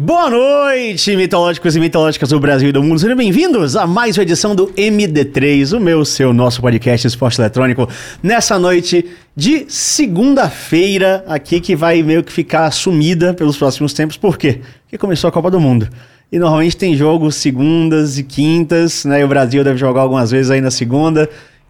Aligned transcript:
Boa 0.00 0.30
noite, 0.30 1.16
mitológicos 1.16 1.74
e 1.74 1.80
mitológicas 1.80 2.28
do 2.28 2.38
Brasil 2.38 2.68
e 2.68 2.72
do 2.72 2.80
mundo. 2.80 3.00
Sejam 3.00 3.16
bem-vindos 3.16 3.74
a 3.74 3.84
mais 3.84 4.16
uma 4.16 4.22
edição 4.22 4.54
do 4.54 4.68
MD3, 4.68 5.76
o 5.76 5.80
meu, 5.80 6.04
seu, 6.04 6.32
nosso 6.32 6.60
podcast 6.60 7.04
Esporte 7.04 7.40
Eletrônico, 7.40 7.88
nessa 8.22 8.60
noite 8.60 9.04
de 9.34 9.66
segunda-feira, 9.66 11.24
aqui 11.26 11.60
que 11.60 11.74
vai 11.74 12.00
meio 12.04 12.22
que 12.22 12.30
ficar 12.30 12.70
sumida 12.70 13.34
pelos 13.34 13.56
próximos 13.56 13.92
tempos. 13.92 14.16
Por 14.16 14.38
quê? 14.38 14.60
Porque 14.82 14.96
começou 14.96 15.26
a 15.26 15.32
Copa 15.32 15.50
do 15.50 15.58
Mundo. 15.58 15.88
E 16.30 16.38
normalmente 16.38 16.76
tem 16.76 16.94
jogos 16.94 17.34
segundas 17.34 18.18
e 18.18 18.22
quintas, 18.22 19.04
né? 19.04 19.20
E 19.20 19.24
o 19.24 19.28
Brasil 19.28 19.64
deve 19.64 19.78
jogar 19.78 20.02
algumas 20.02 20.30
vezes 20.30 20.52
aí 20.52 20.60
na 20.60 20.70
segunda. 20.70 21.28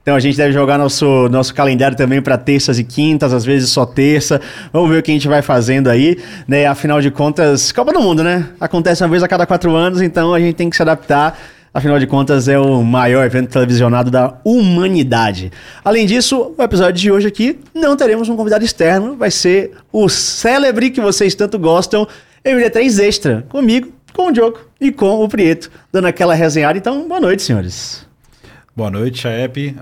Então 0.09 0.16
a 0.16 0.20
gente 0.20 0.38
deve 0.38 0.54
jogar 0.54 0.79
nosso, 0.79 1.29
nosso 1.29 1.54
calendário 1.54 1.95
também 1.95 2.22
para 2.22 2.38
terças 2.38 2.79
e 2.79 2.82
quintas, 2.82 3.30
às 3.34 3.45
vezes 3.45 3.69
só 3.69 3.84
terça. 3.84 4.41
Vamos 4.73 4.88
ver 4.88 5.01
o 5.01 5.02
que 5.02 5.10
a 5.10 5.15
gente 5.15 5.28
vai 5.28 5.42
fazendo 5.42 5.88
aí, 5.88 6.16
né? 6.46 6.65
Afinal 6.65 6.98
de 6.98 7.10
contas, 7.10 7.73
Copa 7.73 7.92
do 7.92 8.01
Mundo, 8.01 8.24
né? 8.24 8.48
Acontece 8.59 9.02
uma 9.02 9.10
vez 9.10 9.23
a 9.23 9.29
cada 9.29 9.45
quatro 9.45 9.77
anos, 9.77 10.01
então 10.01 10.32
a 10.32 10.41
gente 10.41 10.55
tem 10.55 10.70
que 10.70 10.77
se 10.77 10.80
adaptar. 10.80 11.38
Afinal 11.74 11.98
de 11.98 12.06
contas, 12.06 12.48
é 12.48 12.59
o 12.59 12.82
maior 12.82 13.23
evento 13.27 13.51
televisionado 13.51 14.10
da 14.10 14.38
humanidade. 14.42 15.52
Além 15.84 16.06
disso, 16.06 16.54
o 16.56 16.62
episódio 16.62 16.95
de 16.95 17.12
hoje 17.12 17.29
aqui 17.29 17.60
não 17.74 17.95
teremos 17.95 18.30
um 18.30 18.34
convidado 18.34 18.65
externo, 18.65 19.15
vai 19.15 19.30
ser 19.30 19.73
o 19.93 20.09
célebre 20.09 20.88
que 20.88 21.02
vocês 21.02 21.34
tanto 21.34 21.59
gostam, 21.59 22.09
MD3 22.43 22.98
Extra, 23.04 23.46
comigo, 23.51 23.93
com 24.15 24.29
o 24.29 24.32
Diogo 24.32 24.59
e 24.80 24.90
com 24.90 25.23
o 25.23 25.29
Prieto, 25.29 25.70
dando 25.93 26.06
aquela 26.06 26.32
resenhada. 26.32 26.79
Então, 26.79 27.06
boa 27.06 27.20
noite, 27.20 27.43
senhores. 27.43 28.07
Boa 28.78 28.92
noite, 28.92 29.23
Chaep. 29.23 29.74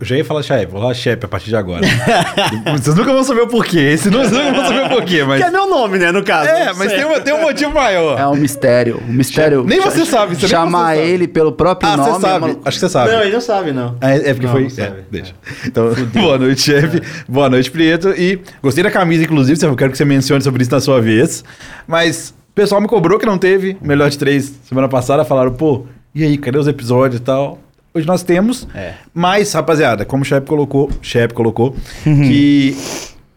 Já 0.00 0.16
ia 0.16 0.24
falar 0.24 0.40
Chaep, 0.44 0.70
vou 0.70 0.80
falar 0.80 0.94
Chaep 0.94 1.24
a 1.24 1.28
partir 1.28 1.48
de 1.48 1.56
agora. 1.56 1.80
vocês 2.78 2.94
nunca 2.94 3.12
vão 3.12 3.24
saber 3.24 3.40
o 3.40 3.48
porquê. 3.48 3.80
Esse 3.80 4.08
não, 4.08 4.20
vocês 4.20 4.30
nunca 4.30 4.52
vão 4.52 4.64
saber 4.66 4.84
o 4.84 4.88
porquê, 4.90 5.24
mas. 5.24 5.40
Que 5.40 5.48
é 5.48 5.50
meu 5.50 5.68
nome, 5.68 5.98
né, 5.98 6.12
no 6.12 6.22
caso. 6.22 6.48
É, 6.48 6.72
mas 6.72 6.92
tem 6.92 7.04
um, 7.04 7.20
tem 7.20 7.34
um 7.34 7.40
motivo 7.42 7.72
maior. 7.74 8.16
É 8.16 8.28
um 8.28 8.36
mistério. 8.36 9.02
Um 9.08 9.12
mistério. 9.12 9.64
Nem 9.64 9.80
você 9.80 10.04
sabe, 10.06 10.36
você 10.36 10.46
Chamar 10.46 10.94
você 10.94 11.00
sabe. 11.00 11.08
ele 11.10 11.26
pelo 11.26 11.50
próprio 11.50 11.90
Ah, 11.90 11.96
nome. 11.96 12.10
você 12.12 12.20
sabe. 12.20 12.44
é 12.44 12.48
uma- 12.52 12.60
Acho 12.64 12.76
que 12.76 12.80
você 12.80 12.88
sabe. 12.88 13.10
Não, 13.10 13.20
ele 13.22 13.32
não 13.32 13.40
sabe, 13.40 13.72
não. 13.72 13.96
É, 14.00 14.30
é 14.30 14.34
porque 14.34 14.46
Não, 14.46 14.52
foi. 14.52 14.68
não 14.68 14.84
é, 14.84 14.92
deixa. 15.10 15.34
Então, 15.66 15.92
boa 16.14 16.38
noite, 16.38 16.60
chefe. 16.62 17.02
Boa 17.28 17.50
noite, 17.50 17.68
Prieto. 17.72 18.10
E 18.10 18.38
gostei 18.62 18.84
da 18.84 18.90
camisa, 18.92 19.24
inclusive, 19.24 19.60
eu 19.66 19.74
quero 19.74 19.90
que 19.90 19.98
você 19.98 20.04
mencione 20.04 20.44
sobre 20.44 20.62
isso 20.62 20.70
na 20.70 20.80
sua 20.80 21.00
vez. 21.00 21.42
Mas 21.88 22.32
o 22.52 22.54
pessoal 22.54 22.80
me 22.80 22.86
cobrou 22.86 23.18
que 23.18 23.26
não 23.26 23.36
teve 23.36 23.76
o 23.82 23.84
melhor 23.84 24.08
de 24.08 24.16
três 24.16 24.54
semana 24.68 24.88
passada. 24.88 25.24
Falaram, 25.24 25.52
pô, 25.54 25.86
e 26.14 26.22
aí, 26.22 26.38
cadê 26.38 26.56
os 26.56 26.68
episódios 26.68 27.20
e 27.20 27.24
tal? 27.24 27.58
Hoje 27.96 28.08
nós 28.08 28.24
temos. 28.24 28.66
É. 28.74 28.94
Mas, 29.14 29.52
rapaziada, 29.52 30.04
como 30.04 30.22
o 30.22 30.26
Shep 30.26 30.44
colocou, 30.48 30.90
Shep 31.00 31.32
colocou, 31.32 31.76
que 32.02 32.76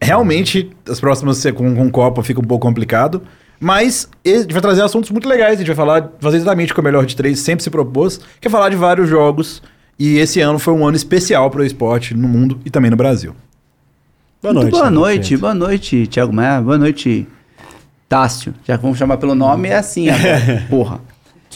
realmente 0.01 0.71
as 0.89 0.99
próximas 0.99 1.43
com, 1.53 1.75
com 1.75 1.91
Copa 1.91 2.23
fica 2.23 2.39
um 2.39 2.43
pouco 2.43 2.65
complicado. 2.65 3.21
Mas 3.59 4.09
a 4.25 4.29
gente 4.29 4.51
vai 4.51 4.61
trazer 4.61 4.81
assuntos 4.81 5.11
muito 5.11 5.29
legais. 5.29 5.53
A 5.53 5.57
gente 5.57 5.67
vai 5.67 5.75
falar, 5.75 6.11
fazer 6.19 6.37
exatamente 6.37 6.71
o 6.71 6.75
que 6.75 6.81
o 6.81 6.83
melhor 6.83 7.05
de 7.05 7.15
três 7.15 7.39
sempre 7.39 7.63
se 7.63 7.69
propôs, 7.69 8.19
que 8.41 8.47
é 8.47 8.51
falar 8.51 8.69
de 8.69 8.75
vários 8.75 9.07
jogos. 9.07 9.61
E 9.99 10.17
esse 10.17 10.41
ano 10.41 10.57
foi 10.57 10.73
um 10.73 10.87
ano 10.87 10.97
especial 10.97 11.51
para 11.51 11.61
o 11.61 11.63
esporte 11.63 12.15
no 12.15 12.27
mundo 12.27 12.59
e 12.65 12.71
também 12.71 12.89
no 12.89 12.97
Brasil. 12.97 13.35
Boa 14.41 14.53
Muito 14.55 14.71
boa 14.71 14.85
Sandro 14.85 14.99
noite, 14.99 15.37
boa 15.37 15.53
noite, 15.53 16.07
Thiago 16.07 16.33
Maia. 16.33 16.61
Boa 16.61 16.77
noite, 16.79 17.27
Tássio. 18.09 18.55
Já 18.65 18.75
que 18.75 18.83
vamos 18.83 18.97
chamar 18.97 19.17
pelo 19.17 19.35
nome, 19.35 19.69
é 19.69 19.75
assim 19.75 20.09
agora. 20.09 20.65
Porra. 20.69 21.01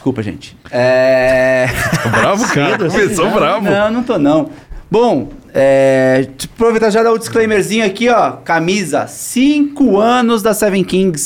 Desculpa, 0.01 0.23
gente. 0.23 0.57
É. 0.71 1.67
Bravo, 2.09 2.47
cara. 2.51 2.89
Começou 2.89 3.29
bravo. 3.29 3.69
Não, 3.69 3.91
não 3.91 4.03
tô 4.03 4.17
não. 4.17 4.49
Bom, 4.89 5.29
é, 5.53 6.27
aproveitar 6.43 6.89
já 6.89 7.03
dar 7.03 7.11
o 7.11 7.19
disclaimerzinho 7.19 7.85
aqui, 7.85 8.09
ó. 8.09 8.31
Camisa, 8.31 9.05
5 9.05 9.99
anos 9.99 10.41
da 10.41 10.55
Seven 10.55 10.83
Kings. 10.83 11.21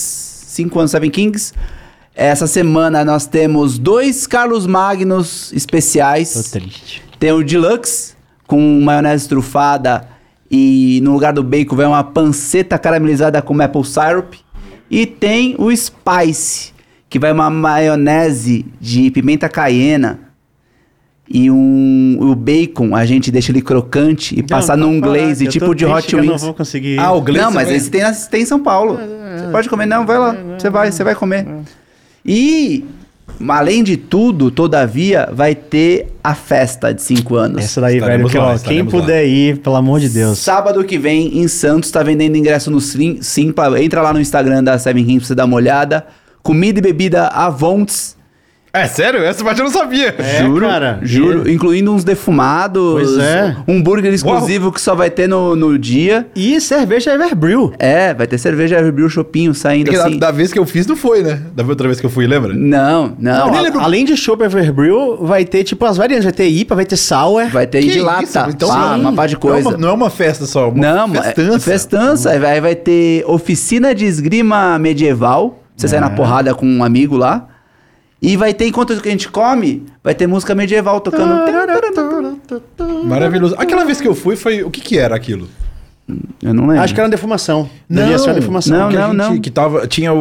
5 0.48 0.78
anos 0.78 0.92
Seven 0.92 1.10
Kings. 1.10 1.54
Essa 2.14 2.48
semana 2.48 3.06
nós 3.06 3.26
temos 3.26 3.80
dois 3.80 4.28
Carlos 4.28 4.68
Magnus 4.68 5.54
especiais. 5.54 6.34
Tô 6.34 6.60
triste. 6.60 7.02
Tem 7.18 7.32
o 7.32 7.42
Deluxe, 7.42 8.14
com 8.46 8.82
maionese 8.82 9.30
trufada 9.30 10.06
e 10.52 11.00
no 11.02 11.14
lugar 11.14 11.32
do 11.32 11.42
bacon 11.42 11.78
vem 11.78 11.88
uma 11.88 12.04
panceta 12.04 12.78
caramelizada 12.78 13.42
com 13.42 13.54
maple 13.54 13.86
syrup. 13.86 14.36
E 14.92 15.06
tem 15.06 15.56
o 15.58 15.74
Spice, 15.74 16.75
que 17.16 17.20
vai 17.20 17.32
uma 17.32 17.50
maionese 17.50 18.66
de 18.82 19.10
pimenta 19.10 19.48
caiena. 19.48 20.20
E 21.30 21.50
um, 21.50 22.18
o 22.20 22.36
bacon, 22.36 22.94
a 22.94 23.06
gente 23.06 23.32
deixa 23.32 23.54
ele 23.54 23.62
crocante 23.62 24.38
e 24.38 24.44
passa 24.44 24.76
Não, 24.76 24.92
num 24.92 25.00
falar, 25.00 25.18
glaze, 25.20 25.46
eu 25.46 25.50
tipo 25.52 25.66
tô 25.68 25.74
de 25.74 25.86
Hot 25.86 26.06
que 26.06 26.14
Eu 26.14 26.22
não 26.22 26.32
Wings. 26.34 26.42
vou 26.44 26.54
conseguir. 26.54 27.00
Ah, 27.00 27.14
o 27.14 27.22
glaze 27.22 27.42
Não, 27.42 27.52
mas 27.52 27.72
esse 27.72 27.90
tem, 27.90 28.02
tem 28.30 28.42
em 28.42 28.46
São 28.46 28.60
Paulo. 28.62 28.98
Você 28.98 29.48
pode 29.50 29.70
comer, 29.70 29.86
não, 29.86 30.06
vai 30.06 30.20
lá. 30.20 30.36
Você 30.60 30.70
vai, 30.70 30.92
você 30.92 31.06
vai 31.06 31.16
comer. 31.16 31.48
E, 32.26 32.84
além 33.48 33.82
de 33.82 33.96
tudo, 33.96 34.52
todavia, 34.52 35.30
vai 35.32 35.56
ter 35.56 36.08
a 36.22 36.36
festa 36.36 36.94
de 36.94 37.02
5 37.02 37.34
anos. 37.38 37.64
Essa 37.64 37.80
daí, 37.80 37.96
Estaremos 37.96 38.30
velho, 38.30 38.32
que, 38.32 38.38
lá, 38.38 38.44
ó, 38.44 38.48
quem 38.50 38.56
estaremos 38.58 38.94
lá. 38.94 39.00
puder 39.00 39.26
ir, 39.26 39.58
pelo 39.60 39.78
amor 39.78 40.02
de 40.02 40.10
Deus. 40.10 40.38
Sábado 40.40 40.84
que 40.84 40.98
vem, 41.00 41.40
em 41.40 41.48
Santos, 41.48 41.90
tá 41.92 42.04
vendendo 42.04 42.36
ingresso 42.36 42.70
no 42.70 42.82
Sim- 42.82 43.20
Simpla. 43.22 43.82
Entra 43.82 44.02
lá 44.02 44.12
no 44.12 44.20
Instagram 44.20 44.62
da 44.66 44.78
Seven 44.78 45.06
Kings 45.06 45.20
pra 45.22 45.28
você 45.30 45.36
dar 45.36 45.46
uma 45.46 45.56
olhada. 45.56 46.06
Comida 46.46 46.78
e 46.78 46.82
bebida 46.82 47.26
Avontes. 47.28 48.16
É 48.72 48.88
sério? 48.88 49.24
Essa 49.24 49.42
parte 49.42 49.60
eu 49.60 49.64
não 49.66 49.72
sabia. 49.72 50.14
É, 50.20 50.44
juro, 50.44 50.68
cara. 50.68 51.00
juro. 51.02 51.50
Incluindo 51.50 51.94
uns 51.94 52.04
defumados. 52.04 52.92
Pois 52.92 53.18
é. 53.18 53.56
Um 53.68 53.78
hambúrguer 53.78 54.14
exclusivo 54.14 54.70
que 54.70 54.82
só 54.82 54.94
vai 54.94 55.10
ter 55.10 55.30
no, 55.30 55.56
no 55.56 55.80
dia. 55.80 56.28
E 56.36 56.60
cerveja 56.60 57.14
Everbrew. 57.16 57.72
É, 57.80 58.14
vai 58.14 58.28
ter 58.28 58.38
cerveja 58.38 58.78
Everbrew 58.78 59.10
Chopinho 59.10 59.54
saindo 59.56 59.86
Porque 59.86 59.98
assim. 59.98 60.20
da, 60.20 60.28
da 60.28 60.32
vez 60.34 60.52
que 60.52 60.60
eu 60.60 60.66
fiz 60.66 60.86
não 60.86 60.98
foi, 60.98 61.24
né? 61.24 61.42
Da 61.56 61.64
outra 61.64 61.88
vez 61.88 62.02
que 62.02 62.06
eu 62.06 62.10
fui, 62.10 62.28
lembra? 62.28 62.54
Não, 62.54 63.16
não. 63.18 63.48
Não, 63.50 63.80
a- 63.80 63.84
além 63.86 64.04
de 64.04 64.16
chopp 64.18 64.44
Everbrew, 64.44 65.18
vai 65.26 65.46
ter 65.46 65.64
tipo 65.64 65.86
as 65.86 65.96
variantes. 65.96 66.26
Vai 66.26 66.34
ter 66.34 66.48
IPA, 66.50 66.76
vai 66.76 66.86
ter 66.86 66.98
Sour. 66.98 67.48
Vai 67.48 67.66
ter 67.66 67.82
Que 67.82 67.92
de 67.92 68.02
lata. 68.02 68.24
isso? 68.24 68.40
Então, 68.50 68.68
pá, 68.68 68.94
sim. 68.94 69.00
uma 69.00 69.14
par 69.14 69.28
de 69.30 69.36
Não 69.36 69.40
é 69.40 69.52
coisa. 69.54 69.70
uma, 69.70 69.78
não 69.78 69.90
é 69.90 69.94
uma 69.94 70.10
festa 70.10 70.46
só, 70.46 70.70
uma 70.70 70.82
Não, 71.08 71.08
festança. 71.14 71.56
É 71.56 71.60
festança. 71.60 72.30
Aí 72.32 72.40
vai, 72.40 72.60
vai 72.60 72.76
ter 72.76 73.24
oficina 73.26 73.96
de 73.96 74.04
esgrima 74.06 74.78
medieval. 74.78 75.62
Você 75.76 75.88
sai 75.88 76.00
na 76.00 76.10
porrada 76.10 76.54
com 76.56 76.66
um 76.66 76.84
amigo 76.84 77.18
lá. 77.18 77.48
E 78.22 78.36
vai 78.38 78.54
ter, 78.54 78.66
enquanto 78.68 78.94
a 78.94 78.96
gente 78.96 79.30
come, 79.30 79.86
vai 80.04 80.16
ter 80.16 80.26
música 80.26 80.56
medieval 80.56 81.00
tocando. 81.02 81.46
Maravilhoso. 83.06 83.56
Aquela 83.58 83.84
vez 83.86 84.00
que 84.02 84.08
eu 84.08 84.16
fui, 84.16 84.36
foi. 84.36 84.64
O 84.64 84.72
que 84.72 84.82
que 84.82 84.98
era 84.98 85.16
aquilo? 85.16 85.48
Eu 86.42 86.54
não 86.54 86.68
lembro. 86.68 86.84
Acho 86.84 86.94
que 86.94 87.00
era 87.00 87.08
uma 87.08 87.12
defumação. 87.12 87.70
Devia 87.90 88.18
ser 88.20 88.30
uma 88.30 88.36
defumação. 88.36 88.78
Não, 88.80 88.90
que 88.90 88.96
não, 88.96 89.08
gente- 89.08 89.18
não. 89.18 89.40
Que 89.42 89.50
tava, 89.52 89.88
tinha 89.88 90.14
o, 90.14 90.18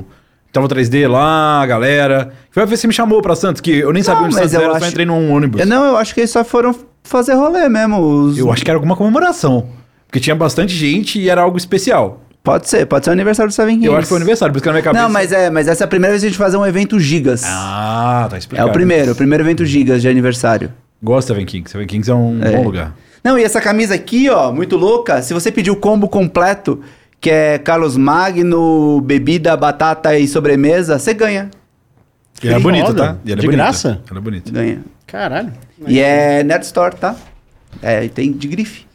o- 0.00 0.04
Tava 0.50 0.64
o 0.66 0.68
3D 0.68 1.06
lá, 1.06 1.60
a 1.62 1.66
galera. 1.66 2.32
Foi 2.50 2.62
a 2.62 2.66
vez 2.66 2.78
que 2.78 2.82
você 2.82 2.86
me 2.88 2.94
chamou 2.94 3.20
pra 3.20 3.36
Santos, 3.36 3.60
que 3.60 3.70
eu 3.70 3.92
nem 3.92 4.02
sabia 4.02 4.22
Não, 4.22 4.26
onde 4.28 4.34
mas 4.34 4.44
Santos 4.50 4.54
eu 4.54 4.60
era, 4.62 4.70
só 4.72 4.76
acho- 4.78 4.88
entrei 4.88 5.04
num 5.06 5.30
ônibus. 5.32 5.60
Eu, 5.60 5.66
não, 5.66 5.84
eu 5.84 5.96
acho 5.98 6.14
que 6.14 6.20
eles 6.20 6.30
só 6.30 6.42
foram 6.42 6.74
fazer 7.04 7.34
rolê 7.34 7.68
mesmo. 7.68 7.98
os- 8.00 8.38
Eu 8.38 8.50
acho 8.50 8.64
que 8.64 8.70
era 8.70 8.76
alguma 8.78 8.96
comemoração. 8.96 9.66
Porque 10.06 10.18
tinha 10.20 10.34
bastante 10.34 10.72
gente 10.74 11.20
e 11.20 11.28
era 11.28 11.42
algo 11.42 11.58
especial. 11.58 12.22
Pode 12.52 12.68
ser, 12.68 12.86
pode 12.86 13.04
ser 13.04 13.10
o 13.10 13.12
aniversário 13.12 13.50
do 13.50 13.54
Seven 13.54 13.74
Kings. 13.76 13.86
Eu 13.86 13.92
acho 13.94 14.02
que 14.02 14.08
foi 14.08 14.16
o 14.16 14.20
aniversário, 14.20 14.52
por 14.52 14.56
isso 14.58 14.62
que 14.62 14.68
na 14.68 14.72
minha 14.74 14.82
cabeça. 14.82 15.02
Não, 15.02 15.10
mas 15.10 15.32
é, 15.32 15.50
mas 15.50 15.68
essa 15.68 15.84
é 15.84 15.86
a 15.86 15.88
primeira 15.88 16.12
vez 16.12 16.22
que 16.22 16.26
a 16.26 16.30
gente 16.30 16.38
fazer 16.38 16.56
um 16.56 16.64
evento 16.66 16.98
gigas. 16.98 17.42
Ah, 17.44 18.26
tá 18.30 18.36
é 18.36 18.38
explicado. 18.38 18.68
o 18.68 18.72
primeiro, 18.72 19.12
o 19.12 19.14
primeiro 19.14 19.44
evento 19.44 19.64
gigas 19.66 20.00
de 20.02 20.08
aniversário. 20.08 20.72
Gosto 21.02 21.28
da 21.28 21.34
Seven 21.34 21.46
Kings. 21.46 21.70
Seven 21.70 21.86
Kings 21.86 22.10
é 22.10 22.14
um 22.14 22.42
É. 22.42 22.52
bom 22.56 22.62
lugar. 22.64 22.94
Não, 23.22 23.38
e 23.38 23.42
essa 23.44 23.60
camisa 23.60 23.94
aqui, 23.94 24.28
ó, 24.30 24.50
muito 24.52 24.76
louca. 24.76 25.20
Se 25.22 25.34
você 25.34 25.52
pedir 25.52 25.70
o 25.70 25.76
combo 25.76 26.08
completo, 26.08 26.80
que 27.20 27.30
é 27.30 27.58
Carlos 27.58 27.96
Magno, 27.96 29.00
bebida, 29.00 29.56
batata 29.56 30.16
e 30.18 30.26
sobremesa, 30.26 30.98
você 30.98 31.12
ganha. 31.12 31.50
E 32.42 32.48
ela 32.48 32.56
é 32.56 32.60
bonita, 32.60 32.94
tá? 32.94 33.16
E 33.24 33.32
ela 33.32 33.40
é 33.40 33.42
De 33.42 33.46
bonita. 33.46 33.62
graça? 33.64 34.00
Ela 34.10 34.18
é 34.20 34.22
bonita. 34.22 34.50
Ganha. 34.52 34.80
Caralho. 35.06 35.52
E 35.86 35.98
é 36.00 36.42
Net 36.44 36.64
Store, 36.64 36.94
tá? 36.96 37.14
É, 37.82 38.04
e 38.04 38.08
tem 38.08 38.32
de 38.32 38.48
grife. 38.48 38.86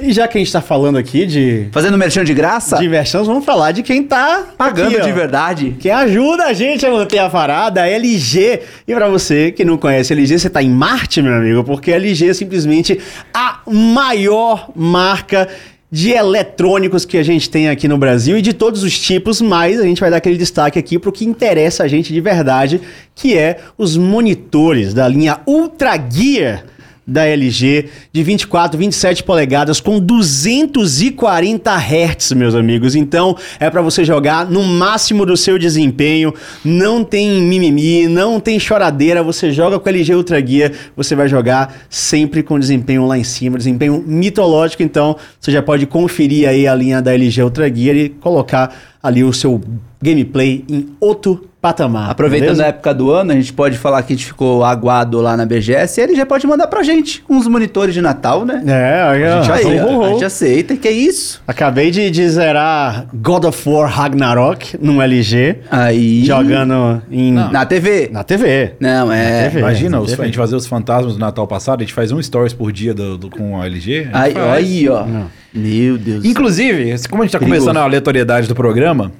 E 0.00 0.12
já 0.12 0.28
que 0.28 0.38
a 0.38 0.40
gente 0.40 0.52
tá 0.52 0.60
falando 0.60 0.96
aqui 0.96 1.26
de 1.26 1.66
Fazendo 1.72 1.98
merchan 1.98 2.22
de 2.22 2.32
graça, 2.32 2.78
diversões, 2.78 3.26
vamos 3.26 3.44
falar 3.44 3.72
de 3.72 3.82
quem 3.82 4.04
tá 4.04 4.46
pagando 4.56 4.94
aqui, 4.94 5.04
de 5.04 5.12
verdade. 5.12 5.76
Quem 5.80 5.90
ajuda 5.90 6.44
a 6.44 6.52
gente 6.52 6.86
a 6.86 6.90
manter 6.90 7.18
a 7.18 7.28
parada, 7.28 7.82
a 7.82 7.88
LG. 7.88 8.60
E 8.86 8.94
pra 8.94 9.08
você 9.08 9.50
que 9.50 9.64
não 9.64 9.76
conhece 9.76 10.12
a 10.12 10.16
LG, 10.16 10.38
você 10.38 10.48
tá 10.48 10.62
em 10.62 10.70
Marte, 10.70 11.20
meu 11.20 11.34
amigo, 11.34 11.64
porque 11.64 11.92
a 11.92 11.96
LG 11.96 12.28
é 12.28 12.34
simplesmente 12.34 13.00
a 13.34 13.58
maior 13.66 14.70
marca 14.76 15.48
de 15.90 16.12
eletrônicos 16.12 17.04
que 17.04 17.18
a 17.18 17.22
gente 17.24 17.50
tem 17.50 17.68
aqui 17.68 17.88
no 17.88 17.98
Brasil 17.98 18.38
e 18.38 18.42
de 18.42 18.52
todos 18.52 18.84
os 18.84 18.96
tipos, 18.96 19.40
mas 19.40 19.80
a 19.80 19.84
gente 19.84 20.00
vai 20.00 20.10
dar 20.10 20.18
aquele 20.18 20.36
destaque 20.36 20.78
aqui 20.78 20.96
pro 20.96 21.10
que 21.10 21.24
interessa 21.24 21.82
a 21.82 21.88
gente 21.88 22.12
de 22.12 22.20
verdade, 22.20 22.80
que 23.16 23.36
é 23.36 23.58
os 23.76 23.96
monitores 23.96 24.94
da 24.94 25.08
linha 25.08 25.40
Ultra 25.44 25.98
Gear 26.08 26.62
da 27.08 27.24
LG 27.26 27.88
de 28.12 28.22
24, 28.22 28.78
27 28.78 29.22
polegadas 29.22 29.80
com 29.80 29.98
240 29.98 31.74
Hz, 31.74 32.32
meus 32.32 32.54
amigos. 32.54 32.94
Então, 32.94 33.34
é 33.58 33.70
para 33.70 33.80
você 33.80 34.04
jogar 34.04 34.50
no 34.50 34.62
máximo 34.62 35.24
do 35.24 35.34
seu 35.34 35.58
desempenho. 35.58 36.34
Não 36.62 37.02
tem 37.02 37.40
mimimi, 37.40 38.06
não 38.06 38.38
tem 38.38 38.60
choradeira. 38.60 39.22
Você 39.22 39.50
joga 39.50 39.78
com 39.80 39.88
a 39.88 39.92
LG 39.92 40.14
Ultra 40.14 40.46
Gear, 40.46 40.72
você 40.94 41.16
vai 41.16 41.28
jogar 41.28 41.74
sempre 41.88 42.42
com 42.42 42.58
desempenho 42.58 43.06
lá 43.06 43.16
em 43.16 43.24
cima, 43.24 43.56
desempenho 43.56 44.04
mitológico. 44.06 44.82
Então, 44.82 45.16
você 45.40 45.50
já 45.50 45.62
pode 45.62 45.86
conferir 45.86 46.46
aí 46.46 46.68
a 46.68 46.74
linha 46.74 47.00
da 47.00 47.14
LG 47.14 47.42
Ultra 47.42 47.74
Gear 47.74 47.96
e 47.96 48.10
colocar 48.10 48.76
ali 49.02 49.24
o 49.24 49.32
seu 49.32 49.62
gameplay 50.02 50.64
em 50.68 50.88
outro 51.00 51.47
patamar. 51.60 52.10
Aproveitando 52.10 52.48
beleza? 52.50 52.64
a 52.64 52.68
época 52.68 52.94
do 52.94 53.10
ano, 53.10 53.32
a 53.32 53.34
gente 53.34 53.52
pode 53.52 53.76
falar 53.76 54.02
que 54.02 54.12
a 54.12 54.16
gente 54.16 54.26
ficou 54.26 54.64
aguado 54.64 55.20
lá 55.20 55.36
na 55.36 55.44
BGS 55.44 56.00
e 56.00 56.04
ele 56.04 56.14
já 56.14 56.24
pode 56.24 56.46
mandar 56.46 56.66
pra 56.68 56.82
gente 56.82 57.22
uns 57.28 57.46
monitores 57.48 57.92
de 57.94 58.00
Natal, 58.00 58.44
né? 58.44 58.62
É, 58.66 59.02
aí, 59.02 59.24
Aí, 59.24 59.80
ho, 59.80 59.86
ó, 59.88 59.98
ho. 59.98 60.04
a 60.04 60.08
gente 60.10 60.24
aceita, 60.24 60.76
que 60.76 60.86
é 60.86 60.92
isso? 60.92 61.42
Acabei 61.48 61.90
de, 61.90 62.10
de 62.10 62.28
zerar 62.28 63.06
God 63.12 63.44
of 63.44 63.68
War 63.68 63.90
Ragnarok 63.90 64.76
num 64.80 65.02
LG, 65.02 65.56
Aí. 65.70 66.24
jogando 66.24 67.02
em, 67.10 67.32
Na 67.32 67.66
TV. 67.66 68.08
na 68.12 68.22
TV. 68.22 68.74
Não, 68.78 69.10
é. 69.12 69.44
TV. 69.48 69.58
Imagina, 69.60 69.96
É, 69.96 70.00
os- 70.00 70.10
TV. 70.10 70.22
a 70.22 70.26
gente 70.26 70.38
fazer 70.38 70.54
os 70.56 70.66
fantasmas 70.66 71.14
do 71.14 71.18
Natal 71.18 71.46
passado, 71.46 71.80
a 71.80 71.82
gente 71.82 71.94
faz 71.94 72.12
um 72.12 72.22
stories 72.22 72.52
por 72.52 72.70
dia 72.70 72.94
do, 72.94 73.18
do- 73.18 73.30
com 73.30 73.60
a 73.60 73.66
LG. 73.66 74.08
a 74.12 74.20
Aí, 74.22 74.32
gente 74.32 74.40
aí, 74.40 74.88
ó. 74.88 75.04
Meu 75.52 75.96
Deus. 75.98 76.24
Inclusive, 76.24 76.94
como 77.08 77.22
a 77.22 77.26
gente 77.26 77.32
tá 77.32 77.38
Perigoso. 77.38 77.62
começando 77.62 77.78
a 77.78 77.84
aleatoriedade 77.84 78.46
do 78.46 78.54
programa, 78.54 79.10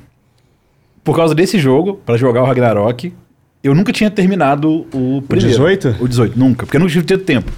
por 1.09 1.17
causa 1.17 1.35
desse 1.35 1.59
jogo, 1.59 1.95
pra 2.05 2.19
jogar 2.19 2.43
o 2.43 2.45
Ragnarok, 2.45 3.15
eu 3.65 3.75
nunca 3.75 3.91
tinha 3.95 4.11
terminado 4.11 4.87
o 4.93 5.23
primeiro. 5.27 5.49
18? 5.49 5.97
O 6.01 6.07
18, 6.07 6.39
nunca, 6.39 6.67
porque 6.67 6.77
eu 6.77 6.81
não 6.83 6.87
tive 6.87 7.03
tempo. 7.17 7.51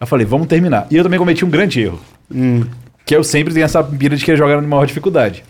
Eu 0.00 0.08
falei, 0.08 0.26
vamos 0.26 0.48
terminar. 0.48 0.88
E 0.90 0.96
eu 0.96 1.04
também 1.04 1.16
cometi 1.16 1.44
um 1.44 1.48
grande 1.48 1.82
erro. 1.82 2.00
Hum. 2.34 2.64
Que 3.04 3.14
eu 3.14 3.22
sempre 3.22 3.54
tenho 3.54 3.62
essa 3.62 3.80
pira 3.84 4.16
de 4.16 4.24
querer 4.24 4.36
jogar 4.36 4.60
na 4.60 4.66
maior 4.66 4.84
dificuldade. 4.86 5.44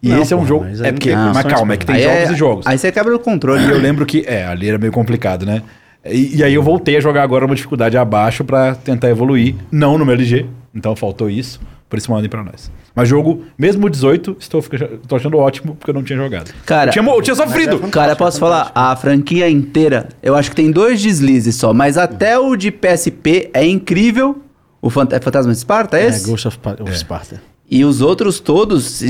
E 0.00 0.10
Não, 0.10 0.22
esse 0.22 0.32
é 0.32 0.36
um 0.36 0.40
porra, 0.46 0.48
jogo. 0.48 0.64
É 0.66 0.68
não 0.68 0.92
porque. 0.92 1.08
tem 1.08 1.16
Mas 1.16 1.42
calma, 1.44 1.74
é 1.74 1.76
que 1.76 1.86
tem 1.86 1.96
Aí 1.96 2.02
jogos 2.04 2.30
é- 2.30 2.32
e 2.32 2.36
jogos. 2.36 2.66
Aí 2.68 2.78
você 2.78 2.92
quebra 2.92 3.16
o 3.16 3.18
controle. 3.18 3.64
E 3.66 3.68
eu 3.70 3.78
lembro 3.78 4.06
que, 4.06 4.22
é, 4.24 4.46
ali 4.46 4.68
era 4.68 4.78
meio 4.78 4.92
complicado, 4.92 5.44
né? 5.44 5.60
E, 6.06 6.36
e 6.36 6.44
aí 6.44 6.54
eu 6.54 6.62
voltei 6.62 6.96
a 6.96 7.00
jogar 7.00 7.24
agora 7.24 7.44
uma 7.44 7.56
dificuldade 7.56 7.96
abaixo 7.96 8.44
pra 8.44 8.76
tentar 8.76 9.10
evoluir. 9.10 9.56
Não 9.72 9.98
no 9.98 10.06
meu 10.06 10.14
LG, 10.14 10.46
então 10.72 10.94
faltou 10.94 11.28
isso. 11.28 11.60
Por 11.92 11.98
isso 11.98 12.10
mandem 12.10 12.30
pra 12.30 12.42
nós. 12.42 12.72
Mas 12.94 13.06
jogo, 13.06 13.42
mesmo 13.58 13.86
o 13.86 13.90
18, 13.90 14.38
estou, 14.40 14.64
tô 15.06 15.14
achando 15.14 15.36
ótimo 15.36 15.74
porque 15.76 15.90
eu 15.90 15.94
não 15.94 16.02
tinha 16.02 16.16
jogado. 16.18 16.50
Cara- 16.64 16.88
eu 16.88 16.92
tinha, 16.94 17.04
eu 17.04 17.20
tinha 17.20 17.36
sofrido. 17.36 17.78
Cara, 17.90 18.16
posso 18.16 18.40
falar, 18.40 18.72
a 18.74 18.96
franquia 18.96 19.46
inteira, 19.50 20.08
eu 20.22 20.34
acho 20.34 20.48
que 20.48 20.56
tem 20.56 20.70
dois 20.70 21.02
deslizes 21.02 21.54
só, 21.56 21.74
mas 21.74 21.98
até 21.98 22.38
o 22.38 22.56
de 22.56 22.70
PSP 22.70 23.50
é 23.52 23.66
incrível. 23.66 24.40
O 24.80 24.88
Fant- 24.88 25.12
é 25.12 25.20
Fantasma 25.20 25.52
de 25.52 25.58
Esparta, 25.58 25.98
é 25.98 26.04
É, 26.04 26.08
esse? 26.08 26.26
Ghost 26.26 26.48
of, 26.48 26.58
Pa- 26.60 26.78
of 26.80 26.96
Sparta. 26.96 27.42
E 27.70 27.84
os 27.84 28.00
outros 28.00 28.40
todos, 28.40 29.02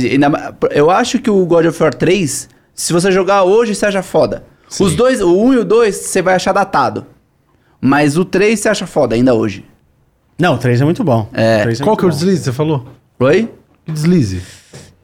eu 0.72 0.90
acho 0.90 1.20
que 1.20 1.30
o 1.30 1.46
God 1.46 1.66
of 1.66 1.80
War 1.80 1.94
3, 1.94 2.48
se 2.74 2.92
você 2.92 3.12
jogar 3.12 3.44
hoje, 3.44 3.76
você 3.76 3.86
acha 3.86 4.02
foda. 4.02 4.42
Os 4.80 4.96
dois, 4.96 5.20
o 5.20 5.32
1 5.40 5.54
e 5.54 5.58
o 5.58 5.64
2, 5.64 5.94
você 5.94 6.20
vai 6.20 6.34
achar 6.34 6.52
datado. 6.52 7.06
Mas 7.80 8.18
o 8.18 8.24
3 8.24 8.58
você 8.58 8.68
acha 8.68 8.88
foda 8.88 9.14
ainda 9.14 9.34
hoje. 9.34 9.64
Não, 10.38 10.54
o 10.54 10.58
3 10.58 10.80
é 10.80 10.84
muito 10.84 11.04
bom. 11.04 11.28
É. 11.32 11.58
O 11.60 11.62
três 11.62 11.80
Qual 11.80 11.96
que 11.96 12.04
é 12.04 12.08
o 12.08 12.10
deslize 12.10 12.38
que 12.38 12.44
você 12.44 12.52
falou? 12.52 12.86
Oi? 13.20 13.48
Que 13.86 13.92
deslize? 13.92 14.40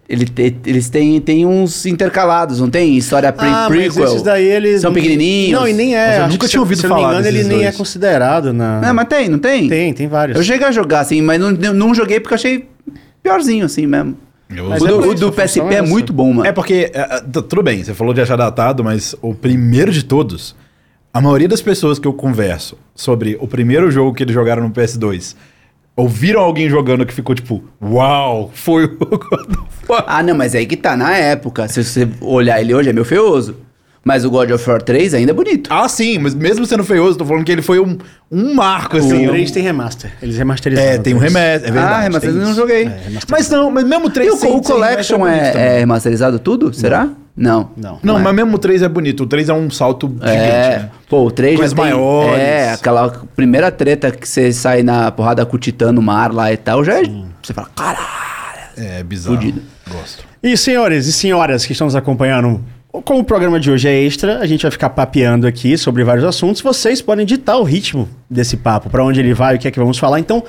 Ele 0.08 0.25
te- 0.25 0.56
eles 0.64 0.88
têm, 0.88 1.20
têm 1.20 1.44
uns 1.44 1.84
intercalados, 1.84 2.60
não 2.60 2.70
tem? 2.70 2.96
História 2.96 3.30
pre 3.30 3.46
Ah, 3.46 3.66
mas 3.69 3.92
prequel. 3.92 4.04
esses 4.06 4.22
daí 4.22 4.46
eles... 4.46 4.80
São 4.80 4.92
pequenininhos. 4.92 5.60
Não, 5.60 5.69
e 5.69 5.72
nem 5.75 5.94
é. 5.94 6.06
Mas 6.06 6.16
eu 6.16 6.28
nunca 6.28 6.38
tinha 6.38 6.48
se- 6.48 6.58
ouvido 6.58 6.78
se 6.80 6.86
eu 6.86 6.88
não 6.88 6.96
me 6.96 7.02
falar 7.02 7.14
engano, 7.16 7.28
ele 7.28 7.36
desses 7.36 7.48
nem 7.52 7.58
é 7.60 7.64
dois. 7.64 7.76
considerado 7.76 8.52
na... 8.54 8.80
Não, 8.80 8.94
mas 8.94 9.06
tem, 9.08 9.28
não 9.28 9.38
tem? 9.38 9.69
Tem, 9.69 9.92
tem 9.92 10.08
vários. 10.08 10.38
Eu 10.38 10.42
cheguei 10.42 10.66
a 10.66 10.70
jogar, 10.72 11.00
assim, 11.00 11.20
mas 11.20 11.38
não, 11.38 11.50
não 11.52 11.94
joguei 11.94 12.19
porque 12.20 12.32
eu 12.32 12.36
achei 12.36 12.69
piorzinho, 13.22 13.66
assim 13.66 13.86
mesmo. 13.86 14.16
Mas 14.48 14.80
o 14.80 14.86
é 14.86 14.88
do, 14.88 15.08
o 15.10 15.14
do 15.14 15.30
PSP 15.30 15.60
é 15.60 15.75
é 15.75 15.82
muito 15.82 16.10
bom, 16.10 16.32
mano. 16.32 16.48
É 16.48 16.52
porque, 16.52 16.90
é, 16.94 17.00
é, 17.16 17.20
tudo 17.20 17.62
bem, 17.62 17.84
você 17.84 17.92
falou 17.92 18.14
de 18.14 18.22
achar 18.22 18.36
datado, 18.36 18.82
mas 18.82 19.14
o 19.20 19.34
primeiro 19.34 19.92
de 19.92 20.02
todos, 20.04 20.56
a 21.12 21.20
maioria 21.20 21.49
das 21.49 21.62
pessoas 21.62 21.99
que 21.99 22.06
eu 22.06 22.12
converso 22.12 22.76
sobre 22.94 23.37
o 23.40 23.46
primeiro 23.49 23.90
jogo 23.90 24.14
que 24.14 24.22
eles 24.22 24.34
jogaram 24.34 24.62
no 24.62 24.70
PS2, 24.70 25.34
ouviram 25.96 26.40
alguém 26.40 26.69
jogando 26.69 27.05
que 27.06 27.12
ficou 27.14 27.34
tipo, 27.34 27.62
uau, 27.82 28.50
foi 28.55 28.84
o 28.84 28.88
God 29.19 29.50
of 29.50 29.69
War. 29.88 30.05
Ah, 30.06 30.22
não, 30.22 30.34
mas 30.37 30.55
aí 30.55 30.66
que 30.66 30.76
tá, 30.76 30.96
na 30.96 31.16
época, 31.16 31.66
se 31.69 31.82
você 31.82 32.08
olhar 32.20 32.60
ele 32.60 32.75
hoje, 32.75 32.90
é 32.90 32.93
meio 32.93 33.05
feioso. 33.05 33.56
Mas 34.05 34.25
o 34.25 34.31
God 34.31 34.50
of 34.52 34.70
War 34.70 34.81
3 34.81 35.12
ainda 35.12 35.32
é 35.32 35.34
bonito. 35.34 35.69
Ah, 35.70 35.87
sim, 35.87 36.19
mas 36.19 36.32
mesmo 36.34 36.64
sendo 36.64 36.82
feioso, 36.84 37.19
tô 37.19 37.26
falando 37.26 37.44
que 37.44 37.52
ele 37.52 37.61
foi 37.61 37.78
um, 37.78 37.99
um 38.31 38.54
marco, 38.54 38.96
O 38.96 39.00
assim. 39.00 39.26
3 39.26 39.50
um- 39.50 39.52
tem 39.52 39.62
remaster. 39.62 40.12
Eles 40.22 40.38
remasterizaram. 40.38 40.88
É, 40.93 40.99
tem 40.99 41.12
um 41.12 41.16
o 41.19 41.20
remédio, 41.20 41.66
é 41.66 41.70
verdade. 41.70 42.06
ah, 42.06 42.11
mas 42.12 42.22
tem 42.22 42.31
eu 42.31 42.37
não 42.37 42.54
joguei. 42.54 42.84
É. 42.87 43.00
Mas 43.28 43.50
não, 43.50 43.70
mas 43.70 43.84
mesmo 43.84 44.06
o 44.06 44.11
3 44.11 44.28
E 44.28 44.31
o, 44.31 44.34
o 44.34 44.38
sem 44.38 44.62
Collection 44.62 45.26
é, 45.26 45.52
é 45.76 45.78
remasterizado 45.81 46.38
tudo? 46.38 46.72
Será? 46.72 47.04
Não. 47.06 47.16
Não. 47.38 47.70
Não, 47.76 47.99
não 48.02 48.19
é. 48.19 48.23
mas 48.23 48.35
mesmo 48.35 48.56
o 48.56 48.58
3 48.58 48.82
é 48.82 48.88
bonito. 48.88 49.23
O 49.23 49.26
3 49.26 49.49
é 49.49 49.55
um 49.55 49.70
salto 49.70 50.08
gigante, 50.08 50.31
É, 50.37 50.79
né? 50.81 50.90
pô, 51.08 51.25
o 51.25 51.31
3 51.31 51.52
já 51.52 51.58
Coisas 51.58 51.75
tem, 51.75 51.85
maiores. 51.85 52.38
É, 52.40 52.73
aquela 52.73 53.11
primeira 53.37 53.70
treta 53.70 54.11
que 54.11 54.29
você 54.29 54.52
sai 54.52 54.82
na 54.82 55.11
porrada 55.12 55.46
com 55.46 55.56
o 55.56 55.58
Titã 55.58 55.93
no 55.93 56.02
mar 56.02 56.32
lá 56.32 56.52
e 56.52 56.56
tal, 56.56 56.85
já 56.85 57.00
é, 57.00 57.05
você 57.43 57.55
fala, 57.55 57.69
caralho. 57.75 58.08
É 58.76 59.02
bizarro. 59.02 59.37
Fudido. 59.37 59.62
Gosto. 59.90 60.25
E 60.43 60.56
senhores 60.56 61.06
e 61.06 61.12
senhoras 61.12 61.64
que 61.64 61.73
estão 61.73 61.87
nos 61.87 61.96
acompanhando, 61.96 62.62
como 63.05 63.20
o 63.20 63.25
programa 63.25 63.58
de 63.61 63.70
hoje 63.70 63.88
é 63.88 64.02
extra, 64.02 64.38
a 64.38 64.46
gente 64.46 64.62
vai 64.62 64.70
ficar 64.70 64.90
papeando 64.90 65.46
aqui 65.46 65.76
sobre 65.79 66.05
vários 66.05 66.25
assuntos. 66.25 66.61
Vocês 66.62 67.00
podem 67.02 67.25
ditar 67.26 67.56
o 67.56 67.62
ritmo 67.64 68.08
desse 68.31 68.56
papo, 68.56 68.88
para 68.90 69.05
onde 69.05 69.20
ele 69.20 69.35
vai, 69.35 69.56
o 69.56 69.58
que 69.58 69.67
é 69.69 69.70
que 69.70 69.79
vamos 69.79 69.99
falar. 69.99 70.20
Então, 70.20 70.43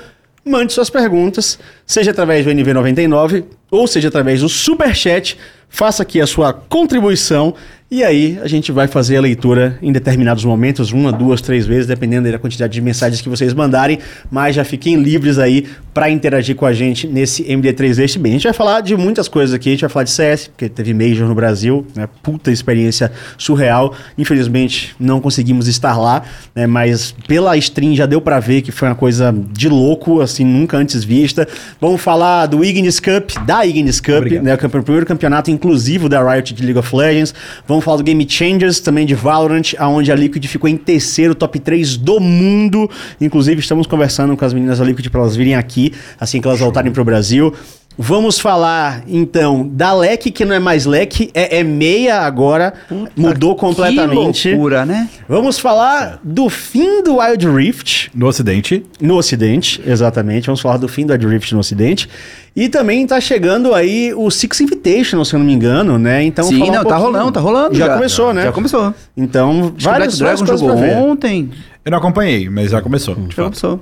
mande 0.44 0.72
suas 0.72 0.88
perguntas, 0.90 1.58
seja 1.86 2.10
através 2.12 2.44
do 2.44 2.50
NV99 2.52 3.44
ou 3.70 3.86
seja 3.86 4.08
através 4.08 4.40
do 4.40 4.48
Superchat. 4.48 5.36
Faça 5.68 6.02
aqui 6.02 6.20
a 6.20 6.26
sua 6.26 6.52
contribuição 6.52 7.54
e 7.92 8.04
aí 8.04 8.38
a 8.40 8.46
gente 8.46 8.70
vai 8.70 8.86
fazer 8.86 9.16
a 9.16 9.20
leitura 9.20 9.76
em 9.82 9.90
determinados 9.90 10.44
momentos, 10.44 10.92
uma, 10.92 11.10
duas, 11.10 11.40
três 11.40 11.66
vezes, 11.66 11.88
dependendo 11.88 12.30
da 12.30 12.38
quantidade 12.38 12.72
de 12.72 12.80
mensagens 12.80 13.20
que 13.20 13.28
vocês 13.28 13.52
mandarem. 13.52 13.98
Mas 14.30 14.54
já 14.54 14.62
fiquem 14.62 14.94
livres 14.94 15.40
aí 15.40 15.66
para 15.92 16.08
interagir 16.08 16.54
com 16.54 16.64
a 16.64 16.72
gente 16.72 17.08
nesse 17.08 17.42
MD3 17.42 17.98
este 17.98 18.16
bem. 18.16 18.30
A 18.30 18.34
gente 18.34 18.44
vai 18.44 18.52
falar 18.52 18.80
de 18.80 18.96
muitas 18.96 19.26
coisas 19.26 19.52
aqui, 19.52 19.70
a 19.70 19.72
gente 19.72 19.80
vai 19.80 19.90
falar 19.90 20.04
de 20.04 20.12
CS, 20.12 20.46
porque 20.46 20.68
teve 20.68 20.94
Major 20.94 21.26
no 21.26 21.34
Brasil, 21.34 21.84
né? 21.96 22.08
Puta 22.22 22.52
experiência 22.52 23.10
surreal. 23.36 23.92
Infelizmente 24.16 24.94
não 25.00 25.20
conseguimos 25.20 25.66
estar 25.66 25.98
lá, 25.98 26.22
né? 26.54 26.68
Mas 26.68 27.10
pela 27.26 27.56
stream 27.56 27.96
já 27.96 28.06
deu 28.06 28.20
para 28.20 28.38
ver 28.38 28.62
que 28.62 28.70
foi 28.70 28.86
uma 28.86 28.94
coisa 28.94 29.34
de 29.50 29.68
louco, 29.68 30.20
assim, 30.20 30.44
nunca 30.44 30.76
antes 30.76 31.02
vista. 31.02 31.48
Vamos 31.80 32.00
falar 32.00 32.46
do 32.46 32.64
Ignis 32.64 33.00
Cup, 33.00 33.32
da 33.44 33.59
Ignis 33.66 34.00
Cup, 34.00 34.16
Obrigado. 34.16 34.44
né? 34.44 34.54
O 34.54 34.58
campe- 34.58 34.78
o 34.78 34.82
primeiro 34.82 35.06
campeonato 35.06 35.50
inclusivo 35.50 36.08
da 36.08 36.22
Riot 36.22 36.54
de 36.54 36.62
League 36.62 36.78
of 36.78 36.94
Legends. 36.94 37.34
Vamos 37.66 37.84
falar 37.84 37.98
do 37.98 38.02
Game 38.04 38.26
Changers, 38.28 38.80
também 38.80 39.04
de 39.06 39.14
Valorant, 39.14 39.74
aonde 39.78 40.10
a 40.10 40.14
Liquid 40.14 40.44
ficou 40.46 40.68
em 40.68 40.76
terceiro, 40.76 41.34
top 41.34 41.58
3 41.58 41.96
do 41.96 42.18
mundo. 42.20 42.90
Inclusive, 43.20 43.60
estamos 43.60 43.86
conversando 43.86 44.36
com 44.36 44.44
as 44.44 44.52
meninas 44.52 44.78
da 44.78 44.84
Liquid 44.84 45.08
para 45.08 45.20
elas 45.20 45.36
virem 45.36 45.54
aqui, 45.54 45.92
assim 46.18 46.40
que 46.40 46.46
elas 46.48 46.60
voltarem 46.60 46.92
para 46.92 47.02
o 47.02 47.04
Brasil. 47.04 47.54
Vamos 48.02 48.38
falar, 48.40 49.04
então, 49.06 49.68
da 49.70 49.92
LEC, 49.92 50.30
que 50.30 50.42
não 50.46 50.54
é 50.54 50.58
mais 50.58 50.86
LEC, 50.86 51.30
é, 51.34 51.58
é 51.58 51.62
meia 51.62 52.20
agora, 52.22 52.72
mudou 53.14 53.54
completamente. 53.54 54.42
Que 54.44 54.48
loucura, 54.54 54.86
né? 54.86 55.06
Vamos 55.28 55.58
falar 55.58 56.18
do 56.24 56.48
fim 56.48 57.02
do 57.02 57.18
Wild 57.18 57.46
Rift, 57.46 58.08
No 58.14 58.26
Ocidente, 58.26 58.86
no 58.98 59.16
Ocidente, 59.16 59.82
exatamente. 59.86 60.46
Vamos 60.46 60.62
falar 60.62 60.78
do 60.78 60.88
fim 60.88 61.04
do 61.04 61.12
Wild 61.12 61.26
Rift 61.26 61.52
no 61.52 61.58
Ocidente. 61.60 62.08
E 62.56 62.70
também 62.70 63.06
tá 63.06 63.20
chegando 63.20 63.74
aí 63.74 64.14
o 64.14 64.30
Six 64.30 64.62
Invitational, 64.62 65.22
se 65.26 65.34
eu 65.34 65.38
não 65.38 65.44
me 65.46 65.52
engano, 65.52 65.98
né? 65.98 66.22
Então, 66.24 66.46
Sim, 66.46 66.58
falar 66.58 66.70
um 66.70 66.74
não, 66.74 66.82
tá 66.82 66.88
pouquinho- 66.88 67.06
rolando, 67.12 67.32
tá 67.32 67.40
rolando. 67.40 67.74
Já, 67.76 67.94
começou, 67.94 68.32
né? 68.32 68.42
Já 68.44 68.52
começou. 68.52 68.94
Então, 69.14 69.50
Acho 69.50 69.72
que 69.76 69.84
várias, 69.84 70.14
o 70.14 70.18
Black 70.18 70.18
várias 70.18 70.18
Dragon 70.18 70.46
coisas 70.46 70.60
jogou 70.60 70.76
ver. 70.78 70.96
ontem. 70.96 71.50
eu 71.84 71.90
não 71.90 71.98
acompanhei, 71.98 72.48
mas 72.48 72.70
já 72.70 72.80
começou. 72.80 73.14
de 73.14 73.20
Já 73.26 73.28
fato. 73.28 73.44
começou. 73.44 73.80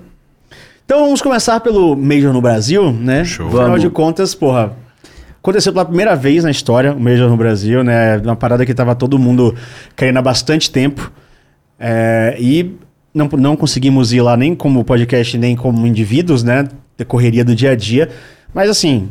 Então 0.91 1.01
vamos 1.05 1.21
começar 1.21 1.61
pelo 1.61 1.95
Major 1.95 2.33
no 2.33 2.41
Brasil, 2.41 2.91
né? 2.91 3.23
Show. 3.23 3.49
Afinal 3.49 3.67
Vamos. 3.67 3.83
de 3.83 3.91
contas, 3.91 4.35
porra, 4.35 4.73
aconteceu 5.39 5.71
pela 5.71 5.85
primeira 5.85 6.17
vez 6.17 6.45
na 6.45 6.51
história 6.51 6.95
o 6.95 6.99
Major 6.99 7.29
no 7.29 7.37
Brasil, 7.37 7.85
né? 7.85 8.17
Uma 8.17 8.35
parada 8.35 8.65
que 8.65 8.73
tava 8.73 8.95
todo 8.95 9.19
mundo 9.19 9.55
querendo 9.95 10.17
há 10.17 10.23
bastante 10.23 10.71
tempo. 10.71 11.13
É, 11.79 12.35
e 12.41 12.75
não, 13.13 13.29
não 13.37 13.55
conseguimos 13.55 14.15
ir 14.15 14.23
lá 14.23 14.35
nem 14.35 14.55
como 14.55 14.83
podcast, 14.83 15.37
nem 15.37 15.55
como 15.55 15.87
indivíduos, 15.87 16.43
né? 16.43 16.67
Da 16.97 17.05
correria 17.05 17.45
do 17.45 17.55
dia 17.55 17.73
a 17.73 17.77
dia. 17.77 18.09
Mas 18.55 18.71
assim, 18.71 19.11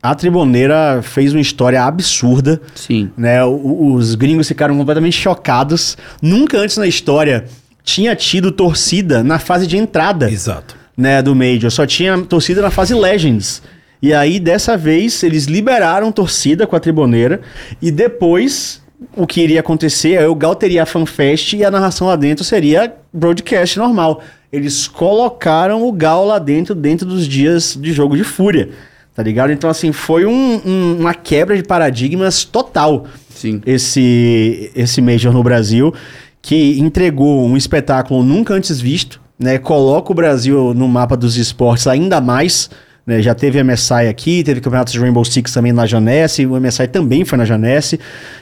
a 0.00 0.14
Triboneira 0.14 1.00
fez 1.02 1.32
uma 1.34 1.40
história 1.40 1.82
absurda 1.82 2.62
Sim. 2.76 3.10
né? 3.16 3.44
O- 3.44 3.94
Os 3.94 4.14
gringos 4.14 4.46
ficaram 4.46 4.76
completamente 4.78 5.20
chocados. 5.20 5.98
Nunca 6.22 6.56
antes 6.56 6.76
na 6.76 6.86
história 6.86 7.46
tinha 7.82 8.14
tido 8.14 8.52
torcida 8.52 9.24
na 9.24 9.40
fase 9.40 9.66
de 9.66 9.76
entrada, 9.76 10.30
Exato. 10.30 10.78
Né, 11.00 11.22
do 11.22 11.34
Major. 11.34 11.70
Só 11.70 11.86
tinha 11.86 12.18
torcida 12.18 12.60
na 12.62 12.70
fase 12.70 12.94
Legends. 12.94 13.62
E 14.02 14.12
aí, 14.14 14.38
dessa 14.38 14.76
vez, 14.76 15.22
eles 15.22 15.44
liberaram 15.46 16.10
torcida 16.12 16.66
com 16.66 16.76
a 16.76 16.80
Triboneira. 16.80 17.40
E 17.82 17.90
depois, 17.90 18.82
o 19.16 19.26
que 19.26 19.40
iria 19.42 19.60
acontecer 19.60 20.12
é 20.12 20.26
o 20.26 20.34
Gal 20.34 20.54
teria 20.54 20.82
a 20.82 20.86
FanFest 20.86 21.54
e 21.54 21.64
a 21.64 21.70
narração 21.70 22.06
lá 22.06 22.16
dentro 22.16 22.44
seria 22.44 22.94
broadcast 23.12 23.78
normal. 23.78 24.22
Eles 24.52 24.88
colocaram 24.88 25.86
o 25.86 25.92
Gal 25.92 26.24
lá 26.24 26.38
dentro, 26.38 26.74
dentro 26.74 27.06
dos 27.06 27.26
dias 27.28 27.78
de 27.80 27.92
jogo 27.92 28.16
de 28.16 28.24
fúria. 28.24 28.70
Tá 29.14 29.22
ligado? 29.22 29.52
Então, 29.52 29.68
assim, 29.68 29.92
foi 29.92 30.24
um- 30.24 30.60
um- 30.64 30.96
uma 31.00 31.12
quebra 31.12 31.56
de 31.56 31.62
paradigmas 31.62 32.44
total 32.44 33.06
Sim. 33.28 33.60
esse, 33.66 34.70
esse 34.74 35.02
Major 35.02 35.32
no 35.32 35.42
Brasil, 35.42 35.92
que 36.40 36.78
entregou 36.80 37.44
um 37.46 37.54
espetáculo 37.56 38.22
nunca 38.22 38.54
antes 38.54 38.80
visto, 38.80 39.19
né? 39.40 39.58
Coloca 39.58 40.12
o 40.12 40.14
Brasil 40.14 40.74
no 40.74 40.86
mapa 40.86 41.16
dos 41.16 41.38
esportes 41.38 41.86
ainda 41.86 42.20
mais, 42.20 42.68
né? 43.06 43.22
Já 43.22 43.34
teve 43.34 43.62
MSI 43.62 44.06
aqui, 44.08 44.44
teve 44.44 44.60
campeonatos 44.60 44.92
de 44.92 45.00
Rainbow 45.00 45.24
Six 45.24 45.50
também 45.52 45.72
na 45.72 45.86
Janesse, 45.86 46.44
o 46.44 46.60
MSI 46.60 46.86
também 46.88 47.24
foi 47.24 47.38
na 47.38 47.46
Janesse, 47.46 47.98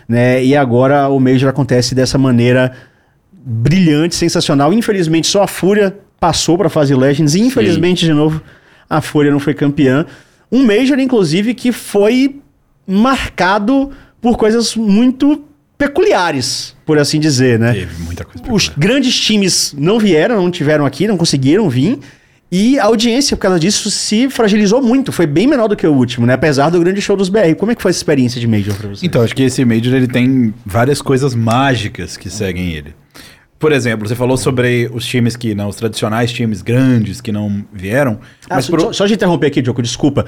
né? 0.09 0.45
E 0.45 0.57
agora 0.57 1.09
o 1.09 1.21
Major 1.21 1.49
acontece 1.49 1.95
dessa 1.95 2.19
maneira 2.19 2.73
brilhante, 3.33 4.17
sensacional. 4.17 4.73
Infelizmente 4.73 5.29
só 5.29 5.45
a 5.45 5.47
Fúria 5.47 5.97
passou 6.19 6.59
para 6.59 6.67
a 6.67 6.71
fase 6.71 6.93
Legends 6.95 7.37
e 7.37 7.41
infelizmente 7.41 8.05
de 8.05 8.13
novo 8.13 8.43
a 8.91 9.01
Fúria 9.01 9.31
não 9.31 9.39
foi 9.39 9.55
campeã. 9.55 10.05
Um 10.51 10.67
Major 10.67 10.99
inclusive 10.99 11.55
que 11.55 11.71
foi 11.71 12.41
marcado 12.85 13.93
por 14.21 14.37
coisas 14.37 14.75
muito 14.75 15.45
peculiares, 15.79 16.75
por 16.85 16.99
assim 16.99 17.19
dizer, 17.21 17.59
né? 17.59 17.73
Teve 17.73 18.03
muita 18.03 18.25
coisa. 18.25 18.41
Os 18.53 18.69
peculiar. 18.69 18.75
grandes 18.95 19.19
times 19.19 19.75
não 19.79 19.99
vieram, 19.99 20.37
não 20.43 20.51
tiveram 20.51 20.85
aqui, 20.85 21.07
não 21.07 21.17
conseguiram 21.17 21.69
vir. 21.71 21.99
E 22.51 22.79
a 22.79 22.85
audiência, 22.87 23.37
por 23.37 23.43
causa 23.43 23.61
disso, 23.61 23.91
se 23.91 24.29
fragilizou 24.31 24.83
muito. 24.83 25.13
Foi 25.13 25.27
bem 25.27 25.47
menor 25.47 25.69
do 25.69 25.77
que 25.77 25.87
o 25.87 25.93
último, 25.93 26.25
né? 26.27 26.33
Apesar 26.33 26.71
do 26.71 26.81
grande 26.81 27.01
show 27.01 27.15
dos 27.15 27.29
BR. 27.29 27.55
Como 27.59 27.71
é 27.71 27.75
que 27.75 27.83
foi 27.83 27.91
essa 27.91 27.99
experiência 27.99 28.41
de 28.41 28.47
Major 28.47 28.75
pra 28.75 28.89
você? 28.89 29.05
Então, 29.07 29.23
acho 29.23 29.37
que 29.37 29.43
esse 29.43 29.63
Major 29.67 29.95
ele 29.95 30.09
tem 30.09 30.53
várias 30.65 31.03
coisas 31.03 31.35
mágicas 31.35 32.17
que 32.17 32.31
seguem 32.31 32.73
ele. 32.73 32.95
Por 33.59 33.71
exemplo, 33.73 34.09
você 34.09 34.15
falou 34.15 34.37
sobre 34.39 34.89
os 34.95 35.05
times 35.05 35.37
que 35.37 35.55
não, 35.55 35.69
os 35.69 35.77
tradicionais 35.77 36.33
times 36.33 36.63
grandes 36.63 37.21
que 37.21 37.31
não 37.33 37.65
vieram. 37.73 38.19
Ah, 38.49 38.55
mas 38.55 38.65
só, 38.65 38.73
pro- 38.73 38.95
só 38.95 39.05
de 39.05 39.15
interromper 39.15 39.49
aqui, 39.49 39.61
Diogo, 39.61 39.83
desculpa. 39.83 40.25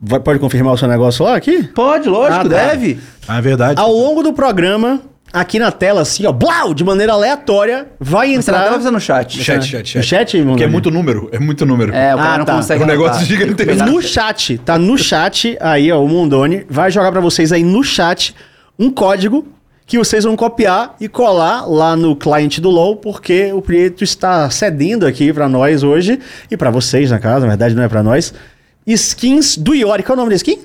Vai- 0.00 0.20
pode 0.20 0.38
confirmar 0.38 0.72
o 0.74 0.78
seu 0.78 0.88
negócio 0.88 1.24
lá 1.24 1.36
aqui? 1.36 1.62
Pode, 1.74 2.08
lógico, 2.08 2.46
Ah, 2.46 2.48
tá. 2.48 2.68
deve. 2.68 2.98
Ah, 3.28 3.38
é 3.38 3.40
verdade. 3.42 3.80
Ao 3.80 3.92
longo 3.92 4.22
do 4.22 4.32
programa, 4.32 5.00
aqui 5.32 5.58
na 5.58 5.70
tela, 5.70 6.00
assim, 6.00 6.24
ó, 6.26 6.32
blau, 6.32 6.72
de 6.72 6.82
maneira 6.82 7.12
aleatória, 7.12 7.86
vai 8.00 8.28
Você 8.28 8.32
não 8.32 8.40
entrar. 8.40 8.58
deve 8.64 8.74
fazer 8.76 8.90
no 8.90 9.00
chat. 9.00 9.42
Chat, 9.42 9.62
chat, 9.66 9.88
chat. 9.88 9.96
No 9.98 10.02
chat, 10.02 10.42
Porque 10.44 10.64
é 10.64 10.66
muito 10.66 10.90
número, 10.90 11.28
é 11.32 11.38
muito 11.38 11.66
número. 11.66 11.94
É, 11.94 12.14
o 12.14 12.18
cara 12.18 12.34
Ah, 12.34 12.38
não 12.38 12.44
tá. 12.46 12.54
consegue 12.56 12.82
É 12.82 12.84
um 12.84 12.88
negócio 12.88 13.26
gigantesco. 13.26 13.84
No 13.84 14.00
chat, 14.00 14.58
tá 14.58 14.78
no 14.78 14.96
chat, 14.96 15.56
aí 15.60 15.92
ó, 15.92 16.02
o 16.02 16.08
Mondoni 16.08 16.64
vai 16.68 16.90
jogar 16.90 17.12
pra 17.12 17.20
vocês 17.20 17.52
aí 17.52 17.62
no 17.62 17.82
chat 17.84 18.34
um 18.78 18.90
código 18.90 19.46
que 19.86 19.98
vocês 19.98 20.24
vão 20.24 20.34
copiar 20.36 20.94
e 21.00 21.08
colar 21.08 21.66
lá 21.68 21.94
no 21.94 22.16
cliente 22.16 22.58
do 22.60 22.70
LoL, 22.70 22.96
porque 22.96 23.52
o 23.52 23.60
Prieto 23.60 24.02
está 24.04 24.48
cedendo 24.48 25.04
aqui 25.06 25.30
pra 25.32 25.48
nós 25.48 25.82
hoje 25.82 26.18
e 26.50 26.56
pra 26.56 26.70
vocês 26.70 27.10
na 27.10 27.18
casa, 27.18 27.40
na 27.40 27.48
verdade 27.48 27.74
não 27.74 27.82
é 27.82 27.88
pra 27.88 28.02
nós, 28.02 28.32
skins 28.92 29.56
do 29.56 29.74
Iori. 29.74 30.02
Qual 30.02 30.14
é 30.14 30.18
o 30.18 30.20
nome 30.22 30.30
da 30.30 30.36
skin? 30.36 30.58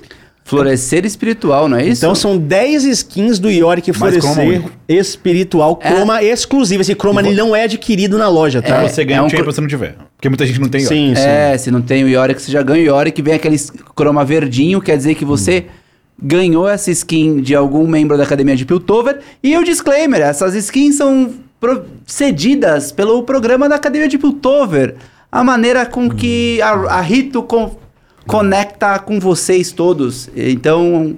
Florescer 0.44 1.04
espiritual, 1.04 1.68
não 1.68 1.76
é 1.76 1.84
isso? 1.84 2.00
Então 2.04 2.14
são 2.14 2.38
10 2.38 2.84
skins 2.84 3.38
do 3.40 3.50
croma 3.50 3.92
Florescer 3.92 4.62
espiritual, 4.88 5.78
É. 5.82 5.92
croma 5.92 6.22
exclusivo. 6.22 6.82
Esse 6.82 6.94
croma 6.94 7.20
ele 7.20 7.34
não 7.34 7.54
é 7.54 7.64
adquirido 7.64 8.16
na 8.16 8.28
loja, 8.28 8.62
tá? 8.62 8.82
É, 8.84 8.88
Você 8.88 9.04
ganha 9.04 9.18
é 9.18 9.22
um 9.22 9.26
um 9.26 9.28
cro- 9.28 9.52
se 9.52 9.60
não 9.60 9.66
tiver. 9.66 9.96
Porque 10.16 10.28
muita 10.28 10.46
gente 10.46 10.60
não 10.60 10.68
tem. 10.68 10.84
ó. 10.84 10.88
Sim, 10.88 11.14
sim. 11.16 11.22
É, 11.22 11.58
se 11.58 11.68
não 11.70 11.82
tem 11.82 12.04
o 12.04 12.08
Yorick, 12.08 12.40
você 12.40 12.52
já 12.52 12.62
ganha 12.62 12.80
o 12.92 12.96
Yorick, 12.96 13.20
vem 13.22 13.34
aquele 13.34 13.56
croma 13.96 14.24
verdinho, 14.24 14.80
quer 14.80 14.96
dizer 14.96 15.16
que 15.16 15.24
você 15.24 15.66
ganhou 16.22 16.68
essa 16.68 16.90
skin 16.92 17.40
de 17.40 17.54
algum 17.54 17.86
membro 17.86 18.16
da 18.16 18.22
academia 18.22 18.54
de 18.54 18.64
Piltover. 18.64 19.18
E 19.42 19.56
o 19.58 19.64
disclaimer, 19.64 20.20
essas 20.22 20.54
skins 20.54 20.94
são 20.94 21.34
pro- 21.58 21.84
cedidas 22.06 22.92
pelo 22.92 23.22
programa 23.24 23.68
da 23.68 23.74
academia 23.74 24.08
de 24.08 24.16
Piltover. 24.16 24.94
A 25.30 25.42
maneira 25.42 25.84
com 25.84 26.08
que 26.08 26.62
a, 26.62 26.70
a 26.70 27.00
Rito 27.00 27.42
con- 27.42 27.76
conecta 28.26 28.98
com 28.98 29.18
vocês 29.20 29.72
todos. 29.72 30.28
Então, 30.36 31.16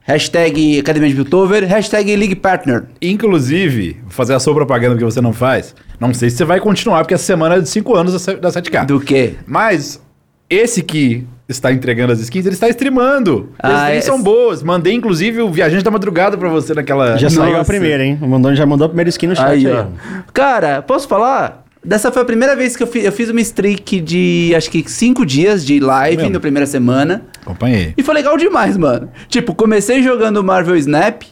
hashtag 0.00 0.78
academia 0.80 1.08
de 1.10 1.14
Piltover, 1.14 1.64
hashtag 1.66 2.16
League 2.16 2.34
Partner. 2.36 2.84
Inclusive, 3.00 3.98
vou 4.02 4.10
fazer 4.10 4.34
a 4.34 4.40
sua 4.40 4.54
propaganda 4.54 4.96
que 4.96 5.04
você 5.04 5.20
não 5.20 5.32
faz. 5.32 5.74
Não 5.98 6.12
sei 6.14 6.30
se 6.30 6.36
você 6.38 6.44
vai 6.44 6.58
continuar, 6.60 7.00
porque 7.02 7.14
essa 7.14 7.24
semana 7.24 7.56
é 7.56 7.60
de 7.60 7.68
5 7.68 7.94
anos 7.94 8.12
da 8.12 8.18
se- 8.18 8.36
da 8.36 8.50
7K. 8.50 8.84
Do 8.86 9.00
quê? 9.00 9.34
Mas 9.46 10.02
esse 10.48 10.82
que 10.82 11.26
está 11.48 11.72
entregando 11.72 12.12
as 12.12 12.20
skins, 12.20 12.46
ele 12.46 12.54
está 12.54 12.68
streamando. 12.68 13.50
As 13.58 13.70
Ah, 13.72 13.88
skins 13.88 14.04
é- 14.04 14.06
são 14.06 14.22
boas. 14.22 14.62
Mandei, 14.62 14.94
inclusive, 14.94 15.40
o 15.42 15.50
Viajante 15.50 15.82
da 15.84 15.90
Madrugada 15.90 16.36
pra 16.38 16.48
você 16.48 16.72
naquela... 16.74 17.16
Já 17.18 17.28
saiu 17.28 17.54
a 17.54 17.58
Nossa. 17.58 17.64
primeira, 17.72 18.04
hein? 18.04 18.18
O 18.22 18.54
já 18.54 18.64
mandou 18.64 18.84
a 18.86 18.88
primeira 18.88 19.10
skin 19.10 19.26
no 19.28 19.36
chat 19.36 19.46
aí. 19.48 19.66
Aí. 19.66 19.86
Cara, 20.32 20.80
posso 20.80 21.06
falar? 21.08 21.64
Dessa 21.82 22.12
foi 22.12 22.20
a 22.22 22.24
primeira 22.26 22.54
vez 22.54 22.76
que 22.76 22.82
eu, 22.82 22.86
fi- 22.86 23.04
eu 23.04 23.10
fiz 23.12 23.30
uma 23.30 23.40
streak 23.40 24.00
de 24.00 24.52
acho 24.54 24.70
que 24.70 24.84
cinco 24.88 25.24
dias 25.24 25.64
de 25.64 25.80
live 25.80 26.28
na 26.28 26.38
primeira 26.40 26.66
semana. 26.66 27.24
Acompanhei. 27.40 27.94
E 27.96 28.02
foi 28.02 28.14
legal 28.14 28.36
demais, 28.36 28.76
mano. 28.76 29.08
Tipo, 29.28 29.54
comecei 29.54 30.02
jogando 30.02 30.44
Marvel 30.44 30.76
Snap. 30.76 31.22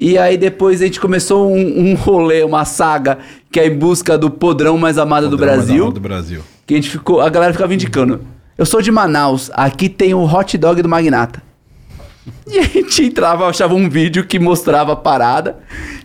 E 0.00 0.16
aí 0.18 0.36
depois 0.38 0.80
a 0.82 0.86
gente 0.86 1.00
começou 1.00 1.50
um, 1.50 1.90
um 1.90 1.94
rolê, 1.94 2.42
uma 2.42 2.64
saga, 2.64 3.18
que 3.50 3.58
é 3.60 3.66
em 3.66 3.74
busca 3.76 4.16
do 4.16 4.30
podrão 4.30 4.76
mais 4.78 4.96
amado 4.98 5.28
do 5.28 5.36
Drama 5.36 5.52
da 5.52 5.62
Brasil. 5.64 5.84
Roda 5.84 5.94
do 5.94 6.00
Brasil. 6.00 6.40
Que 6.66 6.74
a 6.74 6.76
gente 6.76 6.90
ficou. 6.90 7.20
A 7.20 7.28
galera 7.28 7.52
ficava 7.52 7.72
indicando. 7.74 8.20
Eu 8.58 8.64
sou 8.64 8.80
de 8.80 8.90
Manaus, 8.90 9.50
aqui 9.54 9.88
tem 9.90 10.14
o 10.14 10.24
hot 10.24 10.56
dog 10.56 10.80
do 10.82 10.88
Magnata. 10.88 11.42
E 12.48 12.58
a 12.58 12.62
gente 12.62 13.04
entrava, 13.04 13.46
achava 13.46 13.74
um 13.74 13.88
vídeo 13.88 14.24
que 14.24 14.38
mostrava 14.38 14.92
a 14.92 14.96
parada. 14.96 15.58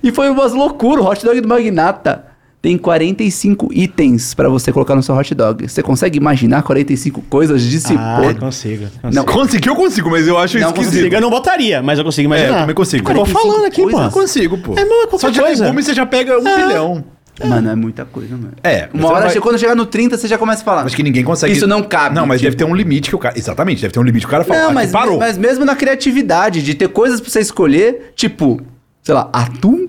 E 0.04 0.12
foi 0.12 0.30
umas 0.30 0.54
loucuras. 0.54 1.04
O 1.06 1.08
hot 1.10 1.24
dog 1.26 1.40
do 1.42 1.48
Magnata 1.48 2.26
tem 2.62 2.78
45 2.78 3.70
itens 3.74 4.34
pra 4.36 4.48
você 4.48 4.72
colocar 4.72 4.96
no 4.96 5.02
seu 5.02 5.16
hot 5.16 5.34
dog. 5.34 5.68
Você 5.68 5.82
consegue 5.82 6.18
imaginar 6.18 6.62
45 6.62 7.22
coisas 7.24 7.62
de 7.64 7.80
se 7.80 7.96
Ah, 7.98 8.20
pôr? 8.22 8.36
consigo. 8.36 8.86
Não, 9.12 9.26
Consegui, 9.26 9.68
eu 9.68 9.76
consigo, 9.76 10.10
mas 10.12 10.28
eu 10.28 10.38
acho 10.38 10.60
Não 10.60 10.68
esquisito. 10.70 10.94
Consigo, 10.94 11.16
eu 11.16 11.22
não 11.22 11.30
botaria, 11.32 11.82
mas 11.82 11.98
eu 11.98 12.06
consigo 12.06 12.26
imaginar. 12.28 12.50
É, 12.50 12.56
eu 12.58 12.60
também 12.62 12.76
consigo. 12.76 13.02
Eu 13.10 13.16
tô 13.16 13.22
45 13.22 13.42
falando 13.50 13.66
aqui, 13.66 13.82
coisas. 13.82 14.00
pô. 14.00 14.06
Eu 14.06 14.12
consigo, 14.12 14.58
pô. 14.60 14.74
É, 14.78 14.86
não, 14.86 15.04
é 15.04 15.08
qualquer 15.08 15.20
Só 15.28 15.30
de 15.32 15.40
coisa. 15.42 15.64
legume 15.66 15.82
você 15.84 15.94
já 15.94 16.06
pega 16.06 16.40
um 16.40 16.48
É. 16.48 16.56
bilhão. 16.68 17.04
Mano, 17.44 17.72
é 17.72 17.76
muita 17.76 18.06
coisa, 18.06 18.36
mano. 18.36 18.54
É, 18.64 18.88
Uma 18.94 19.08
hora, 19.10 19.26
vai- 19.28 19.36
quando 19.40 19.58
chegar 19.58 19.74
no 19.76 19.86
30, 19.88 20.16
você 20.16 20.28
já 20.28 20.38
começa 20.38 20.62
a 20.62 20.66
falar. 20.66 20.84
Acho 20.86 20.96
que 20.96 21.02
ninguém 21.02 21.24
consegue... 21.24 21.54
Isso 21.54 21.66
não 21.66 21.82
cabe, 21.82 22.14
Não, 22.16 22.28
mas 22.28 22.40
tipo. 22.40 22.52
deve 22.52 22.64
ter 22.64 22.72
um 22.72 22.76
limite 22.76 23.10
que 23.10 23.16
o 23.16 23.18
cara... 23.18 23.36
Exatamente, 23.36 23.82
deve 23.82 23.92
ter 23.92 24.00
um 24.00 24.04
limite 24.04 24.28
que 24.28 24.30
o 24.30 24.32
cara 24.32 24.44
fala. 24.44 24.60
Não, 24.60 24.66
"Aqui 24.68 24.76
mas, 24.76 24.92
parou. 24.92 25.18
mas 25.18 25.38
mesmo 25.40 25.66
na 25.66 25.76
criatividade, 25.76 26.62
de 26.62 26.76
ter 26.76 26.90
coisas 26.90 27.20
pra 27.20 27.32
você 27.32 27.40
escolher, 27.40 28.12
tipo, 28.16 28.62
sei 29.02 29.16
lá, 29.16 29.28
atum? 29.34 29.88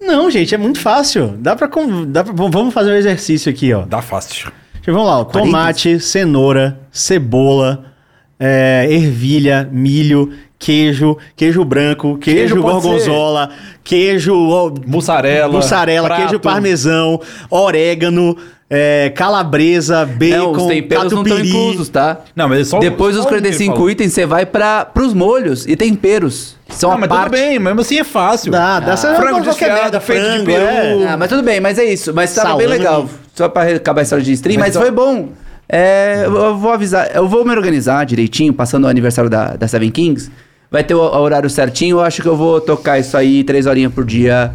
Não, 0.00 0.30
gente, 0.30 0.54
é 0.54 0.58
muito 0.58 0.80
fácil. 0.80 1.34
Dá 1.38 1.56
pra, 1.56 1.68
com- 1.68 2.04
dá 2.10 2.22
pra- 2.24 2.32
Vamos 2.34 2.74
fazer 2.74 2.90
um 2.92 2.96
exercício 2.96 3.50
aqui, 3.50 3.72
ó. 3.72 3.82
Dá 3.86 4.02
fácil. 4.02 4.52
Vamos 4.86 5.06
lá, 5.06 5.20
ó. 5.20 5.24
40. 5.24 5.46
Tomate, 5.50 6.00
cenoura, 6.00 6.78
cebola, 6.92 7.93
é, 8.38 8.86
ervilha, 8.90 9.68
milho, 9.70 10.30
queijo, 10.58 11.16
queijo 11.36 11.64
branco, 11.64 12.16
queijo, 12.18 12.54
Queijo 12.56 12.62
gorgonzola, 12.62 13.50
queijo 13.82 14.34
ó, 14.50 14.70
Mussarela. 14.86 15.52
mussarela, 15.52 16.06
prato. 16.08 16.20
queijo 16.22 16.40
parmesão, 16.40 17.20
orégano, 17.50 18.36
é, 18.68 19.12
calabresa, 19.14 20.04
Não, 20.06 20.14
bacon, 20.16 20.50
os 20.52 20.66
temperos 20.66 21.12
não 21.12 21.22
estão 21.22 21.36
catupiry. 21.36 21.48
inclusos, 21.48 21.88
tá? 21.90 22.20
Não, 22.34 22.48
mas 22.48 22.60
é 22.60 22.64
só... 22.64 22.78
Depois 22.78 23.14
dos 23.14 23.22
só 23.22 23.28
o 23.28 23.30
que 23.30 23.34
ele 23.36 23.42
45 23.42 23.74
falou. 23.74 23.90
itens, 23.90 24.12
você 24.12 24.26
vai 24.26 24.46
para 24.46 24.84
pros 24.86 25.12
molhos 25.14 25.66
e 25.66 25.76
temperos. 25.76 26.56
São 26.70 26.90
Não, 26.90 26.96
a 26.96 27.00
mas 27.00 27.08
parte. 27.08 27.24
tudo 27.24 27.32
bem, 27.32 27.58
mesmo 27.58 27.80
assim 27.82 27.98
é 27.98 28.04
fácil. 28.04 28.50
Dá, 28.50 28.80
dá. 28.80 28.96
Você 28.96 29.14
frango 29.14 29.42
desfiado, 29.42 29.74
merda, 29.74 30.00
feito 30.00 30.22
de 30.22 30.28
frango, 30.28 30.44
peru. 30.46 30.64
é. 30.64 31.06
Ah, 31.08 31.16
mas 31.16 31.28
tudo 31.28 31.42
bem, 31.42 31.60
mas 31.60 31.78
é 31.78 31.84
isso. 31.84 32.12
Mas 32.14 32.34
tava 32.34 32.56
bem 32.56 32.66
legal. 32.66 33.08
Só 33.34 33.48
pra 33.48 33.64
acabar 33.76 34.00
a 34.00 34.02
história 34.02 34.24
de 34.24 34.32
stream, 34.32 34.58
Mas 34.58 34.74
mas, 34.74 34.82
foi 34.82 34.90
bom. 34.90 35.28
É, 35.68 36.24
eu 36.26 36.56
vou 36.56 36.72
avisar, 36.72 37.10
eu 37.14 37.28
vou 37.28 37.44
me 37.44 37.50
organizar 37.50 38.04
direitinho, 38.04 38.52
passando 38.52 38.84
o 38.84 38.88
aniversário 38.88 39.30
da, 39.30 39.56
da 39.56 39.66
Seven 39.66 39.90
Kings. 39.90 40.30
Vai 40.70 40.84
ter 40.84 40.94
o, 40.94 41.00
o 41.00 41.18
horário 41.20 41.48
certinho, 41.48 41.98
eu 41.98 42.00
acho 42.00 42.20
que 42.20 42.28
eu 42.28 42.36
vou 42.36 42.60
tocar 42.60 42.98
isso 42.98 43.16
aí 43.16 43.44
três 43.44 43.66
horinhas 43.66 43.92
por 43.92 44.04
dia. 44.04 44.52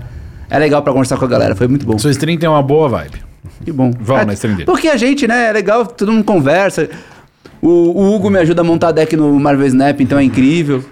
É 0.50 0.58
legal 0.60 0.82
pra 0.82 0.92
conversar 0.92 1.18
com 1.18 1.26
a 1.26 1.28
galera, 1.28 1.56
foi 1.56 1.68
muito 1.68 1.86
bom. 1.86 1.98
Sua 1.98 2.12
stream 2.12 2.38
tem 2.38 2.50
uma 2.50 2.62
boa 2.62 2.90
vibe. 2.90 3.22
Que 3.64 3.72
bom. 3.72 3.92
Vamos 4.00 4.24
É, 4.24 4.26
na 4.26 4.34
stream 4.34 4.56
dele. 4.56 4.66
Porque 4.66 4.88
a 4.88 4.98
gente, 4.98 5.28
né, 5.28 5.50
é 5.50 5.54
legal, 5.54 5.86
todo 5.86 6.12
mundo 6.12 6.24
conversa. 6.24 6.90
O, 7.62 7.68
o 7.70 8.16
Hugo 8.16 8.30
me 8.30 8.40
ajuda 8.40 8.62
a 8.62 8.64
montar 8.64 8.92
deck 8.92 9.16
no 9.16 9.40
Marvel 9.40 9.68
Snap, 9.68 10.00
então 10.02 10.18
é 10.18 10.24
incrível. 10.24 10.84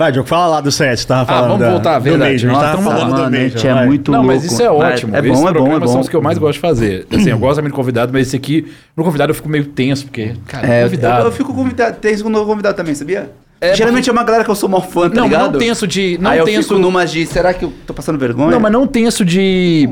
Vai, 0.00 0.10
Diogo, 0.12 0.26
fala 0.26 0.46
lá 0.46 0.60
do 0.62 0.72
set, 0.72 1.06
tava 1.06 1.26
falando. 1.26 1.46
vamos 1.48 1.60
da- 1.60 1.70
voltar, 1.72 1.98
do 1.98 2.04
verdade. 2.04 2.32
Major, 2.32 2.50
a 2.50 2.54
gente 2.54 2.62
Nossa, 2.64 2.70
tava 2.76 2.82
falando 2.82 3.04
do 3.04 3.10
mano, 3.12 3.24
a 3.26 3.30
Major, 3.30 3.48
gente 3.50 3.66
é 3.68 3.74
vai. 3.74 3.86
muito 3.86 4.10
não, 4.10 4.18
louco. 4.22 4.34
mas 4.34 4.44
isso 4.50 4.62
é 4.62 4.70
ótimo. 4.70 5.14
É, 5.14 5.18
Esses 5.20 5.30
bom, 5.40 5.48
é 5.48 5.52
bom, 5.52 5.72
é 5.76 5.78
bom. 5.80 5.86
são 5.88 6.00
os 6.00 6.08
que 6.08 6.16
eu 6.16 6.22
mais 6.22 6.38
gosto 6.38 6.54
de 6.54 6.60
fazer. 6.60 7.06
Assim, 7.12 7.28
eu 7.28 7.38
gosto 7.38 7.56
também 7.56 7.70
de 7.70 7.76
convidado, 7.76 8.10
mas 8.10 8.28
esse 8.28 8.36
aqui, 8.36 8.72
no 8.96 9.04
convidado 9.04 9.30
eu 9.30 9.34
fico 9.34 9.48
meio 9.50 9.66
tenso, 9.66 10.06
porque, 10.06 10.32
cara, 10.46 10.66
É, 10.66 10.80
eu, 10.80 10.84
convidado. 10.86 11.26
eu 11.26 11.32
fico 11.32 11.52
convidado, 11.52 11.98
tem 11.98 12.16
segundo 12.16 12.42
convidado 12.46 12.74
também, 12.76 12.94
sabia? 12.94 13.30
É, 13.62 13.74
Geralmente 13.74 14.08
é 14.08 14.12
uma 14.12 14.24
galera 14.24 14.42
que 14.42 14.50
eu 14.50 14.54
sou 14.54 14.70
mó 14.70 14.80
fã, 14.80 15.10
tá 15.10 15.16
não, 15.16 15.24
ligado? 15.24 15.52
não 15.52 15.58
tenso 15.58 15.86
de. 15.86 16.16
Não 16.18 16.30
Aí 16.30 16.38
eu 16.38 16.46
tenso. 16.46 16.68
fico 16.68 16.80
numas 16.80 17.12
de, 17.12 17.26
será 17.26 17.52
que 17.52 17.66
eu 17.66 17.72
tô 17.86 17.92
passando 17.92 18.18
vergonha? 18.18 18.52
Não, 18.52 18.58
mas 18.58 18.72
não 18.72 18.86
tenso 18.86 19.22
de, 19.22 19.86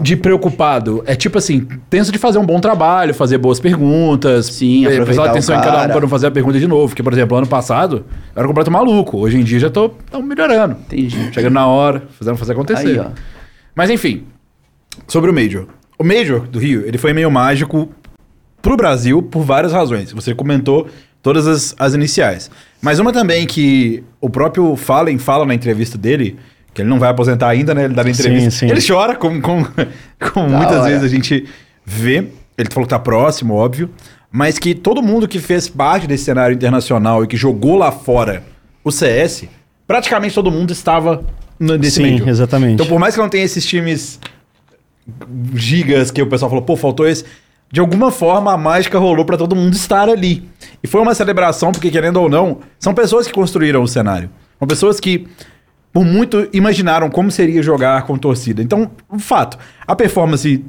de 0.00 0.14
preocupado. 0.16 1.02
É 1.04 1.16
tipo 1.16 1.36
assim, 1.36 1.66
tenso 1.90 2.12
de 2.12 2.18
fazer 2.18 2.38
um 2.38 2.46
bom 2.46 2.60
trabalho, 2.60 3.12
fazer 3.12 3.36
boas 3.36 3.58
perguntas. 3.58 4.46
Sim, 4.46 4.86
é, 4.86 5.00
prestar 5.04 5.30
atenção 5.30 5.56
em 5.56 5.60
cada 5.60 5.86
um 5.86 5.88
pra 5.88 6.00
não 6.00 6.08
fazer 6.08 6.28
a 6.28 6.30
pergunta 6.30 6.60
de 6.60 6.68
novo. 6.68 6.88
Porque, 6.88 7.02
por 7.02 7.12
exemplo, 7.12 7.36
ano 7.36 7.46
passado 7.48 8.04
eu 8.36 8.38
era 8.38 8.46
completo 8.46 8.70
maluco. 8.70 9.18
Hoje 9.18 9.36
em 9.36 9.42
dia 9.42 9.58
já 9.58 9.70
tô, 9.70 9.88
tô 9.88 10.22
melhorando. 10.22 10.76
Entendi. 10.86 11.32
Chegando 11.32 11.54
na 11.54 11.66
hora, 11.66 12.04
fazendo 12.16 12.36
fazer 12.36 12.52
acontecer. 12.52 13.00
Aí. 13.00 13.06
Mas 13.74 13.90
enfim, 13.90 14.26
sobre 15.08 15.28
o 15.28 15.34
Major. 15.34 15.66
O 15.98 16.04
Major 16.04 16.46
do 16.46 16.60
Rio, 16.60 16.84
ele 16.86 16.98
foi 16.98 17.12
meio 17.12 17.32
mágico 17.32 17.90
pro 18.62 18.76
Brasil 18.76 19.22
por 19.22 19.42
várias 19.42 19.72
razões. 19.72 20.12
Você 20.12 20.34
comentou 20.34 20.86
todas 21.22 21.46
as, 21.46 21.74
as 21.78 21.94
iniciais. 21.94 22.50
Mas 22.80 22.98
uma 22.98 23.12
também 23.12 23.46
que 23.46 24.02
o 24.20 24.30
próprio 24.30 24.76
Fallen 24.76 25.18
fala 25.18 25.44
na 25.44 25.54
entrevista 25.54 25.98
dele, 25.98 26.38
que 26.72 26.82
ele 26.82 26.88
não 26.88 26.98
vai 26.98 27.10
aposentar 27.10 27.48
ainda, 27.48 27.74
né? 27.74 27.84
Ele 27.84 27.94
dá 27.94 28.04
na 28.04 28.12
Sim, 28.14 28.20
entrevista. 28.20 28.50
sim. 28.50 28.70
Ele 28.70 28.80
chora, 28.86 29.16
como, 29.16 29.40
como, 29.42 29.66
como 30.32 30.48
muitas 30.48 30.76
hora. 30.80 30.88
vezes 30.90 31.02
a 31.04 31.08
gente 31.08 31.46
vê. 31.84 32.28
Ele 32.56 32.68
falou 32.70 32.86
que 32.86 32.90
tá 32.90 32.98
próximo, 32.98 33.54
óbvio. 33.54 33.90
mas 34.30 34.58
que 34.58 34.74
todo 34.74 35.02
mundo 35.02 35.26
que 35.28 35.38
fez 35.38 35.68
parte 35.68 36.06
desse 36.06 36.24
cenário 36.24 36.54
internacional 36.54 37.22
e 37.24 37.26
que 37.26 37.36
jogou 37.36 37.76
lá 37.76 37.90
fora 37.92 38.42
o 38.84 38.90
CS, 38.90 39.44
praticamente 39.86 40.34
todo 40.34 40.50
mundo 40.50 40.72
estava 40.72 41.24
nesse 41.58 41.90
Sim, 41.96 42.02
meio. 42.02 42.28
exatamente. 42.28 42.74
Então, 42.74 42.86
por 42.86 42.98
mais 42.98 43.14
que 43.14 43.20
não 43.20 43.28
tenha 43.28 43.44
esses 43.44 43.64
times 43.66 44.18
gigas 45.54 46.10
que 46.10 46.20
o 46.22 46.26
pessoal 46.26 46.48
falou, 46.50 46.64
pô, 46.64 46.76
faltou 46.76 47.06
esse. 47.06 47.24
De 47.70 47.80
alguma 47.80 48.10
forma, 48.10 48.52
a 48.52 48.56
mágica 48.56 48.98
rolou 48.98 49.24
pra 49.24 49.36
todo 49.36 49.54
mundo 49.54 49.74
estar 49.74 50.08
ali. 50.08 50.48
E 50.82 50.86
foi 50.86 51.00
uma 51.00 51.14
celebração, 51.14 51.70
porque 51.70 51.90
querendo 51.90 52.16
ou 52.18 52.28
não, 52.28 52.60
são 52.78 52.94
pessoas 52.94 53.26
que 53.26 53.32
construíram 53.32 53.82
o 53.82 53.88
cenário. 53.88 54.30
São 54.58 54.66
pessoas 54.66 54.98
que, 54.98 55.26
por 55.92 56.04
muito, 56.04 56.48
imaginaram 56.52 57.10
como 57.10 57.30
seria 57.30 57.62
jogar 57.62 58.02
com 58.04 58.16
torcida. 58.16 58.62
Então, 58.62 58.90
fato, 59.18 59.58
a 59.86 59.94
performance 59.94 60.64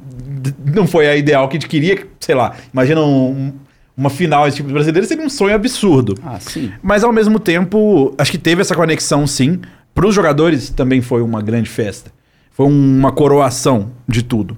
não 0.66 0.86
foi 0.88 1.08
a 1.08 1.16
ideal 1.16 1.48
que 1.48 1.56
a 1.58 1.60
gente 1.60 1.70
queria. 1.70 2.06
Sei 2.20 2.36
lá, 2.36 2.54
imagina 2.74 3.02
um- 3.02 3.54
uma 3.96 4.10
final 4.10 4.48
esse 4.48 4.58
tipo 4.58 4.68
de 4.68 4.74
brasileiro, 4.74 5.06
seria 5.08 5.26
um 5.26 5.30
sonho 5.30 5.56
absurdo. 5.56 6.16
Ah, 6.24 6.38
sim. 6.40 6.72
Mas 6.82 7.04
ao 7.04 7.12
mesmo 7.14 7.40
tempo, 7.40 8.14
acho 8.18 8.32
que 8.32 8.38
teve 8.38 8.62
essa 8.62 8.76
conexão 8.76 9.26
sim. 9.28 9.60
Para 9.94 10.08
os 10.08 10.16
jogadores 10.16 10.70
também 10.70 11.02
foi 11.02 11.22
uma 11.22 11.42
grande 11.42 11.70
festa. 11.70 12.12
Foi 12.60 12.66
uma 12.68 13.10
coroação 13.14 13.92
de 14.06 14.22
tudo. 14.22 14.58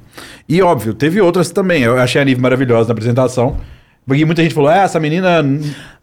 E 0.50 0.60
óbvio, 0.60 0.91
teve 0.91 1.22
outras 1.22 1.51
também. 1.51 1.84
Eu 1.84 2.00
achei 2.00 2.20
a 2.20 2.25
Nive 2.25 2.41
maravilhosa 2.41 2.88
na 2.88 2.93
apresentação. 2.93 3.58
Porque 4.08 4.25
muita 4.25 4.41
gente 4.41 4.55
falou: 4.55 4.72
ah, 4.72 4.77
essa 4.77 5.00
menina 5.00 5.46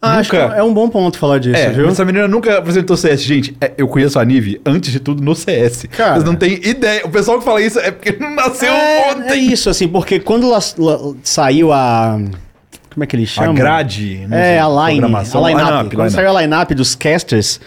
Ah, 0.00 0.18
acho 0.18 0.30
que 0.30 0.38
nunca. 0.38 0.54
é 0.54 0.62
um 0.62 0.72
bom 0.72 0.88
ponto 0.88 1.18
falar 1.18 1.38
disso, 1.40 1.56
É, 1.60 1.70
viu? 1.70 1.88
essa 1.88 2.04
menina 2.04 2.28
nunca 2.28 2.56
apresentou 2.58 2.96
CS. 2.96 3.20
Gente, 3.24 3.56
é, 3.60 3.72
eu 3.76 3.88
conheço 3.88 4.16
a 4.16 4.24
Nive 4.24 4.60
antes 4.64 4.92
de 4.92 5.00
tudo 5.00 5.20
no 5.24 5.34
CS. 5.34 5.86
Cara. 5.90 6.12
Mas 6.14 6.22
não 6.22 6.36
tem 6.36 6.60
ideia. 6.64 7.04
O 7.04 7.08
pessoal 7.10 7.40
que 7.40 7.44
fala 7.44 7.60
isso 7.60 7.80
é 7.80 7.90
porque 7.90 8.12
não 8.16 8.32
nasceu 8.32 8.72
É, 8.72 9.10
ontem. 9.10 9.30
é 9.32 9.36
isso, 9.36 9.68
assim, 9.68 9.88
porque 9.88 10.20
quando 10.20 10.48
la- 10.48 10.60
la- 10.78 11.14
saiu 11.24 11.72
a. 11.72 12.16
Como 12.94 13.02
é 13.02 13.06
que 13.08 13.16
ele 13.16 13.26
chama? 13.26 13.48
A 13.50 13.52
grade. 13.54 14.24
não 14.28 14.38
É, 14.38 14.60
a 14.60 14.68
line. 14.68 15.04
A 15.04 15.48
line-up. 15.48 15.96
Quando 15.96 16.10
saiu 16.10 16.30
a 16.36 16.42
line-up 16.42 16.72
dos 16.76 16.94
casters, 16.94 17.60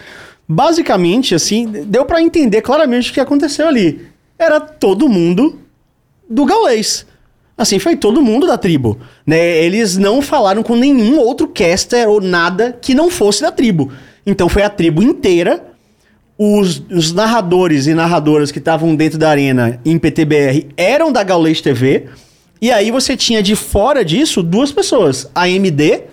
basicamente, 0.48 1.34
assim, 1.34 1.66
deu 1.86 2.06
pra 2.06 2.22
entender 2.22 2.62
claramente 2.62 3.10
o 3.10 3.14
que 3.14 3.20
aconteceu 3.20 3.68
ali. 3.68 4.10
Era 4.38 4.60
todo 4.60 5.08
mundo 5.08 5.58
do 6.28 6.44
gaulês. 6.44 7.06
Assim, 7.56 7.78
foi 7.78 7.96
todo 7.96 8.22
mundo 8.22 8.46
da 8.46 8.56
tribo. 8.56 8.98
Né? 9.26 9.62
Eles 9.62 9.96
não 9.96 10.22
falaram 10.22 10.62
com 10.62 10.74
nenhum 10.74 11.18
outro 11.18 11.46
caster 11.46 12.08
ou 12.08 12.20
nada 12.20 12.76
que 12.80 12.94
não 12.94 13.10
fosse 13.10 13.42
da 13.42 13.52
tribo. 13.52 13.92
Então 14.26 14.48
foi 14.48 14.62
a 14.62 14.70
tribo 14.70 15.02
inteira. 15.02 15.64
Os, 16.38 16.82
os 16.90 17.12
narradores 17.12 17.86
e 17.86 17.94
narradoras 17.94 18.50
que 18.50 18.58
estavam 18.58 18.96
dentro 18.96 19.18
da 19.18 19.28
arena 19.28 19.80
em 19.84 19.98
PTBR 19.98 20.68
eram 20.76 21.12
da 21.12 21.22
Gaulês 21.22 21.60
TV. 21.60 22.06
E 22.60 22.70
aí 22.72 22.90
você 22.90 23.16
tinha 23.16 23.42
de 23.42 23.54
fora 23.54 24.04
disso 24.04 24.42
duas 24.42 24.72
pessoas. 24.72 25.30
A 25.34 25.48
MD, 25.48 26.04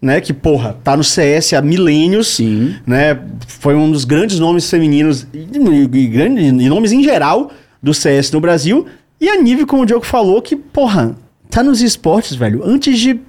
né? 0.00 0.20
Que, 0.20 0.32
porra, 0.32 0.76
tá 0.82 0.96
no 0.96 1.04
CS 1.04 1.52
há 1.54 1.62
milênios. 1.62 2.28
Sim. 2.28 2.76
Né? 2.86 3.18
Foi 3.46 3.74
um 3.74 3.90
dos 3.90 4.04
grandes 4.04 4.38
nomes 4.38 4.68
femininos 4.70 5.26
e, 5.32 5.46
e, 5.92 6.06
grande- 6.06 6.42
e 6.42 6.68
nomes 6.68 6.92
em 6.92 7.02
geral 7.02 7.50
do 7.82 7.92
CS 7.94 8.30
no 8.32 8.40
Brasil. 8.40 8.86
E 9.20 9.28
a 9.28 9.40
Nive, 9.40 9.66
como 9.66 9.82
o 9.82 9.86
Diogo 9.86 10.04
falou, 10.06 10.40
que, 10.40 10.56
porra, 10.56 11.14
tá 11.50 11.62
nos 11.62 11.82
esportes, 11.82 12.34
velho, 12.36 12.62
antes 12.64 12.98
de 12.98 13.20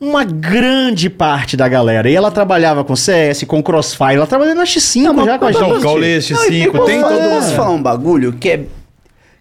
uma 0.00 0.24
grande 0.24 1.08
parte 1.10 1.56
da 1.56 1.68
galera. 1.68 2.08
E 2.10 2.14
ela 2.14 2.30
trabalhava 2.30 2.84
com 2.84 2.94
CS, 2.96 3.44
com 3.44 3.62
Crossfire, 3.62 4.14
ela 4.14 4.26
trabalhava 4.26 4.58
na 4.58 4.64
X5 4.64 5.24
já 5.24 5.38
com 5.38 5.46
a 5.46 5.50
Não, 5.50 5.60
gente. 5.60 5.82
Não, 5.84 6.02
e 6.02 6.18
X5, 6.20 6.70
posso 6.72 6.86
tem 6.86 7.00
falar- 7.00 7.16
todo 7.16 7.28
Posso 7.30 7.46
mundo. 7.46 7.56
falar 7.56 7.70
um 7.70 7.82
bagulho 7.82 8.32
que 8.32 8.48
é. 8.48 8.64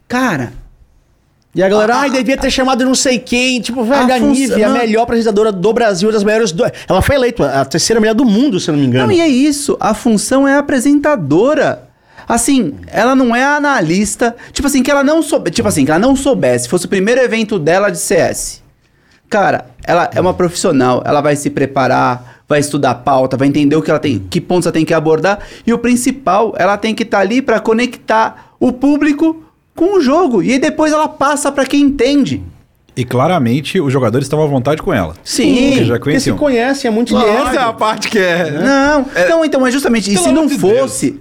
Cara, 0.07 0.53
E 1.57 1.63
a 1.63 1.67
galera, 1.67 1.95
ai, 1.95 2.11
devia 2.11 2.37
ter 2.37 2.51
chamado 2.51 2.85
não 2.85 2.93
sei 2.93 3.17
quem. 3.17 3.59
Tipo, 3.59 3.83
velho, 3.83 4.13
A 4.13 4.15
a, 4.15 4.19
Nive, 4.19 4.63
a 4.63 4.69
não. 4.69 4.77
melhor 4.77 5.01
apresentadora 5.01 5.51
do 5.51 5.73
Brasil, 5.73 6.11
das 6.11 6.23
melhores. 6.23 6.51
Do... 6.51 6.63
Ela 6.87 7.01
foi 7.01 7.15
eleita 7.15 7.49
a 7.49 7.65
terceira 7.65 7.99
melhor 7.99 8.13
do 8.13 8.23
mundo, 8.23 8.59
se 8.59 8.69
eu 8.69 8.73
não 8.73 8.79
me 8.79 8.85
engano. 8.85 9.07
Não, 9.07 9.11
e 9.11 9.19
é 9.19 9.27
isso. 9.27 9.75
A 9.79 9.95
função 9.95 10.47
é 10.47 10.55
apresentadora. 10.55 11.89
Assim, 12.29 12.75
ela 12.85 13.15
não 13.15 13.35
é 13.35 13.43
analista. 13.43 14.35
Tipo 14.53 14.67
assim, 14.67 14.83
que 14.83 14.91
ela 14.91 15.03
não 15.03 15.23
soube. 15.23 15.49
Tipo 15.49 15.67
assim, 15.67 15.83
que 15.83 15.89
ela 15.89 15.99
não 15.99 16.15
soubesse. 16.15 16.69
Fosse 16.69 16.85
o 16.85 16.89
primeiro 16.89 17.21
evento 17.21 17.57
dela 17.57 17.89
de 17.89 17.97
CS. 17.97 18.61
Cara, 19.27 19.65
ela 19.83 20.11
é 20.13 20.21
uma 20.21 20.35
profissional. 20.35 21.01
Ela 21.03 21.21
vai 21.21 21.35
se 21.35 21.49
preparar, 21.49 22.43
vai 22.47 22.59
estudar 22.59 22.91
a 22.91 22.95
pauta, 22.95 23.35
vai 23.35 23.47
entender 23.47 23.75
o 23.75 23.81
que 23.81 23.89
ela 23.89 23.99
tem, 23.99 24.19
que 24.19 24.39
pontos 24.39 24.67
ela 24.67 24.73
tem 24.73 24.85
que 24.85 24.93
abordar. 24.93 25.39
E 25.65 25.73
o 25.73 25.79
principal, 25.79 26.53
ela 26.55 26.77
tem 26.77 26.93
que 26.93 27.01
estar 27.01 27.17
ali 27.17 27.41
pra 27.41 27.59
conectar 27.59 28.53
o 28.59 28.71
público 28.71 29.46
com 29.77 29.97
o 29.97 30.01
jogo. 30.01 30.43
E 30.43 30.51
aí 30.53 30.59
depois 30.59 30.91
ela 30.91 31.07
passa 31.07 31.49
pra 31.51 31.65
quem 31.65 31.81
entende. 31.81 32.43
E 32.95 33.05
claramente 33.05 33.79
os 33.79 33.93
jogadores 33.93 34.25
estavam 34.25 34.43
à 34.43 34.47
vontade 34.47 34.81
com 34.81 34.91
ela. 34.91 35.13
Sim. 35.23 35.67
Porque 35.69 35.85
já 35.85 35.93
Porque 35.99 36.19
se 36.19 36.31
conheciam. 36.31 36.37
conhecem, 36.37 36.87
é 36.89 36.91
muito 36.91 37.15
Essa 37.15 37.25
lerdo. 37.27 37.55
é 37.55 37.61
a 37.61 37.71
parte 37.71 38.09
que 38.09 38.17
é. 38.17 38.49
Não, 38.49 39.05
não, 39.29 39.45
então 39.45 39.67
é 39.67 39.69
justamente. 39.69 40.11
E 40.11 40.17
se 40.17 40.31
não 40.31 40.47
de 40.47 40.57
fosse, 40.57 41.19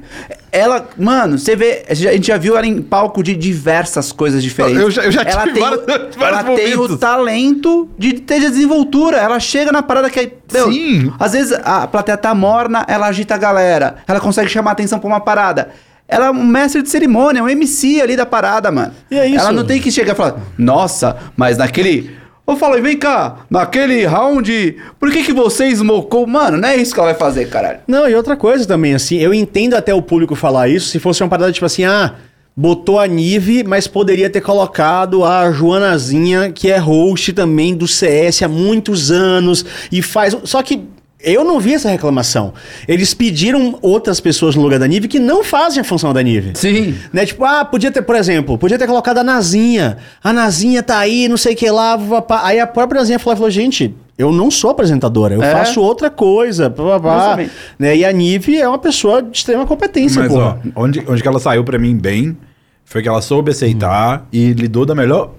ela. 0.51 0.89
Mano, 0.97 1.39
você 1.39 1.55
vê. 1.55 1.85
A 1.87 1.93
gente 1.93 2.29
já 2.29 2.39
viu 2.39 2.57
ela 2.57 2.67
em 2.67 2.81
palco 2.81 3.23
de 3.23 3.37
diversas 3.37 4.11
coisas 4.11 4.43
diferentes. 4.43 4.81
Eu 4.81 4.91
já- 4.91 5.03
eu 5.05 5.13
já 5.13 5.21
ela 5.21 5.43
tive 5.43 5.53
tem, 5.53 5.63
vários- 5.63 5.83
o- 5.83 5.87
vários 5.87 6.17
Ela 6.19 6.43
tem 6.57 6.73
o 6.73 6.77
momentos. 6.79 6.99
talento 6.99 7.91
de 7.99 8.15
ter 8.15 8.41
desenvoltura. 8.41 9.19
Ela 9.19 9.39
chega 9.39 9.71
na 9.71 9.83
parada 9.83 10.09
que 10.09 10.19
é. 10.19 10.33
meu, 10.51 10.73
Sim. 10.73 11.13
Às 11.19 11.33
vezes 11.35 11.53
a 11.63 11.87
plateia 11.87 12.17
tá 12.17 12.35
morna, 12.35 12.87
ela 12.89 13.07
agita 13.09 13.35
a 13.35 13.39
galera. 13.39 13.97
Ela 14.09 14.19
consegue 14.19 14.49
chamar 14.49 14.71
atenção 14.71 14.99
pra 14.99 15.09
uma 15.09 15.21
parada. 15.21 15.69
Ela 16.09 16.27
é 16.27 16.31
um 16.31 16.45
mestre 16.45 16.83
de 16.83 16.89
cerimônia, 16.89 17.43
um 17.43 17.49
MC 17.49 18.01
ali 18.01 18.17
da 18.17 18.25
parada, 18.25 18.71
mano. 18.71 18.93
E 19.11 19.19
é 19.19 19.27
isso. 19.27 19.41
Ela 19.41 19.53
não 19.53 19.65
tem 19.65 19.81
que 19.81 19.91
chegar 19.91 20.13
e 20.13 20.17
falar, 20.17 20.41
nossa, 20.57 21.17
mas 21.37 21.59
naquele. 21.59 22.15
Eu 22.47 22.57
falo, 22.57 22.81
vem 22.81 22.97
cá, 22.97 23.39
naquele 23.51 24.07
round, 24.07 24.77
por 25.01 25.11
que 25.11 25.25
que 25.25 25.33
você 25.33 25.67
smocou? 25.71 26.25
Mano, 26.29 26.57
não 26.57 26.69
é 26.69 26.77
isso 26.77 26.95
que 26.95 27.01
ela 27.01 27.11
vai 27.11 27.19
fazer, 27.19 27.49
caralho. 27.49 27.81
Não, 27.89 28.09
e 28.09 28.15
outra 28.15 28.37
coisa 28.37 28.65
também, 28.65 28.95
assim, 28.95 29.17
eu 29.17 29.35
entendo 29.35 29.75
até 29.75 29.93
o 29.93 30.01
público 30.01 30.37
falar 30.37 30.69
isso, 30.69 30.87
se 30.89 31.01
fosse 31.01 31.25
uma 31.25 31.29
parada 31.29 31.51
tipo 31.51 31.67
assim, 31.67 31.85
ah, 31.85 32.15
botou 32.57 32.99
a 32.99 33.07
Nive, 33.07 33.63
mas 33.65 33.87
poderia 33.87 34.31
ter 34.31 34.41
colocado 34.41 35.25
a 35.25 35.53
Joanazinha, 35.53 36.51
que 36.51 36.71
é 36.71 36.79
host 36.79 37.35
também 37.35 37.75
do 37.75 37.87
CS 37.87 38.43
há 38.43 38.49
muitos 38.49 39.11
anos, 39.11 39.65
e 39.93 40.01
faz. 40.01 40.37
Só 40.45 40.63
que. 40.63 40.85
Eu 41.27 41.45
não 41.45 41.59
vi 41.59 41.75
essa 41.75 41.91
reclamação. 41.91 42.53
Eles 42.87 43.13
pediram 43.13 43.77
outras 43.83 44.21
pessoas 44.21 44.55
no 44.55 44.63
lugar 44.63 44.79
da 44.79 44.87
Nive 44.87 45.09
que 45.09 45.19
não 45.19 45.43
fazem 45.43 45.81
a 45.81 45.85
função 45.85 46.13
da 46.15 46.23
Nive. 46.23 46.53
Sim. 46.55 46.95
Né? 47.13 47.27
Tipo, 47.27 47.45
ah, 47.45 47.65
podia 47.65 47.91
ter, 47.91 48.03
por 48.03 48.15
exemplo, 48.15 48.57
podia 48.57 48.79
ter 48.79 48.87
colocado 48.87 49.19
a 49.19 49.25
Nazinha. 49.25 49.97
A 50.23 50.33
Nazinha 50.33 50.85
tá 50.85 50.99
aí, 50.99 51.27
não 51.29 51.37
sei 51.37 51.55
o 51.55 51.57
que 51.57 51.69
lá. 51.69 51.99
pá, 51.99 52.23
pá. 52.23 52.41
Aí 52.45 52.61
a 52.61 52.67
própria 52.67 53.01
Nazinha 53.01 53.19
falou, 53.19 53.37
falou, 53.37 53.51
gente, 53.51 53.93
eu 54.17 54.31
não 54.31 54.53
sou 54.53 54.71
apresentadora, 54.71 55.35
eu 55.35 55.43
É. 55.43 55.51
faço 55.51 55.81
outra 55.83 56.09
coisa. 56.09 56.71
Pá, 56.71 56.83
pá, 56.85 57.01
pá. 57.01 57.19
Justamente. 57.19 57.51
Né? 57.77 57.97
E 57.97 58.05
a 58.05 58.13
Nive 58.13 58.57
é 58.61 58.69
uma 58.69 58.79
pessoa 58.79 59.21
de 59.21 59.37
extrema 59.37 59.67
competência, 59.67 60.23
Mas, 60.23 60.31
porra. 60.33 60.61
ó, 60.77 60.83
onde, 60.85 61.03
onde 61.09 61.21
que 61.23 61.27
ela 61.29 61.41
saiu 61.41 61.65
pra 61.65 61.77
mim 61.77 61.97
bem 61.97 62.37
foi 62.85 63.03
que 63.03 63.09
ela 63.09 63.21
soube 63.21 63.51
aceitar 63.51 64.29
e 64.33 64.53
lidou 64.53 64.87
da 64.87 64.95
melhor. 64.95 65.33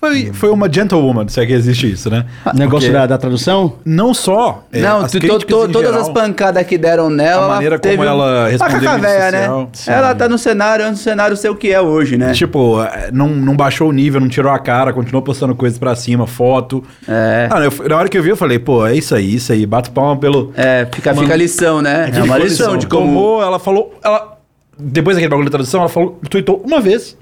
Foi, 0.00 0.32
foi 0.32 0.48
uma 0.48 0.66
gentlewoman, 0.72 1.28
se 1.28 1.38
é 1.40 1.44
que 1.44 1.52
existe 1.52 1.92
isso, 1.92 2.08
né? 2.08 2.24
Negócio 2.54 2.88
Porque 2.88 2.90
da, 2.90 3.04
da 3.06 3.18
tradução? 3.18 3.74
Não 3.84 4.14
só. 4.14 4.64
é, 4.72 4.80
não, 4.80 5.00
as 5.04 5.12
tu- 5.12 5.20
to- 5.20 5.26
críticas 5.26 5.56
to- 5.58 5.68
em 5.68 5.72
todas 5.72 5.90
geral, 5.90 6.00
as 6.00 6.08
pancadas 6.08 6.66
que 6.66 6.78
deram 6.78 7.10
nela. 7.10 7.44
A 7.44 7.48
maneira 7.50 7.78
teve 7.78 7.96
como 7.98 8.08
ela 8.08 8.48
respondeu 8.48 8.76
A 8.78 8.80
Cacá 8.80 8.90
em 8.92 9.00
rede 9.02 9.06
véia, 9.06 9.30
né? 9.30 9.38
social. 9.40 9.68
Sim. 9.74 9.90
Ela 9.90 10.14
tá 10.14 10.26
no 10.26 10.38
cenário, 10.38 10.86
antes 10.86 11.00
do 11.00 11.04
cenário 11.04 11.36
ser 11.36 11.50
o 11.50 11.54
que 11.54 11.70
é 11.70 11.80
hoje, 11.82 12.16
né? 12.16 12.32
Tipo, 12.32 12.82
é, 12.82 13.10
não, 13.12 13.28
não 13.28 13.54
baixou 13.54 13.90
o 13.90 13.92
nível, 13.92 14.22
não 14.22 14.28
tirou 14.28 14.50
a 14.50 14.58
cara, 14.58 14.90
continuou 14.94 15.20
postando 15.22 15.54
coisas 15.54 15.78
pra 15.78 15.94
cima, 15.94 16.26
foto. 16.26 16.82
É. 17.06 17.48
Ah, 17.50 17.60
eu- 17.60 17.88
na 17.88 17.96
hora 17.98 18.08
que 18.08 18.16
eu 18.16 18.22
vi, 18.22 18.30
eu 18.30 18.36
falei, 18.38 18.58
pô, 18.58 18.86
é 18.86 18.94
isso 18.96 19.14
aí, 19.14 19.34
isso 19.34 19.52
aí. 19.52 19.66
Bato 19.66 19.90
palma 19.90 20.16
pelo. 20.18 20.50
É, 20.56 20.88
fica, 20.90 21.14
fica 21.14 21.34
a 21.34 21.36
lição, 21.36 21.82
né? 21.82 22.10
É, 22.14 22.22
uma 22.22 22.38
lição 22.38 22.78
de 22.78 22.86
como. 22.86 23.04
Tomou, 23.06 23.42
ela 23.42 23.58
falou. 23.58 23.94
Ela, 24.02 24.38
depois 24.78 25.14
daquele 25.14 25.28
bagulho 25.28 25.48
da 25.50 25.52
tradução, 25.58 25.80
ela 25.80 25.90
falou, 25.90 26.18
tweetou 26.30 26.62
uma 26.66 26.80
vez. 26.80 27.18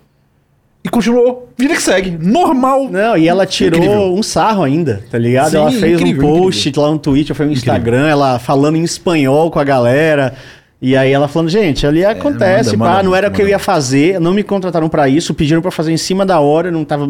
E 0.88 0.90
continuou. 0.90 1.50
Vida 1.56 1.74
que 1.74 1.82
segue. 1.82 2.16
Normal. 2.18 2.88
Não, 2.90 3.16
e 3.16 3.28
ela 3.28 3.44
tirou 3.44 3.78
Incrível. 3.78 4.14
um 4.14 4.22
sarro 4.22 4.64
ainda, 4.64 5.04
tá 5.10 5.18
ligado? 5.18 5.50
Sim, 5.50 5.56
ela 5.58 5.70
fez 5.70 6.00
incrível, 6.00 6.26
um 6.26 6.38
post 6.38 6.72
lá 6.76 6.90
no 6.90 6.98
Twitter, 6.98 7.36
foi 7.36 7.46
no 7.46 7.52
Instagram, 7.52 8.08
ela 8.08 8.38
falando 8.38 8.76
em 8.76 8.82
espanhol 8.82 9.50
com 9.50 9.58
a 9.58 9.64
galera. 9.64 10.34
E 10.80 10.96
aí 10.96 11.12
ela 11.12 11.28
falando, 11.28 11.50
gente, 11.50 11.86
ali 11.86 12.04
acontece, 12.04 12.76
manda, 12.76 12.90
pá, 12.90 12.96
manda 12.96 13.02
não 13.02 13.14
era 13.14 13.28
o 13.28 13.32
que 13.32 13.42
eu 13.42 13.48
ia 13.48 13.58
fazer, 13.58 14.20
não 14.20 14.32
me 14.32 14.44
contrataram 14.44 14.88
pra 14.88 15.08
isso, 15.08 15.34
pediram 15.34 15.60
pra 15.60 15.72
fazer 15.72 15.92
em 15.92 15.96
cima 15.96 16.24
da 16.24 16.38
hora, 16.40 16.70
não 16.70 16.84
tava... 16.84 17.06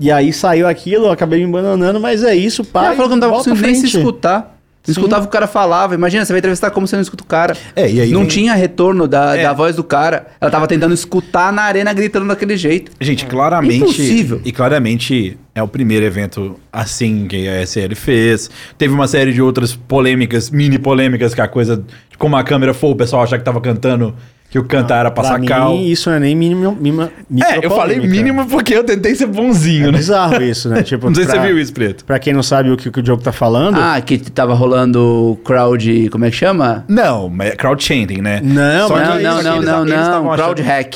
E 0.00 0.10
aí 0.10 0.32
saiu 0.32 0.66
aquilo, 0.66 1.06
eu 1.06 1.10
acabei 1.10 1.40
me 1.40 1.46
abandonando, 1.46 2.00
mas 2.00 2.22
é 2.22 2.34
isso, 2.34 2.64
pá. 2.64 2.86
Ela 2.86 2.94
falou 2.94 3.10
que 3.10 3.16
não 3.16 3.20
tava 3.20 3.34
conseguindo 3.34 3.62
nem 3.66 3.74
se 3.74 3.86
escutar. 3.86 4.56
Não 4.86 4.92
escutava 4.92 5.24
o 5.24 5.28
cara 5.28 5.46
falava. 5.46 5.94
Imagina, 5.94 6.24
você 6.24 6.32
vai 6.32 6.38
entrevistar 6.40 6.70
como 6.70 6.86
você 6.86 6.94
não 6.94 7.02
escuta 7.02 7.24
o 7.24 7.26
cara. 7.26 7.56
É, 7.74 7.90
e 7.90 8.00
aí 8.02 8.10
não 8.12 8.20
vem- 8.20 8.28
tinha 8.28 8.54
retorno 8.54 9.08
da, 9.08 9.36
É. 9.36 9.42
da 9.42 9.52
voz 9.52 9.74
do 9.76 9.82
cara. 9.82 10.26
Ela 10.40 10.50
tava 10.50 10.66
tentando 10.66 10.92
escutar 10.92 11.52
na 11.52 11.62
arena 11.62 11.92
gritando 11.92 12.26
daquele 12.26 12.56
jeito. 12.56 12.92
Gente, 13.00 13.24
claramente. 13.24 13.76
Impossível. 13.76 14.42
E 14.44 14.52
claramente 14.52 15.38
é 15.54 15.62
o 15.62 15.68
primeiro 15.68 16.04
evento 16.04 16.60
assim 16.72 17.26
que 17.26 17.48
a 17.48 17.62
SL 17.62 17.94
fez. 17.94 18.50
Teve 18.76 18.92
uma 18.92 19.08
série 19.08 19.32
de 19.32 19.40
outras 19.40 19.74
polêmicas, 19.74 20.50
mini 20.50 20.78
polêmicas, 20.78 21.34
que 21.34 21.40
a 21.40 21.48
coisa. 21.48 21.82
Como 22.18 22.36
a 22.36 22.44
câmera 22.44 22.74
foi, 22.74 22.90
o 22.90 22.96
pessoal 22.96 23.22
achar 23.22 23.38
que 23.38 23.44
tava 23.44 23.60
cantando 23.60 24.14
que 24.54 24.58
o 24.60 24.62
cantar 24.62 25.00
era 25.00 25.10
Pra 25.10 25.24
passar 25.24 25.36
mim, 25.40 25.48
cal. 25.48 25.74
isso 25.74 26.08
não 26.08 26.16
é 26.16 26.20
nem 26.20 26.36
mínimo. 26.36 26.76
mínima, 26.80 27.10
É, 27.44 27.66
eu 27.66 27.70
falei 27.72 27.98
mínimo 27.98 28.46
porque 28.46 28.72
eu 28.72 28.84
tentei 28.84 29.12
ser 29.16 29.26
bonzinho, 29.26 29.88
É 29.88 29.90
né? 29.90 29.98
bizarro 29.98 30.40
isso, 30.40 30.68
né? 30.68 30.80
Tipo, 30.86 31.08
Não 31.08 31.14
sei 31.16 31.24
se 31.24 31.30
pra- 31.32 31.40
você 31.40 31.46
viu 31.48 31.58
isso, 31.58 31.72
Preto. 31.72 32.04
Pra 32.04 32.20
quem 32.20 32.32
não 32.32 32.42
sabe 32.44 32.70
o 32.70 32.76
que, 32.76 32.88
que 32.88 33.00
o 33.00 33.02
Diogo 33.02 33.20
tá 33.20 33.32
falando. 33.32 33.76
Ah, 33.80 34.00
que 34.00 34.16
tava 34.16 34.54
rolando 34.54 35.36
crowd. 35.44 36.08
Como 36.08 36.24
é 36.24 36.30
que 36.30 36.36
chama? 36.36 36.84
Não, 36.86 37.28
mas 37.28 37.48
é 37.50 37.56
crowd 37.56 37.82
chanting, 37.82 38.22
né? 38.22 38.40
Não, 38.44 38.86
Só 38.86 38.94
mas 38.94 39.02
que 39.02 39.08
Não, 39.08 39.14
eles- 39.14 39.24
não, 39.24 39.42
não, 39.42 39.56
eles- 39.56 39.96
não, 40.08 40.24
não. 40.24 40.34
Crowd 40.36 40.62
hack. 40.62 40.94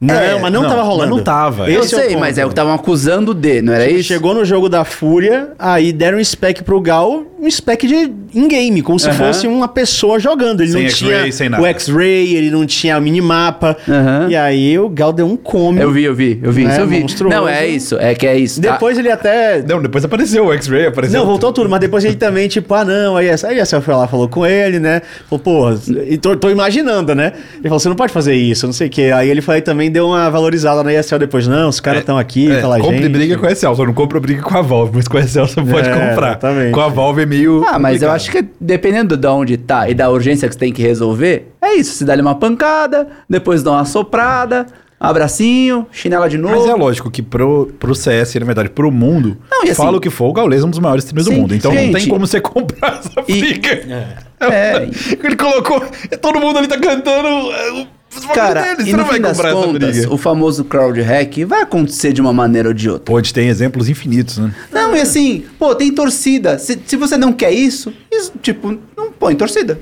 Não, 0.00 0.14
É, 0.14 0.38
mas 0.38 0.52
não, 0.52 0.62
não, 0.62 0.68
tava 0.68 0.82
rolando. 0.82 1.08
mas 1.08 1.16
não 1.16 1.24
tava. 1.24 1.70
Eu 1.70 1.80
Esse 1.80 1.94
é 1.94 1.98
o 1.98 2.00
sei, 2.00 2.08
ponto. 2.10 2.20
mas 2.20 2.38
é 2.38 2.44
o 2.44 2.48
que 2.48 2.52
estavam 2.52 2.72
acusando 2.74 3.34
de, 3.34 3.60
não 3.62 3.72
era 3.72 3.84
Tipo, 3.86 3.98
isso? 3.98 4.08
Chegou 4.08 4.34
no 4.34 4.44
jogo 4.44 4.68
da 4.68 4.84
Fúria, 4.84 5.48
aí 5.58 5.92
deram 5.92 6.18
um 6.18 6.24
spec 6.24 6.62
pro 6.62 6.80
Gal, 6.80 7.24
um 7.40 7.50
spec 7.50 7.86
de 7.86 8.12
in-game, 8.34 8.82
como 8.82 8.98
se 8.98 9.08
Aham. 9.08 9.16
fosse 9.26 9.46
uma 9.46 9.66
pessoa 9.68 10.18
jogando. 10.20 10.60
Ele 10.60 10.70
Sem 10.72 10.82
não 10.84 10.90
tinha 10.90 11.32
sem 11.32 11.48
nada. 11.48 11.62
o 11.62 11.66
X-Ray, 11.66 12.34
ele 12.36 12.50
não 12.50 12.64
tinha 12.66 12.96
o 12.98 13.00
minimapa. 13.02 13.76
Aham. 13.88 14.26
E 14.28 14.36
aí 14.36 14.78
o 14.78 14.88
Gal 14.88 15.12
deu 15.12 15.26
um 15.26 15.36
come. 15.36 15.80
Eu 15.80 15.90
vi, 15.90 16.04
eu 16.04 16.14
vi, 16.14 16.38
eu 16.42 16.52
vi, 16.52 16.64
É, 16.66 16.70
isso 16.70 16.80
eu 16.80 16.86
vi. 16.86 17.00
monstruoso. 17.00 17.36
Não, 17.36 17.48
é 17.48 17.66
isso, 17.66 17.96
é 17.98 18.14
que 18.14 18.26
é 18.26 18.36
isso. 18.36 18.60
tá? 18.60 18.72
Depois 18.72 18.98
ele 18.98 19.10
até. 19.10 19.62
Não, 19.62 19.80
depois 19.82 20.04
apareceu 20.04 20.46
o 20.46 20.52
X-Ray, 20.52 20.86
apareceu. 20.86 21.18
Não, 21.18 21.26
voltou 21.26 21.52
tudo, 21.52 21.68
mas 21.68 21.80
depois 21.80 22.04
ele 22.04 22.16
também, 22.16 22.46
tipo, 22.48 22.72
ah, 22.74 22.84
não, 22.84 23.16
aí 23.16 23.26
essa, 23.26 23.48
aí 23.48 23.58
essa 23.58 23.80
foi 23.80 23.94
lá, 23.94 24.06
falou 24.06 24.28
com 24.28 24.44
ele, 24.46 24.78
né? 24.78 25.02
Falou, 25.28 25.42
pô, 25.42 25.92
e 26.06 26.16
tô, 26.18 26.36
tô 26.36 26.50
imaginando, 26.50 27.14
né? 27.14 27.32
Ele 27.54 27.64
falou, 27.64 27.78
você 27.80 27.88
não 27.88 27.96
pode 27.96 28.12
fazer 28.12 28.34
isso, 28.34 28.66
não 28.66 28.72
sei 28.72 28.86
o 28.88 28.90
quê. 28.90 29.10
Aí 29.14 29.28
ele 29.28 29.40
foi 29.40 29.56
aí 29.56 29.62
também 29.88 29.92
deu 29.92 30.06
uma 30.08 30.30
valorizada 30.30 30.82
na 30.84 30.92
ESL 30.92 31.18
depois, 31.18 31.46
não, 31.48 31.68
os 31.68 31.80
caras 31.80 32.00
estão 32.00 32.18
aqui, 32.18 32.50
É, 32.50 32.60
pela 32.60 32.78
compre 32.78 32.98
gente. 32.98 33.08
briga 33.08 33.38
com 33.38 33.46
a 33.46 33.52
Excel, 33.52 33.74
só 33.74 33.84
não 33.84 33.94
compra 33.94 34.20
briga 34.20 34.42
com 34.42 34.56
a 34.56 34.62
Valve, 34.62 34.92
mas 34.94 35.08
com 35.08 35.16
a 35.16 35.20
Excel 35.20 35.46
você 35.46 35.62
pode 35.62 35.88
É, 35.88 35.92
comprar. 35.92 36.28
exatamente. 36.30 36.72
Com 36.72 36.80
a 36.80 36.88
Valve 36.88 37.22
é 37.22 37.26
meio. 37.26 37.64
Ah, 37.66 37.78
mas 37.78 38.02
eu 38.02 38.10
acho 38.10 38.30
que 38.30 38.44
dependendo 38.60 39.16
de 39.16 39.26
onde 39.26 39.56
tá 39.56 39.88
e 39.88 39.94
da 39.94 40.10
urgência 40.10 40.46
que 40.48 40.54
você 40.54 40.60
tem 40.60 40.72
que 40.72 40.82
resolver, 40.82 41.52
é 41.60 41.74
isso. 41.74 41.94
Se 41.94 42.04
dá 42.04 42.12
ali 42.12 42.22
uma 42.22 42.34
pancada, 42.34 43.08
depois 43.28 43.62
dá 43.62 43.72
uma 43.72 43.84
soprada, 43.84 44.66
abracinho, 45.00 45.86
chinela 45.92 46.28
de 46.28 46.36
novo. 46.36 46.54
Mas 46.56 46.68
é 46.68 46.74
lógico 46.74 47.10
que 47.10 47.22
pro, 47.22 47.72
pro 47.78 47.94
CS, 47.94 48.34
na 48.36 48.46
verdade, 48.46 48.68
pro 48.70 48.90
mundo, 48.90 49.36
Não, 49.50 49.62
assim- 49.62 49.74
fala 49.74 49.96
o 49.96 50.00
que 50.00 50.10
for, 50.10 50.26
o 50.28 50.32
Gaules 50.32 50.62
é 50.62 50.66
um 50.66 50.70
dos 50.70 50.78
maiores 50.80 51.04
times 51.04 51.24
do 51.24 51.30
Sim, 51.32 51.40
mundo. 51.40 51.54
Então 51.54 51.72
não 51.72 51.80
gente. 51.80 51.94
tem 51.94 52.08
como 52.08 52.26
você 52.26 52.40
comprar 52.42 52.98
essa 52.98 53.10
E- 53.28 53.40
briga. 53.40 54.14
É. 54.40 54.88
Ele 55.24 55.36
colocou. 55.36 55.82
Todo 56.20 56.38
mundo 56.40 56.58
ali 56.58 56.68
tá 56.68 56.78
cantando. 56.78 57.28
Cara, 58.34 58.62
deles, 58.62 58.86
e 58.86 58.90
você 58.90 58.92
no 58.92 58.98
não 58.98 59.04
vai 59.04 59.14
fim 59.16 59.20
das 59.22 59.36
contas, 59.40 60.06
o 60.06 60.16
famoso 60.16 60.64
crowd 60.64 61.00
hack 61.00 61.44
vai 61.46 61.62
acontecer 61.62 62.12
de 62.12 62.20
uma 62.20 62.32
maneira 62.32 62.68
ou 62.68 62.74
de 62.74 62.88
outra. 62.88 63.04
Pô, 63.04 63.16
a 63.16 63.20
gente 63.20 63.34
tem 63.34 63.48
exemplos 63.48 63.88
infinitos, 63.88 64.38
né? 64.38 64.52
Não, 64.72 64.96
e 64.96 65.00
assim, 65.00 65.44
pô, 65.58 65.74
tem 65.74 65.92
torcida. 65.92 66.58
Se, 66.58 66.78
se 66.86 66.96
você 66.96 67.16
não 67.16 67.32
quer 67.32 67.52
isso, 67.52 67.92
isso, 68.10 68.32
tipo, 68.42 68.76
não 68.96 69.12
põe 69.12 69.34
torcida. 69.36 69.78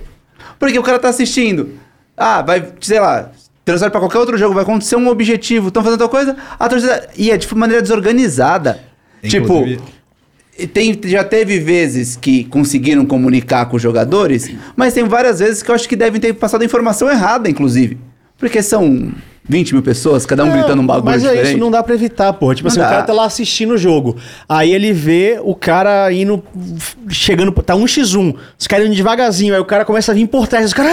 Porque 0.59 0.79
o 0.79 0.83
cara 0.83 0.99
tá 0.99 1.09
assistindo. 1.09 1.71
Ah, 2.17 2.43
vai, 2.43 2.67
sei 2.81 2.99
lá, 2.99 3.31
transfere 3.65 3.91
pra 3.91 4.01
qualquer 4.01 4.19
outro 4.19 4.37
jogo, 4.39 4.55
vai 4.55 4.63
acontecer 4.65 4.97
um 4.97 5.09
objetivo, 5.09 5.69
estão 5.69 5.83
fazendo 5.83 6.01
outra 6.01 6.17
coisa, 6.17 6.37
a 6.59 6.69
torcida. 6.69 7.09
E 7.17 7.31
é 7.31 7.37
de 7.37 7.55
maneira 7.55 7.83
desorganizada. 7.83 8.81
Inclusive- 9.23 9.77
Tipo. 9.77 9.83
e 10.59 10.67
Tem, 10.67 10.99
já 11.05 11.23
teve 11.23 11.59
vezes 11.59 12.17
que 12.17 12.45
conseguiram 12.45 13.05
comunicar 13.05 13.67
com 13.67 13.77
os 13.77 13.83
jogadores, 13.83 14.51
mas 14.75 14.95
tem 14.95 15.05
várias 15.05 15.39
vezes 15.41 15.63
que 15.63 15.71
eu 15.71 15.75
acho 15.75 15.89
que 15.89 15.95
devem 15.97 16.21
ter 16.21 16.33
passado 16.35 16.63
a 16.63 16.65
informação 16.65 17.11
errada, 17.11 17.49
inclusive. 17.51 17.99
Porque 18.39 18.63
são 18.63 19.13
20 19.49 19.73
mil 19.75 19.83
pessoas, 19.83 20.27
cada 20.27 20.45
um 20.45 20.49
Não, 20.49 20.55
gritando 20.57 20.83
um 20.83 20.87
bagulho 20.87 21.05
Mas 21.07 21.25
é 21.25 21.29
diferente. 21.29 21.49
isso, 21.51 21.59
não 21.59 21.71
dá 21.71 21.83
pra 21.83 21.95
evitar, 21.95 22.33
pô. 22.33 22.53
Tipo 22.55 22.67
Não 22.69 22.73
assim, 22.73 22.81
dá. 22.81 22.87
o 22.87 22.91
cara 22.91 23.03
tá 23.03 23.13
lá 23.13 23.25
assistindo 23.25 23.75
o 23.75 23.79
jogo. 23.79 24.17
Aí 24.49 24.73
ele 24.75 24.93
vê 24.93 25.39
o 25.43 25.55
cara 25.55 26.13
indo, 26.13 26.43
chegando, 27.09 27.53
tá 27.53 27.75
1x1. 27.75 28.35
Os 28.59 28.67
caras 28.67 28.87
indo 28.87 28.95
devagarzinho. 28.97 29.55
Aí 29.55 29.61
o 29.61 29.65
cara 29.65 29.85
começa 29.85 30.13
a 30.13 30.15
vir 30.15 30.27
por 30.27 30.47
trás. 30.49 30.67
Os 30.67 30.75
caras. 30.75 30.93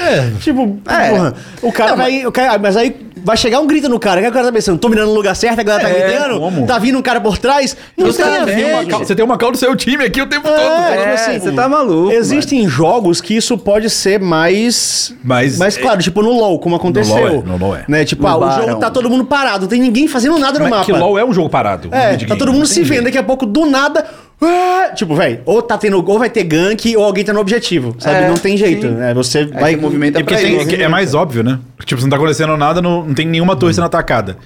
É. 0.00 0.30
Tipo, 0.40 0.78
É. 0.88 1.10
porra. 1.10 1.34
O 1.60 1.72
cara 1.72 1.96
vai. 1.96 2.24
O 2.24 2.30
cara, 2.30 2.56
mas 2.58 2.76
aí 2.76 2.94
vai 3.24 3.36
chegar 3.36 3.60
um 3.60 3.66
grito 3.66 3.88
no 3.88 3.98
cara. 3.98 4.20
Aí 4.20 4.28
o 4.28 4.32
cara 4.32 4.46
tá 4.46 4.52
pensando, 4.52 4.78
tô 4.78 4.88
mirando 4.88 5.08
no 5.08 5.14
lugar 5.14 5.34
certo, 5.34 5.60
a 5.60 5.62
galera 5.62 5.88
tá 5.88 5.94
É, 5.94 6.08
gritando. 6.08 6.38
como? 6.40 6.66
Tá 6.66 6.78
vindo 6.78 6.98
um 6.98 7.02
cara 7.02 7.20
por 7.20 7.38
trás. 7.38 7.76
Não 7.96 8.12
tem 8.12 8.24
a 8.24 8.44
ver. 8.44 8.86
Você 8.98 9.14
tem 9.14 9.24
uma 9.24 9.36
cal 9.38 9.50
do 9.52 9.58
seu 9.58 9.74
time 9.76 10.04
aqui 10.04 10.20
o 10.20 10.26
tempo 10.26 10.46
todo. 10.48 10.58
É, 10.58 10.90
tipo 10.96 11.08
É, 11.08 11.14
assim, 11.14 11.38
você 11.40 11.52
tá 11.52 11.68
maluco. 11.68 12.12
Existem 12.12 12.68
jogos 12.68 13.20
que 13.20 13.36
isso 13.36 13.56
pode 13.58 13.88
ser 13.90 14.20
mais. 14.20 15.14
Mas- 15.22 15.58
mais 15.58 15.76
claro, 15.76 16.02
tipo 16.02 16.22
no 16.22 16.30
LoL, 16.32 16.58
como 16.58 16.76
aconteceu. 16.76 17.14
LoL 17.16 17.26
é, 17.28 17.42
no 17.42 17.56
LoL 17.56 17.76
é. 17.76 17.84
Né? 17.88 18.04
Tipo, 18.04 18.22
No 18.22 18.28
ah, 18.28 18.36
o 18.38 18.50
jogo 18.66 18.76
tá 18.80 18.90
todo 18.90 19.08
mundo 19.10 19.24
parado, 19.24 19.62
não 19.62 19.68
tem 19.68 19.80
ninguém 19.80 20.06
fazendo 20.08 20.38
nada 20.38 20.58
no 20.58 20.64
Mas 20.64 20.70
mapa. 20.70 20.84
que 20.84 20.92
LoL 20.92 21.18
é 21.18 21.24
um 21.24 21.32
jogo 21.32 21.48
parado. 21.48 21.88
É, 21.92 22.16
tá 22.16 22.36
todo 22.36 22.52
mundo 22.52 22.66
se 22.66 22.82
vendo, 22.82 23.04
daqui 23.04 23.18
a 23.18 23.22
pouco, 23.22 23.44
do 23.46 23.66
nada. 23.66 24.04
Ah, 24.40 24.92
tipo, 24.94 25.14
velho, 25.16 25.40
ou 25.44 25.60
tá 25.60 25.76
tendo. 25.76 26.02
Ou 26.06 26.18
vai 26.18 26.30
ter 26.30 26.44
gank, 26.44 26.96
ou 26.96 27.04
alguém 27.04 27.24
tá 27.24 27.32
no 27.32 27.40
objetivo. 27.40 27.96
Sabe? 27.98 28.24
É, 28.24 28.28
não 28.28 28.36
tem 28.36 28.56
jeito. 28.56 28.86
sim. 28.86 28.92
né? 28.94 29.12
Você 29.14 29.44
vai. 29.46 29.74
que 29.74 29.80
movimenta 29.80 30.18
É 30.18 30.22
porque 30.22 30.34
pra 30.34 30.42
tem- 30.42 30.60
isso. 30.60 30.74
é, 30.76 30.82
é 30.82 30.88
mais 30.88 31.14
óbvio, 31.14 31.42
né? 31.42 31.58
Tipo, 31.84 32.00
se 32.00 32.06
não 32.06 32.10
tá 32.10 32.16
acontecendo 32.16 32.56
nada, 32.56 32.80
não, 32.80 33.04
não 33.06 33.14
tem 33.14 33.26
nenhuma 33.26 33.56
torre 33.56 33.74
sendo 33.74 33.84
atacada. 33.86 34.36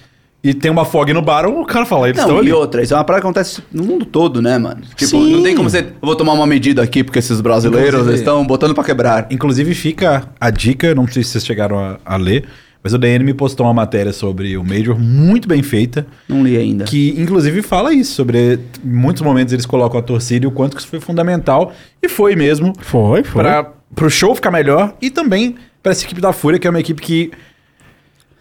E 0.45 0.53
tem 0.53 0.71
uma 0.73 0.85
fog 0.85 1.13
no 1.13 1.23
bar, 1.23 1.47
o 1.47 1.65
cara 1.65 1.87
fala, 1.87 2.09
eles 2.09 2.19
estão 2.19 2.35
Não, 2.35 2.41
ali. 2.41 2.49
e 2.51 2.53
outra, 2.53 2.83
isso 2.83 2.93
é 2.93 2.97
uma 2.97 3.05
praia 3.05 3.21
que 3.21 3.27
acontece 3.29 3.63
no 3.73 3.85
mundo 3.85 4.05
todo, 4.05 4.43
né, 4.43 4.59
mano? 4.59 4.81
Tipo, 4.97 5.11
Sim. 5.13 5.35
não 5.37 5.43
tem 5.45 5.55
como 5.55 5.71
você. 5.71 5.79
Eu 5.79 5.87
vou 6.03 6.17
tomar 6.17 6.33
uma 6.33 6.49
medida 6.49 6.83
aqui 6.83 7.05
porque 7.05 7.21
esses 7.21 7.41
brasileiros 7.41 7.91
Inclusive- 8.01 8.17
estão 8.19 8.45
botando 8.45 8.75
pra 8.75 8.83
quebrar. 8.83 9.29
Inclusive 9.31 9.73
fica 9.73 10.25
a 10.41 10.51
dica, 10.51 10.97
não 10.97 11.07
sei 11.07 11.23
se 11.23 11.31
vocês 11.31 11.47
chegaram 11.47 11.79
a, 11.79 11.97
a 12.05 12.17
ler, 12.17 12.45
mas 12.83 12.93
o 12.95 12.99
DN 12.99 13.25
me 13.25 13.35
postou 13.35 13.67
uma 13.67 13.75
matéria 13.75 14.13
sobre 14.13 14.57
o 14.57 14.65
Major 14.65 14.99
muito 14.99 15.47
bem 15.49 15.63
feita, 15.63 16.07
Não 16.29 16.43
li 16.43 16.57
ainda. 16.57 16.85
que 16.85 17.15
inclusive 17.19 17.63
fala 17.63 17.93
isso, 17.95 18.15
sobre 18.15 18.59
muitos 18.83 19.23
momentos 19.23 19.53
eles 19.53 19.67
colocam 19.67 19.99
a 19.99 20.03
torcida 20.03 20.45
e 20.45 20.49
o 20.49 20.51
quanto 20.51 20.75
que 20.77 20.81
isso 20.83 20.89
foi 20.91 21.01
fundamental, 21.01 21.73
e 22.03 22.09
foi 22.09 22.35
mesmo, 22.35 22.73
Foi, 22.81 23.23
foi. 23.23 23.43
para 23.43 23.65
pro 23.95 24.09
show 24.11 24.35
ficar 24.35 24.51
melhor 24.51 24.95
e 25.03 25.11
também 25.11 25.55
para 25.83 25.93
essa 25.93 26.05
equipe 26.05 26.21
da 26.21 26.33
Fúria, 26.33 26.59
que 26.59 26.67
é 26.67 26.71
uma 26.71 26.81
equipe 26.81 27.01
que 27.03 27.31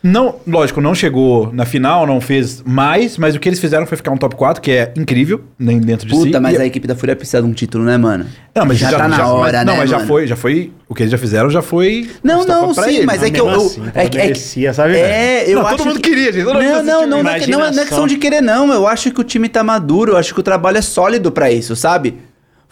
não, 0.03 0.35
lógico, 0.47 0.81
não 0.81 0.95
chegou 0.95 1.51
na 1.53 1.63
final, 1.63 2.07
não 2.07 2.19
fez 2.19 2.63
mais, 2.65 3.17
mas 3.17 3.35
o 3.35 3.39
que 3.39 3.47
eles 3.47 3.59
fizeram 3.59 3.85
foi 3.85 3.95
ficar 3.95 4.09
um 4.11 4.17
top 4.17 4.35
4, 4.35 4.61
que 4.61 4.71
é 4.71 4.91
incrível, 4.97 5.41
nem 5.59 5.79
dentro 5.79 6.07
de 6.07 6.15
si. 6.15 6.25
Puta, 6.25 6.39
mas 6.39 6.55
E- 6.57 6.61
a 6.61 6.65
equipe 6.65 6.87
da 6.87 6.95
Fúria 6.95 7.15
precisa 7.15 7.41
de 7.41 7.47
um 7.47 7.53
título, 7.53 7.83
né, 7.83 7.97
mano? 7.97 8.25
Não, 8.55 8.65
mas 8.65 8.77
já, 8.79 8.91
tá 8.91 9.07
na 9.07 9.17
já- 9.17 9.27
hora, 9.27 9.41
mas- 9.43 9.51
né? 9.53 9.63
Não, 9.65 9.77
mas 9.77 9.89
já 9.89 9.97
mano? 9.97 10.07
foi, 10.07 10.25
já 10.27 10.35
foi. 10.35 10.71
O 10.89 10.95
que 10.95 11.03
eles 11.03 11.11
já 11.11 11.17
fizeram 11.17 11.49
já 11.49 11.61
foi. 11.61 12.09
Não, 12.23 12.41
um 12.41 12.45
não, 12.45 12.73
sim, 12.73 12.81
eles. 12.95 13.05
mas 13.05 13.21
é 13.23 13.29
que 13.29 13.39
eu. 13.39 13.47
assim, 13.49 13.83
é, 13.93 14.09
que- 14.09 14.17
é, 14.17 14.21
merecia, 14.23 14.73
sabe, 14.73 14.95
É, 14.97 15.45
eu 15.47 15.59
Não, 15.59 15.67
acho. 15.67 15.77
todo 15.77 15.87
mundo 15.87 15.99
que- 16.01 16.09
queria, 16.09 16.33
gente, 16.33 16.43
todo 16.45 16.55
mundo 16.55 16.63
Não, 16.63 16.71
assistiu. 16.77 16.93
não, 16.93 17.01
não, 17.01 17.07
não, 17.23 17.29
é, 17.31 17.47
não, 17.47 17.63
é- 17.65 17.71
não 17.71 17.81
é 17.81 17.85
questão 17.85 18.07
de 18.07 18.17
querer, 18.17 18.41
não. 18.41 18.73
Eu 18.73 18.87
acho 18.87 19.11
que 19.11 19.21
o 19.21 19.23
time 19.23 19.47
tá 19.47 19.63
maduro, 19.63 20.13
eu 20.13 20.17
acho 20.17 20.33
que 20.33 20.39
o 20.39 20.43
trabalho 20.43 20.77
é 20.77 20.81
sólido 20.81 21.31
pra 21.31 21.51
isso, 21.51 21.75
sabe? 21.75 22.15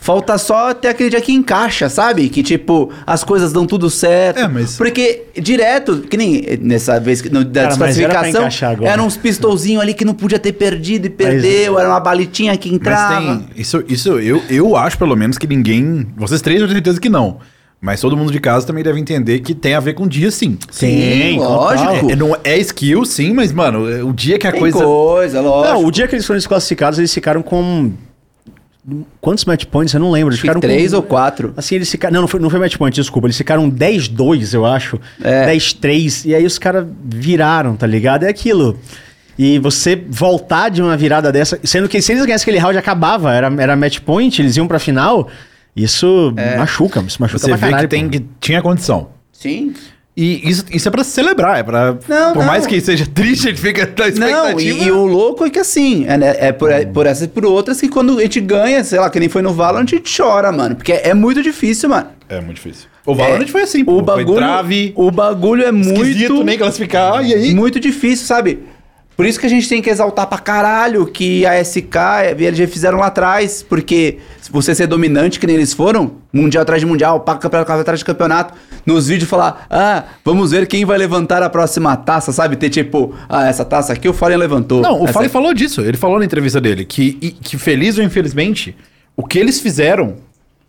Falta 0.02 0.38
só 0.38 0.74
ter 0.74 0.88
aquele 0.88 1.10
dia 1.10 1.20
que 1.20 1.34
encaixa, 1.34 1.90
sabe? 1.90 2.30
Que 2.30 2.42
tipo, 2.42 2.90
as 3.06 3.22
coisas 3.22 3.52
dão 3.52 3.66
tudo 3.68 3.90
certo. 3.90 4.40
É, 4.40 4.48
mas- 4.48 4.78
Porque 4.78 5.24
direto, 5.38 5.98
que 6.10 6.16
nem 6.16 6.58
nessa 6.62 6.98
vez 7.02 7.22
no, 7.30 7.44
da 7.44 7.64
Cara, 7.64 7.76
mas 7.76 8.00
era 8.00 8.22
desclassificação, 8.22 8.88
eram 8.88 9.06
uns 9.06 9.18
pistolzinhos 9.18 9.82
ali 9.82 9.94
que 9.94 10.06
não 10.06 10.14
podia 10.14 10.40
ter 10.40 10.54
perdido 10.54 11.08
e 11.08 11.10
perdeu, 11.10 11.78
era 11.78 11.90
uma 11.90 12.00
balitinha 12.00 12.56
que 12.58 12.70
Mas 12.70 12.76
entrava. 12.80 13.26
tem. 13.26 13.46
Isso, 13.58 13.84
isso 13.90 14.18
eu, 14.20 14.42
eu 14.50 14.78
acho, 14.78 14.98
pelo 14.98 15.18
menos, 15.18 15.38
que 15.38 15.46
ninguém. 15.46 16.08
Vocês 16.16 16.42
três, 16.42 16.62
eu 16.62 16.68
tenho 16.68 16.78
certeza 16.78 17.00
que 17.02 17.10
não. 17.10 17.38
Mas 17.82 18.00
todo 18.00 18.16
mundo 18.16 18.32
de 18.32 18.40
casa 18.40 18.66
também 18.66 18.84
deve 18.84 19.00
entender 19.02 19.40
que 19.40 19.54
tem 19.54 19.74
a 19.74 19.80
ver 19.82 19.94
com 19.94 20.08
dia, 20.08 20.32
sim. 20.32 20.58
Sim, 20.72 21.36
total. 21.38 21.52
lógico. 21.58 22.12
É, 22.12 22.16
não, 22.16 22.36
é 22.44 22.58
skill, 22.58 23.04
sim, 23.06 23.34
mas, 23.34 23.52
mano, 23.52 24.08
o 24.08 24.14
dia 24.14 24.38
que 24.40 24.48
a 24.48 24.52
Tem 24.52 24.60
coisa. 24.62 24.80
coisa, 24.84 25.42
lógico. 25.42 25.74
Não, 25.74 25.86
o 25.86 25.92
dia 25.92 26.08
que 26.08 26.16
eles 26.16 26.26
foram 26.26 26.38
desclassificados, 26.38 27.00
eles 27.00 27.14
ficaram 27.14 27.42
com. 27.42 27.92
Quantos 29.20 29.46
match 29.46 29.66
points? 29.66 29.94
Eu 29.94 30.00
não 30.00 30.12
lembro. 30.12 30.30
Eles 30.32 30.40
ficaram 30.40 30.62
três 30.62 30.92
com... 30.92 30.98
ou 30.98 31.04
quatro. 31.04 31.54
Assim, 31.58 31.76
eles 31.76 31.92
ficaram. 31.92 32.14
Não, 32.14 32.22
não 32.22 32.28
foi, 32.28 32.40
não 32.40 32.50
foi 32.50 32.60
match 32.60 32.78
point, 32.78 32.96
desculpa. 32.96 33.28
Eles 33.28 33.38
ficaram 33.38 33.70
10-2, 33.70 34.54
eu 34.54 34.66
acho. 34.66 35.00
É. 35.22 35.54
10-3. 35.54 36.26
E 36.26 36.36
aí 36.36 36.46
os 36.46 36.58
caras 36.58 36.88
viraram, 37.04 37.76
tá 37.76 37.86
ligado? 37.86 38.24
É 38.24 38.30
aquilo. 38.30 38.80
E 39.38 39.60
você 39.60 39.96
voltar 39.96 40.70
de 40.70 40.82
uma 40.82 40.98
virada 40.98 41.32
dessa. 41.32 41.60
Sendo 41.64 41.88
que 41.88 42.02
se 42.02 42.12
eles 42.12 42.26
ganhassem 42.26 42.44
aquele 42.44 42.58
round, 42.58 42.78
acabava. 42.78 43.34
Era, 43.34 43.54
era 43.62 43.76
match 43.76 44.00
point, 44.00 44.42
eles 44.42 44.58
iam 44.58 44.68
pra 44.68 44.80
final. 44.80 45.30
Isso 45.76 46.34
machuca, 46.58 47.00
isso 47.02 47.22
machuca 47.22 47.40
Você 47.40 47.48
pra 47.48 47.56
vê 47.56 47.66
caralho. 47.68 47.88
que, 47.88 47.96
tem, 47.96 48.10
que 48.10 48.26
tinha 48.42 48.62
condição. 48.62 49.10
Sim. 49.32 49.74
E 50.22 50.50
isso, 50.50 50.66
isso 50.70 50.86
é 50.86 50.92
pra 50.92 51.02
celebrar, 51.02 51.60
é 51.60 51.64
pra. 51.64 51.94
Não, 52.10 52.34
por 52.34 52.40
não. 52.40 52.46
mais 52.46 52.68
que 52.68 52.82
seja 52.82 53.08
triste, 53.08 53.48
a 53.48 53.52
gente 53.52 53.62
fica 53.62 53.86
na 53.86 54.10
expectativa. 54.10 54.52
Não, 54.52 54.60
e, 54.60 54.84
e 54.84 54.92
o 54.92 55.06
louco 55.06 55.46
é 55.46 55.50
que 55.50 55.58
assim, 55.58 56.04
é, 56.10 56.18
né, 56.18 56.36
é 56.38 56.52
por, 56.52 56.70
é 56.70 56.86
por 56.86 57.06
essas 57.06 57.24
e 57.24 57.28
por 57.30 57.46
outras 57.46 57.80
que 57.80 57.88
quando 57.88 58.20
a 58.20 58.22
gente 58.22 58.42
ganha, 58.42 58.84
sei 58.84 59.00
lá, 59.00 59.10
que 59.10 59.18
nem 59.18 59.30
foi 59.30 59.42
no 59.42 59.54
Valorant, 59.54 59.86
a 59.88 59.96
gente 59.96 60.14
chora, 60.14 60.52
mano. 60.52 60.76
Porque 60.76 60.92
é 60.92 61.14
muito 61.14 61.42
difícil, 61.42 61.88
mano. 61.88 62.08
É 62.28 62.42
muito 62.42 62.56
difícil. 62.56 62.88
O 63.06 63.16
Valorant 63.16 63.44
É, 63.44 63.48
foi 63.48 63.62
assim, 63.62 63.82
o 63.84 63.86
pô. 63.86 64.02
bagulho, 64.02 64.28
Foi 64.28 64.36
trave, 64.36 64.92
o 64.98 65.10
bagulho 65.10 65.64
é 65.64 65.70
esquisito, 65.70 66.34
muito 66.34 66.44
nem 66.44 66.58
classificar, 66.58 67.26
e 67.26 67.34
aí. 67.34 67.56
muito 67.56 67.80
difícil, 67.80 68.28
sabe? 68.28 68.60
Por 69.20 69.26
isso 69.26 69.38
que 69.38 69.46
a 69.46 69.50
gente 69.50 69.68
tem 69.68 69.82
que 69.82 69.90
exaltar 69.90 70.28
pra 70.28 70.38
caralho 70.38 71.06
que 71.06 71.46
a 71.46 71.62
SK 71.62 71.94
e 72.24 72.32
a 72.32 72.34
VLG 72.34 72.68
fizeram 72.68 73.00
lá 73.00 73.08
atrás, 73.08 73.62
porque 73.62 74.20
se 74.40 74.50
você 74.50 74.74
ser 74.74 74.88
dominante, 74.88 75.42
que 75.42 75.46
nem 75.46 75.58
eles 75.58 75.74
foram, 75.74 76.14
mundial 76.32 76.62
atrás 76.62 76.80
de 76.82 76.86
mundial, 76.86 77.20
pá, 77.20 77.36
campeonato 77.36 77.70
atrás 77.70 78.00
de 78.00 78.06
campeonato, 78.06 78.54
nos 78.86 79.10
vídeos 79.10 79.30
falar, 79.30 79.68
ah, 79.70 80.06
vamos 80.24 80.52
ver 80.52 80.66
quem 80.68 80.86
vai 80.86 80.98
levantar 80.98 81.44
a 81.44 81.50
próxima 81.50 81.98
taça, 81.98 82.32
sabe? 82.32 82.56
Ter 82.56 82.70
tipo, 82.70 83.14
ah, 83.28 83.46
essa 83.46 83.66
taça 83.66 83.92
aqui 83.92 84.08
o 84.08 84.14
Fallen 84.14 84.38
levantou. 84.38 84.82
Não, 84.82 85.02
o 85.02 85.04
Essa 85.04 85.12
Fallen 85.12 85.28
falou 85.28 85.54
disso. 85.54 85.82
Ele 85.82 85.98
falou 85.98 86.18
na 86.18 86.24
entrevista 86.24 86.62
dele 86.62 86.86
que, 86.86 87.12
que 87.44 87.58
feliz 87.58 87.98
ou 87.98 88.04
infelizmente, 88.06 88.74
o 89.18 89.26
que 89.26 89.38
eles 89.38 89.60
fizeram 89.60 90.16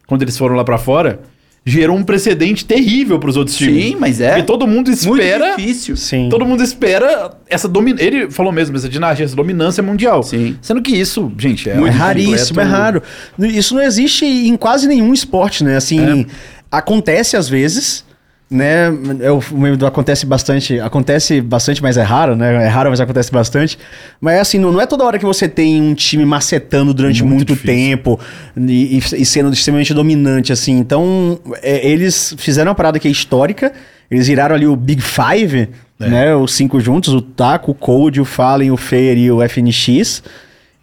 quando 0.08 0.22
eles 0.22 0.36
foram 0.36 0.56
lá 0.56 0.64
pra 0.64 0.76
fora 0.76 1.20
gerou 1.64 1.96
um 1.96 2.02
precedente 2.02 2.64
terrível 2.64 3.18
pros 3.18 3.36
outros 3.36 3.56
times. 3.56 3.84
Sim, 3.84 3.96
mas 3.98 4.20
é. 4.20 4.30
Porque 4.30 4.42
todo 4.44 4.66
mundo 4.66 4.88
Muito 4.88 4.98
espera. 4.98 5.56
difícil. 5.56 5.96
Sim. 5.96 6.28
Todo 6.30 6.44
mundo 6.44 6.62
espera 6.62 7.32
essa 7.48 7.68
dominância. 7.68 8.04
Ele 8.04 8.30
falou 8.30 8.50
mesmo, 8.50 8.76
essa 8.76 8.88
dinastia, 8.88 9.24
essa 9.26 9.36
dominância 9.36 9.82
mundial. 9.82 10.22
Sim. 10.22 10.56
Sendo 10.62 10.80
que 10.80 10.90
isso, 10.96 11.30
gente, 11.38 11.68
é, 11.68 11.74
É 11.74 11.90
raríssimo, 11.90 12.48
completo- 12.48 12.60
é 12.60 12.64
raro. 12.64 13.02
Isso 13.38 13.74
não 13.74 13.82
existe 13.82 14.24
em 14.24 14.56
quase 14.56 14.88
nenhum 14.88 15.12
esporte, 15.12 15.62
né? 15.62 15.76
Assim, 15.76 16.26
acontece 16.70 17.36
às 17.36 17.48
vezes, 17.48 18.04
né? 18.50 18.88
Eu 19.20 19.40
lembro 19.52 19.76
do 19.76 19.86
acontece 19.86 20.26
bastante, 20.26 20.80
acontece 20.80 21.40
bastante, 21.40 21.80
mas 21.80 21.96
é 21.96 22.02
raro, 22.02 22.34
né? 22.34 22.64
É 22.64 22.66
raro, 22.66 22.90
mas 22.90 23.00
acontece 23.00 23.30
bastante. 23.30 23.78
Mas 24.20 24.40
assim, 24.40 24.58
não, 24.58 24.72
não 24.72 24.80
é 24.80 24.86
toda 24.86 25.04
hora 25.04 25.18
que 25.20 25.24
você 25.24 25.48
tem 25.48 25.80
um 25.80 25.94
time 25.94 26.24
macetando 26.24 26.92
durante 26.92 27.22
Muito 27.22 27.52
muito, 27.52 27.64
tempo 27.64 28.18
e, 28.56 28.98
e- 28.98 29.24
sendo 29.24 29.52
extremamente 29.52 29.94
dominante, 29.94 30.52
assim. 30.52 30.76
Então, 30.78 31.38
é, 31.62 31.86
eles 31.88 32.34
fizeram 32.38 32.70
uma 32.70 32.74
parada 32.74 32.98
que 32.98 33.06
é 33.06 33.10
histórica. 33.10 33.72
Eles 34.10 34.26
viraram 34.26 34.56
ali 34.56 34.66
o 34.66 34.74
Big 34.74 35.00
Five, 35.00 35.68
né? 35.96 36.34
Os 36.34 36.52
cinco 36.54 36.80
juntos, 36.80 37.14
o 37.14 37.22
Taco, 37.22 37.70
o 37.70 37.74
Cold, 37.74 38.20
o 38.20 38.24
Fallen, 38.24 38.72
o 38.72 38.76
Fair 38.76 39.16
e 39.16 39.30
o 39.30 39.40
FNX. 39.40 40.24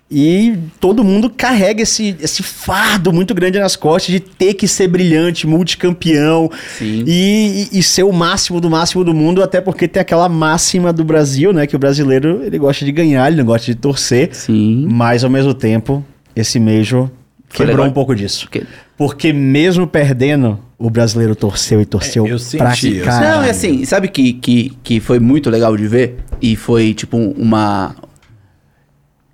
E 0.10 0.58
todo 0.80 1.04
mundo 1.04 1.30
carrega 1.30 1.84
esse, 1.84 2.16
esse 2.22 2.42
fardo 2.42 3.12
muito 3.12 3.34
grande 3.36 3.60
nas 3.60 3.76
costas 3.76 4.14
de 4.14 4.22
ter 4.22 4.54
que 4.54 4.66
ser 4.66 4.88
brilhante, 4.88 5.46
multicampeão 5.46 6.50
Sim. 6.78 7.04
e, 7.06 7.68
e- 7.74 7.80
e 7.80 7.84
ser 7.84 8.04
o 8.04 8.14
máximo 8.14 8.62
do 8.62 8.70
máximo 8.70 9.04
do 9.04 9.14
mundo, 9.14 9.44
até 9.44 9.60
porque 9.60 9.86
tem 9.88 10.00
aquela 10.02 10.30
máxima 10.30 10.94
do 10.94 11.04
Brasil, 11.04 11.52
né? 11.52 11.68
Que 11.68 11.76
o 11.76 11.80
brasileiro 11.80 12.42
ele 12.44 12.58
gosta 12.58 12.86
de 12.86 12.92
ganhar, 12.94 13.28
ele 13.28 13.38
não 13.38 13.46
gosta 13.46 13.66
de 13.66 13.76
torcer, 13.76 14.30
Sim. 14.32 14.88
mas 14.90 15.26
ao 15.26 15.30
mesmo 15.30 15.54
tempo, 15.54 16.02
esse 16.34 16.58
Major 16.58 17.10
Foi 17.50 17.66
quebrou 17.66 17.78
legal. 17.84 17.90
um 17.90 17.94
pouco 17.94 18.16
disso. 18.16 18.48
Que- 18.50 18.64
Porque 18.98 19.34
mesmo 19.34 19.86
perdendo, 19.86 20.58
o 20.80 20.90
brasileiro 20.90 21.36
torceu 21.36 21.82
e 21.82 21.86
torceu 21.86 22.26
É, 22.26 22.32
eu 22.32 22.40
senti 22.40 22.96
pra 22.96 23.06
caralho. 23.06 23.36
Não, 23.40 23.44
é 23.44 23.50
assim, 23.50 23.84
sabe 23.84 24.08
que, 24.08 24.34
que, 24.34 24.72
que 24.82 25.00
foi 25.02 25.20
muito 25.20 25.50
legal 25.50 25.76
de 25.76 25.86
ver? 25.88 26.16
E 26.42 26.56
foi 26.56 26.94
tipo 26.94 27.18
uma 27.18 27.94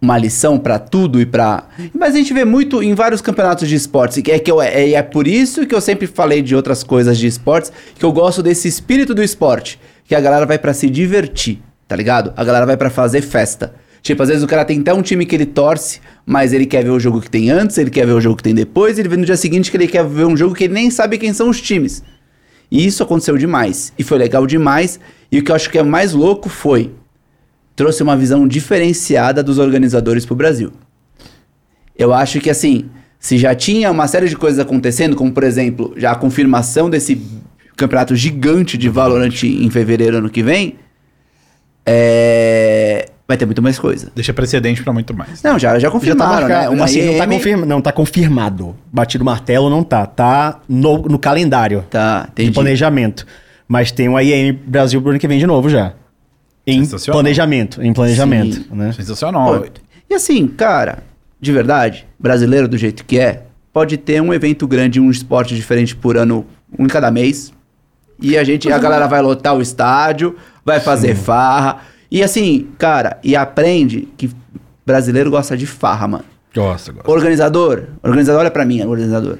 uma 0.04 0.18
lição 0.18 0.60
pra 0.60 0.78
tudo 0.78 1.22
e 1.22 1.26
pra. 1.26 1.64
Mas 1.98 2.14
a 2.14 2.18
gente 2.18 2.34
vê 2.34 2.44
muito 2.44 2.84
em 2.84 2.94
vários 2.94 3.22
campeonatos 3.22 3.70
de 3.70 3.76
esportes. 3.76 4.18
e 4.18 4.32
É, 4.32 4.38
que 4.38 4.52
eu, 4.52 4.62
é, 4.62 4.92
é 4.92 5.02
por 5.02 5.26
isso 5.26 5.66
que 5.66 5.74
eu 5.74 5.80
sempre 5.80 6.08
falei 6.08 6.42
de 6.42 6.54
outras 6.54 6.84
coisas 6.84 7.18
de 7.18 7.26
esportes, 7.26 7.72
que 7.98 8.04
eu 8.04 8.12
gosto 8.12 8.44
desse 8.44 8.68
espírito 8.68 9.16
do 9.16 9.24
esporte. 9.24 9.80
Que 10.06 10.14
a 10.14 10.20
galera 10.20 10.46
vai 10.46 10.60
pra 10.60 10.74
se 10.74 10.90
divertir, 10.90 11.60
tá 11.88 11.96
ligado? 11.96 12.34
A 12.36 12.44
galera 12.44 12.66
vai 12.66 12.76
pra 12.76 12.90
fazer 12.90 13.22
festa. 13.22 13.74
Tipo, 14.02 14.22
às 14.22 14.28
vezes 14.28 14.44
o 14.44 14.48
cara 14.48 14.66
tem 14.66 14.82
até 14.82 14.94
um 14.94 15.02
time 15.02 15.26
que 15.26 15.34
ele 15.34 15.46
torce, 15.46 16.02
mas 16.26 16.52
ele 16.52 16.66
quer 16.66 16.84
ver 16.84 16.90
o 16.90 17.00
jogo 17.00 17.22
que 17.22 17.30
tem 17.30 17.50
antes, 17.50 17.78
ele 17.78 17.90
quer 17.90 18.06
ver 18.06 18.12
o 18.12 18.20
jogo 18.20 18.36
que 18.36 18.44
tem 18.44 18.54
depois, 18.54 19.00
ele 19.00 19.08
vê 19.08 19.16
no 19.16 19.24
dia 19.24 19.38
seguinte 19.38 19.72
que 19.72 19.78
ele 19.78 19.88
quer 19.88 20.06
ver 20.06 20.26
um 20.26 20.36
jogo 20.36 20.54
que 20.54 20.66
ele 20.66 20.74
nem 20.74 20.92
sabe 20.92 21.18
quem 21.18 21.32
são 21.32 21.50
os 21.50 21.62
times. 21.62 22.04
E 22.70 22.86
isso 22.86 23.02
aconteceu 23.02 23.38
demais. 23.38 23.94
E 23.98 24.04
foi 24.04 24.18
legal 24.18 24.46
demais. 24.46 25.00
E 25.32 25.40
o 25.40 25.44
que 25.44 25.50
eu 25.50 25.56
acho 25.56 25.70
que 25.70 25.78
é 25.78 25.84
mais 25.84 26.12
louco 26.12 26.50
foi. 26.50 26.92
Trouxe 27.76 28.04
uma 28.04 28.16
visão 28.16 28.48
diferenciada 28.48 29.42
dos 29.44 29.58
organizadores 29.58 30.26
pro 30.26 30.36
Brasil. 30.36 30.72
Eu 31.98 32.14
acho 32.14 32.40
que 32.40 32.50
assim, 32.50 32.86
se 33.20 33.38
já 33.38 33.54
tinha 33.56 33.90
uma 33.92 34.08
série 34.08 34.28
de 34.30 34.36
coisas 34.36 34.60
acontecendo, 34.60 35.16
como 35.16 35.32
por 35.32 35.44
exemplo, 35.44 35.94
já 35.98 36.12
a 36.12 36.16
confirmação 36.16 36.90
desse 36.90 37.20
campeonato 37.76 38.16
gigante 38.16 38.78
de 38.78 38.90
Valorant 38.90 39.44
em 39.44 39.70
fevereiro 39.70 40.18
ano 40.18 40.30
que 40.30 40.44
vem, 40.44 40.76
é, 41.86 43.10
vai 43.28 43.36
ter 43.38 43.46
muito 43.46 43.62
mais 43.62 43.78
coisa. 43.80 44.12
Deixa 44.16 44.34
precedente 44.34 44.84
pra 44.84 44.94
muito 44.94 45.14
mais. 45.16 45.42
Não, 45.44 45.58
já, 45.60 45.74
já 45.74 45.80
Já 45.80 45.88
tá 45.88 45.92
confirmaram, 45.92 46.48
né? 46.48 46.70
Uma 46.70 46.86
assim, 46.86 47.06
não, 47.06 47.18
tá 47.18 47.28
confirma- 47.28 47.66
não 47.66 47.82
tá 47.82 47.92
confirmado. 47.92 48.76
Batido 48.92 49.24
o 49.24 49.26
martelo 49.26 49.70
não 49.70 49.84
tá. 49.84 50.06
Tá 50.06 50.62
no, 50.68 51.00
no 51.04 51.20
calendário 51.20 51.84
Tá, 51.90 52.24
de 52.26 52.44
entendi. 52.44 52.52
planejamento. 52.52 53.26
Mas 53.68 53.92
tem 53.92 54.08
um 54.10 54.20
IEM 54.20 54.54
Brasil 54.66 55.02
pro 55.02 55.12
ano 55.12 55.20
que 55.20 55.28
vem 55.28 55.40
de 55.40 55.48
novo 55.48 55.70
já. 55.70 55.94
Em 56.66 56.84
Sensacional. 56.84 57.22
planejamento. 57.22 57.82
Em 57.84 57.94
planejamento. 57.94 58.56
Sim. 58.56 58.66
Né? 58.72 58.92
Sensacional. 58.94 59.60
Pô, 59.62 59.68
E 60.10 60.14
assim, 60.14 60.48
cara, 60.48 61.00
de 61.40 61.52
verdade, 61.52 62.08
brasileiro 62.18 62.68
do 62.68 62.78
jeito 62.78 63.04
que 63.06 63.20
é, 63.20 63.44
pode 63.72 63.98
ter 63.98 64.22
um 64.22 64.34
evento 64.34 64.66
grande, 64.68 65.00
um 65.00 65.12
esporte 65.12 65.56
diferente 65.56 65.96
por 65.96 66.16
ano, 66.16 66.46
um 66.78 66.86
em 66.86 66.88
cada 66.88 67.12
mês. 67.12 67.52
E 68.22 68.38
a 68.38 68.44
gente, 68.44 68.72
a 68.72 68.78
galera 68.78 69.08
vai 69.08 69.22
lotar 69.22 69.56
o 69.56 69.62
estádio, 69.62 70.36
vai 70.64 70.80
fazer 70.80 71.16
farra. 71.16 71.82
E 72.10 72.24
assim, 72.24 72.68
cara, 72.78 73.18
e 73.24 73.36
aprende 73.36 74.08
que 74.16 74.30
brasileiro 74.86 75.32
gosta 75.32 75.58
de 75.58 75.66
farra, 75.66 76.08
mano. 76.08 76.26
Gosta, 76.56 76.92
gosta. 76.92 77.12
Organizador, 77.12 77.86
organizador, 78.04 78.42
olha 78.42 78.52
pra 78.52 78.64
mim, 78.66 78.82
organizador. 78.84 79.38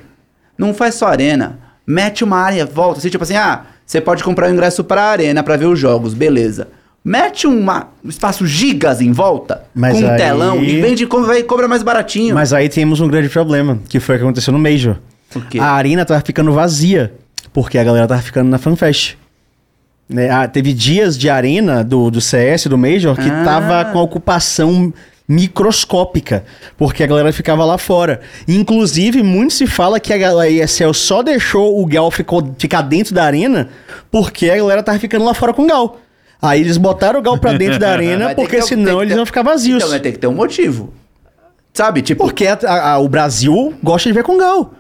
Não 0.58 0.74
faz 0.74 0.96
só 0.96 1.08
arena. 1.08 1.60
Mete 1.86 2.24
uma 2.24 2.38
área, 2.38 2.66
volta. 2.66 3.00
Assim, 3.00 3.10
tipo 3.10 3.24
assim, 3.24 3.36
ah, 3.36 3.66
você 3.86 4.02
pode 4.02 4.24
comprar 4.24 4.50
o 4.50 4.52
ingresso 4.54 4.84
pra 4.84 5.04
arena 5.04 5.44
pra 5.44 5.56
ver 5.56 5.66
os 5.68 5.78
jogos, 5.80 6.14
beleza. 6.14 6.70
Mete 7.06 7.46
uma, 7.48 7.90
um 8.04 8.08
espaço 8.10 8.48
gigas 8.48 9.02
em 9.02 9.12
volta, 9.12 9.64
Mas 9.76 10.00
com 10.00 10.06
um 10.06 10.10
aí- 10.12 10.18
telão, 10.18 10.64
e 10.64 10.82
vende 10.82 11.06
como 11.06 11.26
vai 11.26 11.44
cobra 11.44 11.68
mais 11.68 11.84
baratinho. 11.84 12.34
Mas 12.34 12.54
aí 12.54 12.70
temos 12.70 13.02
um 13.02 13.08
grande 13.10 13.28
problema, 13.28 13.78
que 13.90 14.00
foi 14.00 14.16
o 14.16 14.18
que 14.20 14.24
aconteceu 14.24 14.54
no 14.54 14.60
Major. 14.60 14.96
A 15.60 15.72
arena 15.74 16.06
tava 16.06 16.22
ficando 16.26 16.54
vazia, 16.54 17.14
porque 17.52 17.78
a 17.78 17.84
galera 17.84 18.08
tava 18.08 18.22
ficando 18.22 18.50
na 18.50 18.58
FanFest. 18.58 19.18
Né? 20.08 20.30
Ah, 20.30 20.48
teve 20.48 20.74
dias 20.74 21.18
de 21.18 21.30
arena 21.30 21.84
do, 21.84 22.10
do 22.12 22.22
CS, 22.22 22.68
do 22.68 22.78
Major, 22.78 23.16
que 23.16 23.30
Ah. 23.30 23.44
tava 23.44 23.86
com 23.92 24.00
a 24.00 24.02
ocupação 24.02 24.94
microscópica, 25.28 26.44
porque 26.78 27.04
a 27.04 27.08
galera 27.08 27.32
ficava 27.34 27.66
lá 27.66 27.78
fora. 27.78 28.22
Inclusive, 28.48 29.24
muito 29.24 29.54
se 29.54 29.66
fala 29.68 30.00
que 30.00 30.14
a 30.14 30.50
ESL 30.50 30.94
só 30.94 31.22
deixou 31.24 31.82
o 31.82 31.86
Gal 31.86 32.10
ficou, 32.12 32.54
ficar 32.58 32.82
dentro 32.82 33.14
da 33.14 33.24
arena 33.24 33.70
porque 34.12 34.50
a 34.50 34.56
galera 34.58 34.84
tava 34.84 35.00
ficando 35.00 35.26
lá 35.26 35.34
fora 35.34 35.54
com 35.54 35.64
o 35.64 35.68
Gal. 35.68 36.00
Aí 36.44 36.60
eles 36.62 36.78
botaram 36.78 37.20
o 37.20 37.24
Gal 37.24 37.38
pra 37.38 37.54
dentro 37.54 37.80
da 37.80 37.90
arena, 37.94 38.36
porque 38.36 38.58
que 38.58 38.62
ter- 38.62 38.68
senão 38.68 39.02
eles 39.02 39.14
ter- 39.14 39.18
iam 39.18 39.26
ficar 39.26 39.42
vazios. 39.44 39.78
Então 39.78 39.90
vai 39.90 40.00
ter 40.00 40.12
que 40.12 40.20
ter 40.20 40.28
um 40.28 40.34
motivo. 40.34 40.94
Sabe, 41.74 42.02
tipo... 42.02 42.24
Porque 42.24 42.46
a- 42.46 42.60
a- 42.94 43.00
o 43.00 43.08
Brasil 43.08 43.74
gosta 43.82 44.10
de 44.10 44.14
ver 44.14 44.24
com 44.24 44.38
Gal. 44.38 44.74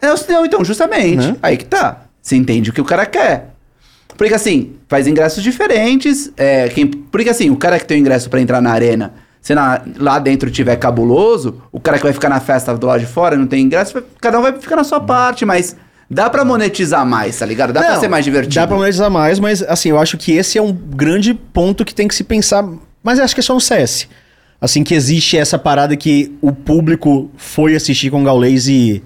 É, 0.00 0.08
não, 0.32 0.44
então, 0.44 0.64
justamente. 0.64 1.26
Né? 1.28 1.36
Aí 1.42 1.56
que 1.56 1.64
tá. 1.64 2.02
Você 2.22 2.36
entende 2.36 2.70
o 2.70 2.72
que 2.72 2.80
o 2.80 2.84
cara 2.84 3.06
quer. 3.06 3.50
Porque 4.16 4.34
assim, 4.34 4.74
faz 4.88 5.06
ingressos 5.06 5.42
diferentes. 5.42 6.30
É, 6.36 6.68
quem, 6.68 6.86
porque 6.86 7.30
assim, 7.30 7.50
o 7.50 7.56
cara 7.56 7.78
que 7.78 7.84
tem 7.86 7.96
o 7.98 8.00
ingresso 8.00 8.28
pra 8.30 8.40
entrar 8.40 8.60
na 8.60 8.70
arena, 8.70 9.14
se 9.40 9.54
na- 9.54 9.80
lá 9.98 10.18
dentro 10.18 10.50
tiver 10.50 10.76
cabuloso, 10.76 11.62
o 11.72 11.80
cara 11.80 11.96
que 11.98 12.04
vai 12.04 12.12
ficar 12.12 12.28
na 12.28 12.40
festa 12.40 12.76
do 12.76 12.86
lado 12.86 13.00
de 13.00 13.06
fora 13.06 13.36
não 13.36 13.46
tem 13.46 13.62
ingresso, 13.64 14.02
cada 14.20 14.38
um 14.38 14.42
vai 14.42 14.52
ficar 14.52 14.76
na 14.76 14.84
sua 14.84 15.00
parte, 15.00 15.44
mas 15.44 15.76
dá 16.10 16.28
pra 16.30 16.44
monetizar 16.44 17.04
mais, 17.06 17.38
tá 17.38 17.46
ligado? 17.46 17.72
Dá 17.72 17.80
pra 17.80 17.94
Não, 17.94 18.00
ser 18.00 18.08
mais 18.08 18.24
divertido. 18.24 18.54
Dá 18.54 18.66
pra 18.66 18.76
monetizar 18.76 19.10
mais, 19.10 19.38
mas 19.38 19.62
assim, 19.62 19.90
eu 19.90 19.98
acho 19.98 20.16
que 20.16 20.32
esse 20.32 20.58
é 20.58 20.62
um 20.62 20.72
grande 20.72 21.34
ponto 21.34 21.84
que 21.84 21.94
tem 21.94 22.08
que 22.08 22.14
se 22.14 22.24
pensar. 22.24 22.64
Mas 23.02 23.18
acho 23.20 23.34
que 23.34 23.40
é 23.40 23.42
só 23.42 23.54
um 23.56 23.60
CS. 23.60 24.08
Assim, 24.60 24.82
que 24.82 24.94
existe 24.94 25.36
essa 25.36 25.58
parada 25.58 25.96
que 25.96 26.34
o 26.40 26.50
público 26.50 27.30
foi 27.36 27.76
assistir 27.76 28.10
com 28.10 28.22
o 28.22 28.24
Gaules 28.24 28.66
e 28.68 29.02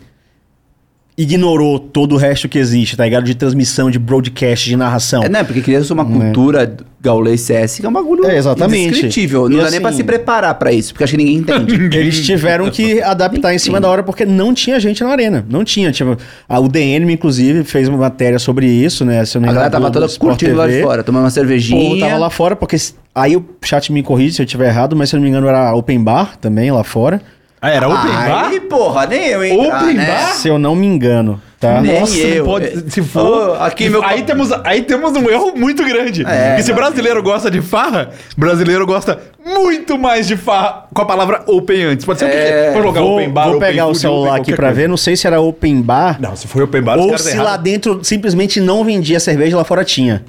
ignorou 1.23 1.79
todo 1.79 2.15
o 2.15 2.17
resto 2.19 2.49
que 2.49 2.59
existe, 2.59 2.97
tá 2.97 3.05
ligado? 3.05 3.25
De 3.25 3.35
transmissão, 3.35 3.91
de 3.91 3.99
broadcast, 3.99 4.69
de 4.69 4.77
narração. 4.77 5.23
É, 5.23 5.29
né? 5.29 5.45
Porque 5.45 5.61
criou-se 5.61 5.93
uma 5.93 6.05
cultura 6.05 6.77
gaulês 7.03 7.41
CS 7.43 7.79
que 7.81 7.87
é 7.87 7.89
um 7.89 7.93
bagulho 7.93 8.27
É, 8.27 8.37
exatamente. 8.37 8.89
indescritível. 8.89 9.49
Não 9.49 9.57
E 9.57 9.61
dá 9.61 9.63
assim- 9.65 9.73
nem 9.73 9.81
pra 9.81 9.93
se 9.93 10.05
preparar 10.05 10.55
pra 10.55 10.73
isso, 10.73 10.93
porque 10.93 11.05
acho 11.05 11.13
que 11.13 11.17
ninguém 11.19 11.37
entende. 11.37 11.75
Eles 11.97 12.25
tiveram 12.25 12.71
que 12.71 13.03
adaptar 13.03 13.55
em 13.55 13.59
cima 13.59 13.81
da 13.81 13.89
hora 13.89 14.03
porque 14.03 14.25
não 14.25 14.55
tinha 14.55 14.81
gente 14.81 15.03
na 15.03 15.11
arena. 15.11 15.45
Não 15.49 15.63
tinha. 15.65 15.93
Tipo, 15.93 16.17
a 16.49 16.59
UDN, 16.61 17.13
inclusive, 17.13 17.65
fez 17.65 17.87
uma 17.89 17.99
matéria 17.99 18.39
sobre 18.39 18.67
isso, 18.67 19.05
né? 19.05 19.25
Se 19.25 19.37
eu 19.37 19.41
não 19.43 19.49
A 19.49 19.53
me 19.53 19.55
galera 19.55 19.71
tava 19.71 19.91
toda 19.91 20.09
curtindo 20.09 20.55
lá 20.57 20.67
de 20.67 20.81
fora, 20.83 21.03
tomando 21.03 21.25
uma 21.25 21.31
cervejinha. 21.31 21.91
Pô, 21.91 21.99
tava 21.99 22.17
lá 22.17 22.31
fora, 22.31 22.57
porque. 22.57 22.77
Aí 23.15 23.37
o 23.37 23.45
chat 23.63 23.93
me 23.93 24.03
corrige 24.03 24.37
se 24.37 24.43
eu 24.43 24.45
estiver 24.45 24.69
errado, 24.69 24.95
mas 24.95 25.11
se 25.11 25.17
eu 25.17 25.19
não 25.19 25.25
me 25.25 25.29
engano 25.31 25.49
era 25.49 25.75
open 25.75 26.03
bar 26.03 26.37
também 26.39 26.71
lá 26.71 26.85
fora. 26.85 27.21
Ah, 27.63 27.71
era 27.71 27.89
open 27.89 28.11
bar? 28.11 28.49
Aí, 28.49 28.61
porra, 28.61 29.07
nem 29.07 29.27
eu 29.29 29.45
entrar, 29.45 29.83
Open 29.83 29.95
né? 29.95 30.07
bar? 30.07 30.33
Se 30.33 30.49
eu 30.49 30.59
não 30.59 30.75
me 30.75 30.87
engano, 30.87 31.39
tá? 31.61 31.81
Nem 31.83 32.01
Nossa, 32.01 32.17
eu. 32.19 32.39
não 32.39 32.45
pode. 32.51 32.91
Se 32.91 33.03
for. 33.03 33.51
Ô, 33.51 33.55
aqui 33.63 33.87
meu- 33.91 34.03
aí, 34.03 34.23
temos, 34.23 34.51
aí 34.65 34.81
temos 34.83 35.13
um 35.15 35.29
erro 35.29 35.53
muito 35.55 35.85
grande. 35.85 36.25
É, 36.27 36.49
Porque 36.49 36.63
se 36.63 36.71
não. 36.71 36.77
brasileiro 36.77 37.23
gosta 37.23 37.51
de 37.51 37.61
farra, 37.61 38.11
brasileiro 38.35 38.87
gosta 38.87 39.19
muito 39.45 39.99
mais 39.99 40.27
de 40.27 40.39
farra 40.39 40.87
com 40.95 41.03
a 41.03 41.05
palavra 41.05 41.43
open 41.47 41.83
antes. 41.85 42.07
Pode 42.07 42.19
ser 42.19 42.25
o 42.25 42.29
É, 42.29 42.69
que 42.69 42.73
for 42.79 42.83
jogar 42.83 43.01
Vou, 43.03 43.17
open 43.17 43.29
bar, 43.29 43.45
vou 43.49 43.57
open 43.57 43.69
pegar 43.69 43.85
o 43.85 43.89
food, 43.89 43.99
celular 44.01 44.31
open 44.31 44.41
aqui 44.43 44.53
pra 44.55 44.69
coisa. 44.69 44.81
ver, 44.81 44.89
não 44.89 44.97
sei 44.97 45.15
se 45.17 45.27
era 45.27 45.39
open 45.41 45.83
bar 45.83 46.17
Não, 46.19 46.35
se 46.35 46.47
for 46.49 46.63
open 46.63 46.81
bar, 46.81 46.99
ou 46.99 47.19
se 47.19 47.37
lá 47.37 47.59
dentro 47.59 48.01
simplesmente 48.03 48.59
não 48.59 48.83
vendia 48.85 49.21
cerveja 49.21 49.55
lá 49.57 49.65
fora 49.65 49.85
tinha. 49.85 50.25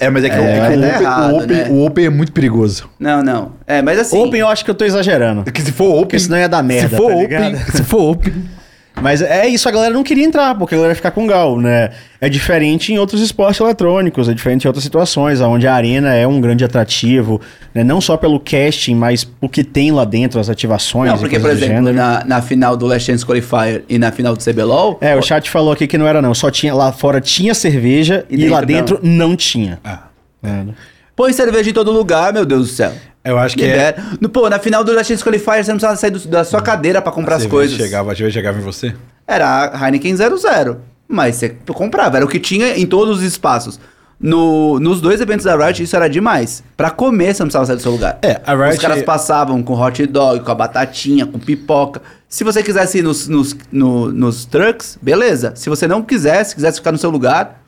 É, 0.00 0.08
mas 0.10 0.24
é 0.24 0.30
que, 0.30 0.36
o- 0.38 0.42
É, 0.42 0.58
é 0.58 0.70
que 0.70 0.76
o, 0.76 0.80
dar 0.80 0.88
open, 0.88 1.02
errado, 1.02 1.32
o, 1.32 1.36
open, 1.36 1.56
né? 1.56 1.66
o 1.70 1.86
open 1.86 2.04
é 2.06 2.10
muito 2.10 2.32
perigoso. 2.32 2.88
Não, 2.98 3.22
não. 3.22 3.52
É, 3.66 3.82
mas 3.82 3.98
assim. 3.98 4.18
Open 4.18 4.40
eu 4.40 4.48
acho 4.48 4.64
que 4.64 4.70
eu 4.70 4.74
tô 4.74 4.84
exagerando. 4.84 5.42
Porque 5.44 5.60
se 5.60 5.70
for 5.72 5.90
open. 5.90 6.00
Porque 6.02 6.18
senão 6.18 6.38
ia 6.38 6.48
dar 6.48 6.62
merda, 6.62 6.88
Se 6.88 6.96
for 6.96 7.08
tá 7.10 7.14
open. 7.16 7.22
ligado? 7.26 7.72
Se 7.76 7.82
for 7.84 8.10
open. 8.12 8.32
Mas 9.00 9.22
é 9.22 9.46
isso, 9.46 9.68
a 9.68 9.72
galera 9.72 9.94
não 9.94 10.02
queria 10.02 10.24
entrar, 10.24 10.54
porque 10.54 10.74
a 10.74 10.78
galera 10.78 10.92
ia 10.92 10.96
ficar 10.96 11.10
com 11.10 11.26
gal, 11.26 11.58
né? 11.58 11.90
É 12.20 12.28
diferente 12.28 12.92
em 12.92 12.98
outros 12.98 13.22
esportes 13.22 13.60
eletrônicos, 13.60 14.28
é 14.28 14.34
diferente 14.34 14.64
em 14.64 14.68
outras 14.68 14.84
situações, 14.84 15.40
onde 15.40 15.66
a 15.66 15.74
arena 15.74 16.14
é 16.14 16.26
um 16.26 16.38
grande 16.40 16.64
atrativo, 16.64 17.40
né? 17.74 17.82
não 17.82 18.00
só 18.00 18.16
pelo 18.16 18.38
casting, 18.38 18.94
mas 18.94 19.26
o 19.40 19.48
que 19.48 19.64
tem 19.64 19.90
lá 19.90 20.04
dentro, 20.04 20.38
as 20.38 20.50
ativações. 20.50 21.10
Não, 21.10 21.18
porque, 21.18 21.38
por 21.40 21.50
exemplo, 21.50 21.92
na, 21.92 22.24
na 22.24 22.42
final 22.42 22.76
do 22.76 22.86
Last 22.86 23.06
Chance 23.10 23.24
Qualifier 23.24 23.84
e 23.88 23.98
na 23.98 24.12
final 24.12 24.36
do 24.36 24.44
CBLOL, 24.44 24.98
É, 25.00 25.16
o 25.16 25.22
chat 25.22 25.48
falou 25.48 25.72
aqui 25.72 25.86
que 25.86 25.96
não 25.96 26.06
era 26.06 26.20
não, 26.20 26.34
só 26.34 26.50
tinha 26.50 26.74
lá 26.74 26.92
fora 26.92 27.20
tinha 27.20 27.54
cerveja 27.54 28.26
e, 28.28 28.44
E 28.44 28.48
lá 28.48 28.60
dentro 28.60 28.96
dentro 28.96 29.00
não, 29.02 29.34
tinha. 29.34 29.78
Ah, 29.82 30.04
É. 30.42 30.64
põe 31.16 31.32
cerveja 31.32 31.70
em 31.70 31.72
todo 31.72 31.90
lugar, 31.90 32.32
meu 32.32 32.44
Deus 32.44 32.68
do 32.68 32.74
céu. 32.74 32.92
Eu 33.24 33.38
acho 33.38 33.56
que 33.56 33.62
é... 33.64 33.66
Libera. 33.66 34.04
No, 34.20 34.28
pô, 34.28 34.48
na 34.48 34.58
final 34.58 34.82
do 34.84 34.92
Last 34.92 35.12
Chance 35.12 35.24
Qualifier, 35.24 35.64
você 35.64 35.70
não 35.70 35.78
precisava 35.78 35.96
sair 35.96 36.10
do- 36.10 36.28
da 36.28 36.44
sua 36.44 36.60
cadeira 36.62 37.00
pra 37.02 37.12
comprar 37.12 37.34
a 37.34 37.38
as 37.38 37.46
coisas. 37.46 37.76
Chegava, 37.76 38.12
a 38.12 38.14
cerveja 38.16 38.34
chegava 38.34 38.58
em 38.58 38.62
você? 38.62 38.94
Era 39.26 39.70
a 39.72 39.84
Heineken 39.86 40.14
00. 40.16 40.78
Mas 41.08 41.36
você 41.36 41.50
comprava, 41.74 42.16
era 42.16 42.24
o 42.24 42.28
que 42.28 42.38
tinha 42.38 42.76
em 42.78 42.86
todos 42.86 43.18
os 43.18 43.22
espaços. 43.24 43.78
No, 44.22 44.78
nos 44.78 45.00
dois 45.00 45.18
eventos 45.20 45.44
da 45.46 45.56
Riot, 45.56 45.82
isso 45.82 45.96
era 45.96 46.06
demais. 46.08 46.62
Pra 46.76 46.90
comer, 46.90 47.34
você 47.34 47.42
não 47.42 47.46
precisava 47.46 47.64
sair 47.66 47.76
do 47.76 47.82
seu 47.82 47.90
lugar. 47.92 48.18
É, 48.22 48.40
a 48.46 48.54
Riot- 48.54 48.74
Os 48.76 48.78
caras 48.78 49.02
passavam 49.02 49.62
com 49.62 49.74
hot 49.80 50.06
dog, 50.06 50.44
com 50.44 50.50
a 50.52 50.54
batatinha, 50.54 51.24
com 51.26 51.38
pipoca. 51.38 52.02
Se 52.28 52.44
você 52.44 52.62
quisesse 52.62 52.98
ir 52.98 53.02
nos, 53.02 53.26
nos, 53.28 53.56
no- 53.72 54.12
nos 54.12 54.44
trucks, 54.44 54.98
beleza. 55.00 55.52
Se 55.56 55.70
você 55.70 55.88
não 55.88 56.02
quisesse, 56.02 56.54
quisesse 56.54 56.78
ficar 56.78 56.92
no 56.92 56.98
seu 56.98 57.08
lugar, 57.10 57.59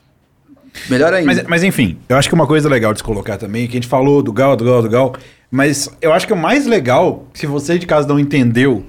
melhor 0.89 1.13
ainda. 1.13 1.27
Mas, 1.33 1.43
mas 1.47 1.63
enfim, 1.63 1.97
eu 2.09 2.17
acho 2.17 2.27
que 2.27 2.35
uma 2.35 2.47
coisa 2.47 2.67
legal 2.69 2.93
de 2.93 2.99
se 2.99 3.03
colocar 3.03 3.37
também, 3.37 3.67
que 3.67 3.73
a 3.73 3.79
gente 3.81 3.87
falou 3.87 4.21
do 4.21 4.31
Gal, 4.33 4.55
do 4.55 4.65
Gal, 4.65 4.81
do 4.81 4.89
Gal, 4.89 5.15
mas 5.51 5.89
eu 6.01 6.11
acho 6.13 6.25
que 6.27 6.33
o 6.33 6.37
mais 6.37 6.65
legal, 6.65 7.25
se 7.33 7.45
você 7.45 7.77
de 7.77 7.85
casa 7.85 8.07
não 8.07 8.19
entendeu, 8.19 8.83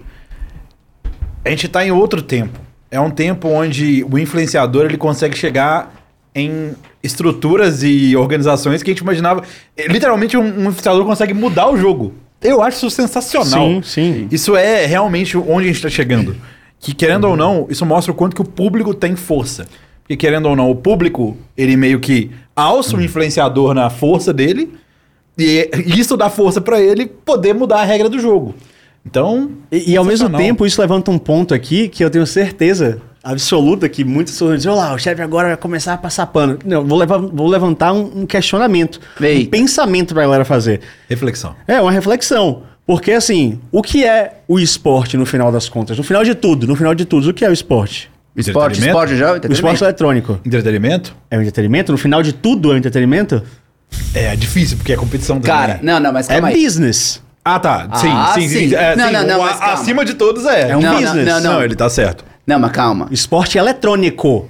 a 1.45 1.51
gente 1.51 1.69
tá 1.69 1.85
em 1.85 1.91
outro 1.91 2.23
tempo. 2.23 2.59
É 2.91 2.99
um 3.01 3.11
tempo 3.11 3.49
onde 3.49 4.05
o 4.11 4.19
influenciador 4.19 4.85
ele 4.87 4.97
consegue 4.97 5.37
chegar 5.37 5.93
em 6.35 6.73
estruturas 7.03 7.83
e 7.83 8.17
organizações 8.17 8.83
que 8.83 8.91
a 8.91 8.95
gente 8.95 9.03
imaginava. 9.03 9.43
eh, 9.77 9.87
Literalmente, 9.89 10.37
um, 10.37 10.43
um 10.43 10.69
influenciador 10.69 11.05
consegue 11.05 11.35
mudar 11.35 11.69
o 11.69 11.77
jogo. 11.77 12.15
Eu 12.41 12.63
acho 12.63 12.79
isso 12.79 12.91
sensacional. 12.91 13.69
Sim, 13.69 13.83
sim. 13.83 14.29
Isso 14.31 14.57
é 14.57 14.87
realmente 14.87 15.37
onde 15.37 15.65
a 15.65 15.67
gente 15.67 15.77
está 15.77 15.89
chegando. 15.89 16.37
Que 16.79 16.95
querendo 16.95 17.25
ou 17.25 17.37
não, 17.37 17.67
isso 17.71 17.85
mostra 17.87 18.13
o 18.13 18.15
quanto 18.15 18.35
que 18.37 18.43
o 18.43 18.45
público 18.45 18.93
tem 18.95 19.17
força. 19.17 19.67
Porque 20.05 20.17
querendo 20.17 20.47
ou 20.47 20.55
não, 20.55 20.71
o 20.71 20.77
público, 20.77 21.35
ele 21.57 21.77
meio 21.77 21.99
que 21.99 22.31
alça 22.55 22.97
o 22.97 23.03
influenciador 23.03 23.73
na 23.73 23.89
força 23.89 24.33
dele. 24.33 24.73
E 25.37 25.69
isso 25.99 26.17
dá 26.17 26.29
força 26.29 26.61
pra 26.61 26.81
ele 26.81 27.07
poder 27.07 27.55
mudar 27.55 27.81
a 27.81 27.85
regra 27.85 28.09
do 28.09 28.21
jogo. 28.21 28.55
Então. 29.05 29.51
E, 29.73 29.93
e 29.93 29.97
ao 29.97 30.05
mesmo 30.05 30.29
tempo, 30.31 30.65
isso 30.65 30.81
levanta 30.81 31.11
um 31.11 31.19
ponto 31.19 31.55
aqui 31.55 31.89
que 31.89 32.05
eu 32.05 32.11
tenho 32.11 32.27
certeza 32.27 33.01
absoluta 33.23 33.89
que 33.89 34.05
muitas 34.05 34.35
pessoas 34.35 34.59
dizem, 34.59 34.71
olha 34.71 34.83
lá, 34.83 34.95
o 34.95 34.99
chefe 34.99 35.23
agora 35.23 35.49
vai 35.49 35.57
começar 35.57 35.95
a 35.95 35.99
passar 35.99 36.27
pano. 36.27 36.59
Não, 36.65 36.85
vou, 36.85 36.99
levar, 36.99 37.19
vou 37.19 37.49
levantar 37.49 37.95
um, 37.95 38.21
um 38.21 38.27
questionamento, 38.27 39.01
um 39.19 39.25
Eita. 39.25 39.51
pensamento 39.51 40.13
pra 40.13 40.25
galera 40.25 40.45
fazer. 40.45 40.83
Reflexão. 41.09 41.57
É, 41.67 41.81
uma 41.81 41.91
reflexão. 41.91 42.63
Porque, 42.87 43.13
assim, 43.13 43.59
o 43.73 43.81
que 43.81 44.05
é 44.05 44.43
o 44.47 44.59
esporte 44.59 45.17
no 45.17 45.25
final 45.25 45.51
das 45.51 45.71
contas? 45.71 45.97
No 45.97 46.05
final 46.05 46.23
de 46.23 46.35
tudo, 46.35 46.67
no 46.67 46.77
final 46.77 46.95
de 46.95 47.07
tudo, 47.07 47.31
o 47.31 47.35
que 47.35 47.43
é 47.43 47.49
o 47.49 47.53
esporte? 47.53 48.11
Esporte, 48.37 48.81
esporte 48.81 49.17
já? 49.17 49.33
O 49.33 49.37
esporte 49.37 49.47
Entretenimento. 49.47 49.85
eletrônico 49.85 50.41
Entretenimento? 50.45 51.17
é 51.31 51.39
o 51.39 51.41
entretenimento? 51.43 51.93
No 51.93 51.99
final 51.99 52.23
de 52.23 52.33
tudo 52.33 52.71
é 52.73 52.75
o 52.75 52.79
entretenimento? 52.79 53.43
É 54.15 54.35
difícil, 54.35 54.77
porque 54.77 54.93
é 54.93 54.97
competição 54.97 55.37
também. 55.41 55.55
Cara, 55.57 55.81
não, 55.83 56.01
não, 56.01 56.13
mas 56.13 56.29
É 56.29 56.35
calma 56.35 56.49
aí. 56.49 56.65
business. 56.65 57.23
Ah, 57.45 57.59
tá. 57.61 57.89
Sim, 57.97 58.09
Ah, 58.11 58.33
sim, 58.35 58.49
sim. 58.49 58.69
sim. 58.71 58.75
É, 58.75 58.97
Não, 58.97 59.07
sim, 59.07 59.13
não, 59.13 59.27
não, 59.27 59.39
o 59.39 59.43
a- 59.43 59.47
mas 59.47 59.59
calma. 59.59 59.75
acima 59.75 60.05
de 60.05 60.15
todos 60.15 60.45
é. 60.47 60.71
É 60.71 60.77
um 60.77 60.81
Não, 60.81 60.93
não, 60.95 61.01
business. 61.01 61.27
não, 61.27 61.41
Não, 61.41 61.63
ele 61.63 61.75
tá 61.77 61.89
certo. 61.91 62.25
Não, 62.47 62.59
mas 62.59 62.73
calma. 62.73 63.07
Esporte 63.11 63.57
eletrônico 63.59 64.49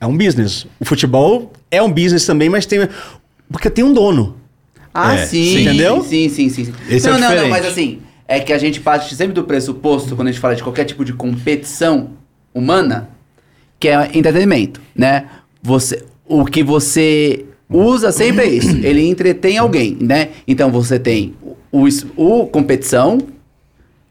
é 0.00 0.06
um 0.06 0.16
business. 0.16 0.66
O 0.80 0.84
futebol 0.84 1.52
é 1.70 1.82
um 1.82 1.90
business 1.90 2.24
também, 2.24 2.48
mas 2.48 2.64
tem. 2.64 2.88
Porque 3.50 3.68
tem 3.68 3.84
um 3.84 3.92
dono. 3.92 4.36
Ah, 4.94 5.14
É, 5.14 5.26
sim. 5.26 5.44
sim. 5.44 5.60
Entendeu? 5.62 6.02
Sim, 6.02 6.28
sim, 6.28 6.48
sim. 6.48 6.64
sim. 6.66 6.74
Esse 6.88 7.06
é 7.06 7.10
não, 7.10 7.18
o 7.18 7.20
não, 7.20 7.28
não, 7.28 7.34
diferente. 7.36 7.50
mas 7.62 7.66
assim, 7.66 7.98
é 8.26 8.40
que 8.40 8.52
a 8.52 8.58
gente 8.58 8.80
parte 8.80 9.14
sempre 9.14 9.34
do 9.34 9.44
pressuposto, 9.44 10.16
quando 10.16 10.28
a 10.28 10.30
gente 10.32 10.40
fala 10.40 10.54
de 10.56 10.62
qualquer 10.62 10.84
tipo 10.84 11.04
de 11.04 11.12
competição 11.12 12.10
humana, 12.54 13.08
que 13.78 13.88
é 13.88 14.10
entretenimento, 14.14 14.80
né? 14.94 15.26
Você, 15.62 16.04
o 16.26 16.44
que 16.44 16.62
você 16.62 17.44
usa 17.68 18.12
sempre 18.12 18.44
é 18.44 18.48
isso. 18.48 18.76
Ele 18.82 19.06
entretém 19.06 19.58
alguém, 19.58 19.96
né? 20.00 20.30
Então 20.46 20.70
você 20.70 20.98
tem 20.98 21.34
o, 21.70 21.86
o, 22.16 22.46
competição, 22.46 23.18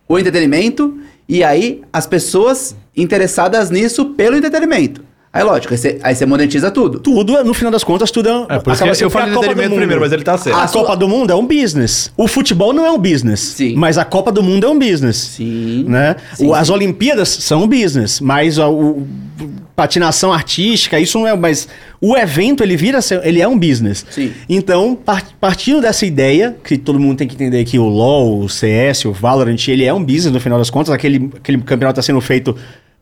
o 0.08 0.20
entretenimento 0.20 0.98
e 1.28 1.44
aí 1.44 1.82
as 1.92 2.06
pessoas 2.06 2.76
interessadas 2.96 3.70
nisso 3.70 4.06
pelo 4.08 4.38
entretenimento. 4.38 5.04
Aí, 5.36 5.44
lógico, 5.44 5.74
aí 5.74 5.78
você, 5.78 6.00
aí 6.02 6.16
você 6.16 6.26
monetiza 6.26 6.72
tudo. 6.72 6.98
Tudo, 6.98 7.44
no 7.44 7.54
final 7.54 7.70
das 7.70 7.84
contas, 7.84 8.10
tudo 8.10 8.30
é. 8.30 8.56
É, 8.56 8.60
por 8.60 8.72
isso 8.74 8.84
que 8.98 9.04
eu 9.04 9.10
falei 9.10 9.32
a 9.32 9.36
Copa 9.36 9.54
do 9.54 9.62
Mundo. 9.64 9.76
primeiro, 9.76 10.00
mas 10.02 10.12
ele 10.14 10.24
tá 10.24 10.38
certo. 10.38 10.56
A 10.58 10.64
A 10.64 10.68
Copa 10.70 10.96
do 10.96 11.10
Mundo 11.10 11.32
é 11.32 11.36
um 11.36 11.46
business. 11.46 12.10
O 12.16 12.26
futebol 12.28 12.72
não 12.72 12.86
é 12.86 12.92
um 12.92 12.98
business. 12.98 13.42
Sim. 13.42 13.76
Mas 13.76 13.98
a 13.98 14.06
Copa 14.06 14.32
do 14.32 14.42
Mundo 14.42 14.66
é 14.66 14.70
um 14.70 14.80
business. 14.80 15.18
Sim. 15.18 15.84
Né? 15.90 16.16
Sim, 16.36 16.48
O- 16.48 16.54
as. 16.54 16.70
Olimpíadas 16.70 17.28
são 17.28 17.64
um 17.64 17.68
business, 17.68 18.22
mas 18.22 18.58
a- 18.58 18.70
o, 18.70 19.06
patinação 19.76 20.32
artística, 20.32 20.98
isso 20.98 21.20
não 21.20 21.28
é. 21.28 21.36
Mas 21.36 21.68
o 22.00 22.16
evento, 22.16 22.64
ele 22.64 22.78
vira. 22.78 23.00
Ele 23.24 23.42
é 23.42 23.48
um 23.48 23.60
business. 23.60 24.06
Sim. 24.10 24.32
Então, 24.48 24.96
par- 24.96 25.24
partindo 25.42 25.82
dessa 25.82 26.06
ideia, 26.06 26.56
que 26.64 26.78
todo 26.78 26.98
mundo 26.98 27.18
tem 27.18 27.28
que 27.28 27.36
entender 27.36 27.64
que 27.66 27.78
o 27.78 27.84
LoL, 27.84 28.40
o 28.40 28.48
CS, 28.48 29.04
o 29.06 29.12
Valorant, 29.12 29.68
ele 29.68 29.84
é 29.84 29.94
um 29.94 30.02
business 30.02 30.32
no 30.32 30.40
final 30.40 30.58
das 30.58 30.70
contas, 30.70 30.94
aquele, 30.94 31.30
aquele 31.36 31.58
campeonato 31.58 32.00
está 32.00 32.06
sendo 32.06 32.22
feito. 32.22 32.56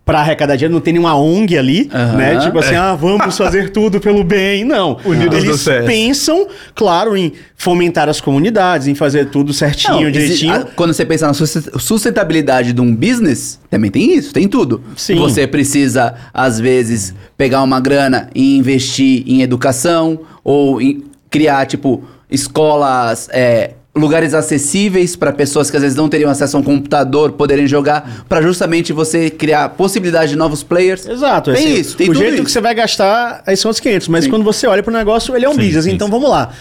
Pra 0.05 0.19
arrecadar 0.19 0.57
dinheiro, 0.57 0.73
não 0.73 0.81
tem 0.81 0.91
nenhuma 0.91 1.15
ONG 1.15 1.57
ali, 1.57 1.89
Aham. 1.93 2.17
né? 2.17 2.37
Tipo 2.41 2.59
assim, 2.59 2.75
ah, 2.75 2.93
vamos 2.93 3.37
fazer 3.37 3.69
tudo 3.69 4.01
pelo 4.01 4.21
bem. 4.21 4.65
Não. 4.65 4.97
Unidos 5.05 5.43
do 5.45 5.49
Eles 5.51 5.85
pensam, 5.85 6.45
claro, 6.75 7.15
em 7.15 7.31
fomentar 7.55 8.09
as 8.09 8.19
comunidades, 8.19 8.87
em 8.87 8.95
fazer 8.95 9.29
tudo 9.29 9.53
certinho, 9.53 10.01
Não, 10.01 10.11
direitinho. 10.11 10.53
a- 10.53 10.65
quando 10.75 10.93
você 10.93 11.05
pensa 11.05 11.27
na 11.27 11.33
sus- 11.33 11.69
sustentabilidade 11.79 12.73
de 12.73 12.81
um 12.81 12.93
business, 12.93 13.61
também 13.69 13.89
tem 13.89 14.13
isso, 14.17 14.33
tem 14.33 14.45
tudo. 14.45 14.83
Sim. 14.97 15.15
Você 15.15 15.47
precisa, 15.47 16.15
às 16.33 16.59
vezes, 16.59 17.15
pegar 17.37 17.63
uma 17.63 17.79
grana 17.79 18.29
e 18.35 18.57
investir 18.57 19.23
em 19.25 19.41
educação, 19.41 20.19
ou 20.43 20.81
em 20.81 21.01
criar, 21.29 21.65
tipo, 21.65 22.03
escolas, 22.29 23.29
é, 23.31 23.71
lugares 23.95 24.33
acessíveis 24.33 25.15
para 25.15 25.31
pessoas 25.31 25.69
que 25.69 25.77
às 25.77 25.83
vezes 25.83 25.95
não 25.95 26.09
teriam 26.09 26.29
acesso 26.31 26.57
a 26.57 26.59
um 26.59 26.63
computador 26.63 27.33
poderem 27.33 27.67
jogar, 27.67 28.25
para 28.27 28.41
justamente 28.41 28.91
você 28.91 29.29
criar 29.29 29.69
possibilidade 29.69 30.31
de 30.31 30.35
novos 30.35 30.63
players. 30.63 31.05
Exato. 31.07 31.53
Tem 31.53 31.63
esse- 31.73 31.79
isso, 31.81 31.97
tem 31.97 32.07
O 32.09 32.13
tudo 32.13 32.19
jeito 32.19 32.33
isso. 32.35 32.43
que 32.45 32.51
você 32.51 32.59
vai 32.61 32.73
gastar, 32.73 33.43
aí 33.45 33.55
são 33.55 33.69
os 33.69 33.79
500. 33.79 34.07
Mas 34.07 34.23
Sim. 34.23 34.31
quando 34.31 34.43
você 34.43 34.65
olha 34.65 34.81
pro 34.81 34.91
negócio, 34.91 35.35
ele 35.35 35.45
é 35.45 35.49
um 35.49 35.53
Sim, 35.53 35.59
business. 35.61 35.85
sim, 35.85 35.91
Então 35.91 36.07
sim. 36.07 36.11
vamos 36.11 36.29
lá. 36.29 36.51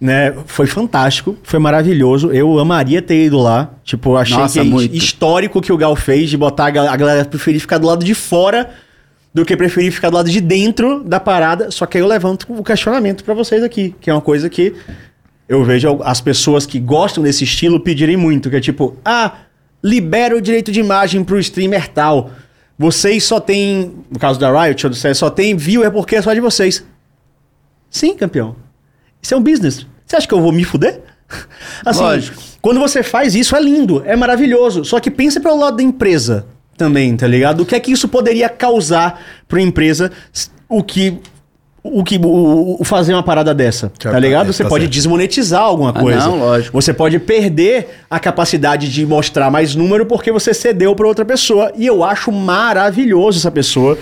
Né, 0.00 0.34
foi 0.46 0.66
fantástico, 0.66 1.36
foi 1.42 1.58
maravilhoso. 1.58 2.30
Eu 2.32 2.58
amaria 2.58 3.00
ter 3.00 3.24
ido 3.26 3.38
lá. 3.38 3.70
Tipo, 3.84 4.10
eu 4.12 4.16
achei 4.18 4.36
Nossa, 4.36 4.52
que 4.54 4.58
é 4.58 4.62
muito. 4.64 4.94
histórico 4.94 5.60
que 5.62 5.72
o 5.72 5.76
Gal 5.76 5.94
fez 5.96 6.28
de 6.28 6.36
botar 6.36 6.66
a 6.66 6.70
gal- 6.70 6.88
a 6.88 6.96
galera 6.96 7.24
preferir 7.24 7.60
ficar 7.60 7.78
do 7.78 7.86
lado 7.86 8.04
de 8.04 8.14
fora 8.14 8.70
do 9.32 9.44
que 9.44 9.56
preferir 9.56 9.92
ficar 9.92 10.10
do 10.10 10.16
lado 10.16 10.28
de 10.30 10.40
dentro 10.40 11.02
da 11.04 11.20
parada. 11.20 11.70
Só 11.70 11.86
que 11.86 11.96
aí 11.96 12.02
eu 12.02 12.08
levanto 12.08 12.44
o 12.48 12.62
questionamento 12.62 13.22
pra 13.24 13.34
vocês 13.34 13.62
aqui, 13.62 13.94
que 14.00 14.10
é 14.10 14.12
uma 14.12 14.20
coisa 14.20 14.48
que 14.50 14.74
eu 15.48 15.64
vejo 15.64 16.00
as 16.02 16.20
pessoas 16.20 16.64
que 16.66 16.78
gostam 16.80 17.22
desse 17.22 17.44
estilo 17.44 17.78
pedirem 17.80 18.16
muito, 18.16 18.48
que 18.50 18.56
é 18.56 18.60
tipo, 18.60 18.96
ah, 19.04 19.32
libera 19.82 20.36
o 20.36 20.40
direito 20.40 20.72
de 20.72 20.80
imagem 20.80 21.22
pro 21.22 21.38
streamer 21.38 21.88
tal. 21.88 22.30
Vocês 22.78 23.22
só 23.24 23.38
tem, 23.38 23.94
no 24.10 24.18
caso 24.18 24.38
da 24.40 24.50
Riot 24.64 24.86
ou 24.86 24.90
do 24.90 24.96
CS, 24.96 25.18
só 25.18 25.30
tem 25.30 25.56
viewer 25.56 25.90
porque 25.92 26.16
é 26.16 26.22
só 26.22 26.32
de 26.34 26.40
vocês. 26.40 26.84
Sim, 27.90 28.16
campeão. 28.16 28.56
Isso 29.22 29.32
é 29.34 29.36
um 29.36 29.42
business. 29.42 29.86
Você 30.04 30.16
acha 30.16 30.26
que 30.26 30.34
eu 30.34 30.40
vou 30.40 30.52
me 30.52 30.64
fuder? 30.64 31.00
Assim, 31.84 32.00
Lógico. 32.00 32.42
quando 32.60 32.80
você 32.80 33.02
faz 33.02 33.34
isso 33.34 33.54
é 33.56 33.60
lindo, 33.60 34.02
é 34.04 34.16
maravilhoso. 34.16 34.84
Só 34.84 34.98
que 35.00 35.10
pense 35.10 35.38
pelo 35.40 35.58
lado 35.58 35.76
da 35.76 35.82
empresa 35.82 36.46
também, 36.76 37.16
tá 37.16 37.26
ligado? 37.26 37.60
O 37.60 37.66
que 37.66 37.74
é 37.74 37.80
que 37.80 37.92
isso 37.92 38.08
poderia 38.08 38.48
causar 38.48 39.20
pra 39.46 39.60
empresa 39.60 40.10
s- 40.32 40.50
o 40.68 40.82
que 40.82 41.18
o 41.86 42.02
que 42.02 42.16
o, 42.16 42.76
o 42.80 42.84
fazer 42.84 43.12
uma 43.12 43.22
parada 43.22 43.52
dessa, 43.54 43.92
Tá, 43.98 44.10
tá 44.10 44.18
ligado? 44.18 44.50
Você 44.52 44.62
tá 44.62 44.68
pode 44.70 44.84
certo. 44.84 44.94
desmonetizar 44.94 45.60
alguma 45.60 45.90
Ah, 45.90 46.00
coisa. 46.00 46.20
não, 46.20 46.38
lógico. 46.38 46.72
Você 46.80 46.94
pode 46.94 47.18
perder 47.18 48.00
a 48.10 48.18
capacidade 48.18 48.90
de 48.90 49.04
mostrar 49.04 49.50
mais 49.50 49.74
número 49.74 50.06
porque 50.06 50.32
você 50.32 50.54
cedeu 50.54 50.96
pra 50.96 51.06
outra 51.06 51.24
pessoa. 51.26 51.70
E 51.76 51.84
eu 51.86 52.02
acho 52.02 52.32
maravilhoso 52.32 53.38
essa 53.38 53.50
pessoa 53.50 53.98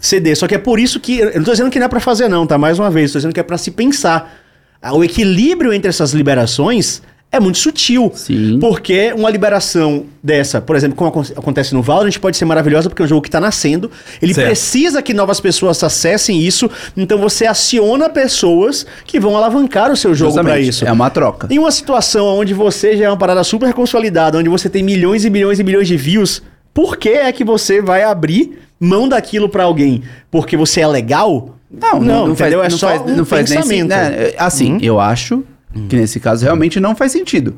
ceder. 0.00 0.34
Só 0.36 0.46
que 0.48 0.54
é 0.54 0.58
por 0.58 0.78
isso 0.80 0.98
que. 0.98 1.18
Eu 1.18 1.34
não 1.36 1.44
tô 1.44 1.50
dizendo 1.52 1.70
que 1.70 1.78
não 1.78 1.86
é 1.86 1.88
pra 1.88 2.00
fazer, 2.00 2.26
não, 2.28 2.46
tá? 2.46 2.56
Mais 2.56 2.78
uma 2.78 2.90
vez, 2.90 3.12
tô 3.12 3.18
dizendo 3.18 3.34
que 3.34 3.40
é 3.40 3.42
pra 3.42 3.58
se 3.58 3.70
pensar. 3.70 4.34
Ah, 4.80 4.94
O 4.96 5.04
equilíbrio 5.04 5.72
entre 5.74 5.88
essas 5.90 6.12
liberações 6.12 7.02
é 7.36 7.40
muito 7.40 7.58
sutil. 7.58 8.10
Sim. 8.14 8.58
Porque 8.60 9.12
uma 9.16 9.30
liberação 9.30 10.04
dessa, 10.22 10.60
por 10.60 10.74
exemplo, 10.76 10.96
como 10.96 11.08
acon- 11.10 11.32
acontece 11.36 11.72
no 11.74 11.82
Valorant, 11.82 12.16
pode 12.18 12.36
ser 12.36 12.44
maravilhosa 12.44 12.88
porque 12.88 13.02
é 13.02 13.04
um 13.04 13.08
jogo 13.08 13.22
que 13.22 13.28
está 13.28 13.38
nascendo. 13.40 13.90
Ele 14.20 14.34
Certo. 14.34 14.46
precisa 14.48 15.00
que 15.02 15.14
novas 15.14 15.38
pessoas 15.40 15.82
acessem 15.82 16.40
isso. 16.40 16.68
Então 16.96 17.18
você 17.18 17.46
aciona 17.46 18.08
pessoas 18.08 18.86
que 19.04 19.20
vão 19.20 19.36
alavancar 19.36 19.90
o 19.92 19.96
seu 19.96 20.14
jogo 20.14 20.34
para 20.42 20.58
isso. 20.58 20.84
É 20.86 20.90
uma 20.92 21.10
troca. 21.10 21.46
Em 21.50 21.58
uma 21.58 21.70
situação 21.70 22.26
onde 22.26 22.52
você 22.54 22.96
já 22.96 23.04
é 23.04 23.08
uma 23.08 23.16
parada 23.16 23.44
super 23.44 23.72
consolidada, 23.72 24.38
onde 24.38 24.48
você 24.48 24.68
tem 24.68 24.82
milhões 24.82 25.24
e 25.24 25.30
milhões 25.30 25.60
e 25.60 25.64
milhões 25.64 25.86
de 25.88 25.96
views, 25.96 26.42
por 26.74 26.96
que 26.96 27.10
é 27.10 27.30
que 27.32 27.44
você 27.44 27.80
vai 27.80 28.02
abrir 28.02 28.58
mão 28.78 29.08
daquilo 29.08 29.48
pra 29.48 29.64
alguém? 29.64 30.02
Porque 30.30 30.56
você 30.56 30.80
é 30.80 30.86
legal? 30.86 31.54
Não, 31.70 32.00
não, 32.00 32.28
não 32.28 32.36
faz, 32.36 32.52
entendeu? 32.52 32.64
É 32.64 32.68
não 32.70 32.78
só 32.78 32.88
faz, 32.88 33.02
um 33.02 33.16
não 33.16 33.24
faz 33.24 33.50
nem 33.50 33.58
pensamento. 33.58 33.92
sentido. 33.92 34.10
né? 34.20 34.32
Assim, 34.38 34.72
Uhum. 34.74 34.78
eu 34.82 35.00
acho 35.00 35.42
que 35.88 35.96
nesse 35.96 36.20
caso 36.20 36.44
realmente 36.44 36.80
não 36.80 36.94
faz 36.94 37.12
sentido. 37.12 37.56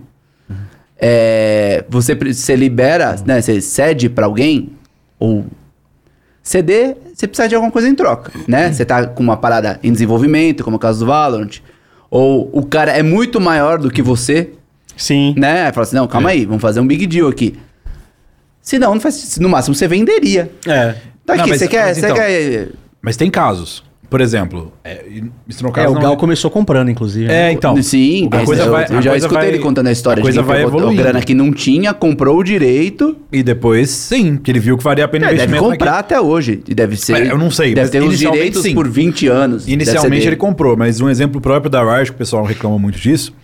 É, 1.00 1.84
você, 1.88 2.14
você 2.14 2.56
libera, 2.56 3.16
né? 3.24 3.40
Você 3.40 3.60
cede 3.60 4.08
pra 4.08 4.26
alguém, 4.26 4.70
ou 5.18 5.46
ceder, 6.42 6.96
você 7.14 7.26
precisa 7.28 7.48
de 7.48 7.54
alguma 7.54 7.70
coisa 7.70 7.88
em 7.88 7.94
troca, 7.94 8.32
né? 8.48 8.72
Você 8.72 8.84
tá 8.84 9.06
com 9.06 9.22
uma 9.22 9.36
parada 9.36 9.78
em 9.82 9.92
desenvolvimento, 9.92 10.64
como 10.64 10.74
é 10.74 10.78
o 10.78 10.80
caso 10.80 11.00
do 11.00 11.06
Valorant, 11.06 11.60
ou 12.10 12.50
o 12.52 12.64
cara 12.64 12.90
é 12.92 13.02
muito 13.02 13.40
maior 13.40 13.78
do 13.78 13.90
que 13.90 14.02
você, 14.02 14.50
Sim. 14.96 15.34
né? 15.36 15.66
Aí 15.66 15.72
fala 15.72 15.84
assim, 15.84 15.96
não, 15.96 16.08
calma 16.08 16.30
aí, 16.30 16.44
vamos 16.44 16.62
fazer 16.62 16.80
um 16.80 16.86
big 16.86 17.06
deal 17.06 17.28
aqui. 17.28 17.56
Se 18.60 18.78
não, 18.78 18.94
não 18.94 19.00
faz, 19.00 19.38
no 19.38 19.48
máximo 19.48 19.74
você 19.74 19.86
venderia. 19.86 20.50
É. 20.66 20.94
Tá 21.24 21.36
Não, 21.36 21.44
aqui, 21.44 21.58
você 21.58 21.68
quer, 21.68 21.86
mas 21.86 21.98
você 21.98 22.06
então, 22.06 22.16
quer 22.16 22.68
Mas 23.02 23.16
tem 23.16 23.30
casos. 23.30 23.84
Por 24.10 24.22
exemplo, 24.22 24.72
é, 24.82 25.04
no 25.60 25.68
É, 25.76 25.86
o 25.88 25.92
não 25.92 26.00
Gal 26.00 26.16
começou 26.16 26.50
comprando, 26.50 26.90
inclusive. 26.90 27.26
né? 27.26 27.48
É, 27.48 27.52
então. 27.52 27.80
Sim, 27.82 28.28
a 28.32 28.42
coisa 28.42 28.62
eu, 28.62 28.70
vai, 28.70 28.86
eu 28.88 28.98
a 28.98 29.00
já 29.02 29.10
coisa 29.10 29.26
escutei 29.26 29.38
vai- 29.46 29.48
ele 29.48 29.58
contando 29.58 29.86
a 29.88 29.92
história 29.92 30.20
a 30.20 30.24
coisa 30.24 30.40
de 30.40 30.46
vai 30.48 30.62
evoluindo. 30.62 31.02
grana 31.02 31.20
que 31.20 31.34
não 31.34 31.52
tinha, 31.52 31.92
comprou 31.92 32.38
o 32.38 32.42
direito. 32.42 33.16
E 33.30 33.42
depois, 33.42 33.90
sim, 33.90 34.38
que 34.38 34.50
ele 34.50 34.60
viu 34.60 34.78
que 34.78 34.82
valia 34.84 35.04
a 35.04 35.08
pena 35.08 35.26
É, 35.26 35.28
deve 35.30 35.42
investimento 35.42 35.70
comprar 35.72 35.98
até 35.98 36.18
hoje. 36.18 36.62
E 36.66 36.74
deve 36.74 36.96
ser. 36.96 37.12
Mas 37.12 37.28
eu 37.28 37.36
não 37.36 37.50
sei, 37.50 37.74
Deve 37.74 37.90
ter 37.90 38.02
os 38.02 38.18
direitos 38.18 38.62
sim. 38.62 38.74
por 38.74 38.88
20 38.88 39.26
anos. 39.28 39.62
deve 39.66 39.74
Inicialmente 39.74 40.26
ele 40.26 40.36
comprou, 40.36 40.74
mas 40.74 41.00
um 41.02 41.08
exemplo 41.10 41.38
próprio 41.40 41.70
da 41.70 41.82
Riot, 41.82 42.10
que 42.10 42.14
o 42.16 42.18
pessoal 42.18 42.44
reclama 42.44 42.78
muito 42.78 42.98
disso, 42.98 43.34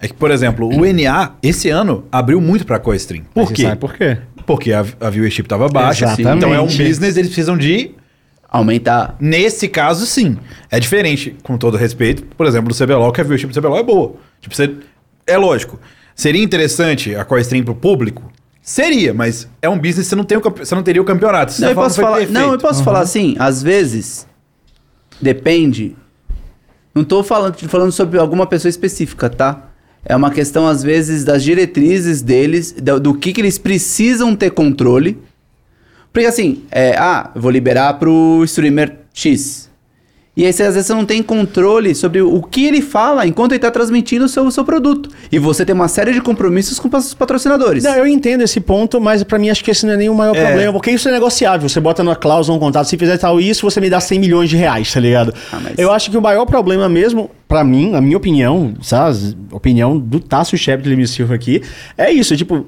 é 0.00 0.08
que, 0.08 0.14
por 0.14 0.30
exemplo, 0.30 0.68
o 0.68 0.86
NA, 0.86 1.32
esse 1.42 1.68
ano, 1.68 2.04
abriu 2.10 2.40
muito 2.40 2.64
pra 2.64 2.78
Coestream. 2.78 3.24
Por 3.34 3.40
Mas 3.40 3.48
você 3.50 3.54
quê? 3.56 3.62
sabe 3.64 3.76
por 3.78 3.92
quê? 3.94 4.16
Porque 4.46 4.72
a, 4.72 4.84
a 5.00 5.10
viewership 5.10 5.44
tava 5.46 5.68
baixa, 5.68 6.06
Exatamente. 6.06 6.36
então 6.38 6.54
é 6.54 6.60
um 6.60 6.66
business, 6.66 7.16
eles 7.16 7.28
precisam 7.28 7.56
de... 7.58 7.90
Aumentar. 8.56 9.16
Nesse 9.18 9.66
caso, 9.66 10.06
sim. 10.06 10.38
É 10.70 10.78
diferente, 10.78 11.36
com 11.42 11.58
todo 11.58 11.76
respeito, 11.76 12.22
por 12.36 12.46
exemplo, 12.46 12.68
do 12.68 12.74
CBLOL, 12.76 13.10
que 13.10 13.20
a 13.20 13.24
viewership 13.24 13.48
do 13.48 13.60
CBLOL 13.60 13.78
é 13.78 13.82
boa. 13.82 14.14
Tipo, 14.40 14.54
você... 14.54 14.76
É 15.26 15.36
lógico. 15.36 15.80
Seria 16.14 16.40
interessante 16.40 17.16
a 17.16 17.24
Coestream 17.24 17.64
pro 17.64 17.74
público? 17.74 18.30
Seria, 18.62 19.12
mas 19.12 19.48
é 19.60 19.68
um 19.68 19.76
business, 19.76 20.06
você 20.06 20.14
não, 20.14 20.22
tem 20.22 20.38
o 20.38 20.40
você 20.40 20.72
não 20.72 20.84
teria 20.84 21.02
o 21.02 21.04
campeonato. 21.04 21.52
Você 21.52 21.62
Não, 21.62 21.68
tá 21.68 21.72
eu 21.72 21.74
posso 21.74 22.00
falar, 22.00 22.28
não, 22.28 22.52
eu 22.52 22.58
posso 22.58 22.84
falar 22.84 23.00
assim, 23.00 23.34
às 23.40 23.60
vezes 23.60 24.24
depende. 25.20 25.96
Não 26.94 27.02
tô 27.02 27.24
falando, 27.24 27.56
falando 27.68 27.90
sobre 27.90 28.20
alguma 28.20 28.46
pessoa 28.46 28.70
específica, 28.70 29.28
tá? 29.28 29.70
É 30.04 30.14
uma 30.14 30.30
questão, 30.30 30.68
às 30.68 30.80
vezes, 30.80 31.24
das 31.24 31.42
diretrizes 31.42 32.22
deles, 32.22 32.70
do, 32.70 33.00
do 33.00 33.14
que, 33.14 33.32
que 33.32 33.40
eles 33.40 33.58
precisam 33.58 34.36
ter 34.36 34.50
controle. 34.52 35.20
Porque 36.14 36.26
assim, 36.28 36.62
é, 36.70 36.96
ah, 36.96 37.30
vou 37.34 37.50
liberar 37.50 37.94
pro 37.94 38.40
streamer 38.44 39.00
X. 39.12 39.68
E 40.36 40.44
aí, 40.44 40.52
você, 40.52 40.64
às 40.64 40.74
vezes, 40.74 40.86
você 40.88 40.94
não 40.94 41.04
tem 41.04 41.22
controle 41.22 41.94
sobre 41.94 42.20
o 42.20 42.42
que 42.42 42.64
ele 42.66 42.80
fala 42.82 43.24
enquanto 43.24 43.52
ele 43.52 43.60
tá 43.60 43.70
transmitindo 43.70 44.24
o 44.24 44.28
seu, 44.28 44.44
o 44.44 44.50
seu 44.50 44.64
produto. 44.64 45.08
E 45.30 45.38
você 45.38 45.64
tem 45.64 45.72
uma 45.72 45.86
série 45.86 46.12
de 46.12 46.20
compromissos 46.20 46.78
com 46.80 46.88
os 46.96 47.14
patrocinadores. 47.14 47.84
Não, 47.84 47.94
eu 47.94 48.04
entendo 48.06 48.42
esse 48.42 48.58
ponto, 48.60 49.00
mas 49.00 49.22
pra 49.22 49.38
mim 49.38 49.48
acho 49.50 49.62
que 49.62 49.70
esse 49.70 49.86
não 49.86 49.92
é 49.92 49.96
nem 49.96 50.08
o 50.08 50.14
maior 50.14 50.34
É. 50.36 50.44
problema, 50.44 50.72
porque 50.72 50.90
isso 50.90 51.08
é 51.08 51.12
negociável. 51.12 51.68
Você 51.68 51.78
bota 51.80 52.02
na 52.02 52.16
cláusula 52.16 52.56
um 52.56 52.60
contrato, 52.60 52.88
se 52.88 52.96
fizer 52.96 53.16
tal 53.18 53.40
isso, 53.40 53.62
você 53.68 53.80
me 53.80 53.88
dá 53.90 54.00
100 54.00 54.18
milhões 54.18 54.50
de 54.50 54.56
reais, 54.56 54.92
tá 54.92 54.98
ligado? 54.98 55.32
Ah, 55.52 55.60
mas- 55.62 55.78
Eu 55.78 55.92
acho 55.92 56.10
que 56.10 56.16
o 56.18 56.22
maior 56.22 56.46
problema 56.46 56.88
mesmo, 56.88 57.30
pra 57.46 57.62
mim, 57.62 57.90
na 57.90 58.00
minha 58.00 58.16
opinião, 58.16 58.74
sabe? 58.82 59.36
Opinião 59.52 59.96
do 59.98 60.18
Tássio 60.18 60.58
Shep 60.58 60.82
de 60.82 60.90
Leme 60.90 61.06
Silva 61.06 61.34
aqui, 61.36 61.62
é 61.96 62.10
isso, 62.10 62.36
tipo, 62.36 62.66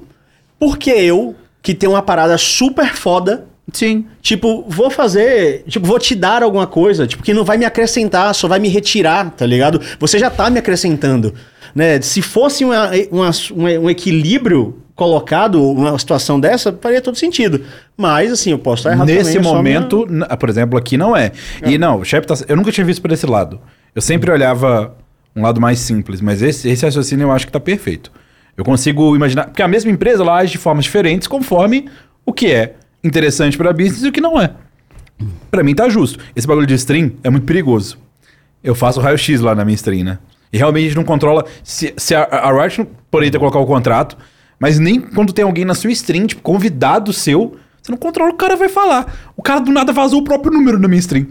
por 0.57 0.77
que 0.77 0.89
eu, 0.91 1.35
que 1.67 1.73
tenho 1.73 1.91
uma 1.91 2.01
parada 2.01 2.37
super 2.37 2.93
foda, 2.95 3.45
Sim. 3.73 4.05
Tipo, 4.21 4.63
vou 4.69 4.89
fazer. 4.89 5.63
Tipo, 5.67 5.85
vou 5.85 5.99
te 5.99 6.15
dar 6.15 6.41
alguma 6.41 6.65
coisa, 6.65 7.05
tipo, 7.05 7.21
que 7.21 7.33
não 7.33 7.43
vai 7.43 7.57
me 7.57 7.65
acrescentar, 7.65 8.33
só 8.33 8.47
vai 8.47 8.59
me 8.59 8.69
retirar, 8.69 9.29
tá 9.31 9.45
ligado? 9.45 9.81
Você 9.99 10.17
já 10.17 10.29
tá 10.29 10.49
me 10.49 10.57
acrescentando. 10.57 11.33
Né? 11.75 11.99
Se 11.99 12.21
fosse 12.21 12.63
uma- 12.63 12.89
uma- 13.11 13.31
um, 13.53 13.63
um 13.83 13.89
equilíbrio 13.89 14.77
colocado, 14.95 15.61
uma 15.61 15.99
situação 15.99 16.39
dessa, 16.39 16.71
faria 16.81 17.01
todo 17.01 17.17
sentido. 17.17 17.59
Mas, 17.97 18.31
assim, 18.31 18.51
eu 18.51 18.57
posso 18.57 18.79
estar 18.83 18.93
errado 18.93 19.05
Nesse 19.09 19.33
também, 19.33 19.51
é 19.51 19.53
momento, 19.53 20.07
n- 20.09 20.25
por 20.39 20.47
exemplo, 20.49 20.79
aqui 20.79 20.95
não 20.95 21.13
é. 21.13 21.33
E 21.65 21.77
não, 21.77 21.99
o 21.99 22.05
Shep 22.05 22.25
tá, 22.25 22.35
eu 22.47 22.55
nunca 22.55 22.71
tinha 22.71 22.85
visto 22.85 23.01
por 23.01 23.11
esse 23.11 23.25
lado. 23.25 23.59
Eu 23.93 24.01
sempre 24.01 24.31
olhava 24.31 24.95
um 25.35 25.41
lado 25.41 25.59
mais 25.59 25.79
simples, 25.79 26.21
mas 26.21 26.41
esse, 26.41 26.69
esse 26.69 26.85
raciocínio 26.85 27.25
eu 27.25 27.31
acho 27.33 27.45
que 27.45 27.51
tá 27.51 27.59
perfeito. 27.59 28.13
Eu 28.57 28.65
consigo 28.65 29.15
imaginar. 29.15 29.45
Porque 29.45 29.61
a 29.61 29.67
mesma 29.67 29.91
empresa 29.91 30.23
ela 30.23 30.37
age 30.37 30.53
de 30.53 30.57
formas 30.57 30.83
diferentes 30.83 31.27
conforme 31.27 31.87
o 32.25 32.33
que 32.33 32.51
é 32.51 32.73
interessante 33.03 33.55
para 33.55 33.71
business 33.71 34.03
e 34.03 34.07
o 34.07 34.11
que 34.11 34.19
não 34.19 34.41
é. 34.41 34.51
Pra 35.49 35.63
mim 35.63 35.75
tá 35.75 35.87
justo. 35.87 36.19
Esse 36.35 36.47
bagulho 36.47 36.65
de 36.65 36.73
stream 36.73 37.11
é 37.23 37.29
muito 37.29 37.45
perigoso. 37.45 37.97
Eu 38.63 38.73
faço 38.75 38.99
raio-x 38.99 39.39
lá 39.39 39.53
na 39.53 39.63
minha 39.63 39.75
stream, 39.75 40.03
né? 40.03 40.19
E 40.51 40.57
realmente 40.57 40.85
a 40.85 40.87
gente 40.87 40.97
não 40.97 41.03
controla. 41.03 41.45
Se, 41.63 41.93
se 41.97 42.15
a, 42.15 42.23
a 42.23 42.51
Riot 42.51 42.79
não 42.79 42.87
poderia 43.11 43.39
colocar 43.39 43.59
o 43.59 43.65
contrato, 43.65 44.17
mas 44.59 44.79
nem 44.79 44.99
quando 44.99 45.33
tem 45.33 45.45
alguém 45.45 45.65
na 45.65 45.75
sua 45.75 45.91
stream, 45.91 46.25
tipo, 46.25 46.41
convidado 46.41 47.13
seu, 47.13 47.57
você 47.81 47.91
não 47.91 47.97
controla 47.97 48.31
o 48.31 48.33
que 48.33 48.43
o 48.43 48.47
cara 48.47 48.55
vai 48.55 48.69
falar. 48.69 49.31
O 49.35 49.43
cara 49.43 49.59
do 49.59 49.71
nada 49.71 49.93
vazou 49.93 50.19
o 50.21 50.23
próprio 50.23 50.51
número 50.51 50.79
na 50.79 50.87
minha 50.87 50.99
stream. 50.99 51.27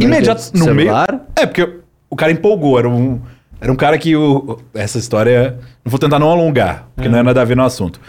Imediato 0.00 0.52
do 0.52 0.58
no 0.58 0.64
celular? 0.64 1.06
meio. 1.10 1.22
É, 1.36 1.46
porque 1.46 1.68
o 2.08 2.16
cara 2.16 2.32
empolgou. 2.32 2.78
Era 2.78 2.88
um, 2.88 3.20
era 3.60 3.72
um 3.72 3.76
cara 3.76 3.96
que. 3.98 4.16
O, 4.16 4.58
essa 4.74 4.98
história. 4.98 5.58
Não 5.84 5.90
vou 5.90 5.98
tentar 5.98 6.18
não 6.18 6.30
alongar, 6.30 6.88
porque 6.94 7.08
não 7.08 7.18
é 7.18 7.22
nada 7.22 7.42
a 7.42 7.44
ver 7.44 7.56
no 7.56 7.64
assunto. 7.64 8.00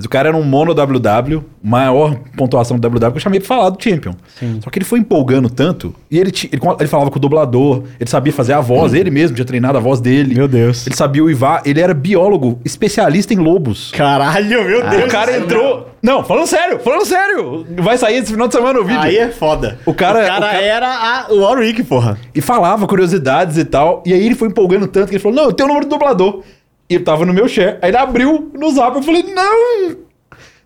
Mas 0.00 0.06
o 0.06 0.08
cara 0.08 0.28
era 0.30 0.36
um 0.36 0.42
mono 0.42 0.72
WW, 0.74 1.44
maior 1.62 2.16
pontuação 2.34 2.78
do 2.78 2.88
WW, 2.88 3.10
que 3.10 3.16
eu 3.18 3.20
chamei 3.20 3.38
pra 3.38 3.46
falar 3.48 3.68
do 3.68 3.82
Champion. 3.82 4.12
Só 4.64 4.70
que 4.70 4.78
ele 4.78 4.84
foi 4.86 4.98
empolgando 4.98 5.50
tanto, 5.50 5.94
e 6.10 6.18
ele, 6.18 6.32
ele, 6.50 6.62
ele 6.78 6.88
falava 6.88 7.10
com 7.10 7.18
o 7.18 7.20
dublador, 7.20 7.82
ele 8.00 8.08
sabia 8.08 8.32
fazer 8.32 8.54
a 8.54 8.62
voz, 8.62 8.94
ele 8.94 9.10
mesmo 9.10 9.34
tinha 9.36 9.44
treinado 9.44 9.76
a 9.76 9.80
voz 9.80 10.00
dele. 10.00 10.34
Meu 10.34 10.48
Deus. 10.48 10.86
Ele 10.86 10.96
sabia 10.96 11.22
uivar, 11.22 11.60
ele 11.66 11.82
era 11.82 11.92
biólogo, 11.92 12.58
especialista 12.64 13.34
em 13.34 13.36
lobos. 13.36 13.92
Caralho, 13.94 14.64
meu 14.64 14.88
Deus. 14.88 15.04
o 15.04 15.08
cara 15.08 15.36
entrou. 15.36 15.90
Não, 16.02 16.24
falando 16.24 16.46
sério, 16.46 16.78
falando 16.80 17.04
sério. 17.04 17.66
Vai 17.76 17.98
sair 17.98 18.16
esse 18.16 18.32
final 18.32 18.48
de 18.48 18.54
semana 18.54 18.80
o 18.80 18.84
vídeo. 18.86 19.02
Aí 19.02 19.18
é 19.18 19.28
foda. 19.28 19.78
O 19.84 19.92
cara- 19.92 20.20
o 20.22 20.26
cara, 20.26 20.38
o 20.38 20.40
cara- 20.50 20.62
era 20.62 20.88
a, 20.88 21.26
o 21.30 21.40
Warwick, 21.40 21.82
porra. 21.82 22.16
E 22.34 22.40
falava 22.40 22.86
curiosidades 22.86 23.58
e 23.58 23.66
tal. 23.66 24.02
E 24.06 24.14
aí 24.14 24.24
ele 24.24 24.34
foi 24.34 24.48
empolgando 24.48 24.86
tanto 24.86 25.08
que 25.08 25.16
ele 25.16 25.22
falou: 25.22 25.36
Não, 25.36 25.44
eu 25.44 25.52
tenho 25.52 25.66
o 25.66 25.68
número 25.68 25.86
do 25.86 25.90
dublador. 25.90 26.42
E 26.90 26.94
eu 26.96 27.04
tava 27.04 27.24
no 27.24 27.32
meu 27.32 27.46
share. 27.48 27.78
Aí 27.80 27.90
ele 27.90 27.96
abriu 27.96 28.50
no 28.52 28.70
zap. 28.72 28.96
Eu 28.96 29.02
falei: 29.02 29.22
Não! 29.22 29.96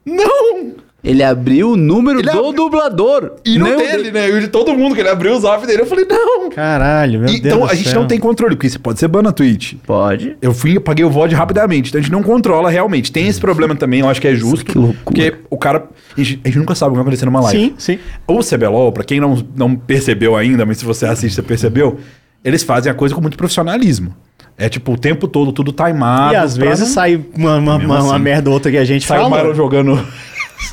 Não! 0.05 0.73
Ele 1.03 1.23
abriu 1.23 1.73
o 1.73 1.77
número 1.77 2.19
Ele 2.21 2.31
do 2.31 2.39
abriu- 2.39 2.53
dublador. 2.55 3.33
E 3.45 3.59
não 3.59 3.77
dele, 3.77 4.11
né? 4.11 4.31
E 4.31 4.33
o 4.33 4.41
de 4.41 4.49
todo 4.49 4.73
mundo 4.75 4.95
que 4.95 5.03
ele 5.03 5.11
abriu 5.11 5.35
o 5.35 5.39
zap 5.39 5.67
dele. 5.67 5.83
Eu 5.83 5.87
falei: 5.87 6.07
Não! 6.09 6.49
Caralho, 6.49 7.21
meu 7.21 7.29
E- 7.29 7.33
Deus. 7.41 7.45
então 7.55 7.59
do 7.67 7.71
a 7.71 7.75
gente 7.75 7.91
céu. 7.91 8.01
não 8.01 8.09
tem 8.09 8.19
controle, 8.19 8.55
porque 8.57 8.67
isso 8.69 8.81
pode 8.81 8.99
ser 8.99 9.07
ban 9.09 9.21
na 9.21 9.31
Twitch. 9.31 9.75
Pode. 9.87 10.35
Eu 10.41 10.55
fui, 10.55 10.75
eu 10.75 10.81
paguei 10.81 11.05
o 11.05 11.11
VOD 11.11 11.35
rapidamente. 11.35 11.91
Então 11.91 11.99
a 11.99 12.03
gente 12.03 12.11
não 12.13 12.23
controla 12.23 12.71
realmente. 12.71 13.13
Tem 13.13 13.29
esse 13.29 13.39
problema 13.39 13.77
também, 13.77 14.01
eu 14.01 14.09
acho 14.09 14.19
que 14.19 14.29
é 14.29 14.35
justo. 14.35 14.65
que 14.73 14.79
loucura. 14.79 14.99
Porque 15.05 15.35
o 15.51 15.59
cara. 15.59 15.89
A 16.17 16.21
gente, 16.23 16.41
a 16.43 16.49
gente 16.49 16.59
nunca 16.59 16.75
sabe 16.75 16.89
o 16.89 16.93
que 16.93 16.97
vai 16.97 17.03
acontecer 17.03 17.27
numa 17.27 17.41
live. 17.43 17.61
Sim, 17.61 17.75
sim. 17.77 17.99
O 18.27 18.39
CBLOL, 18.43 18.91
pra 18.91 19.05
quem 19.05 19.21
não, 19.21 19.45
não 19.55 19.77
percebeu 19.77 20.35
ainda, 20.35 20.65
mas 20.65 20.79
se 20.79 20.87
você 20.87 21.05
assiste, 21.05 21.35
você 21.35 21.43
percebeu, 21.43 21.99
eles 22.43 22.63
fazem 22.63 22.91
a 22.91 22.95
coisa 22.95 23.15
com 23.15 23.21
muito 23.21 23.37
profissionalismo. 23.37 24.15
É 24.57 24.69
tipo, 24.69 24.93
o 24.93 24.97
tempo 24.97 25.27
todo, 25.27 25.53
tudo 25.53 25.73
timado. 25.73 26.33
E 26.33 26.37
às 26.37 26.57
vezes 26.57 26.81
não- 26.81 26.87
sai 26.95 27.21
uma, 27.37 27.57
uma, 27.57 27.79
Mesmo 27.79 27.93
uma, 27.93 28.03
uma 28.03 28.15
assim. 28.15 28.23
merda 28.23 28.51
ou 28.51 28.55
outra 28.55 28.71
que 28.71 28.77
a 28.79 28.85
gente 28.85 29.05
Sai 29.07 29.19
o 29.19 29.23
fala. 29.29 29.37
Myron 29.43 29.55
jogando. 29.55 30.07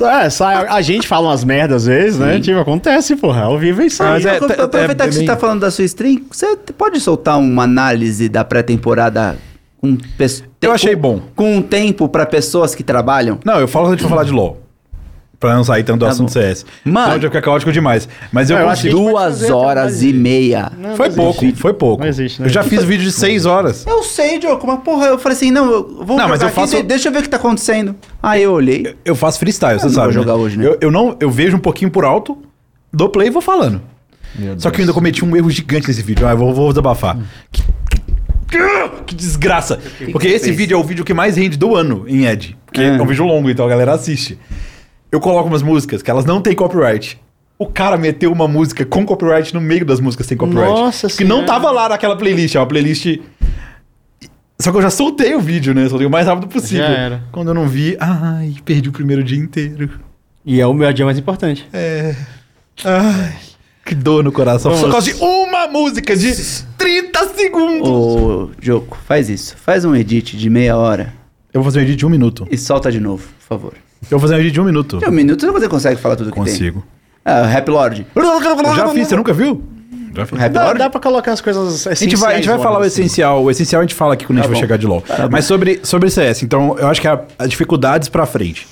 É, 0.00 0.30
sai, 0.30 0.66
a 0.68 0.80
gente 0.80 1.06
fala 1.06 1.28
umas 1.28 1.44
merdas 1.44 1.82
às 1.82 1.86
vezes, 1.86 2.18
né? 2.18 2.38
Tipo, 2.40 2.58
acontece, 2.60 3.14
porra. 3.16 3.42
Ao 3.42 3.58
vivo 3.58 3.82
é 3.82 3.86
isso 3.86 4.02
aí. 4.02 4.08
mas 4.10 4.24
é- 4.26 4.36
Apro- 4.36 4.62
Aproveitar 4.62 5.04
é 5.04 5.08
que 5.08 5.12
você 5.14 5.18
bem- 5.20 5.26
tá 5.26 5.36
falando 5.36 5.60
da 5.60 5.70
sua 5.70 5.84
stream, 5.84 6.22
você 6.30 6.56
pode 6.78 6.98
soltar 7.00 7.38
uma 7.38 7.64
análise 7.64 8.28
da 8.28 8.44
pré-temporada 8.44 9.36
com 9.80 9.96
pes- 10.16 10.44
Eu 10.62 10.72
achei 10.72 10.94
bom. 10.96 11.20
Com 11.34 11.56
um 11.56 11.60
tempo 11.62 12.08
pra 12.08 12.24
pessoas 12.24 12.74
que 12.74 12.82
trabalham? 12.84 13.38
Não, 13.44 13.58
eu 13.58 13.66
falo 13.68 13.88
antes 13.88 14.04
de 14.04 14.08
falar 14.08 14.22
de 14.24 14.30
LoL. 14.30 14.61
Pra 15.42 15.56
não 15.56 15.64
sair 15.64 15.82
tanto 15.82 15.98
do 15.98 16.04
Tá 16.06 16.12
assunto 16.12 16.28
bom. 16.28 16.40
CS. 16.40 16.64
Mano. 16.84 17.06
Senão 17.08 17.20
já 17.22 17.28
fica 17.28 17.42
caótico 17.42 17.72
demais. 17.72 18.08
Mas 18.30 18.48
eu, 18.48 18.54
Não, 18.56 18.62
eu 18.62 18.70
acho 18.70 18.82
consigo. 18.84 19.04
que- 19.04 19.10
Duas 19.10 19.50
horas 19.50 20.00
e 20.02 20.12
meia. 20.12 20.70
Não, 20.78 20.96
Foi 20.96 21.08
não 21.08 21.16
pouco, 21.16 21.44
existe. 21.44 21.60
foi 21.60 21.74
pouco. 21.74 22.00
Não 22.04 22.08
existe, 22.08 22.38
não 22.40 22.46
eu 22.46 22.52
já 22.52 22.62
fiz 22.62 22.84
vídeo 22.84 23.04
de 23.04 23.10
6 23.10 23.44
horas. 23.44 23.84
Eu 23.84 24.04
sei, 24.04 24.38
Diogo, 24.38 24.64
mas 24.66 24.78
porra, 24.84 25.06
eu 25.06 25.18
falei 25.18 25.36
assim, 25.36 25.50
não, 25.50 25.68
eu 25.68 26.04
vou 26.04 26.16
Não, 26.16 26.28
mas 26.28 26.40
eu 26.40 26.46
aqui, 26.46 26.54
faço- 26.54 26.76
de- 26.76 26.84
deixa 26.84 27.08
eu 27.08 27.12
ver 27.12 27.18
o 27.18 27.22
que 27.22 27.28
tá 27.28 27.38
acontecendo. 27.38 27.96
Aí 28.22 28.44
eu 28.44 28.52
olhei. 28.52 28.94
Eu 29.04 29.16
faço 29.16 29.40
freestyle, 29.40 29.80
você 29.80 29.88
sabe. 29.90 29.96
vou 29.96 30.06
né? 30.06 30.12
jogar 30.12 30.34
hoje, 30.36 30.56
né? 30.56 30.64
Eu, 30.64 30.78
eu 30.80 30.90
não, 30.92 31.16
eu 31.18 31.28
vejo 31.28 31.56
um 31.56 31.60
pouquinho 31.60 31.90
por 31.90 32.04
alto, 32.04 32.38
dou 32.92 33.08
play 33.08 33.26
e 33.26 33.30
vou 33.30 33.42
falando. 33.42 33.82
Só 34.58 34.70
que 34.70 34.76
eu 34.80 34.82
ainda 34.84 34.92
cometi 34.92 35.24
um 35.24 35.36
erro 35.36 35.50
gigante 35.50 35.88
nesse 35.88 36.02
vídeo. 36.02 36.24
Ah, 36.24 36.30
eu 36.30 36.36
vou, 36.38 36.54
vou 36.54 36.68
desabafar. 36.68 37.18
Que, 37.50 37.62
que 39.06 39.14
desgraça. 39.14 39.78
Porque 40.12 40.28
que 40.28 40.34
esse 40.34 40.44
fez? 40.46 40.56
vídeo 40.56 40.76
é 40.76 40.80
o 40.80 40.84
vídeo 40.84 41.04
que 41.04 41.12
mais 41.14 41.36
rende 41.36 41.56
do 41.56 41.74
ano 41.74 42.04
em 42.06 42.26
Ed. 42.26 42.56
Porque 42.66 42.80
É. 42.80 42.96
é 42.96 43.02
um 43.02 43.06
vídeo 43.06 43.24
longo, 43.24 43.50
então 43.50 43.64
a 43.64 43.68
galera 43.68 43.92
assiste. 43.92 44.38
Eu 45.12 45.20
coloco 45.20 45.46
umas 45.46 45.62
músicas 45.62 46.00
que 46.02 46.10
elas 46.10 46.24
não 46.24 46.40
têm 46.40 46.54
copyright. 46.54 47.20
O 47.58 47.66
cara 47.66 47.98
meteu 47.98 48.32
uma 48.32 48.48
música 48.48 48.84
com 48.84 49.04
copyright 49.04 49.52
no 49.52 49.60
meio 49.60 49.84
das 49.84 50.00
músicas 50.00 50.26
sem 50.26 50.38
copyright. 50.38 50.70
Nossa 50.72 51.06
Que 51.08 51.22
não 51.22 51.44
tava 51.44 51.70
lá 51.70 51.90
naquela 51.90 52.16
playlist. 52.16 52.54
É 52.54 52.58
uma 52.58 52.66
playlist. 52.66 53.18
Só 54.58 54.70
que 54.72 54.78
eu 54.78 54.82
já 54.82 54.90
soltei 54.90 55.34
o 55.34 55.40
vídeo, 55.40 55.74
né? 55.74 55.86
Soltei 55.88 56.06
o 56.06 56.10
mais 56.10 56.26
rápido 56.26 56.48
possível. 56.48 56.86
Já 56.86 56.90
era. 56.90 57.24
Quando 57.30 57.48
eu 57.48 57.54
não 57.54 57.68
vi, 57.68 57.94
ai, 58.00 58.54
perdi 58.64 58.88
o 58.88 58.92
primeiro 58.92 59.22
dia 59.22 59.38
inteiro. 59.38 59.90
E 60.46 60.60
é 60.60 60.66
o 60.66 60.72
meu 60.72 60.90
dia 60.92 61.04
mais 61.04 61.18
importante. 61.18 61.68
É. 61.72 62.16
Ai, 62.82 63.34
que 63.84 63.94
dor 63.94 64.24
no 64.24 64.32
coração. 64.32 64.74
Só 64.74 64.84
por 64.86 64.92
causa 64.92 65.12
de 65.12 65.22
uma 65.22 65.68
música 65.68 66.16
de 66.16 66.32
30 66.78 67.28
segundos. 67.34 67.88
Ô, 67.88 68.50
Joko, 68.60 68.96
faz 69.06 69.28
isso. 69.28 69.56
Faz 69.58 69.84
um 69.84 69.94
edit 69.94 70.36
de 70.38 70.48
meia 70.48 70.76
hora 70.76 71.12
Eu 71.52 71.60
vou 71.60 71.64
fazer 71.70 71.80
um 71.80 71.82
edit 71.82 71.96
de 71.96 72.06
um 72.06 72.10
minuto. 72.10 72.46
e 72.50 72.56
solta 72.56 72.90
de 72.90 72.98
novo, 72.98 73.28
por 73.40 73.46
favor. 73.46 73.74
Eu 74.10 74.18
vou 74.18 74.20
fazer 74.20 74.34
um 74.34 74.38
edit 74.38 74.52
de 74.52 74.60
um 74.60 74.64
minuto. 74.64 75.00
Em 75.02 75.08
um 75.08 75.12
minuto 75.12 75.50
você 75.52 75.68
consegue 75.68 76.00
falar 76.00 76.16
tudo 76.16 76.30
que 76.30 76.34
tem. 76.34 76.44
Consigo. 76.44 76.84
Ah, 77.24 77.46
Rap 77.46 77.68
Lord. 77.68 78.06
Eu 78.14 78.74
já 78.74 78.88
fiz, 78.88 79.08
você 79.08 79.16
nunca 79.16 79.32
viu? 79.32 79.62
Já 80.14 80.26
fiz. 80.26 80.38
Rap 80.38 80.52
Dá, 80.52 80.64
Lord? 80.64 80.78
dá 80.78 80.90
pra 80.90 81.00
colocar 81.00 81.32
as 81.32 81.40
coisas 81.40 81.86
A 81.86 81.94
gente 81.94 82.16
vai, 82.16 82.34
a 82.34 82.36
gente 82.36 82.48
vai 82.48 82.58
falar 82.58 82.78
o 82.78 82.82
assim. 82.82 83.02
essencial. 83.02 83.42
O 83.44 83.50
essencial 83.50 83.80
a 83.80 83.84
gente 83.84 83.94
fala 83.94 84.14
aqui 84.14 84.26
quando 84.26 84.38
a 84.38 84.42
gente 84.42 84.48
Tá 84.48 84.52
vai 84.52 84.56
bom. 84.56 84.60
chegar 84.60 84.76
de 84.76 84.86
LoL. 84.86 85.02
Mas 85.30 85.44
sobre, 85.46 85.80
sobre 85.84 86.10
CS, 86.10 86.42
então 86.42 86.76
eu 86.78 86.88
acho 86.88 87.00
que 87.00 87.08
a- 87.08 87.22
as 87.38 87.48
dificuldades 87.48 88.08
pra 88.08 88.26
frente. 88.26 88.66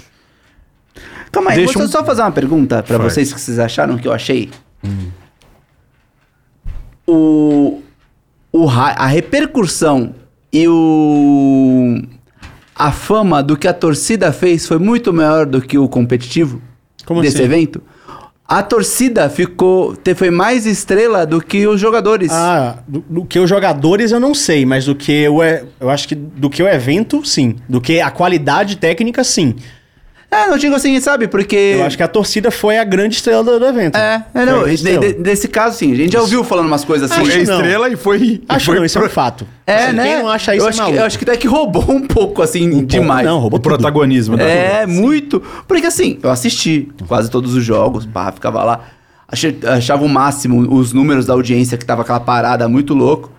Calma 1.32 1.52
aí, 1.52 1.58
Deixa 1.58 1.78
eu 1.78 1.84
um- 1.84 1.88
só 1.88 2.04
fazer 2.04 2.22
uma 2.22 2.32
pergunta 2.32 2.82
pra 2.82 2.98
Faz. 2.98 3.12
vocês 3.12 3.32
que 3.32 3.40
vocês 3.40 3.58
acharam 3.58 3.96
que 3.96 4.06
eu 4.08 4.12
achei. 4.12 4.50
O, 7.06 7.80
o 8.52 8.64
ra- 8.66 8.94
a 8.98 9.06
repercussão 9.06 10.14
e 10.52 10.66
o 10.68 12.02
a 12.86 12.90
fama 12.92 13.42
do 13.42 13.56
que 13.56 13.68
a 13.68 13.72
torcida 13.74 14.32
fez 14.32 14.66
foi 14.66 14.78
muito 14.78 15.12
maior 15.12 15.44
do 15.46 15.60
que 15.60 15.76
o 15.76 15.88
competitivo 15.88 16.60
Como 17.04 17.20
desse 17.20 17.36
assim? 17.36 17.44
evento. 17.44 17.82
A 18.48 18.62
torcida 18.64 19.28
ficou 19.30 19.94
te- 19.94 20.14
foi 20.14 20.28
mais 20.30 20.66
estrela 20.66 21.24
do 21.24 21.40
que 21.40 21.66
os 21.68 21.80
jogadores. 21.80 22.32
Ah, 22.32 22.78
do, 22.88 23.04
do 23.08 23.24
que 23.24 23.38
os 23.38 23.48
jogadores 23.48 24.10
eu 24.10 24.18
não 24.18 24.34
sei, 24.34 24.66
mas 24.66 24.86
do 24.86 24.94
que 24.94 25.28
o 25.28 25.40
eu 25.44 25.88
acho 25.88 26.08
que 26.08 26.14
do 26.16 26.50
que 26.50 26.60
o 26.62 26.66
evento, 26.68 27.24
sim. 27.24 27.56
Do 27.68 27.80
que 27.80 28.00
a 28.00 28.10
qualidade 28.10 28.76
técnica, 28.76 29.22
sim. 29.22 29.54
É, 30.30 30.46
não 30.46 30.56
digo 30.56 30.74
assim, 30.76 30.98
sabe? 31.00 31.26
Porque 31.26 31.56
Eu 31.56 31.84
acho 31.84 31.96
que 31.96 32.02
a 32.04 32.08
torcida 32.08 32.52
foi 32.52 32.78
a 32.78 32.84
grande 32.84 33.16
estrela 33.16 33.42
do, 33.42 33.58
do 33.58 33.66
evento. 33.66 33.96
é, 33.96 34.24
é 34.32 34.44
não, 34.46 34.62
de- 34.64 34.76
de- 34.76 35.12
desse 35.14 35.48
caso 35.48 35.76
sim, 35.76 35.90
a 35.92 35.96
gente 35.96 36.12
já 36.12 36.20
ouviu 36.20 36.44
falando 36.44 36.66
umas 36.66 36.84
coisas 36.84 37.10
assim. 37.10 37.20
Acho 37.22 37.30
Foi 37.32 37.40
a 37.42 37.44
não. 37.46 37.54
estrela 37.56 37.88
e 37.88 37.96
foi. 37.96 38.42
Acho 38.48 38.66
foi 38.66 38.76
não, 38.76 38.84
isso 38.84 38.98
é 38.98 39.04
um 39.04 39.08
fato. 39.08 39.44
É, 39.66 39.74
Assim, 39.86 39.92
né? 39.96 40.02
Quem 40.04 40.18
não 40.22 40.28
acha 40.28 40.54
isso 40.54 40.64
eu 40.64 40.66
é 40.66 40.68
acho 40.70 40.78
que, 40.78 40.82
maluco. 40.84 41.00
eu 41.00 41.04
acho 41.06 41.18
que 41.18 41.24
até 41.24 41.36
que 41.36 41.48
roubou 41.48 41.90
um 41.90 42.06
pouco, 42.06 42.42
assim, 42.42 42.84
demais. 42.84 43.26
Não, 43.26 43.38
roubou 43.40 43.58
o 43.58 43.62
tudo. 43.62 43.72
protagonismo 43.74 44.36
da 44.36 44.44
É, 44.44 44.86
muito. 44.86 45.42
Porque 45.66 45.86
assim, 45.86 46.18
eu 46.22 46.30
assisti 46.30 46.88
quase 47.08 47.28
todos 47.28 47.54
os 47.54 47.64
jogos, 47.64 48.06
pá, 48.06 48.30
ficava 48.30 48.62
lá. 48.62 48.80
Achei- 49.26 49.58
achava 49.64 50.04
o 50.04 50.08
máximo 50.08 50.60
os 50.74 50.92
números 50.92 51.26
da 51.26 51.32
audiência 51.32 51.76
que 51.76 51.84
tava 51.84 52.02
aquela 52.02 52.20
parada 52.20 52.68
muito 52.68 52.94
louco. 52.94 53.32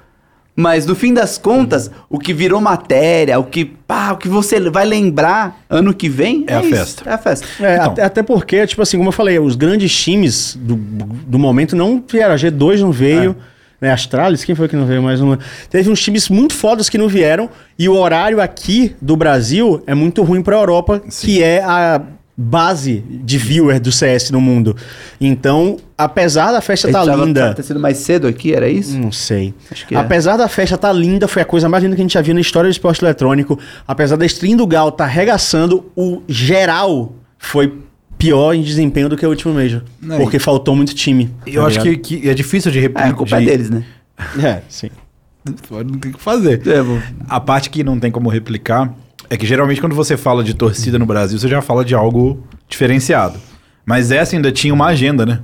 Mas 0.56 0.86
no 0.86 0.94
fim 0.96 1.14
das 1.14 1.38
contas, 1.38 1.90
o 2.10 2.20
que 2.20 2.34
virou 2.34 2.60
matéria, 2.60 3.40
o 3.40 3.44
que, 3.46 3.64
pá, 3.64 4.12
o 4.12 4.18
que 4.18 4.28
você 4.28 4.60
vai 4.70 4.86
lembrar 4.86 5.62
ano 5.70 5.94
que 5.94 6.10
vem 6.10 6.44
É 6.46 6.56
a 6.56 6.62
isso, 6.62 6.70
festa. 6.76 7.10
É 7.10 7.14
a 7.14 7.18
festa. 7.18 7.48
É, 7.60 7.76
Então. 7.76 7.92
até, 7.92 8.04
até 8.04 8.24
porque, 8.24 8.68
tipo 8.68 8.82
assim, 8.82 8.98
como 8.98 9.10
eu 9.10 9.14
falei, 9.14 9.40
os 9.40 9.56
grandes 9.56 9.96
times 9.96 10.58
do, 10.62 10.76
do 10.76 11.40
momento 11.40 11.76
não 11.76 12.04
vieram. 12.06 12.34
A 12.34 12.38
G2 12.38 12.80
não 12.82 12.92
veio, 12.92 13.36
né? 13.80 13.92
Astralis, 13.94 14.44
quem 14.44 14.54
foi 14.54 14.68
que 14.68 14.76
não 14.76 14.86
veio 14.86 15.02
mais 15.02 15.22
uma? 15.22 15.40
Teve 15.70 15.90
uns 15.90 16.02
times 16.02 16.28
muito 16.30 16.54
fodas 16.54 16.90
que 16.90 16.98
não 16.98 17.08
vieram. 17.08 17.50
E 17.80 17.88
o 17.88 17.96
horário 17.96 18.42
aqui 18.42 18.94
do 19.02 19.16
Brasil 19.16 19.82
é 19.88 19.96
muito 19.96 20.22
ruim 20.22 20.42
pra 20.44 20.58
Europa, 20.58 21.02
que 21.22 21.42
é 21.42 21.64
a 21.64 22.02
base 22.42 23.04
de 23.08 23.38
viewer 23.38 23.80
do 23.80 23.92
CS 23.92 24.32
no 24.32 24.42
mundo. 24.42 24.76
Então, 25.20 25.78
apesar 25.98 26.52
da 26.52 26.62
festa 26.62 26.88
tá 26.92 27.00
Precisava 27.00 27.26
linda. 27.26 27.54
ter 27.54 27.64
sido 27.64 27.80
mais 27.80 27.98
cedo 27.98 28.28
aqui, 28.28 28.54
era 28.54 28.68
isso? 28.68 28.98
Não 28.98 29.12
sei. 29.12 29.54
Acho 29.72 29.88
que 29.88 29.96
é. 29.96 29.98
Apesar 29.98 30.38
da 30.38 30.48
festa 30.48 30.78
tá 30.78 30.92
linda, 30.92 31.28
foi 31.28 31.42
a 31.42 31.46
coisa 31.46 31.70
mais 31.70 31.84
linda 31.84 31.96
que 31.96 32.02
a 32.02 32.06
gente 32.06 32.14
já 32.14 32.22
viu 32.22 32.34
na 32.34 32.42
história 32.42 32.70
do 32.70 32.72
esporte 32.72 33.04
eletrônico. 33.04 33.58
Apesar 33.88 34.16
da 34.16 34.26
stream 34.26 34.58
do 34.58 34.66
Gal 34.66 34.92
tá 34.92 35.04
arregaçando, 35.04 35.86
o 35.96 36.24
geral 36.28 37.14
foi 37.38 37.74
pior 38.18 38.54
em 38.54 38.62
desempenho 38.62 39.10
do 39.10 39.18
que 39.18 39.26
o 39.26 39.30
último 39.30 39.54
Major. 39.54 39.82
Não, 40.02 40.18
porque 40.18 40.40
faltou 40.40 40.76
muito 40.76 40.94
time. 40.94 41.30
Eu 41.46 41.62
tá 41.64 41.68
acho 41.68 41.82
que, 41.82 41.98
que 41.98 42.30
é 42.30 42.34
difícil 42.34 42.72
de 42.72 42.80
repetir. 42.80 43.08
É, 43.08 43.10
a 43.12 43.14
culpa 43.14 43.42
é 43.42 43.46
deles, 43.46 43.70
né? 43.70 43.84
É, 44.42 44.62
sim. 44.70 44.90
Não 45.46 45.98
tem 45.98 46.12
o 46.12 46.14
que 46.16 46.22
fazer. 46.22 46.62
É, 46.68 46.82
vou- 46.84 47.02
A 47.28 47.40
parte 47.40 47.72
que 47.72 47.84
não 47.84 48.00
tem 48.00 48.12
como 48.12 48.30
replicar 48.30 48.94
é 49.32 49.38
que 49.38 49.46
geralmente 49.46 49.80
quando 49.80 49.96
você 49.96 50.18
fala 50.18 50.44
de 50.44 50.54
torcida 50.54 51.00
no 51.00 51.06
Brasil, 51.06 51.40
você 51.40 51.48
já 51.48 51.62
fala 51.62 51.86
de 51.86 51.96
algo 51.96 52.44
diferenciado. 52.68 53.40
Mas 53.86 54.12
essa 54.12 54.36
ainda 54.36 54.52
tinha 54.52 54.74
uma 54.74 54.88
agenda, 54.88 55.26
né? 55.26 55.40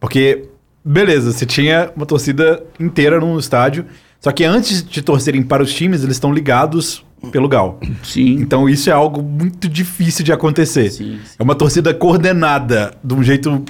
Porque, 0.00 0.48
beleza, 0.82 1.30
você 1.30 1.44
tinha 1.44 1.92
uma 1.94 2.06
torcida 2.06 2.64
inteira 2.80 3.20
num 3.20 3.38
estádio, 3.38 3.84
só 4.18 4.32
que 4.32 4.42
antes 4.42 4.82
de 4.82 5.02
torcerem 5.02 5.42
para 5.42 5.62
os 5.62 5.70
times, 5.70 6.02
eles 6.02 6.16
estão 6.16 6.32
ligados 6.32 7.04
pelo 7.30 7.46
Gal. 7.46 7.78
Sim. 8.02 8.36
Então 8.40 8.66
isso 8.66 8.88
é 8.88 8.92
algo 8.94 9.22
muito 9.22 9.68
difícil 9.68 10.24
de 10.24 10.32
acontecer. 10.32 10.88
Sim, 10.88 11.20
sim. 11.22 11.36
É 11.38 11.42
uma 11.42 11.54
torcida 11.54 11.92
coordenada 11.92 12.94
de 13.04 13.12
um 13.12 13.22
jeito 13.22 13.62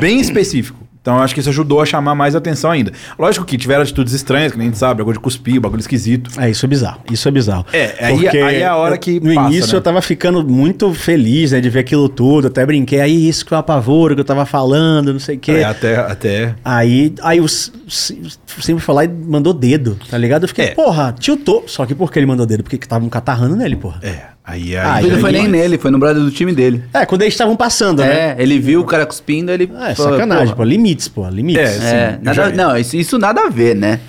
bem 0.00 0.20
específico. 0.20 0.89
Então 1.02 1.18
acho 1.18 1.32
que 1.32 1.40
isso 1.40 1.48
ajudou 1.48 1.80
a 1.80 1.86
chamar 1.86 2.14
mais 2.14 2.34
atenção 2.34 2.70
ainda. 2.70 2.92
Lógico 3.18 3.46
que 3.46 3.56
tiveram 3.56 3.82
atitudes 3.82 4.12
estranhas, 4.12 4.52
que 4.52 4.58
nem 4.58 4.66
a 4.68 4.70
gente 4.70 4.78
sabe, 4.78 4.98
bagulho 4.98 5.14
de 5.16 5.20
cuspir, 5.20 5.58
bagulho 5.60 5.80
esquisito. 5.80 6.30
É, 6.38 6.50
isso 6.50 6.66
é 6.66 6.68
bizarro. 6.68 7.00
Isso 7.10 7.26
é 7.26 7.30
bizarro. 7.30 7.64
É, 7.72 7.94
aí- 8.04 8.28
aí 8.28 8.56
é 8.56 8.66
a 8.66 8.76
hora 8.76 8.98
que 8.98 9.18
No 9.18 9.34
passa, 9.34 9.48
início 9.50 9.72
né? 9.72 9.78
eu 9.78 9.80
tava 9.82 10.02
ficando 10.02 10.44
muito 10.46 10.92
feliz, 10.92 11.52
né, 11.52 11.60
de 11.60 11.70
ver 11.70 11.80
aquilo 11.80 12.08
tudo. 12.08 12.48
Até 12.48 12.66
brinquei, 12.66 13.00
aí 13.00 13.28
isso 13.28 13.46
que 13.46 13.54
eu 13.54 13.58
apavoro, 13.58 14.14
que 14.14 14.20
eu 14.20 14.24
tava 14.24 14.44
falando, 14.44 15.12
não 15.12 15.20
sei 15.20 15.36
o 15.36 15.38
quê. 15.38 15.52
É, 15.52 15.64
até, 15.64 15.96
até. 15.96 16.54
Aí, 16.64 17.14
aí 17.22 17.40
o 17.40 17.48
sempre 17.48 18.92
lá 18.92 19.04
e 19.04 19.08
mandou 19.08 19.52
dedo, 19.52 19.96
tá 20.10 20.18
ligado? 20.18 20.44
Eu 20.44 20.48
fiquei, 20.48 20.66
É. 20.66 20.74
porra, 20.74 21.14
tiltou. 21.18 21.64
Só 21.66 21.86
que 21.86 21.94
por 21.94 22.10
que 22.12 22.18
ele 22.18 22.26
mandou 22.26 22.44
dedo? 22.46 22.62
Porque 22.62 22.78
que 22.78 22.86
tava 22.88 23.04
um 23.04 23.08
catarrando 23.08 23.56
nele, 23.56 23.76
porra. 23.76 24.00
É, 24.02 24.20
aí 24.50 24.76
Ah, 24.76 24.94
aí. 24.94 25.02
Ele 25.04 25.08
não 25.10 25.16
aí- 25.16 25.20
foi 25.22 25.32
nem 25.32 25.48
nele, 25.48 25.78
foi 25.78 25.90
no 25.90 25.98
brother 25.98 26.22
do 26.22 26.30
time 26.30 26.52
dele. 26.52 26.82
É, 26.92 27.06
quando 27.06 27.22
eles 27.22 27.34
estavam 27.34 27.56
passando, 27.56 28.00
né? 28.00 28.30
É, 28.30 28.36
ele 28.38 28.58
viu 28.58 28.80
o 28.80 28.84
cara 28.84 29.06
cuspindo, 29.06 29.50
ele. 29.50 29.70
É, 29.80 29.94
falou, 29.94 30.12
sacanagem, 30.12 30.46
porra. 30.46 30.56
pô. 30.56 30.64
Limites, 30.64 31.08
pô. 31.08 31.28
Limites. 31.28 31.62
É, 31.62 31.66
É, 31.66 32.10
Sim, 32.12 32.16
eu 32.18 32.24
nada, 32.24 32.34
já- 32.34 32.50
não, 32.50 32.76
isso, 32.76 32.96
isso 32.96 33.18
nada 33.18 33.42
a 33.42 33.48
ver, 33.48 33.74
né? 33.76 34.00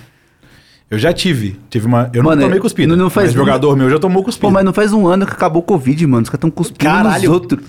Eu 0.90 0.98
já 0.98 1.10
tive. 1.12 1.58
Tive 1.70 1.86
uma. 1.86 2.10
Eu 2.12 2.22
Mano, 2.22 2.36
não 2.42 2.48
tomei 2.48 2.60
cuspida. 2.60 2.88
não- 2.88 3.04
não 3.04 3.10
faz- 3.10 3.28
mas 3.28 3.34
jogador 3.34 3.74
meu 3.76 3.88
já 3.88 3.98
tomou 3.98 4.22
cuspida. 4.22 4.46
Pô, 4.46 4.50
mas 4.52 4.62
não 4.64 4.74
faz 4.74 4.92
um 4.92 5.06
ano 5.06 5.24
que 5.24 5.32
acabou 5.32 5.60
o 5.62 5.64
Covid, 5.64 6.06
mano. 6.06 6.22
Os 6.22 6.28
caras 6.28 6.38
estão 6.38 6.50
cuspindo 6.50 6.78
Caralho. 6.80 7.22
nos 7.22 7.32
outros. 7.32 7.60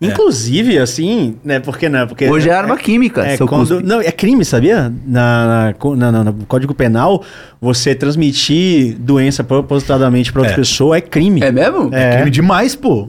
Inclusive, 0.00 0.78
assim, 0.78 1.36
né? 1.44 1.60
Por 1.60 1.76
que 1.76 1.88
não? 1.88 2.06
Porque 2.06 2.26
Hoje 2.28 2.48
é 2.48 2.54
arma 2.54 2.76
química, 2.78 3.24
É, 3.26 3.36
seu 3.36 3.46
quando, 3.46 3.68
cuspe. 3.68 3.82
não, 3.86 4.00
é 4.00 4.10
crime, 4.10 4.44
sabia? 4.44 4.90
Na, 5.06 5.74
na- 5.84 5.96
na- 5.96 6.12
na- 6.12 6.24
no 6.24 6.46
Código 6.46 6.72
Penal, 6.74 7.22
você 7.60 7.94
transmitir 7.94 8.96
doença 8.98 9.44
propositadamente 9.44 10.32
para 10.32 10.40
outra 10.40 10.54
É. 10.54 10.56
pessoa 10.56 10.96
é 10.96 11.00
crime. 11.02 11.42
É 11.42 11.52
mesmo? 11.52 11.90
É. 11.92 12.16
Crime 12.16 12.30
demais, 12.30 12.74
pô. 12.74 13.08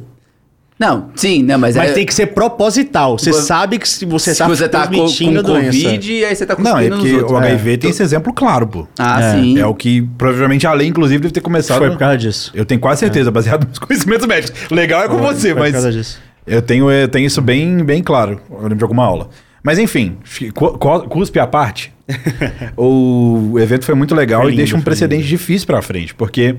Não, 0.78 1.10
sim, 1.14 1.44
né? 1.44 1.56
Mas, 1.58 1.76
Mas 1.76 1.92
é, 1.92 1.94
tem 1.94 2.06
que 2.08 2.14
ser 2.14 2.26
proposital. 2.28 3.16
Você 3.18 3.32
Vo- 3.32 3.38
sabe 3.40 3.78
que 3.78 3.88
se 3.88 4.04
você 4.04 4.34
se 4.34 4.40
tá 4.40 4.48
você 4.48 4.68
tá 4.68 4.88
com, 4.88 4.96
transmitindo 4.96 5.44
com 5.44 5.48
doença. 5.50 5.78
Covid, 5.78 6.12
e 6.12 6.26
aí 6.26 6.36
você 6.36 6.44
tá 6.44 6.56
cuspindo 6.56 6.76
Não, 6.76 6.84
é 6.84 6.90
porque 6.90 7.34
o 7.34 7.38
HIV 7.38 7.74
É. 7.74 7.78
tem 7.78 7.90
esse 7.92 8.02
exemplo 8.02 8.34
claro, 8.34 8.66
pô. 8.66 8.88
Ah, 8.98 9.22
É, 9.22 9.32
sim. 9.34 9.60
É 9.60 9.66
o 9.66 9.76
que 9.76 10.02
provavelmente 10.18 10.66
a 10.66 10.74
lei, 10.74 10.88
inclusive, 10.88 11.22
deve 11.22 11.32
ter 11.34 11.40
começado. 11.42 11.78
Foi 11.78 11.92
por 11.92 12.00
causa 12.00 12.18
disso. 12.18 12.52
Eu 12.56 12.66
tenho 12.66 12.82
quase 12.82 13.00
certeza, 13.02 13.30
baseado 13.30 13.68
nos 13.70 13.78
conhecimentos 13.78 14.26
médicos. 14.26 14.60
Legal 14.72 15.04
é 15.04 15.08
com 15.08 15.20
Foi- 15.20 15.34
você, 15.36 15.42
foi 15.50 15.54
por 15.54 15.60
mas. 15.60 15.72
causa 15.72 15.92
disso. 15.92 16.20
Eu 16.52 16.62
tenho, 16.62 16.92
eu 16.92 17.08
tenho 17.08 17.26
isso 17.26 17.42
bem, 17.42 17.84
bem 17.84 18.04
claro. 18.04 18.40
Eu 18.50 18.58
lembro 18.64 18.76
de 18.78 18.84
alguma 18.84 19.06
aula. 19.06 19.30
Mas 19.64 19.80
enfim, 19.80 20.18
cu- 20.54 20.78
cu- 20.78 21.08
cuspe 21.08 21.40
à 21.40 21.48
parte. 21.48 21.94
o 22.76 23.56
evento 23.60 23.86
foi 23.86 23.96
muito 23.96 24.14
legal 24.16 24.42
Foi 24.44 24.54
e 24.54 24.56
deixa 24.56 24.76
um 24.76 24.82
precedente 24.82 25.22
lindo. 25.24 25.30
difícil 25.30 25.66
pra 25.68 25.82
frente. 25.82 26.14
Porque, 26.14 26.56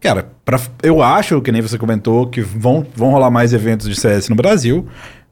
cara, 0.00 0.30
pra- 0.44 0.60
eu 0.82 1.02
acho, 1.02 1.40
que 1.40 1.50
nem 1.50 1.62
você 1.62 1.76
comentou, 1.78 2.26
que 2.26 2.40
vão, 2.40 2.86
vão 2.94 3.10
rolar 3.10 3.30
mais 3.30 3.52
eventos 3.52 3.88
de 3.88 3.96
CS 3.98 4.28
no 4.28 4.36
Brasil. 4.36 4.86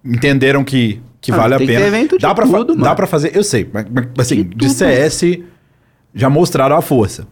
Entenderam 0.04 0.64
que, 0.64 1.00
que 1.20 1.30
Ah, 1.30 1.36
vale 1.36 1.54
a 1.54 1.58
pena. 1.58 1.86
evento 1.86 2.16
de 2.18 2.22
dá, 2.22 2.34
tudo, 2.34 2.74
dá 2.76 2.94
pra 2.94 3.06
fazer, 3.06 3.36
eu 3.36 3.44
sei, 3.44 3.68
mas, 3.72 3.86
assim, 4.18 4.42
De 4.42 4.66
de. 4.66 4.70
CS 4.70 5.38
já 6.14 6.28
mostraram 6.28 6.76
a 6.76 6.82
força. 6.82 7.26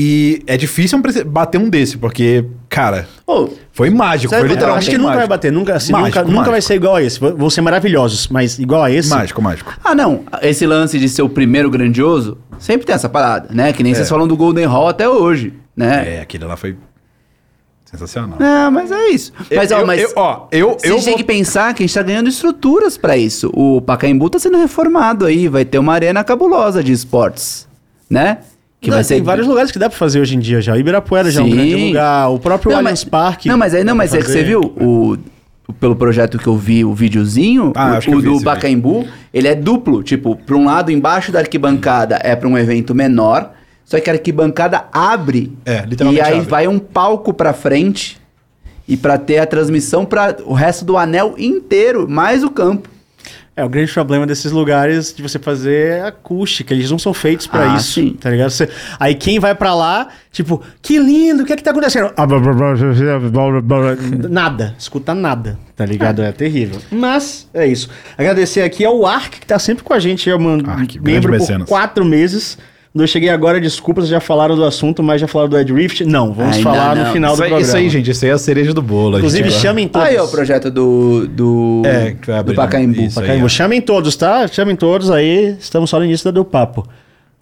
E 0.00 0.44
é 0.46 0.56
difícil 0.56 1.02
bater 1.26 1.58
um 1.58 1.68
desse, 1.68 1.98
porque, 1.98 2.44
cara, 2.68 3.08
Ô, 3.26 3.48
foi 3.72 3.90
mágico. 3.90 4.32
Foi 4.32 4.44
eu 4.44 4.46
literalmente 4.46 4.82
Acho 4.84 4.90
que 4.90 4.96
nunca 4.96 5.08
vai 5.08 5.16
mágico. 5.16 5.28
bater. 5.30 5.52
Nunca, 5.52 5.74
assim, 5.74 5.90
Mágico, 5.90 6.18
nunca, 6.20 6.30
nunca 6.30 6.44
vai 6.44 6.50
mágico. 6.52 6.68
ser 6.68 6.74
igual 6.76 6.94
a 6.94 7.02
esse. 7.02 7.18
Vão 7.18 7.50
ser 7.50 7.62
maravilhosos, 7.62 8.28
mas 8.28 8.60
igual 8.60 8.84
a 8.84 8.92
esse. 8.92 9.10
Mágico, 9.10 9.42
mágico. 9.42 9.74
Ah, 9.82 9.96
não. 9.96 10.22
Esse 10.40 10.64
lance 10.68 11.00
de 11.00 11.08
ser 11.08 11.22
o 11.22 11.28
primeiro 11.28 11.68
grandioso, 11.68 12.38
sempre 12.60 12.86
tem 12.86 12.94
essa 12.94 13.08
parada, 13.08 13.52
né? 13.52 13.72
Que 13.72 13.82
nem 13.82 13.92
vocês 13.92 14.08
falam 14.08 14.28
do 14.28 14.36
Golden 14.36 14.66
Hall 14.66 14.86
até 14.86 15.08
hoje, 15.08 15.52
né? 15.76 16.18
É, 16.18 16.20
aquele 16.20 16.44
lá 16.44 16.56
foi 16.56 16.76
sensacional. 17.84 18.38
Não, 18.38 18.70
mas 18.70 18.92
é 18.92 19.08
isso. 19.08 19.32
Mas, 19.50 19.72
eu, 19.72 19.78
ó, 19.78 19.84
mas 19.84 20.00
eu, 20.00 20.12
ó, 20.14 20.46
eu, 20.52 20.68
Vocês 20.74 20.92
eu 20.92 20.96
têm 20.98 21.04
vou... 21.06 21.16
que 21.16 21.24
pensar 21.24 21.74
que 21.74 21.82
a 21.82 21.86
gente 21.86 21.94
tá 21.94 22.02
ganhando 22.04 22.28
estruturas 22.28 22.96
pra 22.96 23.16
isso. 23.16 23.50
O 23.52 23.80
Pacaembu 23.80 24.30
tá 24.30 24.38
sendo 24.38 24.58
reformado 24.58 25.26
aí, 25.26 25.48
vai 25.48 25.64
ter 25.64 25.80
uma 25.80 25.92
arena 25.92 26.22
cabulosa 26.22 26.84
de 26.84 26.92
esportes, 26.92 27.66
né? 28.08 28.38
Que 28.80 28.90
Não, 28.90 28.96
vai 28.96 29.04
ser 29.04 29.14
Tem 29.14 29.22
vários 29.24 29.46
lugares 29.46 29.70
que 29.72 29.78
dá 29.78 29.88
pra 29.88 29.98
fazer 29.98 30.20
hoje 30.20 30.36
em 30.36 30.38
dia 30.38 30.60
já. 30.60 30.72
O 30.74 30.76
Ibirapuera 30.76 31.30
já 31.30 31.40
é 31.40 31.44
um 31.44 31.48
Sim. 31.50 31.54
grande 31.56 31.74
lugar. 31.88 32.30
O 32.30 32.38
próprio 32.38 32.70
Não, 32.70 32.78
Allianz 32.78 33.02
mas- 33.04 33.10
Parque. 33.10 33.48
Não, 33.48 33.58
mas 33.58 33.74
aí 33.74 33.82
não, 33.82 33.92
dá 33.92 33.96
mas 33.96 34.10
pra 34.10 34.18
é 34.18 34.22
que 34.22 34.26
fazer. 34.28 34.38
você 34.40 34.44
viu 34.44 34.60
o 34.60 35.18
pelo 35.80 35.94
projeto 35.94 36.38
que 36.38 36.46
eu 36.46 36.56
vi 36.56 36.82
o 36.84 36.94
videozinho, 36.94 37.72
Ah, 37.76 37.98
o, 38.08 38.10
o 38.16 38.22
do 38.22 38.40
Pacaembu, 38.42 39.06
ele 39.34 39.46
é 39.48 39.54
duplo, 39.54 40.02
tipo, 40.02 40.34
pra 40.34 40.56
um 40.56 40.64
lado 40.64 40.90
embaixo 40.90 41.30
da 41.30 41.40
arquibancada 41.40 42.18
é 42.22 42.34
pra 42.34 42.48
um 42.48 42.56
evento 42.56 42.94
menor, 42.94 43.52
só 43.84 44.00
que 44.00 44.08
a 44.08 44.14
arquibancada 44.14 44.84
abre 44.90 45.52
É, 45.66 45.84
e 46.10 46.20
aí 46.22 46.34
abre. 46.38 46.46
vai 46.48 46.66
um 46.66 46.78
palco 46.78 47.34
pra 47.34 47.52
frente 47.52 48.18
e 48.88 48.96
pra 48.96 49.18
ter 49.18 49.38
a 49.40 49.46
transmissão 49.46 50.06
pra 50.06 50.36
o 50.46 50.54
resto 50.54 50.86
do 50.86 50.96
anel 50.96 51.34
inteiro, 51.36 52.08
mais 52.08 52.42
o 52.42 52.48
campo. 52.50 52.88
É, 53.58 53.64
o 53.64 53.68
grande 53.68 53.92
problema 53.92 54.24
desses 54.24 54.52
lugares 54.52 55.12
de 55.12 55.20
você 55.20 55.36
fazer 55.36 56.04
acústica, 56.04 56.72
eles 56.72 56.88
não 56.92 56.98
são 56.98 57.12
feitos 57.12 57.46
pra 57.48 57.72
Ah, 57.72 57.76
isso, 57.76 57.94
sim. 57.94 58.10
tá 58.20 58.30
ligado? 58.30 58.50
Você- 58.50 58.68
aí 59.00 59.16
quem 59.16 59.40
vai 59.40 59.52
pra 59.52 59.74
lá, 59.74 60.06
tipo, 60.30 60.62
que 60.80 60.96
lindo, 60.96 61.42
o 61.42 61.46
que 61.46 61.52
é 61.52 61.56
que 61.56 61.62
tá 61.64 61.72
acontecendo? 61.72 62.12
Nada, 64.30 64.76
escuta 64.78 65.12
nada, 65.12 65.58
tá 65.74 65.84
ligado? 65.84 66.22
É 66.22 66.30
terrível. 66.30 66.80
Mas, 66.88 67.48
é 67.52 67.66
isso. 67.66 67.88
Agradecer 68.16 68.62
aqui 68.62 68.84
ao 68.84 69.04
Ark, 69.04 69.40
que 69.40 69.46
tá 69.46 69.58
sempre 69.58 69.82
com 69.82 69.92
a 69.92 69.98
gente, 69.98 70.30
é 70.30 70.36
um 70.36 70.38
membro 71.02 71.22
por 71.22 71.30
mecenas. 71.32 71.68
quatro 71.68 72.04
meses. 72.04 72.56
Quando 72.92 73.02
eu 73.02 73.06
cheguei 73.06 73.28
agora, 73.28 73.60
desculpas, 73.60 74.08
já 74.08 74.18
falaram 74.18 74.56
do 74.56 74.64
assunto, 74.64 75.02
mas 75.02 75.20
já 75.20 75.28
falaram 75.28 75.50
do 75.50 75.58
Ed 75.58 75.72
Rift? 75.72 76.04
Não, 76.04 76.32
vamos 76.32 76.56
Ainda 76.56 76.70
falar 76.70 76.96
no 76.96 77.04
não. 77.04 77.12
final 77.12 77.30
Isso 77.32 77.36
do 77.40 77.44
aí, 77.44 77.48
programa. 77.50 77.68
isso 77.68 77.76
aí, 77.76 77.88
gente, 77.90 78.10
isso 78.10 78.24
aí 78.24 78.30
é 78.30 78.34
a 78.34 78.38
cereja 78.38 78.72
do 78.74 78.80
bolo. 78.82 79.18
Inclusive, 79.18 79.50
gente- 79.50 79.60
chamem 79.60 79.86
todos. 79.86 80.08
Aí, 80.08 80.16
ó, 80.16 80.24
o 80.24 80.28
projeto 80.28 80.70
do. 80.70 81.26
do. 81.28 81.82
É, 81.84 82.12
que 82.20 82.26
vai 82.26 82.38
abrir, 82.38 82.54
do 82.54 82.56
Pacaembu. 82.56 83.00
isso 83.02 83.20
aí, 83.20 83.26
Pacaembu. 83.26 83.46
é. 83.46 83.48
Chamem 83.50 83.80
todos, 83.82 84.16
tá? 84.16 84.48
Chamem 84.48 84.74
todos 84.74 85.10
aí. 85.10 85.54
Estamos 85.60 85.90
só 85.90 85.98
no 85.98 86.04
início 86.06 86.32
do 86.32 86.44
papo. 86.44 86.88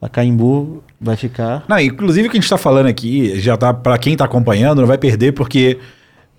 Pacaembu 0.01 0.82
vai 1.01 1.16
ficar. 1.16 1.64
Não, 1.68 1.78
inclusive 1.78 2.28
o 2.28 2.30
que 2.30 2.36
a 2.36 2.40
gente 2.40 2.51
tá 2.51 2.59
falando 2.59 2.86
aqui, 2.86 3.38
já 3.40 3.57
tá, 3.57 3.72
pra 3.72 3.97
quem 3.99 4.16
tá 4.16 4.24
acompanhando, 4.24 4.80
não 4.80 4.86
vai 4.88 4.99
perder, 4.99 5.32
porque 5.32 5.78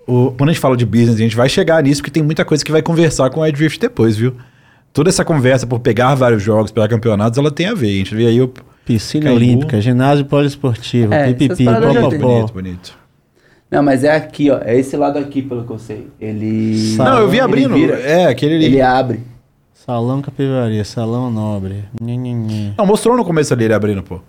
o- 0.06 0.32
quando 0.36 0.50
a 0.50 0.52
gente 0.52 0.60
fala 0.60 0.76
de 0.76 0.86
business, 0.86 1.16
a 1.16 1.18
gente 1.18 1.34
vai 1.36 1.48
chegar 1.48 1.82
nisso, 1.82 2.00
porque 2.00 2.10
tem 2.10 2.22
muita 2.22 2.44
coisa 2.44 2.64
que 2.64 2.70
vai 2.70 2.82
conversar 2.82 3.30
com 3.30 3.40
o 3.40 3.46
Ed 3.46 3.58
Rift 3.60 3.80
depois, 3.80 4.16
viu? 4.16 4.34
Toda 4.92 5.10
essa 5.10 5.24
conversa 5.24 5.66
por 5.66 5.80
pegar 5.80 6.14
vários 6.14 6.42
jogos, 6.42 6.70
pegar 6.70 6.88
campeonatos, 6.88 7.38
ela 7.38 7.50
tem 7.50 7.66
a 7.66 7.74
ver. 7.74 7.88
A 7.88 7.96
gente 7.98 8.14
vê 8.14 8.26
aí 8.26 8.40
o. 8.40 8.50
Piscina 8.88 9.24
Pacaembu. 9.30 9.44
olímpica, 9.44 9.80
ginásio 9.80 10.24
poliesportivo, 10.24 11.12
É, 11.14 11.32
pipipi, 11.32 11.64
popopó. 11.64 12.08
Bonito, 12.18 12.52
bonito. 12.52 12.98
Não, 13.70 13.82
mas 13.82 14.02
é 14.02 14.16
aqui, 14.16 14.50
ó. 14.50 14.58
É 14.64 14.78
esse 14.78 14.96
lado 14.96 15.18
aqui, 15.18 15.42
pelo 15.42 15.64
que 15.64 15.70
eu 15.70 15.78
sei. 15.78 16.08
Ele. 16.20 16.94
Sa- 16.96 17.04
Não, 17.04 17.18
eu 17.20 17.28
vi 17.28 17.38
abrindo. 17.38 17.74
vira. 17.74 18.00
É, 18.00 18.24
aquele 18.26 18.54
ali. 18.56 18.64
Ele 18.64 18.80
abre. 18.80 19.20
Salão 19.74 20.20
capivaria, 20.22 20.84
salão 20.84 21.30
nobre. 21.30 21.84
Não, 22.00 22.86
mostrou 22.86 23.16
no 23.16 23.24
começo 23.24 23.52
ali 23.54 23.64
ele 23.64 23.74
abrindo, 23.74 24.02
pô. 24.02 24.20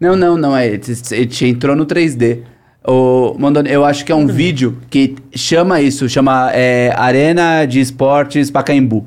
Não, 0.00 0.16
não, 0.16 0.36
não. 0.36 0.56
É, 0.56 0.66
ele 0.66 0.80
ele 1.12 1.48
entrou 1.50 1.76
no 1.76 1.84
3D. 1.86 2.40
O, 2.86 3.34
Mondoni, 3.38 3.70
eu 3.70 3.84
acho 3.84 4.04
que 4.04 4.10
é 4.12 4.14
um 4.14 4.26
vídeo 4.26 4.78
que 4.88 5.16
chama 5.34 5.80
isso, 5.82 6.08
chama 6.08 6.50
é, 6.54 6.90
Arena 6.96 7.66
de 7.66 7.80
Esportes 7.80 8.50
Pacaembu. 8.50 9.06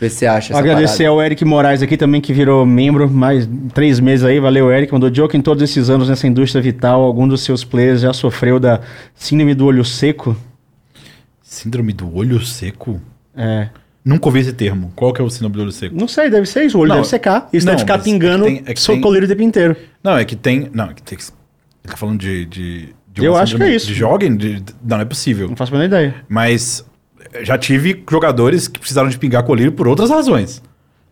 Vê 0.00 0.08
se 0.08 0.16
você 0.16 0.26
acha 0.26 0.52
essa 0.52 0.58
Agradecer 0.58 1.04
parada. 1.04 1.10
ao 1.10 1.22
Eric 1.22 1.44
Moraes 1.44 1.82
aqui 1.82 1.96
também, 1.96 2.20
que 2.22 2.32
virou 2.32 2.64
membro 2.64 3.08
mais 3.10 3.46
três 3.74 4.00
meses 4.00 4.24
aí. 4.24 4.40
Valeu, 4.40 4.70
Eric. 4.72 4.90
Mandou 4.92 5.12
joke 5.14 5.36
em 5.36 5.42
todos 5.42 5.62
esses 5.62 5.90
anos 5.90 6.08
nessa 6.08 6.26
indústria 6.26 6.62
vital. 6.62 7.02
Algum 7.02 7.28
dos 7.28 7.42
seus 7.42 7.64
players 7.64 8.00
já 8.00 8.12
sofreu 8.14 8.58
da 8.58 8.80
síndrome 9.14 9.54
do 9.54 9.66
olho 9.66 9.84
seco? 9.84 10.34
Síndrome 11.42 11.92
do 11.92 12.14
olho 12.16 12.40
seco? 12.40 13.00
É. 13.36 13.68
Nunca 14.04 14.26
ouvi 14.28 14.40
esse 14.40 14.52
termo. 14.52 14.92
Qual 14.96 15.12
que 15.12 15.20
é 15.20 15.24
o 15.24 15.28
síndrome 15.28 15.56
do 15.56 15.62
olho 15.62 15.72
seco? 15.72 15.94
Não 15.94 16.08
sei, 16.08 16.30
deve 16.30 16.46
ser 16.46 16.64
isso. 16.64 16.78
O 16.78 16.80
olho 16.80 16.88
Não, 16.88 16.96
deve 16.96 17.08
secar. 17.08 17.48
Isso 17.52 17.66
não, 17.66 17.72
deve 17.72 17.80
ficar 17.82 17.98
mas 17.98 18.00
é 18.00 18.04
que 18.04 18.10
pingando 18.10 18.44
tem- 18.46 18.62
é 18.64 18.74
que 18.74 18.80
seu 18.80 18.94
tem- 18.94 19.02
colírio 19.02 19.26
o 19.26 19.28
tempo 19.28 19.42
inteiro. 19.42 19.76
Não, 20.02 20.16
é 20.16 20.24
que 20.24 20.36
tem. 20.36 20.70
Não, 20.72 20.86
é 20.90 20.94
que 20.94 21.02
tem. 21.02 21.18
Ele 21.18 21.90
tá 21.92 21.96
falando 21.96 22.18
de. 22.18 22.46
de, 22.46 22.88
de 23.12 23.24
Eu 23.24 23.36
acho 23.36 23.56
que 23.56 23.62
é 23.62 23.74
isso. 23.74 23.86
De 23.88 23.94
jogging? 23.94 24.36
De- 24.36 24.60
de- 24.60 24.72
não, 24.82 24.96
não 24.96 25.00
é 25.02 25.04
possível. 25.04 25.48
Não 25.48 25.56
faço 25.56 25.72
a 25.74 25.78
menor 25.78 25.86
ideia. 25.86 26.14
Mas 26.28 26.84
já 27.42 27.56
tive 27.58 28.02
jogadores 28.10 28.68
que 28.68 28.78
precisaram 28.78 29.08
de 29.08 29.18
pingar 29.18 29.42
colírio 29.44 29.72
por 29.72 29.86
outras 29.88 30.10
razões. 30.10 30.62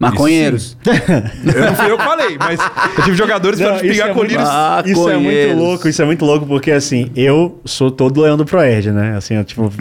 Maconheiros. 0.01 0.77
Eu 0.87 1.65
não 1.67 1.75
fui 1.75 1.91
eu 1.91 1.99
que 1.99 2.05
falei, 2.05 2.37
mas 2.39 2.61
eu 2.97 3.03
tive 3.05 3.17
jogadores 3.17 3.59
que 3.59 3.67
Não, 3.67 3.77
precisaram 3.79 3.83
de 3.83 3.87
isso 3.89 3.93
pingar 3.95 4.11
é 4.11 4.15
colírios. 4.15 4.49
Isso 4.87 5.09
é 5.09 5.13
muito 5.15 5.25
Maconheiros. 5.25 5.57
louco, 5.59 5.89
isso 5.89 6.03
é 6.03 6.05
muito 6.05 6.25
louco, 6.25 6.47
porque 6.47 6.71
assim, 6.71 7.11
eu 7.17 7.61
sou 7.65 7.91
todo 7.91 8.21
leão 8.21 8.37
do 8.37 8.45
Proerd, 8.45 8.93
né? 8.93 9.17
Assim, 9.17 9.35
eu, 9.35 9.43
tipo, 9.43 9.73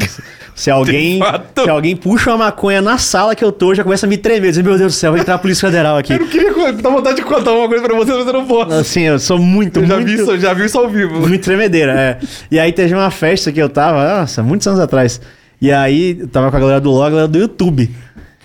se 0.55 0.71
alguém, 0.71 1.19
se 1.55 1.69
alguém 1.69 1.95
puxa 1.95 2.31
uma 2.31 2.45
maconha 2.45 2.81
na 2.81 2.97
sala 2.97 3.35
que 3.35 3.43
eu 3.45 3.51
tô, 3.51 3.75
já 3.75 3.83
começa 3.83 4.07
a 4.07 4.09
me 4.09 4.17
tremer, 4.17 4.49
dizer, 4.49 4.63
meu 4.63 4.75
Deus 4.75 4.93
do 4.93 4.97
céu, 4.97 5.11
vai 5.11 5.21
entrar 5.21 5.35
a 5.35 5.38
Polícia 5.38 5.67
Federal 5.69 5.95
aqui. 5.97 6.13
Eu 6.13 6.19
não 6.21 6.27
queria 6.27 6.51
dar 6.73 6.89
vontade 6.89 7.17
de 7.17 7.21
contar 7.21 7.51
uma 7.51 7.67
coisa 7.67 7.83
pra 7.83 7.95
você, 7.95 8.11
mas 8.13 8.25
eu 8.25 8.33
não 8.33 8.47
posso. 8.47 8.73
Assim, 8.73 9.01
eu 9.01 9.19
sou 9.19 9.38
muito, 9.38 9.81
Eu 9.81 9.85
já 9.85 9.95
muito, 9.97 10.07
vi, 10.07 10.15
isso, 10.15 10.39
já 10.39 10.51
vi 10.51 10.65
isso 10.65 10.79
ao 10.79 10.89
vivo. 10.89 11.27
muito 11.27 11.43
tremedeira, 11.43 11.91
é. 11.93 12.17
E 12.49 12.59
aí 12.59 12.73
teve 12.73 12.91
uma 12.95 13.11
festa 13.11 13.51
que 13.51 13.61
eu 13.61 13.69
tava, 13.69 14.21
nossa, 14.21 14.41
muitos 14.41 14.65
anos 14.65 14.79
atrás. 14.79 15.21
E 15.60 15.72
aí, 15.72 16.18
eu 16.20 16.28
tava 16.28 16.51
com 16.51 16.58
a 16.58 16.60
galera 16.60 16.80
do 16.80 16.91
LOL, 16.91 17.03
a 17.03 17.10
galera 17.10 17.28
do 17.28 17.38
YouTube. 17.38 17.89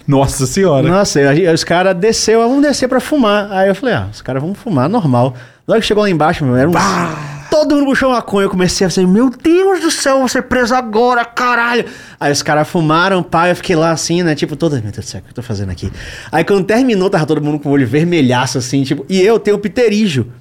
Nossa 0.06 0.46
senhora. 0.46 0.88
Nossa, 0.88 1.20
os 1.54 1.62
caras 1.62 1.94
desceu, 1.94 2.42
ah, 2.42 2.46
vamos 2.46 2.62
descer 2.62 2.88
pra 2.88 3.00
fumar. 3.00 3.50
Aí 3.52 3.68
eu 3.68 3.74
falei, 3.74 3.94
ah, 3.94 4.08
os 4.10 4.22
caras 4.22 4.42
vão 4.42 4.54
fumar, 4.54 4.88
normal. 4.88 5.34
Logo 5.66 5.80
que 5.80 5.86
chegou 5.86 6.02
lá 6.02 6.10
embaixo, 6.10 6.44
meu, 6.44 6.56
era 6.56 6.68
um... 6.68 6.72
Todo 7.50 7.74
mundo 7.76 7.84
puxou 7.84 8.10
maconha, 8.10 8.46
eu 8.46 8.50
comecei 8.50 8.86
a 8.86 8.88
dizer, 8.88 9.06
meu 9.06 9.28
Deus 9.28 9.80
do 9.80 9.90
céu, 9.90 10.20
vou 10.20 10.28
ser 10.28 10.42
preso 10.44 10.74
agora, 10.74 11.22
caralho. 11.22 11.84
Aí 12.18 12.32
os 12.32 12.42
caras 12.42 12.66
fumaram, 12.66 13.22
pá, 13.22 13.50
eu 13.50 13.56
fiquei 13.56 13.76
lá 13.76 13.90
assim, 13.90 14.22
né, 14.22 14.34
tipo, 14.34 14.56
todo, 14.56 14.72
meu 14.72 14.90
Deus 14.90 14.96
do 14.96 15.02
céu, 15.02 15.20
o 15.20 15.22
que 15.22 15.30
eu 15.30 15.34
tô 15.34 15.42
fazendo 15.42 15.70
aqui? 15.70 15.92
Aí 16.32 16.44
quando 16.44 16.64
terminou, 16.64 17.10
tava 17.10 17.26
todo 17.26 17.42
mundo 17.42 17.58
com 17.58 17.68
o 17.68 17.72
olho 17.72 17.86
vermelhaço, 17.86 18.56
assim, 18.56 18.82
tipo, 18.84 19.04
e 19.06 19.20
eu 19.20 19.38
tenho 19.38 19.58
pterígio. 19.58 20.32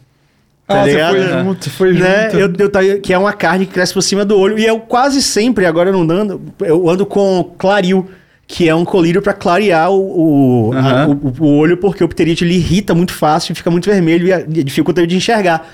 Ah, 0.73 0.83
você 0.83 1.09
foi 1.09 1.43
junto, 1.43 1.69
foi 1.69 1.93
né? 1.93 2.23
junto. 2.31 2.37
Eu, 2.39 2.53
eu 2.65 2.69
tava- 2.69 2.97
que 2.97 3.13
é 3.13 3.17
uma 3.17 3.33
carne 3.33 3.65
que 3.65 3.73
cresce 3.73 3.93
por 3.93 4.01
cima 4.01 4.23
do 4.25 4.37
olho. 4.37 4.57
E 4.59 4.65
eu 4.65 4.79
quase 4.79 5.21
sempre, 5.21 5.65
agora 5.65 5.89
eu 5.89 6.03
não 6.03 6.15
ando, 6.15 6.41
eu 6.61 6.89
ando 6.89 7.05
com 7.05 7.53
claril, 7.57 8.09
que 8.47 8.67
é 8.67 8.75
um 8.75 8.83
colírio 8.83 9.21
pra 9.21 9.33
clarear 9.33 9.91
o, 9.91 10.69
o, 10.69 10.73
a- 10.73 10.77
Aham. 10.79 11.19
o- 11.39 11.43
o 11.45 11.57
olho, 11.57 11.77
porque 11.77 12.03
o 12.03 12.07
pterite 12.07 12.43
ele 12.43 12.55
irrita 12.55 12.93
muito 12.93 13.13
fácil, 13.13 13.55
fica 13.55 13.71
muito 13.71 13.89
vermelho 13.89 14.27
e 14.27 14.33
a- 14.33 14.41
dificulta 14.41 15.01
eu 15.01 15.07
de 15.07 15.15
enxergar. 15.15 15.69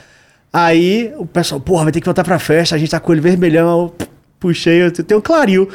Aí 0.53 1.11
o 1.17 1.25
pessoal, 1.25 1.59
porra, 1.59 1.83
vai 1.83 1.91
ter 1.91 1.99
que 1.99 2.05
voltar 2.05 2.23
pra 2.23 2.39
festa, 2.39 2.75
a 2.75 2.77
gente 2.77 2.89
tá 2.91 2.99
com 2.99 3.09
o 3.09 3.11
olho 3.13 3.21
vermelhão. 3.21 3.91
Eu 3.99 4.07
puxei, 4.39 4.83
eu 4.83 4.91
tenho 4.91 5.19
um 5.19 5.21
claril. 5.23 5.67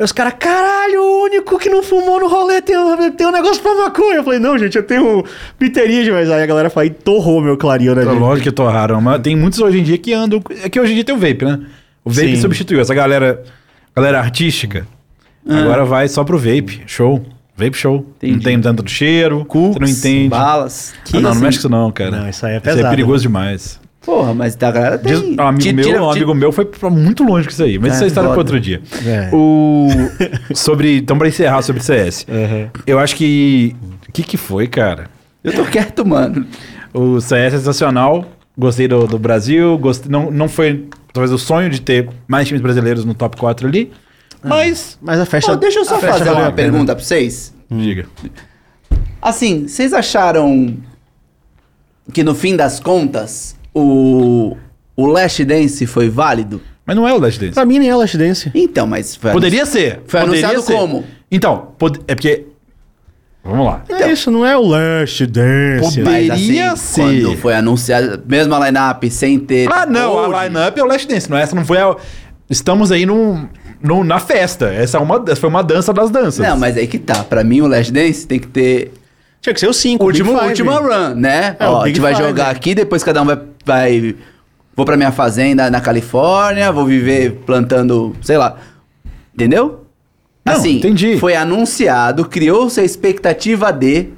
Aí 0.00 0.04
os 0.04 0.12
caras, 0.12 0.32
caralho, 0.38 1.02
o 1.02 1.22
único 1.24 1.58
que 1.58 1.68
não 1.68 1.82
fumou 1.82 2.18
no 2.18 2.26
rolê 2.26 2.62
tem, 2.62 2.76
um- 2.76 3.10
tem 3.12 3.26
um 3.26 3.30
negócio 3.30 3.62
pra 3.62 3.74
maconha. 3.74 4.16
Eu 4.16 4.24
falei, 4.24 4.38
não, 4.40 4.56
gente, 4.58 4.74
eu 4.76 4.82
tenho 4.82 5.22
pterígio, 5.58 6.14
mas 6.14 6.30
aí 6.30 6.42
a 6.42 6.46
galera 6.46 6.70
foi 6.70 6.86
e 6.86 6.90
torrou 6.90 7.40
meu 7.42 7.56
claril, 7.58 7.94
né, 7.94 8.02
É 8.02 8.06
gente? 8.06 8.18
lógico 8.18 8.48
que 8.48 8.54
torraram, 8.54 8.98
mas 9.00 9.20
tem 9.20 9.36
muitos 9.36 9.58
hoje 9.60 9.78
em 9.78 9.82
dia 9.82 9.98
que 9.98 10.12
andam. 10.14 10.42
É 10.64 10.70
que 10.70 10.80
hoje 10.80 10.92
em 10.92 10.94
dia 10.94 11.04
tem 11.04 11.14
o 11.14 11.18
vape, 11.18 11.44
né? 11.44 11.60
O 12.02 12.10
vape 12.10 12.34
Sim. 12.34 12.40
substituiu 12.40 12.80
essa 12.80 12.94
galera, 12.94 13.42
galera 13.94 14.18
artística. 14.20 14.86
Agora 15.46 15.84
vai 15.84 16.08
só 16.08 16.24
pro 16.24 16.38
vape. 16.38 16.82
Show. 16.86 17.22
Vape 17.54 17.76
show. 17.76 17.96
Não 18.22 18.28
Entendi. 18.30 18.42
tem 18.44 18.58
tanto 18.58 18.88
cheiro. 18.90 19.46
Você 19.46 19.78
não 19.78 19.86
entende. 19.88 20.28
balas. 20.30 20.94
Ah, 20.94 21.10
não, 21.14 21.20
não 21.20 21.30
assim. 21.32 21.40
mexe 21.42 21.58
com 21.58 21.60
isso 21.60 21.68
não, 21.68 21.90
cara. 21.92 22.10
Não, 22.10 22.28
isso 22.28 22.46
aí 22.46 22.52
é 22.54 22.56
Isso 22.56 22.64
pesado. 22.64 22.86
é 22.86 22.90
perigoso 22.90 23.22
demais. 23.22 23.78
Porra, 24.04 24.32
mas 24.32 24.56
da 24.56 24.70
galera 24.70 24.98
tem. 24.98 25.12
Diz- 25.12 25.38
um 25.38 25.42
amigo 25.42 25.62
Ti- 25.62 25.72
meu, 25.74 25.84
tira- 25.84 26.02
um 26.02 26.10
amigo 26.10 26.34
meu 26.34 26.50
foi 26.52 26.64
pra 26.64 26.88
muito 26.88 27.22
longe 27.22 27.46
com 27.46 27.52
isso 27.52 27.62
aí. 27.62 27.78
Mas 27.78 27.92
Ah, 27.92 27.94
isso 27.96 28.04
é 28.04 28.06
história 28.06 28.28
para 28.30 28.36
foda. 28.36 28.50
outro 28.50 28.60
dia. 28.60 28.80
É. 29.06 29.28
O 29.32 29.88
sobre, 30.54 30.96
então 30.98 31.18
para 31.18 31.28
encerrar 31.28 31.60
sobre 31.62 31.82
CS. 31.82 32.26
Uhum. 32.28 32.68
Eu 32.86 32.98
acho 32.98 33.14
que 33.14 33.76
o 34.08 34.12
que 34.12 34.22
que 34.22 34.36
foi, 34.36 34.66
cara? 34.66 35.04
Eu 35.44 35.52
tô 35.54 35.64
quieto, 35.64 36.04
mano. 36.06 36.46
O 36.94 37.20
CS 37.20 37.54
é 37.54 37.58
sensacional. 37.58 38.24
Gostei 38.58 38.88
do, 38.88 39.06
do 39.06 39.18
Brasil. 39.18 39.76
Gostei, 39.78 40.10
não, 40.10 40.30
não 40.30 40.48
foi 40.48 40.86
talvez 41.12 41.30
o 41.32 41.38
sonho 41.38 41.68
de 41.70 41.80
ter 41.80 42.08
mais 42.26 42.46
times 42.48 42.62
brasileiros 42.62 43.04
no 43.04 43.12
top 43.14 43.36
4 43.36 43.68
ali. 43.68 43.92
Mas, 44.42 44.98
Mas 45.02 45.20
a 45.20 45.26
festa. 45.26 45.52
Ó, 45.52 45.56
deixa 45.56 45.78
eu 45.80 45.84
só 45.84 45.98
fazer 45.98 46.30
uma 46.30 46.50
pergunta 46.50 46.94
pra 46.96 47.04
vocês. 47.04 47.54
diga. 47.70 48.06
Assim, 49.20 49.68
vocês 49.68 49.92
acharam 49.92 50.76
que 52.12 52.24
no 52.24 52.34
fim 52.34 52.56
das 52.56 52.80
contas 52.80 53.54
o, 53.74 54.56
o 54.96 55.06
Last 55.06 55.44
Dance 55.44 55.86
foi 55.86 56.08
válido? 56.08 56.60
Mas 56.86 56.96
não 56.96 57.06
é 57.06 57.12
o 57.14 57.18
Last 57.20 57.38
Dance. 57.38 57.52
Pra 57.54 57.64
mim 57.64 57.78
nem 57.78 57.88
é 57.88 57.94
Last 57.94 58.16
Dance. 58.18 58.50
Então, 58.54 58.86
mas 58.86 59.14
foi 59.14 59.30
Poderia 59.32 59.64
ser. 59.66 60.00
Foi 60.06 60.20
poderia 60.20 60.48
anunciado 60.48 60.62
ser. 60.66 60.72
como? 60.72 61.04
Então, 61.30 61.68
pod- 61.78 62.00
é 62.08 62.14
porque. 62.14 62.46
Vamos 63.42 63.64
lá. 63.64 63.82
é 63.88 64.10
isso, 64.12 64.30
não 64.30 64.44
é 64.44 64.56
o 64.56 64.62
Last 64.66 65.24
Dance. 65.26 65.86
Assim, 65.86 66.02
Poderia 66.04 66.76
ser. 66.76 67.00
quando 67.00 67.36
foi 67.38 67.54
anunciado, 67.54 68.22
mesmo 68.28 68.54
a 68.54 68.66
line-up 68.66 69.10
sem 69.10 69.38
ter... 69.38 69.66
Ah, 69.72 69.86
não, 69.86 70.12
hoje, 70.12 70.34
a 70.34 70.44
line-up 70.44 70.78
é 70.78 70.82
o 70.82 70.86
Last 70.86 71.08
Dance. 71.08 71.30
Não, 71.30 71.38
essa 71.38 71.56
não 71.56 71.64
foi 71.64 71.78
a. 71.78 71.96
Estamos 72.50 72.92
aí 72.92 73.06
num, 73.06 73.48
num- 73.82 74.04
na 74.04 74.18
festa. 74.18 74.66
Essa, 74.66 74.98
é 74.98 75.00
uma, 75.00 75.24
essa 75.26 75.36
foi 75.40 75.48
uma 75.48 75.62
dança 75.62 75.90
das 75.92 76.10
danças. 76.10 76.46
Não, 76.46 76.58
mas 76.58 76.76
aí 76.76 76.86
que 76.86 76.98
tá. 76.98 77.24
Pra 77.24 77.42
mim, 77.42 77.62
o 77.62 77.66
Last 77.66 77.90
Dance 77.92 78.26
tem 78.26 78.38
que 78.38 78.48
ter 78.48 78.92
Tinha 79.40 79.54
que 79.54 79.60
ser 79.60 79.68
o 79.68 79.72
5. 79.72 80.04
último, 80.04 80.32
última 80.32 80.74
run, 80.78 81.14
né? 81.14 81.56
É, 81.58 81.66
o 81.66 81.72
Ó, 81.72 81.82
a 81.82 81.86
gente 81.86 82.00
vai 82.00 82.14
Five. 82.14 82.26
jogar 82.28 82.50
aqui, 82.50 82.74
depois 82.74 83.02
cada 83.02 83.22
um 83.22 83.24
vai, 83.24 83.38
vai... 83.64 84.14
Vou 84.76 84.86
pra 84.86 84.96
minha 84.96 85.12
fazenda 85.12 85.70
na 85.70 85.80
Califórnia, 85.80 86.72
vou 86.72 86.86
viver 86.86 87.32
plantando, 87.44 88.16
sei 88.22 88.36
lá. 88.38 88.56
Entendeu? 89.34 89.84
Não, 90.44 90.54
assim, 90.54 90.76
entendi. 90.78 91.18
foi 91.18 91.34
anunciado, 91.36 92.24
criou-se 92.24 92.80
a 92.80 92.84
expectativa 92.84 93.70
de... 93.72 94.08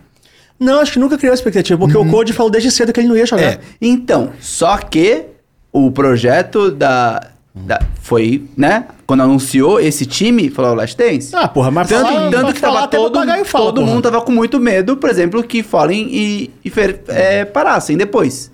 Não, 0.61 0.79
acho 0.79 0.93
que 0.93 0.99
nunca 1.01 1.19
criou 1.19 1.35
expectativa, 1.35 1.77
porque 1.79 1.97
o 1.99 2.09
Code 2.09 2.33
falou 2.33 2.51
desde 2.51 2.71
cedo 2.71 2.93
que 2.93 3.01
ele 3.01 3.09
não 3.09 3.17
ia 3.17 3.27
jogar. 3.27 3.43
É. 3.43 3.61
Então, 3.81 4.31
só 4.41 4.77
que 4.79 5.25
o 5.73 5.91
projeto 5.91 6.71
da... 6.71 7.21
da- 7.53 7.83
foi, 8.01 8.45
né? 8.57 8.85
Quando 9.05 9.25
anunciou 9.25 9.81
esse 9.81 10.07
time, 10.07 10.49
falou 10.49 10.75
Last 10.75 10.97
Dance. 10.97 11.35
Ah, 11.35 11.49
porra, 11.49 11.73
mas 11.73 11.89
Tanto, 11.89 12.07
falar- 12.13 12.31
tanto 12.31 12.55
que 12.55 12.61
tava 12.61 12.87
todo, 12.87 13.15
fala, 13.45 13.65
todo 13.67 13.81
porra. 13.81 13.87
mundo 13.89 14.03
tava 14.03 14.21
com 14.21 14.31
muito 14.31 14.61
medo, 14.61 14.97
por 14.97 15.11
exemplo, 15.11 15.43
que 15.43 15.65
Fallen 15.65 16.07
e, 16.13 16.51
e 16.65 16.71
Fer, 16.71 17.01
é, 17.09 17.45
parassem 17.45 17.97
depois. 17.97 18.53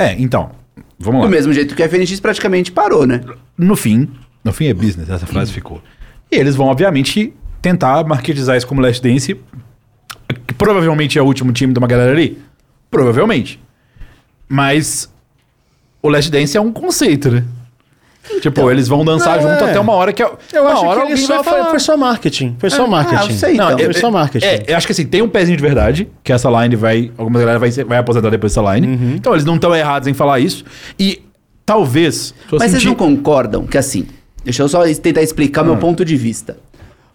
É, 0.00 0.16
então. 0.18 0.50
Vamos 0.98 1.20
lá. 1.20 1.26
Do 1.26 1.30
mesmo 1.30 1.52
jeito 1.52 1.74
que 1.74 1.82
a 1.82 1.88
FNX 1.88 2.18
praticamente 2.20 2.72
parou, 2.72 3.06
né? 3.06 3.20
No 3.56 3.76
fim, 3.76 4.08
No 4.42 4.50
fim 4.52 4.66
é 4.66 4.74
business, 4.74 5.10
essa 5.10 5.26
frase 5.26 5.52
ficou. 5.52 5.82
E 6.32 6.36
eles 6.36 6.56
vão, 6.56 6.68
obviamente, 6.68 7.34
tentar 7.60 8.02
marketizar 8.04 8.56
isso 8.56 8.66
como 8.66 8.80
Last 8.80 9.02
Dance, 9.02 9.38
que 10.46 10.54
provavelmente 10.54 11.18
é 11.18 11.22
o 11.22 11.26
último 11.26 11.52
time 11.52 11.74
de 11.74 11.78
uma 11.78 11.86
galera 11.86 12.12
ali. 12.12 12.38
Provavelmente. 12.90 13.60
Mas 14.48 15.12
o 16.02 16.08
Last 16.08 16.30
Dance 16.30 16.56
é 16.56 16.60
um 16.60 16.72
conceito, 16.72 17.30
né? 17.30 17.44
Tipo, 18.40 18.70
eles 18.70 18.86
vão 18.88 19.04
dançar 19.04 19.36
Não, 19.40 19.50
junto 19.50 19.64
é. 19.64 19.70
até 19.70 19.80
uma 19.80 19.92
hora 19.94 20.12
que... 20.12 20.22
Eu 20.22 20.36
uma 20.60 20.72
acho 20.72 20.84
hora 20.84 21.06
que 21.06 21.12
ele 21.12 21.20
só 21.20 21.42
foi, 21.42 21.64
foi 21.64 21.78
só 21.80 21.96
marketing. 21.96 22.56
Foi 22.58 22.70
só 22.70 22.84
Ah, 22.84 22.88
marketing. 22.88 23.32
eu 23.32 23.38
sei, 23.38 23.54
Não, 23.54 23.72
então. 23.72 23.84
Foi 23.84 23.94
só 23.94 24.10
marketing. 24.10 24.44
É, 24.46 24.64
eu 24.68 24.76
acho 24.76 24.86
que 24.86 24.92
assim, 24.92 25.06
tem 25.06 25.22
um 25.22 25.28
pezinho 25.28 25.56
de 25.56 25.62
verdade, 25.62 26.08
que 26.22 26.32
essa 26.32 26.48
line 26.50 26.76
vai. 26.76 27.10
Alguma 27.18 27.38
galera 27.40 27.58
vai, 27.58 27.70
vai 27.70 27.98
aposentar 27.98 28.30
depois 28.30 28.54
dessa 28.54 28.74
line. 28.74 28.86
Uhum. 28.86 29.14
Então 29.16 29.32
eles 29.32 29.44
não 29.44 29.56
estão 29.56 29.74
errados 29.74 30.06
em 30.08 30.14
falar 30.14 30.38
isso. 30.40 30.64
E 30.98 31.22
talvez. 31.66 32.34
eu 32.52 32.58
Mas 32.58 32.70
vocês 32.70 32.82
sentir- 32.82 32.86
não 32.88 32.94
concordam 32.94 33.66
que 33.66 33.78
assim, 33.78 34.06
deixa 34.44 34.62
eu 34.62 34.68
só 34.68 34.82
tentar 34.94 35.22
explicar 35.22 35.62
Ah. 35.62 35.64
meu 35.64 35.76
ponto 35.76 36.04
de 36.04 36.16
vista. 36.16 36.56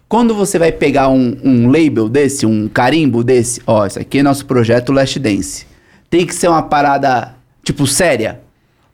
Quando 0.08 0.34
você 0.34 0.58
vai 0.58 0.70
pegar 0.70 1.08
um, 1.08 1.36
um 1.42 1.66
label 1.70 2.08
desse, 2.08 2.46
um 2.46 2.68
carimbo 2.68 3.24
desse, 3.24 3.60
ó, 3.66 3.84
isso 3.86 3.98
aqui 3.98 4.18
é 4.18 4.22
nosso 4.22 4.46
projeto 4.46 4.92
Last 4.92 5.18
Dance. 5.18 5.66
Tem 6.08 6.24
que 6.24 6.32
ser 6.32 6.46
uma 6.48 6.62
parada, 6.62 7.34
tipo, 7.64 7.86
séria. 7.88 8.40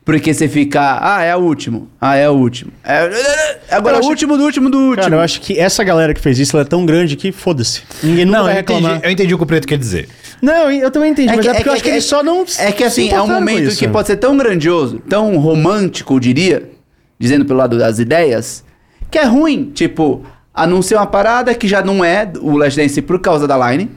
Porque 0.04 0.34
você 0.34 0.48
fica, 0.48 0.98
ah, 1.00 1.22
é 1.22 1.34
o 1.36 1.38
último, 1.38 1.88
ah, 2.00 2.16
é 2.16 2.28
o 2.28 2.32
último. 2.32 2.72
É, 2.82 3.56
agora 3.70 3.98
Eu 3.98 4.02
é 4.02 4.04
o 4.04 4.08
último 4.08 4.36
do 4.36 4.42
último 4.42 4.68
do 4.68 4.78
último. 4.78 5.02
Cara, 5.02 5.14
eu 5.14 5.20
acho 5.20 5.40
que 5.40 5.56
essa 5.56 5.84
galera 5.84 6.12
que 6.12 6.20
fez 6.20 6.40
isso 6.40 6.56
ela 6.56 6.62
é 6.62 6.68
tão 6.68 6.84
grande 6.84 7.14
que 7.14 7.30
foda-se. 7.30 7.82
Ninguém 8.02 8.24
nunca 8.24 8.38
Não, 8.38 8.44
vai 8.44 8.56
eu 8.56 8.60
entendi, 8.60 8.80
reclamar. 8.80 9.00
eu 9.04 9.10
entendi 9.12 9.34
o 9.34 9.38
que 9.38 9.44
o 9.44 9.46
Preto 9.46 9.66
quer 9.66 9.78
dizer. 9.78 10.08
Não, 10.40 10.68
eu 10.72 10.90
também 10.90 11.12
entendi, 11.12 11.28
mas 11.36 11.46
é, 11.46 11.54
porque 11.54 11.68
eu 11.68 11.72
acho 11.72 11.82
que, 11.84 11.88
eles 11.88 12.04
só 12.04 12.20
não. 12.20 12.44
É 12.58 12.72
que 12.72 12.82
assim, 12.82 13.10
é 13.10 13.22
um 13.22 13.28
momento 13.28 13.76
que 13.76 13.86
pode 13.86 14.08
ser 14.08 14.16
tão 14.16 14.36
grandioso, 14.36 14.98
tão 15.08 15.36
romântico, 15.38 16.14
eu 16.14 16.18
diria, 16.20 16.68
dizendo 17.16 17.44
pelo 17.44 17.60
lado 17.60 17.78
das 17.78 18.00
ideias, 18.00 18.64
que 19.08 19.18
é 19.18 19.24
ruim. 19.24 19.70
Tipo, 19.72 20.24
anunciar 20.52 21.00
uma 21.00 21.06
parada 21.06 21.54
que 21.54 21.68
já 21.68 21.80
não 21.80 22.04
é 22.04 22.28
o 22.40 22.56
Last 22.56 22.76
Dance 22.80 23.00
por 23.02 23.20
causa 23.20 23.46
da 23.46 23.70
line, 23.70 23.88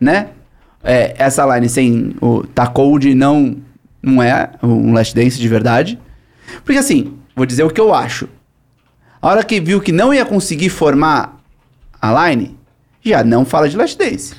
né? 0.00 0.28
É, 0.84 1.12
essa 1.18 1.44
line 1.56 1.68
sem 1.68 2.14
o 2.20 2.44
Tacold 2.54 3.12
não, 3.16 3.56
não 4.02 4.22
é 4.22 4.50
um 4.62 4.92
Last 4.92 5.14
Dance 5.14 5.38
de 5.38 5.48
verdade. 5.48 5.98
Porque 6.64 6.78
assim, 6.78 7.14
vou 7.34 7.46
dizer 7.46 7.62
o 7.64 7.70
que 7.70 7.80
eu 7.80 7.94
acho. 7.94 8.28
A 9.22 9.28
hora 9.28 9.44
que 9.44 9.60
viu 9.60 9.80
que 9.80 9.92
não 9.92 10.12
ia 10.14 10.24
conseguir 10.24 10.68
formar 10.70 11.38
a 12.00 12.28
line, 12.30 12.56
já 13.04 13.22
não 13.22 13.44
fala 13.44 13.68
de 13.68 13.76
Last 13.76 13.96
Dance. 13.98 14.34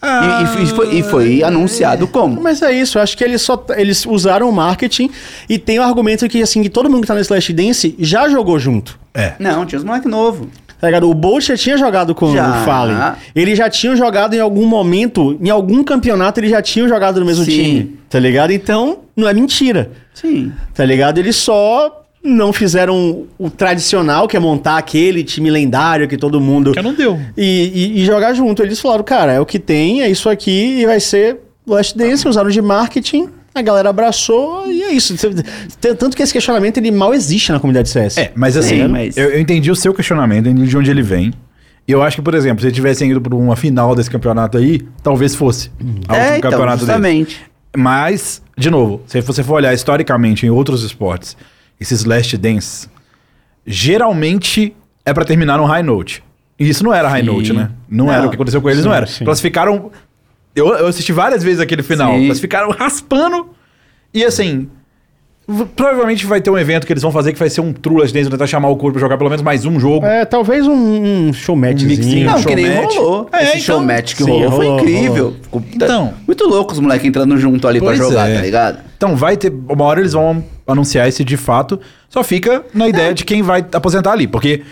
E- 0.00 0.60
e, 0.60 0.62
e 0.62 0.66
foi, 0.68 0.94
e 0.98 1.02
foi 1.02 1.42
anunciado 1.42 2.06
como. 2.06 2.40
Mas 2.40 2.62
é 2.62 2.70
isso, 2.70 2.98
eu 2.98 3.02
acho 3.02 3.16
que 3.16 3.24
eles 3.24 3.42
só 3.42 3.64
eles 3.76 4.06
usaram 4.06 4.48
o 4.48 4.52
marketing 4.52 5.10
e 5.48 5.58
tem 5.58 5.80
o 5.80 5.82
argumento 5.82 6.28
que 6.28 6.40
assim 6.40 6.62
que 6.62 6.68
todo 6.70 6.88
mundo 6.88 7.00
que 7.00 7.08
tá 7.08 7.14
nesse 7.16 7.32
Last 7.32 7.52
Dance 7.52 7.96
já 7.98 8.28
jogou 8.28 8.58
junto. 8.60 8.98
É. 9.12 9.34
Não, 9.40 9.66
tinha 9.66 9.78
os 9.78 9.84
moleques 9.84 10.08
novos. 10.08 10.46
Tá 10.80 10.86
ligado? 10.86 11.10
O 11.10 11.14
Bolt 11.14 11.44
já 11.44 11.56
tinha 11.56 11.76
jogado 11.76 12.14
com 12.14 12.32
Já. 12.32 12.60
o 12.62 12.64
Fallen. 12.64 12.96
Eles 13.34 13.58
já 13.58 13.68
tinham 13.68 13.96
jogado 13.96 14.34
em 14.34 14.40
algum 14.40 14.64
momento, 14.66 15.36
em 15.40 15.50
algum 15.50 15.82
campeonato, 15.82 16.38
eles 16.40 16.50
já 16.50 16.62
tinham 16.62 16.88
jogado 16.88 17.18
no 17.18 17.26
mesmo 17.26 17.44
Sim. 17.44 17.50
time. 17.50 17.98
Tá 18.08 18.18
ligado? 18.18 18.52
Então, 18.52 18.98
não 19.16 19.26
é 19.28 19.34
mentira. 19.34 19.90
Sim. 20.14 20.52
Tá 20.74 20.84
ligado? 20.84 21.18
Eles 21.18 21.34
só 21.36 22.04
não 22.22 22.52
fizeram 22.52 23.26
o 23.38 23.48
tradicional, 23.50 24.26
que 24.28 24.36
é 24.36 24.40
montar 24.40 24.76
aquele 24.76 25.22
time 25.24 25.50
lendário 25.50 26.06
que 26.08 26.16
todo 26.16 26.40
mundo. 26.40 26.72
Que 26.72 26.82
não 26.82 26.94
deu. 26.94 27.18
E, 27.36 27.72
e- 27.96 28.00
e 28.00 28.04
jogar 28.04 28.34
junto. 28.34 28.62
Eles 28.62 28.80
falaram, 28.80 29.04
cara, 29.04 29.32
é 29.32 29.40
o 29.40 29.46
que 29.46 29.58
tem, 29.58 30.02
é 30.02 30.08
isso 30.10 30.28
aqui, 30.28 30.80
e 30.80 30.86
vai 30.86 31.00
ser 31.00 31.38
Last 31.66 31.96
Dance, 31.96 32.26
usaram 32.28 32.50
de 32.50 32.60
marketing, 32.62 33.28
a 33.54 33.62
galera 33.62 33.90
abraçou, 33.90 34.70
e 34.70 34.82
é 34.82 34.92
isso. 34.92 35.14
Tanto 35.98 36.16
que 36.16 36.22
esse 36.22 36.32
questionamento 36.32 36.78
ele 36.78 36.90
mal 36.90 37.12
existe 37.12 37.50
na 37.52 37.58
comunidade 37.58 37.88
CS. 37.88 38.18
É, 38.18 38.32
mas 38.34 38.56
assim, 38.56 38.82
Sim, 38.82 38.88
mas- 38.88 39.16
Eu, 39.16 39.30
eu 39.30 39.40
entendi 39.40 39.70
o 39.70 39.76
seu 39.76 39.92
questionamento, 39.92 40.46
eu 40.46 40.52
entendi 40.52 40.68
de 40.68 40.76
onde 40.76 40.90
ele 40.90 41.02
vem. 41.02 41.32
E 41.86 41.92
eu 41.92 42.02
acho 42.02 42.16
que, 42.16 42.22
por 42.22 42.34
exemplo, 42.34 42.60
se 42.60 42.66
eles 42.66 42.74
tivessem 42.76 43.10
ido 43.10 43.20
para 43.20 43.34
uma 43.34 43.56
final 43.56 43.94
desse 43.94 44.10
campeonato 44.10 44.58
aí, 44.58 44.86
talvez 45.02 45.34
fosse. 45.34 45.70
a 46.06 46.16
É, 46.16 46.36
então, 46.38 46.50
campeonato 46.50 46.84
deles. 46.84 46.94
justamente. 46.94 47.40
Mas, 47.76 48.42
de 48.56 48.70
novo, 48.70 49.00
se 49.06 49.20
você 49.22 49.42
for 49.42 49.54
olhar 49.54 49.72
historicamente 49.72 50.44
em 50.46 50.50
outros 50.50 50.82
esportes, 50.84 51.36
esses 51.80 52.04
last 52.04 52.36
dance, 52.36 52.88
geralmente 53.66 54.74
é 55.04 55.12
pra 55.12 55.24
terminar 55.24 55.58
num 55.58 55.64
high 55.64 55.82
note. 55.82 56.22
E 56.58 56.68
isso 56.68 56.82
não 56.82 56.92
era 56.92 57.08
high 57.08 57.20
Sim. 57.20 57.26
note, 57.26 57.52
né? 57.52 57.70
Não, 57.88 58.06
Não. 58.06 58.12
era 58.12 58.26
o 58.26 58.30
que 58.30 58.34
aconteceu 58.34 58.60
com 58.60 58.68
eles, 58.68 58.84
não 58.84 58.90
Sim, 58.92 58.96
era. 58.96 59.06
sim. 59.06 59.24
Classificaram. 59.24 59.90
Eu, 60.58 60.68
eu 60.74 60.86
assisti 60.86 61.12
várias 61.12 61.42
vezes 61.42 61.60
aquele 61.60 61.82
final. 61.82 62.14
Sim. 62.16 62.26
Classificaram 62.26 62.70
raspando. 62.70 63.48
E 64.12 64.24
assim. 64.24 64.68
Provavelmente 65.74 66.26
vai 66.26 66.42
ter 66.42 66.50
um 66.50 66.58
evento 66.58 66.86
que 66.86 66.92
eles 66.92 67.02
vão 67.02 67.10
fazer 67.10 67.32
que 67.32 67.38
vai 67.38 67.48
ser 67.48 67.62
um 67.62 67.72
dance, 67.72 68.12
vão 68.12 68.30
tentar 68.32 68.46
chamar 68.46 68.68
o 68.68 68.76
corpo 68.76 68.92
pra 68.92 69.00
jogar 69.00 69.16
pelo 69.16 69.30
menos 69.30 69.42
mais 69.42 69.64
um 69.64 69.80
jogo. 69.80 70.04
É, 70.04 70.26
talvez 70.26 70.66
um, 70.66 70.74
um 71.28 71.32
show 71.32 71.56
matchzinho. 71.56 71.88
mixinho. 71.88 72.26
Não, 72.26 72.36
show 72.38 72.48
que 72.50 72.54
nem 72.54 72.74
match. 72.82 72.94
rolou. 72.96 73.30
É, 73.32 73.44
Esse 73.44 73.60
show 73.60 73.76
então- 73.76 73.86
match 73.86 74.14
que 74.14 74.24
Sim, 74.24 74.30
rolou, 74.30 74.50
foi 74.52 74.66
rolou, 74.66 74.80
incrível. 74.80 75.24
rolou. 75.24 75.36
Ficou 75.42 75.60
tá- 75.62 75.86
Então. 75.86 76.14
muito 76.26 76.46
louco 76.46 76.74
os 76.74 76.78
moleques 76.80 77.06
entrando 77.08 77.34
junto 77.38 77.66
ali 77.66 77.80
pra 77.80 77.94
jogar, 77.94 78.28
é. 78.28 78.34
tá 78.34 78.42
ligado? 78.42 78.78
Então 78.94 79.16
vai 79.16 79.38
ter. 79.38 79.50
Uma 79.50 79.84
hora 79.86 80.00
eles 80.00 80.12
vão 80.12 80.44
anunciar 80.66 81.08
esse 81.08 81.24
de 81.24 81.38
fato. 81.38 81.80
Só 82.10 82.22
fica 82.22 82.62
na 82.74 82.86
ideia 82.86 83.14
de 83.14 83.24
quem 83.24 83.40
vai 83.40 83.64
aposentar 83.72 84.12
ali. 84.12 84.26
Porque. 84.26 84.62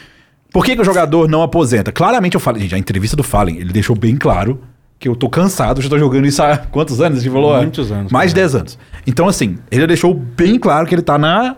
Por 0.53 0.65
que, 0.65 0.75
que 0.77 0.83
o 0.83 0.85
jogador 0.85 1.27
não 1.27 1.43
aposenta? 1.43 1.91
Claramente 1.91 2.35
eu 2.35 2.41
falo. 2.41 2.59
Gente, 2.59 2.75
a 2.75 2.79
entrevista 2.79 3.17
do 3.17 3.23
Fallen, 3.23 3.57
ele 3.59 3.73
deixou 3.73 3.97
bem 3.97 4.15
claro 4.17 4.61
que 4.99 5.09
eu 5.09 5.15
tô 5.15 5.29
cansado, 5.29 5.81
já 5.83 5.89
tô 5.89 5.99
jogando 5.99 6.27
isso 6.27 6.43
há 6.43 6.57
quantos 6.57 7.01
anos? 7.01 7.23
Ele 7.23 7.31
falou? 7.31 7.57
Muitos 7.59 7.93
anos, 7.93 8.11
Mais 8.11 8.31
de 8.31 8.37
cara. 8.37 8.49
10 8.49 8.55
anos. 8.55 8.79
Então, 9.07 9.29
assim, 9.29 9.59
ele 9.71 9.87
deixou 9.87 10.15
bem 10.15 10.59
claro 10.59 10.87
que 10.87 10.95
ele 10.95 11.03
tá 11.03 11.19
na. 11.19 11.57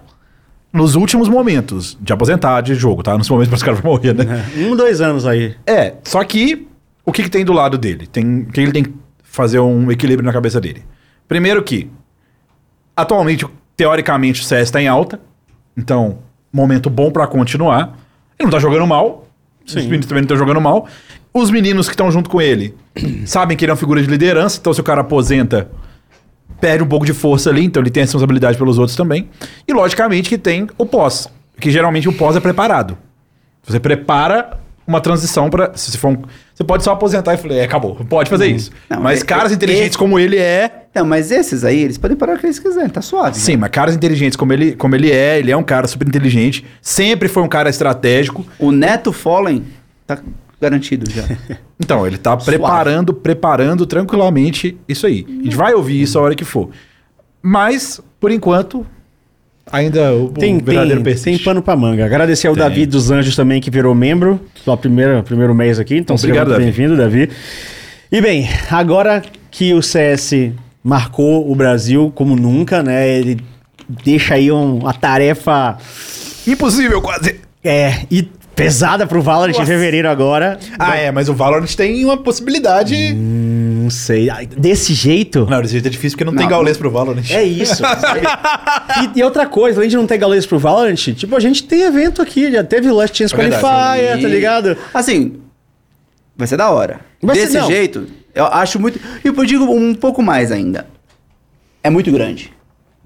Nos 0.71 0.95
últimos 0.97 1.31
momentos 1.31 1.97
de 1.99 2.13
aposentar 2.13 2.61
de 2.61 2.75
jogo, 2.75 3.03
tá? 3.03 3.17
Nos 3.17 3.29
momentos 3.31 3.49
para 3.49 3.57
os 3.57 3.63
caras 3.63 3.81
morrer, 3.81 4.13
né? 4.13 4.45
Um, 4.57 4.77
dois 4.77 5.01
anos 5.01 5.27
aí. 5.27 5.55
É, 5.67 5.95
só 6.05 6.23
que 6.25 6.69
o 7.07 7.13
que, 7.13 7.23
que 7.23 7.31
tem 7.31 7.43
do 7.43 7.55
lado 7.55 7.79
dele? 7.79 8.07
Tem, 8.07 8.45
que 8.45 8.61
ele 8.61 8.71
tem 8.73 8.85
que 8.85 8.93
fazer 9.23 9.59
um 9.61 9.91
equilíbrio 9.91 10.27
na 10.27 10.33
cabeça 10.33 10.61
dele? 10.61 10.85
Primeiro 11.27 11.63
que, 11.63 11.91
atualmente, 12.95 13.47
teoricamente, 13.75 14.43
o 14.43 14.45
CS 14.45 14.65
está 14.65 14.83
em 14.83 14.89
alta. 14.89 15.19
Então, 15.75 16.19
momento 16.53 16.91
bom 16.91 17.11
pra 17.11 17.27
continuar. 17.27 17.97
Ele 18.39 18.45
não 18.47 18.51
tá 18.51 18.59
jogando 18.59 18.87
mal. 18.87 19.27
Os 19.67 19.73
Sim. 19.73 19.85
meninos 19.85 20.07
também 20.07 20.21
não 20.21 20.27
estão 20.27 20.37
jogando 20.37 20.61
mal. 20.61 20.87
Os 21.33 21.51
meninos 21.51 21.87
que 21.89 21.93
estão 21.95 22.11
junto 22.11 22.29
com 22.31 22.41
ele 22.41 22.75
sabem 23.27 23.57
que 23.57 23.65
ele 23.65 23.71
é 23.71 23.75
uma 23.75 23.79
figura 23.79 24.03
de 24.03 24.09
liderança. 24.09 24.59
Então, 24.61 24.73
se 24.73 24.81
o 24.81 24.85
cara 24.85 25.03
aposenta, 25.03 25.69
perde 26.61 26.83
um 26.83 26.87
pouco 26.89 27.07
de 27.07 27.13
força 27.13 27.51
ali. 27.51 27.65
Então, 27.65 27.83
ele 27.83 27.91
tem 27.91 28.03
a 28.03 28.05
responsabilidade 28.05 28.57
pelos 28.59 28.79
outros 28.79 28.97
também. 28.97 29.29
E, 29.67 29.73
logicamente, 29.73 30.29
que 30.29 30.39
tem 30.39 30.67
o 30.77 30.87
pós. 30.87 31.29
Que 31.61 31.71
geralmente 31.71 32.09
o 32.09 32.13
pós 32.13 32.37
é 32.37 32.41
preparado. 32.41 32.97
Você 33.67 33.79
prepara 33.81 34.59
uma 34.87 35.01
transição 35.03 35.51
para 35.51 35.73
se 35.77 35.91
você 35.91 35.99
for 35.99 36.09
um, 36.09 36.23
você 36.55 36.65
pode 36.65 36.83
só 36.83 36.93
aposentar 36.93 37.35
e 37.35 37.37
falar, 37.37 37.57
é, 37.57 37.65
acabou, 37.65 37.95
pode 38.09 38.31
fazer 38.31 38.47
isso. 38.47 38.71
Não, 38.89 39.03
mas 39.03 39.21
é- 39.21 39.25
caras 39.25 39.53
é- 39.53 39.55
inteligentes 39.55 39.89
esse- 39.91 39.99
como 39.99 40.19
ele 40.19 40.39
é, 40.39 40.87
Não, 40.95 41.05
mas 41.05 41.31
esses 41.31 41.63
aí, 41.63 41.79
eles 41.81 41.99
podem 41.99 42.17
parar 42.17 42.37
o 42.37 42.39
que 42.39 42.47
eles 42.47 42.59
quiserem, 42.59 42.89
tá 42.89 43.03
suave. 43.03 43.37
sim, 43.37 43.55
mas 43.59 43.69
caras 43.71 43.95
inteligentes 43.95 44.35
como 44.35 44.51
ele, 44.51 44.75
como 44.75 44.95
ele 44.95 45.13
é, 45.13 45.39
ele 45.39 45.51
é 45.51 45.57
um 45.57 45.63
cara 45.63 45.87
super 45.87 46.09
inteligente, 46.09 46.65
sempre 46.81 47.29
foi 47.29 47.43
um 47.43 47.49
cara 47.49 47.69
estratégico. 47.69 48.47
O 48.59 48.73
Neto 48.73 49.13
Fallen 49.13 49.63
tá 50.07 50.19
garantido 50.61 51.11
já. 51.11 51.25
Então, 51.81 52.05
ele 52.05 52.19
tá 52.19 52.33
Suave. 52.33 52.45
preparando, 52.59 53.15
preparando 53.15 53.87
tranquilamente 53.87 54.77
isso 54.89 55.07
aí. 55.07 55.25
A 55.29 55.45
gente 55.45 55.57
vai 55.57 55.73
ouvir 55.75 56.03
isso 56.03 56.19
a 56.19 56.23
hora 56.23 56.35
que 56.35 56.45
for. 56.45 56.71
Mas, 57.41 58.01
por 58.21 58.33
enquanto, 58.33 58.85
ainda 59.71 60.13
o, 60.13 60.29
Tem, 60.31 60.57
o 60.57 60.65
verdadeiro 60.65 60.97
tem, 60.97 61.05
persiste. 61.05 61.31
tem 61.31 61.39
pano 61.45 61.63
pra 61.63 61.77
manga. 61.77 62.05
Agradecer 62.05 62.49
ao 62.49 62.55
Tem. 62.55 62.63
Davi 62.65 62.85
dos 62.85 63.11
Anjos 63.13 63.37
também, 63.37 63.61
que 63.61 63.71
virou 63.71 63.95
membro. 63.95 64.41
Só 64.65 64.77
primeiro, 64.77 65.23
primeiro 65.23 65.55
mês 65.55 65.79
aqui. 65.79 65.97
Então, 65.97 66.19
seja 66.19 66.33
Obrigado, 66.33 66.51
Davi. 66.51 66.65
bem-vindo, 66.65 66.97
Davi. 66.97 67.31
E 68.11 68.21
bem, 68.21 68.49
agora 68.71 69.23
que 69.51 69.73
o 69.73 69.81
CS 69.81 70.53
marcou 70.83 71.51
o 71.51 71.55
Brasil 71.55 72.11
como 72.15 72.35
nunca, 72.35 72.83
né? 72.83 73.09
Ele 73.09 73.39
deixa 74.05 74.35
aí 74.35 74.51
um- 74.51 74.79
uma 74.81 74.93
tarefa 74.93 75.79
Impossível 76.47 77.01
quase. 77.01 77.37
é, 77.63 78.01
e 78.11 78.29
pesada 78.59 79.07
pro 79.07 79.23
Valorant 79.23 79.55
em 79.55 79.59
Nossa. 79.59 79.67
fevereiro 79.67 80.09
agora. 80.09 80.59
Ah, 80.79 80.97
é, 80.97 81.11
mas 81.11 81.29
o 81.29 81.35
Valorant 81.35 81.73
tem 81.75 82.05
uma 82.05 82.17
possibilidade... 82.17 83.15
Não 83.15 83.91
sei. 83.91 84.29
Desse 84.59 84.93
jeito. 84.93 85.47
Não, 85.49 85.63
desse 85.63 85.73
jeito 85.73 85.87
é 85.87 85.91
difícil 85.91 86.17
porque 86.17 86.25
não, 86.25 86.35
tem 86.35 86.43
Não. 86.43 86.51
gaulês 86.51 86.77
pro 86.77 86.91
Valorant. 86.91 87.25
É 87.31 87.43
isso. 87.43 87.83
e, 89.15 89.19
e 89.19 89.23
outra 89.23 89.47
coisa, 89.47 89.79
além 89.79 89.89
de 89.89 89.97
não 89.97 90.07
ter 90.07 90.19
galês 90.19 90.45
pro 90.45 90.59
Valorant, 90.59 90.95
tipo, 90.97 91.35
a 91.35 91.41
gente 91.41 91.63
tem 91.65 91.83
evento 91.83 92.21
aqui, 92.21 92.53
já 92.53 92.63
teve 92.63 92.91
Last 92.91 93.17
Chance 93.17 93.33
É. 93.35 93.37
Qualifier, 93.37 94.21
tá 94.21 94.29
ligado? 94.29 94.77
Assim, 94.93 95.37
vai 96.37 96.47
ser 96.47 96.57
da 96.59 96.69
hora. 96.71 97.01
Vai 97.23 97.35
ser- 97.37 97.47
Desse 97.47 97.67
jeito, 97.67 98.07
eu 98.35 98.45
acho 98.47 98.79
muito. 98.79 99.01
E 99.25 99.29
eu 99.29 99.45
digo 99.45 99.65
um 99.65 99.95
pouco 99.95 100.23
mais 100.23 100.53
ainda. 100.53 100.87
É 101.83 101.89
muito 101.89 102.13
grande. 102.13 102.53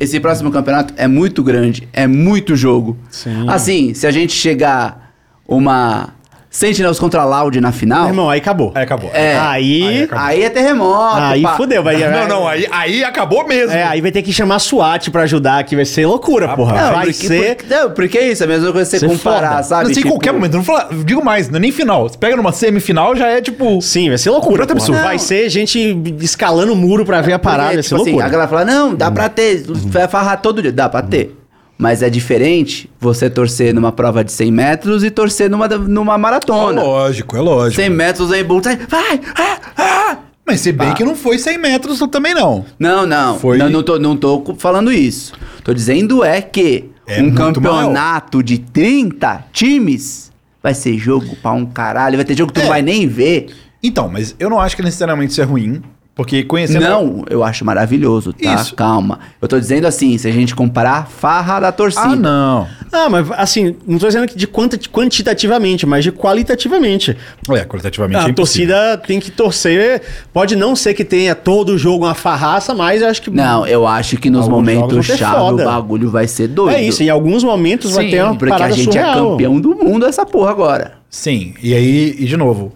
Esse 0.00 0.18
próximo 0.18 0.50
campeonato 0.50 0.94
é 0.96 1.07
muito 1.07 1.44
grande, 1.44 1.88
é 1.92 2.09
muito 2.09 2.57
jogo. 2.57 2.98
Sim. 3.09 3.48
Assim, 3.48 3.94
se 3.94 4.05
a 4.07 4.11
gente 4.11 4.32
chegar 4.32 5.01
uma 5.47 6.11
Sentinels 6.51 6.99
contra 6.99 7.24
Loud 7.24 7.59
na 7.62 7.72
final. 7.72 8.01
Meu 8.03 8.09
irmão, 8.11 8.28
aí 8.28 8.38
acabou. 8.38 8.72
Aí 8.74 8.82
acabou. 8.82 9.11
É. 9.14 9.38
Aí. 9.38 9.82
Aí 9.82 9.82
Aí, 9.88 10.03
acabou. 10.03 10.24
Aí 10.26 10.43
é 10.43 10.51
terremoto. 10.51 11.43
pá. 11.43 11.57
fudeu, 11.57 11.82
vai. 11.82 11.97
Não, 12.12 12.28
não, 12.28 12.47
aí, 12.49 12.66
aí 12.70 13.03
acabou 13.05 13.47
mesmo. 13.49 13.72
É, 13.72 13.84
aí 13.84 14.03
vai 14.03 14.11
ter 14.12 14.20
que 14.20 14.32
chamar 14.34 14.57
a 14.57 14.59
SWAT 14.59 15.09
pra 15.11 15.22
ajudar 15.22 15.61
aqui, 15.61 15.74
vai 15.74 15.86
ser 15.86 16.05
loucura, 16.05 16.55
porra. 16.55 16.74
Não, 16.74 16.93
vai 16.93 17.07
porque, 17.07 17.26
ser. 17.26 17.57
Porque, 17.57 17.74
não, 17.74 17.90
porque 17.93 18.18
é 18.18 18.28
isso, 18.32 18.43
é 18.43 18.47
a 18.47 18.49
mesma 18.51 18.70
coisa 18.70 18.90
que 18.90 18.99
você 18.99 19.09
Ser 19.09 19.09
comparar, 19.16 19.51
foda. 19.53 19.62
sabe? 19.62 19.82
Assim, 19.84 19.93
em 19.93 19.95
Tipo, 20.03 20.09
qualquer 20.11 20.32
momento. 20.32 20.53
Não 20.55 20.62
vou 20.62 20.76
falar, 20.76 20.93
digo 21.05 21.24
mais, 21.24 21.49
não 21.49 21.57
é 21.57 21.61
nem 21.61 21.72
final. 21.72 22.07
Você 22.07 22.18
pega 22.18 22.36
numa 22.36 22.53
semifinal, 22.53 23.16
já 23.16 23.28
é 23.28 23.40
tipo. 23.40 23.80
Sim, 23.80 24.11
vai 24.11 24.18
ser 24.18 24.28
loucura. 24.28 24.66
Porra. 24.66 24.72
absurdo. 24.78 25.01
Vai 25.03 25.18
ser 25.18 25.49
gente 25.49 25.78
escalando 26.20 26.74
o 26.74 26.76
muro 26.76 27.05
pra 27.07 27.22
ver 27.22 27.32
a 27.32 27.38
parada, 27.38 27.62
porque, 27.70 27.76
vai 27.76 27.82
ser 27.82 27.88
tipo 27.88 28.03
assim, 28.03 28.11
loucura. 28.11 28.26
a 28.26 28.30
galera 28.30 28.49
fala, 28.51 28.64
não, 28.66 28.95
dá 28.95 29.11
pra 29.11 29.28
ter, 29.30 29.64
vai 29.66 30.07
farrar 30.07 30.36
todo 30.43 30.61
dia. 30.61 30.70
Dá 30.72 30.86
pra 30.88 31.01
ter. 31.01 31.34
Mas 31.78 32.02
é 32.02 32.08
diferente 32.10 32.88
você 33.00 33.28
torcer 33.28 33.74
numa 33.74 33.90
prova 33.90 34.22
de 34.22 34.30
100 34.30 34.52
metros 34.52 35.02
e 35.02 35.10
torcer 35.10 35.50
numa, 35.50 35.66
numa 35.66 36.14
É 36.14 36.18
maratona. 36.18 36.82
lógico, 36.82 37.36
é 37.36 37.40
lógico. 37.40 37.80
100 37.82 37.90
metros 37.90 38.30
aí, 38.30 38.44
bum, 38.44 38.60
vai, 38.88 39.20
ah, 39.36 39.58
ah. 39.76 40.16
Mas 40.46 40.60
se 40.60 40.70
bem 40.72 40.88
Tá. 40.88 40.94
que 40.94 41.04
não 41.04 41.14
foi 41.16 41.38
100 41.38 41.58
metros 41.58 41.98
também, 42.10 42.34
não. 42.34 42.64
Não, 42.78 43.06
não. 43.06 43.38
Foi- 43.38 43.58
Não, 43.58 43.70
não, 43.70 43.82
tô, 43.82 43.98
não 43.98 44.16
tô 44.16 44.54
falando 44.58 44.92
isso. 44.92 45.32
Tô 45.64 45.72
dizendo 45.72 46.22
é 46.24 46.40
que 46.42 46.90
É 47.06 47.20
um 47.20 47.32
campeonato 47.34 48.42
de 48.42 48.58
30 48.58 49.44
times 49.52 50.30
vai 50.62 50.74
ser 50.74 50.96
jogo 50.98 51.34
pra 51.42 51.50
um 51.52 51.66
caralho. 51.66 52.16
Vai 52.16 52.24
ter 52.24 52.36
jogo 52.36 52.52
que 52.52 52.60
tu 52.60 52.62
É. 52.62 52.64
não 52.64 52.70
vai 52.70 52.82
nem 52.82 53.08
ver. 53.08 53.48
Então, 53.82 54.08
mas 54.08 54.36
eu 54.38 54.48
não 54.48 54.60
acho 54.60 54.76
que 54.76 54.82
necessariamente 54.82 55.32
isso 55.32 55.40
é 55.40 55.44
ruim. 55.44 55.82
Porque 56.14 56.42
conhecendo. 56.42 56.82
Não, 56.82 57.24
eu 57.30 57.42
acho 57.42 57.64
maravilhoso, 57.64 58.34
tá? 58.34 58.54
Isso. 58.54 58.74
Calma. 58.74 59.18
Eu 59.40 59.48
tô 59.48 59.58
dizendo 59.58 59.86
assim, 59.86 60.18
se 60.18 60.28
a 60.28 60.30
gente 60.30 60.54
comparar 60.54 60.98
a 60.98 61.04
farra 61.04 61.58
da 61.58 61.72
torcida. 61.72 62.04
Ah, 62.06 62.14
não. 62.16 62.68
Ah, 62.92 63.08
mas 63.08 63.30
assim, 63.32 63.74
não 63.86 63.98
tô 63.98 64.06
dizendo 64.08 64.26
que 64.28 64.36
de 64.36 64.46
quanti- 64.46 64.90
quantitativamente, 64.90 65.86
mas 65.86 66.04
de 66.04 66.12
qualitativamente. 66.12 67.16
É, 67.50 67.64
qualitativamente 67.64 68.20
é 68.20 68.26
A 68.26 68.28
impossível. 68.28 68.74
torcida 68.76 68.98
tem 69.06 69.18
que 69.20 69.30
torcer. 69.30 70.02
Pode 70.34 70.54
não 70.54 70.76
ser 70.76 70.92
que 70.92 71.02
tenha 71.04 71.34
todo 71.34 71.78
jogo 71.78 72.04
uma 72.04 72.14
farraça, 72.14 72.74
mas 72.74 73.00
eu 73.00 73.08
acho 73.08 73.22
que. 73.22 73.30
Não, 73.30 73.66
eu 73.66 73.86
acho 73.86 74.18
que 74.18 74.28
nos 74.28 74.42
Alguns 74.42 74.54
momentos 74.56 75.06
chave 75.06 75.34
foda. 75.38 75.62
o 75.62 75.66
bagulho 75.66 76.10
vai 76.10 76.28
ser 76.28 76.48
doido. 76.48 76.76
É 76.76 76.82
isso, 76.82 77.02
em 77.02 77.08
alguns 77.08 77.42
momentos 77.42 77.92
vai 77.92 78.04
Sim, 78.04 78.10
ter 78.10 78.22
uma 78.22 78.36
Porque 78.36 78.52
a 78.52 78.56
parada 78.58 78.74
gente 78.74 78.84
surreal. 78.92 79.10
é 79.10 79.30
campeão 79.30 79.58
do 79.60 79.74
mundo 79.76 80.04
essa 80.04 80.26
porra 80.26 80.50
agora. 80.50 80.92
Sim, 81.08 81.54
e 81.62 81.72
aí, 81.74 82.14
e 82.18 82.24
de 82.26 82.36
novo, 82.36 82.72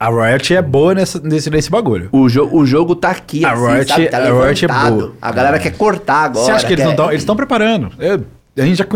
a 0.00 0.08
Riot 0.10 0.54
é 0.54 0.62
boa 0.62 0.94
nessa, 0.94 1.20
nesse, 1.20 1.50
nesse 1.50 1.70
bagulho. 1.70 2.08
O, 2.12 2.28
jo 2.28 2.48
o 2.52 2.64
jogo 2.64 2.94
tá 2.94 3.10
aqui, 3.10 3.44
A 3.44 3.52
assim, 3.52 3.66
Riot- 3.66 3.88
sabe? 3.88 4.06
Tá 4.08 4.18
a 4.18 4.46
Riot 4.46 4.64
é 4.64 4.68
boa. 4.68 5.12
A 5.20 5.32
galera 5.32 5.58
quer 5.58 5.72
cortar 5.76 6.24
agora. 6.24 6.44
Você 6.44 6.50
acha 6.52 6.66
que 6.66 6.72
eles 6.74 6.84
não 6.84 6.92
quer- 6.92 6.96
estão. 6.96 7.10
Eles 7.10 7.22
estão 7.22 7.36
preparando. 7.36 7.90
Eu- 7.98 8.24
a 8.60 8.64
gente 8.64 8.76
já 8.78 8.86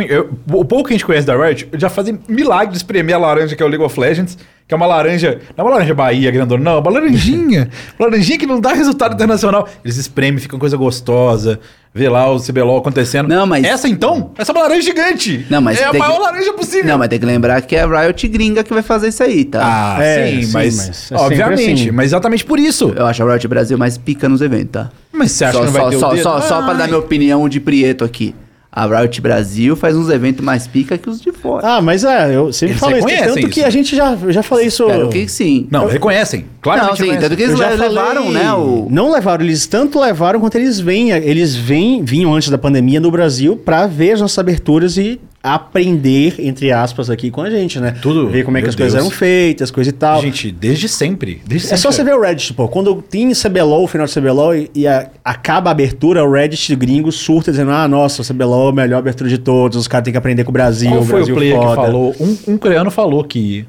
o 0.53 0.65
pouco 0.65 0.85
que 0.89 0.95
a 0.95 0.97
gente 0.97 1.05
conhece 1.07 1.27
da 1.27 1.37
Riot 1.37 1.69
já 1.75 1.89
fazem 1.89 2.19
milagre 2.29 2.71
de 2.73 2.77
espremer 2.77 3.15
a 3.17 3.19
laranja 3.19 3.55
que 3.57 3.63
é 3.63 3.67
o 3.67 3.69
League 3.69 3.85
of 3.85 3.99
Legends, 3.99 4.37
que 4.67 4.75
é 4.75 4.77
uma 4.77 4.87
laranja. 4.87 5.41
Não 5.57 5.65
é 5.65 5.69
uma 5.69 5.75
laranja 5.75 5.95
Bahia 5.95 6.31
grandona, 6.31 6.63
não, 6.65 6.77
é 6.77 6.81
uma 6.81 6.91
laranjinha. 6.91 7.69
uma 7.99 8.09
laranjinha 8.09 8.39
que 8.39 8.47
não 8.47 8.61
dá 8.61 8.73
resultado 8.73 9.15
internacional. 9.15 9.69
Eles 9.85 9.97
espremem, 9.97 10.39
fica 10.41 10.55
uma 10.55 10.61
coisa 10.61 10.77
gostosa. 10.77 11.61
Vê 11.95 12.09
lá 12.09 12.33
o 12.33 12.41
CBLOL 12.41 12.79
acontecendo. 12.79 13.29
Não, 13.29 13.47
mas- 13.47 13.65
Essa 13.65 13.87
então? 13.87 14.31
Essa 14.39 14.51
é 14.51 14.55
uma 14.55 14.63
laranja 14.63 14.81
gigante. 14.81 15.45
Não, 15.51 15.61
mas 15.61 15.79
é 15.79 15.85
a 15.85 15.93
maior 15.93 16.15
que- 16.15 16.21
laranja 16.23 16.53
possível. 16.55 16.87
Não, 16.87 16.97
mas 16.99 17.09
tem 17.09 17.19
que 17.21 17.27
lembrar 17.27 17.61
que 17.61 17.77
é 17.77 17.83
a 17.83 18.03
Riot 18.07 18.29
gringa 18.29 18.65
que 18.65 18.73
vai 18.73 18.83
fazer 18.83 19.09
isso 19.09 19.23
aí, 19.23 19.45
tá? 19.45 19.61
Ah, 19.63 20.03
É, 20.03 20.27
sim, 20.31 20.43
sim, 20.45 20.53
mas, 20.55 20.77
mas 20.77 20.89
é 20.89 20.93
sempre 20.95 21.23
obviamente, 21.23 21.83
assim. 21.83 21.91
mas 21.91 22.07
exatamente 22.07 22.47
por 22.47 22.59
isso. 22.59 22.95
Eu 22.97 23.05
acho 23.05 23.23
a 23.23 23.31
Riot 23.33 23.47
Brasil 23.47 23.77
mais 23.77 23.99
pica 23.99 24.27
nos 24.27 24.41
eventos, 24.41 24.71
tá? 24.73 24.91
Mas 25.13 25.33
você 25.33 25.45
acha 25.45 25.53
só, 25.53 25.59
que 25.61 25.67
não 25.67 25.73
vai 25.73 25.83
só, 25.83 25.89
ter 25.91 25.99
só, 25.99 26.09
o 26.09 26.11
dedo? 26.15 26.23
só, 26.23 26.41
só 26.41 26.63
pra 26.63 26.73
dar 26.73 26.87
minha 26.87 26.99
opinião 26.99 27.47
de 27.47 27.61
Prieto 27.61 28.05
aqui. 28.05 28.35
A 28.75 28.87
Riot 28.87 29.21
Brasil 29.21 29.77
faz 29.77 29.95
uns 29.95 30.09
eventos 30.09 30.43
mais 30.43 30.67
pica 30.67 30.97
que 30.97 31.11
os 31.11 31.21
de 31.21 31.31
fora. 31.31 31.67
Ah, 31.77 31.83
mas 31.83 32.05
é, 32.05 32.35
eu 32.35 32.51
sempre 32.55 32.73
Eles 32.73 32.81
falo 32.81 32.97
isso. 32.97 33.07
reconhecem 33.07 33.35
Tanto 33.43 33.49
que 33.53 33.61
isso. 33.61 33.67
a 33.67 33.71
gente 33.71 33.95
já, 33.95 34.13
eu 34.23 34.33
já 34.33 34.43
falei 34.43 34.67
isso. 34.67 34.85
Espero 34.85 35.09
que 35.11 35.29
sim. 35.29 35.67
Não, 35.71 35.87
reconhecem. 35.87 36.47
Claro 36.63 36.81
não, 36.85 36.91
que 36.93 36.97
sim, 36.97 37.03
reconhecem. 37.03 37.29
tanto 37.29 37.37
que 37.37 37.43
eles 37.43 37.53
Eu 37.53 37.59
já 37.59 37.71
le- 37.71 37.77
levaram, 37.77 38.25
falei- 38.25 38.43
né, 38.43 38.53
o... 38.55 38.89
Não 38.91 39.13
levaram, 39.13 39.45
eles 39.45 39.67
tanto 39.67 40.01
levaram 40.01 40.41
quanto 40.41 40.55
eles 40.57 40.81
vêm. 40.81 41.11
Eles 41.11 41.55
vêm, 41.55 42.03
vinham 42.03 42.33
antes 42.35 42.49
da 42.49 42.57
pandemia 42.57 42.99
no 42.99 43.11
Brasil 43.11 43.57
pra 43.59 43.87
ver 43.87 44.13
as 44.13 44.21
nossas 44.23 44.39
aberturas 44.39 44.97
e 44.97 45.21
aprender, 45.43 46.37
entre 46.39 46.71
aspas, 46.71 47.11
aqui 47.11 47.31
com 47.31 47.41
a 47.43 47.51
gente, 47.51 47.81
né? 47.81 47.91
Tudo, 48.01 48.29
Ver 48.29 48.45
como 48.45 48.57
é 48.59 48.63
que 48.63 48.69
as 48.69 48.77
coisas 48.77 48.93
Deus. 48.95 49.05
eram 49.07 49.11
feitas, 49.17 49.71
coisa 49.71 49.91
e 49.91 49.93
tal. 49.93 50.21
Gente, 50.23 50.53
desde 50.53 50.89
sempre. 50.89 51.43
Desde 51.47 51.67
É 51.67 51.71
sempre. 51.71 51.83
só 51.83 51.91
você 51.91 52.05
ver 52.05 52.15
o 52.15 52.21
Reddit, 52.21 52.55
pô. 52.55 52.69
Quando 52.69 53.03
tem 53.03 53.33
CBLOL, 53.35 53.83
o 53.85 53.89
final 53.89 54.07
de 54.07 54.13
CBLOL, 54.15 54.55
e, 54.55 54.71
e 54.75 54.87
a- 54.87 55.11
acaba 55.25 55.71
a 55.71 55.73
abertura, 55.73 56.25
o 56.25 56.31
Reddit 56.33 56.77
gringo 56.77 57.11
surta 57.11 57.51
dizendo: 57.51 57.73
ah, 57.73 57.89
nossa, 57.89 58.23
o 58.23 58.25
CBLOL 58.25 58.69
é 58.69 58.71
a 58.71 58.75
melhor 58.75 58.99
abertura 58.99 59.29
de 59.29 59.39
todos, 59.39 59.77
os 59.79 59.89
caras 59.89 60.05
têm 60.05 60.13
que 60.13 60.19
aprender 60.19 60.45
com 60.45 60.51
o 60.51 60.53
Brasil. 60.53 60.91
Qual 60.91 61.01
o 61.03 61.05
foi 61.05 61.17
Brasil 61.17 61.35
o 61.35 61.39
player 61.39 61.57
foda. 61.57 61.69
que 61.71 61.75
falou? 61.77 62.17
Um, 62.21 62.39
um 62.53 62.57
coreano 62.59 62.91
falou 62.91 63.25
que 63.25 63.67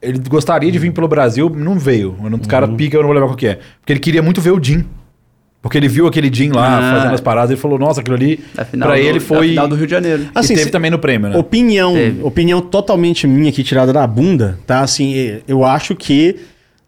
ele 0.00 0.18
gostaria 0.28 0.70
de 0.70 0.78
vir 0.78 0.92
pelo 0.92 1.08
Brasil, 1.08 1.48
não 1.48 1.78
veio. 1.78 2.14
Um 2.20 2.30
dos 2.36 2.46
caras 2.46 2.68
pica, 2.76 2.96
eu 2.96 3.00
não 3.00 3.06
vou 3.08 3.14
lembrar 3.14 3.28
qual 3.28 3.36
que 3.36 3.46
é. 3.46 3.58
Porque 3.80 3.92
ele 3.92 4.00
queria 4.00 4.22
muito 4.22 4.40
ver 4.40 4.50
o 4.50 4.62
Jin. 4.62 4.84
Porque 5.62 5.78
ele 5.78 5.86
viu 5.88 6.08
aquele 6.08 6.28
Jin 6.34 6.50
lá 6.50 6.78
Ah. 6.78 6.94
fazendo 6.96 7.14
as 7.14 7.20
paradas 7.20 7.56
e 7.56 7.60
falou, 7.60 7.78
nossa, 7.78 8.00
aquilo 8.00 8.16
ali 8.16 8.38
pra 8.54 8.64
do- 8.64 8.94
ele 8.96 9.20
da 9.20 9.24
foi... 9.24 9.48
final 9.50 9.68
do 9.68 9.76
Rio 9.76 9.86
de 9.86 9.92
Janeiro. 9.92 10.22
E 10.24 10.28
Assim, 10.34 10.54
teve 10.54 10.64
se- 10.66 10.70
também 10.72 10.90
no 10.90 10.98
prêmio, 10.98 11.30
né? 11.30 11.38
Opinião, 11.38 11.92
Teve. 11.94 12.20
opinião 12.24 12.60
totalmente 12.60 13.26
minha 13.28 13.48
aqui, 13.48 13.62
tirada 13.62 13.92
da 13.92 14.04
bunda, 14.06 14.58
tá? 14.66 14.80
Assim, 14.80 15.38
eu 15.46 15.64
acho 15.64 15.94
que 15.94 16.34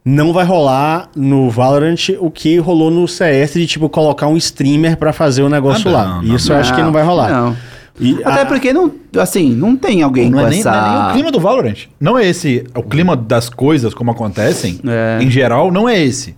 não 0.04 0.32
vai 0.32 0.44
rolar 0.44 1.08
no 1.14 1.48
Valorant 1.50 2.08
o 2.18 2.30
que 2.32 2.58
rolou 2.58 2.90
no 2.90 3.06
CS 3.06 3.54
de, 3.54 3.66
tipo, 3.66 3.88
colocar 3.88 4.26
um 4.26 4.36
streamer 4.36 4.96
pra 4.96 5.12
fazer 5.12 5.42
o 5.44 5.48
negócio 5.48 5.88
Ah, 5.88 5.92
não, 5.92 5.98
lá. 6.16 6.22
não, 6.22 6.34
Isso 6.36 6.52
eu 6.52 6.56
acho 6.56 6.74
que 6.74 6.82
não 6.82 6.90
vai 6.92 7.04
rolar. 7.04 7.30
Não. 7.30 7.56
E 8.00 8.18
Até 8.24 8.42
a- 8.42 8.46
porque 8.46 8.72
não, 8.72 8.90
assim, 9.18 9.54
não 9.54 9.76
tem 9.76 10.02
alguém 10.02 10.28
Não 10.28 10.40
com 10.40 10.46
é, 10.46 10.50
nem, 10.50 10.58
essa... 10.58 10.72
não 10.72 10.78
é 10.78 10.98
nem 11.02 11.10
o 11.10 11.12
clima 11.12 11.30
do 11.30 11.38
Valorant. 11.38 11.76
Não 12.00 12.18
é 12.18 12.26
esse. 12.26 12.64
O 12.74 12.82
clima 12.82 13.14
das 13.16 13.48
coisas 13.48 13.94
como 13.94 14.10
acontecem, 14.10 14.80
É. 14.84 15.22
em 15.22 15.30
geral, 15.30 15.70
não 15.70 15.88
é 15.88 16.02
esse. 16.02 16.34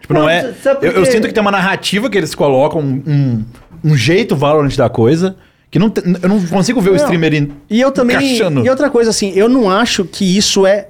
Tipo, 0.00 0.14
não, 0.14 0.22
Não, 0.22 0.28
é. 0.28 0.52
Eu, 0.82 0.92
eu 0.92 1.06
sinto 1.06 1.26
que 1.26 1.34
tem 1.34 1.40
uma 1.40 1.50
narrativa 1.50 2.08
que 2.08 2.16
eles 2.16 2.34
colocam, 2.34 2.80
um, 2.80 3.02
um, 3.06 3.44
um 3.92 3.96
jeito 3.96 4.36
Valorant 4.36 4.74
da 4.76 4.88
coisa, 4.88 5.36
que 5.70 5.78
não 5.78 5.90
te- 5.90 6.02
eu 6.22 6.28
não 6.28 6.40
consigo 6.46 6.80
ver 6.80 6.90
o 6.90 6.92
Não. 6.94 7.00
streamer 7.02 7.34
in- 7.34 7.52
E 7.68 7.80
eu 7.80 7.90
também. 7.90 8.16
encaixando. 8.16 8.64
E 8.64 8.70
outra 8.70 8.88
coisa, 8.90 9.10
assim, 9.10 9.32
eu 9.34 9.48
não 9.48 9.68
acho 9.70 10.04
que 10.04 10.36
isso 10.36 10.64
é 10.66 10.88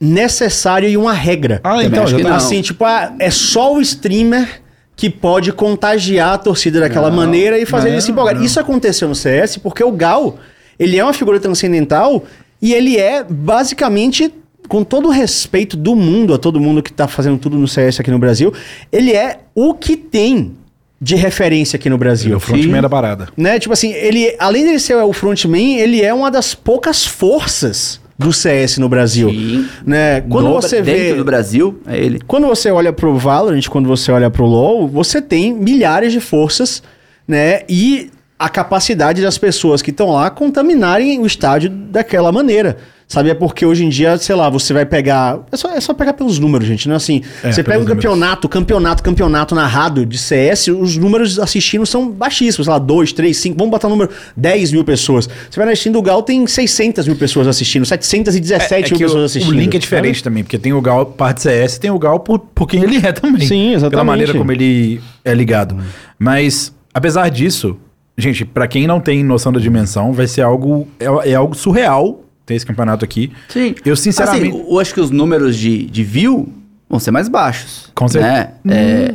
necessário 0.00 0.88
e 0.88 0.96
uma 0.96 1.12
regra. 1.12 1.60
Ah, 1.64 1.70
Também 1.72 1.86
então, 1.86 2.04
acho 2.04 2.16
que. 2.16 2.26
Assim, 2.26 2.60
tipo, 2.62 2.84
ah, 2.84 3.14
é 3.18 3.30
só 3.30 3.74
o 3.74 3.80
streamer 3.80 4.62
que 4.94 5.10
pode 5.10 5.52
contagiar 5.52 6.34
a 6.34 6.38
torcida 6.38 6.80
daquela 6.80 7.10
Não, 7.10 7.16
maneira 7.16 7.58
e 7.58 7.66
fazer 7.66 7.88
não, 7.88 7.94
eles 7.94 8.04
se 8.04 8.10
empolgarem. 8.12 8.38
não. 8.40 8.46
Isso 8.46 8.58
aconteceu 8.58 9.08
no 9.08 9.14
CS 9.14 9.58
porque 9.58 9.82
o 9.84 9.92
Gal, 9.92 10.38
ele 10.78 10.98
é 10.98 11.02
uma 11.04 11.12
figura 11.12 11.38
transcendental 11.38 12.24
e 12.62 12.72
ele 12.72 12.96
é 12.96 13.22
basicamente, 13.28 14.32
com 14.68 14.82
todo 14.84 15.08
o 15.08 15.10
respeito 15.10 15.76
do 15.76 15.94
mundo, 15.94 16.34
a 16.34 16.38
todo 16.38 16.60
mundo 16.60 16.82
que 16.82 16.92
tá 16.92 17.06
fazendo 17.08 17.38
tudo 17.38 17.56
no 17.56 17.66
CS 17.68 18.00
aqui 18.00 18.10
no 18.10 18.18
Brasil, 18.18 18.52
ele 18.92 19.12
é 19.12 19.38
o 19.54 19.74
que 19.74 19.96
tem 19.96 20.52
de 21.00 21.14
referência 21.14 21.76
aqui 21.76 21.88
no 21.90 21.96
Ele 21.96 22.00
Brasil. 22.00 22.32
é 22.32 22.36
o 22.36 22.40
frontman 22.40 22.80
da 22.80 22.88
parada. 22.88 23.28
Né? 23.36 23.58
Tipo 23.58 23.72
assim, 23.74 23.92
ele, 23.92 24.34
além 24.38 24.64
de 24.72 24.80
ser 24.80 24.96
o 24.96 25.12
frontman, 25.12 25.78
ele 25.78 26.00
é 26.02 26.12
uma 26.14 26.30
das 26.30 26.54
poucas 26.54 27.04
forças 27.06 28.00
do 28.18 28.32
CS 28.32 28.78
no 28.78 28.88
Brasil. 28.88 29.28
Sim. 29.28 29.66
Né? 29.84 30.22
Quando 30.22 30.48
No- 30.48 30.54
você 30.54 30.80
dentro 30.80 31.02
vê 31.02 31.14
do 31.14 31.24
Brasil, 31.24 31.78
é 31.86 31.98
ele. 31.98 32.18
quando 32.26 32.46
você 32.46 32.70
olha 32.70 32.92
pro 32.94 33.14
Valorant, 33.18 33.66
quando 33.68 33.86
você 33.86 34.10
olha 34.10 34.30
pro 34.30 34.46
LoL, 34.46 34.88
você 34.88 35.20
tem 35.20 35.52
milhares 35.52 36.12
de 36.12 36.20
forças, 36.20 36.82
né? 37.28 37.60
E 37.68 38.10
a 38.38 38.48
capacidade 38.48 39.20
das 39.20 39.36
pessoas 39.36 39.82
que 39.82 39.90
estão 39.90 40.12
lá 40.12 40.30
contaminarem 40.30 41.18
o 41.20 41.26
estádio 41.26 41.68
daquela 41.68 42.32
maneira. 42.32 42.78
Sabe? 43.08 43.30
É 43.30 43.34
porque 43.34 43.64
hoje 43.64 43.84
em 43.84 43.88
dia, 43.88 44.18
sei 44.18 44.34
lá, 44.34 44.50
você 44.50 44.72
vai 44.72 44.84
pegar. 44.84 45.38
É 45.52 45.56
só, 45.56 45.70
é 45.70 45.80
só 45.80 45.94
pegar 45.94 46.12
pelos 46.14 46.40
números, 46.40 46.66
gente. 46.66 46.88
Não 46.88 46.94
é 46.94 46.96
assim. 46.96 47.22
É, 47.42 47.52
você 47.52 47.62
pega 47.62 47.78
um 47.78 47.84
campeonato, 47.84 48.48
campeonato, 48.48 49.00
campeonato 49.00 49.54
narrado 49.54 50.04
de 50.04 50.18
CS, 50.18 50.66
os 50.68 50.96
números 50.96 51.38
assistindo 51.38 51.86
são 51.86 52.10
baixíssimos. 52.10 52.66
Sei 52.66 52.72
lá, 52.72 52.80
2, 52.80 53.12
3, 53.12 53.36
5. 53.36 53.56
Vamos 53.56 53.70
botar 53.70 53.86
o 53.86 53.90
número 53.90 54.10
10 54.36 54.72
mil 54.72 54.84
pessoas. 54.84 55.28
Você 55.48 55.56
vai 55.56 55.66
na 55.66 55.76
Steam 55.76 55.92
do 55.92 56.02
Gal, 56.02 56.20
tem 56.20 56.44
600 56.44 57.06
mil 57.06 57.16
pessoas 57.16 57.46
assistindo, 57.46 57.86
717 57.86 58.90
mil 58.90 58.98
que 58.98 59.04
o, 59.04 59.06
pessoas 59.06 59.22
o 59.22 59.24
assistindo. 59.26 59.54
link 59.54 59.74
é 59.76 59.78
diferente 59.78 60.22
também, 60.22 60.42
porque 60.42 60.58
tem 60.58 60.72
o 60.72 60.80
Gal 60.80 61.06
parte 61.06 61.42
CS, 61.42 61.78
tem 61.78 61.92
o 61.92 61.98
Gal 62.00 62.18
por, 62.18 62.40
por 62.40 62.66
quem 62.66 62.82
ele 62.82 62.96
é 63.06 63.12
também. 63.12 63.46
Sim, 63.46 63.68
exatamente. 63.68 63.90
Pela 63.90 64.04
maneira 64.04 64.34
como 64.34 64.50
ele 64.50 65.00
é 65.24 65.32
ligado. 65.32 65.76
Mas, 66.18 66.74
apesar 66.92 67.30
disso, 67.30 67.76
gente, 68.18 68.44
pra 68.44 68.66
quem 68.66 68.84
não 68.84 68.98
tem 68.98 69.22
noção 69.22 69.52
da 69.52 69.60
dimensão, 69.60 70.12
vai 70.12 70.26
ser 70.26 70.42
algo. 70.42 70.88
É, 70.98 71.30
é 71.30 71.34
algo 71.36 71.54
surreal 71.54 72.25
ter 72.46 72.54
esse 72.54 72.64
campeonato 72.64 73.04
aqui. 73.04 73.32
Sim. 73.48 73.74
Eu, 73.84 73.96
sinceramente. 73.96 74.56
Assim, 74.56 74.66
eu 74.70 74.78
acho 74.80 74.94
que 74.94 75.00
os 75.00 75.10
números 75.10 75.56
de, 75.56 75.84
de 75.86 76.04
view 76.04 76.48
vão 76.88 76.98
ser 77.00 77.10
mais 77.10 77.28
baixos. 77.28 77.90
Com 77.94 78.06
certeza. 78.08 78.52
Né? 78.64 79.14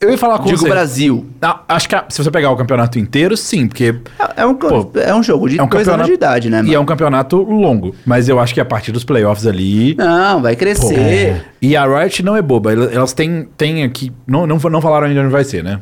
eu 0.00 0.10
ia 0.10 0.18
falar 0.18 0.34
É, 0.34 0.38
com 0.38 0.44
digo 0.46 0.58
você. 0.58 0.68
Brasil. 0.68 1.26
Ah, 1.40 1.60
acho 1.68 1.88
que 1.88 1.94
se 2.08 2.24
você 2.24 2.30
pegar 2.30 2.50
o 2.50 2.56
campeonato 2.56 2.98
inteiro, 2.98 3.36
sim, 3.36 3.68
porque 3.68 3.94
É, 4.18 4.42
é 4.42 4.46
um, 4.46 4.54
Pô, 4.54 4.90
é 4.98 5.14
um 5.14 5.22
jogo 5.22 5.48
de 5.48 5.60
é 5.60 5.62
um 5.62 5.68
dois 5.68 5.86
anos 5.86 6.06
de 6.08 6.14
idade, 6.14 6.50
né, 6.50 6.58
E 6.58 6.62
mano? 6.62 6.74
é 6.74 6.80
um 6.80 6.84
campeonato 6.84 7.36
longo. 7.42 7.94
Mas 8.04 8.28
eu 8.28 8.40
acho 8.40 8.52
que 8.52 8.60
a 8.60 8.64
partir 8.64 8.90
dos 8.90 9.04
playoffs 9.04 9.46
ali. 9.46 9.94
Não, 9.94 10.42
vai 10.42 10.56
crescer. 10.56 11.44
E 11.60 11.76
a 11.76 11.84
Riot 11.86 12.22
não 12.24 12.34
é 12.36 12.42
boba. 12.42 12.72
Elas 12.72 12.92
elas 12.92 13.12
têm, 13.12 13.46
têm 13.56 13.84
aqui. 13.84 14.10
Não, 14.26 14.44
não, 14.46 14.56
não 14.58 14.80
falaram 14.80 15.06
ainda 15.06 15.20
onde 15.20 15.30
vai 15.30 15.44
ser, 15.44 15.62
né? 15.62 15.80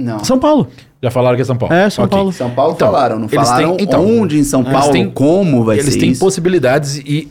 Não. 0.00 0.24
São 0.24 0.38
Paulo. 0.38 0.68
Já 1.02 1.10
falaram 1.10 1.36
que 1.36 1.42
é 1.42 1.44
São 1.44 1.56
Paulo. 1.56 1.74
É, 1.74 1.88
São 1.90 2.04
Ok. 2.04 2.16
Paulo. 2.16 2.32
São 2.32 2.50
Paulo 2.50 2.72
Então, 2.74 2.90
falaram, 2.92 3.18
não 3.18 3.26
eles 3.30 3.48
falaram 3.48 3.76
têm- 3.76 3.84
então, 3.86 4.20
onde 4.20 4.38
em 4.38 4.44
São 4.44 4.60
eles 4.60 4.72
Paulo, 4.72 4.92
têm- 4.92 5.10
como 5.10 5.64
vai 5.64 5.78
Eles 5.78 5.94
ser 5.94 6.00
têm 6.00 6.10
isso. 6.10 6.20
possibilidades 6.20 6.96
e 6.98 7.28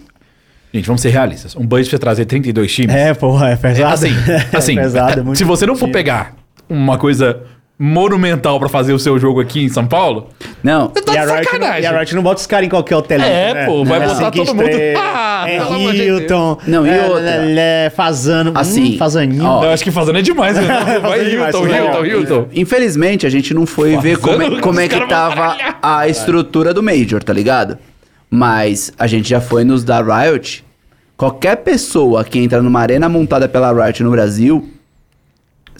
Gente, 0.71 0.85
vamos 0.85 1.01
ser 1.01 1.09
realistas. 1.09 1.55
Um 1.55 1.65
budget 1.65 1.89
pra 1.89 1.97
você 1.97 1.99
trazer 1.99 2.25
32 2.25 2.71
times. 2.71 2.95
É, 2.95 3.11
porra, 3.15 3.49
é 3.49 3.55
pesado. 3.55 3.91
assim, 3.93 4.11
assim 4.55 4.77
é 4.77 4.81
pesado, 4.83 5.19
é 5.19 5.23
muito 5.23 5.37
se 5.37 5.43
você 5.43 5.65
não 5.65 5.75
for 5.75 5.89
pegar 5.89 6.35
uma 6.69 6.95
coisa 6.97 7.41
monumental 7.81 8.59
pra 8.59 8.67
fazer 8.67 8.91
o 8.91 8.99
seu 8.99 9.17
jogo 9.17 9.39
aqui 9.39 9.63
em 9.63 9.69
São 9.69 9.87
Paulo, 9.87 10.27
Não, 10.61 10.89
você 10.89 11.01
tá 11.01 11.13
E 11.13 11.17
a, 11.17 11.23
Riot, 11.23 11.45
sacanagem. 11.45 11.83
e 11.83 11.85
a 11.85 11.97
Riot 11.97 12.13
não 12.15 12.21
bota 12.21 12.41
os 12.41 12.45
caras 12.45 12.65
em 12.65 12.69
qualquer 12.69 12.97
hotel. 12.97 13.21
É, 13.21 13.53
né? 13.53 13.65
pô, 13.65 13.85
vai 13.85 13.99
É 13.99 14.01
botar 14.05 14.15
cinco 14.15 14.31
todo 14.45 14.53
mundo- 14.55 14.69
Ah, 14.99 15.45
é 15.47 15.57
Hilton. 15.95 16.57
Não, 16.67 16.85
e 16.85 16.89
é, 16.89 17.07
outra? 17.07 17.29
É, 17.29 17.85
é, 17.85 17.89
fazano. 17.89 18.51
Assim, 18.53 18.95
hum, 18.95 18.97
fazaninho. 18.97 19.45
ó, 19.45 19.63
Eu 19.63 19.69
acho 19.69 19.83
que 19.85 19.91
fazendo 19.91 20.19
é 20.19 20.21
demais. 20.21 20.57
né? 20.57 20.61
Vai, 21.01 21.23
demais, 21.29 21.55
Hilton, 21.55 21.67
Hilton, 21.69 22.03
demais. 22.03 22.07
Hilton. 22.29 22.47
Infelizmente, 22.53 23.25
a 23.25 23.29
gente 23.29 23.53
não 23.53 23.65
foi 23.65 23.95
ver 23.97 24.17
como 24.17 24.41
é, 24.41 24.59
como 24.59 24.79
é 24.81 24.87
que 24.89 24.99
tava 25.07 25.55
a 25.81 26.07
estrutura 26.09 26.73
do 26.73 26.83
Major, 26.83 27.23
tá 27.23 27.31
ligado? 27.31 27.77
Mas 28.29 28.91
a 28.99 29.07
gente 29.07 29.29
já 29.29 29.39
foi 29.39 29.63
nos 29.63 29.85
da 29.85 30.01
Riot. 30.01 30.65
Qualquer 31.15 31.55
pessoa 31.57 32.23
que 32.25 32.39
entra 32.39 32.61
numa 32.61 32.81
arena 32.81 33.07
montada 33.07 33.47
pela 33.47 33.71
Riot 33.71 34.03
no 34.03 34.11
Brasil, 34.11 34.69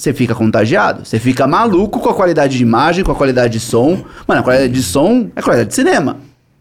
você 0.01 0.13
fica 0.13 0.33
contagiado. 0.35 1.05
Você 1.05 1.19
fica 1.19 1.45
maluco 1.47 1.99
com 1.99 2.09
a 2.09 2.13
qualidade 2.13 2.57
de 2.57 2.63
imagem, 2.63 3.03
com 3.03 3.11
a 3.11 3.15
qualidade 3.15 3.53
de 3.53 3.59
som. 3.59 4.03
Mano, 4.27 4.41
a 4.41 4.43
qualidade 4.43 4.71
de 4.73 4.81
som 4.83 5.29
é 5.35 5.39
a 5.39 5.43
qualidade 5.43 5.69
de 5.69 5.75
cinema. 5.75 6.17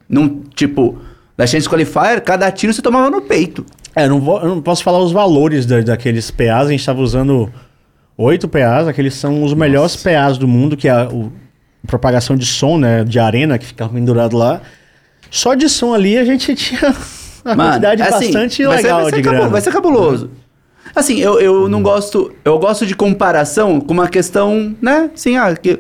Não, 0.08 0.40
tipo, 0.54 0.98
da 1.36 1.46
Chance 1.46 1.68
Qualifier, 1.68 2.20
cada 2.22 2.50
tiro 2.50 2.72
você 2.72 2.82
tomava 2.82 3.10
no 3.10 3.20
peito. 3.22 3.64
É, 3.94 4.04
eu 4.04 4.10
não, 4.10 4.20
vou, 4.20 4.40
eu 4.40 4.48
não 4.48 4.62
posso 4.62 4.82
falar 4.82 4.98
os 5.00 5.12
valores 5.12 5.66
da- 5.66 5.80
daqueles 5.80 6.30
PAs. 6.30 6.66
A 6.66 6.70
gente 6.70 6.80
estava 6.80 7.00
usando 7.00 7.50
oito 8.16 8.48
PAs. 8.48 8.88
Aqueles 8.88 9.14
são 9.14 9.42
os 9.42 9.54
melhores 9.54 9.96
PAs 9.96 10.36
do 10.38 10.48
mundo, 10.48 10.76
que 10.76 10.88
é 10.88 10.92
a 10.92 11.08
o- 11.08 11.32
propagação 11.86 12.36
de 12.36 12.44
som, 12.46 12.76
né? 12.78 13.04
De 13.04 13.18
arena, 13.18 13.56
que 13.58 13.66
ficava 13.66 13.92
pendurado 13.92 14.36
lá. 14.36 14.60
Só 15.30 15.54
de 15.54 15.68
som 15.68 15.94
ali 15.94 16.16
a 16.18 16.24
gente 16.24 16.54
tinha 16.56 16.94
uma 17.44 17.54
Mano, 17.54 17.70
quantidade 17.70 18.02
assim, 18.02 18.24
bastante 18.32 18.64
vai 18.64 18.76
ser- 18.78 18.82
legal 18.82 19.00
vai 19.02 19.10
ser 19.10 19.16
de 19.16 19.22
grana. 19.22 19.48
Vai 19.48 19.60
ser 19.60 19.72
cabuloso. 19.72 20.30
Assim, 20.94 21.18
eu, 21.18 21.40
eu 21.40 21.68
não 21.68 21.82
gosto. 21.82 22.32
Eu 22.44 22.58
gosto 22.58 22.86
de 22.86 22.94
comparação 22.94 23.80
com 23.80 23.92
uma 23.92 24.08
questão, 24.08 24.74
né? 24.80 25.10
Assim, 25.14 25.36
ah, 25.36 25.54
que. 25.56 25.78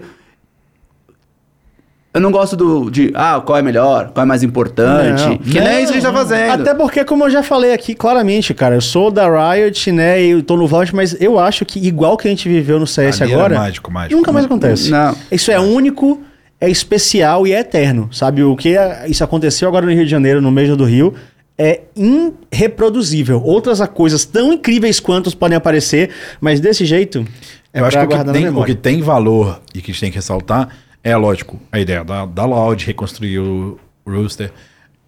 Eu 2.12 2.22
não 2.22 2.32
gosto 2.32 2.56
do, 2.56 2.90
de, 2.90 3.12
ah, 3.14 3.40
qual 3.44 3.58
é 3.58 3.62
melhor, 3.62 4.10
qual 4.12 4.24
é 4.24 4.26
mais 4.26 4.42
importante. 4.42 5.22
Não, 5.22 5.38
que 5.38 5.60
não 5.60 5.66
é 5.68 5.82
isso 5.82 5.92
que 5.92 5.98
a 5.98 6.00
gente 6.00 6.10
tá 6.10 6.12
fazendo. 6.12 6.62
Até 6.62 6.74
porque, 6.74 7.04
como 7.04 7.24
eu 7.24 7.30
já 7.30 7.42
falei 7.42 7.72
aqui 7.72 7.94
claramente, 7.94 8.52
cara, 8.54 8.74
eu 8.74 8.80
sou 8.80 9.10
da 9.10 9.28
Riot, 9.52 9.92
né? 9.92 10.20
E 10.22 10.30
eu 10.30 10.42
tô 10.42 10.56
no 10.56 10.66
Vault, 10.66 10.94
mas 10.96 11.14
eu 11.20 11.38
acho 11.38 11.64
que 11.66 11.78
igual 11.86 12.16
que 12.16 12.26
a 12.26 12.30
gente 12.30 12.48
viveu 12.48 12.80
no 12.80 12.86
CS 12.86 13.20
Ali 13.22 13.34
agora. 13.34 13.58
mágico, 13.58 13.92
mágico. 13.92 14.16
Nunca 14.16 14.32
mais 14.32 14.46
acontece. 14.46 14.90
Não. 14.90 15.14
Isso 15.30 15.52
é 15.52 15.60
único, 15.60 16.20
é 16.60 16.68
especial 16.68 17.46
e 17.46 17.52
é 17.52 17.60
eterno. 17.60 18.08
Sabe? 18.10 18.42
O 18.42 18.56
que 18.56 18.76
é- 18.76 19.04
isso 19.06 19.22
aconteceu 19.22 19.68
agora 19.68 19.84
no 19.84 19.92
Rio 19.92 20.04
de 20.04 20.10
Janeiro, 20.10 20.40
no 20.40 20.50
mês 20.50 20.74
do 20.76 20.84
Rio, 20.84 21.14
é 21.58 21.80
irreproduzível. 21.96 23.42
Outras 23.42 23.80
coisas 23.88 24.24
tão 24.24 24.52
incríveis 24.52 25.00
quantas 25.00 25.34
podem 25.34 25.56
aparecer, 25.56 26.10
mas 26.40 26.60
desse 26.60 26.84
jeito. 26.84 27.26
É 27.74 27.80
Eu 27.80 27.84
acho 27.84 27.96
pra 27.98 28.06
que 28.06 28.14
o 28.14 28.24
que, 28.24 28.32
tem, 28.32 28.48
o 28.48 28.64
que 28.64 28.74
tem 28.74 29.02
valor 29.02 29.60
e 29.74 29.82
que 29.82 29.90
a 29.90 29.92
gente 29.92 30.00
tem 30.00 30.10
que 30.10 30.16
ressaltar 30.16 30.68
é, 31.02 31.16
lógico, 31.16 31.58
a 31.70 31.78
ideia 31.78 32.04
da, 32.04 32.26
da 32.26 32.44
Loud, 32.44 32.84
reconstruir 32.84 33.38
o 33.38 33.78
Rooster, 34.06 34.52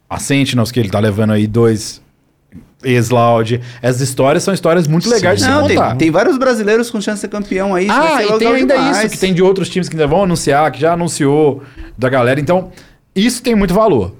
a 0.09 0.19
Sentinels, 0.19 0.71
que 0.71 0.81
ele 0.81 0.89
tá 0.89 0.99
levando 0.99 1.33
aí 1.33 1.47
dois 1.47 2.01
ex-Loud. 2.83 3.61
Essas 3.83 4.01
histórias 4.01 4.43
são 4.43 4.55
histórias 4.55 4.87
muito 4.87 5.09
legais 5.11 5.39
de 5.39 5.45
se 5.45 5.51
Não, 5.51 5.67
tem, 5.67 5.77
contar. 5.77 5.97
tem 5.97 6.11
vários 6.11 6.39
brasileiros 6.39 6.91
com 6.91 7.01
chance 7.01 7.17
de 7.17 7.21
ser 7.21 7.29
campeão 7.29 7.75
aí. 7.75 7.89
Ah, 7.91 8.25
e 8.25 8.39
tem 8.39 8.49
ainda 8.49 8.75
demais. 8.77 8.99
isso, 8.99 9.11
que 9.11 9.19
tem 9.19 9.35
de 9.35 9.43
outros 9.43 9.69
times 9.69 9.89
que 9.89 9.95
ainda 9.97 10.07
vão 10.07 10.23
anunciar, 10.25 10.71
que 10.71 10.81
já 10.81 10.95
anunciou 10.95 11.63
da 11.99 12.09
galera. 12.09 12.41
Então, 12.41 12.71
isso 13.15 13.43
tem 13.43 13.55
muito 13.55 13.75
valor. 13.75 14.15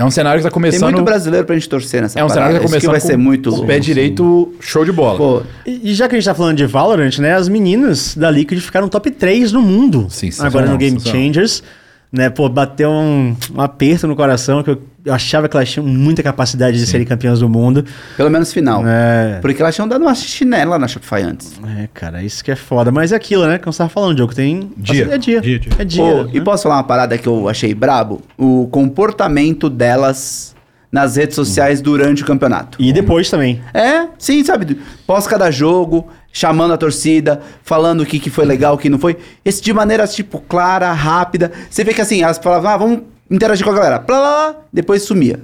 É 0.00 0.04
um 0.04 0.10
cenário 0.10 0.40
que 0.40 0.44
tá 0.44 0.48
Tem 0.48 0.54
começando... 0.54 0.92
muito 0.92 1.04
brasileiro 1.04 1.46
pra 1.46 1.54
gente 1.54 1.68
torcer 1.68 2.00
nessa 2.00 2.18
é 2.18 2.24
um 2.24 2.28
cenário 2.30 2.54
que 2.54 2.60
tá 2.60 2.64
Isso 2.64 2.72
começando 2.72 2.90
vai 2.92 3.00
com 3.02 3.06
ser 3.06 3.16
muito 3.18 3.48
o 3.48 3.52
louco. 3.52 3.66
pé 3.66 3.78
direito, 3.78 4.54
show 4.58 4.82
de 4.82 4.92
bola. 4.92 5.18
Pô, 5.18 5.42
E 5.66 5.90
e 5.90 5.94
já 5.94 6.08
que 6.08 6.14
a 6.16 6.18
gente 6.18 6.24
tá 6.24 6.34
falando 6.34 6.56
de 6.56 6.64
Valorant, 6.64 7.18
né? 7.18 7.34
As 7.34 7.50
meninas 7.50 8.16
da 8.16 8.30
Liquid 8.30 8.58
ficaram 8.60 8.88
top 8.88 9.10
3 9.10 9.52
no 9.52 9.60
mundo. 9.60 10.06
Sensacional, 10.08 10.48
Agora 10.48 10.66
no 10.72 10.78
Game. 10.78 10.98
Changers. 10.98 11.62
Né, 12.10 12.28
pô, 12.30 12.48
bateu 12.48 12.90
um, 12.90 13.36
um 13.54 13.60
aperto 13.60 14.08
no 14.08 14.16
coração 14.16 14.64
que 14.64 14.70
eu, 14.70 14.82
eu 15.04 15.14
achava 15.14 15.48
que 15.48 15.56
elas 15.56 15.70
tinham 15.70 15.86
muita 15.86 16.22
capacidade 16.22 16.78
de 16.78 16.86
serem 16.86 17.06
campeãs 17.06 17.40
do 17.40 17.48
mundo. 17.48 17.84
pelo 18.16 18.30
menos 18.30 18.52
final. 18.52 18.82
É. 18.86 19.38
Porque 19.40 19.62
elas 19.62 19.74
tinham 19.74 19.88
dado 19.88 20.02
uma 20.02 20.14
chinela 20.14 20.78
na 20.78 20.86
Shopify 20.86 21.22
antes. 21.22 21.58
É, 21.78 21.88
cara, 21.92 22.22
isso 22.22 22.44
que 22.44 22.50
é 22.50 22.56
foda. 22.56 22.90
Mas 22.90 23.12
é 23.12 23.16
aquilo, 23.16 23.46
né? 23.46 23.58
Como 23.58 23.72
você 23.72 23.78
tava 23.78 23.90
falando, 23.90 24.16
Diogo, 24.16 24.34
tem... 24.34 24.70
Dia. 24.76 25.08
É 25.12 25.18
dia. 25.18 25.40
Dia, 25.40 25.58
dia. 25.58 25.72
É 25.78 25.84
dia. 25.84 26.02
Pô, 26.02 26.22
né? 26.24 26.30
E 26.34 26.40
posso 26.40 26.64
falar 26.64 26.76
uma 26.76 26.84
parada 26.84 27.16
que 27.16 27.26
eu 27.26 27.48
achei 27.48 27.74
brabo? 27.74 28.20
O 28.36 28.68
comportamento 28.70 29.70
delas 29.70 30.54
nas 30.92 31.16
redes 31.16 31.36
sociais 31.36 31.80
durante 31.80 32.22
o 32.22 32.26
campeonato. 32.26 32.76
E 32.80 32.92
depois 32.92 33.30
também. 33.30 33.62
É, 33.72 34.08
sim, 34.18 34.42
sabe? 34.44 34.76
Pós 35.06 35.26
cada 35.26 35.50
jogo, 35.50 36.08
chamando 36.32 36.74
a 36.74 36.76
torcida, 36.76 37.40
falando 37.62 38.00
o 38.00 38.06
que, 38.06 38.18
que 38.18 38.28
foi 38.28 38.44
legal, 38.44 38.74
o 38.74 38.78
que 38.78 38.90
não 38.90 38.98
foi. 38.98 39.16
Esse 39.44 39.62
de 39.62 39.72
maneira, 39.72 40.06
tipo, 40.06 40.40
clara, 40.40 40.92
rápida. 40.92 41.52
Você 41.70 41.84
vê 41.84 41.94
que 41.94 42.00
assim, 42.00 42.22
elas 42.22 42.38
falavam, 42.38 42.70
ah, 42.70 42.76
vamos 42.76 43.00
interagir 43.30 43.64
com 43.64 43.70
a 43.70 43.74
galera. 43.74 43.98
Plá, 44.00 44.18
lá, 44.18 44.30
lá, 44.30 44.56
depois 44.72 45.02
sumia. 45.02 45.40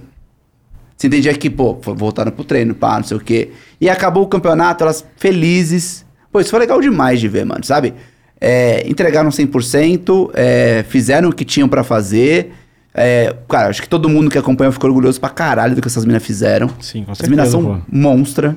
Você 0.96 1.08
entendia 1.08 1.34
que, 1.34 1.50
pô, 1.50 1.74
voltaram 1.74 2.32
pro 2.32 2.42
treino, 2.42 2.74
pá, 2.74 2.96
não 2.96 3.04
sei 3.04 3.16
o 3.16 3.20
quê. 3.20 3.50
E 3.80 3.88
acabou 3.88 4.24
o 4.24 4.26
campeonato, 4.26 4.82
elas 4.82 5.04
felizes. 5.16 6.04
Pô, 6.32 6.40
isso 6.40 6.50
foi 6.50 6.58
legal 6.58 6.80
demais 6.80 7.20
de 7.20 7.28
ver, 7.28 7.44
mano, 7.44 7.64
sabe? 7.64 7.92
É, 8.40 8.86
entregaram 8.88 9.30
100%, 9.30 10.30
é, 10.34 10.84
fizeram 10.88 11.28
o 11.28 11.32
que 11.32 11.44
tinham 11.44 11.68
pra 11.68 11.84
fazer. 11.84 12.52
É, 12.94 13.34
cara, 13.46 13.68
acho 13.68 13.82
que 13.82 13.88
todo 13.88 14.08
mundo 14.08 14.30
que 14.30 14.38
acompanhou 14.38 14.72
ficou 14.72 14.88
orgulhoso 14.88 15.20
pra 15.20 15.28
caralho 15.28 15.74
do 15.74 15.82
que 15.82 15.88
essas 15.88 16.06
minas 16.06 16.22
fizeram. 16.22 16.70
Sim, 16.80 17.04
com 17.04 17.12
As 17.12 17.20
minas 17.28 17.50
certeza, 17.50 17.50
são 17.50 17.82
monstra. 17.90 18.56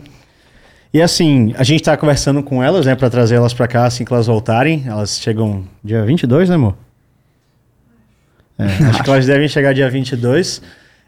E 0.94 1.02
assim, 1.02 1.54
a 1.58 1.64
gente 1.64 1.84
tá 1.84 1.96
conversando 1.98 2.42
com 2.42 2.64
elas, 2.64 2.86
né? 2.86 2.96
Pra 2.96 3.10
trazer 3.10 3.36
elas 3.36 3.54
pra 3.54 3.68
cá 3.68 3.86
assim 3.86 4.06
que 4.06 4.14
elas 4.14 4.28
voltarem. 4.28 4.86
Elas 4.88 5.20
chegam 5.20 5.64
dia 5.84 6.06
22, 6.06 6.50
né, 6.50 6.56
amor? 6.56 6.76
É, 8.60 8.66
acho 8.92 9.02
que 9.04 9.10
elas 9.10 9.26
devem 9.26 9.48
chegar 9.48 9.74
dia 9.74 9.90
22. 9.90 10.62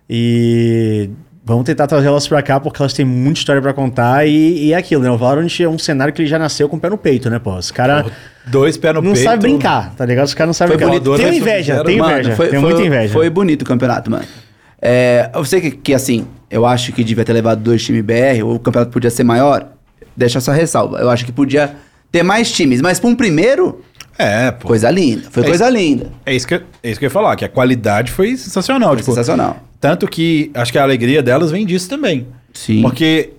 E 0.09 1.09
vamos 1.45 1.63
tentar 1.65 1.87
trazer 1.87 2.07
elas 2.07 2.27
pra 2.27 2.41
cá 2.41 2.59
porque 2.59 2.81
elas 2.81 2.93
têm 2.93 3.05
muita 3.05 3.39
história 3.39 3.61
pra 3.61 3.73
contar. 3.73 4.25
E, 4.27 4.65
e 4.67 4.73
é 4.73 4.77
aquilo, 4.77 5.03
né? 5.03 5.11
O 5.11 5.17
Valorant 5.17 5.47
é 5.59 5.67
um 5.67 5.77
cenário 5.77 6.13
que 6.13 6.21
ele 6.21 6.29
já 6.29 6.39
nasceu 6.39 6.67
com 6.67 6.77
o 6.77 6.79
pé 6.79 6.89
no 6.89 6.97
peito, 6.97 7.29
né, 7.29 7.39
pô? 7.39 7.55
Os 7.55 7.71
caras 7.71 8.11
Dois 8.47 8.75
pés 8.77 8.93
no 8.95 9.01
não 9.01 9.13
peito. 9.13 9.23
sabem 9.23 9.51
brincar, 9.51 9.93
tá 9.95 10.05
ligado? 10.05 10.25
Os 10.25 10.33
caras 10.33 10.47
não 10.49 10.53
sabem 10.53 10.75
brincar. 10.77 10.89
bonito. 10.91 11.15
Tem 11.15 11.25
Dois 11.27 11.37
inveja, 11.37 11.73
zero. 11.75 11.85
tem 11.85 11.97
Mano, 11.97 12.13
inveja. 12.13 12.35
foi, 12.35 12.47
tem 12.49 12.59
foi- 12.59 12.69
muita 12.73 12.85
inveja. 12.87 13.13
Foi 13.13 13.29
bonito 13.29 13.61
o 13.61 13.65
campeonato, 13.65 14.09
mano. 14.09 14.25
É, 14.81 15.29
eu 15.35 15.45
sei 15.45 15.61
que, 15.61 15.71
que, 15.71 15.93
assim, 15.93 16.25
eu 16.49 16.65
acho 16.65 16.91
que 16.91 17.03
devia 17.03 17.23
ter 17.23 17.33
levado 17.33 17.61
dois 17.61 17.83
times 17.83 18.01
BR, 18.03 18.43
ou 18.43 18.55
o 18.55 18.59
campeonato 18.59 18.91
podia 18.91 19.09
ser 19.11 19.23
maior. 19.23 19.67
Deixa 20.17 20.39
essa 20.39 20.51
ressalva. 20.51 20.97
Eu 20.97 21.09
acho 21.09 21.23
que 21.25 21.31
podia 21.31 21.71
ter 22.11 22.23
mais 22.23 22.51
times, 22.51 22.81
mas 22.81 22.99
pra 22.99 23.09
um 23.09 23.15
primeiro, 23.15 23.81
É, 24.17 24.51
pô. 24.51 24.67
coisa 24.67 24.89
linda. 24.91 25.29
Foi 25.31 25.43
É 25.43 25.45
coisa 25.47 25.69
linda. 25.69 26.11
É 26.25 26.35
isso, 26.35 26.47
que, 26.47 26.55
eu- 26.55 26.63
é 26.83 26.89
isso 26.91 26.99
que 26.99 27.05
eu 27.05 27.07
ia 27.07 27.11
falar, 27.11 27.35
que 27.35 27.45
a 27.45 27.49
qualidade 27.49 28.11
foi 28.11 28.35
sensacional. 28.37 28.89
Foi 28.89 28.97
tipo, 28.97 29.11
sensacional. 29.11 29.63
Tanto 29.79 30.07
que 30.07 30.51
acho 30.53 30.71
que 30.71 30.77
a 30.77 30.83
alegria 30.83 31.23
delas 31.23 31.49
vem 31.51 31.65
disso 31.65 31.89
também. 31.89 32.27
Sim. 32.53 32.81
Porque 32.81 33.31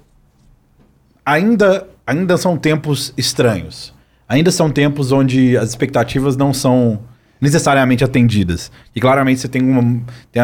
ainda, 1.24 1.86
ainda 2.06 2.36
são 2.36 2.56
tempos 2.56 3.12
estranhos. 3.16 3.92
Ainda 4.28 4.50
são 4.50 4.70
tempos 4.70 5.12
onde 5.12 5.56
as 5.56 5.68
expectativas 5.70 6.36
não 6.36 6.52
são 6.54 7.00
necessariamente 7.40 8.02
atendidas. 8.04 8.70
E 8.94 9.00
claramente 9.00 9.40
você 9.40 9.48
tem, 9.48 9.62
uma, 9.62 10.00
tem 10.30 10.42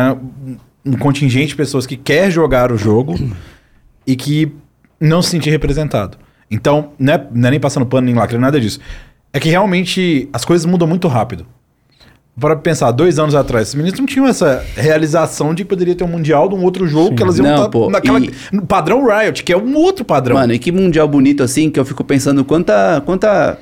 um 0.84 0.92
contingente 0.98 1.48
de 1.48 1.56
pessoas 1.56 1.86
que 1.86 1.96
quer 1.96 2.30
jogar 2.30 2.70
o 2.70 2.76
jogo 2.76 3.14
e 4.06 4.14
que 4.14 4.52
não 5.00 5.22
se 5.22 5.30
sentir 5.30 5.50
representado. 5.50 6.18
Então, 6.50 6.92
não 6.98 7.12
é, 7.14 7.26
não 7.32 7.48
é 7.48 7.50
nem 7.52 7.60
passando 7.60 7.84
pano 7.86 8.06
nem 8.06 8.14
lacre, 8.14 8.38
nada 8.38 8.60
disso. 8.60 8.80
É 9.32 9.38
que 9.40 9.48
realmente 9.48 10.28
as 10.32 10.44
coisas 10.44 10.64
mudam 10.64 10.88
muito 10.88 11.06
rápido. 11.08 11.46
Para 12.40 12.54
pensar, 12.54 12.92
dois 12.92 13.18
anos 13.18 13.34
atrás, 13.34 13.68
os 13.68 13.74
meninos 13.74 13.98
não 13.98 14.06
tinham 14.06 14.26
essa 14.28 14.64
realização 14.76 15.52
de 15.52 15.64
que 15.64 15.68
poderia 15.68 15.94
ter 15.94 16.04
um 16.04 16.08
mundial 16.08 16.48
de 16.48 16.54
um 16.54 16.62
outro 16.62 16.86
jogo 16.86 17.16
que 17.16 17.22
elas 17.22 17.36
iam 17.36 17.46
Não, 17.48 17.54
estar 17.56 17.68
pô, 17.68 17.90
naquela. 17.90 18.20
e- 18.20 18.32
no 18.52 18.64
padrão 18.64 19.04
Riot, 19.06 19.42
que 19.42 19.52
é 19.52 19.56
um 19.56 19.74
outro 19.76 20.04
padrão. 20.04 20.36
Mano, 20.36 20.52
e 20.52 20.58
que 20.58 20.70
mundial 20.70 21.08
bonito 21.08 21.42
assim, 21.42 21.68
que 21.68 21.80
eu 21.80 21.84
fico 21.84 22.04
pensando 22.04 22.44
quanta. 22.44 23.02
quanta. 23.04 23.58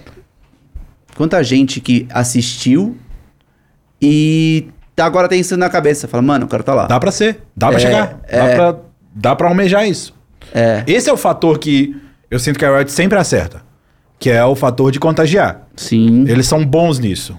quanta 1.17 1.43
gente 1.43 1.81
que 1.81 2.07
assistiu 2.11 2.95
e 4.01 4.69
tá- 4.95 5.07
agora 5.07 5.29
tem 5.29 5.41
isso 5.41 5.57
na 5.57 5.69
cabeça. 5.71 6.07
Fala, 6.07 6.23
mano, 6.23 6.45
o 6.47 6.49
cara 6.49 6.63
tá 6.63 6.75
lá. 6.75 6.87
Dá 6.87 7.01
pra 7.01 7.11
ser, 7.11 7.41
dá 7.57 7.69
pra 7.69 7.77
É, 7.77 7.81
chegar, 7.81 8.07
dá, 8.31 8.37
é. 8.37 8.55
pra, 8.55 8.77
dá 9.15 9.35
pra 9.37 9.49
almejar 9.49 9.89
isso. 9.89 10.15
É. 10.55 10.85
Esse 10.87 11.09
é 11.09 11.13
o 11.13 11.17
fator 11.17 11.59
que 11.59 11.97
eu 12.31 12.39
sinto 12.39 12.59
que 12.59 12.65
a 12.65 12.77
Riot 12.77 12.91
sempre 12.91 13.19
acerta, 13.19 13.63
que 14.19 14.31
é 14.31 14.45
o 14.45 14.55
fator 14.55 14.91
de 14.91 14.99
contagiar. 14.99 15.67
Sim. 15.77 16.25
Eles 16.29 16.47
são 16.47 16.65
bons 16.65 16.99
nisso. 16.99 17.37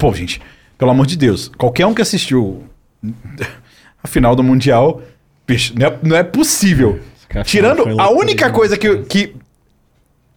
Pô, 0.00 0.12
gente, 0.12 0.40
pelo 0.78 0.90
amor 0.90 1.06
de 1.06 1.16
Deus, 1.16 1.50
qualquer 1.58 1.86
um 1.86 1.94
que 1.94 2.02
assistiu 2.02 2.64
a 4.02 4.08
final 4.08 4.34
do 4.34 4.42
Mundial, 4.42 5.00
bicho, 5.46 5.74
não 5.78 5.86
é, 5.86 5.98
não 6.02 6.16
é 6.16 6.22
possível. 6.22 6.98
Tirando 7.44 7.82
a 7.82 7.84
loucura 7.84 8.10
única 8.10 8.50
coisa 8.50 8.76
que, 8.76 8.98
que. 9.04 9.34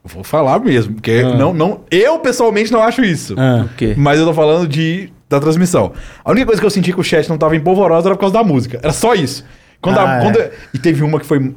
Vou 0.04 0.24
falar 0.24 0.60
mesmo, 0.60 0.94
porque 0.96 1.24
Ah. 1.26 1.36
não, 1.36 1.54
não, 1.54 1.82
eu 1.92 2.20
pessoalmente 2.20 2.72
não 2.72 2.82
acho 2.82 3.04
isso. 3.04 3.36
Ah. 3.38 3.66
O 3.66 3.76
quê? 3.76 3.94
Mas 3.98 4.20
eu 4.20 4.26
tô 4.26 4.34
falando 4.34 4.68
de, 4.68 5.12
da 5.28 5.40
transmissão. 5.40 5.92
A 6.24 6.32
única 6.32 6.46
coisa 6.46 6.62
que 6.62 6.66
eu 6.66 6.70
senti 6.70 6.94
que 6.94 7.00
o 7.00 7.04
chat 7.04 7.28
não 7.28 7.38
tava 7.38 7.56
empolvoroso 7.56 8.08
era 8.08 8.16
por 8.16 8.22
causa 8.22 8.34
da 8.36 8.44
música. 8.44 8.80
Era 8.82 8.94
só 8.94 9.14
isso. 9.16 9.44
Quando 9.82 9.98
a- 9.98 10.10
Ah, 10.10 10.18
é. 10.18 10.22
quando- 10.22 10.52
E 10.74 10.78
teve 10.80 11.04
uma 11.04 11.20
que 11.20 11.26
foi. 11.26 11.54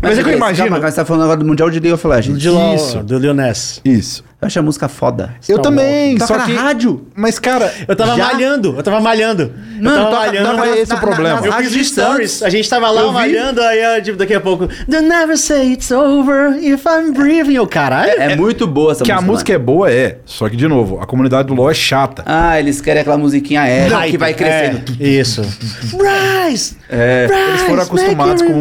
Mas, 0.00 0.18
é 0.18 0.22
que 0.22 0.28
eu 0.28 0.36
imagino. 0.36 0.68
Calma, 0.68 0.90
você 0.90 0.96
tá 0.96 1.04
falando 1.04 1.22
agora 1.22 1.38
do 1.38 1.46
Mundial 1.46 1.70
de 1.70 1.80
League 1.80 1.94
of 1.94 2.06
Legends. 2.06 2.40
De 2.40 2.50
LOL, 2.50 2.74
Isso. 2.74 3.02
do 3.02 3.18
Lil 3.18 3.32
Ness. 3.34 3.80
Isso. 3.84 4.24
Eu 4.44 4.46
achei 4.48 4.60
a 4.60 4.62
música 4.62 4.88
foda. 4.88 5.34
Eu 5.48 5.58
também, 5.58 6.16
Toca 6.18 6.26
só 6.26 6.36
na 6.38 6.44
que. 6.44 6.54
rádio. 6.54 7.06
Mas, 7.14 7.38
cara. 7.38 7.72
Eu 7.88 7.96
tava 7.96 8.14
Já? 8.16 8.26
malhando, 8.26 8.74
eu 8.76 8.82
tava 8.82 9.00
malhando. 9.00 9.52
Mano, 9.80 9.96
eu 9.96 10.04
tava 10.04 10.10
toca- 10.10 10.26
malhando. 10.26 10.64
é 10.64 10.78
esse 10.80 10.92
o 10.94 10.98
problema. 10.98 11.40
Eu 11.44 11.50
rádios 11.50 11.72
fiz 11.72 11.86
de 11.86 11.92
stories, 11.92 12.42
a 12.42 12.50
gente 12.50 12.68
tava 12.68 12.90
lá 12.90 13.00
Eu 13.00 13.08
vi. 13.08 13.14
malhando, 13.14 13.62
aí 13.62 13.82
eu, 13.96 14.02
tipo, 14.02 14.16
daqui 14.18 14.34
a 14.34 14.40
pouco. 14.40 14.68
Don't 14.86 15.08
never 15.08 15.36
say 15.36 15.72
it's 15.72 15.90
over 15.90 16.56
if 16.62 16.84
I'm 16.84 17.12
breathing. 17.12 17.54
Eu, 17.54 17.66
caralho. 17.66 18.10
É, 18.20 18.36
muito 18.36 18.66
boa 18.66 18.92
essa 18.92 19.02
Que 19.02 19.10
a 19.10 19.16
música. 19.16 19.32
música 19.32 19.52
é 19.54 19.58
boa, 19.58 19.90
é. 19.90 20.18
Só 20.26 20.48
que, 20.48 20.56
de 20.56 20.68
novo, 20.68 21.00
a 21.00 21.06
comunidade 21.06 21.48
do 21.48 21.54
LoL 21.54 21.70
é 21.70 21.74
chata. 21.74 22.22
Ah, 22.26 22.58
eles 22.60 22.80
querem 22.80 23.00
aquela 23.00 23.16
musiquinha 23.18 23.66
épica 23.66 23.96
Hype, 23.96 24.10
que 24.12 24.18
vai 24.18 24.34
crescendo. 24.34 24.82
é, 25.00 25.08
isso. 25.08 25.40
Rise! 25.40 26.76
É. 26.88 27.26
Rise! 27.30 27.48
Eles 27.48 27.62
foram 27.62 27.82
acostumados 27.82 28.42
com. 28.42 28.60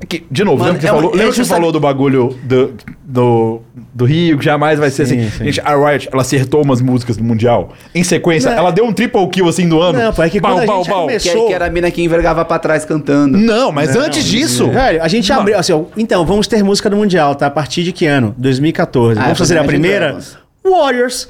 É 0.00 0.06
que, 0.06 0.24
de 0.30 0.44
novo, 0.44 0.58
Mano, 0.58 0.72
lembra 0.72 0.80
que, 0.80 0.86
é 0.86 0.90
você 0.90 0.94
um- 0.94 0.96
falou, 1.00 1.10
é 1.12 1.16
lembra 1.16 1.32
que 1.32 1.36
você 1.38 1.44
falou 1.44 1.72
do 1.72 1.80
bagulho 1.80 2.38
do, 2.42 2.74
do, 3.12 3.60
do 3.92 4.04
Rio, 4.04 4.38
que 4.38 4.44
jamais 4.44 4.78
vai 4.78 4.88
ser 4.88 5.04
Sim, 5.06 5.20
assim. 5.26 5.30
sim. 5.30 5.44
Gente, 5.46 5.60
a 5.62 5.74
Riot, 5.74 6.08
ela 6.12 6.22
acertou 6.22 6.62
umas 6.62 6.80
músicas 6.80 7.16
do 7.16 7.24
Mundial. 7.24 7.72
Em 7.94 8.04
sequência, 8.04 8.50
Não. 8.50 8.58
ela 8.58 8.70
deu 8.70 8.84
um 8.84 8.92
triple 8.92 9.26
kill 9.28 9.48
assim 9.48 9.68
do 9.68 9.80
ano. 9.80 9.98
Não, 9.98 10.12
pô, 10.12 10.22
é 10.22 10.30
que 10.30 10.38
quando 10.40 10.58
a 10.60 10.66
gente 10.66 10.88
começou- 10.88 11.42
Que, 11.42 11.46
que 11.48 11.52
era 11.52 11.66
a 11.66 11.70
mina 11.70 11.90
que 11.90 12.02
envergava 12.02 12.44
pra 12.44 12.58
trás 12.58 12.84
cantando. 12.84 13.36
Não, 13.36 13.72
mas 13.72 13.94
Não, 13.94 14.02
antes 14.02 14.24
disso. 14.24 14.70
Velho, 14.70 15.02
a 15.02 15.08
gente 15.08 15.32
abriu. 15.32 15.58
Assim, 15.58 15.72
ó, 15.72 15.82
então, 15.96 16.24
vamos 16.24 16.46
ter 16.46 16.62
música 16.62 16.88
do 16.88 16.96
Mundial, 16.96 17.34
tá? 17.34 17.46
A 17.46 17.50
partir 17.50 17.82
de 17.82 17.92
que 17.92 18.06
ano? 18.06 18.32
2014. 18.38 19.18
Ah, 19.18 19.22
vamos 19.24 19.38
fazer 19.38 19.58
a 19.58 19.64
primeira? 19.64 20.16
Warriors. 20.64 21.28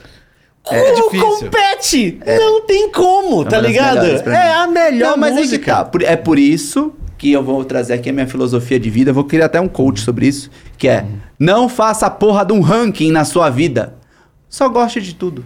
É 0.70 0.78
Como 0.92 0.94
difícil. 0.94 1.26
compete? 1.26 2.20
Não 2.38 2.60
tem 2.66 2.92
como, 2.92 3.44
tá 3.46 3.56
uma 3.56 3.62
das 3.62 3.66
ligado? 3.66 4.06
É 4.06 4.52
a 4.52 4.66
melhor 4.66 5.12
Não, 5.12 5.16
mas 5.16 5.34
música. 5.34 5.56
é 5.56 5.58
que 5.58 6.00
tá. 6.04 6.12
É 6.12 6.16
por 6.16 6.38
isso 6.38 6.92
que 7.20 7.30
eu 7.30 7.42
vou 7.44 7.62
trazer 7.66 7.92
aqui 7.92 8.08
a 8.08 8.12
minha 8.14 8.26
filosofia 8.26 8.80
de 8.80 8.88
vida. 8.88 9.10
Eu 9.10 9.14
vou 9.14 9.24
criar 9.24 9.44
até 9.44 9.60
um 9.60 9.68
coach 9.68 10.00
sobre 10.00 10.26
isso. 10.26 10.50
Que 10.78 10.88
é, 10.88 11.04
não 11.38 11.68
faça 11.68 12.06
a 12.06 12.10
porra 12.10 12.46
de 12.46 12.54
um 12.54 12.62
ranking 12.62 13.12
na 13.12 13.26
sua 13.26 13.50
vida. 13.50 13.92
Só 14.48 14.70
goste 14.70 15.02
de 15.02 15.14
tudo. 15.14 15.44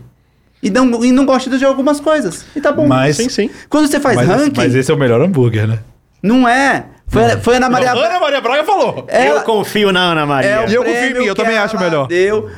E 0.62 0.70
não, 0.70 1.04
e 1.04 1.10
não 1.10 1.26
goste 1.26 1.50
de 1.50 1.64
algumas 1.64 1.98
coisas. 1.98 2.46
E 2.54 2.60
tá 2.60 2.70
bom. 2.70 2.86
Mas- 2.86 3.16
Sim, 3.16 3.28
sim. 3.28 3.50
Quando 3.68 3.88
você 3.88 3.98
faz 3.98 4.14
Mas, 4.14 4.28
ranking, 4.28 4.52
mas 4.56 4.72
esse 4.72 4.88
é 4.88 4.94
o 4.94 4.96
melhor 4.96 5.20
hambúrguer, 5.20 5.66
né? 5.66 5.80
não 6.22 6.48
é. 6.48 6.86
Foi, 7.08 7.22
foi 7.42 7.54
a 7.54 7.56
Ana 7.58 7.68
Maria... 7.68 7.92
Não, 7.94 8.02
Ana 8.02 8.18
Maria 8.20 8.40
Braga 8.40 8.64
falou. 8.64 9.04
Ela- 9.08 9.40
Eu 9.40 9.42
confio 9.42 9.92
na 9.92 10.12
Ana 10.12 10.24
Maria. 10.24 10.50
É 10.50 10.68
E 10.70 10.74
eu 10.74 10.82
confio 10.84 11.04
em 11.10 11.14
mim, 11.18 11.24
eu 11.26 11.34
também 11.34 11.58
acho 11.58 11.78
melhor. 11.78 12.06
Deu. 12.06 12.48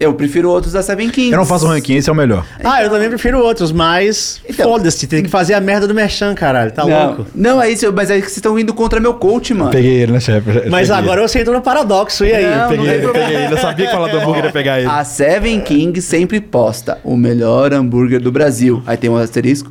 Eu 0.00 0.14
prefiro 0.14 0.48
outros 0.48 0.72
da 0.72 0.82
Seven 0.82 1.10
Kings. 1.10 1.30
Eu 1.30 1.36
não 1.36 1.44
faço 1.44 1.66
ranking, 1.66 1.96
esse 1.96 2.08
é 2.08 2.12
o 2.12 2.16
melhor. 2.16 2.46
Ah, 2.64 2.82
eu 2.82 2.88
também 2.88 3.10
prefiro 3.10 3.38
outros, 3.38 3.70
mas 3.70 4.40
Então- 4.48 4.66
foda-se, 4.70 5.06
tem 5.06 5.22
que 5.22 5.28
fazer 5.28 5.52
a 5.52 5.60
merda 5.60 5.86
do 5.86 5.94
Merchan, 5.94 6.34
caralho, 6.34 6.72
tá 6.72 6.86
não, 6.86 7.06
louco? 7.08 7.26
não, 7.34 7.60
é 7.60 7.70
isso, 7.70 7.92
mas 7.92 8.10
é 8.10 8.14
que 8.14 8.22
vocês 8.22 8.38
estão 8.38 8.58
indo 8.58 8.72
contra 8.72 8.98
meu 8.98 9.12
coach, 9.12 9.52
mano. 9.52 9.70
Peguei 9.70 10.00
ele, 10.02 10.12
né, 10.12 10.18
chefe? 10.20 10.70
Mas 10.70 10.90
agora 10.90 11.20
eu 11.20 11.28
sinto 11.28 11.52
no 11.52 11.60
paradoxo, 11.60 12.24
e 12.24 12.32
aí? 12.32 12.44
Não, 12.46 12.68
Peguei 12.70 12.86
não 12.86 12.92
ele, 12.94 13.02
tem 13.02 13.12
peguei 13.12 13.36
ele. 13.44 13.52
Eu 13.52 13.58
sabia 13.58 13.86
que 13.86 13.92
falar 13.92 14.08
do 14.08 14.16
hambúrguer 14.16 14.44
ia 14.46 14.52
pegar 14.52 14.78
ele. 14.80 14.88
A 14.88 15.04
Seven 15.04 15.60
King 15.60 16.00
sempre 16.00 16.40
posta 16.40 16.96
o 17.04 17.14
melhor 17.14 17.74
hambúrguer 17.74 18.20
do 18.22 18.32
Brasil. 18.32 18.82
Aí 18.86 18.96
tem 18.96 19.10
um 19.10 19.16
asterisco. 19.18 19.70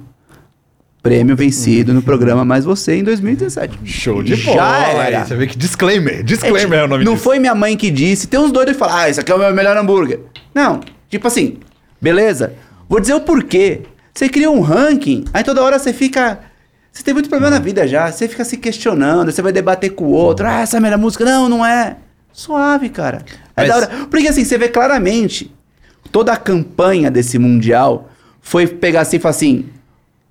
Prêmio 1.01 1.33
vencido 1.35 1.93
no 1.93 2.01
programa 2.01 2.43
Mais 2.43 2.65
Você 2.65 2.95
em 2.97 3.03
2017. 3.03 3.79
Show 3.85 4.21
de 4.21 4.35
Já 4.35 4.51
bola. 4.53 4.85
era. 4.85 5.19
aí. 5.21 5.25
Você 5.27 5.35
vê 5.35 5.47
que 5.47 5.57
disclaimer. 5.57 6.23
Disclaimer 6.23 6.79
é, 6.79 6.83
o 6.83 6.87
nome 6.89 7.05
Não 7.05 7.13
disso. 7.13 7.23
foi 7.23 7.39
minha 7.39 7.55
mãe 7.55 7.77
que 7.77 7.89
disse. 7.89 8.27
Tem 8.27 8.37
uns 8.39 8.51
doidos 8.51 8.73
que 8.73 8.79
falam, 8.79 8.95
ah, 8.97 9.09
isso 9.09 9.19
aqui 9.21 9.31
é 9.31 9.35
o 9.35 9.39
meu 9.39 9.53
melhor 9.53 9.77
hambúrguer. 9.77 10.19
Não, 10.53 10.81
tipo 11.09 11.25
assim, 11.27 11.57
beleza. 12.01 12.53
Vou 12.89 12.99
dizer 12.99 13.13
o 13.13 13.21
porquê. 13.21 13.81
Você 14.13 14.27
cria 14.27 14.51
um 14.51 14.59
ranking, 14.59 15.23
aí 15.33 15.41
toda 15.43 15.61
hora 15.63 15.79
você 15.79 15.93
fica. 15.93 16.39
Você 16.91 17.01
tem 17.03 17.13
muito 17.13 17.29
problema 17.29 17.55
na 17.55 17.61
vida 17.61 17.87
já. 17.87 18.11
Você 18.11 18.27
fica 18.27 18.43
se 18.43 18.57
questionando, 18.57 19.31
você 19.31 19.41
vai 19.41 19.53
debater 19.53 19.91
com 19.91 20.05
o 20.05 20.11
outro. 20.11 20.45
Ah, 20.45 20.59
essa 20.61 20.75
é 20.75 20.79
a 20.79 20.81
melhor 20.81 20.97
música. 20.99 21.23
Não, 21.23 21.47
não 21.47 21.65
é. 21.65 21.95
Suave, 22.33 22.89
cara. 22.89 23.23
É 23.55 23.61
Mas- 23.61 23.69
da 23.69 23.75
hora. 23.77 23.87
Porque 24.09 24.27
assim, 24.27 24.43
você 24.43 24.57
vê 24.57 24.67
claramente 24.67 25.49
toda 26.11 26.33
a 26.33 26.37
campanha 26.37 27.09
desse 27.09 27.39
Mundial 27.39 28.09
foi 28.41 28.67
pegar 28.67 29.01
assim 29.01 29.15
e 29.15 29.19
falar 29.19 29.29
assim: 29.31 29.65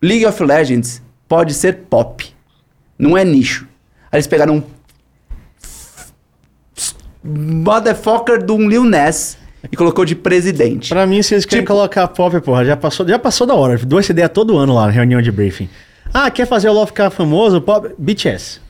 League 0.02 0.24
of 0.26 0.42
Legends 0.42 1.02
pode 1.28 1.52
ser 1.54 1.74
pop. 1.90 2.24
Não 2.98 3.16
é 3.16 3.24
nicho. 3.24 3.66
Aí 4.10 4.16
eles 4.16 4.26
pegaram 4.26 4.56
um 4.56 4.62
motherfucker 7.24 8.42
de 8.42 8.52
um 8.52 8.68
Lil 8.68 8.84
Ness 8.84 9.36
e 9.70 9.76
colocou 9.76 10.04
de 10.04 10.14
presidente. 10.14 10.88
Pra 10.88 11.06
mim, 11.06 11.22
se 11.22 11.34
eles 11.34 11.44
querem 11.44 11.62
Tipo- 11.64 11.74
colocar 11.74 12.06
pop, 12.08 12.40
porra, 12.40 12.64
já 12.64 12.76
passou, 12.76 13.06
já 13.06 13.18
passou 13.18 13.46
da 13.46 13.54
hora. 13.54 13.76
Dou 13.78 13.98
essa 13.98 14.12
ideia 14.12 14.28
todo 14.28 14.56
ano 14.56 14.74
lá 14.74 14.88
reunião 14.88 15.20
de 15.20 15.30
briefing. 15.32 15.68
Ah, 16.12 16.30
quer 16.30 16.46
fazer 16.46 16.68
o 16.68 16.72
LOL 16.72 16.86
ficar 16.86 17.10
famoso? 17.10 17.60
Pop, 17.60 17.92
BTS. 17.98 18.60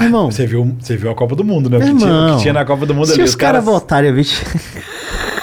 Irmão, 0.00 0.30
Você 0.30 0.46
viu, 0.46 0.76
você 0.80 0.96
viu 0.96 1.10
a 1.10 1.14
Copa 1.14 1.36
do 1.36 1.44
Mundo, 1.44 1.70
né? 1.70 1.78
O 1.78 1.80
que, 1.80 1.94
tinha, 1.96 2.12
o 2.12 2.36
que 2.36 2.42
tinha 2.42 2.52
na 2.52 2.64
Copa 2.64 2.84
do 2.84 2.94
Mundo 2.94 3.06
se 3.06 3.12
ali. 3.14 3.22
os 3.22 3.34
caras 3.36 3.64
votarem 3.64 4.10
a 4.10 4.12
BTS... 4.12 4.44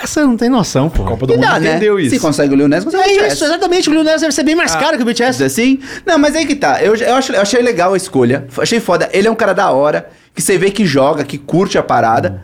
Você 0.03 0.19
não 0.21 0.35
tem 0.35 0.49
noção, 0.49 0.89
pô. 0.89 1.03
A 1.03 1.07
Copa 1.07 1.27
do 1.27 1.33
E 1.33 1.37
Mundo 1.37 1.45
dá, 1.45 1.59
né? 1.59 1.69
entendeu 1.71 1.99
isso. 1.99 2.09
Se 2.15 2.19
consegue 2.19 2.53
o 2.53 2.57
Lil 2.57 2.67
Ness, 2.67 2.83
consegue 2.83 3.03
o 3.03 3.05
É 3.05 3.13
BTS. 3.13 3.35
isso, 3.35 3.45
exatamente. 3.45 3.89
O 3.89 3.93
Lil 3.93 4.03
Nas 4.03 4.19
deve 4.21 4.33
ser 4.33 4.43
bem 4.43 4.55
mais 4.55 4.75
caro 4.75 4.97
que 4.97 5.03
o 5.03 5.05
BTS. 5.05 5.43
Assim? 5.43 5.79
Não, 6.05 6.17
mas 6.17 6.35
aí 6.35 6.45
que 6.45 6.55
tá. 6.55 6.81
Eu, 6.83 6.95
eu, 6.95 7.15
acho- 7.15 7.31
eu 7.31 7.39
achei 7.41 7.61
legal 7.61 7.93
a 7.93 7.97
escolha. 7.97 8.47
Achei 8.57 8.79
foda. 8.79 9.07
Ele 9.13 9.27
é 9.27 9.31
um 9.31 9.35
cara 9.35 9.53
da 9.53 9.69
hora, 9.69 10.09
que 10.33 10.41
você 10.41 10.57
vê 10.57 10.71
que 10.71 10.85
joga, 10.87 11.23
que 11.23 11.37
curte 11.37 11.77
a 11.77 11.83
parada. 11.83 12.41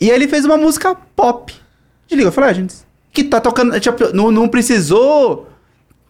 E 0.00 0.10
aí 0.10 0.16
ele 0.16 0.26
fez 0.26 0.46
uma 0.46 0.56
música 0.56 0.96
pop 1.14 1.52
de 2.08 2.16
League 2.16 2.28
of 2.28 2.40
Legends. 2.40 2.84
Que 3.12 3.22
tá 3.24 3.40
tocando. 3.40 3.78
Tipo, 3.78 4.12
não, 4.16 4.30
não 4.32 4.48
precisou. 4.48 5.48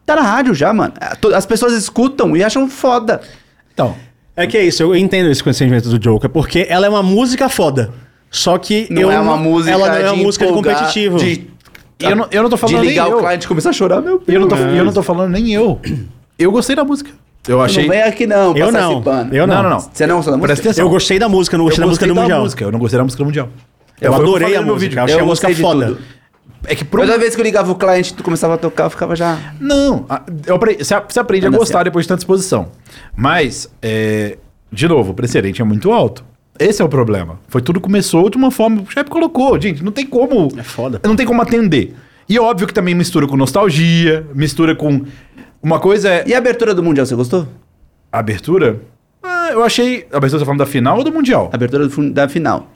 Tá 0.07 0.14
na 0.14 0.22
rádio 0.22 0.55
já, 0.55 0.72
mano. 0.72 0.95
As 1.34 1.45
pessoas 1.45 1.72
escutam 1.72 2.37
e 2.37 2.45
acham 2.45 2.70
foda. 2.70 3.20
Então, 3.74 3.97
É 4.37 4.47
que 4.47 4.57
é 4.57 4.64
isso, 4.64 4.82
eu 4.82 4.95
entendo 4.95 5.30
esse 5.30 5.43
sentimento 5.43 5.89
do 5.89 5.99
Joker, 5.99 6.28
porque 6.28 6.66
ela 6.68 6.84
é 6.84 6.89
uma 6.89 7.03
música 7.03 7.49
foda. 7.49 7.91
Só 8.30 8.59
que 8.59 8.87
Não 8.91 9.03
eu 9.03 9.11
é 9.11 9.18
uma 9.18 9.37
música 9.37 9.72
Ela 9.72 9.89
não 9.89 9.95
é 9.95 9.99
de 9.99 10.05
uma 10.05 10.16
música 10.16 10.45
de 10.45 10.51
empolgar, 10.51 10.74
competitivo. 10.76 11.16
De, 11.16 11.49
eu 11.99 12.14
não, 12.14 12.26
eu 12.30 12.43
não 12.43 12.51
tô 12.51 12.57
falando 12.59 12.74
de 12.74 12.80
nem 12.80 12.91
ligar 12.91 13.09
eu. 13.09 13.16
o 13.16 13.20
cliente 13.20 13.45
e 13.45 13.49
começar 13.49 13.70
a 13.70 13.72
chorar, 13.72 14.03
meu 14.03 14.22
E 14.28 14.34
eu 14.34 14.41
não, 14.41 14.49
tô, 14.49 14.57
e 14.57 14.76
eu 14.76 14.84
não 14.84 14.93
tô 14.93 15.03
falando 15.03 15.32
nem 15.32 15.55
eu. 15.55 15.80
Eu 16.39 16.53
gostei 16.53 16.76
da 16.76 16.84
música. 16.84 17.11
Eu 17.49 17.62
achei... 17.62 17.84
Não 17.84 17.91
vem 17.91 18.03
aqui 18.03 18.26
não, 18.26 18.55
Eu 18.57 18.70
não. 18.70 19.03
Eu 19.32 19.47
não, 19.47 19.62
não. 19.62 19.70
não. 19.70 19.80
Você 19.80 20.07
não 20.07 20.16
gostou 20.16 20.32
da 20.32 20.37
música? 20.37 20.47
Presta 20.49 20.68
atenção. 20.68 20.84
Eu 20.84 20.91
gostei 20.91 21.18
da 21.18 21.28
música, 21.28 21.57
não 21.57 21.64
gostei 21.64 21.80
da 21.80 21.87
música 21.87 22.07
do 22.07 22.14
Mundial. 22.14 22.41
música, 22.43 22.64
eu 22.64 22.72
não 22.72 22.78
gostei 22.78 22.99
da 22.99 23.05
música 23.05 23.22
do 23.22 23.26
Mundial. 23.26 23.49
Eu 24.01 24.12
que 24.12 24.20
adorei 24.20 24.57
a 24.57 24.62
música, 24.62 24.78
vídeo. 24.78 25.03
achei 25.03 25.16
Eu 25.16 25.22
a 25.22 25.26
música 25.26 25.49
de 25.49 25.62
foda. 25.62 25.87
tudo. 25.87 25.99
É 26.66 26.74
que 26.74 26.84
pro... 26.84 27.02
Toda 27.02 27.18
vez 27.18 27.34
que 27.34 27.40
eu 27.40 27.44
ligava 27.44 27.70
o 27.70 27.74
cliente 27.74 28.12
e 28.12 28.14
tu 28.14 28.22
começava 28.22 28.54
a 28.54 28.58
tocar, 28.58 28.84
eu 28.84 28.90
ficava 28.90 29.14
já... 29.14 29.54
Não, 29.60 30.06
eu 30.46 30.58
você, 30.58 31.20
aprende 31.20 31.46
a 31.46 31.50
gostar 31.50 31.84
depois 31.84 32.04
de 32.04 32.08
tanta 32.08 32.20
exposição. 32.20 32.68
Mas, 33.14 33.70
é, 33.80 34.36
de 34.70 34.88
novo, 34.88 35.12
o 35.12 35.14
precedente 35.14 35.62
é 35.62 35.64
muito 35.64 35.92
alto. 35.92 36.24
Esse 36.58 36.82
é 36.82 36.84
o 36.84 36.88
problema. 36.88 37.38
Foi 37.48 37.60
tudo 37.60 37.80
começou 37.80 38.28
de 38.30 38.36
uma 38.36 38.50
forma. 38.50 38.82
O 38.82 38.90
chefe 38.90 39.10
colocou, 39.10 39.60
gente, 39.60 39.84
não 39.84 39.92
tem 39.92 40.06
como. 40.06 40.48
É 40.56 40.62
foda. 40.62 41.00
Não 41.04 41.16
tem 41.16 41.26
como 41.26 41.40
atender. 41.42 41.94
E 42.28 42.36
é 42.36 42.40
óbvio 42.40 42.66
que 42.66 42.74
também 42.74 42.94
mistura 42.94 43.26
com 43.26 43.36
nostalgia, 43.36 44.26
mistura 44.34 44.74
com. 44.74 45.04
Uma 45.62 45.78
coisa 45.78 46.08
é. 46.08 46.24
E 46.26 46.34
a 46.34 46.38
abertura 46.38 46.74
do 46.74 46.82
Mundial, 46.82 47.06
você 47.06 47.14
gostou? 47.14 47.46
A 48.10 48.18
abertura? 48.18 48.80
Ah, 49.22 49.50
eu 49.52 49.62
achei. 49.62 50.06
A 50.12 50.16
abertura 50.16 50.30
você 50.30 50.38
tá 50.38 50.44
falando 50.44 50.60
da 50.60 50.66
final 50.66 50.98
ou 50.98 51.04
do 51.04 51.12
Mundial? 51.12 51.50
A 51.52 51.56
abertura 51.56 51.86
do 51.86 52.10
da 52.10 52.28
final. 52.28 52.70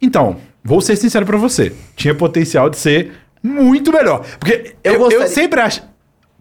Então, 0.00 0.36
vou 0.64 0.80
ser 0.80 0.96
sincero 0.96 1.26
pra 1.26 1.36
você. 1.36 1.72
Tinha 1.96 2.14
potencial 2.14 2.68
de 2.70 2.76
ser 2.78 3.12
muito 3.42 3.92
melhor. 3.92 4.24
Porque 4.38 4.74
Eu 4.84 4.94
eu, 4.94 5.10
eu, 5.10 5.28
sempre 5.28 5.60
acho. 5.60 5.82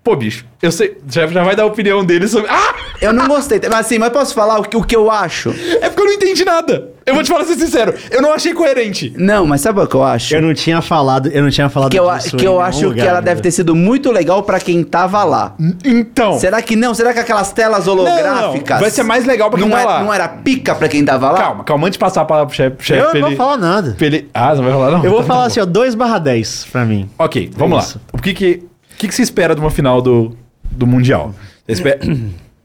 Pô, 0.04 0.16
bicho, 0.16 0.46
eu 0.62 0.72
sei. 0.72 0.98
Já, 1.10 1.28
já 1.28 1.44
vai 1.44 1.56
dar 1.56 1.64
a 1.64 1.66
opinião 1.66 2.04
dele 2.04 2.28
sobre. 2.28 2.50
Ah! 2.50 2.74
Eu 3.02 3.14
não 3.14 3.28
gostei, 3.28 3.60
mas 3.64 3.86
assim, 3.86 3.98
mas 3.98 4.10
posso 4.10 4.34
falar 4.34 4.60
o 4.60 4.64
que, 4.64 4.76
o 4.76 4.84
que 4.84 4.96
eu 4.96 5.10
acho? 5.10 5.50
É 5.82 5.88
porque 5.90 6.02
eu 6.02 6.06
não 6.06 6.14
entendi 6.14 6.44
nada. 6.44 6.90
Eu 7.06 7.14
vou 7.16 7.24
te 7.24 7.30
falar 7.30 7.46
ser 7.46 7.56
sincero. 7.56 7.94
Eu 8.12 8.22
não 8.22 8.34
achei 8.34 8.54
coerente. 8.54 9.14
Não, 9.18 9.46
mas 9.46 9.62
sabe 9.62 9.80
o 9.80 9.88
que 9.88 9.96
eu 9.96 10.04
acho? 10.04 10.36
Eu 10.36 10.42
não 10.42 10.54
tinha 10.54 10.82
falado, 10.82 11.28
eu 11.30 11.42
não 11.42 11.50
tinha 11.50 11.70
falado 11.70 11.90
que 11.92 11.98
eu, 12.00 12.10
disso 12.18 12.36
que 12.38 12.46
eu 12.46 12.60
acho 12.60 12.80
que 12.80 12.86
lugar, 12.86 13.08
ela 13.08 13.20
né? 13.22 13.26
deve 13.26 13.42
ter 13.42 13.52
sido 13.52 13.74
muito 13.76 14.12
legal 14.12 14.44
pra 14.44 14.60
quem 14.60 14.84
tava 14.84 15.24
lá. 15.24 15.56
Então. 15.84 16.38
Será 16.40 16.62
que 16.62 16.76
não? 16.76 16.94
Será 16.94 17.14
que 17.14 17.20
aquelas 17.20 17.52
telas 17.52 17.88
holográficas. 17.88 18.70
não. 18.78 18.80
Vai 18.82 18.90
ser 18.92 19.04
mais 19.04 19.26
legal 19.26 19.50
pra 19.50 19.60
quem 19.60 19.68
não 19.70 19.76
tá 19.76 19.82
é- 19.82 19.86
lá. 19.86 20.04
Não 20.04 20.14
era 20.14 20.28
pica 20.28 20.76
pra 20.76 20.88
quem 20.90 21.04
tava 21.06 21.32
lá? 21.32 21.38
Calma, 21.38 21.64
calma, 21.64 21.88
antes 21.88 21.96
de 21.96 22.00
passar 22.00 22.22
a 22.22 22.26
palavra 22.26 22.48
pro 22.48 22.56
chefe. 22.56 22.76
chefe, 22.80 23.00
Eu 23.02 23.14
não 23.14 23.20
vou 23.22 23.30
ele- 23.30 23.36
falar 23.38 23.58
nada. 23.58 23.96
ele- 24.02 24.30
Ah, 24.34 24.50
você 24.50 24.56
não 24.58 24.64
vai 24.64 24.74
falar 24.74 24.92
não? 24.92 25.04
Eu 25.04 25.12
vou 25.12 25.20
Então 25.20 25.24
falar 25.28 25.42
tá 25.42 25.48
assim, 25.48 25.60
ó, 25.62 25.66
2 25.66 25.96
barra 25.96 26.20
10 26.20 26.66
pra 26.72 26.86
mim. 26.86 27.10
Ok, 27.18 27.50
vamos 27.56 27.86
isso. 27.86 27.98
lá. 27.98 28.20
O 28.20 28.22
que 28.22 28.34
que, 28.34 28.64
que 29.00 29.08
que 29.08 29.16
se 29.16 29.22
espera 29.24 29.56
de 29.56 29.62
uma 29.62 29.72
final 29.72 30.02
do, 30.02 30.36
do 30.64 30.86
Mundial? 30.86 31.34
Você 31.66 31.72
espera... 31.74 32.00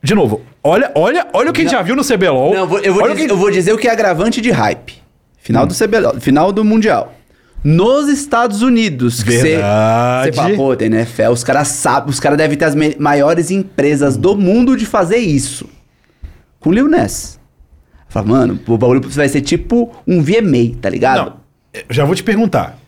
De 0.02 0.14
novo, 0.14 0.42
olha, 0.62 0.92
olha, 0.94 1.26
olha 1.32 1.48
o 1.48 1.52
que 1.52 1.62
a 1.62 1.64
gente 1.64 1.72
já 1.72 1.80
viu 1.80 1.96
no 1.96 2.04
CBLOL. 2.04 2.52
Não, 2.52 2.60
eu 2.60 2.92
vou, 2.92 3.08
dizer, 3.08 3.24
que- 3.26 3.32
eu 3.32 3.36
vou 3.38 3.50
dizer 3.50 3.72
o 3.72 3.78
que 3.78 3.88
é 3.88 3.90
agravante 3.90 4.38
de 4.42 4.50
hype. 4.50 5.02
Final 5.38 5.66
do 5.66 5.74
CBLOL, 5.74 6.20
final 6.20 6.52
do 6.52 6.62
Mundial. 6.62 7.14
Nos 7.62 8.08
Estados 8.10 8.60
Unidos, 8.60 9.22
que 9.22 9.32
você 9.32 9.42
Verdade. 9.56 10.26
você 10.28 10.32
fala, 10.34 10.54
pô, 10.56 10.76
tem 10.76 10.88
NFL, 10.88 11.30
os 11.30 11.42
caras 11.42 11.68
sabem, 11.68 12.10
os 12.10 12.20
caras 12.20 12.36
devem 12.36 12.58
ter 12.58 12.66
as 12.66 12.74
maiores 12.98 13.50
empresas 13.50 14.18
do 14.18 14.36
mundo 14.36 14.76
de 14.76 14.84
fazer 14.84 15.16
isso. 15.16 15.66
Com 16.60 16.68
o 16.68 16.72
Lil 16.74 16.86
Ness. 16.88 17.40
Fala, 18.06 18.26
mano, 18.26 18.60
o 18.68 18.76
bagulho 18.76 19.00
vai 19.08 19.28
ser 19.30 19.40
tipo 19.40 19.90
um 20.06 20.22
VMA, 20.22 20.76
tá 20.82 20.90
ligado? 20.90 21.16
Não, 21.30 21.36
eu 21.72 21.82
já 21.88 22.04
vou 22.04 22.14
te 22.14 22.22
perguntar. 22.22 22.78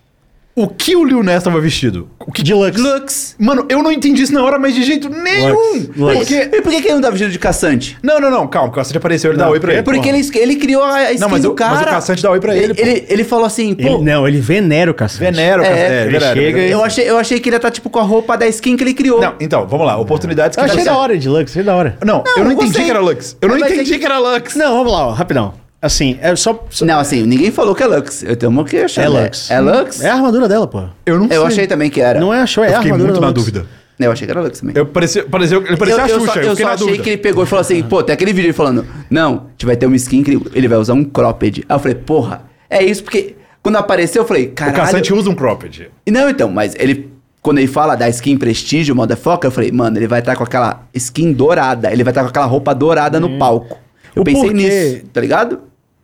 O 0.58 0.66
que 0.68 0.96
o 0.96 1.04
Lil 1.04 1.22
Ness 1.22 1.42
tava 1.44 1.60
vestido? 1.60 2.08
O 2.18 2.32
que... 2.32 2.42
Deluxe. 2.42 2.80
Lux. 2.80 3.36
Mano, 3.38 3.66
eu 3.68 3.82
não 3.82 3.92
entendi 3.92 4.22
isso 4.22 4.32
na 4.32 4.42
hora, 4.42 4.58
mas 4.58 4.74
de 4.74 4.82
jeito 4.84 5.10
nenhum. 5.10 5.52
Lux, 5.54 5.90
Lux. 5.94 6.16
Porque... 6.16 6.34
E 6.34 6.62
por 6.62 6.72
que, 6.72 6.80
que 6.80 6.88
ele 6.88 6.94
não 6.94 7.02
tá 7.02 7.10
vestido 7.10 7.30
de 7.30 7.38
caçante? 7.38 7.98
Não, 8.02 8.18
não, 8.18 8.30
não, 8.30 8.46
calma, 8.48 8.68
o 8.68 8.72
Caçante 8.72 8.96
apareceu, 8.96 9.30
ele 9.32 9.38
dá 9.38 9.44
Não, 9.44 9.52
oi 9.52 9.60
pra 9.60 9.74
ele. 9.74 9.82
Porque 9.82 10.08
ele, 10.08 10.26
ele 10.34 10.56
criou 10.56 10.82
a 10.82 11.10
skin 11.12 11.20
Não, 11.20 11.28
mas 11.28 11.42
do 11.42 11.50
o- 11.50 11.54
cara. 11.54 11.74
mas 11.74 11.82
o 11.82 11.90
Caçante 11.90 12.22
dá 12.22 12.30
oi 12.30 12.40
pra 12.40 12.56
ele, 12.56 12.72
pô. 12.72 12.80
Ele, 12.80 13.04
ele 13.06 13.22
falou 13.24 13.44
assim, 13.44 13.74
pô... 13.74 13.82
Ele- 13.82 14.04
não, 14.04 14.26
ele 14.26 14.40
venera 14.40 14.90
o 14.90 14.94
cacete. 14.94 15.20
Venero, 15.30 15.62
É, 15.62 15.68
Caçante. 15.68 15.92
ele 15.92 16.10
verdade, 16.10 16.40
chega 16.40 16.52
verdade. 16.52 16.72
Eu 16.72 16.84
achei, 16.84 17.10
eu 17.10 17.18
achei 17.18 17.38
que 17.38 17.48
ele 17.50 17.56
ia 17.56 17.58
estar, 17.58 17.70
tipo, 17.70 17.90
com 17.90 17.98
a 17.98 18.02
roupa 18.02 18.34
da 18.38 18.46
skin 18.48 18.78
que 18.78 18.84
ele 18.84 18.94
criou. 18.94 19.20
Não, 19.20 19.34
então, 19.38 19.66
vamos 19.66 19.86
lá, 19.86 19.98
oportunidades 19.98 20.56
que... 20.56 20.62
Eu 20.62 20.64
achei 20.64 20.84
da 20.84 20.96
hora, 20.96 21.14
Deluxe, 21.18 21.52
achei 21.52 21.62
da 21.64 21.74
hora. 21.74 21.98
Não, 22.02 22.24
eu 22.34 22.44
não 22.44 22.46
eu 22.46 22.52
entendi 22.52 22.66
gostei. 22.68 22.84
que 22.86 22.90
era 22.90 23.00
Lux. 23.00 23.36
Eu 23.42 23.48
não 23.50 23.58
Mas 23.58 23.70
é 23.70 23.74
entendi 23.74 23.92
que- 23.92 23.98
que 23.98 24.04
era 24.06 24.18
Lux. 24.18 24.54
Não, 24.54 24.78
vamos 24.78 24.90
lá, 24.90 25.08
ó, 25.08 25.12
rapidão. 25.12 25.52
Assim, 25.86 26.18
é 26.20 26.34
só. 26.36 26.66
só- 26.70 26.84
Não, 26.84 26.98
assim, 26.98 27.22
ninguém 27.24 27.50
falou 27.50 27.74
que 27.74 27.82
é 27.82 27.86
Lux. 27.86 28.22
Eu 28.22 28.36
tenho 28.36 28.50
uma 28.50 28.64
que 28.64 28.76
achar. 28.76 29.02
é 29.04 29.08
Lux. 29.08 29.50
É 29.50 29.60
Lux? 29.60 30.02
É 30.02 30.10
a 30.10 30.14
armadura 30.14 30.48
dela, 30.48 30.66
pô. 30.66 30.82
Eu 31.06 31.18
não 31.18 31.28
sei. 31.28 31.36
Eu 31.36 31.46
achei 31.46 31.66
também 31.66 31.88
que 31.90 32.00
era. 32.00 32.20
Não 32.20 32.32
é 32.34 32.40
a 32.40 32.46
show, 32.46 32.62
é 32.64 32.68
Eu 32.68 32.72
a 32.72 32.76
fiquei 32.76 32.90
armadura 32.92 33.08
muito 33.12 33.20
da 33.20 33.26
na 33.26 33.32
Lux. 33.32 33.40
dúvida. 33.40 33.66
Eu 33.98 34.12
achei 34.12 34.26
que 34.26 34.30
era 34.30 34.40
Lux 34.42 34.60
também. 34.60 34.76
Eu 34.76 34.84
parecia, 34.86 35.24
parecia, 35.24 35.56
ele 35.56 35.76
parecia 35.76 36.02
a 36.04 36.08
eu 36.08 36.18
Xuxa, 36.20 36.32
só, 36.32 36.38
eu, 36.40 36.44
eu 36.44 36.50
fiquei 36.50 36.66
só 36.66 36.72
achei 36.72 36.86
dúvida. 36.86 37.02
que 37.02 37.10
ele 37.10 37.16
pegou 37.18 37.44
e 37.44 37.46
falou 37.46 37.60
assim, 37.62 37.82
pô, 37.82 38.02
tem 38.02 38.12
aquele 38.12 38.32
vídeo 38.34 38.52
falando, 38.52 38.84
não, 39.08 39.34
a 39.34 39.50
gente 39.52 39.64
vai 39.64 39.74
ter 39.76 39.86
uma 39.86 39.96
skin 39.96 40.22
que 40.22 40.38
ele- 40.52 40.68
vai 40.68 40.76
usar 40.76 40.92
um 40.92 41.02
cropped. 41.02 41.64
Aí 41.66 41.74
eu 41.76 41.78
falei, 41.80 41.94
porra, 41.94 42.42
é 42.68 42.84
isso, 42.84 43.02
porque 43.02 43.36
quando 43.62 43.76
apareceu 43.76 44.20
eu 44.22 44.26
falei, 44.28 44.48
O 44.48 44.50
caralho... 44.52 44.76
Caçante 44.76 45.14
usa 45.14 45.30
um 45.30 45.34
cropped. 45.34 45.90
Não, 46.10 46.28
então, 46.28 46.50
mas 46.50 46.74
ele... 46.78 47.10
Quando 47.40 47.58
ele 47.58 47.68
fala 47.68 47.94
da 47.94 48.08
skin 48.08 48.36
prestígio, 48.36 48.94
motherfucker, 48.96 49.46
eu 49.48 49.52
falei, 49.52 49.70
mano, 49.70 49.96
ele 49.96 50.08
vai 50.08 50.18
estar 50.18 50.34
com 50.34 50.42
aquela 50.42 50.82
skin 50.92 51.32
dourada, 51.32 51.92
ele 51.92 52.02
vai 52.02 52.10
estar 52.10 52.22
com 52.24 52.28
aquela 52.28 52.44
roupa 52.46 52.74
dourada 52.74 53.20
no 53.20 53.38
palco. 53.38 53.78
Eu 54.16 54.22
O 54.22 54.24
pensei 54.24 54.42
porquê- 54.50 54.56
nisso, 54.56 55.06
tá 55.12 55.20
ligado? 55.20 55.60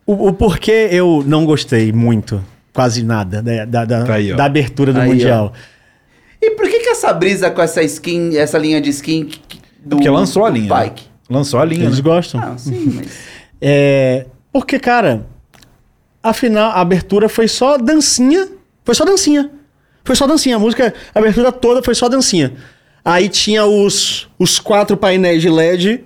O, 0.07 0.29
o 0.29 0.33
porquê 0.33 0.89
eu 0.91 1.23
não 1.27 1.45
gostei 1.45 1.93
muito, 1.93 2.43
quase 2.73 3.03
nada, 3.05 3.41
da, 3.43 3.65
da, 3.65 3.85
da- 3.85 4.15
Aí, 4.15 4.33
ó. 4.33 4.37
da 4.37 4.45
abertura 4.45 4.93
do 4.93 5.01
Aí, 5.01 5.07
ó. 5.09 5.11
Mundial. 5.13 5.53
E 6.41 6.51
por 6.53 6.69
que 6.69 6.81
que 6.81 6.89
essa 6.89 7.13
brisa 7.13 7.51
com 7.51 7.63
essa 7.63 7.83
skin, 7.85 8.37
essa 8.37 8.59
linha 8.59 8.81
de 8.81 8.91
skin 8.91 9.31
do 9.85 9.97
Porque 9.97 10.11
lançou 10.11 10.45
a 10.45 10.51
linha. 10.51 10.75
né? 10.75 10.85
Pike? 10.91 11.05
Lançou 11.31 11.61
a 11.61 11.65
linha. 11.65 11.85
Eles 11.85 11.99
né? 11.99 12.03
gostam. 12.03 12.41
Ah, 12.41 12.59
sim, 12.59 12.93
mas... 12.97 13.33
É, 13.65 14.27
porque, 14.53 14.77
cara, 14.81 15.25
afinal, 16.21 16.73
a 16.73 16.81
abertura 16.81 17.29
foi 17.29 17.47
só 17.47 17.79
dancinha. 17.79 18.49
Foi 18.85 18.93
só 18.93 19.05
dancinha. 19.05 19.49
Foi 20.03 20.17
só 20.17 20.27
dancinha. 20.27 20.57
A 20.57 20.59
música, 20.59 20.93
a 21.15 21.19
abertura 21.21 21.53
toda 21.53 21.81
foi 21.81 21.95
só 21.95 22.09
dancinha. 22.09 22.53
Aí 23.05 23.29
tinha 23.29 23.65
os, 23.65 24.29
os 24.37 24.59
quatro 24.59 24.97
painéis 24.97 25.43
de 25.43 25.49
LED 25.49 26.03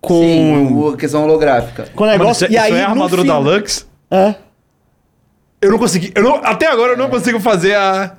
com. 0.00 0.20
Sim, 0.20 0.66
o- 0.74 0.96
questão 0.96 1.24
holográfica. 1.24 1.86
com 1.94 2.04
Mano, 2.04 2.18
negócio. 2.18 2.44
isso, 2.44 2.52
e 2.52 2.56
isso 2.56 2.64
aí, 2.64 2.72
é 2.74 2.82
a 2.82 2.86
no 2.86 2.90
armadura 2.94 3.24
da 3.24 3.38
Lux? 3.38 3.86
É. 4.10 4.34
Eu 5.60 5.70
não 5.72 5.78
consegui. 5.78 6.12
Eu 6.14 6.22
não, 6.22 6.36
até 6.36 6.66
agora 6.66 6.92
eu 6.92 6.96
não 6.98 7.08
consigo 7.10 7.40
fazer 7.40 7.74
a. 7.74 8.16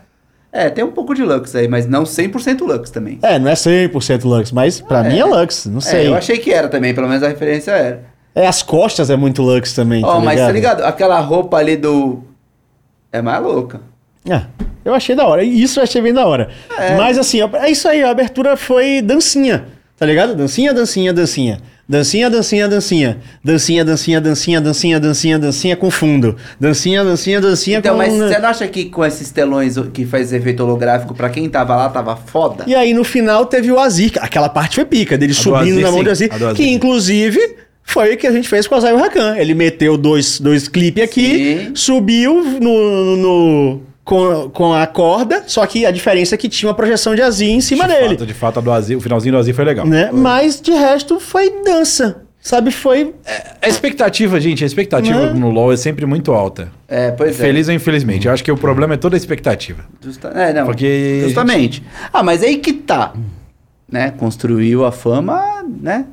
É, 0.51 0.69
tem 0.69 0.83
um 0.83 0.91
pouco 0.91 1.13
de 1.13 1.23
Lux 1.23 1.55
aí, 1.55 1.67
mas 1.67 1.85
não 1.85 2.03
100% 2.03 2.61
Lux 2.65 2.89
também. 2.89 3.19
É, 3.21 3.37
não 3.37 3.49
é 3.51 3.53
100% 3.53 4.23
Lux, 4.25 4.51
mas 4.51 4.81
pra 4.81 5.03
mim 5.03 5.19
é 5.19 5.23
Lux, 5.23 5.67
não 5.67 5.77
É, 5.77 5.81
sei. 5.81 6.07
eu 6.07 6.15
achei 6.15 6.37
que 6.39 6.51
era 6.51 6.67
também, 6.67 6.93
pelo 6.93 7.07
menos 7.07 7.21
a 7.23 7.27
referência 7.27 7.71
era. 7.71 8.03
É, 8.33 8.47
as 8.47 8.61
costas 8.63 9.09
é 9.09 9.15
muito 9.15 9.41
Lux 9.43 9.73
também. 9.73 10.03
Ó, 10.03 10.19
mas 10.19 10.39
tá 10.39 10.51
ligado? 10.51 10.81
Aquela 10.83 11.19
roupa 11.19 11.57
ali 11.57 11.75
do. 11.77 12.23
É 13.11 13.21
mais 13.21 13.41
louca. 13.41 13.81
É, 14.27 14.41
eu 14.83 14.93
achei 14.93 15.15
da 15.15 15.25
hora. 15.25 15.43
Isso 15.43 15.79
eu 15.79 15.83
achei 15.83 16.01
bem 16.01 16.13
da 16.13 16.25
hora. 16.25 16.49
É. 16.77 16.95
Mas 16.97 17.17
assim, 17.17 17.39
é 17.41 17.69
isso 17.71 17.87
aí, 17.87 18.03
a 18.03 18.09
abertura 18.09 18.57
foi 18.57 19.01
dancinha, 19.01 19.65
tá 19.99 20.05
ligado? 20.05 20.35
Dancinha, 20.35 20.73
dancinha, 20.73 21.11
dancinha. 21.13 21.59
Dancinha, 21.87 22.29
dancinha, 22.29 22.67
dancinha. 22.67 23.17
Dancinha, 23.43 23.83
dancinha, 23.83 24.21
dancinha, 24.21 24.61
dancinha, 24.61 24.99
dancinha, 24.99 25.39
dancinha 25.39 25.75
com 25.75 25.89
fundo. 25.89 26.35
Dancinha, 26.59 27.03
dancinha, 27.03 27.41
dancinha 27.41 27.79
Então, 27.79 27.93
com... 27.93 27.97
mas 27.97 28.13
você 28.13 28.37
não 28.37 28.49
acha 28.49 28.67
que 28.67 28.85
com 28.85 29.03
esses 29.03 29.31
telões 29.31 29.75
que 29.91 30.05
faz 30.05 30.31
efeito 30.31 30.61
holográfico, 30.63 31.13
pra 31.15 31.29
quem 31.29 31.49
tava 31.49 31.75
lá, 31.75 31.89
tava 31.89 32.15
foda? 32.15 32.63
E 32.67 32.75
aí 32.75 32.93
no 32.93 33.03
final 33.03 33.45
teve 33.47 33.71
o 33.71 33.79
Azir, 33.79 34.11
que 34.11 34.19
aquela 34.19 34.47
parte 34.49 34.75
foi 34.75 34.85
pica, 34.85 35.17
dele 35.17 35.33
do 35.33 35.35
subindo 35.39 35.73
Azir, 35.73 35.81
na 35.81 35.89
mão 35.89 35.97
sim, 35.99 36.03
do 36.05 36.11
Azir, 36.11 36.29
a 36.31 36.35
Azir. 36.35 36.53
que 36.55 36.69
inclusive 36.69 37.39
foi 37.83 38.13
o 38.13 38.17
que 38.17 38.27
a 38.27 38.31
gente 38.31 38.47
fez 38.47 38.67
com 38.67 38.75
o 38.75 38.79
Zayo 38.79 38.97
Rakan. 38.97 39.35
Ele 39.37 39.55
meteu 39.55 39.97
dois, 39.97 40.39
dois 40.39 40.67
clipes 40.67 41.03
aqui, 41.03 41.65
Sim. 41.65 41.71
subiu 41.73 42.59
no, 42.61 43.17
no- 43.17 43.81
com, 44.09 44.49
com 44.49 44.73
a 44.73 44.87
corda, 44.87 45.43
só 45.45 45.63
que 45.67 45.85
a 45.85 45.91
diferença 45.91 46.33
é 46.33 46.37
que 46.37 46.49
tinha 46.49 46.67
uma 46.67 46.73
projeção 46.75 47.13
de 47.13 47.21
Azir 47.21 47.49
em 47.51 47.61
cima 47.61 47.87
de 47.87 47.93
dele. 47.93 48.09
Fato, 48.15 48.25
de 48.25 48.33
fato, 48.33 48.57
a 48.57 48.61
do 48.63 48.71
Azir, 48.71 48.97
o 48.97 49.01
finalzinho 49.01 49.33
do 49.33 49.37
Azir 49.37 49.53
foi 49.53 49.63
legal. 49.63 49.85
né? 49.85 50.09
Mas 50.11 50.59
de 50.59 50.71
resto 50.71 51.19
foi 51.19 51.61
dança. 51.63 52.23
Sabe, 52.41 52.71
foi. 52.71 53.13
A 53.61 53.67
expectativa, 53.69 54.39
gente, 54.39 54.63
a 54.63 54.67
expectativa 54.67 55.27
Né? 55.27 55.33
no 55.39 55.51
LoL 55.51 55.73
é 55.73 55.77
sempre 55.77 56.05
muito 56.07 56.31
alta. 56.31 56.71
É, 56.87 57.11
pois 57.11 57.39
é. 57.39 57.43
Feliz 57.45 57.67
ou 57.67 57.73
infelizmente. 57.75 58.25
Eu 58.27 58.33
acho 58.33 58.43
que 58.43 58.51
o 58.51 58.57
problema 58.57 58.95
é 58.95 58.97
toda 58.97 59.15
a 59.15 59.19
expectativa. 59.19 59.83
Justa- 60.01 60.29
É, 60.29 60.53
não. 60.53 60.65
Porque- 60.65 61.19
Justamente. 61.25 61.83
Ah, 62.11 62.23
mas 62.23 62.41
aí 62.41 62.57
que 62.57 62.73
tá. 62.73 63.13
Né? 63.91 64.11
Construiu 64.17 64.85
a 64.85 64.91
fama, 64.91 65.63
né? 65.81 66.05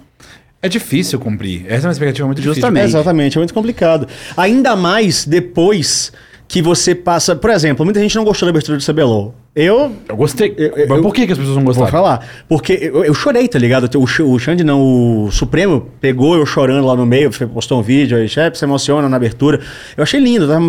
É 0.60 0.68
difícil 0.68 1.18
cumprir. 1.20 1.64
Essa 1.68 1.86
é 1.86 1.88
uma 1.88 1.92
expectativa 1.92 2.26
muito 2.26 2.42
Justamente. 2.42 2.82
difícil. 2.82 3.00
Exatamente, 3.00 3.38
é 3.38 3.40
muito 3.40 3.54
complicado. 3.54 4.08
Ainda 4.36 4.74
mais 4.76 5.24
depois 5.24 6.12
que 6.48 6.62
você 6.62 6.94
passa. 6.94 7.34
Por 7.34 7.50
exemplo, 7.50 7.84
muita 7.84 8.00
gente 8.00 8.14
não 8.16 8.24
gostou 8.24 8.46
da 8.46 8.50
abertura 8.50 8.78
do 8.78 8.84
CBLOL. 8.84 9.34
Eu. 9.54 9.92
Eu 10.08 10.16
gostei. 10.16 10.54
Eu- 10.56 10.76
eu- 10.76 10.88
Mas 10.88 11.00
por 11.00 11.14
que, 11.14 11.26
que 11.26 11.32
as 11.32 11.38
pessoas 11.38 11.56
não 11.56 11.64
Vou 11.64 11.72
gostaram? 11.74 11.90
falar. 11.90 12.26
Porque 12.48 12.72
eu, 12.74 13.04
eu 13.04 13.14
chorei, 13.14 13.48
tá 13.48 13.58
ligado? 13.58 13.88
O, 13.98 14.02
o 14.04 14.38
Xande, 14.38 14.62
não, 14.62 14.80
o 15.24 15.30
Supremo 15.32 15.88
pegou 16.00 16.36
eu 16.36 16.44
chorando 16.44 16.86
lá 16.86 16.94
no 16.94 17.06
meio, 17.06 17.30
postou 17.48 17.80
um 17.80 17.82
vídeo 17.82 18.16
aí, 18.18 18.28
chefe, 18.28 18.58
se 18.58 18.64
emociona 18.64 19.08
na 19.08 19.16
abertura. 19.16 19.60
Eu 19.96 20.02
achei 20.02 20.20
lindo, 20.20 20.46
tá? 20.46 20.60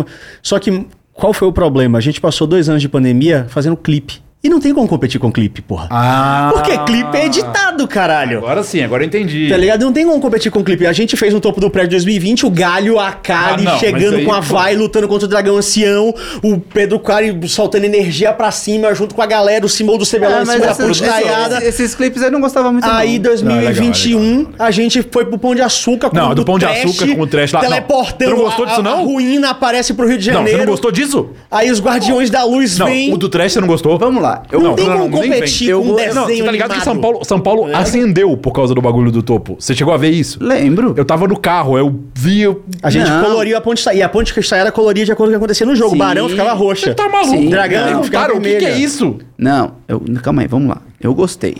Só 0.42 0.58
que 0.58 0.86
qual 1.12 1.32
foi 1.34 1.46
o 1.48 1.52
problema? 1.52 1.98
A 1.98 2.00
gente 2.00 2.20
passou 2.20 2.46
dois 2.46 2.68
anos 2.68 2.80
de 2.80 2.88
pandemia 2.88 3.46
fazendo 3.48 3.76
clipe. 3.76 4.20
E 4.42 4.48
não 4.48 4.60
tem 4.60 4.72
como 4.72 4.86
competir 4.86 5.18
com 5.20 5.32
clipe, 5.32 5.60
porra. 5.60 5.88
Ah. 5.90 6.50
Porque 6.52 6.78
clipe 6.78 7.16
é 7.16 7.26
editado, 7.26 7.88
caralho. 7.88 8.38
Agora 8.38 8.62
sim, 8.62 8.80
agora 8.80 9.02
eu 9.02 9.06
entendi. 9.08 9.48
Tá 9.48 9.56
ligado? 9.56 9.84
Não 9.84 9.92
tem 9.92 10.06
como 10.06 10.20
competir 10.20 10.52
com 10.52 10.62
clipe. 10.62 10.86
A 10.86 10.92
gente 10.92 11.16
fez 11.16 11.34
no 11.34 11.40
topo 11.40 11.60
do 11.60 11.68
prédio 11.68 11.90
2020 11.90 12.46
o 12.46 12.50
Galho, 12.50 13.00
a 13.00 13.10
Kali 13.10 13.66
Ah, 13.66 13.72
não, 13.72 13.78
chegando 13.80 14.14
aí, 14.18 14.24
com 14.24 14.32
a 14.32 14.36
pô. 14.36 14.54
Vai, 14.54 14.76
lutando 14.76 15.08
contra 15.08 15.26
o 15.26 15.28
dragão 15.28 15.56
ancião, 15.56 16.14
o 16.40 16.56
Pedro 16.60 17.00
Kali 17.00 17.48
soltando 17.48 17.82
energia 17.84 18.32
pra 18.32 18.52
cima 18.52 18.94
junto 18.94 19.12
com 19.12 19.20
a 19.22 19.26
galera, 19.26 19.66
o 19.66 19.68
Simão 19.68 19.98
do 19.98 20.06
CBLOL 20.06 20.30
Ah, 20.38 20.42
em 20.42 20.46
cima 20.46 20.58
da 20.66 20.70
esses, 20.70 21.00
esses, 21.00 21.62
esses 21.80 21.94
clipes 21.96 22.22
eu 22.22 22.30
não 22.30 22.40
gostava 22.40 22.70
muito 22.70 22.88
Aí, 22.88 23.14
não. 23.18 23.22
2021, 23.24 23.48
Não, 23.48 23.56
é 23.56 23.58
legal, 23.58 24.38
é 24.38 24.38
legal, 24.52 24.66
a 24.68 24.70
gente 24.70 25.02
foi 25.10 25.24
pro 25.24 25.36
Pão 25.36 25.52
de 25.56 25.62
Açúcar 25.62 26.10
com 26.10 26.16
Não, 26.16 26.30
o 26.30 26.34
do 26.36 26.44
Pão 26.44 26.60
de 26.60 26.64
Açúcar 26.64 27.12
com 27.12 27.22
o 27.22 27.26
trash 27.26 27.50
lá. 27.52 27.60
Não. 27.62 27.68
Teleportando. 27.70 28.30
Você 28.30 28.36
não 28.36 28.44
gostou 28.44 28.64
a- 28.64 28.68
disso, 28.68 28.82
não? 28.84 28.92
A 29.00 29.02
ruína 29.02 29.50
aparece 29.50 29.92
pro 29.94 30.06
Rio 30.06 30.16
de 30.16 30.28
Não, 30.30 30.34
Janeiro. 30.38 30.58
você 30.60 30.64
não 30.64 30.70
gostou 30.72 30.92
disso? 30.92 31.30
Aí 31.50 31.72
os 31.72 31.80
Guardiões 31.80 32.30
da 32.30 32.44
Luz 32.44 32.78
Não, 32.78 32.86
vêm. 32.86 33.12
o 33.12 33.16
do 33.16 33.28
Trash 33.28 33.52
você 33.54 33.60
não 33.60 33.66
gostou? 33.66 33.98
Vamos 33.98 34.22
lá. 34.22 34.27
Eu, 34.50 34.60
Não 34.60 34.74
tem 34.74 34.86
como 34.86 34.98
nem 34.98 35.10
competir 35.10 35.74
com 35.74 35.80
um 35.80 35.94
desenho 35.96 36.14
Não, 36.14 36.26
você 36.26 36.42
tá 36.42 36.50
ligado 36.52 36.68
que 36.70 36.76
animado. 36.76 36.84
São 36.84 37.00
Paulo, 37.00 37.24
São 37.24 37.40
Paulo 37.40 37.76
acendeu 37.76 38.36
por 38.36 38.52
causa 38.52 38.74
do 38.74 38.80
bagulho 38.80 39.10
do 39.10 39.22
topo. 39.22 39.56
Você 39.58 39.74
chegou 39.74 39.92
a 39.92 39.96
ver 39.96 40.10
isso? 40.10 40.38
Lembro. 40.42 40.94
Eu 40.96 41.04
tava 41.04 41.26
no 41.26 41.38
carro, 41.38 41.76
eu 41.78 42.00
vi. 42.14 42.42
eu- 42.42 42.62
A 42.82 42.90
gente 42.90 43.08
Não. 43.08 43.24
coloriu 43.24 43.56
a 43.56 43.60
ponte 43.60 43.88
E 43.94 44.02
a 44.02 44.08
ponte 44.08 44.32
cristalhada 44.34 44.70
coloria 44.72 45.04
de 45.04 45.12
acordo 45.12 45.30
com 45.30 45.36
o 45.36 45.38
que 45.38 45.44
acontecia 45.44 45.66
no 45.66 45.74
jogo. 45.76 45.92
Sim. 45.92 45.98
Barão 45.98 46.28
ficava 46.28 46.52
roxa. 46.52 46.86
Você 46.86 46.94
tá 46.94 47.08
maluco? 47.08 47.30
Sim. 47.36 47.48
Dragão 47.50 47.90
Não, 47.92 48.02
ficava 48.04 48.26
cara, 48.26 48.38
o 48.38 48.40
que, 48.42 48.56
que 48.56 48.64
é 48.66 48.78
isso? 48.78 49.16
Não, 49.36 49.72
eu, 49.86 50.02
calma 50.22 50.42
aí, 50.42 50.48
vamos 50.48 50.68
lá. 50.68 50.82
Eu 51.00 51.14
gostei. 51.14 51.56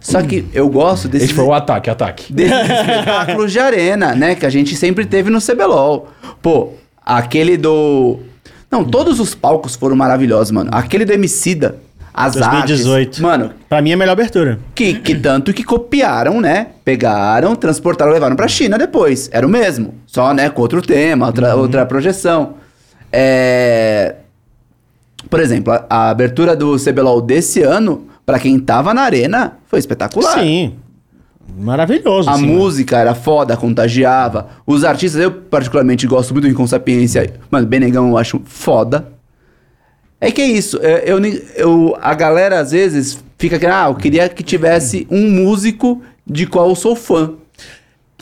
Só 0.00 0.20
que 0.20 0.44
eu 0.52 0.68
gosto 0.68 1.08
desses, 1.08 1.28
Esse 1.28 1.34
foi 1.34 1.44
o 1.44 1.54
ataque, 1.54 1.88
ataque. 1.88 2.30
desses 2.34 2.52
espetáculos 2.52 3.52
de 3.52 3.58
arena, 3.58 4.14
né? 4.14 4.34
Que 4.34 4.44
a 4.44 4.50
gente 4.50 4.76
sempre 4.76 5.06
teve 5.06 5.30
no 5.30 5.40
CBLOL. 5.40 6.08
Pô, 6.42 6.70
aquele 7.04 7.56
do... 7.56 8.18
Não, 8.70 8.84
todos 8.84 9.18
os 9.18 9.34
palcos 9.34 9.74
foram 9.74 9.96
maravilhosos, 9.96 10.50
mano. 10.52 10.70
Aquele 10.72 11.04
do 11.04 11.12
Emicida, 11.12 11.76
as 12.12 12.34
2018. 12.34 12.98
artes... 12.98 13.20
Mano, 13.20 13.50
Pra 13.68 13.80
mim 13.80 13.90
é 13.90 13.94
a 13.94 13.96
melhor 13.96 14.12
abertura. 14.12 14.58
que, 14.74 14.94
que 14.94 15.14
tanto 15.14 15.52
que 15.52 15.62
copiaram, 15.64 16.40
né? 16.40 16.68
Pegaram, 16.84 17.54
transportaram, 17.54 18.12
levaram 18.12 18.36
pra 18.36 18.48
China 18.48 18.76
depois. 18.76 19.28
Era 19.32 19.46
o 19.46 19.50
mesmo. 19.50 19.94
Só, 20.06 20.34
né, 20.34 20.50
com 20.50 20.60
outro 20.62 20.82
tema, 20.82 21.26
outra, 21.26 21.54
outra 21.54 21.86
projeção. 21.86 22.54
É... 23.12 24.16
Por 25.28 25.40
exemplo, 25.40 25.72
a, 25.72 25.84
a 25.88 26.10
abertura 26.10 26.56
do 26.56 26.76
CBLOL 26.76 27.20
desse 27.20 27.62
ano, 27.62 28.06
pra 28.24 28.38
quem 28.38 28.58
tava 28.58 28.94
na 28.94 29.02
arena, 29.02 29.58
foi 29.66 29.78
espetacular. 29.78 30.40
Sim. 30.40 30.74
Maravilhoso. 31.58 32.28
A 32.28 32.34
assim, 32.34 32.46
música 32.46 32.98
era 32.98 33.14
foda, 33.14 33.56
contagiava. 33.56 34.48
Os 34.66 34.84
artistas, 34.84 35.20
eu 35.20 35.30
particularmente 35.30 36.06
gosto 36.06 36.32
muito 36.32 36.44
do 36.46 36.50
Inconsapiência. 36.50 37.34
Mano, 37.50 37.66
Benegão 37.66 38.08
eu 38.08 38.16
acho 38.16 38.40
foda. 38.44 39.08
É 40.20 40.30
que 40.30 40.40
é 40.42 40.46
isso. 40.46 40.78
é, 40.82 41.04
Eu, 41.06 41.18
eu, 41.56 41.96
a 42.00 42.14
galera 42.14 42.58
às 42.60 42.72
vezes 42.72 43.18
fica 43.38 43.58
que, 43.58 43.66
ah, 43.66 43.86
eu 43.88 43.94
queria 43.94 44.28
que 44.28 44.42
tivesse 44.42 45.06
um 45.10 45.30
músico 45.30 46.02
de 46.26 46.46
qual 46.46 46.68
eu 46.68 46.74
sou 46.74 46.94
fã. 46.94 47.32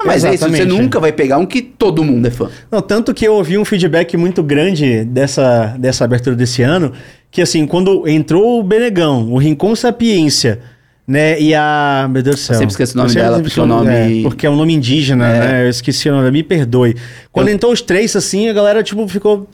Ah, 0.01 0.05
Mas 0.07 0.25
é 0.25 0.33
isso, 0.33 0.45
você 0.45 0.51
Exatamente. 0.59 0.81
nunca 0.81 1.01
vai 1.01 1.11
pegar 1.11 1.39
um 1.39 1.45
que 1.47 1.61
todo 1.61 2.05
mundo 2.05 2.25
é 2.27 2.31
fã. 2.31 2.49
Não, 2.71 2.81
tanto 2.81 3.13
que 3.13 3.27
eu 3.27 3.35
ouvi 3.35 3.59
um 3.59 3.65
feedback 3.65 4.17
muito 4.17 4.45
grande 4.45 5.05
dessa, 5.05 5.75
dessa 5.77 6.05
abertura 6.05 6.37
desse 6.37 6.63
ano, 6.63 6.93
que 7.33 7.43
assim, 7.43 7.67
quando 7.67 8.07
entrou 8.07 8.61
o 8.61 8.63
Benegão, 8.63 9.33
o 9.33 9.39
Rincon 9.39 9.75
Sapiência, 9.75 10.61
né, 11.05 11.41
e 11.41 11.53
a... 11.53 12.07
Meu 12.09 12.23
Deus 12.23 12.37
do 12.37 12.39
céu. 12.43 12.55
sempre 12.59 12.71
esqueço 12.71 12.95
o 12.95 12.99
nome 12.99 13.11
Eu 13.11 13.15
dela, 13.15 13.41
porque 13.41 13.59
é 13.59 13.63
o 13.63 13.67
nome- 13.67 14.21
é, 14.21 14.23
porque 14.23 14.47
é 14.47 14.51
um 14.51 14.55
nome 14.57 14.73
indígena, 14.75 15.27
É. 15.27 15.41
né, 15.41 15.65
eu 15.65 15.71
esqueci 15.71 16.09
o 16.09 16.13
nome, 16.15 16.31
me 16.31 16.43
perdoe. 16.45 16.95
Quando 17.33 17.49
Eu- 17.49 17.55
entrou 17.55 17.73
os 17.73 17.81
três, 17.83 18.15
assim, 18.15 18.49
a 18.49 18.53
galera, 18.53 18.83
tipo, 18.85 19.07
ficou... 19.09 19.49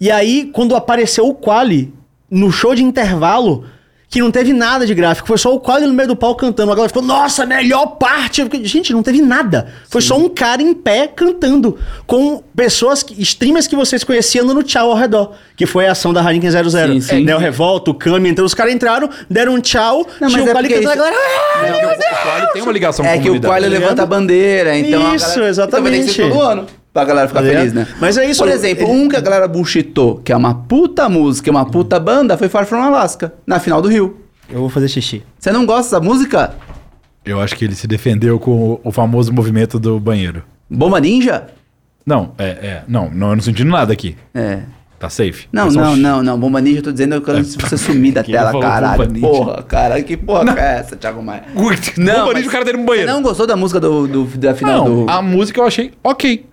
E 0.00 0.10
aí, 0.10 0.50
quando 0.52 0.74
apareceu 0.76 1.26
o 1.26 1.34
Quali, 1.34 1.92
no 2.30 2.50
show 2.50 2.74
de 2.74 2.82
intervalo 2.82 3.64
que 4.08 4.20
não 4.20 4.30
teve 4.30 4.52
nada 4.52 4.86
de 4.86 4.94
gráfico, 4.94 5.26
foi 5.26 5.36
só 5.36 5.52
o 5.52 5.58
quadro 5.58 5.88
no 5.88 5.92
meio 5.92 6.06
do 6.08 6.14
palco 6.14 6.40
cantando. 6.40 6.70
A 6.70 6.74
galera 6.76 6.88
ficou, 6.88 7.02
nossa, 7.02 7.44
melhor 7.44 7.86
parte. 7.96 8.46
Gente, 8.62 8.92
não 8.92 9.02
teve 9.02 9.20
nada. 9.20 9.66
Foi 9.90 10.00
só 10.00 10.16
um 10.16 10.28
cara 10.28 10.62
em 10.62 10.72
pé 10.72 11.08
cantando, 11.08 11.76
com 12.06 12.40
pessoas, 12.54 13.02
que- 13.02 13.20
streamers 13.20 13.66
que 13.66 13.74
vocês 13.74 14.04
conheciam 14.04 14.46
no 14.46 14.62
tchau 14.62 14.92
ao 14.92 14.96
redor, 14.96 15.32
que 15.56 15.66
foi 15.66 15.88
a 15.88 15.92
ação 15.92 16.12
da 16.12 16.20
Heineken 16.22 16.50
00. 16.50 16.70
Sim, 16.70 17.00
sim. 17.00 17.24
Neo 17.24 17.36
Revolta, 17.38 17.90
o 17.90 17.94
Kami, 17.94 18.28
então 18.30 18.44
os 18.44 18.54
caras 18.54 18.72
entraram, 18.74 19.10
deram 19.28 19.54
um 19.54 19.60
tchau, 19.60 20.06
Não, 20.20 20.28
tinha 20.28 20.44
o 20.44 20.48
é 20.48 20.52
Quali 20.52 20.68
porque 20.68 20.82
cantando, 20.84 21.02
a 21.02 21.04
galera... 21.04 21.16
"Ah!" 21.16 21.66
É 21.66 21.72
que 21.72 21.84
o, 21.84 22.22
Quali 22.22 22.52
tem 22.52 22.62
uma 22.62 22.72
ligação 22.72 23.04
com 23.04 23.10
a 23.10 23.14
É 23.14 23.18
que 23.18 23.28
o. 23.30 23.40
Quali 23.40 23.64
tá 23.64 23.70
levanta 23.70 24.02
a 24.02 24.06
bandeira, 24.06 24.78
então. 24.78 25.04
a 25.10 25.16
Isso, 25.16 25.26
galera- 25.30 25.48
exatamente. 25.48 25.78
Então 25.78 25.82
vai 25.82 25.92
ter 25.92 26.06
que 26.06 26.12
ser 26.14 26.28
todo 26.30 26.40
ano. 26.42 26.66
Pra 26.96 27.04
galera 27.04 27.28
ficar 27.28 27.42
Tá 27.42 27.46
feliz, 27.48 27.74
né? 27.74 27.86
Mas 28.00 28.16
é 28.16 28.24
isso, 28.24 28.40
Por 28.42 28.48
eu- 28.48 28.54
exemplo, 28.54 28.84
ele- 28.84 28.90
um 28.90 29.06
que 29.06 29.16
a 29.16 29.20
galera 29.20 29.46
bullshitou, 29.46 30.16
que 30.24 30.32
é 30.32 30.36
uma 30.36 30.54
puta 30.54 31.10
música, 31.10 31.50
uma 31.50 31.66
puta 31.66 32.00
banda, 32.00 32.38
foi 32.38 32.48
Far 32.48 32.64
From 32.64 32.80
Alaska, 32.82 33.34
na 33.46 33.60
final 33.60 33.82
do 33.82 33.88
Rio. 33.88 34.16
Eu 34.48 34.60
vou 34.60 34.70
fazer 34.70 34.88
xixi. 34.88 35.22
Você 35.38 35.52
não 35.52 35.66
gosta 35.66 35.82
dessa 35.82 36.00
música? 36.00 36.54
Eu 37.22 37.38
acho 37.38 37.54
que 37.54 37.66
ele 37.66 37.74
se 37.74 37.86
defendeu 37.86 38.38
com 38.40 38.80
o, 38.82 38.90
famoso 38.90 39.30
movimento 39.30 39.78
do 39.78 40.00
banheiro. 40.00 40.42
Bomba 40.70 40.98
Ninja? 40.98 41.48
Não, 42.06 42.32
é, 42.38 42.44
é. 42.46 42.82
Não, 42.88 43.10
não, 43.12 43.28
eu 43.30 43.36
não 43.36 43.42
sentindo 43.42 43.70
nada 43.70 43.92
aqui. 43.92 44.16
É. 44.34 44.60
Tá 44.98 45.10
safe. 45.10 45.46
Não, 45.52 45.68
É 45.68 45.70
não, 45.72 45.92
um- 45.92 45.96
não, 45.96 46.22
não. 46.22 46.40
Bomba 46.40 46.58
Ninja, 46.62 46.78
eu 46.78 46.82
tô 46.84 46.92
dizendo 46.92 47.20
que 47.20 47.44
se 47.44 47.58
você 47.58 47.76
sumir 47.76 48.12
da 48.14 48.22
tela, 48.24 48.58
caralho. 48.58 48.96
Bomba 48.96 49.12
Ninja? 49.12 49.26
Porra, 49.28 49.62
caralho, 49.64 50.04
que 50.04 50.16
porra 50.16 50.54
que 50.54 50.58
é 50.60 50.78
essa, 50.78 50.96
Thiago 50.96 51.22
Maia? 51.22 51.42
Não, 51.98 52.32
mas 52.32 52.46
o 52.46 52.50
cara 52.50 52.64
dele 52.64 52.78
no 52.78 52.84
Você 52.84 52.88
banheiro. 52.88 53.12
não 53.12 53.20
gostou 53.20 53.46
da 53.46 53.54
música 53.56 53.78
do, 53.78 54.06
do- 54.08 54.38
da 54.38 54.54
final 54.54 54.88
Não, 54.88 55.04
do. 55.04 55.10
a 55.10 55.20
música 55.20 55.60
eu 55.60 55.66
achei 55.66 55.92
ok. 56.02 56.46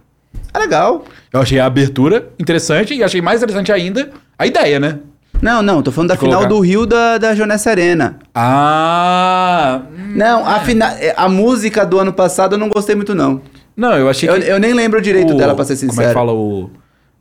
É 0.54 0.60
legal. 0.60 1.06
Eu 1.32 1.42
achei 1.42 1.60
a 1.60 1.66
abertura 1.66 2.30
interessante 2.40 2.94
e 2.94 3.04
achei 3.04 3.22
mais 3.22 3.42
interessante 3.42 3.72
ainda 3.72 4.12
a 4.38 4.46
ideia, 4.46 4.80
né? 4.80 5.00
Não, 5.42 5.62
não, 5.62 5.82
tô 5.82 5.92
falando 5.92 6.10
da 6.10 6.16
final 6.16 6.40
colocar. 6.42 6.48
do 6.50 6.60
Rio 6.62 6.86
da, 6.86 7.18
da 7.18 7.36
Jonessi 7.36 7.68
Arena. 7.68 8.18
Ah. 8.34 9.82
Não, 10.16 10.48
a, 10.48 10.60
fina... 10.60 10.96
a 11.18 11.28
música 11.28 11.86
do 11.86 12.00
ano 12.00 12.14
passado 12.14 12.56
eu 12.56 12.60
não 12.60 12.70
gostei 12.70 12.96
muito, 12.96 13.14
não. 13.16 13.42
Não, 13.76 13.94
eu 13.98 14.08
achei 14.10 14.30
Eu, 14.30 14.40
que. 14.40 14.48
eu 14.48 14.60
nem 14.60 14.74
lembro 14.74 15.02
direito 15.02 15.34
o- 15.34 15.38
dela, 15.38 15.56
pra 15.56 15.66
ser 15.66 15.76
sincero. 15.76 15.92
Como 15.96 16.02
é 16.04 16.08
que 16.08 16.14
fala? 16.14 16.32
O, 16.34 16.70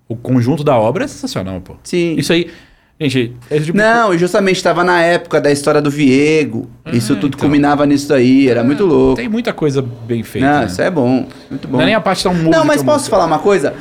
o 0.07 0.15
conjunto 0.17 0.63
da 0.63 0.77
obra 0.77 1.05
é 1.05 1.09
sensacional, 1.09 1.61
pô. 1.61 1.75
Sim. 1.83 2.15
Isso 2.17 2.33
aí. 2.33 2.51
Gente, 3.03 3.37
esse 3.51 3.67
tipo 3.67 3.79
Não, 3.79 4.15
e 4.15 4.19
justamente 4.19 4.63
tava 4.63 4.85
na 4.85 5.03
época 5.03 5.41
da 5.41 5.51
história 5.51 5.81
do 5.83 5.91
Viego. 5.91 6.69
isso 6.93 7.17
tudo 7.17 7.29
então. 7.29 7.41
culminava 7.41 7.85
nisso 7.85 8.15
aí, 8.15 8.49
era 8.49 8.63
muito 8.63 8.85
louco. 8.87 9.17
Tem 9.17 9.29
muita 9.29 9.53
coisa 9.53 9.83
bem 9.83 10.23
feita. 10.23 10.47
Não, 10.47 10.61
né? 10.61 10.67
isso 10.67 10.81
é 10.81 10.91
bom. 10.91 11.27
Muito 11.51 11.67
bom. 11.67 11.79
Não 11.79 11.83
é 11.83 11.87
nem 11.87 11.95
a 11.95 12.01
parte 12.01 12.23
tão 12.23 12.33
música. 12.33 12.57
Não, 12.57 12.65
mas 12.65 12.83
posso 12.83 12.99
música. 12.99 13.11
falar 13.11 13.27
uma 13.27 13.41
coisa? 13.41 13.75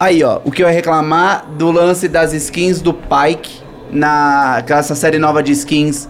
Aí, 0.00 0.24
ó, 0.24 0.40
o 0.44 0.50
que 0.50 0.62
eu 0.62 0.66
ia 0.66 0.72
reclamar 0.72 1.46
do 1.56 1.70
lance 1.70 2.08
das 2.08 2.32
skins 2.32 2.80
do 2.80 2.92
Pike 2.92 3.60
na 3.92 4.62
essa 4.68 4.94
série 4.94 5.18
nova 5.18 5.40
de 5.40 5.52
skins. 5.52 6.08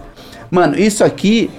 Mano, 0.49 0.77
isso 0.77 1.03
aqui 1.03 1.51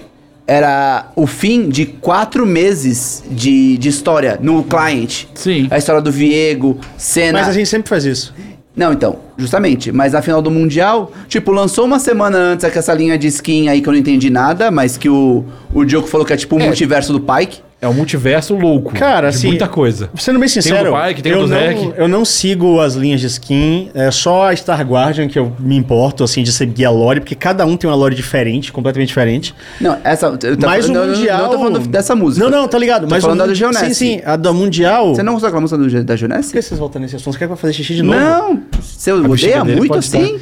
era 0.45 1.13
o 1.15 1.29
fim 1.29 1.69
de 1.69 1.87
quatro 1.87 2.45
meses 2.45 3.23
de, 3.31 3.79
de 3.79 3.89
história 3.89 4.39
no 4.43 4.65
client. 4.65 5.27
Sim. 5.35 5.69
A 5.71 5.79
história 5.79 6.03
do 6.03 6.11
Viego, 6.11 6.81
cena. 6.97 7.39
Mas 7.39 7.49
a 7.49 7.53
gente 7.53 7.69
sempre 7.69 7.89
faz 7.89 8.05
isso. 8.05 8.35
Não, 8.77 8.93
então, 8.93 9.17
justamente. 9.37 9.91
Mas 9.91 10.13
na 10.13 10.23
final 10.23 10.41
do 10.41 10.51
Mundial, 10.51 11.13
tipo, 11.29 11.51
lançou 11.51 11.85
uma 11.85 11.99
semana 11.99 12.39
antes 12.39 12.71
com 12.71 12.79
essa 12.79 12.95
linha 12.95 13.19
de 13.19 13.27
skin 13.27 13.69
aí 13.69 13.81
que 13.81 13.89
eu 13.89 13.93
não 13.93 13.99
entendi 13.99 14.31
nada, 14.31 14.71
mas 14.71 14.97
que 14.97 15.09
o, 15.09 15.45
o 15.75 15.85
Diogo 15.85 16.07
falou 16.07 16.25
que 16.27 16.33
é 16.33 16.37
tipo 16.37 16.57
o 16.57 16.61
É. 16.61 16.67
multiverso 16.67 17.13
do 17.13 17.21
Pike. 17.21 17.61
É 17.83 17.89
um 17.89 17.95
multiverso 17.95 18.55
louco. 18.55 18.93
Cara, 18.93 19.31
de 19.31 19.37
assim, 19.37 19.49
Muita 19.49 19.67
coisa. 19.67 20.11
Sendo 20.17 20.39
bem 20.39 20.49
sincero, 20.49 20.77
Tem 20.77 20.93
o 20.93 20.97
do 20.97 21.09
Pike, 21.09 21.23
tem 21.23 21.33
o 21.33 21.37
eu, 21.37 21.43
do 21.43 21.49
não, 21.49 21.95
eu 21.97 22.09
não 22.09 22.25
sigo 22.27 22.79
as 22.79 22.95
linhas 22.95 23.23
de 23.23 23.27
skin, 23.27 23.91
é 23.95 24.11
só 24.11 24.51
a 24.51 24.57
Star 24.57 24.87
Guardian 24.87 25.29
que 25.29 25.39
eu 25.39 25.51
me 25.59 25.77
importo, 25.77 26.23
assim, 26.23 26.43
de 26.43 26.53
seguir 26.53 26.85
a 26.85 26.91
lore, 26.91 27.21
porque 27.21 27.35
cada 27.35 27.65
um 27.65 27.79
tem 27.79 27.89
uma 27.89 27.97
lore 27.97 28.15
diferente, 28.15 28.71
completamente 28.71 29.09
diferente. 29.09 29.55
Não, 29.81 29.99
essa. 30.05 30.27
Eu 30.27 30.57
tô 30.59 30.67
Mas 30.67 30.91
o 30.91 30.93
não, 30.93 31.07
Mundial... 31.07 31.43
Não, 31.43 31.51
tô 31.51 31.59
falando 31.59 31.89
dessa 31.89 32.15
música. 32.15 32.45
Não, 32.45 32.51
não, 32.51 32.69
tá 32.69 32.79
ligado. 32.79 33.05
Tô 33.05 33.15
mas 33.15 33.23
falando 33.23 33.39
o, 33.39 33.43
da 33.45 33.47
do 33.47 33.55
Geonesse. 33.55 33.95
Sim, 33.95 34.19
sim, 34.19 34.23
a 34.27 34.37
da 34.37 34.53
Mundial... 34.53 35.15
Você 35.15 35.23
não 35.23 35.33
gostou 35.33 35.49
daquela 35.49 35.63
música 35.63 35.79
do, 35.79 36.05
da 36.05 36.15
Por 36.15 36.19
Junesse? 36.19 36.53
que 36.53 36.61
vocês 36.61 36.79
voltam 36.79 37.01
nesse 37.01 37.17
assunto? 37.17 37.33
Você 37.33 37.39
quer 37.39 37.47
que 37.47 37.53
eu 37.53 37.57
fazer 37.57 37.73
xixi 37.73 37.95
de 37.95 38.03
novo? 38.03 38.19
Não, 38.19 38.63
você 38.79 39.11
odeia 39.11 39.65
muito 39.65 39.95
assim? 39.95 40.39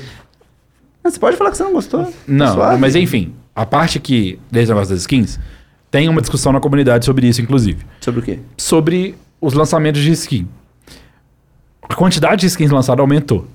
Não, 1.05 1.11
você 1.11 1.21
pode 1.21 1.37
falar 1.37 1.53
que 1.53 1.57
você 1.57 1.63
não 1.63 1.73
gostou. 1.73 2.05
Tá 2.05 2.11
Não, 2.27 2.55
suave. 2.55 2.81
mas 2.81 2.97
enfim, 2.97 3.33
a 3.55 3.65
parte 3.65 4.01
que, 4.01 4.39
desse 4.51 4.69
negócio 4.69 4.91
das 4.91 5.03
skins, 5.03 5.39
tem 5.91 6.09
uma 6.09 6.21
discussão 6.21 6.53
na 6.53 6.61
comunidade 6.61 7.05
sobre 7.05 7.27
isso, 7.27 7.41
inclusive. 7.41 7.85
Sobre 8.01 8.21
o 8.21 8.23
quê? 8.23 8.39
Sobre 8.57 9.15
os 9.41 9.55
lançamentos 9.55 10.01
de 10.03 10.11
skin. 10.13 10.47
A 11.89 11.95
quantidade 11.95 12.41
de 12.43 12.47
skins 12.47 12.71
lançadas 12.71 13.01
aumentou. 13.01 13.47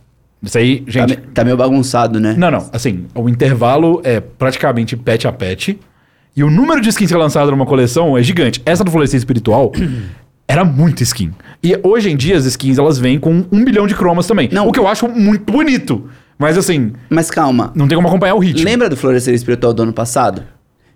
Isso 0.41 0.57
aí, 0.57 0.81
Tá, 0.81 0.91
gente. 0.91 1.09
me- 1.11 1.15
tá 1.33 1.43
meio 1.43 1.55
bagunçado, 1.55 2.19
né? 2.19 2.35
Não, 2.37 2.51
não. 2.51 2.69
Assim, 2.73 3.05
o 3.15 3.29
intervalo 3.29 4.01
é 4.03 4.19
praticamente 4.19 4.97
patch 4.97 5.25
a 5.25 5.31
patch. 5.31 5.69
E 6.35 6.43
o 6.43 6.49
número 6.49 6.81
de 6.81 6.89
skins 6.89 7.09
que 7.09 7.13
é 7.15 7.17
lançado 7.17 7.51
numa 7.51 7.65
coleção 7.65 8.17
é 8.17 8.23
gigante. 8.23 8.61
Essa 8.65 8.83
do 8.83 8.89
Florescer 8.91 9.17
Espiritual 9.17 9.71
era 10.47 10.65
muito 10.65 11.03
skin. 11.03 11.31
E 11.63 11.79
hoje 11.83 12.09
em 12.09 12.17
dia 12.17 12.35
as 12.35 12.45
skins 12.45 12.77
elas 12.77 12.97
vêm 12.97 13.19
com 13.19 13.45
um 13.51 13.63
bilhão 13.63 13.85
de 13.87 13.93
cromas 13.95 14.25
também. 14.27 14.49
Não. 14.51 14.67
O 14.67 14.71
que 14.71 14.79
eu 14.79 14.87
acho 14.87 15.07
muito 15.07 15.49
bonito. 15.53 16.09
Mas 16.37 16.57
assim, 16.57 16.91
Mas 17.09 17.29
calma. 17.29 17.71
não 17.75 17.87
tem 17.87 17.95
como 17.95 18.07
acompanhar 18.07 18.33
o 18.33 18.39
ritmo. 18.39 18.65
Lembra 18.65 18.89
do 18.89 18.97
Florescer 18.97 19.33
Espiritual 19.33 19.73
do 19.73 19.83
ano 19.83 19.93
passado? 19.93 20.43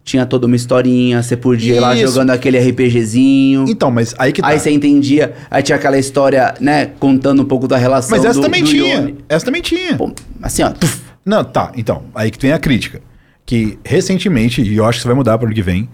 Tinha 0.07 0.25
toda 0.25 0.47
uma 0.47 0.55
historinha, 0.55 1.21
você 1.21 1.35
podia 1.35 1.75
ir 1.75 1.79
lá 1.81 1.93
jogando 1.93 2.29
aquele 2.29 2.57
RPGzinho. 2.57 3.65
Então, 3.67 3.91
mas 3.91 4.15
aí 4.17 4.31
que 4.31 4.41
tá. 4.41 4.47
Aí 4.47 4.57
você 4.57 4.71
entendia, 4.71 5.33
aí 5.51 5.61
tinha 5.61 5.75
aquela 5.75 5.97
história, 5.99 6.53
né, 6.61 6.85
contando 6.97 7.41
um 7.41 7.45
pouco 7.45 7.67
da 7.67 7.75
relação 7.75 8.15
Mas 8.15 8.23
essa 8.23 8.39
do, 8.39 8.41
também 8.41 8.63
do 8.63 8.69
tinha. 8.69 9.13
Essa 9.27 9.43
também 9.45 9.61
tinha. 9.61 9.97
Pô, 9.97 10.09
assim, 10.41 10.63
ó, 10.63 10.69
tuf, 10.69 11.01
Não, 11.25 11.43
tá. 11.43 11.73
Então, 11.75 12.03
aí 12.15 12.31
que 12.31 12.41
vem 12.41 12.53
a 12.53 12.57
crítica. 12.57 13.01
Que 13.45 13.77
recentemente, 13.83 14.61
e 14.61 14.77
eu 14.77 14.85
acho 14.85 14.93
que 14.93 14.99
isso 14.99 15.07
vai 15.09 15.15
mudar 15.15 15.37
para 15.37 15.43
o 15.43 15.47
ano 15.47 15.55
que 15.55 15.61
vem, 15.61 15.89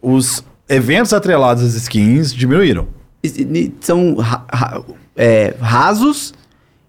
os 0.00 0.44
eventos 0.68 1.12
atrelados 1.12 1.64
às 1.64 1.74
skins 1.74 2.32
diminuíram. 2.32 2.86
são 3.80 4.14
ra- 4.14 4.44
ra- 4.52 4.82
é, 5.16 5.52
rasos 5.60 6.32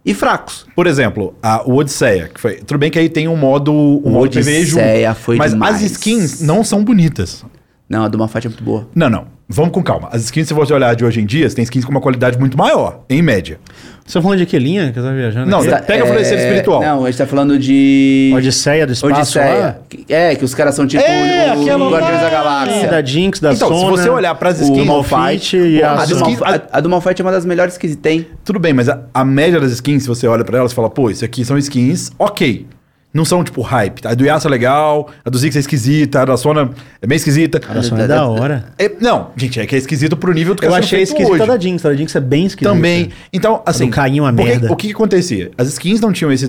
e 0.05 0.13
fracos. 0.13 0.65
Por 0.75 0.87
exemplo, 0.87 1.35
a, 1.41 1.63
o 1.69 1.75
Odisseia, 1.75 2.29
que 2.33 2.39
foi. 2.39 2.55
Tudo 2.57 2.77
bem 2.77 2.89
que 2.89 2.97
aí 2.99 3.09
tem 3.09 3.27
um 3.27 3.35
modo, 3.35 3.71
um 3.73 3.97
O 4.03 4.09
modo 4.09 4.29
PvE 4.31 4.63
junto. 4.65 4.81
Odisseia 4.81 5.13
foi 5.13 5.35
Mas 5.37 5.51
demais. 5.51 5.75
as 5.75 5.81
skins 5.83 6.41
não 6.41 6.63
são 6.63 6.83
bonitas. 6.83 7.43
Não, 7.87 8.03
a 8.03 8.07
do 8.07 8.17
Malfatti 8.17 8.47
é 8.47 8.49
muito 8.49 8.63
boa. 8.63 8.87
Não, 8.95 9.09
não. 9.09 9.38
Vamos 9.51 9.71
com 9.71 9.81
calma. 9.81 10.09
As 10.11 10.23
skins, 10.25 10.47
se 10.47 10.53
você 10.53 10.71
olhar 10.71 10.95
de 10.95 11.03
hoje 11.03 11.19
em 11.21 11.25
dia, 11.25 11.49
você 11.49 11.55
tem 11.55 11.63
skins 11.63 11.83
com 11.83 11.89
uma 11.89 11.99
qualidade 11.99 12.37
muito 12.37 12.55
maior, 12.55 13.01
em 13.09 13.19
média. 13.19 13.59
Você 14.05 14.13
tá 14.13 14.21
falando 14.21 14.37
de 14.37 14.45
que 14.45 14.59
linha 14.59 14.91
que 14.91 14.99
eu 14.99 15.03
tava 15.03 15.15
viajando? 15.15 15.49
Não, 15.49 15.59
aqui? 15.61 15.69
Tá, 15.69 15.81
pega 15.81 16.03
o 16.03 16.07
Florescer 16.07 16.37
Espiritual. 16.37 16.81
Não, 16.81 17.03
a 17.03 17.09
gente 17.09 17.17
tá 17.17 17.25
falando 17.25 17.57
de... 17.57 18.31
Odisseia 18.35 18.85
do 18.85 18.93
espaço 18.93 19.13
Odisseia. 19.15 19.59
lá? 19.59 19.75
É, 20.07 20.35
que 20.35 20.45
os 20.45 20.53
caras 20.53 20.75
são 20.75 20.85
tipo 20.85 21.03
É, 21.03 21.53
o, 21.55 21.61
aquela 21.63 21.83
o 21.87 21.91
Guardiões 21.91 22.17
da 22.21 22.23
lá. 22.25 22.29
Galáxia. 22.29 22.87
Da 22.89 23.01
Jinx, 23.03 23.39
da 23.39 23.53
Então, 23.53 23.67
se 23.73 23.79
Sona, 23.79 23.97
você 23.97 24.09
olhar 24.09 24.35
pras 24.35 24.59
o 24.59 24.63
skins- 24.63 24.85
Malphite 24.85 25.57
e 25.57 25.81
a, 25.81 25.93
a... 25.93 26.05
do 26.05 26.15
skins- 26.15 26.39
Malf- 26.39 26.41
a- 26.71 26.77
a 26.77 26.79
do 26.79 26.89
Malphite 26.89 27.21
é 27.21 27.25
uma 27.25 27.31
das 27.31 27.45
melhores 27.45 27.75
que 27.77 27.95
tem. 27.95 28.27
Tudo 28.45 28.59
bem, 28.59 28.73
mas 28.73 28.87
a, 28.87 29.01
a 29.13 29.25
média 29.25 29.59
das 29.59 29.71
skins, 29.71 30.03
se 30.03 30.07
você 30.07 30.27
olha 30.27 30.43
pra 30.45 30.59
elas, 30.59 30.71
você 30.71 30.75
fala, 30.75 30.89
pô, 30.91 31.09
isso 31.09 31.25
aqui 31.25 31.43
são 31.43 31.57
skins 31.57 32.11
ok. 32.19 32.67
Não 33.11 33.25
são, 33.25 33.43
tipo, 33.43 33.61
hype. 33.61 34.05
A 34.05 34.13
do 34.13 34.23
Yasuo 34.23 34.47
é 34.49 34.51
legal, 34.51 35.09
a 35.25 35.29
do 35.31 35.37
Ziggs 35.37 35.57
é 35.57 35.61
esquisita, 35.61 36.21
a 36.21 36.25
da 36.25 36.37
Sona 36.37 36.69
é 37.01 37.07
bem 37.07 37.15
esquisita. 37.15 37.59
A 37.67 37.81
Sona 37.81 38.03
é 38.03 38.07
da 38.07 38.27
hora. 38.27 38.65
É, 38.77 38.91
não, 39.01 39.31
gente, 39.35 39.59
é 39.59 39.65
que 39.65 39.73
é 39.73 39.79
esquisito 39.79 40.15
pro 40.15 40.31
nível 40.31 40.53
do 40.53 40.59
que 40.61 40.67
Eu 40.67 40.71
tá 40.71 40.77
achei 40.77 41.01
esquisita 41.01 41.31
hoje. 41.31 41.45
da 41.47 41.57
Jinx. 41.57 41.85
A 41.85 41.89
da 41.89 41.95
Jinx 41.95 42.15
é 42.15 42.19
bem 42.19 42.45
esquisita. 42.45 42.73
Também. 42.75 43.09
Então, 43.33 43.63
assim. 43.65 43.85
do 43.87 43.91
Caim 43.91 44.19
uma 44.19 44.31
porque 44.31 44.49
merda. 44.51 44.71
O 44.71 44.75
que, 44.75 44.87
que 44.87 44.93
acontecia? 44.93 45.49
As 45.57 45.67
skins 45.69 45.99
não 45.99 46.13
tinham 46.13 46.31
esse. 46.31 46.45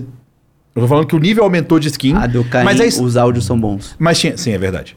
Eu 0.76 0.82
tô 0.82 0.86
falando 0.86 1.06
que 1.06 1.16
o 1.16 1.18
nível 1.18 1.44
aumentou 1.44 1.78
de 1.78 1.88
skin. 1.88 2.14
A 2.14 2.26
do 2.26 2.44
Caim, 2.44 2.64
mas, 2.64 2.78
é 2.78 2.86
isso- 2.86 3.02
os 3.02 3.16
áudios 3.16 3.46
são 3.46 3.58
bons. 3.58 3.96
mas 3.98 4.18
tinha. 4.20 4.36
Sim, 4.36 4.52
é 4.52 4.58
verdade. 4.58 4.96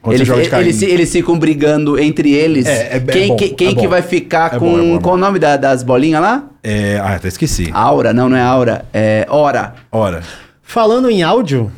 Quando 0.00 0.16
Eles, 0.16 1.10
ficam 1.12 1.38
brigando 1.38 1.98
entre 1.98 2.32
eles. 2.32 2.66
É, 2.66 2.94
é- 2.94 2.96
é 2.96 3.00
quem 3.00 3.28
bom, 3.28 3.36
que, 3.36 3.48
quem 3.50 3.68
é 3.68 3.74
que 3.74 3.88
vai 3.88 4.02
ficar 4.02 4.54
É 4.54 4.58
com. 4.58 4.70
bom, 4.70 4.78
é 4.78 4.82
bom, 4.82 4.96
é 4.96 5.00
Qual 5.00 5.14
o 5.14 5.18
nome 5.18 5.38
da- 5.38 5.56
das 5.56 5.82
bolinhas 5.82 6.20
lá? 6.20 6.44
É, 6.62 6.98
ah, 6.98 7.14
até 7.14 7.28
esqueci. 7.28 7.70
Aura, 7.72 8.12
não, 8.12 8.28
não 8.28 8.36
é 8.36 8.42
Aura. 8.42 8.84
É 8.92 9.26
Hora. 9.30 9.74
Ora. 9.90 10.22
Falando 10.64 11.08
em 11.10 11.22
áudio, 11.22 11.70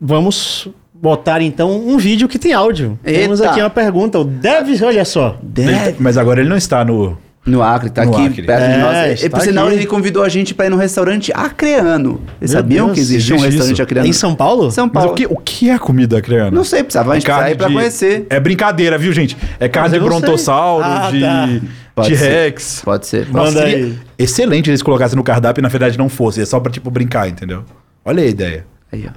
vamos 0.00 0.68
botar 0.94 1.40
então 1.40 1.70
um 1.76 1.98
vídeo 1.98 2.28
que 2.28 2.38
tem 2.38 2.52
áudio. 2.52 2.98
Temos 3.02 3.40
Eita. 3.40 3.50
aqui 3.52 3.60
uma 3.60 3.70
pergunta. 3.70 4.18
O 4.18 4.24
Dev, 4.24 4.68
olha 4.82 5.04
só. 5.04 5.36
Deve- 5.42 5.96
Mas 5.98 6.16
agora 6.16 6.40
ele 6.40 6.48
não 6.48 6.56
está 6.56 6.84
no. 6.84 7.16
No 7.44 7.62
Acre, 7.62 7.90
tá 7.90 8.04
No 8.04 8.12
aqui 8.12 8.26
Acre. 8.26 8.42
perto 8.42 8.66
de 8.66 8.72
É, 8.72 8.78
nós. 9.08 9.22
E 9.22 9.28
por 9.30 9.40
sinal, 9.40 9.70
ele 9.70 9.86
convidou 9.86 10.24
a 10.24 10.28
gente 10.28 10.52
pra 10.52 10.66
ir 10.66 10.68
no 10.68 10.76
restaurante 10.76 11.30
acreano. 11.32 12.20
Vocês 12.40 12.50
Meu 12.50 12.60
sabiam 12.60 12.86
Deus, 12.86 12.94
que 12.96 13.00
existe 13.00 13.32
um 13.32 13.36
existe 13.36 13.50
restaurante 13.50 13.72
isso? 13.74 13.82
acreano? 13.84 14.08
Em 14.08 14.12
São 14.12 14.34
Paulo? 14.34 14.70
São 14.72 14.86
Mas 14.86 14.92
Paulo. 14.94 15.12
o 15.12 15.14
que, 15.14 15.26
o 15.26 15.36
que 15.36 15.70
é 15.70 15.78
comida 15.78 16.18
acreana? 16.18 16.50
Não 16.50 16.64
sei, 16.64 16.82
precisava, 16.82 17.12
a 17.12 17.14
gente 17.14 17.22
ir 17.30 17.56
pra 17.56 17.68
de- 17.68 17.74
conhecer. 17.74 18.26
É 18.28 18.40
brincadeira, 18.40 18.98
viu, 18.98 19.12
gente? 19.12 19.36
É 19.60 19.68
carne 19.68 19.96
de 19.96 20.04
brontossauro, 20.04 20.84
Ah, 20.84 21.08
de 21.08 21.20
tá. 21.20 21.48
Pode 21.94 22.08
T-Rex. 22.08 22.82
Pode 22.84 23.06
ser. 23.06 23.26
Manda 23.28 23.38
Nossa, 23.44 23.58
seria 23.60 23.76
aí. 23.76 23.98
Excelente 24.18 24.68
eles 24.68 24.82
colocassem 24.82 25.14
no 25.16 25.22
cardápio 25.22 25.60
e 25.60 25.62
na 25.62 25.68
verdade 25.68 25.96
não 25.96 26.08
fosse. 26.08 26.40
É 26.42 26.44
só 26.44 26.58
pra, 26.58 26.72
tipo, 26.72 26.90
brincar, 26.90 27.28
entendeu? 27.28 27.62
Olha 28.08 28.22
aí 28.22 28.28
a 28.28 28.30
ideia. 28.30 28.66
Aí, 28.92 29.04
ó. 29.04 29.10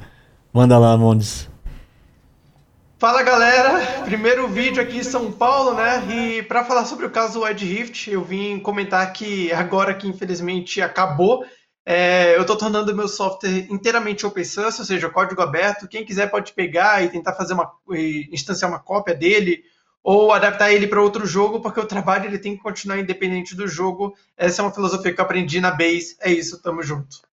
Manda 0.51 0.75
lá, 0.79 0.97
Mondes. 0.97 1.47
Fala 2.97 3.21
galera, 3.21 4.01
primeiro 4.03 4.47
vídeo 4.47 4.81
aqui 4.81 4.97
em 4.97 5.03
São 5.03 5.31
Paulo, 5.31 5.75
né? 5.75 6.03
E 6.09 6.41
para 6.41 6.65
falar 6.65 6.85
sobre 6.85 7.05
o 7.05 7.11
caso 7.11 7.39
do 7.39 7.47
Ed 7.47 7.63
Rift, 7.63 8.09
eu 8.09 8.23
vim 8.23 8.59
comentar 8.59 9.13
que 9.13 9.53
agora 9.53 9.93
que 9.93 10.07
infelizmente 10.07 10.81
acabou, 10.81 11.45
É, 11.85 12.35
eu 12.35 12.41
estou 12.41 12.55
tornando 12.55 12.95
meu 12.95 13.07
software 13.07 13.67
inteiramente 13.69 14.25
open 14.25 14.43
source, 14.43 14.79
ou 14.79 14.85
seja, 14.85 15.09
código 15.09 15.41
aberto. 15.41 15.87
Quem 15.87 16.05
quiser 16.05 16.29
pode 16.29 16.53
pegar 16.53 17.03
e 17.03 17.09
tentar 17.09 17.33
fazer 17.33 17.53
uma 17.53 17.71
e 17.91 18.27
instanciar 18.31 18.69
uma 18.69 18.79
cópia 18.79 19.15
dele 19.15 19.63
ou 20.03 20.31
adaptar 20.31 20.71
ele 20.71 20.87
para 20.87 21.01
outro 21.01 21.25
jogo, 21.25 21.61
porque 21.61 21.79
o 21.79 21.85
trabalho 21.85 22.25
ele 22.25 22.37
tem 22.39 22.55
que 22.55 22.63
continuar 22.63 22.99
independente 22.99 23.55
do 23.55 23.67
jogo. 23.67 24.15
Essa 24.37 24.61
é 24.61 24.65
uma 24.65 24.73
filosofia 24.73 25.13
que 25.13 25.19
eu 25.19 25.25
aprendi 25.25 25.59
na 25.61 25.71
Base. 25.71 26.15
É 26.21 26.31
isso, 26.31 26.61
tamo 26.61 26.83
junto. 26.83 27.28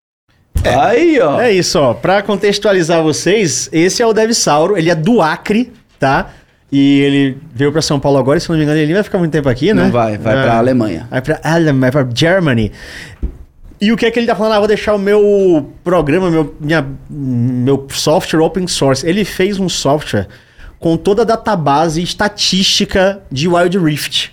Aí, 0.80 1.20
ó. 1.20 1.40
É 1.40 1.52
isso, 1.52 1.78
ó. 1.78 1.94
Pra 1.94 2.22
contextualizar 2.22 3.02
vocês, 3.02 3.68
esse 3.72 4.02
é 4.02 4.06
o 4.06 4.12
Devsauro, 4.12 4.76
ele 4.76 4.90
é 4.90 4.94
do 4.94 5.20
Acre, 5.22 5.72
tá? 5.98 6.30
E 6.70 7.00
ele 7.00 7.38
veio 7.54 7.70
pra 7.70 7.80
São 7.80 8.00
Paulo 8.00 8.18
agora, 8.18 8.40
se 8.40 8.48
não 8.50 8.56
me 8.56 8.62
engano, 8.64 8.78
ele 8.78 8.92
vai 8.92 9.02
ficar 9.02 9.18
muito 9.18 9.32
tempo 9.32 9.48
aqui, 9.48 9.72
né? 9.72 9.84
Não 9.84 9.90
vai, 9.90 10.18
vai 10.18 10.36
É. 10.38 10.42
pra 10.42 10.56
Alemanha. 10.58 11.06
Vai 11.10 11.22
pra 11.22 11.40
Alemanha, 11.42 11.92
vai 11.92 12.04
pra 12.04 12.14
Germany. 12.14 12.72
E 13.80 13.92
o 13.92 13.96
que 13.96 14.06
é 14.06 14.10
que 14.10 14.18
ele 14.18 14.26
tá 14.26 14.34
falando? 14.34 14.54
Ah, 14.54 14.58
vou 14.58 14.66
deixar 14.68 14.94
o 14.94 14.98
meu 14.98 15.70
programa, 15.84 16.30
meu, 16.30 16.54
minha, 16.58 16.84
meu 17.08 17.86
software 17.90 18.40
open 18.40 18.66
source. 18.66 19.06
Ele 19.06 19.24
fez 19.24 19.60
um 19.60 19.68
software 19.68 20.26
com 20.80 20.96
toda 20.96 21.22
a 21.22 21.24
database 21.24 22.02
estatística 22.02 23.20
de 23.30 23.46
Wild 23.48 23.78
Rift. 23.78 24.32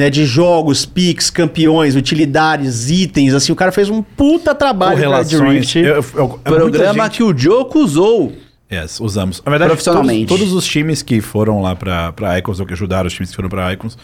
Né, 0.00 0.08
de 0.08 0.24
jogos, 0.24 0.86
picks, 0.86 1.28
campeões, 1.28 1.94
utilidades, 1.94 2.88
itens, 2.88 3.34
assim, 3.34 3.52
o 3.52 3.54
cara 3.54 3.70
fez 3.70 3.90
um 3.90 4.00
puta 4.02 4.54
trabalho 4.54 4.92
Correlações. 4.92 5.52
Rift. 5.74 5.76
Eu- 5.76 5.84
eu- 5.96 6.04
eu- 6.14 6.28
Programa 6.38 7.04
gente- 7.04 7.16
que 7.18 7.22
o 7.22 7.36
Joko 7.36 7.80
usou. 7.80 8.32
Yes, 8.72 8.98
usamos. 8.98 9.42
Na 9.44 9.50
verdade, 9.50 9.68
Profissionalmente. 9.68 10.24
Todos, 10.26 10.44
todos 10.44 10.54
os 10.54 10.64
times 10.66 11.02
que 11.02 11.20
foram 11.20 11.60
lá 11.60 11.76
pra, 11.76 12.12
pra 12.12 12.38
Icons, 12.38 12.60
ou 12.60 12.64
que 12.64 12.72
ajudaram 12.72 13.08
os 13.08 13.12
times 13.12 13.28
que 13.28 13.36
foram 13.36 13.50
pra 13.50 13.70
Icons, 13.74 13.98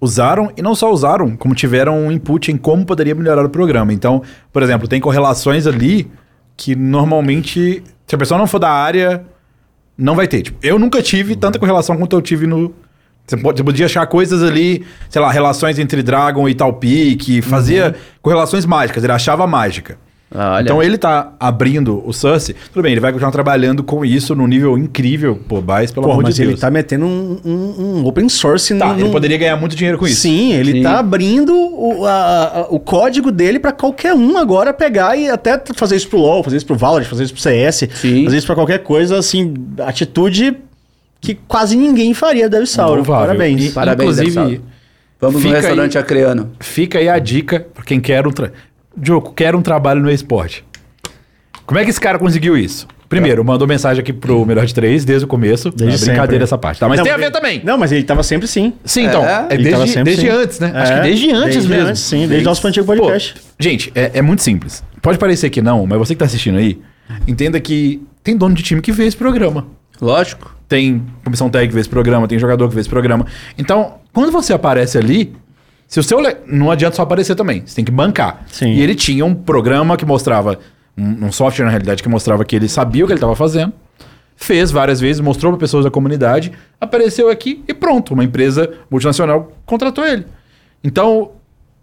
usaram, 0.00 0.50
e 0.56 0.62
não 0.62 0.74
só 0.74 0.90
usaram, 0.90 1.36
como 1.36 1.54
tiveram 1.54 2.06
um 2.06 2.10
input 2.10 2.50
em 2.50 2.56
como 2.56 2.86
poderia 2.86 3.14
melhorar 3.14 3.44
o 3.44 3.50
programa. 3.50 3.92
Então, 3.92 4.22
por 4.50 4.62
exemplo, 4.62 4.88
tem 4.88 4.98
correlações 4.98 5.66
ali 5.66 6.10
que 6.56 6.74
normalmente, 6.74 7.82
se 8.06 8.14
a 8.14 8.18
pessoa 8.18 8.38
não 8.38 8.46
for 8.46 8.58
da 8.58 8.70
área, 8.70 9.26
não 9.98 10.14
vai 10.14 10.26
ter. 10.26 10.40
Tipo, 10.40 10.58
eu 10.62 10.78
nunca 10.78 11.02
tive 11.02 11.36
tanta 11.36 11.58
correlação 11.58 11.98
quanto 11.98 12.16
eu 12.16 12.22
tive 12.22 12.46
no. 12.46 12.74
Você, 13.26 13.36
pode, 13.38 13.58
você 13.58 13.64
podia 13.64 13.86
achar 13.86 14.06
coisas 14.06 14.42
ali, 14.42 14.84
sei 15.08 15.20
lá, 15.22 15.30
relações 15.32 15.78
entre 15.78 16.02
Dragon 16.02 16.46
e 16.48 16.54
tal 16.54 16.72
pique, 16.74 17.40
fazia 17.40 17.94
correlações 18.20 18.66
mágicas, 18.66 19.02
ele 19.02 19.12
achava 19.12 19.46
mágica. 19.46 19.96
Olha. 20.36 20.62
Então 20.64 20.82
ele 20.82 20.98
tá 20.98 21.32
abrindo 21.38 22.02
o 22.04 22.12
Sussy, 22.12 22.56
tudo 22.72 22.82
bem, 22.82 22.90
ele 22.92 23.00
vai 23.00 23.12
continuar 23.12 23.30
trabalhando 23.30 23.84
com 23.84 24.04
isso 24.04 24.34
num 24.34 24.48
nível 24.48 24.76
incrível, 24.76 25.38
pô, 25.48 25.60
Baez, 25.60 25.92
pelo 25.92 26.06
Pô, 26.06 26.12
amor 26.12 26.24
mas 26.24 26.34
de 26.34 26.42
ele 26.42 26.48
Deus. 26.50 26.60
tá 26.60 26.70
metendo 26.72 27.06
um, 27.06 27.38
um- 27.44 27.74
um 28.00 28.04
open 28.06 28.28
source 28.28 28.74
Tá, 28.76 28.92
num- 28.92 28.98
ele 28.98 29.10
poderia 29.10 29.38
ganhar 29.38 29.56
muito 29.56 29.76
dinheiro 29.76 29.96
com 29.96 30.06
isso. 30.08 30.22
Sim, 30.22 30.52
ele 30.52 30.72
Sim. 30.72 30.82
tá 30.82 30.98
abrindo 30.98 31.54
o, 31.54 32.04
a- 32.04 32.10
a- 32.62 32.66
o 32.68 32.80
código 32.80 33.30
dele 33.30 33.60
pra 33.60 33.70
qualquer 33.70 34.12
um 34.12 34.36
agora 34.36 34.72
pegar 34.74 35.16
e 35.16 35.30
até 35.30 35.62
fazer 35.76 35.94
isso 35.96 36.08
pro 36.08 36.18
LoL, 36.18 36.42
fazer 36.42 36.56
isso 36.56 36.66
pro 36.66 36.74
Valorant, 36.76 37.04
fazer 37.06 37.22
isso 37.24 37.32
pro 37.32 37.42
CS, 37.42 37.88
Sim. 37.94 38.24
fazer 38.24 38.36
isso 38.36 38.46
pra 38.46 38.56
qualquer 38.56 38.80
coisa, 38.82 39.16
assim, 39.18 39.54
atitude 39.86 40.56
que 41.24 41.34
quase 41.48 41.76
ninguém 41.76 42.12
faria, 42.14 42.48
Deve 42.48 42.66
Sauro. 42.66 42.96
Louvável. 42.96 43.26
Parabéns. 43.28 43.64
E- 43.64 43.70
Parabéns, 43.70 44.18
Inclusive, 44.18 44.60
Vamos 45.20 45.36
fica 45.40 45.48
no 45.50 45.56
aí- 45.56 45.60
restaurante 45.62 45.98
acreano. 45.98 46.50
Fica 46.60 46.98
aí 46.98 47.08
a 47.08 47.18
dica 47.18 47.66
pra 47.72 47.82
quem 47.82 48.00
quer 48.00 48.26
um. 48.26 48.30
Tra... 48.30 48.52
Diogo, 48.96 49.32
quer 49.32 49.54
um 49.54 49.62
trabalho 49.62 50.00
no 50.02 50.10
esporte. 50.10 50.64
Como 51.66 51.78
é 51.80 51.84
que 51.84 51.90
esse 51.90 52.00
cara 52.00 52.18
conseguiu 52.18 52.56
isso? 52.56 52.86
Primeiro, 53.08 53.44
mandou 53.44 53.66
mensagem 53.66 54.00
aqui 54.02 54.12
pro 54.12 54.44
Melhor 54.44 54.66
de 54.66 54.74
Três 54.74 55.04
desde 55.04 55.24
o 55.24 55.28
começo. 55.28 55.70
Desde 55.70 56.02
é 56.02 56.06
brincadeira 56.06 56.24
sempre. 56.32 56.44
essa 56.44 56.58
parte, 56.58 56.80
tá? 56.80 56.88
Mas 56.88 56.98
Não, 56.98 57.04
tem 57.04 57.12
a 57.12 57.16
ele- 57.16 57.24
ver 57.26 57.30
também. 57.30 57.62
Não, 57.64 57.78
mas 57.78 57.92
ele 57.92 58.02
tava 58.02 58.22
sempre 58.22 58.46
sim. 58.48 58.72
Sim, 58.84 59.04
então. 59.06 59.24
É? 59.24 59.46
É, 59.50 59.54
Ele 59.54 59.64
tava 59.70 59.84
desde, 59.84 59.94
sempre 59.94 60.16
desde 60.16 60.26
sim. 60.26 60.32
antes, 60.42 60.58
né? 60.60 60.72
Acho 60.74 60.92
É, 60.92 60.96
que 60.96 61.02
desde 61.02 61.30
antes 61.32 61.54
desde 61.54 61.68
mesmo. 61.70 61.88
antes, 61.88 62.02
sim, 62.02 62.26
desde 62.28 62.44
nosso 62.44 62.66
antigo 62.66 62.84
Pô, 62.86 62.94
podcast. 62.96 63.34
gente, 63.58 63.92
é, 63.94 64.10
é 64.14 64.22
muito 64.22 64.42
simples. 64.42 64.82
Pode 65.00 65.18
parecer 65.18 65.48
que 65.50 65.62
não, 65.62 65.86
mas 65.86 65.98
você 65.98 66.14
que 66.14 66.18
tá 66.18 66.24
assistindo 66.24 66.58
aí, 66.58 66.80
entenda 67.28 67.60
que 67.60 68.02
tem 68.22 68.36
dono 68.36 68.54
de 68.54 68.62
time 68.62 68.80
que 68.82 68.90
vê 68.92 69.06
esse 69.06 69.16
programa. 69.16 69.66
Lógico. 70.00 70.53
Tem 70.68 71.04
comissão 71.24 71.48
técnica 71.50 71.68
que 71.70 71.74
vê 71.74 71.80
esse 71.80 71.88
programa, 71.90 72.26
tem 72.26 72.38
jogador 72.38 72.68
que 72.68 72.74
vê 72.74 72.80
esse 72.80 72.88
programa. 72.90 73.26
Então, 73.58 73.96
quando 74.12 74.32
você 74.32 74.52
aparece 74.52 74.96
ali, 74.98 75.34
se 75.86 76.00
o 76.00 76.02
seu. 76.02 76.20
le- 76.20 76.36
Não 76.46 76.70
adianta 76.70 76.96
só 76.96 77.02
aparecer 77.02 77.34
também, 77.34 77.62
você 77.66 77.76
tem 77.76 77.84
que 77.84 77.92
bancar. 77.92 78.44
Sim. 78.50 78.72
E 78.72 78.80
ele 78.82 78.94
tinha 78.94 79.24
um 79.24 79.34
programa 79.34 79.96
que 79.96 80.06
mostrava, 80.06 80.58
um, 80.96 81.26
um 81.26 81.32
software 81.32 81.64
na 81.66 81.70
realidade 81.70 82.02
que 82.02 82.08
mostrava 82.08 82.44
que 82.44 82.56
ele 82.56 82.68
sabia 82.68 83.04
o 83.04 83.06
que 83.06 83.12
ele 83.12 83.18
estava 83.18 83.36
fazendo, 83.36 83.72
fez 84.36 84.70
várias 84.70 85.00
vezes, 85.00 85.20
mostrou 85.20 85.52
para 85.52 85.60
pessoas 85.60 85.84
da 85.84 85.90
comunidade, 85.90 86.50
apareceu 86.80 87.30
aqui 87.30 87.62
e 87.68 87.74
pronto, 87.74 88.14
uma 88.14 88.24
empresa 88.24 88.68
multinacional 88.90 89.52
contratou 89.64 90.04
ele. 90.06 90.24
Então, 90.82 91.32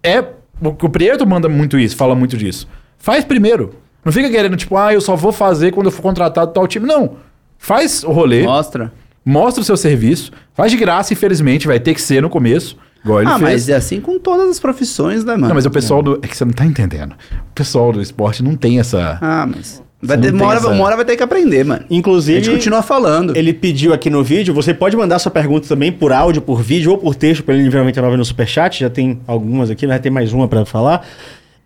é. 0.03 0.19
O 0.63 0.67
o 0.69 0.89
Prieto 0.89 1.25
manda 1.25 1.49
muito 1.49 1.77
isso, 1.79 1.95
fala 1.95 2.13
muito 2.13 2.37
disso. 2.37 2.67
Faz 2.99 3.23
primeiro. 3.25 3.73
Não 4.05 4.11
fica 4.11 4.29
querendo, 4.29 4.55
tipo, 4.57 4.75
ah, 4.77 4.93
eu 4.93 5.01
só 5.01 5.15
vou 5.15 5.31
fazer 5.31 5.71
quando 5.71 5.87
eu 5.87 5.91
for 5.91 6.01
contratado 6.03 6.51
tal 6.51 6.67
time. 6.67 6.85
Não. 6.85 7.17
Faz 7.63 8.03
o 8.03 8.11
rolê, 8.11 8.41
Mostra. 8.41 8.91
mostra 9.23 9.61
o 9.61 9.63
seu 9.63 9.77
serviço, 9.77 10.31
faz 10.55 10.71
de 10.71 10.77
graça, 10.77 11.13
infelizmente, 11.13 11.67
vai 11.67 11.79
ter 11.79 11.93
que 11.93 12.01
ser 12.01 12.19
no 12.19 12.27
começo, 12.29 12.75
igual 13.05 13.21
ele 13.21 13.29
ah, 13.29 13.37
fez. 13.37 13.41
mas 13.43 13.69
é 13.69 13.75
assim 13.75 14.01
com 14.01 14.17
todas 14.17 14.49
as 14.49 14.59
profissões, 14.59 15.23
né, 15.23 15.33
mano? 15.33 15.49
Não, 15.49 15.55
mas 15.55 15.65
o 15.67 15.69
pessoal 15.69 16.01
do. 16.01 16.19
É 16.23 16.27
que 16.27 16.35
você 16.35 16.43
não 16.43 16.53
tá 16.53 16.65
entendendo. 16.65 17.11
O 17.11 17.53
pessoal 17.53 17.93
do 17.93 18.01
esporte 18.01 18.41
não 18.43 18.55
tem 18.55 18.79
essa. 18.79 19.19
Ah, 19.21 19.45
mas... 19.47 19.81
Vai 20.03 20.17
ter, 20.17 20.33
uma, 20.33 20.47
hora, 20.47 20.57
essa- 20.57 20.69
uma 20.69 20.83
hora 20.83 20.95
vai 20.95 21.05
ter 21.05 21.15
que 21.15 21.21
aprender, 21.21 21.63
mano. 21.63 21.83
A 21.87 21.93
Inclusive, 21.93 22.43
gente 22.43 22.55
continua 22.55 22.81
falando. 22.81 23.37
ele 23.37 23.53
pediu 23.53 23.93
aqui 23.93 24.09
no 24.09 24.23
vídeo, 24.23 24.51
você 24.51 24.73
pode 24.73 24.97
mandar 24.97 25.19
sua 25.19 25.31
pergunta 25.31 25.67
também 25.67 25.91
por 25.91 26.11
áudio, 26.11 26.41
por 26.41 26.59
vídeo 26.63 26.89
ou 26.89 26.97
por 26.97 27.13
texto 27.13 27.43
pelo 27.43 27.59
nível 27.59 27.81
99 27.81 28.17
no 28.17 28.25
Superchat, 28.25 28.79
já 28.79 28.89
tem 28.89 29.19
algumas 29.27 29.69
aqui, 29.69 29.85
vai 29.85 29.99
ter 29.99 30.09
mais 30.09 30.33
uma 30.33 30.47
pra 30.47 30.65
falar. 30.65 31.05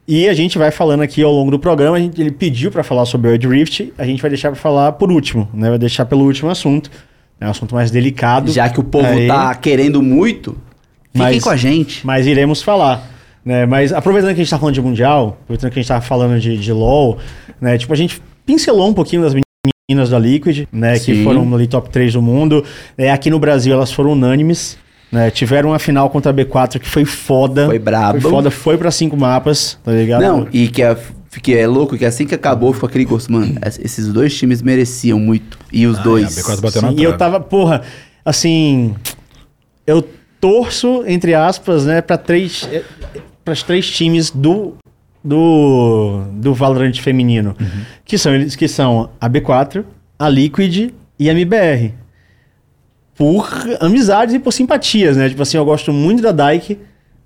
E 0.07 0.27
a 0.30 0.34
gente 0.34 0.57
vai 0.57 0.69
falando 0.69 1.02
aqui 1.02 1.23
ao 1.23 1.32
longo 1.32 1.49
do 1.49 1.57
programa, 1.57 1.98
a 1.98 1.99
gente- 1.99 2.22
ele 2.22 2.32
pediu 2.32 2.69
pra 2.69 2.84
falar 2.84 3.06
sobre 3.06 3.30
o 3.30 3.49
Rift, 3.49 3.91
a 3.98 4.06
gente 4.06 4.22
vai 4.22 4.30
deixar 4.30 4.52
pra 4.52 4.60
falar 4.60 4.91
por 4.94 5.11
último, 5.11 5.49
né? 5.53 5.69
Vai 5.69 5.80
deixar 5.80 6.06
pelo 6.06 6.23
último 6.26 6.49
assunto. 6.49 6.91
É 7.40 7.48
um 7.48 7.49
assunto 7.49 7.73
mais 7.73 7.90
delicado. 7.91 8.52
Já 8.52 8.69
que 8.69 8.80
o 8.80 8.84
povo 8.84 9.07
Aí, 9.07 9.27
tá 9.27 9.53
querendo 9.56 10.02
muito, 10.02 10.52
fiquem 11.11 11.22
Mas- 11.34 11.44
com 11.44 11.49
a 11.49 11.56
gente. 11.57 12.06
Mas 12.06 12.27
iremos 12.27 12.61
falar. 12.61 13.11
Né? 13.44 13.65
Mas 13.65 13.91
aproveitando 13.94 14.30
que 14.34 14.41
a 14.41 14.44
gente 14.44 14.49
tá 14.49 14.57
falando 14.60 14.73
de 14.76 14.82
Mundial, 14.82 15.38
aproveitando 15.44 15.72
que 15.72 15.80
a 15.80 15.82
gente 15.82 15.88
tá 15.90 16.02
falando 16.02 16.40
de, 16.40 16.57
de 16.57 16.72
LoL, 16.73 17.18
né? 17.61 17.77
Tipo, 17.77 17.94
a 17.94 17.95
gente 17.95 18.22
pincelou 18.45 18.90
um 18.90 18.94
pouquinho 18.94 19.22
das 19.22 19.34
meninas 19.90 20.10
da 20.10 20.18
Liquid, 20.18 20.65
né? 20.72 20.94
Que 20.94 21.14
Sim. 21.15 21.23
foram 21.23 21.53
ali 21.53 21.68
top 21.68 21.90
3 21.90 22.14
do 22.14 22.22
mundo. 22.22 22.64
É, 22.98 23.11
aqui 23.11 23.30
no 23.30 23.38
Brasil 23.40 23.73
elas 23.73 23.91
foram 23.91 24.11
unânimes. 24.14 24.77
Né? 25.16 25.32
Tiveram 25.32 25.70
uma 25.70 25.80
final 25.80 26.10
contra 26.10 26.32
a 26.32 26.34
B4 26.34 26.80
que 26.80 26.88
foi 26.90 27.06
foda. 27.06 27.66
Foi 27.68 27.80
brabo. 27.80 28.20
Foi 28.20 28.30
foda, 28.32 28.52
foi 28.52 28.78
pra 28.78 28.92
cinco 28.92 29.16
mapas, 29.16 29.80
tá 29.84 29.92
ligado? 29.92 30.22
Não, 30.22 30.48
e 30.52 30.68
que 30.68 30.82
é, 30.84 30.98
que 31.42 31.56
é 31.56 31.66
louco, 31.66 31.98
que 31.98 32.04
assim 32.06 32.26
que 32.26 32.36
acabou, 32.36 32.74
ficou 32.74 32.88
aquele 32.90 33.06
gosto. 33.06 33.32
Mano, 33.32 33.56
es- 33.66 33.80
esses 33.80 34.08
dois 34.12 34.36
times 34.38 34.62
mereciam 34.62 35.18
muito. 35.20 35.58
E 35.72 35.88
os 35.88 35.98
Ah, 36.00 36.02
dois. 36.04 36.38
é, 36.38 36.42
a 36.42 36.44
B4 36.44 36.62
bateu 36.62 36.82
na 36.82 36.90
Sim, 36.90 36.96
e 37.00 37.04
eu 37.04 37.18
tava, 37.18 37.40
porra, 37.40 37.82
assim. 38.26 38.94
Eu 39.88 40.06
torço, 40.42 41.04
entre 41.08 41.34
aspas, 41.34 41.86
né, 41.86 42.02
pra 42.02 42.18
três. 42.18 42.68
para 43.44 43.54
os 43.54 43.64
três 43.64 43.90
times 43.90 44.30
do. 44.32 44.74
Do, 45.24 46.22
do 46.34 46.54
Valorant 46.54 46.94
feminino. 47.02 47.56
Que, 48.04 48.16
são, 48.18 48.36
eles, 48.36 48.56
que 48.56 48.68
são 48.68 49.10
a 49.20 49.28
B4, 49.28 49.84
a 50.20 50.30
Liquid 50.30 50.92
e 51.18 51.30
a 51.30 51.32
MBR. 51.34 51.94
Por 53.18 53.48
amizades 53.80 54.36
e 54.36 54.40
por 54.40 54.52
simpatias, 54.52 55.16
né? 55.16 55.30
Tipo 55.30 55.42
assim, 55.44 55.58
eu 55.58 55.66
gosto 55.66 55.92
muito 55.94 56.22
da 56.22 56.32
Dyke. 56.32 56.78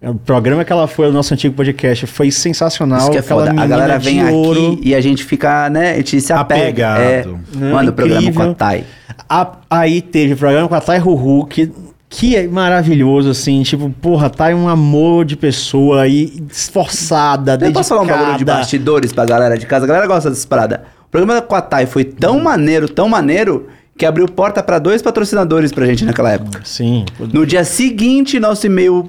O 0.01 0.15
programa 0.15 0.63
que 0.63 0.71
ela 0.71 0.87
foi, 0.87 1.09
o 1.09 1.11
nosso 1.11 1.33
antigo 1.33 1.53
podcast, 1.55 2.05
foi 2.07 2.31
sensacional. 2.31 2.99
Isso 2.99 3.11
que 3.11 3.17
é 3.17 3.21
foda. 3.21 3.51
A 3.51 3.67
galera 3.67 3.99
vem 3.99 4.23
ouro. 4.29 4.73
aqui 4.73 4.81
e 4.89 4.95
a 4.95 5.01
gente 5.01 5.25
fica, 5.25 5.69
né? 5.69 5.91
A 5.91 5.95
gente 5.97 6.21
se 6.21 6.31
apega. 6.31 6.63
Apegado. 6.93 7.01
É, 7.01 7.25
Não, 7.57 7.71
mano, 7.73 7.89
o 7.89 7.93
programa 7.93 8.31
com 8.31 8.41
a 8.43 8.53
Thay. 8.53 8.83
A- 9.27 9.51
aí 9.69 10.01
teve 10.01 10.35
o 10.35 10.37
programa 10.37 10.69
com 10.69 10.75
a 10.75 10.79
Thay 10.79 10.99
Ruhu, 10.99 11.45
que, 11.47 11.69
que 12.07 12.33
é 12.37 12.47
maravilhoso, 12.47 13.29
assim. 13.29 13.61
Tipo, 13.63 13.89
porra, 13.89 14.29
Thay 14.29 14.53
é 14.53 14.55
um 14.55 14.69
amor 14.69 15.25
de 15.25 15.35
pessoa 15.35 16.03
aí, 16.03 16.41
esforçada, 16.49 17.53
Eu 17.53 17.57
dedicada. 17.57 17.73
posso 17.79 17.89
falar 17.89 18.01
um 18.01 18.07
bagulho 18.07 18.37
de 18.37 18.45
bastidores 18.45 19.11
pra 19.11 19.25
galera 19.25 19.57
de 19.57 19.65
casa? 19.65 19.83
A 19.83 19.87
galera 19.87 20.07
gosta 20.07 20.29
dessas 20.29 20.45
paradas. 20.45 20.79
O 21.07 21.09
programa 21.11 21.41
com 21.41 21.55
a 21.55 21.61
Thay 21.61 21.85
foi 21.87 22.05
tão 22.05 22.39
maneiro, 22.39 22.87
tão 22.87 23.09
maneiro, 23.09 23.67
que 23.99 24.05
abriu 24.05 24.25
porta 24.27 24.63
pra 24.63 24.79
dois 24.79 25.01
patrocinadores 25.01 25.71
pra 25.73 25.85
gente 25.85 26.05
naquela 26.05 26.31
época. 26.31 26.61
Sim. 26.63 27.05
No 27.19 27.45
dia 27.45 27.63
seguinte, 27.65 28.39
nosso 28.39 28.65
e-mail. 28.65 29.05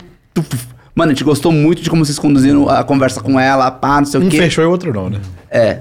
Mano, 0.94 1.12
a 1.12 1.14
gente 1.14 1.22
gostou 1.22 1.52
muito 1.52 1.80
de 1.80 1.88
como 1.88 2.04
vocês 2.04 2.18
conduziram 2.18 2.68
a 2.68 2.82
conversa 2.82 3.20
com 3.20 3.38
ela, 3.38 3.70
pá, 3.70 3.98
não 4.00 4.04
sei 4.04 4.20
o 4.20 4.24
Um 4.24 4.28
quê. 4.28 4.36
fechou 4.38 4.64
e 4.64 4.66
o 4.66 4.70
outro 4.70 4.92
não, 4.92 5.08
né? 5.08 5.18
É. 5.48 5.78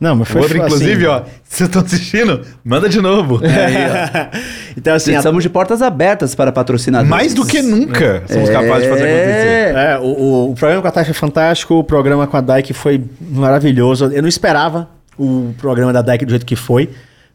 Não, 0.00 0.16
mas 0.16 0.28
O 0.30 0.32
foi 0.32 0.40
outro, 0.40 0.56
assim- 0.56 0.66
inclusive, 0.66 1.06
ó, 1.06 1.22
se 1.44 1.64
estão 1.64 1.82
assistindo, 1.82 2.40
manda 2.64 2.88
de 2.88 2.98
novo. 3.02 3.38
então, 4.74 4.94
assim, 4.94 5.14
a- 5.14 5.18
Estamos 5.18 5.42
de 5.42 5.50
portas 5.50 5.82
abertas 5.82 6.34
para 6.34 6.50
patrocinadores. 6.50 7.10
Mais 7.10 7.34
do 7.34 7.44
que 7.44 7.60
nunca 7.60 8.22
somos 8.26 8.48
capazes 8.48 8.84
de 8.84 8.88
fazer 8.88 9.04
acontecer. 9.04 9.76
É, 9.76 9.98
o, 9.98 10.02
o- 10.04 10.50
o 10.52 10.54
programa 10.54 10.80
com 10.82 10.88
a 10.88 10.90
Thay 10.90 11.04
foi 11.04 11.14
fantástico, 11.14 11.74
o 11.74 11.84
programa 11.84 12.26
com 12.26 12.36
a 12.36 12.40
Dyke 12.40 12.72
foi 12.72 13.04
maravilhoso. 13.20 14.06
Eu 14.06 14.22
não 14.22 14.28
esperava 14.28 14.88
o 15.18 15.54
programa 15.58 15.92
da 15.92 16.00
Dyke 16.00 16.24
do 16.24 16.30
jeito 16.30 16.46
que 16.46 16.56
foi, 16.56 16.88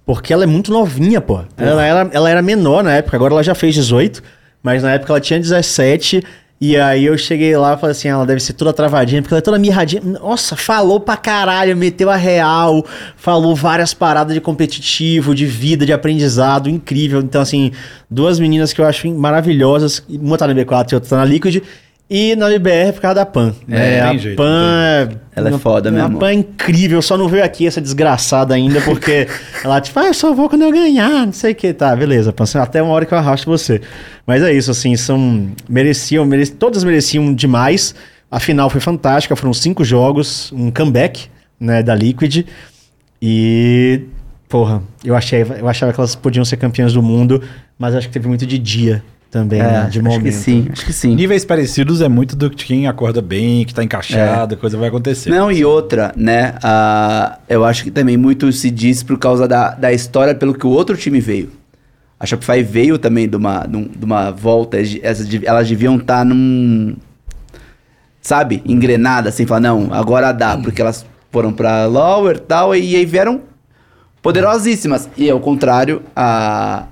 porque 0.06 0.32
ela 0.32 0.44
é 0.44 0.48
muito 0.48 0.72
novinha, 0.72 1.20
pô. 1.20 1.42
Ela, 1.58 1.84
era, 1.84 2.10
ela 2.14 2.30
era 2.30 2.42
menor 2.42 2.84
na 2.84 2.94
época, 2.94 3.18
agora 3.18 3.34
ela 3.34 3.44
já 3.44 3.56
fez 3.56 3.74
18, 3.74 4.22
mas 4.62 4.84
na 4.84 4.94
época 4.94 5.12
ela 5.12 5.20
tinha 5.20 5.40
17 5.40 6.24
E 6.62 6.78
aí 6.78 7.06
eu 7.06 7.18
cheguei 7.18 7.56
lá 7.58 7.74
e 7.74 7.78
falei 7.78 7.92
assim, 7.92 8.08
ela 8.08 8.26
deve 8.26 8.40
ser 8.40 8.54
toda 8.54 8.72
travadinha, 8.72 9.22
porque 9.22 9.34
ela 9.34 9.40
é 9.40 9.42
toda 9.42 9.60
mirradinha. 9.60 10.02
Nossa, 10.02 10.56
falou 10.56 11.00
pra 11.00 11.18
caralho, 11.18 11.76
meteu 11.76 12.10
a 12.10 12.16
real, 12.16 12.86
falou 13.18 13.54
várias 13.56 13.94
paradas 13.94 14.34
de 14.34 14.40
competitivo, 14.40 15.36
de 15.36 15.46
vida, 15.46 15.86
de 15.86 15.92
aprendizado, 15.92 16.70
incrível. 16.70 17.20
Então, 17.20 17.42
assim, 17.42 17.72
duas 18.10 18.40
meninas 18.40 18.72
que 18.72 18.80
eu 18.80 18.86
acho 18.86 19.08
maravilhosas, 19.14 20.02
uma 20.08 20.38
tá 20.38 20.48
na 20.48 20.54
B4 20.56 20.92
e 20.92 20.96
outra 20.96 21.10
tá 21.10 21.18
na 21.18 21.26
Liquid, 21.26 21.62
e 22.10 22.36
na 22.36 22.54
IBR 22.54 22.94
por 22.94 23.02
causa 23.02 23.16
da 23.16 23.26
Pan. 23.26 23.54
É, 23.68 24.00
a 24.00 24.10
tem 24.10 24.20
jeito, 24.20 24.38
Pan. 24.38 25.10
Ela 25.36 25.50
é 25.50 25.58
foda 25.58 25.90
a 25.90 25.92
mesmo. 25.92 26.20
Pan 26.20 26.30
é 26.30 26.34
incrível, 26.34 27.02
só 27.02 27.18
não 27.18 27.28
veio 27.28 27.44
aqui 27.44 27.66
essa 27.66 27.82
desgraçada 27.82 28.54
ainda, 28.54 28.80
porque 28.82 29.28
ela, 29.64 29.82
tipo, 29.82 30.00
ah, 30.00 30.08
eu 30.08 30.14
só 30.14 30.34
vou 30.34 30.48
quando 30.48 30.62
eu 30.62 30.72
ganhar, 30.72 31.26
não 31.26 31.34
sei 31.34 31.54
o 31.54 31.56
que. 31.56 31.74
Tá, 31.74 31.96
beleza, 31.96 32.32
Pan, 32.32 32.46
até 32.62 32.82
uma 32.82 32.94
hora 32.94 33.06
que 33.06 33.14
eu 33.14 33.18
arrasto 33.18 33.50
você. 33.50 33.82
Mas 34.26 34.44
é 34.44 34.54
isso, 34.54 34.70
assim, 34.70 34.96
são. 34.96 35.50
Mereciam, 35.68 36.26
merec, 36.26 36.52
todas 36.52 36.84
mereciam 36.84 37.34
demais. 37.34 37.96
A 38.30 38.40
final 38.40 38.70
foi 38.70 38.82
fantástica, 38.82 39.36
foram 39.36 39.54
cinco 39.54 39.84
jogos, 39.84 40.52
um 40.52 40.70
comeback, 40.70 41.28
né, 41.60 41.82
da 41.82 41.96
Liquid. 41.96 42.46
E. 43.22 44.02
Porra, 44.48 44.84
eu, 45.04 45.16
achei, 45.16 45.42
eu 45.42 45.68
achava 45.68 45.92
que 45.92 46.00
elas 46.00 46.14
podiam 46.14 46.46
ser 46.46 46.58
campeãs 46.58 46.94
do 46.94 47.02
mundo, 47.02 47.42
mas 47.80 47.96
acho 47.96 48.08
que 48.08 48.14
teve 48.14 48.28
muito 48.28 48.46
de 48.46 48.60
dia 48.60 49.04
também, 49.36 49.62
né, 49.62 49.88
de 49.92 50.00
acho 50.00 50.02
momento. 50.02 50.24
que 50.24 50.32
sim, 50.32 50.68
acho 50.72 50.86
que 50.86 50.94
sim. 50.94 51.14
Níveis 51.14 51.44
parecidos 51.44 52.02
é 52.02 52.08
muito 52.08 52.38
do 52.38 52.50
que 52.50 52.64
quem 52.64 52.88
acorda 52.88 53.22
bem, 53.22 53.66
que 53.66 53.74
tá 53.74 53.84
encaixado, 53.84 54.56
a 54.56 54.58
coisa 54.58 54.78
vai 54.78 54.88
acontecer. 54.88 55.30
Não, 55.30 55.52
e 55.52 55.66
outra, 55.66 56.14
né? 56.16 56.56
ah, 56.64 57.38
eu 57.50 57.66
acho 57.66 57.84
que 57.84 57.92
também 57.92 58.16
muito 58.16 58.50
se 58.54 58.72
diz 58.72 59.04
por 59.04 59.20
causa 59.20 59.46
da, 59.46 59.72
da 59.72 59.92
história 59.92 60.34
pelo 60.34 60.54
que 60.54 60.66
o 60.66 60.70
outro 60.70 60.96
time 60.96 61.20
veio. 61.20 61.52
A 62.18 62.26
Shopify 62.26 62.64
veio 62.64 62.98
também 62.98 63.28
de 63.28 63.36
uma, 63.36 63.66
de 63.68 63.76
um- 63.76 63.90
de 63.90 64.06
uma 64.06 64.32
volta, 64.32 64.78
elas 65.44 65.68
deviam 65.68 65.98
estar 65.98 66.24
num. 66.24 66.96
Sabe? 68.22 68.64
Engrenadas, 68.66 69.34
assim, 69.34 69.46
falar, 69.46 69.60
não, 69.60 69.94
agora 69.94 70.32
dá, 70.32 70.58
porque 70.58 70.82
elas 70.82 71.06
foram 71.30 71.52
pra 71.52 71.86
Lower 71.88 72.38
e 72.38 72.40
tal, 72.40 72.74
e 72.74 72.96
aí 72.96 73.06
vieram 73.06 73.42
poderosíssimas. 74.22 75.10
E 75.18 75.30
ao 75.30 75.42
contrário, 75.42 76.02
a, 76.16 76.86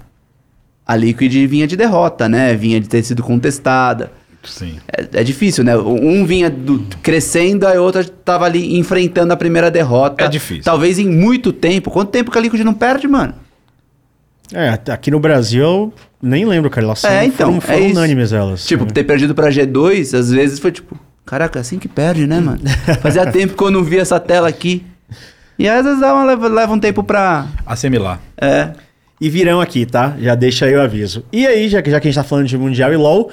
a 0.86 0.96
Liquid 0.96 1.34
vinha 1.48 1.66
de 1.68 1.76
derrota, 1.76 2.28
né? 2.30 2.54
Vinha 2.56 2.80
de 2.80 2.88
ter 2.90 3.04
sido 3.04 3.24
contestada. 3.24 4.12
Sim. 4.44 4.76
É, 4.92 5.22
é 5.22 5.24
difícil, 5.24 5.64
né? 5.64 5.78
Um 5.78 6.26
vinha 6.26 6.50
do- 6.50 6.86
crescendo, 7.02 7.66
a 7.66 7.74
outra 7.82 8.04
tava 8.04 8.44
ali 8.46 8.78
enfrentando 8.78 9.32
a 9.32 9.38
primeira 9.38 9.72
derrota. 9.72 10.26
É 10.26 10.28
difícil. 10.28 10.64
Talvez 10.64 11.00
em 11.00 11.08
muito 11.08 11.54
tempo. 11.54 11.90
Quanto 11.90 12.10
tempo 12.12 12.30
que 12.30 12.38
a 12.38 12.42
Liquid 12.42 12.62
não 12.62 12.74
perde, 12.74 13.08
mano? 13.08 13.34
É, 14.54 14.70
aqui 14.92 15.10
no 15.10 15.20
Brasil 15.20 15.64
eu 15.64 15.94
nem 16.22 16.46
lembro, 16.46 16.70
cara. 16.70 16.86
Elas 16.86 17.04
É, 17.06 17.08
são- 17.20 17.24
então, 17.28 17.48
foram, 17.48 17.58
é 17.58 17.62
foram 17.62 17.90
isso. 17.90 17.98
unânimes 18.00 18.34
elas. 18.34 18.66
Tipo, 18.66 18.84
É. 18.84 18.88
ter 18.88 19.04
perdido 19.06 19.34
pra 19.34 19.50
G2, 19.50 20.14
às 20.14 20.30
vezes 20.30 20.60
foi 20.60 20.72
tipo, 20.72 21.00
caraca, 21.26 21.60
assim 21.62 21.80
que 21.80 21.88
perde, 21.88 22.28
né, 22.28 22.40
mano? 22.42 22.60
Fazia 23.02 23.26
tempo 23.32 23.56
que 23.56 23.64
eu 23.64 23.72
não 23.72 23.84
via 23.84 24.02
essa 24.02 24.20
tela 24.20 24.48
aqui. 24.50 24.86
E 25.58 25.70
às 25.70 25.86
vezes 25.86 26.02
dá 26.02 26.14
uma, 26.14 26.26
leva, 26.26 26.48
leva 26.50 26.74
um 26.74 26.80
tempo 26.80 27.02
pra. 27.04 27.48
Assimilar. 27.66 28.20
É. 28.38 28.74
E 29.24 29.30
virão 29.30 29.62
aqui, 29.62 29.86
tá? 29.86 30.18
Já 30.20 30.36
deixa 30.36 30.66
aí 30.66 30.76
o 30.76 30.82
aviso. 30.82 31.24
E 31.32 31.48
aí, 31.48 31.70
já 31.70 31.82
que, 31.82 31.90
já 31.90 31.98
que 31.98 32.10
a 32.10 32.12
gente 32.12 32.22
tá 32.22 32.26
falando 32.26 32.46
de 32.46 32.58
Mundial 32.58 32.92
e 32.92 32.98
LoL, 32.98 33.32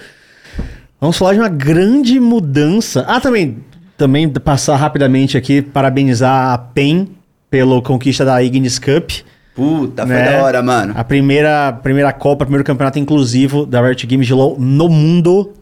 vamos 1.00 1.18
falar 1.18 1.32
de 1.32 1.40
uma 1.40 1.48
grande 1.48 2.20
mudança. 2.20 3.04
Ah, 3.08 3.18
também, 3.18 3.58
também 3.98 4.28
passar 4.28 4.76
rapidamente 4.76 5.36
aqui, 5.36 5.60
parabenizar 5.60 6.52
a 6.52 6.58
PEN 6.58 7.08
pelo 7.50 7.82
conquista 7.82 8.24
da 8.24 8.40
Ignis 8.40 8.78
Cup. 8.78 9.10
Puta, 9.52 10.06
foi 10.06 10.14
né? 10.14 10.30
da 10.30 10.44
hora, 10.44 10.62
mano. 10.62 10.94
A 10.96 11.02
primeira, 11.02 11.72
primeira 11.72 12.12
Copa, 12.12 12.44
primeiro 12.44 12.62
campeonato 12.62 13.00
inclusivo 13.00 13.66
da 13.66 13.82
Riot 13.82 14.06
Games 14.06 14.28
de 14.28 14.32
LoL 14.32 14.56
no 14.60 14.88
mundo. 14.88 15.54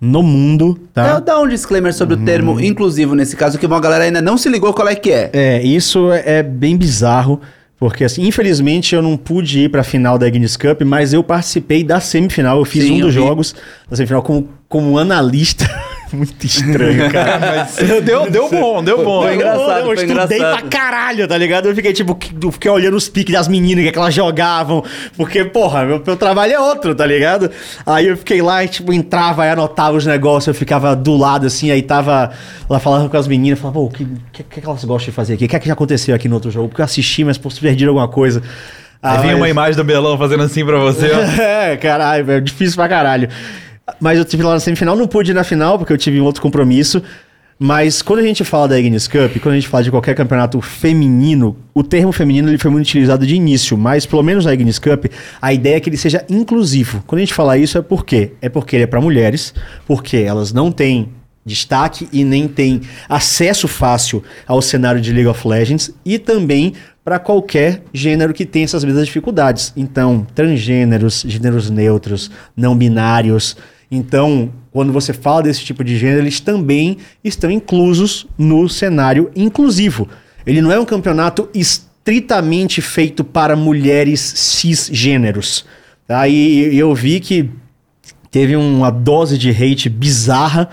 No 0.00 0.22
mundo, 0.22 0.78
tá? 0.94 1.10
Eu 1.10 1.20
dar 1.20 1.40
um 1.40 1.48
disclaimer 1.48 1.92
sobre 1.92 2.14
o 2.14 2.18
termo 2.24 2.60
inclusivo 2.60 3.16
nesse 3.16 3.36
caso, 3.36 3.58
que 3.58 3.66
uma 3.66 3.80
galera 3.80 4.04
ainda 4.04 4.22
não 4.22 4.36
se 4.36 4.48
ligou 4.48 4.72
qual 4.72 4.86
é 4.86 4.94
que 4.94 5.10
é. 5.10 5.30
É, 5.32 5.62
isso 5.62 6.12
é 6.12 6.38
é 6.38 6.42
bem 6.42 6.76
bizarro, 6.76 7.40
porque 7.82 8.04
assim, 8.04 8.24
infelizmente 8.24 8.94
eu 8.94 9.02
não 9.02 9.16
pude 9.16 9.58
ir 9.58 9.68
pra 9.68 9.82
final 9.82 10.16
da 10.16 10.28
Ignis 10.28 10.56
Cup, 10.56 10.82
mas 10.82 11.12
eu 11.12 11.24
participei 11.24 11.82
da 11.82 11.98
semifinal, 11.98 12.60
eu 12.60 12.64
fiz 12.64 12.84
Sim, 12.84 12.92
um 12.92 12.98
eu 12.98 13.06
dos 13.06 13.14
vi. 13.16 13.20
jogos 13.20 13.56
da 13.90 13.96
semifinal 13.96 14.22
como, 14.22 14.48
como 14.68 14.96
analista. 14.98 15.68
Muito 16.16 16.44
estranho, 16.46 17.10
cara. 17.10 17.66
deu, 18.04 18.30
deu 18.30 18.48
bom, 18.50 18.84
deu 18.84 19.02
bom. 19.04 19.22
Foi 19.22 19.34
engraçado, 19.34 19.78
eu, 19.78 19.84
foi 19.86 19.94
estudei 19.94 20.38
engraçado. 20.38 20.58
pra 20.60 20.68
caralho, 20.68 21.26
tá 21.26 21.38
ligado? 21.38 21.66
Eu 21.68 21.74
fiquei 21.74 21.92
tipo, 21.92 22.14
que- 22.14 22.34
eu 22.40 22.52
fiquei 22.52 22.70
olhando 22.70 22.96
os 22.96 23.08
piques 23.08 23.32
das 23.34 23.48
meninas, 23.48 23.84
que, 23.84 23.92
que 23.92 23.98
elas 23.98 24.12
jogavam, 24.14 24.84
porque, 25.16 25.44
porra, 25.44 25.84
meu, 25.84 26.02
meu 26.06 26.16
trabalho 26.16 26.52
é 26.52 26.60
outro, 26.60 26.94
tá 26.94 27.06
ligado? 27.06 27.50
Aí 27.86 28.06
eu 28.08 28.16
fiquei 28.16 28.42
lá 28.42 28.62
e, 28.62 28.68
tipo, 28.68 28.92
entrava 28.92 29.46
e 29.46 29.50
anotava 29.50 29.96
os 29.96 30.04
negócios, 30.06 30.48
eu 30.48 30.54
ficava 30.54 30.94
do 30.94 31.16
lado, 31.16 31.46
assim, 31.46 31.70
aí 31.70 31.82
tava 31.82 32.30
lá 32.68 32.78
falando 32.78 33.08
com 33.08 33.16
as 33.16 33.26
meninas, 33.26 33.58
falava, 33.58 33.78
pô, 33.80 33.86
o 33.86 33.90
que, 33.90 34.06
que, 34.32 34.42
que 34.42 34.66
elas 34.66 34.84
gostam 34.84 35.10
de 35.10 35.12
fazer 35.12 35.34
aqui? 35.34 35.46
O 35.46 35.48
que 35.48 35.56
é 35.56 35.58
que 35.58 35.66
já 35.66 35.72
aconteceu 35.72 36.14
aqui 36.14 36.28
no 36.28 36.34
outro 36.34 36.50
jogo? 36.50 36.68
Porque 36.68 36.80
eu 36.82 36.84
assisti, 36.84 37.24
mas, 37.24 37.38
pô, 37.38 37.48
se 37.50 37.60
perdi 37.60 37.86
alguma 37.86 38.08
coisa. 38.08 38.42
Aí 39.02 39.16
Ah, 39.16 39.20
vinha 39.20 39.32
mas- 39.32 39.40
uma 39.42 39.48
imagem 39.48 39.74
do 39.76 39.82
Belão 39.84 40.16
fazendo 40.16 40.42
assim 40.44 40.64
pra 40.64 40.78
você, 40.78 41.10
ó. 41.10 41.20
é, 41.42 41.76
caralho, 41.76 42.30
é 42.30 42.40
difícil 42.40 42.76
pra 42.76 42.88
caralho. 42.88 43.28
Mas 44.00 44.18
eu 44.18 44.24
tive 44.24 44.42
lá 44.42 44.54
na 44.54 44.60
semifinal, 44.60 44.96
não 44.96 45.06
pude 45.06 45.30
ir 45.30 45.34
na 45.34 45.44
final, 45.44 45.78
porque 45.78 45.92
eu 45.92 45.98
tive 45.98 46.20
um 46.20 46.24
outro 46.24 46.42
compromisso. 46.42 47.02
Mas 47.58 48.02
quando 48.02 48.18
a 48.18 48.22
gente 48.22 48.42
fala 48.42 48.66
da 48.66 48.78
Ignis 48.78 49.06
Cup, 49.06 49.36
quando 49.40 49.52
a 49.52 49.54
gente 49.54 49.68
fala 49.68 49.84
de 49.84 49.90
qualquer 49.90 50.16
campeonato 50.16 50.60
feminino, 50.60 51.56
o 51.72 51.84
termo 51.84 52.10
feminino 52.10 52.48
ele 52.48 52.58
foi 52.58 52.70
muito 52.70 52.86
utilizado 52.86 53.24
de 53.24 53.36
início, 53.36 53.78
mas 53.78 54.04
pelo 54.04 54.22
menos 54.22 54.44
na 54.44 54.52
Ignis 54.52 54.80
Cup, 54.80 55.06
a 55.40 55.52
ideia 55.52 55.76
é 55.76 55.80
que 55.80 55.88
ele 55.88 55.96
seja 55.96 56.24
inclusivo. 56.28 57.04
Quando 57.06 57.18
a 57.18 57.20
gente 57.20 57.34
fala 57.34 57.56
isso 57.56 57.78
é 57.78 57.82
por 57.82 58.04
quê? 58.04 58.32
É 58.42 58.48
porque 58.48 58.74
ele 58.74 58.82
é 58.82 58.86
para 58.86 59.00
mulheres, 59.00 59.54
porque 59.86 60.16
elas 60.16 60.52
não 60.52 60.72
têm 60.72 61.10
destaque 61.46 62.08
e 62.12 62.24
nem 62.24 62.48
têm 62.48 62.80
acesso 63.08 63.68
fácil 63.68 64.24
ao 64.46 64.60
cenário 64.60 65.00
de 65.00 65.12
League 65.12 65.28
of 65.28 65.46
Legends 65.46 65.92
e 66.04 66.18
também 66.18 66.74
para 67.04 67.18
qualquer 67.18 67.82
gênero 67.92 68.32
que 68.32 68.46
tenha 68.46 68.64
essas 68.64 68.84
mesmas 68.84 69.06
dificuldades. 69.06 69.72
Então, 69.76 70.26
transgêneros, 70.34 71.24
gêneros 71.26 71.68
neutros, 71.68 72.30
não 72.56 72.76
binários. 72.76 73.56
Então, 73.94 74.50
quando 74.70 74.90
você 74.90 75.12
fala 75.12 75.42
desse 75.42 75.62
tipo 75.62 75.84
de 75.84 75.98
gênero, 75.98 76.22
eles 76.22 76.40
também 76.40 76.96
estão 77.22 77.50
inclusos 77.50 78.26
no 78.38 78.66
cenário 78.66 79.30
inclusivo. 79.36 80.08
Ele 80.46 80.62
não 80.62 80.72
é 80.72 80.80
um 80.80 80.84
campeonato 80.86 81.46
estritamente 81.54 82.80
feito 82.80 83.22
para 83.22 83.54
mulheres 83.54 84.18
cisgêneros. 84.20 85.66
Tá? 86.08 86.26
E, 86.26 86.72
e 86.74 86.78
eu 86.78 86.94
vi 86.94 87.20
que 87.20 87.50
teve 88.30 88.56
uma 88.56 88.90
dose 88.90 89.36
de 89.36 89.50
hate 89.50 89.90
bizarra, 89.90 90.70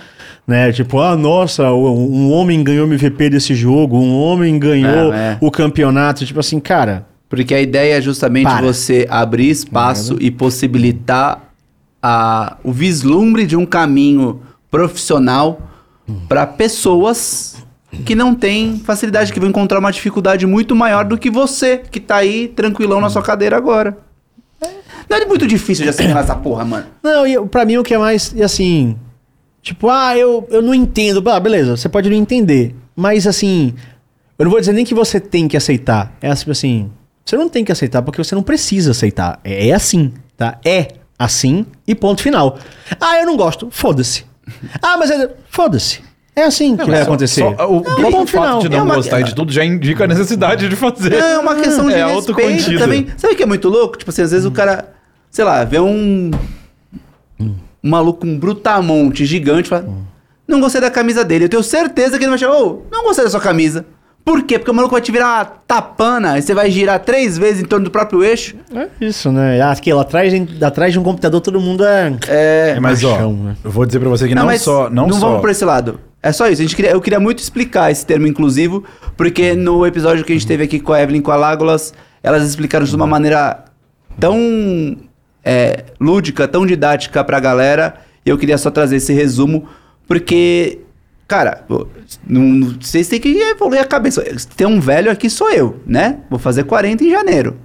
né? 0.48 0.72
Tipo, 0.72 1.00
ah, 1.02 1.18
nossa, 1.18 1.72
um 1.74 2.32
homem 2.32 2.64
ganhou 2.64 2.88
MVP 2.88 3.32
desse 3.32 3.54
jogo, 3.54 3.98
um 4.00 4.18
homem 4.18 4.58
ganhou 4.58 5.14
É, 5.14 5.34
é. 5.34 5.38
o 5.42 5.52
campeonato. 5.52 6.26
Tipo 6.26 6.40
assim, 6.40 6.60
cara, 6.60 7.06
Porque 7.28 7.54
a 7.54 7.62
ideia 7.62 7.98
é 7.98 8.02
justamente 8.02 8.46
Para. 8.46 8.66
você 8.66 9.06
abrir 9.10 9.50
espaço 9.50 10.18
e 10.20 10.32
possibilitar 10.32 11.49
a, 12.02 12.58
o 12.64 12.72
vislumbre 12.72 13.46
de 13.46 13.56
um 13.56 13.66
caminho 13.66 14.42
profissional 14.70 15.62
para 16.28 16.46
pessoas 16.46 17.58
que 18.06 18.16
não 18.16 18.36
têm 18.36 18.80
facilidade, 18.80 19.34
que 19.34 19.40
vão 19.40 19.50
encontrar 19.50 19.80
uma 19.80 19.92
dificuldade 19.92 20.46
muito 20.46 20.76
maior 20.76 21.06
do 21.06 21.18
que 21.18 21.30
você, 21.30 21.78
que 21.78 22.00
tá 22.00 22.18
aí 22.18 22.48
tranquilão 22.48 23.02
na 23.02 23.10
sua 23.10 23.22
cadeira 23.22 23.58
agora. 23.58 23.98
Não 25.10 25.18
é 25.18 25.26
muito 25.26 25.48
difícil 25.48 25.84
de 25.84 25.90
assimilar 25.90 26.24
essa 26.24 26.36
porra, 26.36 26.64
mano. 26.64 26.86
Não, 27.02 27.26
e 27.26 27.40
pra 27.48 27.66
mim 27.66 27.78
o 27.78 27.84
que 27.84 27.96
é 27.96 27.98
mais, 27.98 28.34
assim, 28.42 28.96
tipo, 29.62 29.90
ah, 29.90 30.16
eu, 30.16 30.48
eu 30.52 30.62
não 30.62 30.74
entendo. 30.74 31.28
Ah, 31.30 31.40
beleza, 31.40 31.76
você 31.76 31.90
pode 31.90 32.10
não 32.10 32.16
entender. 32.16 32.76
Mas 32.96 33.26
assim, 33.26 33.74
eu 34.38 34.46
não 34.46 34.52
vou 34.52 34.60
dizer 34.60 34.74
nem 34.74 34.86
que 34.86 34.94
você 34.94 35.20
tem 35.20 35.48
que 35.48 35.58
aceitar. 35.58 36.16
É 36.22 36.34
tipo 36.36 36.52
assim, 36.52 36.92
você 37.26 37.36
não 37.36 37.50
tem 37.50 37.66
que 37.66 37.72
aceitar 37.72 38.04
porque 38.04 38.24
você 38.24 38.36
não 38.36 38.44
precisa 38.44 38.92
aceitar. 38.92 39.40
É, 39.44 39.70
é 39.70 39.74
assim, 39.74 40.14
tá? 40.38 40.60
É 40.64 40.99
assim 41.20 41.66
e 41.86 41.94
ponto 41.94 42.22
final. 42.24 42.58
Ah, 43.00 43.20
eu 43.20 43.26
não 43.28 43.36
gosto. 43.38 43.68
Foda-se. 43.70 44.26
Ah, 44.82 44.98
mas 44.98 45.12
é. 45.12 45.30
Foda-se. 45.52 46.02
É 46.36 46.44
assim 46.44 46.78
que 46.78 46.86
vai 46.90 47.00
Só- 47.00 47.04
acontecer. 47.04 47.42
só 47.42 47.50
o 47.70 47.82
próprio 47.82 48.12
ponto 48.12 48.32
fato 48.32 48.44
final. 48.46 48.60
de 48.62 48.68
É 48.68 48.70
não 48.70 48.86
uma- 48.86 48.96
gostar 48.96 49.22
de 49.22 49.36
tudo 49.36 49.52
já 49.52 49.66
indica 49.66 50.06
a 50.06 50.08
necessidade 50.08 50.70
de 50.70 50.76
fazer. 50.78 51.14
É 51.14 51.38
uma 51.38 51.56
questão 51.56 51.86
de 51.88 51.94
É 51.96 52.06
respeito 52.06 52.80
também. 52.80 53.08
Sabe 53.18 53.34
o 53.34 53.38
que 53.38 53.44
é 53.44 53.46
muito 53.46 53.68
louco? 53.68 53.98
Tipo 53.98 54.10
assim, 54.10 54.22
às 54.22 54.32
vezes 54.32 54.46
o 54.46 54.52
cara, 54.52 54.94
sei 55.30 55.44
lá, 55.44 55.66
vê 55.66 55.80
um, 55.80 56.32
um 57.40 57.54
maluco, 57.84 58.26
um 58.26 58.38
brutamonte 58.40 59.26
gigante, 59.26 59.68
fala, 59.68 59.86
não 60.48 60.62
gostei 60.62 60.80
da 60.80 60.90
camisa 60.90 61.26
dele. 61.26 61.46
Eu 61.46 61.50
tenho 61.50 61.64
certeza 61.64 62.18
que 62.18 62.24
ele 62.24 62.30
vai 62.30 62.40
chamar, 62.40 62.56
ô, 62.58 62.84
não 62.92 63.04
gostei 63.04 63.26
da 63.26 63.30
sua 63.32 63.42
camisa. 63.42 63.86
Por 64.30 64.44
quê? 64.44 64.60
Porque 64.60 64.70
o 64.70 64.74
maluco 64.76 64.94
vai 64.94 65.02
te 65.02 65.12
virar 65.12 65.38
uma 65.40 65.46
tapana 65.46 66.38
e 66.38 66.42
você 66.44 66.54
vai 66.54 66.70
girar 66.70 67.00
três 67.00 67.36
vezes 67.36 67.64
em 67.64 67.66
torno 67.66 67.86
do 67.86 67.90
próprio 67.90 68.24
eixo. 68.24 68.56
É 68.72 68.88
isso, 69.02 69.32
né? 69.32 69.60
Ah, 69.60 69.72
Aqui, 69.72 69.92
lá 69.92 70.04
atrás, 70.04 70.32
atrás 70.62 70.94
de 70.94 71.00
um 71.00 71.04
computador, 71.04 71.42
todo 71.42 71.60
mundo 71.60 71.84
é. 71.84 72.16
É, 72.28 72.74
É, 72.78 72.80
mas 72.80 73.04
ó, 73.04 73.18
né? 73.32 73.56
eu 73.64 73.72
vou 73.72 73.88
dizer 73.88 74.00
pra 74.00 74.08
você 74.08 74.28
que 74.28 74.36
não, 74.36 74.46
mas 74.46 74.62
só, 74.62 74.88
não, 74.88 75.12
só. 75.12 75.20
vamos 75.20 75.42
pra 75.42 75.50
esse 75.50 75.66
lado. 75.66 76.00
É 76.22 76.32
só 76.32 76.48
isso. 76.48 76.62
A 76.62 76.64
gente 76.64 76.76
queria, 76.76 76.92
eu 76.92 77.02
queria 77.02 77.20
muito 77.20 77.40
explicar 77.40 77.90
esse 77.90 78.06
termo 78.06 78.28
inclusivo, 78.28 78.84
porque 79.18 79.56
no 79.56 79.84
episódio 79.84 80.24
que 80.24 80.32
a 80.32 80.36
gente 80.36 80.46
teve 80.46 80.64
aqui 80.64 80.80
com 80.80 80.94
a 80.94 81.02
Evelyn 81.02 81.22
e 81.22 81.24
com 81.24 81.32
a 81.32 81.36
Lágolas, 81.36 81.92
elas 82.22 82.44
explicaram 82.44 82.86
de 82.86 82.96
uma 82.96 83.08
maneira 83.08 83.66
tão 84.20 84.96
é, 85.44 85.86
lúdica, 86.00 86.48
tão 86.48 86.68
didática 86.68 87.24
pra 87.24 87.40
galera. 87.40 87.96
E 88.24 88.30
eu 88.30 88.38
queria 88.38 88.60
só 88.60 88.70
trazer 88.70 88.98
esse 88.98 89.12
resumo, 89.12 89.68
porque, 90.08 90.82
cara, 91.30 91.64
não- 92.28 92.76
vocês 92.82 93.08
têm 93.08 93.20
que 93.22 93.30
evoluir 93.30 93.80
a 93.82 93.86
cabeça. 93.86 94.22
Tem 94.58 94.68
um 94.68 94.82
velho 94.82 95.10
aqui, 95.10 95.30
sou 95.30 95.50
eu, 95.50 95.80
né? 95.88 96.18
Vou 96.30 96.38
fazer 96.40 96.64
40 96.66 97.04
em 97.06 97.10
janeiro. 97.12 97.56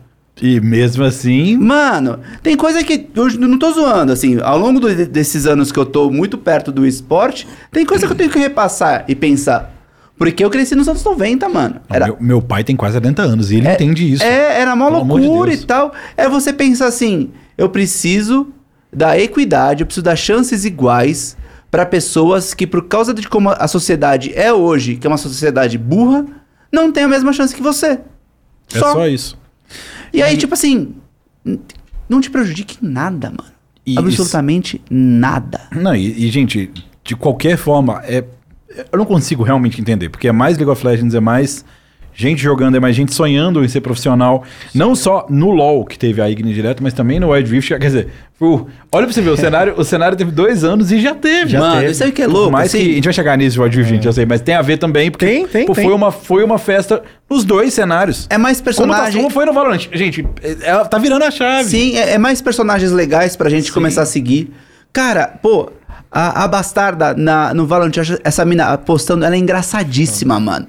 E 0.43 0.61
mesmo 0.61 1.05
assim, 1.05 1.57
Mano, 1.57 2.19
tem 2.43 2.57
coisa 2.57 2.83
que. 2.85 3.09
Eu 3.15 3.31
não 3.39 3.59
tô 3.59 3.73
zoando, 3.73 4.13
assim. 4.13 4.39
Ao 4.43 4.59
longo 4.59 4.79
do- 4.81 5.07
desses 5.07 5.47
anos 5.47 5.71
que 5.73 5.79
eu 5.79 5.87
tô 5.87 6.11
muito 6.11 6.37
perto 6.37 6.71
do 6.73 6.85
esporte, 6.87 7.47
tem 7.73 7.87
coisa 7.87 8.05
que 8.07 8.13
eu 8.13 8.17
tenho 8.17 8.31
que 8.31 8.39
repassar 8.39 9.05
e 9.09 9.15
pensar. 9.15 9.73
Porque 10.19 10.45
eu 10.45 10.51
cresci 10.51 10.75
nos 10.75 10.89
anos 10.89 11.03
90, 11.03 11.49
mano. 11.49 11.77
Era, 11.89 12.07
meu, 12.07 12.17
meu 12.21 12.43
pai 12.43 12.63
tem 12.65 12.77
quase 12.77 12.95
70 12.95 13.23
anos 13.23 13.51
e 13.51 13.57
ele 13.57 13.67
é- 13.69 13.75
entende 13.75 14.13
isso. 14.13 14.23
É, 14.23 14.61
era 14.61 14.75
mó 14.77 14.87
de 14.91 14.97
loucura 15.09 15.51
Deus. 15.51 15.63
e 15.63 15.67
tal. 15.67 15.93
É 16.17 16.29
você 16.29 16.53
pensar 16.53 16.87
assim: 16.87 17.31
eu 17.57 17.69
preciso 17.69 18.49
da 18.93 19.19
equidade, 19.19 19.83
eu 19.83 19.87
preciso 19.87 20.05
dar 20.05 20.17
chances 20.17 20.65
iguais 20.65 21.37
para 21.75 21.85
pessoas 21.85 22.55
que, 22.55 22.69
por 22.69 22.87
causa 22.87 23.13
de 23.13 23.29
como 23.29 23.51
a 23.51 23.67
sociedade 23.67 24.33
é 24.33 24.53
hoje, 24.53 24.95
que 24.95 25.09
é 25.09 25.11
uma 25.11 25.17
sociedade 25.17 25.77
burra, 25.77 26.25
não 26.73 26.93
tem 26.93 27.03
a 27.03 27.09
mesma 27.09 27.33
chance 27.33 27.53
que 27.53 27.61
você. 27.61 27.99
É 28.73 28.79
só 28.79 29.09
isso. 29.09 29.37
E 30.13 30.23
aí, 30.23 30.37
tipo 30.37 30.55
assim, 30.55 30.95
não 32.09 32.21
te 32.21 32.31
prejudique 32.31 32.79
em 32.81 32.89
nada, 32.89 33.29
mano. 33.29 33.53
E 33.85 33.99
Absolutamente 33.99 34.81
nada. 34.89 35.63
Não, 35.73 35.97
e, 35.97 36.25
e, 36.25 36.31
gente, 36.31 36.71
de 37.03 37.17
qualquer 37.17 37.57
forma, 37.57 38.01
é, 38.05 38.23
eu 38.93 38.97
não 38.97 39.05
consigo 39.05 39.43
realmente 39.43 39.81
entender, 39.81 40.11
porque 40.11 40.29
é 40.29 40.33
mais 40.33 40.57
League 40.57 40.71
of 40.71 40.87
Legends, 40.87 41.13
é 41.13 41.19
mais 41.19 41.65
gente 42.15 42.41
jogando, 42.43 42.77
é 42.77 42.81
mais 42.81 42.95
gente 42.95 43.13
sonhando 43.15 43.65
em 43.65 43.69
ser 43.69 43.81
profissional. 43.81 44.45
Não 44.75 44.95
só 44.95 45.27
no 45.29 45.51
LoL, 45.51 45.85
que 45.85 45.99
teve 45.99 46.21
a 46.23 46.31
Igni 46.31 46.55
direto, 46.55 46.83
mas 46.83 46.93
também 46.93 47.19
no 47.19 47.31
Wild 47.31 47.51
Rift. 47.51 47.69
Quer 47.71 47.79
dizer, 47.79 48.09
o- 48.41 48.67
olha 48.93 49.05
pra 49.07 49.13
você 49.13 49.21
ver, 49.21 49.31
o 49.31 49.37
cenário, 49.37 49.75
o 49.77 49.85
cenário 49.85 50.17
teve 50.17 50.31
dois 50.31 50.63
anos 50.65 50.93
e 50.93 51.01
já 51.01 51.15
teve. 51.15 51.51
Já 51.53 51.59
mano, 51.61 51.81
teve. 51.81 51.91
isso 51.93 52.05
aí 52.05 52.13
que 52.13 52.23
é 52.23 52.27
Por 52.27 52.33
louco. 52.35 52.53
mais 52.53 52.69
assim, 52.75 52.85
que 52.85 52.91
a 52.91 52.95
gente 52.95 53.05
vai 53.05 53.13
chegar 53.13 53.37
nisso, 53.39 53.61
Wild 53.63 53.77
Rift, 53.77 53.91
gente, 53.95 54.07
eu 54.07 54.13
sei, 54.13 54.25
mas 54.27 54.41
tem 54.41 54.55
a 54.55 54.63
ver 54.63 54.77
também, 54.79 55.11
porque 55.11 55.27
Tem, 55.27 55.47
tem, 55.47 55.67
pô, 55.67 55.75
tem. 55.75 55.85
Foi, 55.85 55.93
uma, 55.95 56.11
foi 56.13 56.45
uma 56.45 56.59
festa 56.59 57.03
nos 57.29 57.45
dois 57.45 57.75
cenários. 57.75 58.27
É 58.31 58.39
mais 58.39 58.61
Como, 58.61 58.93
tá, 58.93 59.11
como 59.13 59.29
foi 59.31 59.45
no 59.45 59.53
Valorant? 59.53 59.89
Gente, 59.93 60.27
é- 60.43 60.57
ela 60.63 60.85
tá 60.85 60.99
virando 60.99 61.25
a 61.25 61.31
chave. 61.31 61.69
Sim, 61.69 61.97
é, 61.97 62.13
é 62.13 62.19
mais 62.19 62.41
personagens 62.41 62.93
legais 62.93 63.35
pra 63.37 63.51
gente 63.51 63.67
Sim. 63.69 63.73
começar 63.73 64.03
a 64.03 64.07
seguir. 64.07 64.53
Cara, 64.93 65.27
pô, 65.43 65.71
a, 66.13 66.45
a 66.45 66.49
Bastarda 66.49 67.13
na, 67.15 67.53
no 67.53 67.67
Valorant, 67.67 67.93
essa 68.23 68.45
mina 68.45 68.79
postando, 68.79 69.25
ela 69.25 69.35
é 69.35 69.39
engraçadíssima, 69.39 70.39
mano. 70.39 70.67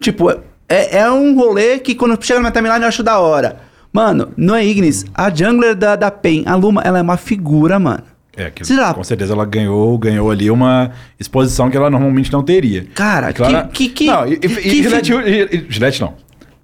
Tipo, 0.00 0.34
é, 0.70 0.98
é 1.00 1.10
um 1.10 1.34
rolê 1.36 1.78
que 1.78 1.94
quando 1.94 2.16
chega 2.24 2.38
na 2.40 2.44
minha 2.48 2.52
timeline 2.52 2.82
eu 2.82 2.88
acho 2.88 3.02
da 3.02 3.18
hora. 3.18 3.56
Mano, 3.92 4.32
no 4.36 4.56
Ignis, 4.58 5.04
a 5.12 5.28
jungler 5.28 5.74
da, 5.74 5.96
da 5.96 6.10
PEN, 6.10 6.44
a 6.46 6.54
Luma, 6.54 6.80
ela 6.84 6.98
é 7.00 7.02
uma 7.02 7.16
figura, 7.16 7.78
mano. 7.78 8.04
É, 8.36 8.48
que, 8.48 8.64
Sei 8.64 8.76
lá. 8.76 8.94
com 8.94 9.02
certeza 9.02 9.32
ela 9.34 9.44
ganhou, 9.44 9.98
ganhou 9.98 10.30
ali 10.30 10.48
uma 10.50 10.92
exposição 11.18 11.68
que 11.68 11.76
ela 11.76 11.90
normalmente 11.90 12.32
não 12.32 12.42
teria. 12.42 12.86
Cara, 12.94 13.32
que- 13.32 13.42
que- 13.72 13.88
que- 13.88 14.06
Não, 14.06 14.26
e, 14.26 14.34
e, 14.34 14.38
que 14.38 14.46
e 14.46 14.82
Gillette, 14.84 15.12
e- 15.12 15.56
e- 15.56 15.66
Gillette 15.68 16.00
não. 16.00 16.14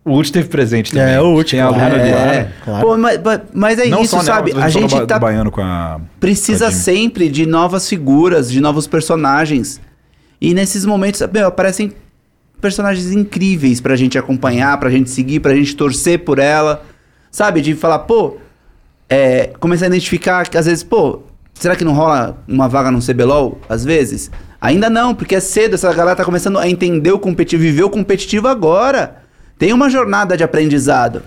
O 0.04 0.12
Ult 0.12 0.30
teve 0.30 0.48
presente 0.48 0.92
também. 0.92 1.14
É, 1.14 1.20
o 1.20 1.34
Ult, 1.34 1.50
Tem 1.50 1.60
a. 1.60 1.68
Luna 1.68 1.86
ali. 1.86 2.08
É. 2.10 2.48
claro. 2.64 2.86
Pô, 2.86 2.96
mas, 2.96 3.20
mas- 3.52 3.78
é 3.80 3.86
Não 3.88 4.02
isso, 4.02 4.14
nela, 4.14 4.24
sabe? 4.24 4.52
A 4.56 4.68
gente 4.68 4.94
do, 4.94 5.04
tá 5.04 5.18
do 5.18 5.20
baiano 5.20 5.50
com 5.50 5.60
a... 5.60 6.00
precisa 6.20 6.66
com 6.66 6.70
a 6.70 6.74
sempre 6.74 7.28
de 7.28 7.44
novas 7.44 7.88
figuras, 7.88 8.48
de 8.48 8.60
novos 8.60 8.86
personagens. 8.86 9.80
E 10.40 10.54
nesses 10.54 10.84
momentos, 10.84 11.20
meu, 11.32 11.48
aparecem 11.48 11.92
personagens 12.60 13.12
incríveis 13.12 13.80
pra 13.80 13.96
gente 13.96 14.18
acompanhar, 14.18 14.78
pra 14.78 14.90
gente 14.90 15.10
seguir, 15.10 15.40
pra 15.40 15.54
gente 15.54 15.76
torcer 15.76 16.20
por 16.20 16.38
ela. 16.38 16.84
Sabe? 17.30 17.60
De 17.60 17.74
falar, 17.74 18.00
pô, 18.00 18.36
é, 19.08 19.50
começar 19.60 19.86
a 19.86 19.88
identificar 19.88 20.48
que 20.48 20.56
às 20.56 20.66
vezes, 20.66 20.82
pô, 20.82 21.22
será 21.54 21.76
que 21.76 21.84
não 21.84 21.92
rola 21.92 22.42
uma 22.48 22.68
vaga 22.68 22.90
no 22.90 23.00
CBLOL? 23.00 23.60
Às 23.68 23.84
vezes? 23.84 24.30
Ainda 24.60 24.88
não, 24.88 25.14
porque 25.14 25.34
é 25.34 25.40
cedo, 25.40 25.74
essa 25.74 25.92
galera 25.92 26.16
tá 26.16 26.24
começando 26.24 26.58
a 26.58 26.68
entender 26.68 27.12
o 27.12 27.18
competitivo, 27.18 27.62
viver 27.62 27.82
o 27.82 27.90
competitivo 27.90 28.48
agora. 28.48 29.22
Tem 29.58 29.72
uma 29.72 29.88
jornada 29.90 30.36
de 30.36 30.42
aprendizado. 30.42 31.22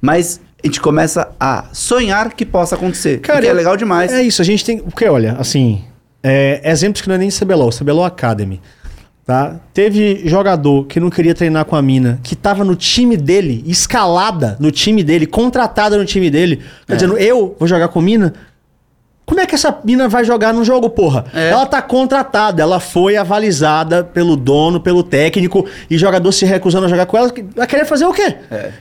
Mas 0.00 0.40
a 0.62 0.66
gente 0.66 0.80
começa 0.80 1.30
a 1.38 1.64
sonhar 1.72 2.32
que 2.32 2.44
possa 2.44 2.74
acontecer. 2.74 3.20
Cara, 3.20 3.40
que 3.40 3.46
é 3.46 3.52
legal 3.52 3.76
demais. 3.76 4.12
É 4.12 4.22
isso, 4.22 4.42
a 4.42 4.44
gente 4.44 4.64
tem. 4.64 4.78
Porque, 4.78 5.06
olha, 5.06 5.36
assim. 5.38 5.84
é, 6.22 6.60
exemplos 6.64 7.00
que 7.00 7.08
não 7.08 7.14
é 7.14 7.18
nem 7.18 7.30
CBLOL, 7.30 7.70
CBLOL 7.70 8.04
Academy. 8.04 8.60
Tá? 9.26 9.56
Teve 9.72 10.20
jogador 10.26 10.84
que 10.84 11.00
não 11.00 11.08
queria 11.08 11.34
treinar 11.34 11.64
com 11.64 11.74
a 11.74 11.80
mina, 11.80 12.20
que 12.22 12.36
tava 12.36 12.62
no 12.62 12.76
time 12.76 13.16
dele, 13.16 13.64
escalada 13.66 14.54
no 14.60 14.70
time 14.70 15.02
dele, 15.02 15.26
contratada 15.26 15.96
no 15.96 16.04
time 16.04 16.28
dele, 16.30 16.60
quer 16.86 16.96
dizendo, 16.96 17.16
eu 17.16 17.56
vou 17.58 17.66
jogar 17.66 17.88
com 17.88 18.02
mina. 18.02 18.34
Como 19.24 19.40
é 19.40 19.46
que 19.46 19.54
essa 19.54 19.78
mina 19.82 20.06
vai 20.06 20.22
jogar 20.22 20.52
no 20.52 20.62
jogo, 20.62 20.90
porra? 20.90 21.24
É. 21.32 21.48
Ela 21.48 21.64
tá 21.64 21.80
contratada, 21.80 22.60
ela 22.60 22.78
foi 22.78 23.16
avalizada 23.16 24.04
pelo 24.04 24.36
dono, 24.36 24.78
pelo 24.78 25.02
técnico, 25.02 25.66
e 25.88 25.96
jogador 25.96 26.30
se 26.30 26.44
recusando 26.44 26.84
a 26.84 26.88
jogar 26.90 27.06
com 27.06 27.16
ela, 27.16 27.32
vai 27.56 27.66
querer 27.66 27.86
fazer 27.86 28.04
o 28.04 28.12
quê? 28.12 28.36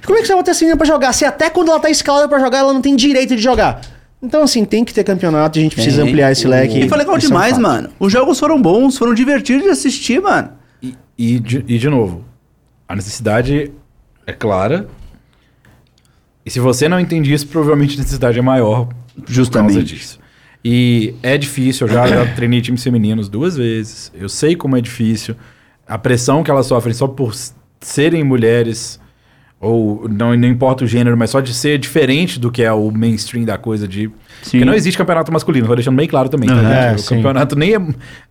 Como 0.05 0.19
é 0.19 0.21
que 0.21 0.27
você 0.27 0.33
vai 0.33 0.43
ter 0.43 0.51
essa 0.51 0.59
menina 0.59 0.75
pra 0.75 0.85
jogar? 0.85 1.13
Se 1.13 1.23
até 1.23 1.49
quando 1.49 1.71
ela 1.71 1.79
tá 1.79 1.89
escalada 1.89 2.27
pra 2.27 2.39
jogar, 2.39 2.57
ela 2.57 2.73
não 2.73 2.81
tem 2.81 2.97
direito 2.97 3.33
de 3.33 3.41
jogar. 3.41 3.79
Então, 4.23 4.41
assim, 4.43 4.63
tem 4.63 4.85
que 4.85 4.93
ter 4.93 5.03
campeonato, 5.03 5.59
a 5.59 5.61
gente 5.61 5.75
precisa 5.75 6.01
Tem. 6.01 6.09
ampliar 6.09 6.31
esse 6.31 6.47
leque. 6.47 6.79
E 6.79 6.87
foi 6.87 6.97
legal 6.97 7.15
é 7.15 7.17
um 7.17 7.19
demais, 7.19 7.57
mano. 7.57 7.89
Os 7.99 8.09
jogos 8.09 8.39
foram 8.39 8.59
bons, 8.61 8.97
foram 8.97 9.13
divertidos 9.13 9.63
de 9.63 9.69
assistir, 9.69 10.21
mano. 10.21 10.49
E, 10.81 10.95
e, 11.17 11.39
de, 11.39 11.65
e, 11.67 11.77
de 11.77 11.89
novo, 11.89 12.23
a 12.87 12.95
necessidade 12.95 13.69
é 14.25 14.31
clara. 14.31 14.87
E 16.45 16.49
se 16.49 16.61
você 16.61 16.87
não 16.87 17.01
entende 17.01 17.33
isso, 17.33 17.45
provavelmente 17.47 17.95
a 17.95 17.97
necessidade 17.99 18.39
é 18.39 18.41
maior 18.41 18.85
por 18.85 18.95
Justamente. 19.27 19.73
causa 19.73 19.85
disso. 19.85 20.19
E 20.63 21.13
é 21.21 21.37
difícil, 21.37 21.87
eu 21.87 21.93
já, 21.93 22.07
já 22.07 22.25
treinei 22.33 22.61
times 22.61 22.81
femininos 22.81 23.27
duas 23.27 23.57
vezes. 23.57 24.09
Eu 24.15 24.29
sei 24.29 24.55
como 24.55 24.77
é 24.77 24.81
difícil. 24.81 25.35
A 25.85 25.97
pressão 25.97 26.43
que 26.43 26.49
elas 26.49 26.65
sofrem 26.65 26.93
só 26.93 27.09
por 27.09 27.35
serem 27.81 28.23
mulheres, 28.23 29.01
ou 29.63 30.09
não, 30.09 30.35
não 30.35 30.47
importa 30.47 30.83
o 30.83 30.87
gênero, 30.87 31.15
mas 31.15 31.29
só 31.29 31.39
de 31.39 31.53
ser 31.53 31.77
diferente 31.79 32.37
do 32.39 32.51
que 32.51 32.61
é 32.61 32.71
o 32.73 32.91
mainstream 32.91 33.45
da 33.45 33.57
coisa 33.57 33.87
de. 33.87 34.11
Sim. 34.41 34.51
Porque 34.51 34.65
não 34.65 34.73
existe 34.73 34.97
campeonato 34.97 35.31
masculino, 35.31 35.65
tô 35.65 35.75
deixando 35.75 35.95
bem 35.95 36.07
claro 36.07 36.27
também. 36.27 36.49
tá? 36.49 36.55
É, 36.55 36.95
o 36.95 37.03
campeonato 37.03 37.55
nem, 37.55 37.75
é, 37.75 37.79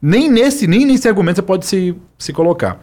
nem 0.00 0.30
nesse 0.30 0.66
nem 0.66 0.84
nesse 0.84 1.08
argumento 1.08 1.36
você 1.36 1.42
pode 1.42 1.66
se, 1.66 1.96
se 2.18 2.32
colocar. 2.32 2.80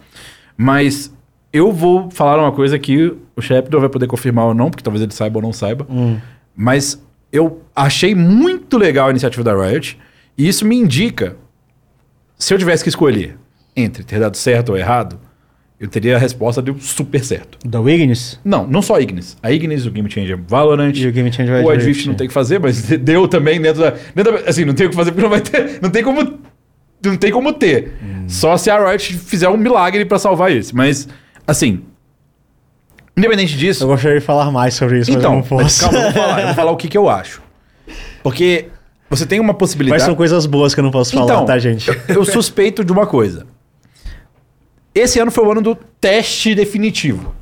Mas 0.57 1.13
eu 1.53 1.71
vou 1.71 2.09
falar 2.09 2.41
uma 2.41 2.51
coisa 2.51 2.79
que 2.79 3.15
o 3.35 3.41
Shepard 3.41 3.77
vai 3.77 3.89
poder 3.89 4.07
confirmar 4.07 4.45
ou 4.45 4.53
não, 4.53 4.69
porque 4.71 4.83
talvez 4.83 5.03
ele 5.03 5.13
saiba 5.13 5.37
ou 5.37 5.43
não 5.43 5.53
saiba. 5.53 5.87
Mas 6.55 7.01
eu 7.31 7.61
achei 7.75 8.15
muito 8.15 8.77
legal 8.77 9.07
a 9.07 9.11
iniciativa 9.11 9.43
da 9.43 9.55
Riot. 9.55 9.97
E 10.37 10.47
isso 10.47 10.65
me 10.65 10.75
indica, 10.75 11.35
se 12.37 12.53
eu 12.53 12.57
tivesse 12.57 12.83
que 12.83 12.89
escolher 12.89 13.37
entre 13.75 14.03
ter 14.03 14.19
dado 14.19 14.35
certo 14.35 14.69
ou 14.69 14.77
errado, 14.77 15.19
eu 15.79 15.87
teria 15.87 16.17
a 16.17 16.19
resposta 16.19 16.61
de 16.61 16.71
um 16.71 16.79
super 16.79 17.23
certo. 17.23 17.57
Da 17.65 17.79
Ignis? 17.79 18.37
Não, 18.43 18.67
não 18.67 18.81
só 18.81 18.95
a 18.95 19.01
Ignis. 19.01 19.37
A 19.41 19.49
Ignis, 19.49 19.85
o 19.85 19.91
Game 19.91 20.11
Changer 20.11 20.37
Valorant. 20.45 20.93
E 20.93 21.07
o 21.07 21.11
Game 21.11 21.31
Changer 21.31 21.53
vai 21.53 21.63
O 21.63 21.67
Wild 21.67 21.85
Rift, 21.85 21.97
Rift 21.99 22.07
não 22.09 22.15
tem 22.15 22.25
o 22.25 22.27
que 22.27 22.33
fazer, 22.33 22.59
mas 22.59 22.81
deu 22.99 23.27
também 23.29 23.61
dentro 23.61 23.81
da, 23.81 23.91
dentro 24.13 24.33
da- 24.33 24.49
Assim, 24.49 24.65
não 24.65 24.73
tem 24.73 24.87
o 24.87 24.89
que 24.89 24.95
fazer 24.95 25.11
porque 25.11 25.23
não 25.23 25.29
vai 25.29 25.39
ter. 25.41 25.79
Não 25.81 25.89
tem 25.89 26.03
como. 26.03 26.39
Não 27.01 27.15
tem 27.15 27.31
como 27.31 27.53
ter. 27.53 27.93
Hum. 28.03 28.25
Só 28.27 28.57
se 28.57 28.69
a 28.69 28.89
Riot 28.89 29.13
fizer 29.17 29.47
um 29.47 29.55
milagre 29.55 30.03
pra 30.03 30.19
salvar 30.19 30.51
esse. 30.51 30.75
Mas, 30.75 31.07
assim. 31.47 31.83
Independente 33.15 33.57
disso. 33.57 33.83
Eu 33.85 33.87
gostaria 33.87 34.19
de 34.19 34.25
falar 34.25 34.51
mais 34.51 34.73
sobre 34.73 34.99
isso, 34.99 35.11
então, 35.11 35.37
mas 35.37 35.49
eu 35.49 35.57
não 35.57 35.63
mas 35.63 35.77
posso. 35.79 35.89
calma, 35.91 35.97
eu 35.99 36.03
vou 36.03 36.21
falar. 36.21 36.39
Eu 36.41 36.45
vou 36.47 36.55
falar 36.55 36.71
o 36.71 36.77
que, 36.77 36.87
que 36.89 36.97
eu 36.97 37.09
acho. 37.09 37.41
Porque 38.21 38.67
você 39.09 39.25
tem 39.25 39.39
uma 39.39 39.53
possibilidade. 39.53 40.01
Mas 40.01 40.05
são 40.05 40.15
coisas 40.15 40.45
boas 40.45 40.73
que 40.73 40.79
eu 40.81 40.83
não 40.83 40.91
posso 40.91 41.13
falar, 41.13 41.25
Então, 41.25 41.45
tá, 41.45 41.57
gente? 41.57 41.89
Eu 42.09 42.25
suspeito 42.25 42.83
de 42.83 42.91
uma 42.91 43.07
coisa. 43.07 43.47
Esse 44.99 45.19
ano 45.19 45.31
foi 45.31 45.45
o 45.45 45.51
ano 45.51 45.61
do 45.61 45.75
teste 45.75 46.53
definitivo. 46.53 47.33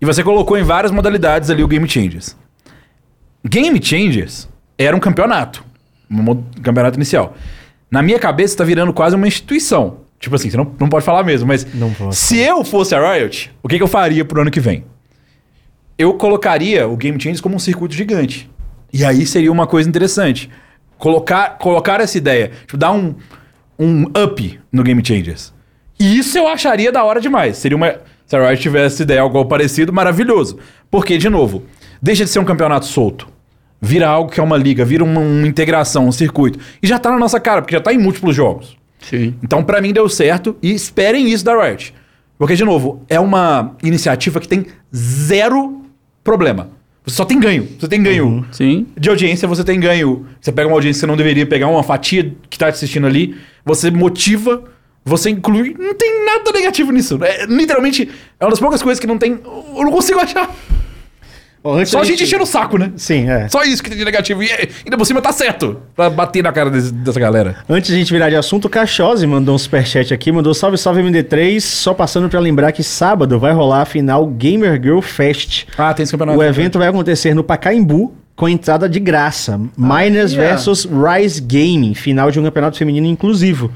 E 0.00 0.06
você 0.06 0.22
colocou 0.22 0.56
em 0.56 0.62
várias 0.62 0.92
modalidades 0.92 1.50
ali 1.50 1.62
o 1.62 1.68
Game 1.68 1.88
Changers. 1.88 2.36
Game 3.44 3.82
Changers 3.82 4.48
era 4.78 4.96
um 4.96 5.00
campeonato. 5.00 5.64
Um 6.10 6.42
campeonato 6.62 6.96
inicial. 6.96 7.36
Na 7.90 8.02
minha 8.02 8.18
cabeça 8.18 8.56
tá 8.56 8.64
virando 8.64 8.92
quase 8.92 9.16
uma 9.16 9.26
instituição. 9.26 9.98
Tipo 10.18 10.36
assim, 10.36 10.50
você 10.50 10.56
não, 10.56 10.72
não 10.78 10.88
pode 10.88 11.04
falar 11.04 11.24
mesmo, 11.24 11.48
mas 11.48 11.66
se 12.12 12.38
eu 12.38 12.64
fosse 12.64 12.94
a 12.94 13.12
Riot, 13.12 13.50
o 13.62 13.68
que, 13.68 13.76
que 13.76 13.82
eu 13.82 13.88
faria 13.88 14.24
pro 14.24 14.40
ano 14.40 14.50
que 14.50 14.60
vem? 14.60 14.84
Eu 15.98 16.14
colocaria 16.14 16.86
o 16.86 16.96
Game 16.96 17.20
Changers 17.20 17.40
como 17.40 17.56
um 17.56 17.58
circuito 17.58 17.94
gigante. 17.94 18.48
E 18.92 19.04
aí 19.04 19.26
seria 19.26 19.50
uma 19.50 19.66
coisa 19.66 19.88
interessante. 19.88 20.48
Colocar, 20.96 21.58
colocar 21.58 22.00
essa 22.00 22.16
ideia, 22.16 22.52
tipo, 22.60 22.76
dar 22.76 22.92
um, 22.92 23.16
um 23.76 24.04
up 24.04 24.60
no 24.70 24.84
Game 24.84 25.04
Changers. 25.04 25.52
Isso 25.98 26.36
eu 26.36 26.48
acharia 26.48 26.90
da 26.90 27.04
hora 27.04 27.20
demais. 27.20 27.56
Seria 27.56 27.76
uma. 27.76 27.94
Se 28.26 28.36
a 28.36 28.48
Riot 28.48 28.62
tivesse 28.62 29.02
ideia 29.02 29.20
algo 29.20 29.44
parecido, 29.44 29.92
maravilhoso. 29.92 30.58
Porque, 30.90 31.18
de 31.18 31.28
novo, 31.28 31.64
deixa 32.00 32.24
de 32.24 32.30
ser 32.30 32.38
um 32.38 32.44
campeonato 32.44 32.86
solto. 32.86 33.28
Vira 33.80 34.08
algo 34.08 34.30
que 34.30 34.40
é 34.40 34.42
uma 34.42 34.56
liga, 34.56 34.84
vira 34.84 35.02
uma, 35.02 35.20
uma 35.20 35.46
integração, 35.46 36.06
um 36.06 36.12
circuito. 36.12 36.58
E 36.82 36.86
já 36.86 36.98
tá 36.98 37.10
na 37.10 37.18
nossa 37.18 37.40
cara, 37.40 37.60
porque 37.60 37.74
já 37.74 37.80
tá 37.80 37.92
em 37.92 37.98
múltiplos 37.98 38.34
jogos. 38.34 38.76
Sim. 39.00 39.34
Então, 39.42 39.62
pra 39.62 39.80
mim, 39.80 39.92
deu 39.92 40.08
certo. 40.08 40.56
E 40.62 40.72
esperem 40.72 41.28
isso 41.28 41.44
da 41.44 41.60
Riot. 41.60 41.92
Porque, 42.38 42.54
de 42.54 42.64
novo, 42.64 43.02
é 43.08 43.20
uma 43.20 43.76
iniciativa 43.82 44.40
que 44.40 44.48
tem 44.48 44.66
zero 44.94 45.82
problema. 46.24 46.70
Você 47.04 47.16
só 47.16 47.24
tem 47.24 47.38
ganho. 47.40 47.68
Você 47.78 47.88
tem 47.88 48.02
ganho. 48.02 48.26
Uhum. 48.26 48.44
Sim. 48.52 48.86
De 48.96 49.08
audiência, 49.08 49.48
você 49.48 49.64
tem 49.64 49.78
ganho. 49.80 50.26
Você 50.40 50.52
pega 50.52 50.68
uma 50.68 50.76
audiência 50.76 50.98
que 50.98 51.00
você 51.00 51.06
não 51.06 51.16
deveria 51.16 51.44
pegar, 51.44 51.68
uma 51.68 51.82
fatia 51.82 52.32
que 52.48 52.58
tá 52.58 52.70
te 52.70 52.76
assistindo 52.76 53.06
ali, 53.06 53.36
você 53.64 53.90
motiva, 53.90 54.62
você 55.04 55.30
inclui. 55.30 55.74
Não 55.78 55.94
tem 55.94 56.24
nada 56.24 56.50
negativo 56.52 56.92
nisso. 56.92 57.18
É, 57.22 57.46
literalmente, 57.46 58.08
é 58.38 58.44
uma 58.44 58.50
das 58.50 58.60
poucas 58.60 58.82
coisas 58.82 59.00
que 59.00 59.06
não 59.06 59.18
tem. 59.18 59.40
Eu 59.44 59.84
não 59.84 59.92
consigo 59.92 60.18
achar. 60.20 60.48
Bom, 61.62 61.84
Só 61.86 62.00
a 62.00 62.04
gente 62.04 62.24
enchendo 62.24 62.42
o 62.42 62.46
saco, 62.46 62.76
né? 62.76 62.92
Sim, 62.96 63.30
é. 63.30 63.48
Só 63.48 63.62
isso 63.62 63.80
que 63.80 63.88
tem 63.88 63.96
de 63.96 64.04
negativo. 64.04 64.42
E 64.42 64.50
ainda 64.50 64.96
por 64.98 65.04
cima 65.04 65.22
tá 65.22 65.30
certo. 65.30 65.80
Pra 65.94 66.10
bater 66.10 66.42
na 66.42 66.50
cara 66.50 66.68
desse- 66.68 66.92
dessa 66.92 67.20
galera. 67.20 67.58
Antes 67.68 67.88
de 67.88 67.94
a 67.94 67.98
gente 67.98 68.12
virar 68.12 68.28
de 68.28 68.34
assunto, 68.34 68.64
o 68.64 68.68
Cachosi 68.68 69.24
mandou 69.28 69.54
um 69.54 69.58
superchat 69.58 70.12
aqui, 70.12 70.32
mandou 70.32 70.52
salve, 70.54 70.76
salve 70.76 71.00
MD3, 71.02 71.60
só 71.60 71.94
passando 71.94 72.28
pra 72.28 72.40
lembrar 72.40 72.72
que 72.72 72.82
sábado 72.82 73.38
vai 73.38 73.52
rolar 73.52 73.82
a 73.82 73.84
final 73.84 74.26
Gamer 74.26 74.74
Girl 74.82 75.00
Fest. 75.00 75.66
Ah, 75.78 75.94
tem 75.94 76.02
esse 76.02 76.10
campeonato. 76.10 76.36
O 76.36 76.42
evento 76.42 76.80
vai 76.80 76.88
acontecer 76.88 77.32
no 77.32 77.44
Pacaembu, 77.44 78.12
com 78.34 78.48
entrada 78.48 78.88
de 78.88 78.98
graça. 78.98 79.60
Miners 79.76 80.32
yeah. 80.32 80.56
versus 80.56 80.84
Rise 80.84 81.40
Gaming, 81.40 81.94
final 81.94 82.28
de 82.32 82.40
um 82.40 82.42
campeonato 82.42 82.76
feminino 82.76 83.06
inclusivo. 83.06 83.70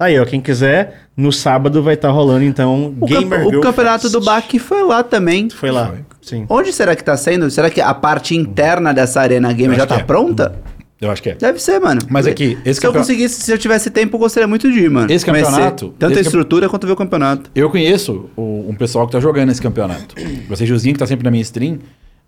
Tá 0.00 0.06
aí, 0.06 0.18
ó, 0.18 0.24
quem 0.24 0.40
quiser, 0.40 1.08
no 1.14 1.30
sábado 1.30 1.82
vai 1.82 1.92
estar 1.92 2.10
rolando, 2.10 2.42
então, 2.42 2.94
O, 2.98 3.06
camp- 3.06 3.32
o 3.54 3.60
campeonato 3.60 4.02
Fest. 4.08 4.12
do 4.14 4.22
BAC 4.24 4.58
foi 4.58 4.82
lá 4.82 5.02
também. 5.02 5.50
Foi 5.50 5.70
lá, 5.70 5.88
Foi. 5.88 5.98
sim. 6.22 6.46
Onde 6.48 6.72
será 6.72 6.96
que 6.96 7.04
tá 7.04 7.14
sendo? 7.18 7.50
Será 7.50 7.68
que 7.68 7.82
a 7.82 7.92
parte 7.92 8.34
interna 8.34 8.94
dessa 8.94 9.20
Arena 9.20 9.52
Game 9.52 9.74
Eu 9.74 9.78
já 9.80 9.86
tá 9.86 9.96
é. 9.96 10.02
pronta? 10.02 10.54
Eu 10.98 11.10
acho 11.10 11.22
que 11.22 11.28
é. 11.28 11.34
Deve 11.34 11.58
ser, 11.58 11.78
mano. 11.80 12.00
Mas 12.08 12.26
aqui, 12.26 12.56
esse 12.64 12.80
se 12.80 12.86
eu 12.86 12.94
conseguisse, 12.94 13.42
se 13.42 13.52
eu 13.52 13.58
tivesse 13.58 13.90
tempo, 13.90 14.16
eu 14.16 14.20
gostaria 14.20 14.46
muito 14.46 14.72
de 14.72 14.78
ir, 14.84 14.90
mano. 14.90 15.12
Esse 15.12 15.22
Conhecer 15.22 15.50
campeonato- 15.50 15.94
Tanto 15.98 16.12
esse 16.12 16.20
a 16.20 16.24
camp- 16.24 16.26
estrutura 16.28 16.68
quanto 16.70 16.86
ver 16.86 16.92
o 16.94 16.96
campeonato. 16.96 17.50
Eu 17.54 17.68
conheço 17.68 18.30
o- 18.34 18.64
um 18.70 18.74
pessoal 18.74 19.04
que 19.06 19.12
tá 19.12 19.20
jogando 19.20 19.50
esse 19.50 19.60
campeonato. 19.60 20.14
Você, 20.48 20.64
Josinha, 20.64 20.94
que 20.94 20.98
tá 20.98 21.06
sempre 21.06 21.24
na 21.24 21.30
minha 21.30 21.42
stream, 21.42 21.78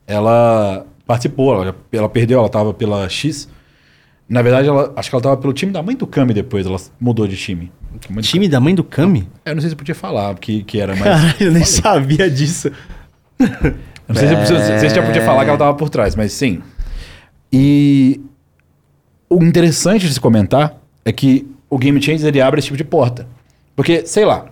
ela 0.07 0.85
participou, 1.07 1.55
ela, 1.55 1.75
ela 1.91 2.09
perdeu, 2.11 2.39
ela 2.39 2.51
tava 2.51 2.75
pela 2.75 3.09
X. 3.09 3.49
Na 4.29 4.41
verdade, 4.41 4.69
ela, 4.69 4.93
acho 4.97 5.11
que 5.11 5.15
ela 5.15 5.23
tava 5.23 5.37
pelo 5.37 5.53
time 5.53 5.73
da 5.73 5.83
mãe 5.83 5.95
do 5.95 6.07
Kami 6.07 6.33
depois, 6.33 6.67
ela 6.67 6.79
mudou 7.01 7.27
de 7.27 7.37
time. 7.37 7.71
Mãe 8.09 8.23
Time 8.23 8.49
da 8.49 8.59
mãe 8.61 8.75
do 8.75 8.83
Kami? 8.83 9.29
Eu 9.45 9.55
não 9.55 9.61
sei 9.61 9.71
se 9.71 9.77
podia 9.77 9.95
falar 9.95 10.35
que, 10.37 10.63
que 10.65 10.81
era, 10.81 10.95
mas. 10.97 11.03
Caralho, 11.05 11.37
eu 11.41 11.53
nem 11.53 11.65
sabia 11.65 12.31
disso. 12.31 12.71
Eu 13.39 13.49
não 14.09 14.15
sei 14.15 14.29
se, 14.29 14.35
eu- 14.35 14.47
se, 14.47 14.79
se, 14.81 14.89
se 14.89 14.95
já 14.95 15.03
podia 15.05 15.23
falar 15.23 15.45
que 15.45 15.51
ela 15.51 15.59
tava 15.59 15.75
por 15.75 15.91
trás, 15.91 16.17
mas 16.17 16.33
sim. 16.33 16.63
E 17.53 18.21
o 19.29 19.43
interessante 19.43 20.07
de 20.07 20.15
se 20.15 20.21
comentar 20.21 20.77
é 21.05 21.13
que 21.13 21.47
o 21.69 21.77
Game 21.79 22.01
Changer 22.03 22.29
ele 22.29 22.41
abre 22.41 22.59
esse 22.61 22.67
tipo 22.67 22.77
de 22.77 22.85
porta. 22.85 23.27
Porque, 23.77 24.07
sei 24.07 24.25
lá, 24.25 24.47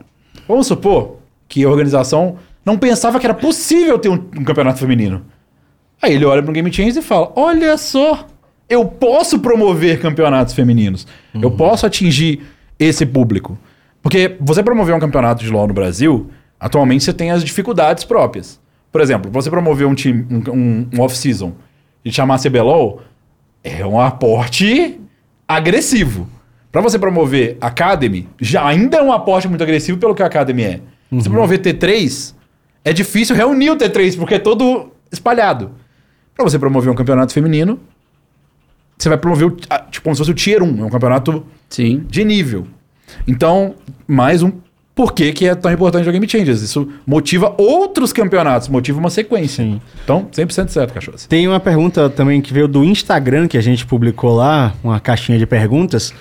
vamos 0.47 0.67
supor 0.67 1.17
que 1.49 1.65
a 1.65 1.69
organização 1.69 2.37
não 2.65 2.77
pensava 2.79 3.19
que 3.19 3.27
era 3.27 3.35
possível 3.35 3.99
ter 3.99 4.09
um, 4.09 4.15
um 4.37 4.45
campeonato 4.45 4.79
feminino. 4.79 5.25
Aí 6.03 6.15
ele 6.15 6.25
olha 6.25 6.43
para 6.43 6.51
o 6.51 6.55
Game 6.55 6.73
Changer 6.73 6.99
e 7.03 7.07
fala: 7.07 7.33
Olha 7.37 7.77
só, 7.77 8.27
eu 8.71 8.85
posso 8.87 9.41
promover 9.41 10.01
campeonatos 10.01 10.55
femininos. 10.55 11.07
Eu 11.35 11.51
posso 11.51 11.85
atingir 11.85 12.41
esse 12.79 13.05
público. 13.05 13.59
Porque 14.01 14.37
você 14.41 14.63
promover 14.63 14.95
um 14.95 15.01
campeonato 15.01 15.45
de 15.45 15.51
LoL 15.51 15.67
no 15.69 15.75
Brasil, 15.75 16.31
atualmente 16.59 17.05
você 17.05 17.13
tem 17.13 17.31
as 17.31 17.45
dificuldades 17.45 18.05
próprias. 18.05 18.59
Por 18.91 19.01
exemplo, 19.01 19.31
você 19.31 19.51
promover 19.51 19.87
um 19.87 19.95
time, 19.95 20.25
um, 20.51 20.87
um- 20.97 21.01
off-season 21.03 21.53
e 22.05 22.11
chamar 22.11 22.39
CBLOL, 22.39 23.03
é 23.63 23.85
um 23.87 24.01
aporte 24.01 24.99
agressivo. 25.47 26.27
Para 26.73 26.81
você 26.81 26.99
promover 26.99 27.59
Academy, 27.61 28.29
já 28.41 28.65
ainda 28.67 28.99
é 28.99 29.03
um 29.03 29.13
aporte 29.13 29.49
muito 29.49 29.63
agressivo 29.63 29.99
pelo 29.99 30.15
que 30.15 30.23
a 30.23 30.27
Academy 30.27 30.63
é. 30.63 30.81
Você 31.11 31.29
promover 31.29 31.59
T3, 31.61 32.35
é 32.85 32.93
difícil 32.93 33.35
reunir 33.35 33.71
o 33.71 33.77
T3, 33.77 34.17
porque 34.17 34.35
é 34.35 34.39
todo 34.39 34.93
espalhado. 35.11 35.73
Para 36.35 36.45
você 36.45 36.59
promover 36.59 36.91
um 36.91 36.95
campeonato 36.95 37.33
feminino, 37.33 37.79
você 39.03 39.09
vai 39.09 39.19
promover, 39.19 39.49
o, 39.49 39.51
tipo, 39.51 40.03
como 40.05 40.15
se 40.15 40.19
fosse 40.21 40.31
o 40.31 40.35
Tier 40.35 40.63
1, 40.63 40.83
é 40.83 40.85
um 40.85 40.91
campeonato 40.91 41.45
Sim. 41.69 42.05
de 42.09 42.25
nível. 42.25 42.67
Então, 43.27 43.75
mais 44.07 44.43
um 44.43 44.53
porquê 44.95 45.33
que 45.33 45.47
é 45.47 45.55
tão 45.55 45.73
importante 45.73 46.09
o 46.09 46.13
Game 46.13 46.29
Changers. 46.29 46.61
Isso 46.61 46.87
motiva 47.07 47.55
outros 47.57 48.13
campeonatos, 48.13 48.69
motiva 48.69 48.99
uma 48.99 49.09
sequência. 49.11 49.65
Sim. 49.65 49.81
Então, 50.05 50.29
100% 50.33 50.69
certo, 50.69 50.93
cachorro. 50.93 51.17
Tem 51.29 51.49
uma 51.49 51.59
pergunta 51.61 52.11
também 52.11 52.41
que 52.43 52.53
veio 52.53 52.69
do 52.69 52.85
Instagram 52.85 53.49
que 53.49 53.57
a 53.57 53.63
gente 53.63 53.87
publicou 53.87 54.35
lá, 54.35 54.75
uma 54.85 55.01
caixinha 55.01 55.39
de 55.39 55.47
perguntas, 55.47 56.13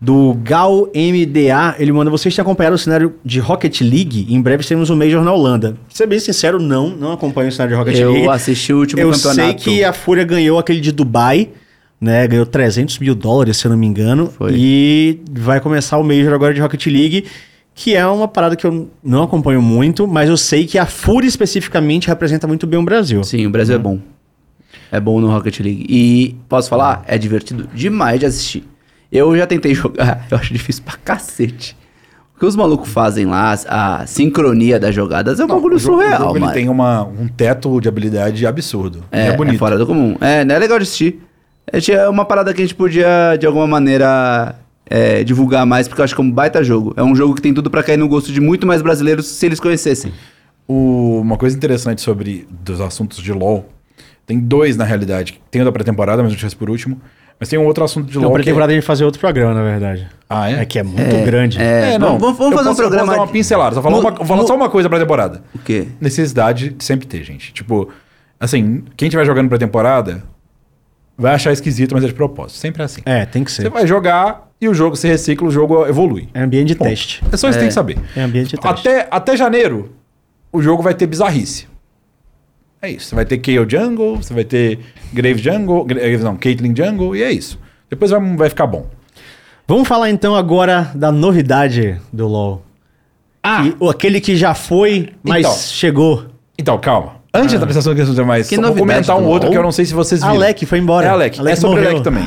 do 0.00 0.34
Gal 0.42 0.88
MDA. 0.94 1.76
Ele 1.78 1.92
manda: 1.92 2.10
Vocês 2.10 2.34
têm 2.34 2.42
acompanhado 2.42 2.74
o 2.74 2.78
cenário 2.78 3.14
de 3.24 3.38
Rocket 3.38 3.80
League? 3.80 4.26
Em 4.28 4.40
breve 4.42 4.64
teremos 4.64 4.90
um 4.90 4.96
Major 4.96 5.22
na 5.22 5.32
Holanda. 5.32 5.76
Pra 5.86 5.96
ser 5.96 6.06
bem 6.06 6.18
sincero, 6.18 6.60
não, 6.60 6.88
não 6.90 7.12
acompanho 7.12 7.48
o 7.48 7.52
cenário 7.52 7.74
de 7.74 7.78
Rocket 7.78 7.98
Eu 7.98 8.12
League. 8.12 8.28
assisti 8.28 8.72
o 8.72 8.78
último 8.80 9.00
Eu 9.00 9.10
campeonato. 9.12 9.40
sei 9.40 9.54
que 9.54 9.84
a 9.84 9.92
Fúria 9.92 10.24
ganhou 10.24 10.58
aquele 10.58 10.80
de 10.80 10.92
Dubai, 10.92 11.50
né? 12.00 12.26
Ganhou 12.26 12.46
300 12.46 12.98
mil 12.98 13.14
dólares, 13.14 13.56
se 13.56 13.66
eu 13.66 13.70
não 13.70 13.78
me 13.78 13.86
engano. 13.86 14.26
Foi. 14.26 14.52
E 14.54 15.20
vai 15.30 15.60
começar 15.60 15.98
o 15.98 16.04
Major 16.04 16.32
agora 16.34 16.52
de 16.52 16.60
Rocket 16.60 16.86
League, 16.86 17.24
que 17.74 17.94
é 17.94 18.06
uma 18.06 18.28
parada 18.28 18.56
que 18.56 18.66
eu 18.66 18.88
não 19.02 19.22
acompanho 19.24 19.60
muito, 19.60 20.06
mas 20.06 20.28
eu 20.28 20.36
sei 20.36 20.66
que 20.66 20.78
a 20.78 20.86
Fúria 20.86 21.28
especificamente 21.28 22.08
representa 22.08 22.46
muito 22.46 22.66
bem 22.66 22.78
o 22.78 22.84
Brasil. 22.84 23.22
Sim, 23.24 23.46
o 23.46 23.50
Brasil 23.50 23.74
é 23.74 23.78
bom. 23.78 23.98
É 24.92 25.00
bom 25.00 25.20
no 25.20 25.28
Rocket 25.28 25.58
League. 25.60 25.86
E 25.88 26.36
posso 26.48 26.68
falar? 26.68 27.04
É 27.06 27.18
divertido 27.18 27.68
demais 27.74 28.20
de 28.20 28.26
assistir. 28.26 28.64
Eu 29.10 29.36
já 29.36 29.46
tentei 29.46 29.72
jogar, 29.74 30.26
eu 30.30 30.36
acho 30.38 30.52
difícil 30.52 30.82
pra 30.84 30.94
cacete. 30.96 31.76
O 32.36 32.38
que 32.38 32.46
os 32.46 32.56
malucos 32.56 32.88
fazem 32.88 33.26
lá, 33.26 33.54
a 33.68 34.06
sincronia 34.06 34.78
das 34.78 34.92
jogadas, 34.92 35.38
é 35.38 35.44
um 35.44 35.46
bagulho 35.46 35.76
o 35.76 35.78
jogo, 35.78 35.98
o 35.98 36.00
surreal, 36.00 36.20
jogo, 36.20 36.32
ele 36.32 36.40
mano. 36.40 36.52
tem 36.52 36.68
uma, 36.68 37.04
um 37.04 37.28
teto 37.28 37.80
de 37.80 37.88
habilidade 37.88 38.44
absurdo. 38.44 39.04
É, 39.12 39.20
é 39.20 39.26
é, 39.28 39.36
bonito. 39.36 39.58
fora 39.58 39.78
do 39.78 39.86
comum. 39.86 40.16
É, 40.20 40.44
não 40.44 40.54
é 40.54 40.58
legal 40.58 40.76
de 40.78 40.82
assistir. 40.82 41.20
É 41.72 41.92
é 41.92 42.08
uma 42.08 42.24
parada 42.24 42.52
que 42.52 42.60
a 42.60 42.64
gente 42.64 42.74
podia, 42.74 43.36
de 43.38 43.46
alguma 43.46 43.66
maneira, 43.66 44.54
é, 44.88 45.24
divulgar 45.24 45.64
mais, 45.66 45.88
porque 45.88 46.00
eu 46.00 46.04
acho 46.04 46.14
que 46.14 46.20
é 46.20 46.24
um 46.24 46.30
baita 46.30 46.62
jogo. 46.62 46.92
É 46.96 47.02
um 47.02 47.14
jogo 47.16 47.34
que 47.34 47.42
tem 47.42 47.52
tudo 47.54 47.70
pra 47.70 47.82
cair 47.82 47.96
no 47.96 48.06
gosto 48.08 48.32
de 48.32 48.40
muito 48.40 48.66
mais 48.66 48.82
brasileiros 48.82 49.26
se 49.26 49.46
eles 49.46 49.58
conhecessem. 49.60 50.12
O- 50.68 51.20
uma 51.20 51.36
coisa 51.36 51.56
interessante 51.56 52.00
sobre 52.00 52.46
dos 52.50 52.80
assuntos 52.80 53.18
de 53.22 53.32
LoL, 53.32 53.68
tem 54.26 54.38
dois 54.38 54.76
na 54.76 54.84
realidade. 54.84 55.40
Tem 55.50 55.62
o 55.62 55.64
da 55.64 55.72
pré-temporada, 55.72 56.22
mas 56.22 56.30
eu 56.30 56.34
deixei 56.34 56.46
esse 56.46 56.56
por 56.56 56.70
último. 56.70 57.00
Mas 57.40 57.48
tem 57.48 57.58
um 57.58 57.66
outro 57.66 57.82
assunto 57.82 58.06
de 58.08 58.14
Não, 58.16 58.24
LoL 58.24 58.32
pra 58.34 58.42
que... 58.42 58.48
temporada 58.48 58.70
a 58.72 58.74
gente 58.76 58.84
fazer 58.86 59.04
outro 59.04 59.18
programa, 59.20 59.52
na 59.54 59.62
verdade. 59.62 60.06
Ah, 60.30 60.50
é? 60.50 60.60
É 60.62 60.64
que 60.64 60.78
é 60.78 60.82
muito 60.84 61.24
grande. 61.26 61.60
É, 61.60 61.98
vamos, 61.98 62.20
vamos- 62.20 62.38
vamos 62.38 62.52
Eu 62.52 62.58
fazer 62.58 62.68
um 62.68 62.72
posso- 62.72 62.82
eu 62.82 62.88
programa... 62.88 63.06
posso 63.06 63.16
dar 63.18 63.24
uma 63.24 63.32
pincelada. 63.32 63.74
Só 63.74 63.82
falar, 63.82 63.96
Mu- 63.96 64.00
uma, 64.02 64.10
vou 64.12 64.24
falar 64.26 64.42
mu- 64.42 64.46
só 64.48 64.54
uma 64.54 64.70
coisa 64.70 64.88
pra 64.88 64.98
temporada. 65.00 65.42
O 65.54 65.58
quê? 65.58 65.88
necessidade 66.00 66.70
de 66.70 66.84
sempre 66.84 67.06
ter, 67.06 67.24
gente. 67.24 67.52
Tipo, 67.52 67.88
assim, 68.38 68.84
quem 68.96 69.08
estiver 69.08 69.24
jogando 69.26 69.48
pra 69.48 69.58
temporada 69.58 70.22
vai 71.16 71.34
achar 71.34 71.52
esquisito, 71.52 71.94
mas 71.94 72.04
é 72.04 72.06
de 72.08 72.14
propósito. 72.14 72.58
Sempre 72.58 72.82
é 72.82 72.84
assim. 72.84 73.00
É, 73.04 73.24
tem 73.24 73.44
que 73.44 73.50
Você 73.52 73.62
ser. 73.62 73.68
vai 73.70 73.86
jogar 73.86 74.50
e 74.60 74.68
o 74.68 74.74
jogo 74.74 74.96
se 74.96 75.06
recicla, 75.08 75.46
o 75.48 75.50
jogo 75.50 75.86
evolui. 75.86 76.28
É 76.34 76.40
ambiente 76.42 76.68
de 76.68 76.74
Ponto. 76.74 76.88
teste. 76.88 77.22
É 77.30 77.36
só 77.36 77.48
isso 77.48 77.58
que 77.58 77.62
tem 77.62 77.68
que 77.68 77.74
saber. 77.74 77.98
É 78.16 78.22
ambiente 78.22 78.50
de 78.50 78.56
teste. 78.56 78.88
Até, 78.88 79.08
até 79.10 79.36
janeiro, 79.36 79.92
o 80.52 80.60
jogo 80.62 80.82
vai 80.82 80.94
ter 80.94 81.06
bizarrice. 81.06 81.66
É 82.82 82.90
isso. 82.90 83.06
Você 83.08 83.14
vai 83.14 83.24
ter 83.24 83.38
KO 83.38 83.68
Jungle, 83.68 84.16
você 84.16 84.34
vai 84.34 84.44
ter 84.44 84.78
Grave 85.12 85.40
Jungle, 85.42 85.84
Grave 85.84 86.18
não, 86.18 86.36
Caitlyn 86.36 86.74
Jungle, 86.76 87.16
e 87.16 87.22
é 87.22 87.30
isso. 87.32 87.58
Depois 87.88 88.10
vai, 88.10 88.36
vai 88.36 88.48
ficar 88.48 88.66
bom. 88.66 88.86
Vamos 89.66 89.88
falar 89.88 90.10
então 90.10 90.34
agora 90.34 90.90
da 90.94 91.10
novidade 91.10 91.98
do 92.12 92.26
LoL. 92.28 92.62
Ah! 93.42 93.62
Que- 93.62 93.76
o- 93.80 93.88
aquele 93.88 94.20
que 94.20 94.36
já 94.36 94.54
foi, 94.54 95.10
mas 95.22 95.40
Então. 95.46 95.54
chegou. 95.56 96.26
Então, 96.58 96.78
calma. 96.78 97.16
Antes 97.34 97.50
de 97.50 97.56
entrar 97.56 97.66
nessa 97.66 97.94
questão 97.94 98.24
mais, 98.24 98.48
Que 98.48 98.54
só 98.56 98.62
vou 98.62 98.74
comentar 98.76 99.16
um 99.18 99.24
outro 99.26 99.50
que 99.50 99.56
eu 99.58 99.62
não 99.62 99.72
sei 99.72 99.84
se 99.84 99.92
vocês 99.92 100.20
viram. 100.20 100.34
Alec 100.36 100.64
foi 100.66 100.78
embora. 100.78 101.06
É 101.06 101.10
Alec. 101.10 101.40
Alec 101.40 101.52
é 101.52 101.60
sobre 101.60 101.76
morreu. 101.76 101.90
Alec 101.90 102.04
também. 102.04 102.24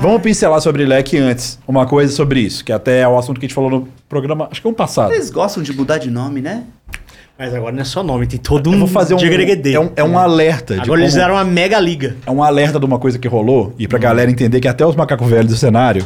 Vamos 0.00 0.22
pincelar 0.22 0.60
sobre 0.60 0.82
Alec 0.84 1.16
antes. 1.18 1.58
Uma 1.68 1.86
coisa 1.86 2.12
sobre 2.12 2.40
isso, 2.40 2.64
que 2.64 2.72
até 2.72 3.00
é 3.00 3.08
o 3.08 3.16
assunto 3.16 3.38
que 3.38 3.46
a 3.46 3.48
gente 3.48 3.54
falou 3.54 3.70
no 3.70 3.88
programa, 4.08 4.48
acho 4.50 4.60
que 4.60 4.66
um 4.66 4.72
passado. 4.74 5.12
Eles 5.12 5.30
gostam 5.30 5.62
de 5.62 5.72
mudar 5.72 5.98
de 5.98 6.10
nome, 6.10 6.40
né? 6.40 6.64
Mas 7.38 7.54
agora 7.54 7.72
não 7.72 7.80
é 7.80 7.84
só 7.84 8.02
nome, 8.02 8.26
tem 8.26 8.38
todo 8.38 8.68
um 8.68 8.72
Eu 8.74 8.78
vou 8.80 8.88
fazer 8.88 9.14
um. 9.14 9.18
digreguedê. 9.18 9.72
É 9.74 9.80
um, 9.80 9.90
é 9.96 10.02
um 10.04 10.18
alerta. 10.18 10.74
de 10.74 10.80
Agora 10.80 11.00
eles 11.00 11.12
como- 11.12 11.22
fizeram 11.22 11.34
uma 11.38 11.44
mega 11.44 11.78
liga. 11.78 12.16
É 12.26 12.30
um 12.30 12.42
alerta 12.42 12.78
de 12.78 12.84
uma 12.84 12.98
coisa 12.98 13.18
que 13.18 13.28
rolou, 13.28 13.72
e 13.78 13.86
pra 13.86 13.98
galera 13.98 14.30
entender 14.30 14.58
que 14.60 14.68
até 14.68 14.84
os 14.84 14.96
macacos 14.96 15.28
velhos 15.28 15.52
do 15.52 15.56
cenário 15.56 16.04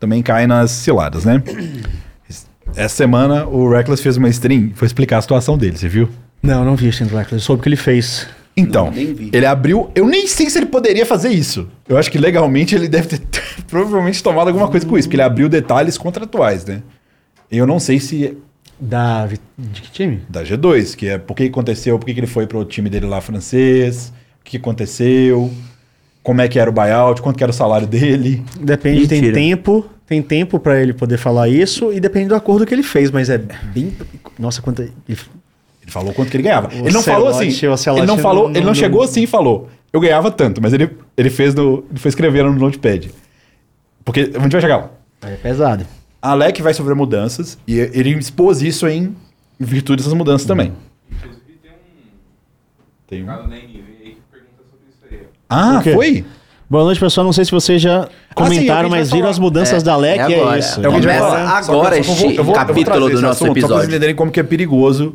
também 0.00 0.22
caem 0.22 0.46
nas 0.46 0.70
ciladas, 0.72 1.24
né? 1.24 1.42
Essa 2.74 2.94
semana 2.96 3.46
o 3.46 3.70
Reckless 3.70 4.02
fez 4.02 4.16
uma 4.18 4.28
stream, 4.28 4.70
foi 4.74 4.86
explicar 4.86 5.18
a 5.18 5.22
situação 5.22 5.56
dele, 5.56 5.78
você 5.78 5.88
viu? 5.88 6.08
Não, 6.46 6.64
não 6.64 6.76
vi 6.76 6.88
Stand 6.88 7.06
Reckless, 7.06 7.32
eu 7.34 7.40
soube 7.40 7.60
o 7.60 7.62
que 7.62 7.68
ele 7.68 7.76
fez. 7.76 8.26
Então, 8.56 8.90
Não, 8.90 8.96
ele 8.96 9.44
abriu. 9.44 9.90
Eu 9.94 10.06
nem 10.06 10.26
sei 10.26 10.48
se 10.48 10.58
ele 10.58 10.66
poderia 10.66 11.04
fazer 11.04 11.28
isso. 11.28 11.68
Eu 11.86 11.98
acho 11.98 12.10
que 12.10 12.16
legalmente 12.16 12.74
ele 12.74 12.88
deve 12.88 13.18
ter 13.18 13.42
provavelmente 13.68 14.22
tomado 14.22 14.48
alguma 14.48 14.68
coisa 14.68 14.86
com 14.86 14.96
isso, 14.96 15.06
porque 15.08 15.16
ele 15.16 15.22
abriu 15.22 15.48
detalhes 15.48 15.98
contratuais, 15.98 16.64
né? 16.64 16.82
Eu 17.50 17.66
não 17.66 17.78
sei 17.78 18.00
se 18.00 18.26
é 18.26 18.34
Da. 18.80 19.26
De 19.58 19.82
que 19.82 19.90
time? 19.90 20.22
da 20.28 20.42
G2, 20.42 20.96
que 20.96 21.06
é 21.06 21.18
por 21.18 21.36
que 21.36 21.44
aconteceu, 21.44 21.98
por 21.98 22.06
que 22.06 22.18
ele 22.18 22.26
foi 22.26 22.46
pro 22.46 22.64
time 22.64 22.88
dele 22.88 23.06
lá 23.06 23.20
francês, 23.20 24.12
o 24.40 24.44
que 24.44 24.56
aconteceu, 24.56 25.52
como 26.22 26.40
é 26.40 26.48
que 26.48 26.58
era 26.58 26.70
o 26.70 26.72
buyout, 26.72 27.20
quanto 27.20 27.36
que 27.36 27.44
era 27.44 27.50
o 27.50 27.54
salário 27.54 27.86
dele. 27.86 28.42
Depende, 28.58 29.06
tem 29.06 29.20
Mentira. 29.20 29.34
tempo. 29.34 29.86
Tem 30.06 30.22
tempo 30.22 30.60
pra 30.60 30.80
ele 30.80 30.92
poder 30.92 31.18
falar 31.18 31.48
isso 31.48 31.92
e 31.92 31.98
depende 31.98 32.28
do 32.28 32.36
acordo 32.36 32.64
que 32.64 32.72
ele 32.72 32.84
fez, 32.84 33.10
mas 33.10 33.28
é 33.28 33.38
bem. 33.38 33.92
Nossa, 34.38 34.62
quanto. 34.62 34.88
Ele 35.86 35.92
falou 35.92 36.12
quanto 36.12 36.30
que 36.30 36.36
ele 36.36 36.42
ganhava. 36.42 36.68
ele 36.74 36.90
não 36.90 37.02
falou 37.02 37.28
assim. 37.28 37.48
o 37.48 37.98
Ele 37.98 38.06
não 38.06 38.18
falou, 38.18 38.44
não- 38.44 38.50
ele 38.50 38.60
não 38.60 38.66
não- 38.66 38.74
chegou 38.74 39.02
assim 39.02 39.22
e 39.22 39.26
falou. 39.26 39.68
Eu 39.92 40.00
ganhava 40.00 40.30
tanto, 40.32 40.60
mas 40.60 40.72
ele, 40.72 40.90
ele 41.16 41.30
fez 41.30 41.54
no. 41.54 41.84
Ele 41.88 41.98
foi 41.98 42.08
escrevendo 42.08 42.50
no 42.52 42.58
notepad. 42.58 43.10
Porque 44.04 44.30
a 44.34 44.38
gente 44.40 44.52
vai 44.52 44.60
chegar 44.60 44.76
lá. 44.78 44.90
É 45.22 45.36
pesado. 45.36 45.86
A 46.20 46.30
Alec 46.32 46.60
vai 46.60 46.74
sofrer 46.74 46.94
mudanças 46.96 47.56
e 47.68 47.78
ele 47.78 48.10
expôs 48.18 48.62
isso 48.62 48.86
em 48.88 49.14
virtude 49.60 49.98
dessas 49.98 50.12
mudanças 50.12 50.46
também. 50.46 50.72
Inclusive 51.10 51.40
tem 51.62 51.70
um 51.70 51.74
Tem 53.06 53.22
um- 53.22 53.26
cara 53.26 53.46
na 53.46 53.56
NV 53.56 53.64
aí 54.02 54.10
que 54.10 54.20
pergunta 54.30 54.62
sobre 54.68 54.86
isso 54.90 55.04
aí. 55.08 55.26
Ah, 55.48 55.78
O 55.78 55.82
foi? 55.94 56.24
Boa 56.68 56.82
noite, 56.82 56.98
pessoal. 56.98 57.24
Não 57.24 57.32
sei 57.32 57.44
se 57.44 57.52
vocês 57.52 57.80
já 57.80 58.08
comentaram, 58.34 58.48
é 58.48 58.86
o 58.86 58.90
que 58.90 58.94
a 58.96 58.98
gente 58.98 59.08
mas 59.08 59.12
viram 59.12 59.28
as 59.28 59.38
mudanças 59.38 59.82
É, 59.82 59.84
da 59.86 59.96
LEC 59.96 60.18
é 60.18 60.32
é 60.32 60.40
agora. 60.40 60.58
isso. 60.58 60.80
É 60.80 60.88
o 60.88 60.90
que 60.90 60.96
a 60.96 61.00
gente 61.00 61.06
vai 61.06 61.18
Começa 61.18 61.72
agora 61.72 61.98
este 61.98 62.34
capítulo 62.52 62.84
trazer 62.84 63.00
do 63.00 63.08
esse 63.12 63.22
nosso 63.22 63.22
assunto 63.22 63.36
Só 63.36 63.44
pra 63.44 63.50
episódio. 63.52 63.76
vocês 63.76 63.88
entenderem 63.88 64.14
como 64.16 64.30
que 64.32 64.40
é 64.40 64.42
perigoso, 64.42 65.14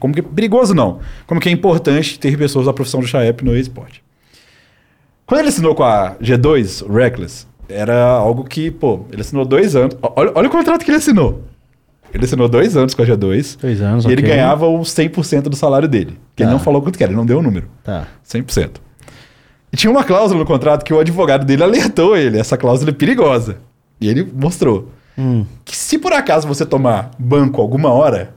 como 0.00 0.12
que 0.12 0.20
é 0.20 0.22
perigoso 0.22 0.74
não, 0.74 0.98
como 1.26 1.40
que 1.40 1.48
é 1.48 1.52
importante 1.52 2.18
ter 2.18 2.36
pessoas 2.36 2.66
da 2.66 2.72
profissão 2.72 2.98
do 3.00 3.06
Chaep 3.06 3.44
no 3.44 3.56
esporte. 3.56 4.02
Quando 5.24 5.40
ele 5.40 5.48
assinou 5.50 5.74
com 5.74 5.84
a 5.84 6.16
G2, 6.20 6.84
o 6.88 6.92
Reckless, 6.92 7.46
era 7.68 8.04
algo 8.14 8.42
que, 8.42 8.70
pô, 8.70 9.02
ele 9.12 9.20
assinou 9.20 9.44
dois 9.44 9.76
anos. 9.76 9.96
Olha, 10.02 10.32
olha 10.34 10.48
o 10.48 10.50
contrato 10.50 10.84
que 10.84 10.90
ele 10.90 10.98
assinou. 10.98 11.42
Ele 12.12 12.24
assinou 12.24 12.48
dois 12.48 12.76
anos 12.76 12.94
com 12.94 13.02
a 13.02 13.06
G2. 13.06 13.58
Dois 13.60 13.80
anos, 13.82 14.04
E 14.06 14.08
ele 14.08 14.22
ok. 14.22 14.30
ganhava 14.34 14.66
os 14.66 14.88
100% 14.94 15.42
do 15.42 15.54
salário 15.54 15.86
dele. 15.86 16.18
Que 16.34 16.42
ele 16.42 16.48
Tá. 16.48 16.52
não 16.54 16.58
falou 16.58 16.80
quanto 16.82 16.96
que 16.96 17.04
era, 17.04 17.12
ele 17.12 17.18
não 17.18 17.26
deu 17.26 17.38
o 17.38 17.42
número. 17.42 17.68
Tá. 17.84 18.06
100%. 18.24 18.80
E 19.72 19.76
tinha 19.76 19.90
uma 19.90 20.04
cláusula 20.04 20.40
no 20.40 20.46
contrato 20.46 20.84
que 20.84 20.92
o 20.94 20.98
advogado 21.00 21.44
dele 21.44 21.62
alertou 21.62 22.16
ele. 22.16 22.38
Essa 22.38 22.56
cláusula 22.56 22.90
é 22.90 22.94
perigosa. 22.94 23.58
E 24.00 24.08
ele 24.08 24.24
mostrou. 24.34 24.90
Hum. 25.16 25.44
Que 25.64 25.76
se 25.76 25.98
por 25.98 26.12
acaso 26.12 26.46
você 26.46 26.64
tomar 26.64 27.10
banco 27.18 27.60
alguma 27.60 27.90
hora, 27.90 28.34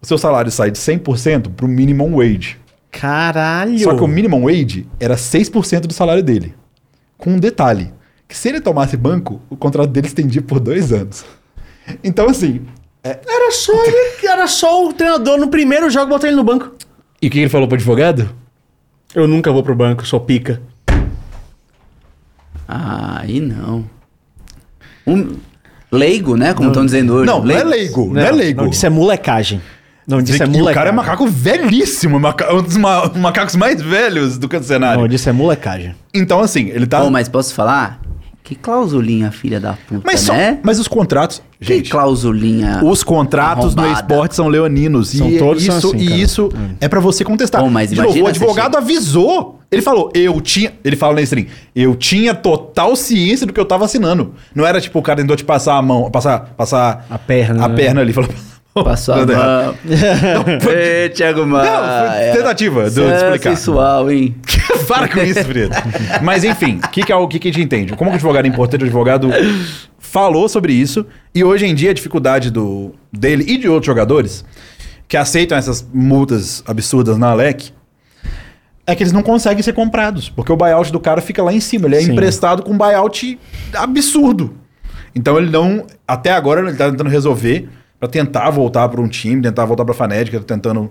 o 0.00 0.06
seu 0.06 0.18
salário 0.18 0.50
sai 0.50 0.70
de 0.70 0.78
100% 0.78 1.50
para 1.54 1.66
o 1.66 1.68
minimum 1.68 2.16
wage. 2.16 2.58
Caralho. 2.90 3.78
Só 3.78 3.94
que 3.94 4.02
o 4.02 4.06
minimum 4.08 4.44
wage 4.44 4.86
era 5.00 5.16
6% 5.16 5.80
do 5.80 5.92
salário 5.92 6.22
dele. 6.22 6.54
Com 7.18 7.30
um 7.32 7.38
detalhe. 7.38 7.92
Que 8.28 8.36
se 8.36 8.48
ele 8.48 8.60
tomasse 8.60 8.96
banco, 8.96 9.40
o 9.48 9.56
contrato 9.56 9.90
dele 9.90 10.06
estendia 10.06 10.42
por 10.42 10.58
dois 10.60 10.92
anos. 10.92 11.24
Então, 12.02 12.28
assim... 12.28 12.62
é- 13.04 13.20
Era 13.26 13.52
só 13.52 13.72
ele, 13.84 14.26
era 14.28 14.46
só 14.46 14.86
o 14.86 14.92
treinador 14.92 15.38
no 15.38 15.48
primeiro 15.48 15.88
jogo 15.90 16.08
botar 16.08 16.26
ele 16.26 16.36
no 16.36 16.44
banco. 16.44 16.72
E 17.22 17.28
o 17.28 17.30
que 17.30 17.38
ele 17.38 17.48
falou 17.48 17.68
pro 17.68 17.76
advogado? 17.76 18.28
Eu 19.14 19.26
nunca 19.26 19.50
vou 19.52 19.62
pro 19.62 19.74
banco, 19.74 20.06
sou 20.06 20.20
pica. 20.20 20.60
Aí 22.68 23.40
não. 23.40 23.84
Um 25.06 25.36
leigo, 25.90 26.36
né? 26.36 26.52
Como 26.52 26.68
estão 26.68 26.84
dizendo 26.84 27.14
hoje. 27.14 27.26
Não, 27.26 27.42
não 27.44 27.50
é 27.56 27.62
leigo. 27.64 28.12
Não, 28.12 28.20
é 28.20 28.30
leigo. 28.32 28.62
Não, 28.64 28.70
isso 28.70 28.84
é 28.84 28.90
molecagem. 28.90 29.60
Não, 30.06 30.20
isso 30.20 30.34
é 30.34 30.38
que 30.38 30.44
molecagem. 30.46 30.70
o 30.70 30.74
cara 30.74 30.88
é 30.90 30.92
macaco 30.92 31.26
velhíssimo, 31.26 32.18
maca- 32.20 32.52
um 32.54 32.62
dos 32.62 32.76
ma- 32.76 33.08
macacos 33.16 33.56
mais 33.56 33.80
velhos 33.82 34.38
do 34.38 34.48
canto 34.48 34.62
do 34.62 34.66
cenário. 34.66 35.00
Não, 35.00 35.06
isso 35.12 35.28
é 35.28 35.32
molecagem. 35.32 35.94
Então, 36.14 36.40
assim, 36.40 36.68
ele 36.68 36.86
tá. 36.86 37.00
Pô, 37.00 37.10
mas 37.10 37.28
posso 37.28 37.52
falar? 37.54 38.00
Que 38.46 38.54
clausulinha, 38.54 39.32
filha 39.32 39.58
da 39.58 39.72
puta, 39.72 40.02
mas, 40.04 40.20
só- 40.20 40.32
né? 40.32 40.60
mas 40.62 40.78
os 40.78 40.86
contratos. 40.86 41.42
Que 41.58 41.66
Gente, 41.74 41.90
clausulinha. 41.90 42.80
os 42.84 43.02
contratos 43.02 43.74
no 43.74 43.82
arrombada. 43.82 44.00
esporte 44.14 44.36
são 44.36 44.46
leoninos. 44.46 45.08
São 45.08 45.28
e 45.28 45.36
todos 45.36 45.64
isso, 45.64 45.80
são 45.80 45.90
assim, 45.90 45.98
e 46.04 46.06
cara. 46.08 46.20
isso 46.20 46.48
é 46.80 46.88
pra 46.88 47.00
você 47.00 47.24
contestar. 47.24 47.60
Pô, 47.60 47.68
mas 47.68 47.90
De 47.90 47.96
novo, 48.00 48.22
o 48.22 48.26
advogado 48.28 48.76
avisou. 48.76 49.58
Ele 49.68 49.82
falou, 49.82 50.12
eu 50.14 50.40
tinha. 50.40 50.72
Ele 50.84 50.94
fala 50.94 51.14
na 51.16 51.22
stream, 51.22 51.46
eu 51.74 51.96
tinha 51.96 52.36
total 52.36 52.94
ciência 52.94 53.44
do 53.48 53.52
que 53.52 53.58
eu 53.58 53.64
tava 53.64 53.84
assinando. 53.84 54.32
Não 54.54 54.64
era 54.64 54.80
tipo 54.80 54.96
o 54.96 55.02
cara 55.02 55.20
tentou 55.20 55.34
te 55.34 55.42
passar 55.42 55.74
a 55.76 55.82
mão, 55.82 56.08
passar, 56.08 56.54
passar 56.56 57.04
A 57.10 57.18
perna, 57.18 57.64
A 57.64 57.68
né? 57.68 57.74
perna 57.74 58.00
ali. 58.00 58.12
Falou, 58.12 58.30
Passou 58.84 59.14
a 59.14 59.26
mão. 59.26 59.74
Ê, 60.68 61.08
Thiago 61.14 61.46
Maia. 61.46 61.70
Não, 61.70 62.32
foi 62.32 62.42
tentativa 62.42 62.90
de 62.90 63.02
é 63.02 63.16
explicar. 63.16 63.56
sensual, 63.56 64.10
hein? 64.10 64.34
Para 64.86 65.08
com 65.08 65.20
isso, 65.20 65.44
Frida. 65.44 65.74
Mas 66.22 66.44
enfim, 66.44 66.80
o 66.84 66.88
que, 66.88 67.02
que 67.02 67.12
é 67.12 67.26
que, 67.26 67.38
que 67.38 67.48
a 67.48 67.52
gente 67.52 67.62
entende? 67.62 67.92
Como 67.94 68.10
que 68.10 68.14
o 68.14 68.16
advogado 68.16 68.44
é 68.44 68.48
importante? 68.48 68.82
O 68.82 68.84
advogado 68.84 69.30
falou 69.98 70.48
sobre 70.48 70.72
isso 70.72 71.06
e 71.34 71.42
hoje 71.42 71.66
em 71.66 71.74
dia 71.74 71.90
a 71.90 71.94
dificuldade 71.94 72.50
do, 72.50 72.94
dele 73.12 73.44
e 73.48 73.56
de 73.56 73.68
outros 73.68 73.86
jogadores 73.86 74.44
que 75.08 75.16
aceitam 75.16 75.56
essas 75.56 75.86
multas 75.92 76.62
absurdas 76.66 77.16
na 77.16 77.30
Alec 77.30 77.72
é 78.86 78.94
que 78.94 79.02
eles 79.02 79.12
não 79.12 79.22
conseguem 79.22 79.62
ser 79.62 79.72
comprados, 79.72 80.28
porque 80.28 80.52
o 80.52 80.56
buyout 80.56 80.92
do 80.92 81.00
cara 81.00 81.20
fica 81.20 81.42
lá 81.42 81.52
em 81.52 81.60
cima, 81.60 81.86
ele 81.86 81.96
é 81.96 82.00
Sim. 82.00 82.12
emprestado 82.12 82.62
com 82.62 82.72
um 82.72 82.78
buyout 82.78 83.38
absurdo. 83.74 84.54
Então 85.14 85.38
ele 85.38 85.50
não, 85.50 85.86
até 86.06 86.30
agora 86.30 86.60
ele 86.60 86.76
tá 86.76 86.90
tentando 86.90 87.10
resolver 87.10 87.68
pra 87.98 88.08
tentar 88.08 88.50
voltar 88.50 88.88
para 88.88 89.00
um 89.00 89.08
time, 89.08 89.42
tentar 89.42 89.64
voltar 89.64 89.84
para 89.84 89.94
a 89.94 89.96
Fanética, 89.96 90.40
tentando 90.40 90.90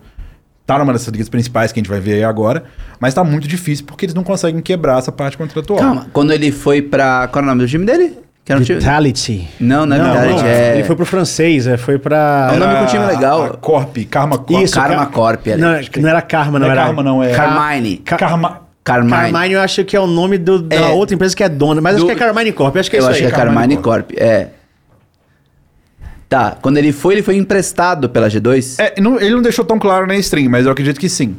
tá 0.66 0.80
numa 0.80 0.92
dessas 0.94 1.10
ligas 1.10 1.30
principais 1.30 1.72
que 1.72 1.80
a 1.80 1.82
gente 1.84 1.90
vai 1.90 2.00
ver 2.00 2.14
aí 2.14 2.24
agora, 2.24 2.64
mas 3.00 3.14
tá 3.14 3.24
muito 3.24 3.48
difícil 3.48 3.86
porque 3.86 4.06
eles 4.06 4.16
não 4.16 4.24
conseguem 4.24 4.60
quebrar 4.62 4.98
essa 4.98 5.12
parte 5.12 5.38
contratual. 5.38 5.80
Calma, 5.80 6.08
quando 6.12 6.32
ele 6.34 6.52
foi 6.52 6.82
pra. 6.82 7.28
Qual 7.32 7.42
é 7.44 7.46
o 7.46 7.50
nome 7.50 7.62
do 7.62 7.68
time 7.68 7.86
dele? 7.86 8.18
Que 8.44 8.52
era 8.52 8.62
um 8.62 8.64
time... 8.64 8.78
Vitality. 8.80 9.48
Não, 9.60 9.88
não 9.88 9.96
é 9.96 10.00
Vitality, 10.00 10.46
é. 10.48 10.74
Ele 10.76 10.84
foi 10.84 10.96
pro 10.96 11.06
francês, 11.06 11.66
é, 11.66 11.78
foi 11.78 11.98
pra... 11.98 12.50
É 12.54 12.56
o 12.56 12.60
nome 12.60 12.76
do 12.80 12.86
time 12.86 13.04
legal. 13.08 13.44
A 13.44 13.50
Corp, 13.58 13.98
Karma 14.08 14.38
Corp. 14.38 14.64
Isso, 14.64 14.76
Karma 14.76 14.98
Car- 14.98 15.12
Corp, 15.12 15.48
ali. 15.48 15.60
Não, 15.60 15.70
acho 15.72 15.90
que 15.90 16.00
não 16.00 16.10
era 16.10 16.22
Karma, 16.22 16.60
não, 16.60 16.68
Não 16.68 16.74
é 16.74 16.78
era... 16.78 16.86
Karma, 16.86 17.04
não, 17.04 17.24
é- 17.24 17.32
Carmine. 17.34 17.98
Ca- 17.98 18.18
Karma. 18.18 18.62
Carmine. 18.84 19.32
Carmine 19.32 19.54
eu 19.56 19.62
acho 19.62 19.84
que 19.84 19.96
é 19.96 20.00
o 20.00 20.06
nome 20.06 20.38
do- 20.38 20.62
da 20.62 20.76
É. 20.76 20.90
outra 20.90 21.16
empresa 21.16 21.36
que 21.36 21.44
é 21.44 21.50
dona, 21.50 21.82
mas 21.82 21.96
acho 21.96 22.04
Do- 22.04 22.08
que 22.08 22.14
é 22.14 22.16
Carmine 22.16 22.52
Corp, 22.52 22.78
acho 22.78 22.88
que 22.88 22.96
é 22.96 23.00
Eu 23.00 23.02
isso 23.02 23.10
acho 23.14 23.20
aí. 23.24 23.28
que 23.28 23.34
é 23.34 23.36
Carmine 23.36 23.58
Carmine 23.58 23.78
Corp. 23.82 24.12
É. 24.16 24.50
Tá, 26.36 26.58
quando 26.62 26.76
ele 26.76 26.92
foi, 26.92 27.14
ele 27.14 27.24
foi 27.24 27.38
emprestado 27.38 28.10
pela 28.10 28.28
G2? 28.28 28.76
É, 28.78 29.00
não- 29.00 29.18
ele 29.22 29.36
não 29.36 29.42
deixou 29.42 29.64
tão 29.64 29.80
claro 29.80 30.06
na 30.06 30.18
stream, 30.18 30.50
mas 30.50 30.66
eu 30.66 30.72
acredito 30.74 31.00
que 31.00 31.08
sim. 31.08 31.38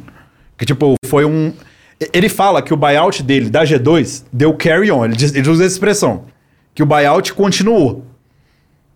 Que 0.57 0.65
tipo, 0.65 0.95
foi 1.05 1.23
um. 1.23 1.53
Ele 2.11 2.27
fala 2.27 2.63
que 2.63 2.73
o 2.73 2.77
buyout 2.77 3.21
dele 3.21 3.47
da 3.47 3.63
G2 3.63 4.23
deu 4.33 4.55
carry 4.55 4.89
on. 4.89 5.05
Ele, 5.05 5.15
diz- 5.15 5.35
ele 5.35 5.47
usa 5.47 5.63
essa 5.65 5.75
expressão. 5.75 6.23
Que 6.73 6.81
o 6.81 6.85
buyout 6.87 7.31
continuou 7.35 8.05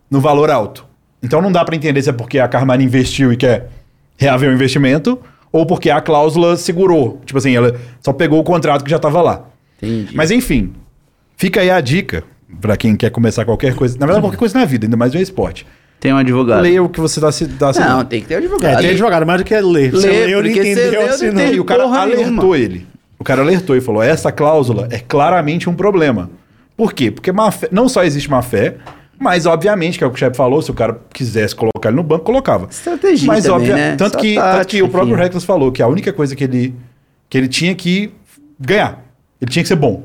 no 0.10 0.20
valor 0.20 0.50
alto. 0.50 0.88
Então 1.22 1.40
não 1.40 1.52
dá 1.52 1.64
pra 1.64 1.76
entender 1.76 2.02
se 2.02 2.10
é 2.10 2.14
porque 2.14 2.40
a 2.40 2.48
Carmine 2.48 2.84
investiu 2.84 3.32
e 3.32 3.38
quer 3.38 3.70
reaver 4.18 4.50
o 4.50 4.54
investimento 4.54 5.20
ou 5.52 5.68
porque 5.68 5.92
a 5.92 6.02
cláusula 6.02 6.58
segurou. 6.58 7.22
Tipo 7.28 7.38
assim, 7.38 7.56
ela 7.56 7.80
só 8.02 8.12
pegou 8.12 8.40
o 8.40 8.44
contrato 8.44 8.84
que 8.84 8.90
já 8.90 8.98
tava 8.98 9.22
lá. 9.22 9.46
Entendi. 9.80 10.16
Mas 10.16 10.32
enfim, 10.32 10.74
fica 11.38 11.62
aí 11.62 11.70
a 11.70 11.80
dica 11.80 12.24
pra 12.60 12.76
quem 12.76 12.96
quer 12.96 13.12
começar 13.12 13.46
qualquer 13.46 13.76
coisa. 13.76 14.00
Na 14.00 14.08
verdade, 14.08 14.24
qualquer 14.26 14.38
coisa 14.40 14.58
na 14.58 14.66
vida, 14.66 14.88
ainda 14.88 14.98
mais 14.98 15.14
no 15.14 15.22
esporte. 15.22 15.64
Tem 16.02 16.12
um 16.12 16.18
advogado. 16.18 16.62
Leia 16.64 16.84
o 16.84 16.90
que 16.90 17.00
você 17.00 17.22
tá, 17.22 17.32
se- 17.32 17.48
tá 17.48 17.70
assinando. 17.70 17.94
Não, 17.98 18.04
tem 18.06 18.22
que 18.22 18.28
ter 18.28 18.34
um 18.34 18.38
É, 18.38 18.42
advogado. 18.42 18.82
tem 18.82 18.90
advogado, 18.90 19.26
mais 19.26 19.40
do 19.40 19.46
que 19.46 19.56
ler. 19.62 19.92
Você 19.92 20.08
Ler, 20.10 20.26
leu, 20.28 20.42
não 20.42 20.50
porque 20.50 20.62
você 20.64 20.72
entendeu, 20.72 20.92
leu, 20.92 21.02
não 21.04 21.10
assinou. 21.16 21.34
entende. 21.34 21.56
E 21.56 21.60
o 21.60 21.64
cara 21.64 21.84
alertou 21.84 22.26
nenhuma. 22.26 22.58
ele. 22.58 22.88
O 23.20 23.24
cara 23.24 23.42
alertou 23.44 23.78
e 23.78 23.82
falou: 23.82 24.02
essa 24.02 24.32
cláusula 24.32 24.88
é 24.92 24.98
claramente 25.00 25.70
um 25.70 25.74
problema. 25.76 26.30
Por 26.76 26.92
quê? 26.92 27.12
Porque 27.12 27.32
má 27.32 27.52
fé- 27.52 27.70
não 27.72 27.88
só 27.88 28.04
existe 28.04 28.28
má 28.30 28.42
fé, 28.42 28.78
mas 29.20 29.46
obviamente, 29.46 30.00
que 30.00 30.04
é 30.04 30.08
o 30.08 30.10
que 30.10 30.16
o 30.16 30.20
chefe 30.20 30.36
falou, 30.36 30.60
se 30.64 30.72
o 30.72 30.74
cara 30.74 31.00
quisesse 31.14 31.56
colocar 31.56 31.90
ele 31.90 31.98
no 31.98 32.04
banco, 32.04 32.24
colocava. 32.26 32.68
Estratégia 32.72 33.28
Mas 33.28 33.44
também, 33.44 33.58
obvia- 33.60 33.76
né? 33.76 33.96
tanto, 33.96 34.14
Só 34.16 34.20
que, 34.20 34.34
tanto 34.34 34.46
que 34.48 34.58
tática, 34.58 34.86
o 34.86 34.90
próprio. 34.90 35.16
Reckless 35.16 35.46
falou 35.46 35.72
que 35.72 35.84
a 35.84 35.88
única 35.88 36.12
coisa 36.12 36.36
que 36.36 36.44
ele, 36.44 36.74
que 37.30 37.38
ele 37.38 37.48
tinha 37.48 37.76
que 37.76 38.12
ganhar. 38.60 39.04
Ele 39.40 39.52
tinha 39.52 39.62
que 39.62 39.70
ser 39.70 39.76
bom. 39.76 40.04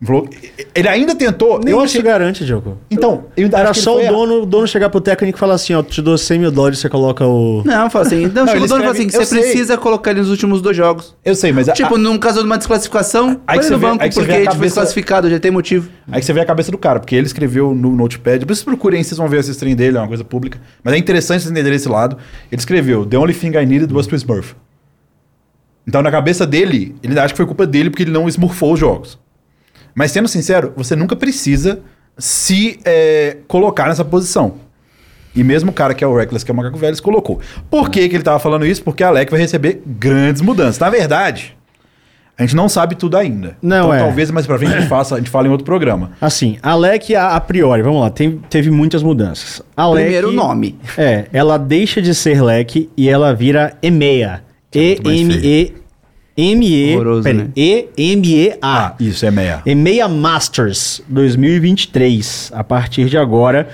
Ele 0.00 0.06
falou- 0.06 0.28
Ele 0.74 0.88
ainda 0.88 1.14
tentou. 1.14 1.60
Nem 1.62 1.74
eu 1.74 1.80
achei. 1.80 2.00
garante, 2.00 2.42
Diogo. 2.42 2.78
Então, 2.90 3.26
eu 3.36 3.48
Era 3.48 3.68
acho 3.68 3.80
que 3.80 3.84
só 3.84 3.98
o 3.98 4.00
a- 4.06 4.08
dono, 4.08 4.42
o 4.42 4.46
dono 4.46 4.66
chegar 4.66 4.88
pro 4.88 4.98
técnico 4.98 5.36
e 5.36 5.38
falar 5.38 5.52
assim, 5.54 5.74
ó, 5.74 5.82
te 5.82 6.00
dou 6.00 6.16
100 6.16 6.38
mil 6.38 6.50
dólares, 6.50 6.78
você 6.78 6.88
coloca 6.88 7.26
o... 7.26 7.62
Não, 7.66 7.90
fala 7.90 8.06
assim. 8.06 8.22
Não, 8.34 8.46
Não, 8.46 8.54
o 8.56 8.66
dono 8.66 8.80
fala 8.80 8.92
assim: 8.92 9.06
que 9.06 9.12
você 9.12 9.26
sei. 9.26 9.40
precisa 9.42 9.76
colocar 9.76 10.12
ele 10.12 10.20
nos 10.20 10.30
últimos 10.30 10.62
dois 10.62 10.74
jogos. 10.74 11.14
Eu 11.22 11.34
sei, 11.34 11.52
mas 11.52 11.68
a- 11.68 11.74
Tipo, 11.74 11.98
num 11.98 12.16
caso 12.16 12.40
de 12.40 12.46
uma 12.46 12.56
desclassificação, 12.56 13.42
Aí 13.46 13.58
que 13.58 13.66
você 13.66 13.72
no 13.72 13.78
vê- 13.78 13.86
banco 13.88 14.02
aí 14.02 14.08
que 14.08 14.14
você 14.14 14.20
porque 14.22 14.32
vê 14.32 14.32
a 14.32 14.36
a 14.36 14.38
gente 14.38 14.46
foi 14.48 14.54
cabeça- 14.56 14.74
desclassificado, 14.80 15.28
já 15.30 15.38
tem 15.38 15.50
motivo. 15.50 15.90
Aí 16.10 16.20
que 16.20 16.24
você 16.26 16.32
vê 16.32 16.40
a 16.40 16.46
cabeça 16.46 16.70
do 16.72 16.78
cara, 16.78 16.98
porque 16.98 17.14
ele 17.14 17.26
escreveu 17.26 17.74
no 17.74 17.94
Notepad. 17.94 18.38
Depois 18.38 18.58
vocês 18.58 18.64
procurem, 18.64 19.02
vocês 19.02 19.18
vão 19.18 19.28
ver 19.28 19.40
esse 19.40 19.50
stream 19.50 19.76
dele, 19.76 19.98
é 19.98 20.00
uma 20.00 20.08
coisa 20.08 20.24
pública. 20.24 20.58
Mas 20.82 20.94
é 20.94 20.96
interessante 20.96 21.42
vocês 21.42 21.50
entenderem 21.52 21.76
esse 21.76 21.88
lado. 21.90 22.16
Ele 22.50 22.58
escreveu: 22.58 23.04
The 23.04 23.18
only 23.18 23.34
thing 23.34 23.48
I 23.48 23.66
needed 23.66 23.92
was 23.92 24.06
to 24.06 24.14
smurf. 24.16 24.54
Então, 25.86 26.02
na 26.02 26.10
cabeça 26.10 26.46
dele, 26.46 26.94
ele 27.02 27.18
acha 27.18 27.34
que 27.34 27.36
foi 27.36 27.46
culpa 27.46 27.66
dele 27.66 27.90
porque 27.90 28.02
ele 28.04 28.10
não 28.12 28.26
smurfou 28.28 28.72
os 28.72 28.80
jogos. 28.80 29.18
Mas, 29.94 30.10
sendo 30.12 30.28
sincero, 30.28 30.72
você 30.76 30.94
nunca 30.96 31.14
precisa 31.16 31.80
se 32.18 32.78
é, 32.84 33.38
colocar 33.48 33.88
nessa 33.88 34.04
posição. 34.04 34.54
E 35.34 35.44
mesmo 35.44 35.70
o 35.70 35.72
cara 35.72 35.94
que 35.94 36.02
é 36.02 36.06
o 36.06 36.16
Reckless, 36.16 36.44
que 36.44 36.50
é 36.50 36.54
o 36.54 36.56
Macaco 36.56 36.76
Velho, 36.76 36.94
se 36.96 37.00
colocou. 37.02 37.40
Por 37.70 37.88
que, 37.88 38.08
que 38.08 38.16
ele 38.16 38.22
tava 38.24 38.38
falando 38.40 38.66
isso? 38.66 38.82
Porque 38.82 39.02
a 39.04 39.08
Alec 39.08 39.30
vai 39.30 39.40
receber 39.40 39.80
grandes 39.86 40.42
mudanças. 40.42 40.78
Na 40.80 40.90
verdade, 40.90 41.56
a 42.36 42.42
gente 42.42 42.56
não 42.56 42.68
sabe 42.68 42.96
tudo 42.96 43.16
ainda. 43.16 43.56
Não, 43.62 43.86
então, 43.86 43.94
é. 43.94 43.98
talvez 43.98 44.30
mais 44.32 44.44
pra 44.46 44.58
frente 44.58 44.74
a 44.74 44.80
gente, 44.80 44.88
faça, 44.90 45.14
a 45.14 45.18
gente 45.18 45.30
fale 45.30 45.46
em 45.48 45.50
outro 45.52 45.64
programa. 45.64 46.12
Assim, 46.20 46.58
a 46.62 46.72
Alec, 46.72 47.14
a, 47.14 47.36
a 47.36 47.40
priori, 47.40 47.80
vamos 47.82 48.00
lá, 48.00 48.10
tem- 48.10 48.40
teve 48.50 48.70
muitas 48.70 49.02
mudanças. 49.04 49.62
A 49.76 49.82
Alec- 49.84 50.02
Primeiro 50.04 50.32
nome. 50.32 50.76
É, 50.98 51.26
ela 51.32 51.56
deixa 51.58 52.02
de 52.02 52.12
ser 52.14 52.42
LEC 52.42 52.90
e 52.96 53.08
ela 53.08 53.32
vira 53.32 53.76
EMEA. 53.82 54.42
mais 55.04 55.20
E-M-E... 55.20 55.74
M-E... 56.40 56.94
Horroroso, 56.94 57.22
peraí, 57.24 57.38
né? 57.44 57.50
E-M-E-A. 57.56 58.56
Ah, 58.62 58.94
isso 58.98 59.26
é 59.26 59.30
meia. 59.30 59.62
EMEA 59.66 60.08
Masters 60.08 61.02
2023, 61.08 62.50
a 62.54 62.64
partir 62.64 63.08
de 63.08 63.18
agora, 63.18 63.68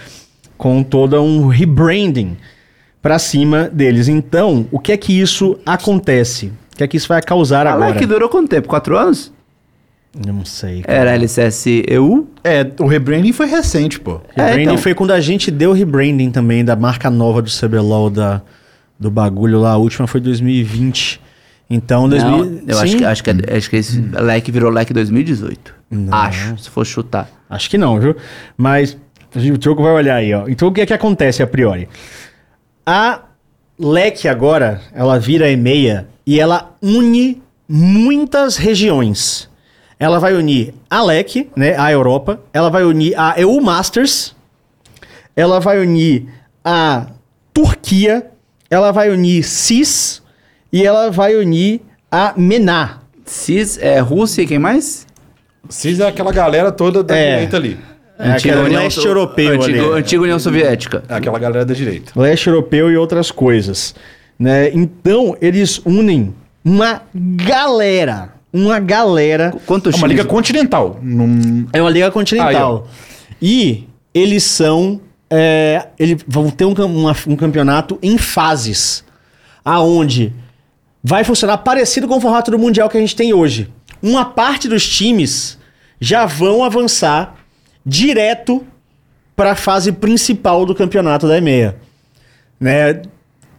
com 0.59 0.83
todo 0.83 1.21
um 1.23 1.47
rebranding 1.47 2.37
pra 3.01 3.19
cima 3.19 3.69
deles. 3.73 4.09
Então, 4.09 4.67
o 4.73 4.79
que 4.79 4.93
é 4.93 4.97
que 4.97 5.19
isso 5.19 5.59
acontece? 5.65 6.47
O 6.73 6.77
que 6.77 6.85
é 6.85 6.89
que 6.89 6.97
isso 6.97 7.09
vai 7.09 7.23
causar 7.23 7.67
A 7.67 7.73
agora? 7.73 7.95
LEC 7.95 8.07
durou 8.07 8.29
quanto 8.29 8.49
tempo? 8.49 8.69
Quatro 8.69 8.97
anos? 8.99 9.33
Eu 10.27 10.33
não 10.33 10.45
sei. 10.45 10.83
cara. 10.83 10.99
Era 10.99 11.15
LCS 11.15 11.67
EU? 11.89 12.27
É, 12.43 12.67
o 12.81 12.87
rebranding 12.87 13.33
foi 13.33 13.47
recente, 13.47 14.01
pô. 14.01 14.21
Rebranding 14.35 14.59
É, 14.61 14.63
então. 14.63 14.79
foi 14.79 14.95
quando 14.95 15.11
a 15.11 15.21
gente 15.21 15.51
deu 15.51 15.71
o 15.71 15.73
rebranding 15.75 16.31
também 16.31 16.65
da 16.65 16.75
marca 16.75 17.11
nova 17.11 17.43
do 17.43 17.51
CBLOL, 17.51 18.09
da, 18.11 18.41
do 18.99 19.11
bagulho 19.11 19.61
lá. 19.61 19.73
A 19.73 19.77
última 19.77 20.07
foi 20.07 20.21
2020. 20.21 21.21
Então, 21.69 22.09
2000... 22.09 22.31
Não, 22.31 22.63
eu 22.67 22.79
acho 22.79 22.97
que, 22.97 23.05
acho 23.05 23.25
que, 23.25 23.31
acho 23.31 23.71
que 23.71 23.77
esse 23.77 24.01
LEC 24.01 24.51
virou 24.51 24.71
LEC 24.71 24.93
2018. 24.93 25.75
Acho, 26.11 26.59
se 26.59 26.71
for 26.71 26.85
chutar. 26.85 27.29
Acho 27.51 27.69
que 27.69 27.77
não, 27.77 27.99
viu? 27.99 28.17
Mas 28.57 28.97
o 29.35 29.59
Troco 29.59 29.83
vai 29.83 29.93
olhar 29.93 30.17
aí, 30.17 30.33
ó. 30.33 30.49
Então 30.49 30.69
o 30.69 30.73
que 30.73 30.81
é 30.81 30.87
que 30.87 30.95
acontece 30.95 31.43
a 31.43 31.47
priori? 31.47 31.89
A 32.85 33.23
LEC 33.79 34.27
agora, 34.29 34.81
ela 34.95 35.19
vira 35.19 35.51
EMEA 35.51 36.09
e 36.25 36.39
ela 36.39 36.77
une 36.81 37.43
muitas 37.69 38.57
regiões. 38.57 39.51
Ela 39.99 40.19
vai 40.19 40.35
unir 40.35 40.75
a 40.89 41.03
LEC, 41.03 41.51
né, 41.57 41.77
a 41.77 41.91
Europa, 41.91 42.41
ela 42.53 42.71
vai 42.71 42.85
unir 42.85 43.19
a 43.19 43.35
EU 43.41 43.61
Masters, 43.61 44.37
ela 45.35 45.59
vai 45.59 45.81
unir 45.81 46.29
a 46.65 47.07
Turquia, 47.53 48.31
ela 48.71 48.93
vai 48.93 49.11
unir 49.11 49.43
CIS 49.43 50.23
e 50.73 50.85
ela 50.85 51.11
vai 51.11 51.35
unir 51.37 51.81
a 52.11 52.33
MENA. 52.37 53.01
CIS 53.25 53.79
é 53.79 53.99
Rússia 54.01 54.43
e 54.43 54.47
quem 54.47 54.59
mais? 54.59 55.07
CIS 55.69 56.01
é 56.01 56.07
aquela 56.09 56.33
galera 56.33 56.71
toda 56.71 57.03
da 57.03 57.17
É. 57.17 57.33
direita 57.35 57.57
ali. 57.57 57.79
É 58.19 58.31
aquele 58.33 58.57
leste 58.69 59.05
europeu 59.07 59.55
antigo, 59.61 59.91
ali. 59.93 60.01
Antiga 60.01 60.23
União 60.23 60.39
Soviética. 60.39 61.05
É 61.09 61.15
aquela 61.17 61.39
galera 61.39 61.65
da 61.67 61.75
direita. 61.75 62.13
leste 62.17 62.47
europeu 62.49 62.91
e 62.91 62.97
outras 62.97 63.31
coisas. 63.31 63.95
Né? 64.39 64.71
Então, 64.73 65.37
eles 65.41 65.81
unem 65.85 66.35
uma 66.65 67.03
galera. 67.15 68.33
Uma 68.53 68.79
galera. 68.81 69.53
Quantos 69.67 69.93
É 69.95 69.97
uma 69.99 70.09
times? 70.09 70.17
liga 70.19 70.25
continental. 70.29 70.99
Num... 71.03 71.67
É 71.73 71.81
uma 71.83 71.91
liga 71.91 72.11
continental. 72.11 72.87
e 73.43 73.85
eles 74.15 74.45
são. 74.45 75.01
é, 75.29 75.89
eles 75.99 76.23
vão 76.27 76.49
ter 76.51 76.65
um, 76.65 76.73
uma- 76.85 77.17
um 77.27 77.35
campeonato 77.37 77.99
em 78.03 78.17
fases. 78.17 79.05
Aonde 79.65 80.33
vai 81.09 81.23
funcionar 81.23 81.59
parecido 81.59 82.09
com 82.09 82.17
o 82.17 82.21
formato 82.21 82.51
do 82.51 82.59
Mundial 82.59 82.89
que 82.89 82.97
a 82.97 83.01
gente 83.01 83.15
tem 83.15 83.33
hoje. 83.33 83.73
Uma 84.03 84.25
parte 84.25 84.67
dos 84.67 84.85
times 84.85 85.57
já 86.01 86.27
vão 86.27 86.65
avançar 86.65 87.37
direto 87.85 88.67
para 89.37 89.53
a 89.53 89.55
fase 89.55 89.93
principal 89.93 90.67
do 90.67 90.75
campeonato 90.75 91.29
da 91.29 91.39
EMEA. 91.39 91.77
Né? 92.59 93.03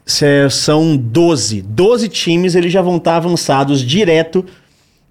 Cê- 0.05 0.49
são 0.49 0.97
12. 0.97 1.61
12 1.61 2.09
times, 2.09 2.53
eles 2.53 2.73
já 2.73 2.81
vão 2.81 2.97
estar 2.97 3.15
avançados 3.15 3.79
direto. 3.79 4.45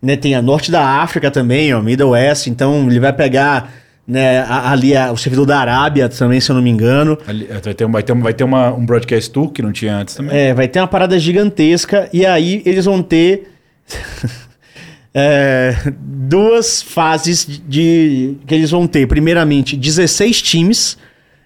Né? 0.03 0.15
Tem 0.15 0.35
a 0.35 0.43
norte 0.43 0.71
da 0.71 0.87
África 1.01 1.31
também, 1.31 1.73
ó, 1.73 1.81
Middle 1.81 2.11
West. 2.11 2.49
Então 2.49 2.87
ele 2.87 3.01
vai 3.01 3.15
pegar 3.15 3.73
né, 4.07 4.45
ali 4.49 4.97
a- 4.97 5.11
o 5.13 5.17
servidor 5.17 5.45
da 5.47 5.59
Arábia 5.59 6.09
também, 6.09 6.41
se 6.41 6.51
eu 6.51 6.55
não 6.55 6.63
me 6.63 6.71
engano. 6.71 7.19
Ali- 7.27 7.47
é, 7.51 7.59
Vai 7.61 7.75
ter, 7.75 7.85
um- 7.85 7.91
vai 7.93 8.03
ter, 8.03 8.13
um- 8.13 8.21
vai 8.21 8.35
ter 8.35 8.45
uma, 8.45 8.73
um 8.73 8.85
broadcast 8.87 9.31
tour 9.31 9.51
que 9.51 9.61
não 9.63 9.73
tinha 9.73 9.97
antes 9.97 10.15
também. 10.15 10.37
É, 10.37 10.55
vai 10.55 10.69
ter 10.69 10.79
uma 10.81 10.87
parada 10.87 11.19
gigantesca 11.19 12.09
e 12.13 12.25
aí 12.25 12.63
eles 12.65 12.85
vão 12.85 13.03
ter 13.03 13.51
é, 15.15 15.75
duas 15.99 16.83
fases 16.83 17.47
de 17.67 18.37
que 18.47 18.55
eles 18.55 18.71
vão 18.71 18.87
ter. 18.87 19.07
Primeiramente, 19.07 19.77
16 19.77 20.41
times 20.43 20.97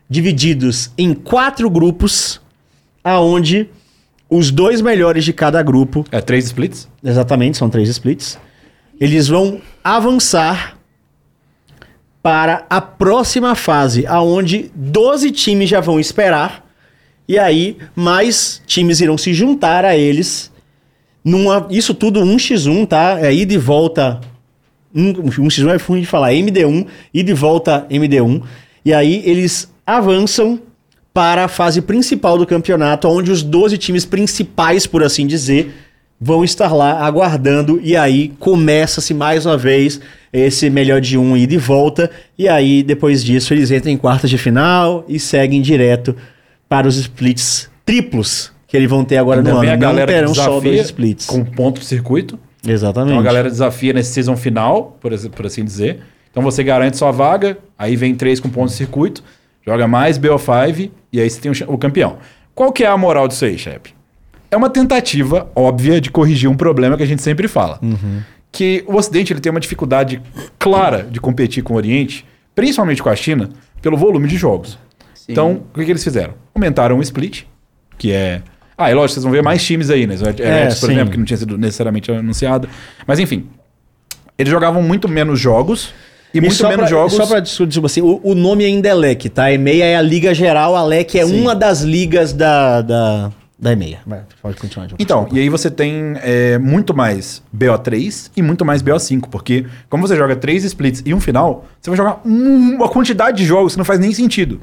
divididos 0.09 0.91
em 0.99 1.15
quatro 1.15 1.71
grupos, 1.71 2.41
aonde 3.03 3.69
os 4.29 4.51
dois 4.51 4.81
melhores 4.81 5.25
de 5.25 5.33
cada 5.33 5.63
grupo, 5.63 6.05
É, 6.11 6.21
três 6.21 6.45
splits. 6.47 6.89
exatamente, 7.03 7.57
são 7.57 7.71
três 7.71 7.89
splits, 7.89 8.39
eles 9.01 9.29
vão 9.29 9.61
avançar 9.83 10.77
para 12.23 12.67
a 12.69 12.81
próxima 12.81 13.55
fase, 13.55 14.07
aonde 14.07 14.71
12 14.75 15.31
times 15.31 15.69
já 15.69 15.81
vão 15.81 15.99
esperar 15.99 16.69
e 17.27 17.39
aí 17.39 17.77
mais 17.95 18.61
times 18.67 19.01
irão 19.01 19.17
se 19.17 19.33
juntar 19.33 19.85
a 19.85 19.97
eles 19.97 20.51
numa 21.25 21.67
isso 21.71 21.95
tudo 21.95 22.21
1x1, 22.21 22.89
tá? 22.89 23.19
É 23.21 23.33
ida 23.33 23.55
e 23.55 23.59
volta 23.59 24.21
um, 24.95 25.13
1x1 25.13 25.75
é 25.75 25.79
fundo 25.79 26.01
de 26.01 26.07
falar, 26.07 26.33
MD1, 26.33 26.87
ida 27.15 27.31
e 27.31 27.35
volta 27.35 27.87
MD1. 27.89 28.43
E 28.85 28.93
aí 28.93 29.23
eles 29.25 29.73
avançam 29.87 30.61
para 31.15 31.45
a 31.45 31.49
fase 31.49 31.81
principal 31.81 32.39
do 32.39 32.47
campeonato, 32.47 33.09
onde 33.09 33.31
os 33.31 33.43
12 33.43 33.79
times 33.79 34.05
principais, 34.05 34.87
por 34.87 35.03
assim 35.03 35.27
dizer, 35.27 35.73
vão 36.21 36.45
estar 36.45 36.73
lá 36.75 37.01
aguardando. 37.05 37.81
E 37.83 37.97
aí 37.97 38.29
começa-se 38.39 39.15
mais 39.15 39.47
uma 39.47 39.57
vez 39.57 40.01
esse 40.33 40.69
melhor 40.69 41.01
de 41.01 41.17
um 41.17 41.37
ida 41.37 41.55
e 41.55 41.59
volta. 41.59 42.11
E 42.39 42.47
aí, 42.49 42.83
depois 42.83 43.25
disso, 43.25 43.55
eles 43.55 43.71
entram 43.71 43.91
em 43.91 43.97
quartas 43.97 44.29
de 44.29 44.37
final 44.39 45.05
e 45.09 45.19
seguem 45.19 45.63
direto 45.63 46.15
para 46.69 46.87
os 46.87 46.97
splits 46.97 47.71
triplos 47.85 48.53
que 48.69 48.77
eles 48.77 48.89
vão 48.89 49.05
ter 49.05 49.17
agora 49.17 49.41
Ainda 49.41 49.51
no 49.51 49.59
ano. 49.59 49.69
a 49.69 49.73
Não 49.73 49.79
galera 49.81 50.07
que 50.07 50.19
terão 50.19 50.35
só 50.35 50.61
dois 50.61 50.81
splits. 50.83 51.27
com 51.27 51.45
ponto 51.45 51.81
de 51.81 51.87
circuito. 51.87 52.39
Exatamente. 52.65 53.11
Então 53.13 53.21
a 53.21 53.25
galera 53.25 53.51
desafia 53.51 53.93
nesse 53.93 54.13
season 54.13 54.37
final, 54.37 54.97
por, 55.01 55.11
por 55.31 55.47
assim 55.47 55.65
dizer. 55.65 56.01
Então 56.31 56.41
você 56.43 56.63
garante 56.63 56.97
sua 56.97 57.11
vaga, 57.11 57.59
aí 57.77 57.97
vem 57.97 58.15
três 58.15 58.39
com 58.39 58.49
ponto 58.49 58.69
de 58.69 58.77
circuito, 58.77 59.25
joga 59.67 59.89
mais 59.89 60.17
BO5 60.19 60.91
e 61.13 61.21
aí 61.21 61.29
você 61.29 61.41
tem 61.41 61.51
o, 61.51 61.73
o 61.73 61.77
campeão. 61.79 62.19
Qual 62.55 62.71
que 62.71 62.85
é 62.85 62.87
a 62.87 62.97
moral 62.97 63.27
disso 63.27 63.45
aí, 63.45 63.59
chefe? 63.59 63.93
É 64.51 64.57
uma 64.57 64.69
tentativa 64.69 65.49
óbvia 65.55 66.01
de 66.01 66.11
corrigir 66.11 66.51
um 66.51 66.57
problema 66.57 66.97
que 66.97 67.03
a 67.03 67.07
gente 67.07 67.23
sempre 67.23 67.47
fala. 67.47 67.79
Que 68.51 68.85
o 68.87 68.97
Ocidente 68.97 69.33
ele 69.33 69.41
tem 69.41 69.51
uma 69.51 69.61
dificuldade 69.61 70.21
clara 70.59 71.05
de 71.05 71.21
competir 71.21 71.63
com 71.63 71.75
o 71.75 71.77
Oriente, 71.77 72.25
principalmente 72.55 73.03
com 73.03 73.09
a 73.09 73.15
China, 73.15 73.51
pelo 73.81 73.97
volume 73.97 74.27
de 74.27 74.37
jogos. 74.37 74.79
Sim. 75.15 75.33
Então, 75.33 75.63
o 75.73 75.79
que, 75.79 75.85
que 75.85 75.93
eles 75.93 76.03
fizeram? 76.03 76.35
Aumentaram 76.55 76.99
o 76.99 77.03
split, 77.03 77.45
que 77.97 78.13
é. 78.13 78.43
Ah, 78.77 78.91
é 78.91 78.95
lógico, 78.95 79.15
vocês 79.15 79.25
vão 79.25 79.33
ver 79.33 79.43
mais 79.43 79.63
times 79.65 79.91
aí, 79.91 80.07
né? 80.07 80.17
É, 80.39 80.65
Ex, 80.65 80.81
por 80.81 80.87
sim. 80.87 80.93
exemplo, 80.93 81.13
que 81.13 81.19
não 81.19 81.25
tinha 81.25 81.37
sido 81.37 81.57
necessariamente 81.57 82.11
anunciado. 82.11 82.69
Mas 83.07 83.19
enfim, 83.19 83.47
eles 84.37 84.51
jogavam 84.51 84.83
muito 84.83 85.07
menos 85.07 85.39
jogos 85.39 85.93
e, 86.33 86.39
E 86.39 86.41
muito 86.41 86.63
menos 86.63 86.77
pra, 86.77 86.87
jogos. 86.87 87.13
Só 87.13 87.27
pra 87.27 87.41
desculpa, 87.41 87.87
assim, 87.87 88.01
o, 88.01 88.21
o 88.23 88.35
nome 88.35 88.65
ainda 88.65 88.89
é 88.89 88.95
LEC, 88.95 89.29
tá? 89.29 89.53
EMEA 89.53 89.85
é 89.85 89.97
a 89.97 90.03
Liga 90.03 90.33
Geral, 90.33 90.75
a 90.75 90.83
LEC 90.85 91.17
é 91.17 91.27
Sim. 91.27 91.41
uma 91.41 91.55
das 91.55 91.83
ligas 91.83 92.33
da, 92.33 92.81
da, 92.81 93.33
da 93.61 93.73
EMEA. 93.73 93.99
Vai, 94.07 94.23
pode 94.41 94.57
continuar. 94.57 94.89
Então, 94.99 95.29
e 95.31 95.39
aí 95.39 95.49
você 95.51 95.71
tem 95.71 96.15
é, 96.23 96.57
muito 96.59 96.95
mais 96.95 97.43
BO3 97.55 98.31
e 98.37 98.41
muito 98.43 98.65
mais 98.65 98.83
BO5, 98.83 99.29
porque 99.31 99.67
como 99.89 100.07
você 100.07 100.17
joga 100.17 100.35
três 100.35 100.65
splits 100.65 101.03
e 101.05 101.13
um 101.13 101.21
final, 101.21 101.67
você 101.81 101.91
vai 101.91 101.97
jogar 101.97 102.21
um- 102.25 102.77
uma 102.77 102.89
quantidade 102.89 103.37
de 103.37 103.45
jogos 103.45 103.73
que 103.75 103.79
não 103.79 103.85
faz 103.85 104.01
nem 104.01 104.13
sentido. 104.15 104.61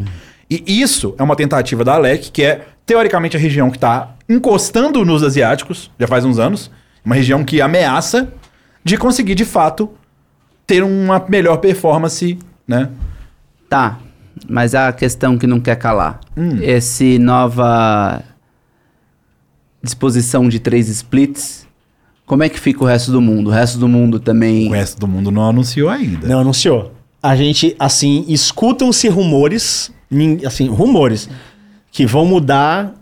E 0.49 0.64
isso 0.82 1.14
é 1.18 1.24
uma 1.24 1.36
tentativa 1.36 1.84
da 1.84 1.94
Alec, 1.95 2.32
que 2.32 2.41
é 2.41 2.65
teoricamente 2.86 3.38
a 3.38 3.40
região 3.40 3.69
que 3.69 3.78
está 3.78 4.15
encostando 4.28 5.03
nos 5.06 5.22
asiáticos, 5.22 5.91
já 5.99 6.07
faz 6.07 6.26
uns 6.26 6.40
anos, 6.40 6.72
uma 7.06 7.15
região 7.15 7.44
que 7.44 7.61
ameaça 7.61 8.34
de 8.84 8.98
conseguir 8.98 9.36
de 9.36 9.45
fato 9.45 9.90
ter 10.65 10.84
uma 10.84 11.24
melhor 11.30 11.57
performance, 11.57 12.40
né? 12.68 12.90
Tá, 13.69 13.99
mas 14.49 14.74
a 14.74 14.91
questão 14.94 15.38
que 15.38 15.45
não 15.45 15.60
quer 15.60 15.76
calar. 15.76 16.19
Hum. 16.36 16.57
Esse 16.61 17.19
nova 17.19 18.22
disposição 19.88 20.48
de 20.48 20.60
três 20.60 20.88
splits, 20.90 21.66
como 22.26 22.44
é 22.44 22.50
que 22.50 22.60
fica 22.60 22.84
o 22.84 22.86
resto 22.86 23.12
do 23.12 23.22
mundo? 23.22 23.48
O 23.48 23.54
resto 23.54 23.80
do 23.80 23.88
mundo 23.88 24.20
também... 24.20 24.68
O 24.68 24.74
resto 24.74 25.00
do 25.00 25.08
mundo 25.08 25.32
não 25.32 25.50
anunciou 25.50 25.90
ainda. 25.90 26.28
Não 26.28 26.42
anunciou. 26.42 26.92
A 27.24 27.36
gente, 27.36 27.76
assim, 27.80 28.26
escutam-se 28.28 29.08
rumores, 29.08 29.92
assim, 30.46 30.68
rumores, 30.68 31.30
que 31.92 32.06
vão 32.06 32.26
mudar 32.26 32.94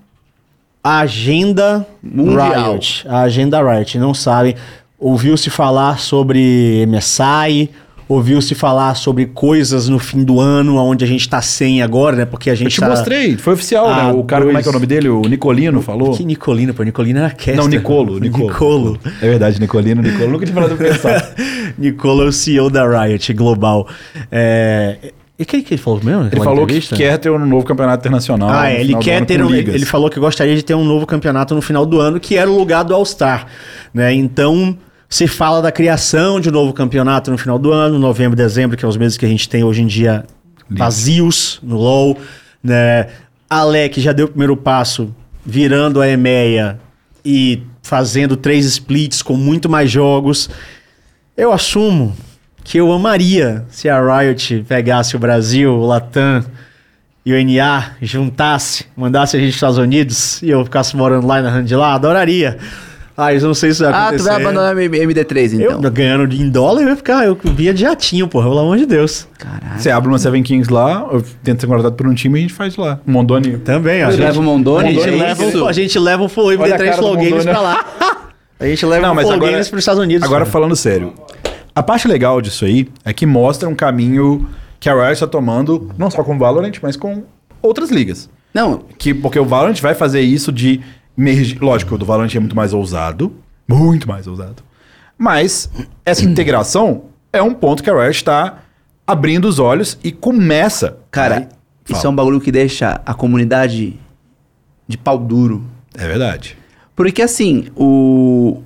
a 0.83 0.99
agenda 0.99 1.85
Mundial. 2.01 2.73
Riot. 2.73 3.05
A 3.07 3.21
agenda 3.21 3.61
Riot, 3.61 3.97
não 3.97 4.13
sabem. 4.13 4.55
Ouviu-se 4.97 5.49
falar 5.49 5.99
sobre 5.99 6.85
MSI, 6.87 7.71
ouviu-se 8.07 8.53
falar 8.53 8.93
sobre 8.95 9.25
coisas 9.25 9.89
no 9.89 9.97
fim 9.97 10.23
do 10.23 10.39
ano, 10.39 10.77
onde 10.77 11.03
a 11.03 11.07
gente 11.07 11.27
tá 11.27 11.41
sem 11.41 11.81
agora, 11.81 12.15
né? 12.15 12.25
Porque 12.25 12.49
a 12.49 12.53
Eu 12.53 12.57
gente 12.57 12.71
te 12.73 12.79
tá... 12.79 12.87
mostrei, 12.89 13.35
foi 13.37 13.53
oficial, 13.53 13.87
né? 13.87 14.11
O 14.13 14.23
cara, 14.23 14.45
como 14.45 14.57
é 14.57 14.61
que 14.61 14.67
é 14.67 14.69
o 14.69 14.71
dois- 14.71 14.75
nome 14.75 14.85
dele? 14.85 15.09
O 15.09 15.21
Nicolino 15.21 15.81
falou. 15.81 16.11
Que 16.15 16.23
Nicolino, 16.23 16.73
pô. 16.73 16.83
Nicolino 16.83 17.19
era 17.19 17.29
caster. 17.31 17.55
Não, 17.55 17.67
Nicolo. 17.67 18.19
Nicolo. 18.21 18.47
Nicolo. 18.47 18.99
É 19.21 19.27
verdade, 19.29 19.59
Nicolino, 19.59 20.01
Nicolo. 20.01 20.31
Nunca 20.31 20.45
tinha 20.45 20.55
pra 20.63 20.75
pensar. 20.75 21.33
Nicolo 21.77 22.23
é 22.23 22.27
o 22.27 22.31
CEO 22.31 22.69
da 22.69 22.87
Riot 23.05 23.33
Global. 23.33 23.87
É... 24.31 24.97
E 25.37 25.43
o 25.43 25.45
que, 25.45 25.61
que 25.63 25.73
ele 25.73 25.81
falou 25.81 25.99
mesmo? 26.01 26.29
Ele 26.31 26.37
falou 26.37 26.65
que 26.65 26.75
entrevista? 26.75 26.95
quer 26.95 27.17
ter 27.17 27.29
um 27.29 27.45
novo 27.45 27.65
campeonato 27.65 27.99
internacional. 27.99 28.49
Ah, 28.49 28.69
é, 28.71 28.79
ele 28.79 28.95
quer 28.95 29.25
ter 29.25 29.43
um, 29.43 29.53
ele 29.53 29.85
falou 29.85 30.09
que 30.09 30.17
gostaria 30.17 30.55
de 30.55 30.63
ter 30.63 30.73
um 30.75 30.85
novo 30.85 31.05
campeonato 31.05 31.53
no 31.53 31.61
final 31.61 31.85
do 31.85 31.99
ano, 31.99 32.21
que 32.21 32.37
era 32.37 32.49
o 32.49 32.57
lugar 32.57 32.83
do 32.83 32.93
All-Star, 32.93 33.45
né? 33.93 34.13
Então, 34.13 34.77
se 35.15 35.27
fala 35.27 35.61
da 35.61 35.71
criação 35.71 36.41
de 36.41 36.49
um 36.49 36.51
novo 36.51 36.73
campeonato 36.73 37.31
no 37.31 37.37
final 37.37 37.57
do 37.57 37.71
ano, 37.71 37.97
novembro, 37.97 38.35
dezembro, 38.35 38.75
que 38.75 38.83
é 38.83 38.87
os 38.87 38.97
meses 38.97 39.17
que 39.17 39.25
a 39.25 39.29
gente 39.29 39.47
tem 39.47 39.63
hoje 39.63 39.81
em 39.81 39.87
dia 39.87 40.25
vazios 40.69 41.57
no 41.63 41.77
LoL, 41.77 42.17
né? 42.61 43.07
Alec 43.49 44.01
já 44.01 44.11
deu 44.11 44.25
o 44.25 44.27
primeiro 44.27 44.57
passo, 44.57 45.15
virando 45.45 46.01
a 46.01 46.09
EMEA 46.09 46.77
e 47.23 47.63
fazendo 47.81 48.35
três 48.35 48.65
splits 48.65 49.21
com 49.21 49.37
muito 49.37 49.69
mais 49.69 49.89
jogos. 49.89 50.49
Eu 51.37 51.53
assumo 51.53 52.13
que 52.61 52.77
eu 52.77 52.91
amaria 52.91 53.63
se 53.69 53.87
a 53.87 54.19
Riot 54.19 54.65
pegasse 54.67 55.15
o 55.15 55.19
Brasil, 55.19 55.71
o 55.71 55.85
Latam 55.85 56.43
e 57.25 57.31
o 57.31 57.41
NA, 57.41 57.91
juntasse, 58.01 58.85
mandasse 58.97 59.37
a 59.37 59.39
gente 59.39 59.51
para 59.51 59.51
os 59.51 59.55
Estados 59.55 59.77
Unidos 59.77 60.41
e 60.41 60.49
eu 60.49 60.65
ficasse 60.65 60.93
morando 60.93 61.25
lá 61.25 61.39
e 61.39 61.41
narrando 61.41 61.67
de 61.67 61.75
lá. 61.77 61.93
Adoraria. 61.93 62.57
Ah, 63.17 63.33
eu 63.33 63.39
não 63.41 63.53
sei 63.53 63.73
se 63.73 63.81
vai 63.81 63.93
Ah, 63.93 64.07
acontecer. 64.07 64.23
tu 64.23 64.27
vai 64.33 64.41
abandonar 64.41 64.77
M- 64.77 64.97
MD3 64.99 65.53
então. 65.53 65.81
Eu 65.81 65.91
ganhando 65.91 66.33
em 66.35 66.49
dólar, 66.49 66.81
eu 66.81 66.89
ia 66.89 66.95
ficar, 66.97 67.25
eu 67.25 67.37
via 67.43 67.73
de 67.73 67.81
jatinho, 67.81 68.27
porra, 68.27 68.49
pelo 68.49 68.59
amor 68.59 68.77
de 68.77 68.85
Deus. 68.85 69.25
Caralho. 69.37 69.79
Você 69.79 69.89
abre 69.89 70.09
uma 70.09 70.17
Seven 70.19 70.43
Kings 70.43 70.71
lá, 70.71 71.07
eu 71.11 71.23
tento 71.41 71.61
ser 71.61 71.67
contratado 71.67 71.95
por 71.95 72.05
um 72.07 72.13
time 72.13 72.37
e 72.37 72.39
a 72.39 72.41
gente 72.41 72.53
faz 72.53 72.75
lá. 72.75 72.99
Mondoni. 73.05 73.57
Também, 73.59 74.03
ó. 74.03 74.11
Você 74.11 74.17
leva 74.17 74.39
o 74.39 74.43
Mondoni? 74.43 74.89
A 74.89 74.91
gente, 74.91 75.07
É 75.07 75.11
leva, 75.11 75.45
isso? 75.45 75.63
o, 75.63 75.67
a 75.67 75.71
gente 75.71 75.97
leva 75.97 76.23
o 76.23 76.27
Flow 76.27 76.47
Olha 76.47 76.57
a 76.57 76.67
MD3 76.67 76.77
cara 76.77 76.91
do 76.91 76.97
Flow 76.97 77.15
Games 77.15 77.43
pra 77.45 77.61
lá. 77.61 77.85
A 78.57 78.65
gente 78.67 78.85
leva 78.85 79.01
Não, 79.07 79.11
o 79.11 79.15
mas 79.15 79.25
Flow 79.25 79.35
agora- 79.35 79.51
Games 79.51 79.67
pros 79.69 79.81
Estados 79.81 80.01
Unidos. 80.01 80.23
Agora 80.23 80.41
cara. 80.45 80.51
falando 80.51 80.75
sério. 80.77 81.13
A 81.75 81.83
parte 81.83 82.07
legal 82.07 82.41
disso 82.41 82.63
aí 82.63 82.87
é 83.03 83.11
que 83.11 83.25
mostra 83.25 83.67
um 83.67 83.75
caminho 83.75 84.47
que 84.79 84.87
a 84.89 84.93
Riot 84.93 85.11
está 85.11 85.27
tomando, 85.27 85.89
não 85.97 86.09
só 86.09 86.23
com 86.23 86.35
o 86.35 86.39
Valorant, 86.39 86.71
mas 86.81 86.95
com 86.95 87.23
outras 87.61 87.91
ligas. 87.91 88.29
Não, 88.53 88.79
Que, 88.97 89.13
porque 89.13 89.37
o 89.37 89.43
Valorant 89.43 89.77
vai 89.81 89.93
fazer 89.93 90.21
isso 90.21 90.53
de 90.53 90.79
Lógico, 91.61 91.95
o 91.95 91.97
do 91.97 92.05
Valorant 92.05 92.33
é 92.35 92.39
muito 92.39 92.55
mais 92.55 92.73
ousado. 92.73 93.33
Muito 93.67 94.07
mais 94.07 94.27
ousado. 94.27 94.63
Mas 95.17 95.69
essa 96.05 96.23
integração 96.25 97.03
é 97.31 97.41
um 97.41 97.53
ponto 97.53 97.81
que 97.83 97.89
a 97.89 97.93
Riot 97.93 98.15
está 98.17 98.59
abrindo 99.07 99.45
os 99.47 99.59
olhos 99.59 99.97
e 100.03 100.11
começa. 100.11 100.97
cara, 101.11 101.35
Aí, 101.37 101.47
isso 101.87 101.95
fala. 102.01 102.05
é 102.05 102.09
um 102.09 102.15
bagulho 102.15 102.41
que 102.41 102.51
deixa 102.51 103.01
a 103.05 103.13
comunidade 103.13 103.99
de 104.87 104.97
pau 104.97 105.17
duro. 105.17 105.63
É 105.97 106.07
verdade. 106.07 106.57
Porque 106.95 107.21
assim, 107.21 107.67
o, 107.75 108.61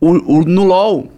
o, 0.00 0.38
o- 0.38 0.44
no 0.44 0.64
LoL, 0.64 1.10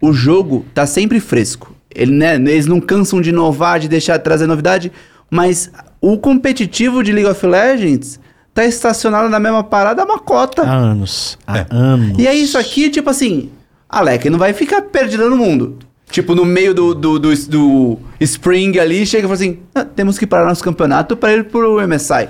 o 0.00 0.12
jogo 0.12 0.64
tá 0.74 0.86
sempre 0.86 1.20
fresco. 1.20 1.74
Ele, 1.94 2.12
né, 2.12 2.34
eles 2.34 2.66
não 2.66 2.80
cansam 2.80 3.20
de 3.20 3.30
inovar, 3.30 3.78
de 3.78 3.88
deixar 3.88 4.18
trazer 4.18 4.46
novidade, 4.46 4.90
mas 5.30 5.70
o 6.00 6.18
competitivo 6.18 7.02
de 7.02 7.12
League 7.12 7.30
of 7.30 7.46
Legends 7.46 8.18
tá 8.54 8.64
estacionado 8.64 9.28
na 9.28 9.40
mesma 9.40 9.64
parada 9.64 10.02
há 10.02 10.04
uma 10.04 10.18
cota. 10.18 10.62
Há 10.62 10.72
anos. 10.72 11.36
Há 11.46 11.58
É. 11.58 11.66
anos. 11.70 12.18
E 12.18 12.26
é 12.26 12.34
isso 12.34 12.56
aqui, 12.56 12.88
tipo 12.88 13.10
assim, 13.10 13.50
Alec 13.88 14.30
não 14.30 14.38
vai 14.38 14.52
ficar 14.52 14.80
perdido 14.82 15.28
no 15.28 15.36
mundo. 15.36 15.78
Tipo, 16.10 16.34
no 16.36 16.44
meio 16.44 16.72
do, 16.72 16.94
do, 16.94 17.18
do, 17.18 17.34
do 17.48 17.98
Spring 18.20 18.78
ali, 18.78 19.04
chega 19.04 19.22
e 19.26 19.28
fala 19.28 19.34
assim: 19.34 19.58
"Ah, 19.74 19.84
temos 19.84 20.16
que 20.16 20.26
parar 20.26 20.46
nosso 20.46 20.62
campeonato 20.62 21.16
para 21.16 21.32
ir 21.34 21.44
pro 21.44 21.80
MSI. 21.86 22.28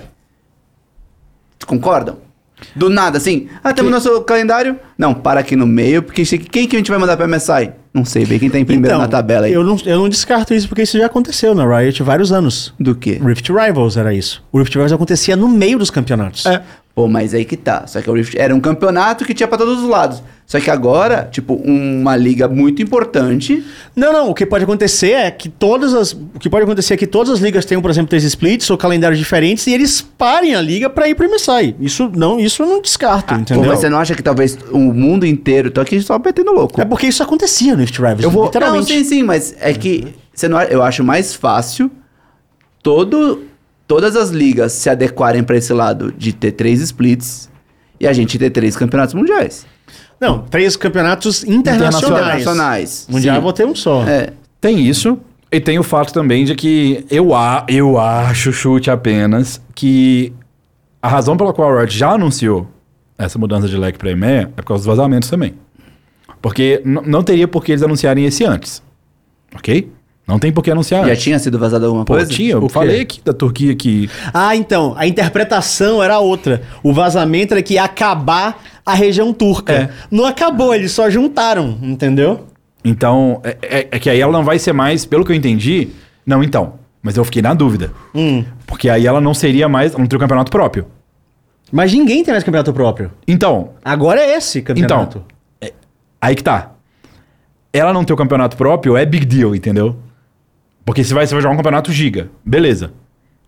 Concordam? 1.67 2.19
Do 2.75 2.89
nada, 2.89 3.19
assim, 3.19 3.49
ah, 3.63 3.73
temos 3.75 3.91
nosso 3.93 4.23
calendário? 4.23 4.79
Não, 4.97 5.13
para 5.13 5.41
aqui 5.41 5.55
no 5.57 5.67
meio, 5.67 6.03
porque 6.03 6.25
quem 6.25 6.67
que 6.67 6.77
a 6.77 6.79
gente 6.79 6.91
vai 6.91 6.99
mandar 6.99 7.17
pra 7.17 7.27
MSI? 7.29 7.73
Não 7.95 8.05
sei, 8.05 8.25
vê 8.25 8.41
quem 8.41 8.51
tá 8.51 8.59
em 8.59 8.65
primeiro 8.65 8.99
na 8.99 9.07
tabela 9.07 9.47
aí. 9.47 9.53
Eu 9.53 9.62
não, 9.62 9.77
eu 9.87 9.99
não 9.99 10.09
descarto 10.09 10.53
isso 10.53 10.66
porque 10.66 10.83
isso 10.83 10.99
já 10.99 11.07
aconteceu 11.07 11.55
na 11.55 11.65
Riot 11.65 12.03
vários 12.03 12.33
anos. 12.33 12.75
Do 12.79 12.93
quê? 12.97 13.21
Rift 13.25 13.49
Rivals 13.53 13.97
era 13.97 14.12
isso. 14.12 14.43
O 14.51 14.59
Rift 14.59 14.75
Rivals 14.75 14.93
acontecia 14.93 15.37
no 15.37 15.49
meio 15.49 15.79
dos 15.79 15.91
campeonatos. 15.91 16.45
É. 16.45 16.61
Pô, 16.95 17.09
mas 17.09 17.35
aí 17.35 17.45
que 17.45 17.57
tá. 17.57 17.89
Só 17.89 18.01
que 18.01 18.09
o 18.09 18.12
Rift 18.12 18.39
era 18.39 18.55
um 18.55 18.61
campeonato 18.61 19.25
que 19.25 19.35
tinha 19.35 19.49
pra 19.49 19.59
todos 19.59 19.83
os 19.83 19.89
lados. 19.89 20.23
Só 20.47 20.61
que 20.61 20.71
agora, 20.71 21.29
tipo, 21.29 21.55
uma 21.55 22.15
liga 22.16 22.47
muito 22.47 22.81
importante. 22.81 23.65
Não, 23.97 24.12
não. 24.12 24.31
O 24.31 24.35
que 24.35 24.47
pode 24.47 24.62
acontecer 24.62 25.11
é 25.11 25.31
que 25.31 25.49
todas 25.49 25.93
as. 25.93 26.12
O 26.12 26.39
que 26.39 26.49
pode 26.49 26.62
acontecer 26.62 26.95
é 26.95 26.97
que 26.97 27.07
todas 27.07 27.33
as 27.33 27.41
ligas 27.41 27.65
tenham, 27.65 27.83
por 27.83 27.91
exemplo, 27.91 28.11
três 28.11 28.23
splits 28.23 28.71
ou 28.71 28.79
calendários 28.79 29.19
diferentes 29.19 29.66
e 29.66 29.73
eles 29.73 30.03
parem 30.03 30.55
a 30.55 30.61
liga 30.61 30.89
pra 30.89 31.09
ir 31.09 31.16
pro 31.16 31.29
MSI. 31.29 31.75
Isso 31.81 32.09
não, 32.15 32.39
isso 32.39 32.65
não 32.65 32.81
descarto, 32.81 33.35
Pô, 33.35 33.41
entendeu? 33.41 33.65
mas 33.65 33.81
você 33.81 33.89
não 33.89 33.99
acha 33.99 34.15
que 34.15 34.23
talvez 34.23 34.57
o 34.71 34.79
mundo 34.79 35.27
inteiro. 35.27 35.73
Tô 35.73 35.81
aqui 35.81 36.01
só 36.01 36.16
metendo 36.16 36.53
louco. 36.53 36.81
É 36.81 36.85
porque 36.85 37.09
isso 37.09 37.25
acontecia 37.25 37.73
no 37.73 37.81
Rift 37.81 37.99
Rivals. 37.99 38.23
Eu 38.23 38.31
vou. 38.31 38.43
Não, 38.43 38.49
literalmente. 38.51 38.87
sim, 38.87 39.03
sim, 39.03 39.23
mas 39.25 39.57
é 39.59 39.73
que 39.73 40.15
você 40.33 40.47
não, 40.47 40.62
eu 40.62 40.81
acho 40.81 41.03
mais 41.03 41.35
fácil 41.35 41.91
todo, 42.85 43.43
todas 43.86 44.16
as 44.16 44.31
ligas 44.31 44.73
se 44.73 44.89
adequarem 44.89 45.43
pra 45.43 45.56
esse 45.56 45.73
lado 45.73 46.12
de 46.16 46.32
ter 46.32 46.52
três 46.52 46.81
splits 46.81 47.51
e 48.01 48.06
a 48.06 48.12
gente 48.12 48.39
ter 48.39 48.51
três 48.51 48.77
campeonatos 48.77 49.15
mundiais. 49.15 49.66
Não, 50.20 50.40
três 50.40 50.77
campeonatos 50.77 51.44
internacionais. 51.44 52.05
Internacionais. 52.05 53.06
Mundial 53.11 53.36
Sim. 53.36 53.43
vou 53.43 53.52
ter 53.52 53.66
um 53.66 53.74
só. 53.74 54.05
É. 54.05 54.32
Tem 54.61 54.81
isso. 54.81 55.19
E 55.51 55.61
tem 55.61 55.78
o 55.78 55.82
fato 55.82 56.12
também 56.12 56.44
de 56.44 56.55
que 56.55 57.05
eu, 57.11 57.35
a, 57.35 57.65
eu 57.69 57.98
acho, 57.98 58.52
chute 58.52 58.90
apenas, 58.90 59.61
que 59.74 60.32
a 61.01 61.09
razão 61.09 61.36
pela 61.36 61.52
qual 61.52 61.70
a 61.70 61.81
Riot 61.81 61.97
já 61.97 62.11
anunciou 62.11 62.66
essa 63.16 63.39
mudança 63.39 63.69
de 63.69 63.77
leque 63.77 63.98
para 63.98 64.11
EMEA 64.11 64.43
é 64.43 64.47
por 64.47 64.65
causa 64.65 64.81
dos 64.81 64.97
vazamentos 64.97 65.28
também. 65.28 65.55
Porque 66.43 66.82
não 66.85 67.23
teria 67.23 67.47
por 67.47 67.65
que 67.65 67.73
eles 67.73 67.82
anunciarem 67.82 68.24
esse 68.24 68.44
antes. 68.44 68.82
Ok? 69.55 69.90
Não 70.27 70.39
tem 70.39 70.51
por 70.51 70.63
que 70.63 70.71
anunciar 70.71 71.07
Já 71.07 71.15
tinha 71.15 71.39
sido 71.39 71.59
vazado 71.59 71.85
alguma 71.85 72.05
Pô, 72.05 72.15
coisa? 72.15 72.31
tinha. 72.33 72.59
O 72.59 72.65
Eu 72.65 72.69
falei 72.69 73.03
aqui 73.03 73.21
da 73.23 73.35
Turquia 73.35 73.75
que... 73.75 74.09
Ah, 74.33 74.57
então, 74.57 74.95
a 74.97 75.07
interpretação 75.07 76.03
era 76.03 76.19
outra. 76.19 76.63
O 76.83 76.95
vazamento 76.95 77.53
era 77.53 77.63
que 77.63 77.75
ia 77.75 77.85
acabar 77.85 78.63
a 78.87 78.95
região 78.95 79.33
turca. 79.35 79.73
É. 79.73 79.91
Não 80.11 80.25
acabou, 80.25 80.75
eles 80.75 80.93
só 80.93 81.11
juntaram, 81.11 81.79
entendeu? 81.83 82.47
Então, 82.83 83.41
é, 83.45 83.57
é- 83.63 83.89
é 83.91 83.99
que 83.99 84.09
aí 84.09 84.19
ela 84.21 84.33
não 84.33 84.45
vai 84.45 84.59
ser 84.59 84.73
mais, 84.73 85.05
pelo 85.05 85.25
que 85.25 85.33
eu 85.33 85.37
entendi... 85.37 85.89
Não, 86.27 86.43
então. 86.43 86.75
Mas 87.03 87.19
eu 87.19 87.25
fiquei 87.25 87.43
na 87.43 87.53
dúvida. 87.53 87.91
Hum. 88.15 88.43
Porque 88.67 88.89
aí 88.89 89.07
ela 89.07 89.21
não 89.21 89.35
seria 89.35 89.69
mais... 89.69 89.93
Ela 89.93 90.01
não 90.01 90.07
teria 90.07 90.19
um 90.19 90.21
campeonato 90.27 90.51
próprio. 90.51 90.87
Mas 91.71 91.93
ninguém 91.93 92.25
tem 92.25 92.33
mais 92.33 92.43
campeonato 92.45 92.73
próprio. 92.73 93.11
Então, 93.29 93.71
Agora 93.85 94.21
é 94.23 94.35
esse 94.37 94.63
campeonato. 94.63 95.23
Então, 95.61 95.71
aí 96.19 96.35
que 96.35 96.43
tá. 96.43 96.71
Ela 97.75 97.93
não 97.93 98.05
ter 98.05 98.15
o 98.15 98.17
campeonato 98.17 98.57
próprio 98.57 98.97
é 98.97 99.05
big 99.05 99.27
deal, 99.27 99.55
entendeu? 99.55 99.97
Porque 100.85 101.02
você 101.02 101.15
vai, 101.15 101.27
você 101.27 101.35
vai 101.35 101.43
jogar 101.43 101.55
um 101.55 101.56
campeonato 101.56 101.90
giga. 101.93 102.28
Beleza. 102.44 102.93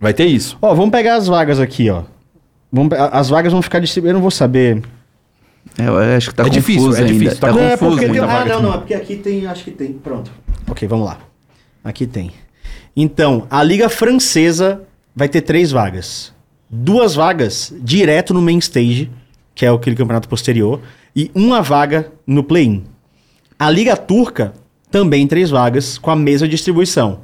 Vai 0.01 0.13
ter 0.15 0.27
isso. 0.27 0.57
Ó, 0.61 0.75
vamos 0.75 0.91
pegar 0.91 1.17
as 1.17 1.27
vagas 1.27 1.59
aqui, 1.61 1.89
ó. 1.91 2.03
Vamos 2.73 2.91
pe- 2.91 2.97
as 3.13 3.29
vagas 3.29 3.53
vão 3.53 3.63
ficar 3.63 3.79
distribuídas. 3.81 4.11
Eu 4.13 4.15
não 4.15 4.23
vou 4.23 4.31
saber. 4.31 4.83
É, 5.79 5.87
eu 5.87 5.99
acho 5.99 6.31
que 6.31 6.35
tá 6.35 6.45
É 6.45 6.47
confuso 6.47 6.61
difícil, 6.61 6.95
é 6.95 6.99
ainda. 6.99 7.13
difícil, 7.13 7.39
tá 7.39 7.53
Tá 7.53 7.61
é 7.61 7.71
confuso 7.77 7.97
porque 7.99 8.09
tem-. 8.13 8.21
Ah, 8.21 8.27
vaga 8.27 8.45
não, 8.49 8.55
aqui. 8.57 8.63
não. 8.63 8.75
É 8.75 8.79
porque 8.79 8.95
aqui 8.95 9.17
tem. 9.17 9.47
Acho 9.47 9.65
que 9.65 9.71
tem. 9.71 9.93
Pronto. 9.93 10.31
Ok, 10.69 10.87
vamos 10.89 11.07
lá. 11.07 11.19
Aqui 11.85 12.07
tem. 12.07 12.33
Então, 12.97 13.47
a 13.51 13.63
Liga 13.63 13.89
Francesa 13.89 14.83
vai 15.15 15.29
ter 15.29 15.43
três 15.43 15.71
vagas. 15.71 16.33
Duas 16.69 17.15
vagas 17.15 17.73
direto 17.81 18.33
no 18.35 18.41
main 18.43 18.59
stage, 18.59 19.11
que 19.55 19.65
é 19.65 19.69
aquele 19.69 19.95
campeonato 19.95 20.29
posterior, 20.29 20.81
e 21.15 21.31
uma 21.35 21.63
vaga 21.63 22.11
no 22.27 22.43
play-in. 22.43 22.85
A 23.59 23.71
Liga 23.71 23.97
Turca 23.97 24.53
também 24.91 25.27
três 25.27 25.51
vagas 25.51 25.97
com 25.99 26.11
a 26.11 26.17
mesma 26.17 26.49
distribuição. 26.49 27.21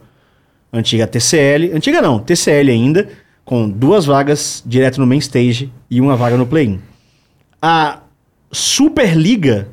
Antiga 0.73 1.07
TCL, 1.07 1.73
antiga 1.75 2.01
não, 2.01 2.19
TCL 2.19 2.71
ainda, 2.71 3.09
com 3.45 3.69
duas 3.69 4.07
vagas 4.07 4.63
direto 4.65 4.99
no 5.01 5.07
main 5.07 5.19
stage 5.19 5.71
e 5.91 6.01
uma 6.01 6.17
vaga 6.17 6.37
no 6.37 6.47
play-in. 6.47 6.81
A 7.61 7.99
Superliga 8.51 9.69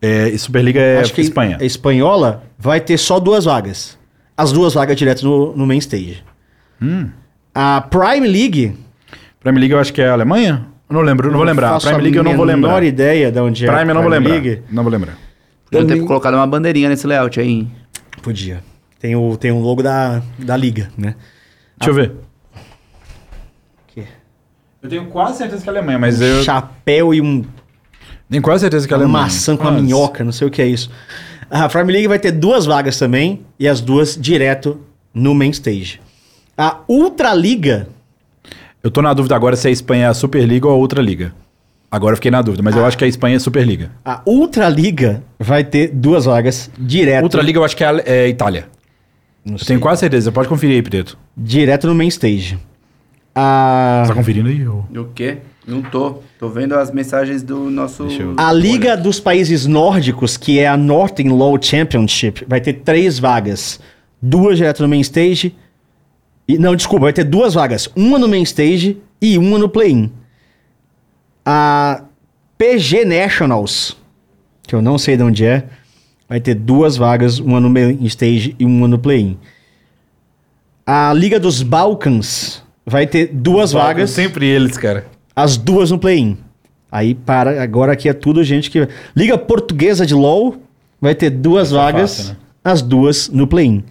É, 0.00 0.28
e 0.28 0.38
Superliga 0.38 0.80
é 0.80 1.00
acho 1.00 1.12
que 1.12 1.20
Espanha. 1.22 1.58
a 1.60 1.64
espanhola 1.64 2.44
vai 2.58 2.80
ter 2.80 2.96
só 2.98 3.18
duas 3.18 3.44
vagas. 3.46 3.98
As 4.36 4.52
duas 4.52 4.74
vagas 4.74 4.96
direto 4.96 5.24
no, 5.24 5.56
no 5.56 5.66
main 5.66 5.78
stage. 5.78 6.22
Hum. 6.80 7.08
A 7.52 7.80
Prime 7.80 8.26
League. 8.28 8.74
Prime 9.40 9.58
League 9.58 9.72
eu 9.72 9.80
acho 9.80 9.92
que 9.92 10.00
é 10.00 10.08
a 10.08 10.12
Alemanha? 10.12 10.66
Não 10.88 11.00
lembro, 11.00 11.26
eu 11.26 11.32
não 11.32 11.38
vou 11.38 11.46
lembrar. 11.46 11.70
faço 11.70 11.86
Prime 11.86 12.00
a 12.00 12.02
League 12.02 12.16
eu 12.16 12.22
não 12.22 12.36
vou 12.36 12.46
menor 12.46 12.56
lembrar. 12.74 12.84
ideia 12.84 13.32
de 13.32 13.40
onde 13.40 13.66
é. 13.66 13.72
Prime 13.72 13.90
eu 13.90 13.94
não 13.94 14.02
vou 14.02 14.10
lembrar. 14.10 14.30
League. 14.32 14.62
Não 14.70 14.82
vou 14.84 14.92
lembrar. 14.92 15.18
Podia 15.70 15.84
ter 15.86 16.00
colocado 16.04 16.34
uma 16.34 16.46
bandeirinha 16.46 16.88
nesse 16.88 17.06
layout 17.06 17.38
aí. 17.40 17.48
hein? 17.48 17.72
Podia. 18.22 18.62
Tem 18.98 19.14
o, 19.14 19.36
tem 19.36 19.50
o 19.52 19.60
logo 19.60 19.82
da, 19.82 20.22
da 20.38 20.56
liga, 20.56 20.90
né? 20.96 21.14
Deixa 21.78 21.90
eu 21.90 21.94
ver. 21.94 22.12
Aqui. 23.86 24.04
Eu 24.82 24.88
tenho 24.88 25.06
quase 25.06 25.38
certeza 25.38 25.62
que 25.62 25.68
é 25.68 25.72
a 25.72 25.76
Alemanha, 25.76 25.98
mas 25.98 26.20
eu 26.20 26.42
Chapéu 26.42 27.14
e 27.14 27.20
um 27.20 27.44
tenho 28.30 28.42
quase 28.42 28.60
certeza 28.60 28.86
que 28.86 28.92
é 28.92 28.96
a 28.96 28.98
uma 28.98 29.04
Alemanha. 29.04 29.24
maçã 29.24 29.56
com 29.56 29.62
a 29.64 29.70
Quase. 29.70 29.82
minhoca, 29.82 30.22
não 30.24 30.32
sei 30.32 30.46
o 30.46 30.50
que 30.50 30.60
é 30.60 30.66
isso. 30.66 30.90
A 31.50 31.66
Prime 31.68 31.90
League 31.90 32.08
vai 32.08 32.18
ter 32.18 32.32
duas 32.32 32.66
vagas 32.66 32.98
também 32.98 33.42
e 33.58 33.66
as 33.66 33.80
duas 33.80 34.16
direto 34.20 34.80
no 35.14 35.34
main 35.34 35.50
stage. 35.50 36.00
A 36.56 36.80
Ultra 36.88 37.32
Liga 37.34 37.86
Eu 38.82 38.90
tô 38.90 39.00
na 39.00 39.14
dúvida 39.14 39.34
agora 39.34 39.56
se 39.56 39.66
a 39.66 39.70
Espanha 39.70 40.04
é 40.04 40.08
a 40.08 40.14
Superliga 40.14 40.66
ou 40.66 40.72
a 40.74 40.76
outra 40.76 41.00
liga. 41.00 41.32
Agora 41.90 42.12
eu 42.12 42.16
fiquei 42.16 42.30
na 42.30 42.42
dúvida, 42.42 42.62
mas 42.62 42.76
eu 42.76 42.84
acho 42.84 42.98
que 42.98 43.04
a 43.04 43.08
Espanha 43.08 43.36
é 43.36 43.38
Superliga. 43.38 43.90
A 44.04 44.20
Ultra 44.26 44.68
Liga 44.68 45.22
vai 45.38 45.64
ter 45.64 45.88
duas 45.88 46.26
vagas 46.26 46.70
direto. 46.78 47.22
Outra 47.22 47.40
liga 47.40 47.58
eu 47.58 47.64
acho 47.64 47.74
que 47.74 47.82
é 47.82 47.86
a 47.86 48.02
é 48.04 48.24
a 48.24 48.28
Itália. 48.28 48.68
Não 49.48 49.54
Eu 49.54 49.58
sei. 49.58 49.66
tenho 49.68 49.80
quase 49.80 50.00
certeza. 50.00 50.30
Pode 50.30 50.48
conferir 50.48 50.76
aí, 50.76 50.82
Preto. 50.82 51.18
Direto 51.36 51.86
no 51.86 51.94
main 51.94 52.08
stage. 52.08 52.58
A, 53.34 54.04
Tá 54.06 54.14
conferindo 54.14 54.48
aí? 54.48 54.66
ô? 54.66 54.84
O 54.96 55.04
quê? 55.14 55.38
Não 55.66 55.82
tô. 55.82 56.18
Tô 56.38 56.48
vendo 56.48 56.74
as 56.74 56.90
mensagens 56.90 57.42
do 57.42 57.70
nosso. 57.70 58.04
Eu- 58.04 58.34
a 58.36 58.52
Liga 58.52 58.96
dos 58.96 59.20
Países 59.20 59.66
Nórdicos, 59.66 60.36
que 60.36 60.58
é 60.58 60.66
a 60.66 60.76
Northern 60.76 61.30
Law 61.30 61.58
Championship, 61.60 62.44
vai 62.48 62.60
ter 62.60 62.74
três 62.74 63.18
vagas. 63.18 63.78
Duas 64.20 64.56
direto 64.56 64.82
no 64.82 64.88
main 64.88 65.00
stage 65.00 65.54
E, 66.50 66.56
não, 66.58 66.74
desculpa, 66.74 67.04
vai 67.04 67.12
ter 67.12 67.24
duas 67.24 67.52
vagas. 67.52 67.90
Uma 67.94 68.18
no 68.18 68.26
main 68.26 68.42
stage 68.42 68.96
e 69.20 69.36
uma 69.36 69.58
no 69.58 69.68
play-in. 69.68 70.10
A 71.44 72.04
PG 72.56 73.04
Nationals, 73.04 73.94
que 74.66 74.74
eu 74.74 74.80
não 74.82 74.96
sei 74.96 75.16
de 75.16 75.22
onde 75.22 75.44
é, 75.44 75.64
vai 76.28 76.40
ter 76.40 76.54
duas 76.54 76.96
vagas, 76.96 77.38
uma 77.38 77.58
no 77.60 77.70
main 77.70 78.04
stage 78.06 78.54
e 78.58 78.64
uma 78.64 78.86
no 78.86 78.98
play-in. 78.98 79.36
A 80.86 81.12
Liga 81.12 81.38
dos 81.38 81.62
Balcãs 81.62 82.62
vai 82.86 83.06
ter 83.06 83.28
duas 83.32 83.72
vagas, 83.72 84.10
Sempre 84.10 84.46
eles, 84.46 84.76
cara. 84.78 85.06
as 85.36 85.56
duas 85.56 85.90
no 85.90 85.98
play-in. 85.98 86.38
Aí 86.90 87.14
para, 87.14 87.62
agora 87.62 87.92
aqui 87.92 88.08
é 88.08 88.12
tudo 88.14 88.42
gente 88.42 88.70
que. 88.70 88.88
Liga 89.14 89.36
Portuguesa 89.36 90.06
de 90.06 90.14
LoL 90.14 90.56
vai 91.00 91.14
ter 91.14 91.28
duas 91.30 91.68
Essa 91.68 91.74
é 91.74 91.78
vagas, 91.78 92.16
fácil, 92.16 92.32
né? 92.32 92.36
as 92.64 92.82
duas 92.82 93.28
no 93.28 93.46
play-in. 93.46 93.84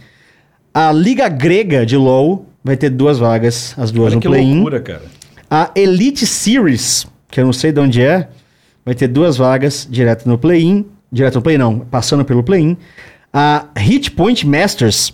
A 0.73 0.91
Liga 0.91 1.29
Grega 1.29 1.85
de 1.85 1.95
LoL 1.95 2.45
vai 2.63 2.75
ter 2.75 2.89
duas 2.89 3.19
vagas, 3.19 3.73
as 3.77 3.91
duas 3.91 4.07
Olha 4.07 4.15
no 4.15 4.21
que 4.21 4.27
play-in. 4.27 4.53
loucura, 4.55 4.79
cara. 4.79 5.01
A 5.49 5.71
Elite 5.75 6.25
Series, 6.25 7.05
que 7.29 7.39
eu 7.39 7.45
não 7.45 7.53
sei 7.53 7.71
de 7.71 7.79
onde 7.79 8.01
é, 8.01 8.27
vai 8.83 8.93
ter 8.95 9.07
duas 9.07 9.37
vagas 9.37 9.87
direto 9.89 10.27
no 10.27 10.37
play-in. 10.37 10.85
Direto 11.11 11.35
no 11.35 11.41
play 11.41 11.57
não, 11.57 11.79
passando 11.79 12.25
pelo 12.25 12.43
play-in. 12.43 12.77
A 13.31 13.67
Hit 13.77 14.11
Point 14.11 14.45
Masters, 14.45 15.13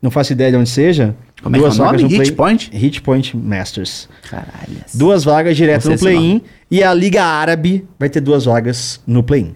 não 0.00 0.10
faço 0.10 0.32
ideia 0.32 0.50
de 0.50 0.56
onde 0.56 0.68
seja. 0.68 1.14
Como 1.42 1.56
é 1.56 1.58
que 1.58 1.64
é 1.64 1.68
o 1.68 1.74
nome? 1.74 2.02
no 2.02 2.08
Hit 2.08 2.32
Point? 2.32 2.70
Hit 2.72 3.02
Point 3.02 3.36
Masters. 3.36 4.08
Caralho. 4.28 4.84
Duas 4.94 5.24
vagas 5.24 5.56
direto 5.56 5.86
no 5.86 5.94
esse 5.94 6.04
play-in. 6.04 6.42
E 6.70 6.82
a 6.82 6.94
Liga 6.94 7.24
Árabe 7.24 7.86
vai 7.98 8.08
ter 8.08 8.20
duas 8.20 8.44
vagas 8.44 9.00
no 9.06 9.22
play-in. 9.22 9.54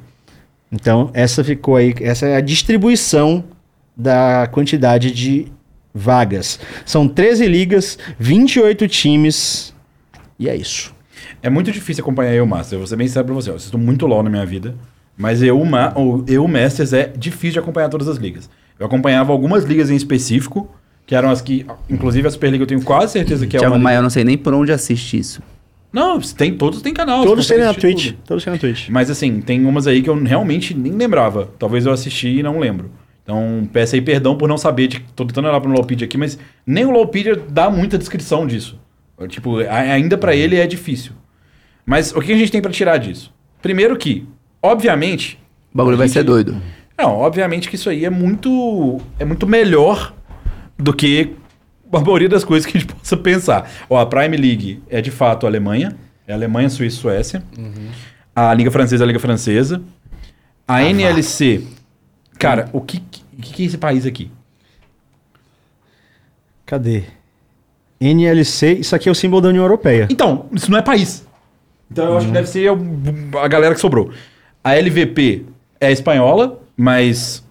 Então, 0.70 1.11
essa 1.15 1.44
ficou 1.44 1.77
aí. 1.77 1.94
Essa 2.01 2.27
é 2.27 2.36
a 2.36 2.40
distribuição 2.40 3.44
da 3.97 4.48
quantidade 4.51 5.11
de 5.12 5.47
vagas. 5.94 6.59
São 6.85 7.09
13 7.09 7.47
ligas, 7.47 7.98
28 8.19 8.89
times. 8.89 9.73
E 10.39 10.48
é 10.48 10.57
isso. 10.57 10.94
É 11.43 11.48
muito 11.48 11.70
difícil 11.70 12.03
acompanhar 12.03 12.35
eu, 12.35 12.47
Masters. 12.47 12.73
Eu 12.73 12.78
vou 12.81 12.86
ser 12.86 12.97
bem 12.97 13.09
sério 13.09 13.27
pra 13.27 13.35
você. 13.35 13.51
Eu 13.51 13.57
assisto 13.57 13.78
muito 13.78 14.07
LoL 14.07 14.23
na 14.23 14.31
minha 14.31 14.44
vida. 14.44 14.74
Mas 15.16 15.43
eu, 15.43 15.62
Ma- 15.64 15.93
o 15.97 16.24
eu 16.28 16.47
Masters, 16.47 16.93
é 16.93 17.06
difícil 17.16 17.52
de 17.52 17.59
acompanhar 17.59 17.88
todas 17.88 18.06
as 18.09 18.16
ligas. 18.18 18.51
Eu 18.78 18.86
acompanhava 18.86 19.32
algumas 19.32 19.64
ligas 19.64 19.90
em 19.90 19.97
específico, 19.97 20.70
que 21.06 21.14
eram 21.14 21.30
as 21.30 21.40
que... 21.40 21.64
Inclusive 21.88 22.28
a 22.28 22.30
Superliga 22.30 22.64
eu 22.64 22.66
tenho 22.66 22.82
quase 22.82 23.12
certeza 23.12 23.47
que 23.47 23.56
é 23.56 23.60
Thiago 23.60 23.74
uma... 23.76 23.82
Maia, 23.82 23.94
liga- 23.94 23.98
eu 24.01 24.02
não 24.02 24.10
sei 24.10 24.24
nem 24.24 24.36
por 24.36 24.52
onde 24.52 24.72
assiste 24.72 25.18
isso. 25.18 25.43
Não, 25.93 26.20
tem, 26.20 26.52
todos 26.55 26.82
têm 26.82 26.93
canal. 26.93 27.24
Todos 27.24 27.47
têm 27.47 27.56
na 27.59 27.72
Twitch. 27.72 27.94
assistir 27.97 28.18
Todos 28.26 28.44
têm 28.44 28.52
na 28.52 28.59
Twitch. 28.59 28.80
tudo. 28.86 28.93
Mas 28.93 29.09
assim, 29.10 29.40
tem 29.40 29.64
umas 29.64 29.86
aí 29.86 30.02
que 30.02 30.10
eu 30.10 30.22
realmente 30.22 30.74
nem 30.74 30.93
lembrava. 30.93 31.48
Talvez 31.59 31.86
eu 31.86 31.93
assisti 31.93 32.38
e 32.38 32.43
não 32.43 32.59
lembro. 32.59 32.90
Então, 33.22 33.66
peço 33.72 33.94
aí 33.94 34.02
perdão 34.02 34.36
por 34.36 34.47
não 34.48 34.59
saber. 34.59 34.88
De, 34.88 35.01
tô 35.14 35.24
tentando 35.24 35.48
olhar 35.48 35.60
pro 35.60 35.70
Lowpedia 35.70 36.05
aqui, 36.05 36.18
mas 36.18 36.38
nem 36.66 36.84
o 36.84 36.90
Lowpedia 36.90 37.40
dá 37.48 37.70
muita 37.70 37.97
descrição 37.97 38.47
disso. 38.47 38.78
Tipo, 39.28 39.59
ainda 39.70 40.18
pra 40.18 40.36
ele 40.36 40.56
é 40.56 40.66
difícil. 40.66 41.12
Mas 41.86 42.12
o 42.12 42.20
que 42.20 42.32
a 42.32 42.36
gente 42.36 42.52
tem 42.52 42.60
pra 42.60 42.70
tirar 42.70 42.98
disso? 42.98 43.32
Primeiro 43.62 43.97
que, 43.97 44.26
obviamente... 44.66 45.38
O 45.72 45.76
bagulho 45.76 45.94
a 45.94 45.98
vai 45.98 46.06
gente- 46.09 46.14
ser 46.14 46.22
doido. 46.24 46.56
Não, 46.98 47.18
obviamente 47.18 47.68
que 47.68 47.74
isso 47.76 47.90
aí 47.90 48.05
é 48.05 48.10
muito, 48.10 48.98
é 49.18 49.24
muito 49.24 49.47
melhor 49.47 50.14
do 50.78 50.93
que 50.94 51.34
a 51.93 52.01
maioria 52.01 52.28
das 52.28 52.43
coisas 52.44 52.70
que 52.70 52.76
a 52.76 52.80
gente 52.80 52.93
possa 52.94 53.16
pensar. 53.16 53.70
Ó, 53.88 53.98
a 53.98 54.06
Prime 54.06 54.36
League 54.36 54.82
é 54.88 55.01
de 55.02 55.10
fato 55.10 55.47
a 55.47 55.48
Alemanha. 55.48 55.97
É 56.26 56.32
Alemanha, 56.32 56.68
Suíça 56.68 56.97
e 56.97 57.01
Suécia. 57.01 57.43
A 58.34 58.52
Liga 58.55 58.70
Francesa 58.70 59.02
é 59.02 59.05
a 59.05 59.06
Liga 59.06 59.18
Francesa. 59.20 59.82
A 60.66 60.82
NLC... 60.82 61.62
Cara, 62.38 62.68
o 62.72 62.80
que, 62.82 62.98
o 63.38 63.40
que 63.43 63.52
que 63.55 63.62
é 63.62 63.66
esse 63.66 63.78
país 63.78 64.05
aqui? 64.05 64.30
Cadê? 66.66 67.05
NLC, 68.01 68.74
isso 68.74 68.94
aqui 68.94 69.09
é 69.09 69.12
o 69.12 69.14
símbolo 69.14 69.40
da 69.40 69.48
União 69.48 69.64
Europeia. 69.64 70.06
Então, 70.10 70.47
isso 70.52 70.70
não 70.70 70.78
é 70.78 70.82
país. 70.82 71.26
Então 71.90 72.05
eu 72.06 72.16
acho 72.18 72.26
que 72.26 72.32
deve 72.32 72.48
ser 72.48 72.68
a 73.40 73.48
galera 73.48 73.74
que 73.74 73.80
sobrou. 73.80 74.10
A 74.66 74.74
LVP 74.74 75.44
é 75.80 75.93
espanhola, 75.93 76.60
mas... 76.76 77.44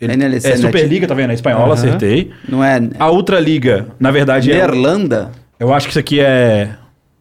ele- 0.00 0.12
NLC 0.12 0.48
é 0.48 0.52
é 0.52 0.56
Superliga, 0.56 1.06
tá 1.08 1.14
vendo? 1.14 1.30
É 1.30 1.34
espanhola, 1.34 1.64
Aham. 1.64 1.72
acertei. 1.74 2.30
Não 2.48 2.62
é 2.62 2.80
A 2.96 3.10
Ultraliga, 3.10 3.88
na 3.98 4.12
verdade, 4.12 4.52
é... 4.52 4.58
Irlanda? 4.58 5.32
Eu 5.58 5.74
acho 5.74 5.86
que 5.88 5.90
isso 5.90 5.98
aqui 5.98 6.20
é 6.20 6.76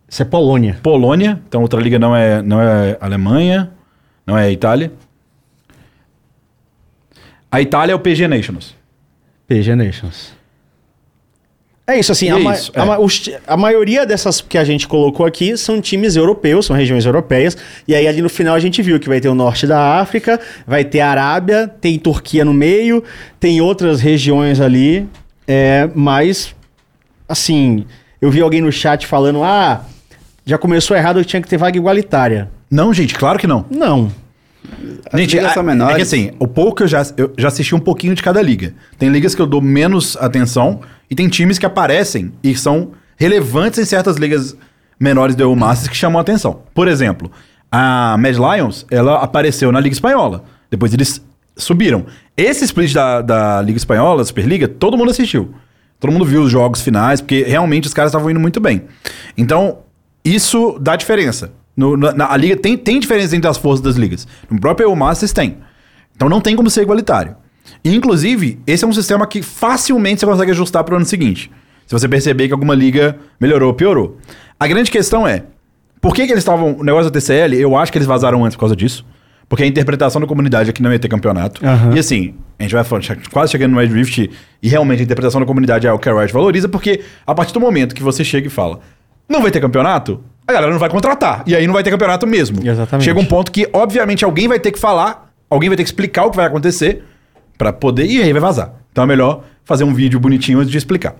Isso 0.07 0.21
é 0.21 0.26
Polônia. 0.26 0.77
Polônia, 0.84 1.41
então 1.47 1.61
outra 1.63 1.80
liga 1.81 1.97
não 1.97 2.15
é, 2.15 2.43
não 2.43 2.61
é 2.61 2.95
Alemanha, 3.01 3.71
não 4.26 4.38
é 4.38 4.51
Itália. 4.51 4.91
A 7.51 7.59
Itália 7.59 7.93
é 7.93 7.95
o 7.95 7.99
PG 7.99 8.27
Nations. 8.27 8.76
PG 9.47 9.73
Nations. 9.76 10.34
É 11.89 11.97
isso, 11.99 12.11
assim, 12.11 12.29
a, 12.29 12.37
é 12.39 12.43
ma- 12.43 12.53
isso, 12.53 12.71
a 12.75 12.81
é. 12.81 12.85
ma- 12.85 12.99
os 12.99 13.29
a 13.47 13.57
maioria 13.57 14.05
dessas 14.05 14.41
que 14.41 14.59
a 14.59 14.63
gente 14.63 14.87
colocou 14.87 15.25
aqui 15.25 15.57
são 15.57 15.81
times 15.81 16.15
europeus, 16.15 16.67
são 16.67 16.75
regiões 16.75 17.03
europeias, 17.03 17.57
e 17.87 17.95
aí 17.95 18.07
ali 18.07 18.21
no 18.21 18.29
final 18.29 18.53
a 18.53 18.59
gente 18.59 18.79
viu 18.83 18.99
que 18.99 19.09
vai 19.09 19.19
ter 19.19 19.27
o 19.27 19.33
norte 19.33 19.65
da 19.65 19.99
África, 19.99 20.39
vai 20.67 20.83
ter 20.83 20.99
a 20.99 21.09
Arábia, 21.09 21.67
tem 21.67 21.97
Turquia 21.97 22.45
no 22.45 22.53
meio, 22.53 23.03
tem 23.39 23.59
outras 23.59 24.01
regiões 24.01 24.61
ali, 24.61 25.07
é, 25.47 25.89
mas, 25.95 26.53
assim, 27.27 27.85
eu 28.21 28.29
vi 28.29 28.39
alguém 28.39 28.61
no 28.61 28.71
chat 28.71 29.07
falando, 29.07 29.43
ah, 29.43 29.83
já 30.45 30.59
começou 30.59 30.95
errado, 30.95 31.25
tinha 31.25 31.41
que 31.41 31.47
ter 31.47 31.57
vaga 31.57 31.75
igualitária. 31.75 32.51
Não, 32.69 32.93
gente, 32.93 33.15
claro 33.15 33.39
que 33.39 33.47
não. 33.47 33.65
Não. 33.71 34.11
As 35.11 35.19
Gente, 35.19 35.40
a- 35.40 35.64
menores. 35.64 35.94
é 35.94 35.95
que 35.98 36.02
assim, 36.03 36.31
o 36.40 36.48
pouco 36.48 36.84
eu 36.84 36.88
já, 36.88 37.06
eu 37.18 37.34
já 37.38 37.48
assisti 37.48 37.73
um 37.73 37.80
pouquinho 37.80 38.14
de 38.14 38.22
cada 38.22 38.41
liga. 38.41 38.73
Tem 38.98 39.10
ligas 39.10 39.34
que 39.34 39.41
eu 39.41 39.48
dou 39.48 39.61
menos 39.61 40.18
atenção 40.18 40.81
e 41.10 41.15
tem 41.15 41.27
times 41.27 41.57
que 41.57 41.65
aparecem 41.65 42.31
e 42.44 42.56
são 42.56 42.91
relevantes 43.18 43.80
em 43.80 43.86
certas 43.86 44.18
ligas 44.18 44.56
menores 44.99 45.36
do 45.36 45.41
EU 45.44 45.56
Masters 45.56 45.88
que 45.90 45.95
chamam 45.95 46.19
a 46.19 46.22
atenção. 46.22 46.61
Por 46.73 46.88
exemplo, 46.88 47.31
a 47.72 48.18
Mad 48.19 48.36
Lions, 48.36 48.86
ela 48.91 49.15
apareceu 49.23 49.72
na 49.72 49.80
Liga 49.80 49.94
Espanhola. 49.94 50.44
Depois 50.69 50.94
eles 50.94 51.22
subiram. 51.56 52.06
Esse 52.38 52.65
split 52.65 52.94
da, 52.94 53.22
da 53.22 53.61
Liga 53.61 53.77
Espanhola, 53.77 54.23
Superliga, 54.23 54.68
todo 54.68 54.98
mundo 54.98 55.11
assistiu. 55.11 55.53
Todo 55.99 56.11
mundo 56.11 56.23
viu 56.26 56.44
os 56.44 56.52
jogos 56.52 56.81
finais, 56.81 57.19
porque 57.22 57.44
realmente 57.44 57.88
os 57.88 57.94
caras 57.94 58.10
estavam 58.11 58.30
indo 58.30 58.40
muito 58.40 58.60
bem. 58.61 58.84
Então, 59.38 59.80
isso 60.23 60.77
dá 60.80 60.95
diferença. 60.95 61.52
No- 61.80 61.95
na, 61.97 62.11
na- 62.14 62.31
a 62.31 62.38
liga 62.38 62.56
tem, 62.57 62.77
tem 62.77 62.99
diferença 62.99 63.35
entre 63.35 63.49
as 63.49 63.57
forças 63.57 63.81
das 63.81 63.95
ligas. 63.95 64.27
No 64.49 64.60
próprio 64.60 64.88
EU 64.89 64.95
Masters 64.95 65.31
tem. 65.34 65.57
Então 66.15 66.27
não 66.27 66.41
tem 66.41 66.56
como 66.56 66.69
ser 66.69 66.81
igualitário. 66.81 67.35
E, 67.84 67.95
inclusive, 67.95 68.60
esse 68.68 68.84
é 68.84 68.88
um 68.88 68.91
sistema 68.93 69.26
que 69.26 69.41
facilmente 69.41 70.19
você 70.19 70.26
consegue 70.26 70.51
ajustar 70.51 70.84
para 70.84 70.93
o 70.93 70.97
ano 70.97 71.06
seguinte. 71.06 71.49
Se 71.88 71.93
você 71.93 72.07
perceber 72.07 72.47
que 72.47 72.53
alguma 72.53 72.76
liga 72.76 73.18
melhorou 73.39 73.69
ou 73.69 73.73
piorou. 73.73 74.18
A 74.60 74.68
grande 74.68 74.91
questão 74.91 75.26
é, 75.27 75.43
por 76.01 76.14
que, 76.14 76.26
que 76.26 76.31
eles 76.34 76.41
estavam... 76.43 76.73
O 76.77 76.84
negócio 76.84 77.10
da 77.10 77.19
TCL, 77.19 77.56
eu 77.56 77.76
acho 77.77 77.91
que 77.91 77.97
eles 77.97 78.07
vazaram 78.07 78.43
antes 78.43 78.56
por 78.56 78.61
causa 78.61 78.76
disso. 78.76 79.06
Porque 79.47 79.64
a 79.64 79.68
interpretação 79.68 80.19
da 80.22 80.27
comunidade 80.27 80.69
é 80.69 80.73
que 80.73 80.81
não 80.81 80.91
ia 80.91 80.99
ter 80.99 81.07
campeonato. 81.07 81.65
Aham. 81.65 81.95
E 81.95 81.99
assim, 81.99 82.35
a 82.60 82.64
gente 82.64 82.73
vai 82.73 82.84
falando, 82.84 83.07
quase 83.31 83.51
chegando 83.51 83.72
no 83.72 83.80
Red 83.80 83.88
Rift, 83.88 84.30
e 84.61 84.68
realmente 84.69 84.99
a 84.99 85.03
interpretação 85.03 85.39
da 85.41 85.47
comunidade 85.47 85.88
é 85.88 85.91
o 85.93 85.97
que 85.97 86.07
a 86.10 86.14
Riot 86.14 86.31
valoriza, 86.34 86.68
porque 86.69 87.01
a 87.26 87.34
partir 87.34 87.53
do 87.53 87.60
momento 87.60 87.95
que 87.95 88.03
você 88.03 88.23
chega 88.23 88.45
e 88.45 88.49
fala, 88.49 88.80
não 89.27 89.41
vai 89.41 89.49
ter 89.49 89.60
campeonato, 89.60 90.22
a 90.49 90.53
galera 90.53 90.71
não 90.71 90.80
vai 90.80 90.89
contratar. 90.89 91.43
E 91.45 91.55
aí 91.55 91.65
não 91.67 91.73
vai 91.73 91.84
ter 91.84 91.91
campeonato 91.91 92.26
mesmo. 92.26 92.67
Exatamente. 92.67 93.05
Chega 93.05 93.19
um 93.19 93.26
ponto 93.26 93.51
que, 93.51 93.69
obviamente, 93.71 94.26
alguém 94.26 94.47
vai 94.47 94.59
ter 94.59 94.71
que 94.71 94.80
falar, 94.80 95.31
alguém 95.49 95.69
vai 95.69 95.77
ter 95.77 95.84
que 95.84 95.89
explicar 95.89 96.26
o 96.26 96.31
que 96.31 96.38
vai 96.38 96.45
acontecer, 96.45 97.03
pra 97.57 97.71
poder, 97.71 98.05
e 98.05 98.21
aí 98.21 98.31
vai 98.31 98.41
vazar. 98.41 98.73
Então 98.91 99.03
é 99.03 99.07
melhor 99.07 99.43
fazer 99.63 99.84
um 99.84 99.93
vídeo 99.93 100.19
bonitinho 100.19 100.59
antes 100.59 100.71
de 100.71 100.77
explicar. 100.77 101.15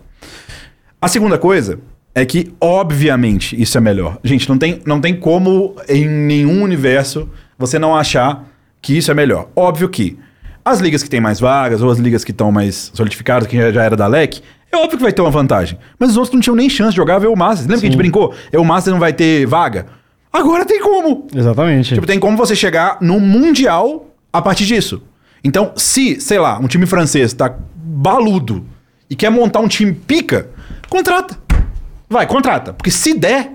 A 1.02 1.08
segunda 1.08 1.38
coisa 1.38 1.80
é 2.16 2.26
que, 2.26 2.52
obviamente, 2.60 3.60
isso 3.62 3.78
é 3.78 3.82
melhor. 3.82 4.18
Gente, 4.24 4.50
não 4.50 4.58
tem, 4.58 4.82
não 4.86 5.00
tem 5.00 5.16
como 5.16 5.76
em 5.88 6.08
nenhum 6.08 6.64
universo 6.64 7.30
você 7.58 7.78
não 7.78 7.96
achar 7.96 8.46
que 8.82 8.98
isso 8.98 9.12
é 9.12 9.14
melhor. 9.14 9.50
Óbvio 9.56 9.90
que 9.90 10.18
as 10.66 10.80
ligas 10.80 11.04
que 11.04 11.10
têm 11.10 11.22
mais 11.22 11.40
vagas, 11.40 11.82
ou 11.82 11.90
as 11.92 12.00
ligas 12.00 12.24
que 12.24 12.32
estão 12.32 12.52
mais 12.52 12.92
solidificadas, 12.94 13.48
que 13.48 13.58
já, 13.58 13.72
já 13.72 13.84
era 13.84 13.96
da 13.96 14.08
LEC, 14.08 14.42
é 14.72 14.78
óbvio 14.78 14.98
que 14.98 15.04
vai 15.04 15.12
ter 15.12 15.22
uma 15.22 15.32
vantagem. 15.32 15.78
Mas 15.98 16.12
os 16.12 16.18
outros 16.18 16.34
não 16.34 16.42
tinham 16.42 16.56
nem 16.56 16.70
chance 16.70 16.92
de 16.92 16.98
jogar 16.98 17.20
o 17.28 17.36
Masters. 17.36 17.68
Lembra 17.68 17.80
que 17.80 17.88
a 17.88 17.90
gente 17.90 17.98
brincou? 17.98 18.34
O 18.54 18.64
Masters 18.64 18.94
não 18.94 19.00
vai 19.00 19.14
ter 19.14 19.46
vaga? 19.46 19.88
Agora 20.32 20.66
tem 20.66 20.80
como. 20.80 21.28
Exatamente. 21.36 21.96
Tipo, 21.96 22.06
tem 22.06 22.20
como 22.20 22.38
você 22.38 22.56
chegar 22.56 22.98
no 23.02 23.20
Mundial 23.20 24.08
a 24.32 24.42
partir 24.42 24.66
disso. 24.66 25.02
Então, 25.44 25.72
se, 25.76 26.22
sei 26.22 26.38
lá, 26.38 26.60
um 26.60 26.68
time 26.68 26.86
francês 26.86 27.34
tá 27.34 27.56
baludo 27.76 28.66
e 29.10 29.16
quer 29.16 29.32
montar 29.32 29.60
um 29.60 29.68
time 29.68 29.94
pica, 29.94 30.50
contrata. 30.88 31.38
Vai, 32.08 32.28
contrata. 32.28 32.74
Porque 32.74 32.92
se 32.92 33.14
der. 33.18 33.54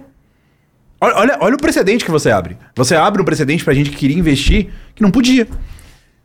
Olha, 1.00 1.16
olha, 1.16 1.38
olha 1.40 1.54
o 1.54 1.58
precedente 1.58 2.04
que 2.04 2.10
você 2.10 2.30
abre. 2.30 2.56
Você 2.74 2.96
abre 2.96 3.22
um 3.22 3.24
precedente 3.24 3.62
pra 3.62 3.74
gente 3.74 3.90
que 3.90 3.96
queria 3.96 4.18
investir 4.18 4.68
que 4.94 5.02
não 5.02 5.10
podia. 5.10 5.46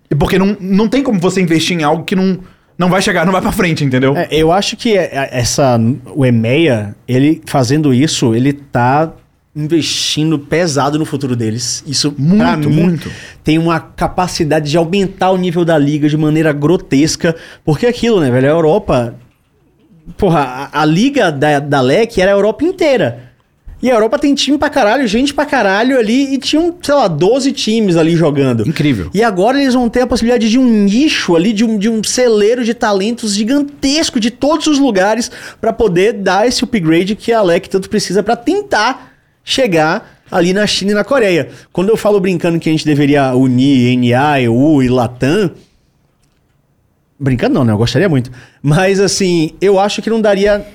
E 0.09 0.15
porque 0.15 0.39
não, 0.39 0.57
não 0.59 0.87
tem 0.87 1.03
como 1.03 1.19
você 1.19 1.41
investir 1.41 1.77
em 1.77 1.83
algo 1.83 2.03
que 2.03 2.15
não, 2.15 2.39
não 2.79 2.89
vai 2.89 3.01
chegar, 3.01 3.25
não 3.25 3.33
vai 3.33 3.41
pra 3.41 3.51
frente, 3.51 3.83
entendeu? 3.83 4.15
É, 4.15 4.27
eu 4.31 4.51
acho 4.51 4.77
que 4.77 4.97
é- 4.97 5.09
é- 5.11 5.29
essa 5.39 5.79
o 6.15 6.25
EMEA, 6.25 6.95
ele 7.05 7.41
fazendo 7.45 7.93
isso, 7.93 8.33
ele 8.33 8.53
tá 8.53 9.11
investindo 9.55 10.39
pesado 10.39 10.97
no 10.97 11.05
futuro 11.05 11.35
deles. 11.35 11.83
Isso 11.85 12.15
Muito, 12.17 12.69
mim, 12.69 12.81
muito. 12.83 13.11
tem 13.43 13.57
uma 13.57 13.79
capacidade 13.79 14.71
de 14.71 14.77
aumentar 14.77 15.31
o 15.31 15.37
nível 15.37 15.65
da 15.65 15.77
liga 15.77 16.07
de 16.07 16.15
maneira 16.15 16.53
grotesca, 16.53 17.35
porque 17.65 17.85
é 17.85 17.89
aquilo, 17.89 18.21
né, 18.21 18.31
velho? 18.31 18.47
A 18.47 18.51
Europa 18.51 19.15
porra, 20.17 20.69
a, 20.71 20.81
a 20.81 20.85
liga 20.85 21.31
da, 21.31 21.59
da 21.59 21.81
LEC 21.81 22.19
era 22.19 22.31
a 22.31 22.35
Europa 22.35 22.63
inteira. 22.63 23.28
E 23.81 23.89
a 23.89 23.93
Europa 23.93 24.19
tem 24.19 24.35
time 24.35 24.57
pra 24.57 24.69
caralho, 24.69 25.07
gente 25.07 25.33
pra 25.33 25.45
caralho 25.45 25.97
ali, 25.97 26.33
e 26.33 26.37
tinham, 26.37 26.75
sei 26.81 26.93
lá, 26.93 27.07
12 27.07 27.51
times 27.53 27.95
ali 27.95 28.15
jogando. 28.15 28.67
Incrível. 28.67 29.09
E 29.13 29.23
agora 29.23 29.61
eles 29.61 29.73
vão 29.73 29.87
ter 29.87 30.01
a 30.01 30.07
possibilidade 30.07 30.49
de 30.49 30.59
um 30.59 30.65
nicho 30.65 31.35
ali, 31.35 31.53
de 31.53 31.63
um, 31.63 31.77
de 31.77 31.89
um 31.89 32.03
celeiro 32.03 32.65
de 32.65 32.73
talentos 32.73 33.33
gigantesco 33.33 34.19
de 34.19 34.31
todos 34.31 34.67
os 34.67 34.79
lugares 34.79 35.31
pra 35.61 35.71
poder 35.71 36.13
dar 36.13 36.45
esse 36.45 36.63
upgrade 36.63 37.15
que 37.15 37.31
a 37.31 37.41
LEC 37.41 37.67
tanto 37.67 37.89
precisa 37.89 38.21
pra 38.21 38.35
tentar 38.35 39.13
chegar 39.43 40.19
ali 40.29 40.53
na 40.53 40.67
China 40.67 40.91
e 40.91 40.93
na 40.93 41.03
Coreia. 41.03 41.49
Quando 41.71 41.89
eu 41.89 41.97
falo 41.97 42.19
brincando 42.19 42.59
que 42.59 42.69
a 42.69 42.71
gente 42.71 42.85
deveria 42.85 43.33
unir 43.33 43.97
NA, 43.97 44.41
EU 44.41 44.83
e 44.83 44.89
Latam, 44.89 45.51
brincando 47.19 47.55
não, 47.55 47.63
né? 47.63 47.73
Eu 47.73 47.77
gostaria 47.77 48.09
muito. 48.09 48.31
Mas 48.61 48.99
assim, 48.99 49.53
eu 49.61 49.79
acho 49.79 50.01
que 50.01 50.09
não 50.09 50.21
daria 50.21 50.65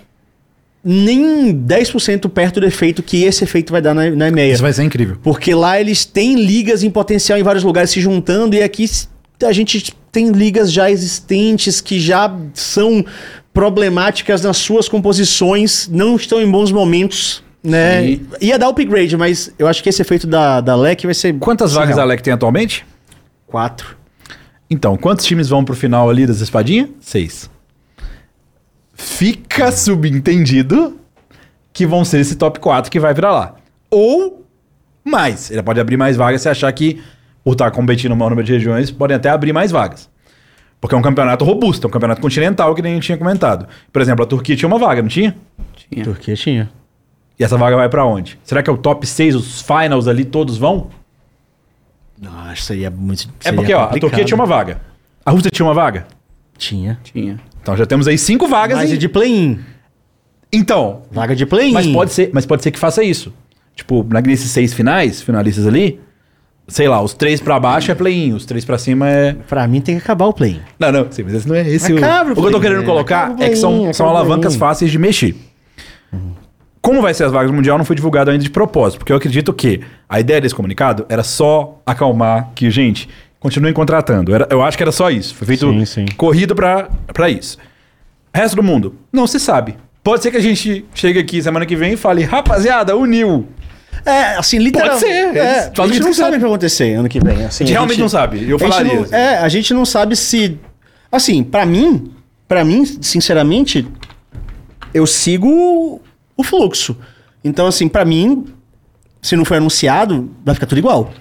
nem 0.85 1.55
10% 1.55 2.29
perto 2.29 2.61
do 2.61 2.67
efeito 2.67 3.03
que 3.03 3.25
esse 3.25 3.43
efeito 3.43 3.73
vai 3.73 3.81
dar 3.81 3.95
na, 3.95 4.11
na 4.11 4.29
EMEA. 4.29 4.53
Isso 4.53 4.63
vai 4.63 4.73
ser 4.73 4.83
incrível. 4.83 5.17
Porque 5.23 5.55
lá 5.55 5.81
eles 5.81 6.05
têm 6.05 6.35
ligas 6.35 6.83
em 6.83 6.91
potencial 6.91 7.39
em 7.39 7.43
vários 7.43 7.65
lugares 7.65 7.91
se 7.91 8.01
juntando, 8.01 8.55
e 8.55 8.63
aqui 8.63 8.85
a 9.43 9.53
gente 9.53 9.95
tem 10.13 10.31
ligas 10.31 10.71
já 10.71 10.91
existentes 10.91 11.81
que 11.81 11.99
já 11.99 12.35
são 12.53 13.05
problemáticas 13.53 14.43
nas 14.43 14.59
suas 14.59 14.89
composições, 14.89 15.89
não 15.89 16.17
estão 16.17 16.43
em 16.43 16.51
bons 16.51 16.71
momentos. 16.71 17.43
Né? 17.63 18.03
Sim. 18.03 18.27
Ia 18.43 18.59
dar 18.59 18.69
upgrade, 18.69 19.17
mas 19.17 19.51
eu 19.59 19.67
acho 19.67 19.83
que 19.83 19.89
esse 19.89 20.03
efeito 20.03 20.27
da, 20.27 20.61
da 20.61 20.77
LEC 20.77 21.05
vai 21.05 21.15
ser. 21.15 21.33
Quantas 21.39 21.73
vagas 21.73 21.93
a 21.93 21.93
surreal. 21.93 22.09
LEC 22.09 22.21
tem 22.21 22.33
atualmente? 22.33 22.85
Quatro. 23.47 23.97
Então, 24.69 24.97
quantos 24.99 25.25
times 25.25 25.49
vão 25.49 25.65
pro 25.65 25.75
final 25.75 26.11
ali 26.11 26.27
das 26.27 26.41
espadinhas? 26.41 26.91
Seis. 27.01 27.49
Fica 28.95 29.71
subentendido 29.73 30.99
que 31.73 31.87
vão 31.87 32.05
ser 32.05 32.21
esse 32.21 32.37
top 32.37 32.61
4 32.61 32.91
que 32.91 33.01
vai 33.01 33.13
virar 33.13 33.33
lá. 33.33 33.55
Ou 33.91 34.47
mais. 35.05 35.51
Ele 35.51 35.63
pode 35.63 35.81
abrir 35.81 35.97
mais 35.97 36.17
vagas 36.17 36.43
se 36.43 36.49
achar 36.49 36.73
que, 36.73 37.03
por 37.43 37.53
estar 37.53 37.71
competindo 37.71 38.11
no 38.11 38.17
maior 38.17 38.31
número 38.31 38.47
de 38.47 38.53
regiões, 38.53 38.91
podem 38.91 39.17
até 39.17 39.29
abrir 39.29 39.53
mais 39.53 39.71
vagas. 39.71 40.09
Porque 40.81 40.95
é 40.95 40.99
um 40.99 41.03
campeonato 41.03 41.45
robusto, 41.45 41.87
é 41.87 41.89
um 41.89 41.91
campeonato 41.91 42.21
continental, 42.21 42.75
que 42.75 42.83
nem 42.83 42.95
gente 42.95 43.05
tinha 43.05 43.19
comentado. 43.19 43.67
Por 43.93 44.01
exemplo, 44.03 44.25
a 44.25 44.27
Turquia 44.27 44.55
tinha 44.55 44.69
uma 44.69 44.79
vaga, 44.79 45.03
não 45.03 45.09
tinha? 45.09 45.35
Tinha. 45.75 46.05
Turquia 46.05 46.37
tinha. 46.37 46.71
E 47.39 47.43
essa 47.43 47.57
vaga 47.57 47.77
vai 47.77 47.89
pra 47.89 48.05
onde? 48.05 48.39
Será 48.45 48.63
que 48.63 48.71
é 48.71 48.73
o 48.73 48.77
top 48.77 49.07
6, 49.07 49.35
os 49.35 49.63
finals 49.63 50.07
ali, 50.07 50.25
todos 50.25 50.57
vão? 50.57 50.91
Nossa, 52.21 52.63
seria 52.63 52.91
muito. 52.91 53.29
É 53.43 53.51
porque, 53.51 53.75
ó, 53.75 53.85
a 53.85 53.99
Turquia 53.99 54.25
tinha 54.25 54.37
uma 54.37 54.47
vaga. 54.47 54.81
A 55.25 55.31
Rússia 55.31 55.51
tinha 55.51 55.67
uma 55.67 55.75
vaga. 55.75 56.07
Tinha. 56.57 57.01
Tinha. 57.03 57.41
Então 57.65 57.75
já 57.79 57.87
temos 57.87 58.07
aí 58.07 58.19
cinco 58.19 58.47
vagas. 58.47 58.77
Mas 58.77 58.91
em- 58.91 58.95
é 58.95 58.97
de 58.99 59.09
play-in. 59.09 59.59
Então, 60.53 61.01
Vaga 61.11 61.35
de 61.35 61.47
play-in. 61.47 61.73
Mas 61.73 61.87
pode 61.87 62.13
ser, 62.13 62.29
mas 62.33 62.45
pode 62.45 62.63
ser 62.63 62.71
que 62.71 62.79
faça 62.79 63.03
isso. 63.03 63.33
Tipo, 63.75 64.07
nesses 64.25 64.51
seis 64.51 64.75
finais, 64.75 65.23
finalistas 65.23 65.67
ali, 65.67 65.99
sei 66.69 66.87
lá, 66.87 67.01
os 67.01 67.15
três 67.15 67.41
pra 67.41 67.59
baixo 67.59 67.91
é 67.91 67.95
play-in, 67.95 68.35
os 68.35 68.45
três 68.45 68.67
pra 68.67 68.77
cima 68.77 69.09
é. 69.09 69.33
Pra 69.49 69.67
mim 69.67 69.81
tem 69.81 69.97
que 69.97 70.03
acabar 70.03 70.27
o 70.27 70.33
play-in. 70.35 70.61
Não, 70.79 70.93
não, 70.93 71.11
sim, 71.11 71.23
mas 71.23 71.33
esse 71.33 71.49
não 71.49 71.55
é 71.57 71.67
esse 71.67 71.91
o. 71.91 71.97
Acaba 71.97 72.31
o 72.31 72.33
O 72.35 72.37
que 72.37 72.41
eu 72.49 72.51
tô 72.53 72.61
querendo 72.61 72.83
é, 72.83 72.85
colocar 72.85 73.35
é 73.41 73.49
que 73.49 73.57
são, 73.57 73.93
são 73.95 74.07
alavancas 74.07 74.55
fáceis 74.57 74.91
de 74.91 74.99
mexer. 74.99 75.35
Como 76.83 77.01
vai 77.01 77.15
ser 77.15 77.25
as 77.25 77.33
vagas 77.33 77.51
do 77.51 77.55
Mundial 77.55 77.79
não 77.79 77.85
foi 77.85 77.97
divulgado 77.97 78.31
ainda 78.31 78.45
de 78.45 78.51
propósito, 78.51 78.99
porque 78.99 79.11
eu 79.11 79.17
acredito 79.17 79.55
que 79.55 79.81
a 80.07 80.21
ideia 80.21 80.39
desse 80.39 80.55
comunicado 80.55 81.07
era 81.09 81.23
só 81.25 81.81
acalmar 81.87 82.51
que, 82.55 82.71
gente, 82.71 83.09
continuem 83.45 83.75
contratando. 83.75 84.35
Era- 84.35 84.49
eu 84.51 84.63
acho 84.63 84.75
que 84.77 84.83
era 84.83 84.91
só 84.91 85.11
isso. 85.11 85.35
Foi 85.35 85.47
feito 85.47 85.71
Sim, 85.71 85.85
sim. 85.85 86.07
corrido 86.17 86.55
pra, 86.55 86.89
pra 87.13 87.29
isso. 87.29 87.59
Resto 88.35 88.57
do 88.57 88.63
mundo, 88.63 88.95
não 89.13 89.27
se 89.27 89.39
sabe. 89.39 89.77
Pode 90.03 90.23
ser 90.23 90.31
que 90.31 90.39
a 90.39 90.41
gente 90.41 90.85
chegue 90.95 91.19
aqui 91.19 91.43
semana 91.43 91.67
que 91.67 91.77
vem 91.77 91.93
e 91.93 91.97
fale, 91.97 92.25
rapaziada, 92.25 92.97
uniu. 92.97 93.47
É, 94.05 94.37
assim, 94.37 94.59
literalmente. 94.59 95.05
Pode 95.05 95.13
ser, 95.15 95.37
É, 95.37 95.73
a 95.79 95.87
gente 95.87 96.01
não 96.01 96.13
sabe 96.15 96.31
o 96.31 96.33
que 96.35 96.39
vai 96.41 96.51
acontecer 96.51 96.95
ano 96.95 97.09
que 97.09 97.21
vem. 97.21 97.45
Assim, 97.45 97.65
A 97.65 97.67
gente 97.67 97.73
realmente 97.77 98.01
não 98.01 98.09
sabe, 98.09 98.49
eu 98.51 98.59
falaria, 98.59 98.95
não- 98.95 99.03
assim. 99.03 99.15
é, 99.15 99.37
a 99.39 99.49
gente 99.49 99.73
não 99.75 99.85
sabe 99.85 100.17
se. 100.17 100.59
Assim, 101.13 101.43
pra 101.45 101.65
mim, 101.67 102.13
para 102.49 102.65
mim, 102.65 102.85
sinceramente, 103.01 103.87
eu 104.93 105.07
sigo 105.07 106.01
o 106.37 106.43
fluxo. 106.43 106.97
Então, 107.45 107.67
assim, 107.67 107.89
pra 107.89 108.05
mim, 108.07 108.47
se 109.23 109.37
não 109.37 109.45
foi 109.45 109.59
anunciado, 109.59 110.31
vai 110.45 110.55
ficar 110.55 110.67
tudo 110.67 110.79
igual. 110.79 111.13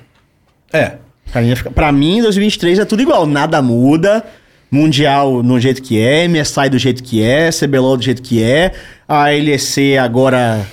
É. 0.72 0.98
Pra 1.32 1.42
mim, 1.42 1.54
pra 1.74 1.92
mim, 1.92 2.22
2023 2.22 2.80
é 2.80 2.86
tudo 2.86 3.02
igual. 3.02 3.26
Nada 3.26 3.62
muda. 3.62 4.24
Mundial 4.70 5.44
no 5.44 5.60
jeito 5.60 5.84
que 5.84 6.00
é, 6.02 6.28
MSI 6.28 6.68
do 6.70 6.80
jeito 6.80 7.04
que 7.04 7.22
é, 7.24 7.52
CBLOL 7.52 7.96
do 7.98 8.04
jeito 8.04 8.22
que 8.24 8.42
é. 8.42 8.72
A 9.08 9.26
LEC 9.26 9.98
agora, 10.02 10.66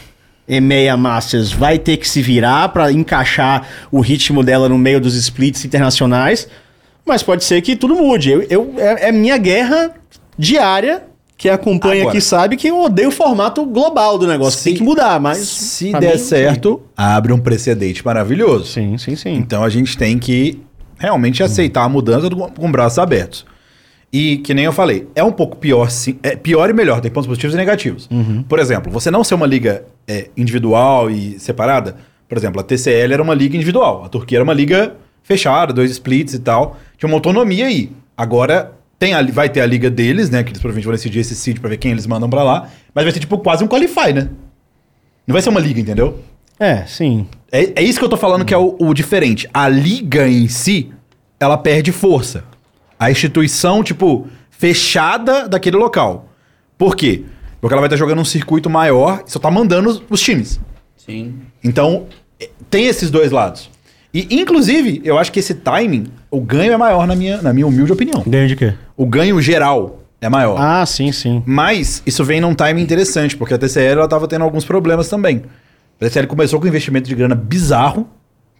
EMEA 0.49 0.97
Masters, 0.97 1.53
vai 1.53 1.79
ter 1.79 1.99
que 1.99 2.09
se 2.09 2.23
virar 2.23 2.71
pra 2.71 2.91
encaixar 2.91 3.67
o 3.93 4.01
ritmo 4.01 4.43
dela 4.43 4.71
no 4.71 4.79
meio 4.79 5.01
dos 5.03 5.15
splits 5.15 5.67
internacionais. 5.67 6.49
Mas 7.05 7.23
pode 7.23 7.45
ser 7.45 7.61
que 7.61 7.77
tudo 7.77 7.95
mude. 7.95 8.31
Eu, 8.31 8.43
eu- 8.49 8.75
é, 8.79 9.09
é 9.09 9.13
minha 9.13 9.37
guerra 9.37 9.93
diária. 10.39 11.03
Quem 11.41 11.51
acompanha 11.51 12.03
Agora. 12.03 12.11
aqui 12.11 12.21
sabe 12.21 12.55
que 12.55 12.69
eu 12.69 12.79
odeio 12.83 13.09
o 13.09 13.11
formato 13.11 13.65
global 13.65 14.19
do 14.19 14.27
negócio. 14.27 14.59
Se- 14.59 14.65
Tem 14.65 14.75
que 14.75 14.83
mudar, 14.83 15.19
mas. 15.19 15.39
Se 15.39 15.91
der 15.93 16.13
mim, 16.13 16.19
certo, 16.19 16.83
abre 16.95 17.33
um 17.33 17.39
precedente 17.39 18.05
maravilhoso. 18.05 18.67
Sim, 18.67 18.99
sim, 18.99 19.17
sim. 19.17 19.35
Então 19.37 19.65
a 19.65 19.71
gente 19.71 19.97
tem 19.97 20.19
que 20.19 20.61
realmente 20.99 21.43
aceitar 21.43 21.85
a 21.85 21.89
mudança 21.89 22.29
do- 22.29 22.37
com 22.37 22.71
braços 22.71 22.99
abertos. 22.99 23.47
E 24.13 24.37
que 24.39 24.53
nem 24.53 24.67
eu 24.67 24.73
falei, 24.73 25.09
é 25.15 25.25
um 25.25 25.33
pouco 25.33 25.57
pior 25.57 25.91
sim. 25.91 26.19
É 26.23 26.37
pior 26.37 26.69
e 26.69 26.75
melhor, 26.75 27.01
tem 27.01 27.11
pontos 27.11 27.27
positivos 27.27 27.55
e 27.55 27.57
negativos. 27.57 28.07
Por 28.47 28.59
exemplo, 28.59 28.93
você 28.93 29.11
não 29.11 29.25
ser 29.25 29.35
uma 29.35 29.47
liga 29.47 29.85
é, 30.07 30.29
individual 30.37 31.11
e 31.11 31.39
separada. 31.39 31.97
Por 32.29 32.37
exemplo, 32.37 32.61
a 32.61 32.63
TCL 32.65 33.15
era 33.15 33.23
uma 33.23 33.33
liga 33.35 33.57
individual, 33.57 34.05
a 34.05 34.11
Turquia 34.11 34.37
era 34.37 34.45
uma 34.45 34.53
liga 34.53 34.95
fechada, 35.23 35.73
dois 35.73 35.91
splits 35.93 36.35
e 36.35 36.39
tal. 36.41 36.77
Tinha 36.99 37.09
uma 37.09 37.17
autonomia 37.17 37.65
aí. 37.67 37.91
Agora 38.15 38.73
tem 39.01 39.15
a, 39.15 39.23
vai 39.23 39.49
ter 39.49 39.63
a 39.63 39.67
liga 39.67 39.91
deles, 39.91 40.29
né? 40.29 40.45
Que 40.45 40.51
eles 40.51 40.61
provavelmente 40.61 40.85
vão 40.85 40.93
decidir 40.93 41.21
esse 41.21 41.35
seed 41.35 41.59
pra 41.59 41.71
ver 41.71 41.79
quem 41.79 41.91
eles 41.91 42.07
mandam 42.07 42.29
pra 42.29 42.43
lá. 42.43 42.69
Mas 42.95 43.05
vai 43.05 43.13
ser 43.13 43.19
tipo 43.19 43.39
quase 43.39 43.65
um 43.65 43.67
qualify, 43.67 44.13
né? 44.13 44.29
Não 45.27 45.33
vai 45.33 45.41
ser 45.41 45.49
uma 45.49 45.59
liga, 45.59 45.81
entendeu? 45.81 46.23
É, 46.59 46.85
sim. 46.85 47.27
É, 47.51 47.81
é 47.81 47.83
isso 47.83 47.99
que 47.99 48.05
eu 48.05 48.11
tô 48.11 48.19
falando 48.19 48.45
que 48.45 48.53
é 48.53 48.59
o, 48.59 48.77
o 48.79 48.93
diferente. 48.93 49.49
A 49.55 49.71
liga 49.71 50.29
em 50.29 50.47
si, 50.49 50.93
ela 51.41 51.57
perde 51.57 51.93
força. 51.93 52.45
A 52.99 53.11
instituição, 53.11 53.83
tipo, 53.83 54.29
fechada 54.51 55.49
daquele 55.49 55.79
local. 55.79 56.29
Por 56.77 56.95
quê? 56.95 57.25
Porque 57.59 57.73
ela 57.73 57.81
vai 57.81 57.89
estar 57.89 57.97
jogando 57.97 58.21
um 58.21 58.25
circuito 58.25 58.69
maior 58.69 59.25
e 59.27 59.33
só 59.33 59.39
tá 59.39 59.51
mandando 59.51 59.89
os, 59.89 60.03
os 60.11 60.21
times. 60.21 60.61
Sim. 60.95 61.41
Então, 61.65 62.07
é, 62.39 62.51
tem 62.69 62.87
esses 62.87 63.11
dois 63.11 63.33
lados. 63.33 63.71
E, 64.13 64.27
inclusive, 64.41 65.01
eu 65.05 65.19
acho 65.19 65.31
que 65.31 65.39
esse 65.39 65.55
timing, 65.55 66.07
o 66.31 66.41
ganho 66.41 66.73
é 66.73 66.77
maior 66.77 67.07
na 67.07 67.15
minha, 67.15 67.41
na 67.41 67.53
minha 67.53 67.67
humilde 67.67 67.93
opinião. 67.93 68.23
Ganho 68.27 68.49
de 68.49 68.57
quê? 68.57 68.75
O 68.97 69.07
ganho 69.07 69.41
geral 69.41 70.01
é 70.21 70.29
maior. 70.29 70.57
Ah, 70.61 70.85
sim, 70.85 71.13
sim. 71.13 71.43
Mas 71.47 72.03
isso 72.05 72.25
vem 72.25 72.41
num 72.41 72.55
timing 72.55 72.83
interessante, 72.83 73.37
porque 73.37 73.55
a 73.55 73.59
TCL 73.59 74.01
ela 74.01 74.09
tava 74.09 74.27
tendo 74.27 74.43
alguns 74.43 74.65
problemas 74.65 75.09
também. 75.09 75.43
A 76.01 76.05
TCL 76.05 76.27
começou 76.27 76.59
com 76.59 76.67
um 76.67 76.69
investimento 76.69 77.09
de 77.09 77.15
grana 77.15 77.35
bizarro. 77.35 78.09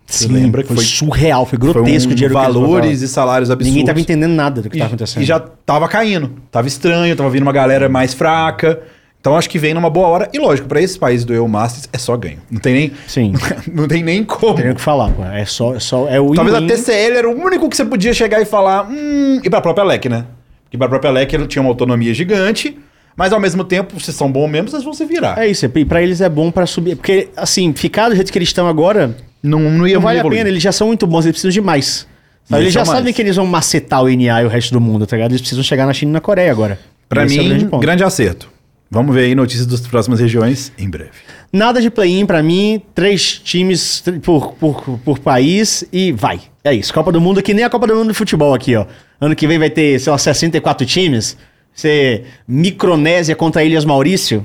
Você 0.07 0.27
lembra 0.27 0.63
que 0.63 0.69
foi, 0.69 0.77
foi, 0.77 0.85
surreal, 0.85 1.47
foi 1.47 1.59
foi 1.59 1.73
grotesco 1.73 2.11
um 2.11 2.15
dinheiro 2.15 2.35
que 2.35 2.41
eles 2.41 2.55
valores 2.55 3.01
e 3.01 3.09
salários 3.09 3.49
absurdos. 3.49 3.69
Ninguém 3.73 3.87
tava 3.87 4.01
entendendo 4.01 4.33
nada 4.33 4.61
do 4.61 4.69
que 4.69 4.77
e, 4.77 4.79
tava 4.79 4.89
acontecendo. 4.89 5.23
e 5.23 5.25
já 5.25 5.39
tava 5.39 5.89
caindo. 5.89 6.33
Tava 6.51 6.67
estranho, 6.67 7.15
tava 7.15 7.31
vindo 7.31 7.43
uma 7.43 7.53
galera 7.53 7.89
mais 7.89 8.13
fraca. 8.13 8.81
Então 9.21 9.37
acho 9.37 9.51
que 9.51 9.59
vem 9.59 9.75
numa 9.75 9.91
boa 9.91 10.09
hora. 10.09 10.31
E 10.33 10.39
lógico, 10.39 10.67
pra 10.67 10.81
esses 10.81 10.97
países 10.97 11.27
do 11.27 11.35
EU 11.35 11.47
Masters 11.47 11.89
é 11.93 11.99
só 11.99 12.17
ganho. 12.17 12.39
Não 12.51 12.59
tem 12.59 12.73
nem. 12.75 12.93
Sim. 13.07 13.35
não 13.73 13.87
tem 13.87 14.03
nem 14.03 14.25
como. 14.25 14.55
Tem 14.55 14.71
o 14.71 14.75
que 14.75 14.81
falar, 14.81 15.11
pô. 15.13 15.23
É 15.25 15.45
só, 15.45 15.75
é 15.75 15.81
só 15.81 16.09
é 16.09 16.19
o 16.19 16.33
Talvez 16.35 16.57
a. 16.57 16.63
TCL 16.67 17.17
era 17.19 17.29
o 17.29 17.33
único 17.39 17.69
que 17.69 17.77
você 17.77 17.85
podia 17.85 18.15
chegar 18.15 18.41
e 18.41 18.47
falar. 18.47 18.89
Hum, 18.91 19.41
e 19.45 19.51
pra 19.51 19.61
própria 19.61 19.85
LEC, 19.85 20.09
né? 20.09 20.25
Porque 20.65 20.79
pra 20.79 20.89
própria 20.89 21.11
LEC 21.11 21.35
ela 21.35 21.47
tinha 21.47 21.61
uma 21.61 21.69
autonomia 21.71 22.15
gigante. 22.15 22.79
Mas 23.17 23.33
ao 23.33 23.41
mesmo 23.41 23.63
tempo, 23.65 24.01
vocês 24.01 24.17
são 24.17 24.33
bons 24.33 24.49
mesmo, 24.49 24.71
vocês 24.71 24.83
vão 24.83 24.95
se 24.95 25.05
virar. 25.05 25.37
É 25.39 25.47
isso, 25.47 25.67
e 25.67 25.85
pra 25.85 26.01
eles 26.03 26.23
é 26.23 26.29
bom 26.29 26.51
pra 26.51 26.65
subir. 26.65 26.97
Porque, 26.97 27.29
assim, 27.37 27.75
ficar 27.75 28.09
do 28.09 28.15
jeito 28.15 28.33
que 28.33 28.39
eles 28.39 28.49
estão 28.49 28.67
agora, 28.67 29.15
Não, 29.43 29.59
não 29.61 29.87
ia 29.87 29.97
não 29.97 30.01
vale 30.03 30.19
a 30.19 30.21
evoluir. 30.21 30.39
pena. 30.39 30.49
Eles 30.49 30.63
já 30.63 30.73
são 30.73 30.87
muito 30.87 31.07
bons, 31.07 31.27
eles 31.27 31.33
precisam 31.33 31.51
de 31.51 31.61
mais. 31.61 32.07
Eles 32.51 32.63
Eles 32.63 32.73
já 32.73 32.85
são 32.85 32.95
sabem 32.95 33.05
mais. 33.05 33.17
que 33.17 33.21
eles 33.21 33.37
vão 33.37 33.45
macetar 33.47 34.03
o 34.03 34.09
NA 34.09 34.43
e 34.43 34.45
o 34.47 34.49
resto 34.49 34.73
do 34.73 34.81
mundo, 34.81 35.07
tá 35.07 35.17
ligado? 35.17 35.33
Eles 35.33 35.41
precisam 35.43 35.63
chegar 35.63 35.87
na 35.87 35.93
China 35.93 36.11
e 36.11 36.15
na 36.15 36.21
Coreia 36.21 36.51
agora. 36.51 36.79
Pra 37.09 37.27
Esse 37.27 37.39
é 37.39 37.43
mim, 37.43 37.49
grande 37.49 37.65
grande, 37.79 38.03
ponto. 38.03 38.07
acerto. 38.07 38.50
Vamos 38.91 39.15
ver 39.15 39.27
aí 39.27 39.35
notícias 39.37 39.67
das 39.67 39.81
próximas 39.81 40.19
regiões 40.19 40.73
em 40.77 40.91
breve. 40.91 41.13
Nada 41.53 41.81
de 41.81 41.89
play-in 41.91 42.27
pra 42.27 42.43
mim, 42.43 42.83
três 42.93 43.39
times 43.39 44.03
por, 44.23 44.55
por, 44.55 44.99
por 45.05 45.19
país 45.21 45.85
e 45.93 46.11
vai. 46.11 46.41
É 46.65 46.75
isso. 46.75 46.93
Copa 46.93 47.13
do 47.13 47.21
Mundo, 47.21 47.41
que 47.41 47.55
nem 47.55 47.65
a 47.65 47.71
Copa 47.71 47.87
do 47.87 47.95
Mundo 47.95 48.09
de 48.09 48.15
futebol 48.15 48.53
aqui, 48.53 48.75
ó. 48.75 48.87
Ano 49.21 49.37
que 49.37 49.47
vem 49.47 49.61
vai 49.61 49.71
ter, 49.71 50.01
sei 50.01 50.11
lá, 50.11 50.19
64 50.19 50.85
times. 50.87 51.37
Ser 51.73 52.25
Micronésia 52.49 53.37
contra 53.37 53.63
Ilhas 53.63 53.85
Maurício. 53.85 54.45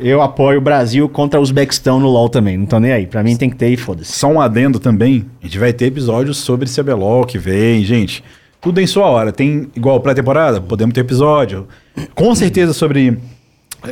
Eu 0.00 0.20
apoio 0.20 0.58
o 0.58 0.60
Brasil 0.60 1.08
contra 1.08 1.40
os 1.40 1.50
Uzbequistão 1.50 2.00
no 2.00 2.08
LoL 2.08 2.28
também. 2.28 2.56
Não 2.56 2.66
tô 2.66 2.80
nem 2.80 2.90
aí. 2.90 3.06
Pra 3.06 3.22
mim 3.22 3.36
tem 3.36 3.48
que 3.48 3.56
ter 3.56 3.70
e 3.70 3.76
foda-se. 3.76 4.10
Só 4.12 4.26
um 4.26 4.40
adendo 4.40 4.80
também, 4.80 5.26
a 5.40 5.46
gente 5.46 5.58
vai 5.58 5.72
ter 5.72 5.86
episódios 5.86 6.38
sobre 6.38 6.68
CBLOL 6.68 7.24
que 7.24 7.38
vem, 7.38 7.84
gente. 7.84 8.22
Tudo 8.60 8.80
em 8.80 8.86
sua 8.86 9.06
hora. 9.06 9.30
Tem 9.30 9.68
igual 9.76 10.00
pré-temporada, 10.00 10.60
podemos 10.60 10.92
ter 10.92 11.02
episódio. 11.02 11.68
Com 12.16 12.34
certeza 12.34 12.72
sobre 12.72 13.16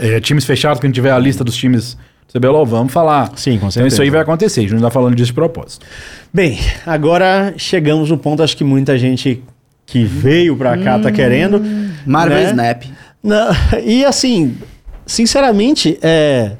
é, 0.00 0.20
times 0.20 0.44
fechados, 0.44 0.80
quando 0.80 0.92
tiver 0.92 1.10
a 1.10 1.18
lista 1.18 1.42
dos 1.44 1.56
times 1.56 1.96
do 2.32 2.38
CBLOL, 2.38 2.64
vamos 2.66 2.92
falar. 2.92 3.32
Sim, 3.36 3.52
com 3.52 3.56
Então 3.56 3.70
certeza. 3.70 3.94
isso 3.94 4.02
aí 4.02 4.10
vai 4.10 4.20
acontecer, 4.20 4.60
a 4.60 4.62
gente 4.62 4.74
não 4.74 4.80
tá 4.82 4.90
falando 4.90 5.14
disso 5.14 5.28
de 5.28 5.34
propósito. 5.34 5.84
Bem, 6.32 6.58
agora 6.86 7.54
chegamos 7.56 8.10
no 8.10 8.18
ponto, 8.18 8.42
acho 8.42 8.56
que 8.56 8.64
muita 8.64 8.98
gente 8.98 9.42
que 9.86 10.04
veio 10.04 10.56
pra 10.56 10.76
cá 10.78 10.98
tá 10.98 11.12
querendo. 11.12 11.62
Marvel 12.06 12.38
né? 12.38 12.50
Snap. 12.50 12.82
Não, 13.22 13.48
e 13.84 14.04
assim, 14.04 14.56
sinceramente, 15.06 15.98
é. 16.02 16.52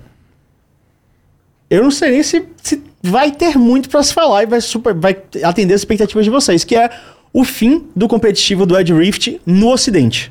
Eu 1.71 1.83
não 1.83 1.91
sei 1.91 2.11
nem 2.11 2.23
se, 2.23 2.45
se 2.63 2.83
vai 3.03 3.33
ter 3.33 3.57
muito 3.59 3.89
pra 3.89 4.03
se 4.03 4.15
falar 4.15 4.45
e 4.45 4.47
vai, 4.47 4.61
super, 4.61 4.95
vai 4.95 5.17
atender 5.43 5.75
as 5.75 5.81
expectativas 5.81 6.25
de 6.25 6.31
vocês, 6.31 6.63
que 6.63 6.77
é 6.77 6.89
o 7.33 7.45
fim 7.45 7.87
do 7.97 8.07
competitivo 8.07 8.65
do 8.65 8.79
Ed 8.79 8.93
Rift 8.95 9.41
no 9.45 9.71
Ocidente. 9.73 10.31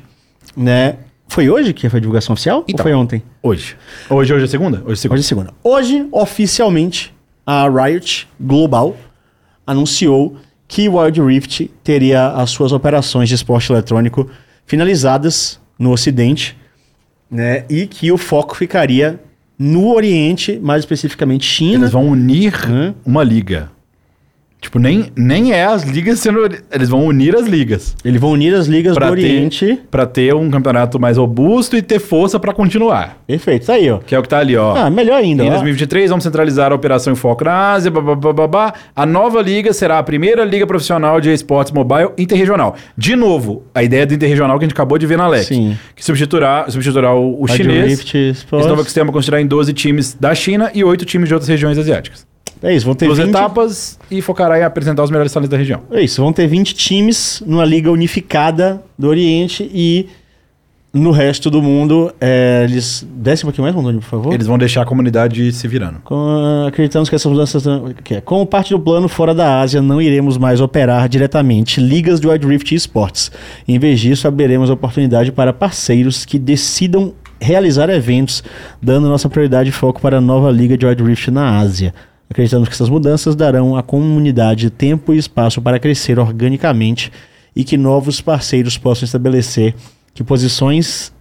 Né? 0.56 0.96
Foi 1.28 1.48
hoje 1.50 1.72
que 1.72 1.88
foi 1.88 1.98
a 1.98 2.00
divulgação 2.00 2.32
oficial? 2.34 2.58
ou 2.58 2.64
Então. 2.68 2.82
foi 2.82 2.94
ontem? 2.94 3.22
Hoje. 3.42 3.76
Hoje, 4.08 4.32
hoje 4.32 4.44
é 4.44 4.48
segunda? 4.48 4.82
Hoje 4.84 4.92
é 4.92 4.96
segunda. 4.96 5.14
Hoje 5.18 5.24
é 5.24 5.28
segunda. 5.28 5.54
Hoje, 5.64 6.06
oficialmente, 6.12 7.14
a 7.46 7.68
Riot 7.68 8.28
Global 8.40 8.96
anunciou 9.66 10.36
que 10.68 10.88
o 10.88 10.96
Wild 10.98 11.20
Rift 11.20 11.70
teria 11.82 12.28
as 12.28 12.50
suas 12.50 12.72
operações 12.72 13.28
de 13.28 13.34
esporte 13.34 13.70
eletrônico 13.72 14.28
finalizadas 14.66 15.60
no 15.78 15.92
Ocidente, 15.92 16.56
né? 17.30 17.64
E 17.68 17.86
que 17.86 18.12
o 18.12 18.16
foco 18.18 18.56
ficaria 18.56 19.20
no 19.58 19.92
Oriente, 19.92 20.58
mais 20.62 20.80
especificamente 20.80 21.44
China. 21.44 21.80
Eles 21.84 21.90
vão 21.92 22.08
unir 22.08 22.54
Hã? 22.68 22.94
uma 23.04 23.22
liga. 23.24 23.70
Tipo, 24.64 24.78
nem, 24.78 25.12
nem 25.14 25.52
é 25.52 25.66
as 25.66 25.82
ligas 25.82 26.20
sendo. 26.20 26.48
Eles 26.72 26.88
vão 26.88 27.04
unir 27.04 27.36
as 27.36 27.46
ligas. 27.46 27.94
Eles 28.02 28.18
vão 28.18 28.30
unir 28.30 28.54
as 28.54 28.66
ligas 28.66 28.94
Pra 28.94 29.08
do 29.08 29.12
Oriente. 29.12 29.66
ter, 29.66 29.82
pra 29.90 30.06
ter 30.06 30.34
um 30.34 30.50
campeonato 30.50 30.98
mais 30.98 31.18
robusto 31.18 31.76
e 31.76 31.82
ter 31.82 31.98
força 31.98 32.40
pra 32.40 32.50
continuar. 32.54 33.18
Perfeito, 33.26 33.66
tá 33.66 33.74
aí, 33.74 33.90
ó. 33.90 33.98
Que 33.98 34.14
é 34.14 34.18
o 34.18 34.22
que 34.22 34.28
tá 34.28 34.38
ali, 34.38 34.56
ó. 34.56 34.74
Ah, 34.74 34.88
melhor 34.88 35.16
ainda. 35.16 35.44
Em 35.44 35.48
ó. 35.48 35.50
2023, 35.50 36.08
vamos 36.08 36.24
centralizar 36.24 36.72
a 36.72 36.74
operação 36.74 37.12
em 37.12 37.16
foco 37.16 37.44
na 37.44 37.72
Ásia. 37.72 37.90
Babá. 37.90 38.72
A 38.96 39.04
nova 39.04 39.42
liga 39.42 39.70
será 39.74 39.98
a 39.98 40.02
primeira 40.02 40.42
liga 40.46 40.66
profissional 40.66 41.20
de 41.20 41.30
esportes 41.30 41.70
mobile 41.70 42.12
interregional. 42.16 42.74
De 42.96 43.14
novo, 43.14 43.64
a 43.74 43.82
ideia 43.82 44.06
do 44.06 44.14
interregional 44.14 44.58
que 44.58 44.64
a 44.64 44.66
gente 44.66 44.74
acabou 44.74 44.96
de 44.96 45.06
ver 45.06 45.18
na 45.18 45.28
LEC. 45.28 45.44
Sim. 45.44 45.78
Que 45.94 46.02
substituirá, 46.02 46.64
substituirá 46.70 47.12
o, 47.12 47.42
o 47.42 47.46
chinês. 47.46 48.00
Esse 48.00 48.46
novo 48.50 48.82
sistema 48.82 49.12
consistirá 49.12 49.42
em 49.42 49.46
12 49.46 49.74
times 49.74 50.16
da 50.18 50.34
China 50.34 50.70
e 50.74 50.82
8 50.82 51.04
times 51.04 51.28
de 51.28 51.34
outras 51.34 51.50
regiões 51.50 51.76
asiáticas. 51.76 52.26
É 52.64 52.74
isso, 52.74 52.86
vão 52.86 52.94
ter 52.94 53.06
Duas 53.06 53.18
20... 53.18 53.28
etapas 53.28 53.98
e 54.10 54.22
focará 54.22 54.58
em 54.58 54.62
apresentar 54.62 55.02
os 55.04 55.10
melhores 55.10 55.30
talentos 55.30 55.50
da 55.50 55.56
região. 55.58 55.82
É 55.90 56.00
isso, 56.00 56.22
vão 56.22 56.32
ter 56.32 56.46
20 56.46 56.74
times 56.74 57.42
numa 57.46 57.64
liga 57.64 57.92
unificada 57.92 58.82
do 58.98 59.06
Oriente 59.06 59.70
e 59.72 60.08
no 60.94 61.10
resto 61.10 61.50
do 61.50 61.60
mundo, 61.60 62.14
é, 62.20 62.64
eles... 62.64 63.04
Desce 63.16 63.42
um 63.42 63.48
pouquinho 63.48 63.64
mais, 63.64 63.74
Rondônia, 63.74 64.00
por 64.00 64.06
favor. 64.06 64.32
Eles 64.32 64.46
vão 64.46 64.56
deixar 64.56 64.82
a 64.82 64.84
comunidade 64.86 65.52
se 65.52 65.66
virando. 65.66 65.98
Com- 66.04 66.66
acreditamos 66.68 67.08
que 67.08 67.16
essas 67.16 67.30
mudanças... 67.30 67.64
Que 68.04 68.14
é, 68.14 68.20
como 68.20 68.46
parte 68.46 68.70
do 68.70 68.78
plano 68.78 69.08
fora 69.08 69.34
da 69.34 69.60
Ásia, 69.60 69.82
não 69.82 70.00
iremos 70.00 70.38
mais 70.38 70.60
operar 70.60 71.08
diretamente 71.08 71.80
ligas 71.80 72.20
de 72.20 72.28
Wild 72.28 72.46
Rift 72.46 72.72
Esports. 72.72 73.32
Em 73.66 73.76
vez 73.76 73.98
disso, 73.98 74.28
abriremos 74.28 74.70
oportunidade 74.70 75.32
para 75.32 75.52
parceiros 75.52 76.24
que 76.24 76.38
decidam 76.38 77.12
realizar 77.40 77.90
eventos, 77.90 78.44
dando 78.80 79.08
nossa 79.08 79.28
prioridade 79.28 79.70
e 79.70 79.72
foco 79.72 80.00
para 80.00 80.18
a 80.18 80.20
nova 80.20 80.48
liga 80.50 80.78
de 80.78 80.86
Wild 80.86 81.02
Rift 81.02 81.28
na 81.28 81.58
Ásia. 81.58 81.92
Acreditamos 82.30 82.68
que 82.68 82.74
essas 82.74 82.88
mudanças 82.88 83.36
darão 83.36 83.76
à 83.76 83.82
comunidade 83.82 84.70
tempo 84.70 85.12
e 85.12 85.18
espaço 85.18 85.60
para 85.60 85.78
crescer 85.78 86.18
organicamente 86.18 87.12
e 87.54 87.62
que 87.64 87.76
novos 87.76 88.20
parceiros 88.20 88.76
possam 88.78 89.04
estabelecer 89.04 89.74
que 90.14 90.24
posições 90.24 91.12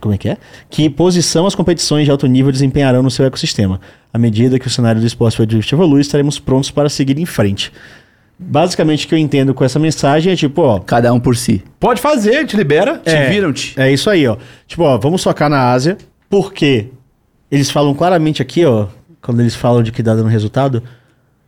como 0.00 0.14
é 0.14 0.18
que 0.18 0.28
é? 0.28 0.36
Que 0.70 0.88
posição 0.88 1.44
as 1.46 1.56
competições 1.56 2.04
de 2.04 2.10
alto 2.10 2.26
nível 2.28 2.52
desempenharão 2.52 3.02
no 3.02 3.10
seu 3.10 3.24
ecossistema. 3.26 3.80
À 4.12 4.18
medida 4.18 4.56
que 4.58 4.66
o 4.68 4.70
cenário 4.70 5.00
do 5.00 5.06
esporte 5.06 5.42
Rift 5.42 5.72
evolui, 5.72 6.00
estaremos 6.00 6.38
prontos 6.38 6.70
para 6.70 6.88
seguir 6.88 7.18
em 7.18 7.26
frente. 7.26 7.72
Basicamente, 8.38 9.04
o 9.06 9.08
que 9.08 9.14
eu 9.16 9.18
entendo 9.18 9.52
com 9.52 9.64
essa 9.64 9.80
mensagem 9.80 10.32
é 10.32 10.36
tipo, 10.36 10.62
ó, 10.62 10.78
Cada 10.78 11.12
um 11.12 11.18
por 11.18 11.36
si. 11.36 11.64
Pode 11.80 12.00
fazer, 12.00 12.46
te 12.46 12.56
libera. 12.56 12.98
Te 12.98 13.10
É. 13.10 13.28
viram-te. 13.28 13.74
é 13.76 13.92
isso 13.92 14.08
aí, 14.08 14.24
ó. 14.28 14.36
Tipo, 14.68 14.84
ó, 14.84 14.96
vamos 14.98 15.20
focar 15.24 15.50
na 15.50 15.72
Ásia, 15.72 15.98
porque 16.30 16.86
eles 17.50 17.68
falam 17.68 17.92
claramente 17.92 18.40
aqui, 18.40 18.64
ó, 18.64 18.86
quando 19.28 19.40
eles 19.40 19.54
falam 19.54 19.82
de 19.82 19.92
que 19.92 20.02
dá 20.02 20.14
dando 20.14 20.30
resultado, 20.30 20.82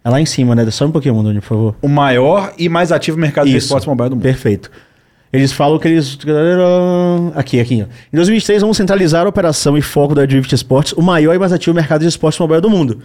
é 0.05 0.11
lá 0.11 0.21
em 0.21 0.27
cima, 0.27 0.55
né? 0.55 0.71
Só 0.71 0.85
um 0.85 0.91
pouquinho, 0.91 1.15
Mondoni, 1.15 1.41
por 1.41 1.47
favor. 1.49 1.75
O 1.81 1.89
maior 1.89 2.53
e 2.59 2.69
mais 2.69 2.93
ativo 2.93 3.17
mercado 3.17 3.47
de 3.47 3.57
Isso. 3.57 3.69
esportes 3.69 3.89
mobile 3.89 4.11
do 4.11 4.17
mundo. 4.17 4.23
Perfeito. 4.23 4.71
Eles 5.33 5.51
falam 5.51 5.79
que 5.79 5.89
eles. 5.89 6.19
Aqui, 7.35 7.59
aqui. 7.59 7.83
ó. 7.83 7.87
Em 8.13 8.17
2023, 8.17 8.61
vamos 8.61 8.77
centralizar 8.77 9.25
a 9.25 9.31
operação 9.31 9.79
e 9.79 9.81
foco 9.81 10.15
da 10.15 10.27
Drift 10.27 10.55
Sports, 10.55 10.93
o 10.93 11.01
maior 11.01 11.35
e 11.35 11.39
mais 11.39 11.55
ativo 11.55 11.75
mercado 11.75 12.03
de 12.03 12.09
esportes 12.09 12.39
mobile 12.39 12.61
do 12.61 12.69
mundo. 12.69 13.01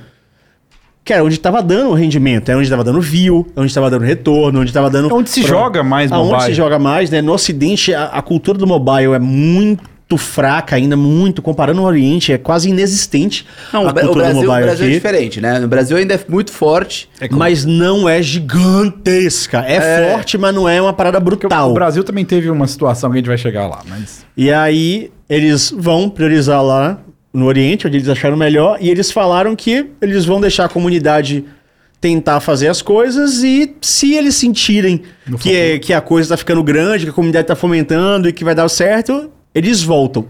Que 1.06 1.14
era 1.14 1.24
onde 1.24 1.36
estava 1.36 1.64
dando 1.64 1.94
rendimento, 1.94 2.50
é 2.50 2.56
onde 2.58 2.66
estava 2.66 2.84
dando 2.84 3.00
view, 3.00 3.48
é 3.56 3.60
onde 3.62 3.72
estava 3.72 3.90
dando 3.90 4.04
retorno, 4.04 4.60
onde 4.60 4.72
estava 4.72 4.90
dando. 4.90 5.10
É 5.10 5.14
onde 5.14 5.30
se 5.30 5.42
joga 5.42 5.84
mais 5.84 6.12
mobile. 6.12 6.42
se 6.42 6.54
joga 6.54 6.78
mais, 6.78 7.10
né? 7.10 7.22
No 7.22 7.32
Ocidente, 7.32 7.94
a, 7.94 8.08
a 8.08 8.22
cultura 8.22 8.58
do 8.58 8.68
mobile 8.68 9.14
é 9.14 9.20
muito 9.20 9.95
fraca 10.18 10.76
ainda, 10.76 10.96
muito. 10.96 11.42
Comparando 11.42 11.82
o 11.82 11.84
Oriente, 11.86 12.32
é 12.32 12.38
quase 12.38 12.70
inexistente 12.70 13.46
Não, 13.74 13.88
a 13.88 13.90
o, 13.90 13.94
Bra- 13.94 14.04
o 14.04 14.06
cultura 14.06 14.26
Brasil, 14.26 14.42
do 14.42 14.46
o 14.48 14.50
mobile 14.52 14.66
Brasil 14.66 14.86
é 14.86 14.88
aqui. 14.88 14.96
diferente, 14.98 15.42
né? 15.42 15.60
No 15.60 15.68
Brasil 15.68 15.98
ainda 15.98 16.14
é 16.14 16.20
muito 16.30 16.52
forte. 16.52 17.10
Mas 17.32 17.66
não 17.66 18.08
é 18.08 18.22
gigantesca. 18.22 19.60
É, 19.68 20.12
forte, 20.12 20.38
mas 20.38 20.54
não 20.54 20.68
é 20.70 20.82
uma 20.82 20.94
parada 20.94 21.20
brutal. 21.20 21.72
O 21.72 21.74
Brasil 21.74 22.04
também 22.04 22.24
teve 22.26 22.50
uma 22.50 22.68
situação 22.68 23.10
que 23.10 23.16
a 23.16 23.20
gente 23.20 23.28
vai 23.28 23.38
chegar 23.38 23.68
lá, 23.68 23.82
mas. 23.88 24.26
E 24.38 24.52
aí 24.52 25.12
eles 25.30 25.72
vão 25.76 26.10
priorizar 26.10 26.64
lá 26.64 27.00
no 27.34 27.46
Oriente, 27.46 27.88
onde 27.88 27.98
eles 27.98 28.08
acharam 28.10 28.38
melhor, 28.38 28.78
e 28.80 28.90
eles 28.90 29.12
falaram 29.12 29.56
que 29.56 29.88
eles 30.02 30.24
vão 30.24 30.40
deixar 30.40 30.66
a 30.66 30.70
comunidade 30.70 31.44
tentar 32.00 32.40
fazer 32.40 32.68
as 32.68 32.82
coisas 32.82 33.42
e 33.44 33.74
se 33.82 34.14
eles 34.14 34.36
sentirem 34.36 35.02
que, 35.40 35.52
é, 35.56 35.80
que 35.80 35.92
a 35.92 36.00
coisa 36.00 36.30
tá 36.30 36.38
ficando 36.38 36.62
grande, 36.62 37.06
que 37.06 37.10
a 37.10 37.14
comunidade 37.14 37.48
tá 37.48 37.56
fomentando 37.56 38.30
e 38.30 38.34
que 38.34 38.44
vai 38.44 38.54
dar 38.54 38.70
certo, 38.70 39.32
eles 39.56 39.82
voltam. 39.82 40.26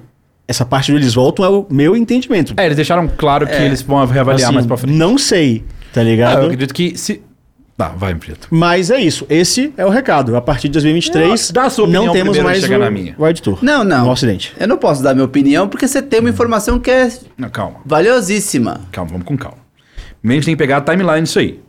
Essa 0.47 0.63
parte 0.63 0.91
do 0.91 0.97
eles 0.97 1.15
voltam 1.15 1.43
é 1.43 1.49
o 1.49 1.65
meu 1.69 1.95
entendimento. 1.97 2.53
É, 2.55 2.65
eles 2.65 2.75
deixaram 2.75 3.07
claro 3.17 3.47
que 3.47 3.53
eles 3.55 3.81
vão 3.81 4.05
reavaliar 4.05 4.45
Assim, 4.49 4.53
mais 4.53 4.65
pra 4.67 4.77
frente. 4.77 4.95
Não 4.95 5.17
sei, 5.17 5.63
tá 5.91 6.01
Ah, 6.01 6.03
ligado? 6.03 6.37
eu 6.39 6.43
acredito 6.45 6.73
que 6.73 6.95
se. 6.97 7.21
Tá, 7.77 7.89
vai, 7.89 8.15
Preto. 8.15 8.47
Mas 8.51 8.89
é 8.89 9.01
isso. 9.01 9.25
Esse 9.29 9.73
é 9.75 9.85
o 9.85 9.89
recado. 9.89 10.33
A 10.37 10.41
partir 10.41 10.69
de 10.69 10.73
2023, 10.73 11.51
Dá 11.51 11.63
a 11.63 11.69
sua 11.69 11.83
opinião 11.83 12.05
não 12.05 12.13
temos 12.13 12.37
mais 12.37 12.59
de 12.61 12.67
chegar 12.67 12.77
o 12.77 12.83
na 12.85 12.89
minha. 12.91 13.13
Wild 13.19 13.41
Tour. 13.41 13.57
Não, 13.61 13.83
não. 13.83 14.05
No 14.05 14.11
Ocidente. 14.11 14.53
Eu 14.57 14.65
não 14.67 14.77
posso 14.77 15.03
dar 15.03 15.13
minha 15.13 15.25
opinião 15.25 15.67
porque 15.67 15.85
você 15.85 16.01
tem 16.01 16.21
uma 16.21 16.29
informação 16.29 16.79
que 16.79 16.89
é 16.89 17.11
Não, 17.37 17.49
calma. 17.49 17.81
valiosíssima. 17.85 18.79
Calma, 18.93 19.11
vamos 19.11 19.25
com 19.27 19.35
calma. 19.35 19.57
Primeiro 20.21 20.39
a 20.39 20.41
gente 20.41 20.45
tem 20.45 20.55
que 20.55 20.59
pegar 20.59 20.77
a 20.77 20.81
timeline 20.81 21.23
disso 21.23 21.37
aí. 21.39 21.59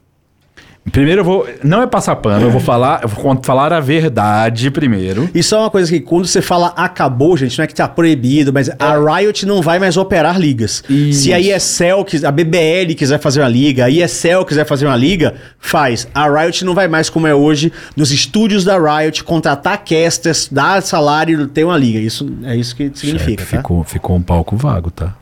Primeiro 0.93 1.21
eu 1.21 1.25
vou. 1.25 1.49
Não 1.63 1.83
é 1.83 1.87
passar 1.87 2.17
pano, 2.17 2.47
eu 2.47 2.51
vou 2.51 2.61
falar, 2.61 3.01
eu 3.03 3.09
vou 3.09 3.39
falar 3.43 3.73
a 3.73 3.81
verdade 3.81 4.71
primeiro. 4.71 5.29
Isso 5.35 5.55
é 5.55 5.59
uma 5.59 5.71
coisa 5.71 5.91
que 5.91 6.01
quando 6.01 6.27
você 6.27 6.41
fala 6.41 6.69
acabou, 6.77 7.37
gente, 7.37 7.59
não 7.59 7.65
é 7.65 7.67
que 7.67 7.75
tá 7.75 7.89
proibido, 7.89 8.53
mas 8.53 8.71
a 8.79 8.97
Riot 8.97 9.45
não 9.45 9.61
vai 9.61 9.79
mais 9.79 9.97
operar 9.97 10.39
ligas. 10.39 10.83
Isso. 10.89 11.23
Se 11.23 11.33
a 11.33 11.41
ESL, 11.41 12.05
a 12.25 12.31
BBL 12.31 12.95
quiser 12.97 13.19
fazer 13.19 13.41
uma 13.41 13.49
liga, 13.49 13.87
a 13.87 13.91
ESL 13.91 14.45
quiser 14.47 14.65
fazer 14.65 14.87
uma 14.87 14.97
liga, 14.97 15.35
faz. 15.59 16.09
A 16.15 16.29
Riot 16.29 16.65
não 16.65 16.75
vai 16.75 16.89
mais 16.89 17.11
como 17.11 17.27
é 17.27 17.35
hoje, 17.35 17.73
nos 17.97 18.13
estúdios 18.13 18.65
da 18.65 18.79
Riot, 18.79 19.25
contratar 19.25 19.85
casters, 19.85 20.49
dar 20.51 20.83
salário, 20.83 21.47
ter 21.49 21.65
uma 21.65 21.77
liga. 21.77 21.99
Isso 21.99 22.27
é 22.45 22.57
isso 22.57 22.75
que 22.77 22.91
significa, 22.95 23.45
tá? 23.45 23.57
ficou, 23.57 23.85
ficou 23.85 24.17
um 24.17 24.23
palco 24.23 24.57
vago, 24.57 24.91
tá? 24.91 25.15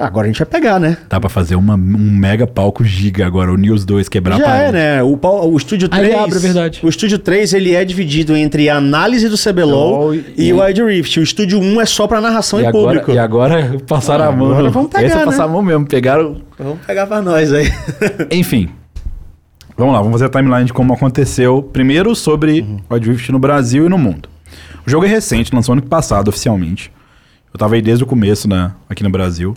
Agora 0.00 0.26
a 0.26 0.30
gente 0.30 0.38
vai 0.38 0.46
pegar, 0.46 0.80
né? 0.80 0.96
Dá 1.08 1.20
pra 1.20 1.28
fazer 1.28 1.54
uma- 1.56 1.74
um 1.74 2.10
mega 2.10 2.46
palco 2.46 2.82
giga 2.82 3.26
agora, 3.26 3.52
o 3.52 3.56
News 3.56 3.84
2 3.84 4.08
quebrar 4.08 4.38
Já 4.38 4.44
a 4.44 4.48
é, 4.48 4.58
parede. 4.58 4.72
né? 4.72 5.02
O, 5.02 5.18
o 5.22 5.56
Estúdio 5.56 5.88
Aí 5.92 6.08
3. 6.08 6.14
abre, 6.22 6.36
é 6.36 6.40
verdade. 6.40 6.80
O 6.82 6.88
Estúdio 6.88 7.18
3 7.18 7.52
ele 7.52 7.74
é 7.74 7.84
dividido 7.84 8.34
entre 8.34 8.68
a 8.70 8.76
análise 8.76 9.28
do 9.28 9.36
CBLOL 9.36 9.70
LOL 10.00 10.14
e, 10.14 10.24
e- 10.38 10.52
o 10.52 10.60
Wild 10.62 10.82
Rift. 10.82 11.20
O 11.20 11.22
Estúdio 11.22 11.60
1 11.60 11.80
é 11.80 11.86
só 11.86 12.06
pra 12.06 12.20
narração 12.20 12.58
E 12.60 12.62
e, 12.62 12.66
agora, 12.66 12.86
público. 13.00 13.10
e 13.12 13.18
agora 13.18 13.76
passaram 13.86 14.24
a 14.26 14.32
mão. 14.32 14.52
Agora 14.52 14.70
vamos 14.70 14.90
pegar, 14.90 15.04
Esse 15.06 15.16
é 15.16 15.18
né? 15.18 15.24
passar 15.26 15.44
a 15.44 15.48
mão 15.48 15.62
mesmo, 15.62 15.86
pegaram. 15.86 16.40
Vamos 16.58 16.78
pegar 16.86 17.06
pra 17.06 17.20
nós 17.20 17.52
aí. 17.52 17.70
Enfim. 18.32 18.70
Vamos 19.76 19.94
lá, 19.94 20.00
vamos 20.00 20.12
fazer 20.20 20.26
a 20.26 20.28
timeline 20.28 20.64
de 20.66 20.72
como 20.72 20.92
aconteceu. 20.92 21.62
Primeiro 21.62 22.14
sobre 22.14 22.60
o 22.88 22.94
Wild 22.94 23.10
Rift 23.12 23.30
no 23.32 23.38
Brasil 23.38 23.86
e 23.86 23.88
no 23.88 23.96
mundo. 23.98 24.28
O 24.86 24.90
jogo 24.90 25.04
é 25.04 25.08
recente, 25.08 25.54
lançou 25.54 25.72
ano 25.74 25.82
passado 25.82 26.28
oficialmente. 26.28 26.90
Eu 27.52 27.58
tava 27.58 27.74
aí 27.74 27.82
desde 27.82 28.04
o 28.04 28.06
começo 28.06 28.48
né, 28.48 28.70
aqui 28.88 29.02
no 29.02 29.10
Brasil. 29.10 29.54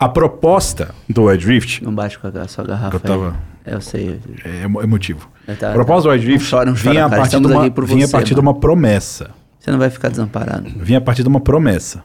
A 0.00 0.08
proposta 0.08 0.94
do 1.08 1.24
Wild 1.24 1.46
Rift 1.46 1.82
Não 1.84 1.94
baixe 1.94 2.18
com 2.18 2.26
a 2.26 2.48
sua 2.48 2.64
garrafa. 2.64 2.96
Eu 2.96 3.00
tava- 3.00 3.36
aí. 3.66 3.74
Eu 3.74 3.80
sei. 3.82 4.18
é 4.44 4.64
emo- 4.64 4.82
emotivo. 4.82 5.28
Tá, 5.58 5.70
a 5.70 5.72
proposta 5.74 6.08
do 6.08 6.12
Wild 6.12 6.26
Não 6.26 6.32
Rift 6.32 6.50
chora, 6.50 6.64
chora, 6.72 6.76
vinha, 6.90 7.04
a 7.04 7.08
partir 7.10 7.38
de 7.40 7.46
uma, 7.46 7.68
vinha 7.68 8.04
a 8.04 8.06
você, 8.08 8.12
partir 8.12 8.28
de 8.34 8.36
mano. 8.36 8.48
uma 8.50 8.54
promessa. 8.60 9.30
Você 9.58 9.70
não 9.70 9.78
vai 9.78 9.90
ficar 9.90 10.08
desamparado. 10.08 10.70
Vinha 10.76 10.98
a 10.98 11.00
partir 11.02 11.22
de 11.22 11.28
uma 11.28 11.40
promessa. 11.40 12.02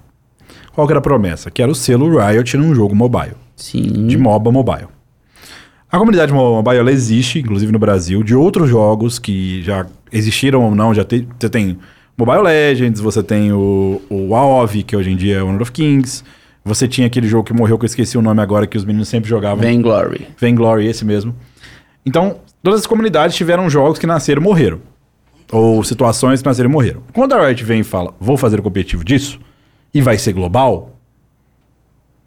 Qual 0.73 0.85
que 0.85 0.91
era 0.91 0.99
a 0.99 1.01
promessa? 1.01 1.49
Que 1.49 1.61
era 1.61 1.71
o 1.71 1.75
selo 1.75 2.19
Riot 2.19 2.57
num 2.57 2.75
jogo 2.75 2.93
mobile. 2.93 3.33
Sim. 3.55 4.07
de 4.07 4.17
MOBA 4.17 4.51
mobile. 4.51 4.87
A 5.89 5.97
comunidade 5.97 6.33
mobile 6.33 6.77
ela 6.77 6.91
existe, 6.91 7.39
inclusive 7.39 7.71
no 7.71 7.79
Brasil, 7.79 8.21
de 8.21 8.35
outros 8.35 8.69
jogos 8.69 9.17
que 9.17 9.63
já 9.63 9.85
existiram 10.11 10.61
ou 10.65 10.75
não, 10.75 10.93
já, 10.93 11.05
te- 11.05 11.25
já 11.41 11.47
tem 11.47 11.77
Mobile 12.17 12.41
Legends, 12.41 12.99
você 12.99 13.23
tem 13.23 13.53
o, 13.53 14.01
o 14.09 14.15
WoW, 14.31 14.67
que 14.85 14.93
hoje 14.95 15.09
em 15.11 15.15
dia 15.15 15.37
é 15.37 15.43
Honor 15.43 15.61
of 15.61 15.71
Kings. 15.71 16.21
Você 16.65 16.87
tinha 16.87 17.05
aquele 17.05 17.27
jogo 17.27 17.43
que 17.43 17.53
morreu, 17.53 17.77
que 17.77 17.85
eu 17.85 17.87
esqueci 17.87 18.17
o 18.17 18.23
nome 18.23 18.41
agora, 18.41 18.65
que 18.65 18.75
os 18.75 18.83
meninos 18.83 19.07
sempre 19.07 19.29
jogavam. 19.29 19.63
Vainglory. 19.63 20.27
Vainglory, 20.41 20.87
esse 20.87 21.05
mesmo. 21.05 21.35
Então, 22.03 22.39
todas 22.63 22.81
as 22.81 22.87
comunidades 22.87 23.35
tiveram 23.35 23.69
jogos 23.69 23.99
que 23.99 24.07
nasceram 24.07 24.41
e 24.41 24.43
morreram. 24.43 24.79
Ou 25.51 25.83
situações 25.83 26.41
que 26.41 26.47
nasceram 26.47 26.67
e 26.67 26.73
morreram. 26.73 27.03
Quando 27.13 27.33
a 27.33 27.45
Riot 27.45 27.63
vem 27.63 27.81
e 27.81 27.83
fala, 27.83 28.15
vou 28.19 28.35
fazer 28.35 28.59
o 28.59 28.63
competitivo 28.63 29.03
disso, 29.03 29.39
e 29.93 30.01
vai 30.01 30.17
ser 30.17 30.33
global, 30.33 30.97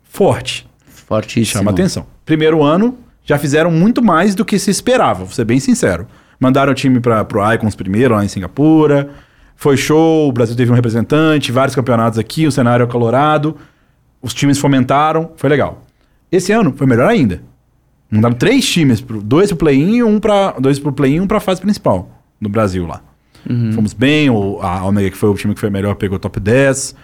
forte. 0.04 0.68
Fortíssimo. 0.86 1.58
Chama 1.58 1.72
atenção. 1.72 2.06
Primeiro 2.24 2.62
ano, 2.62 2.96
já 3.24 3.38
fizeram 3.38 3.72
muito 3.72 4.00
mais 4.02 4.36
do 4.36 4.44
que 4.44 4.56
se 4.56 4.70
esperava, 4.70 5.24
vou 5.24 5.34
ser 5.34 5.44
bem 5.44 5.58
sincero. 5.58 6.06
Mandaram 6.38 6.70
o 6.70 6.74
time 6.76 7.00
para 7.00 7.24
pro 7.24 7.52
Icons 7.52 7.74
primeiro, 7.74 8.14
lá 8.14 8.24
em 8.24 8.28
Singapura. 8.28 9.10
Foi 9.56 9.76
show, 9.76 10.28
o 10.28 10.32
Brasil 10.32 10.54
teve 10.54 10.70
um 10.70 10.74
representante, 10.74 11.50
vários 11.50 11.74
campeonatos 11.74 12.20
aqui, 12.20 12.46
o 12.46 12.52
cenário 12.52 12.84
acalorado. 12.84 13.56
Os 14.20 14.34
times 14.34 14.58
fomentaram, 14.58 15.30
foi 15.36 15.48
legal. 15.48 15.84
Esse 16.30 16.52
ano 16.52 16.72
foi 16.76 16.86
melhor 16.86 17.08
ainda. 17.08 17.42
Mandaram 18.10 18.34
três 18.34 18.66
times, 18.66 19.00
dois 19.00 19.48
pro 19.48 19.58
play-in 19.58 19.96
e 19.96 20.02
um 20.02 20.18
para 20.18 20.52
dois 20.58 20.78
pro 20.78 20.92
play-in 20.92 21.20
um 21.20 21.26
pra 21.26 21.40
fase 21.40 21.60
principal 21.60 22.08
no 22.40 22.48
Brasil 22.48 22.86
lá. 22.86 23.02
Fomos 23.74 23.94
bem, 23.94 24.28
o, 24.28 24.58
a 24.60 24.84
Omega, 24.84 25.10
que 25.10 25.16
foi 25.16 25.28
o 25.30 25.34
time 25.34 25.54
que 25.54 25.60
foi 25.60 25.70
melhor, 25.70 25.94
pegou 25.94 26.18
top 26.18 26.38
10. 26.38 26.94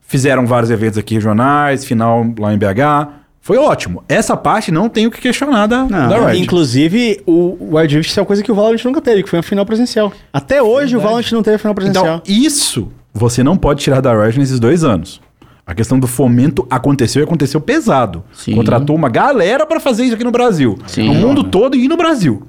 Fizeram 0.00 0.46
vários 0.46 0.70
eventos 0.70 0.98
aqui 0.98 1.14
regionais, 1.14 1.84
final 1.84 2.24
lá 2.38 2.52
em 2.52 2.58
BH. 2.58 3.24
Foi 3.40 3.58
ótimo. 3.58 4.02
Essa 4.08 4.36
parte 4.36 4.72
não 4.72 4.88
tem 4.88 5.06
o 5.06 5.10
que 5.10 5.20
questionar 5.20 5.66
da, 5.66 5.84
Não, 5.84 6.08
da 6.08 6.26
Riot. 6.28 6.42
Inclusive, 6.42 7.22
o 7.26 7.76
Wild 7.76 7.96
Rift 7.96 8.18
é 8.18 8.22
uma 8.22 8.26
coisa 8.26 8.42
que 8.42 8.50
o 8.50 8.54
Valorant 8.54 8.82
nunca 8.84 9.00
teve, 9.00 9.22
que 9.22 9.28
foi 9.28 9.38
uma 9.38 9.42
final 9.42 9.66
presencial. 9.66 10.12
Até 10.32 10.62
hoje 10.62 10.96
o 10.96 11.00
Valorant 11.00 11.30
não 11.30 11.42
teve 11.42 11.58
final 11.58 11.74
presencial. 11.74 12.04
Então, 12.04 12.22
isso 12.26 12.90
você 13.12 13.42
não 13.44 13.56
pode 13.56 13.82
tirar 13.82 14.00
da 14.00 14.18
Riot 14.18 14.38
nesses 14.38 14.58
dois 14.58 14.82
anos. 14.82 15.20
A 15.66 15.74
questão 15.74 15.98
do 15.98 16.06
fomento 16.06 16.66
aconteceu 16.68 17.22
e 17.22 17.24
aconteceu 17.24 17.60
pesado. 17.60 18.22
Sim. 18.34 18.54
Contratou 18.54 18.94
uma 18.94 19.08
galera 19.08 19.66
pra 19.66 19.80
fazer 19.80 20.04
isso 20.04 20.14
aqui 20.14 20.24
no 20.24 20.30
Brasil. 20.30 20.78
Sim. 20.86 21.06
no 21.06 21.14
mundo 21.14 21.44
todo 21.44 21.74
e 21.74 21.88
no 21.88 21.96
Brasil. 21.96 22.42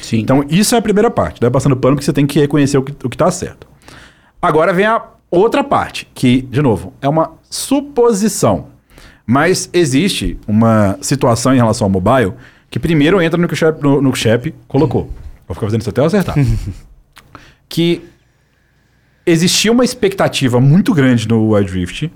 Sim. 0.00 0.18
Então, 0.18 0.44
isso 0.48 0.74
é 0.74 0.78
a 0.78 0.82
primeira 0.82 1.10
parte. 1.10 1.40
Daí 1.40 1.50
passando 1.50 1.76
pano 1.76 1.96
porque 1.96 2.04
você 2.04 2.12
tem 2.12 2.26
que 2.26 2.40
reconhecer 2.40 2.78
o 2.78 2.82
que, 2.82 2.94
o 3.04 3.10
que 3.10 3.16
tá 3.16 3.30
certo. 3.30 3.66
Agora 4.40 4.72
vem 4.72 4.86
a 4.86 5.02
outra 5.30 5.62
parte, 5.62 6.08
que, 6.14 6.42
de 6.42 6.62
novo, 6.62 6.92
é 7.02 7.08
uma 7.08 7.32
suposição. 7.50 8.68
Mas 9.26 9.68
existe 9.72 10.38
uma 10.46 10.98
situação 11.00 11.54
em 11.54 11.56
relação 11.56 11.86
ao 11.86 11.90
mobile 11.90 12.34
que 12.70 12.78
primeiro 12.78 13.20
entra 13.22 13.40
no 13.40 13.46
que 13.46 13.54
o 13.54 13.56
Shep, 13.56 13.82
no, 13.82 14.02
no 14.02 14.12
que 14.12 14.18
Shep 14.18 14.54
colocou. 14.66 15.10
Vou 15.46 15.54
ficar 15.54 15.66
fazendo 15.66 15.80
isso 15.80 15.90
até 15.90 16.00
eu 16.00 16.06
acertar. 16.06 16.34
que 17.68 18.02
existia 19.24 19.70
uma 19.70 19.84
expectativa 19.84 20.60
muito 20.60 20.92
grande 20.92 21.28
no 21.28 21.52
Wild 21.52 21.72
Rift 21.72 22.10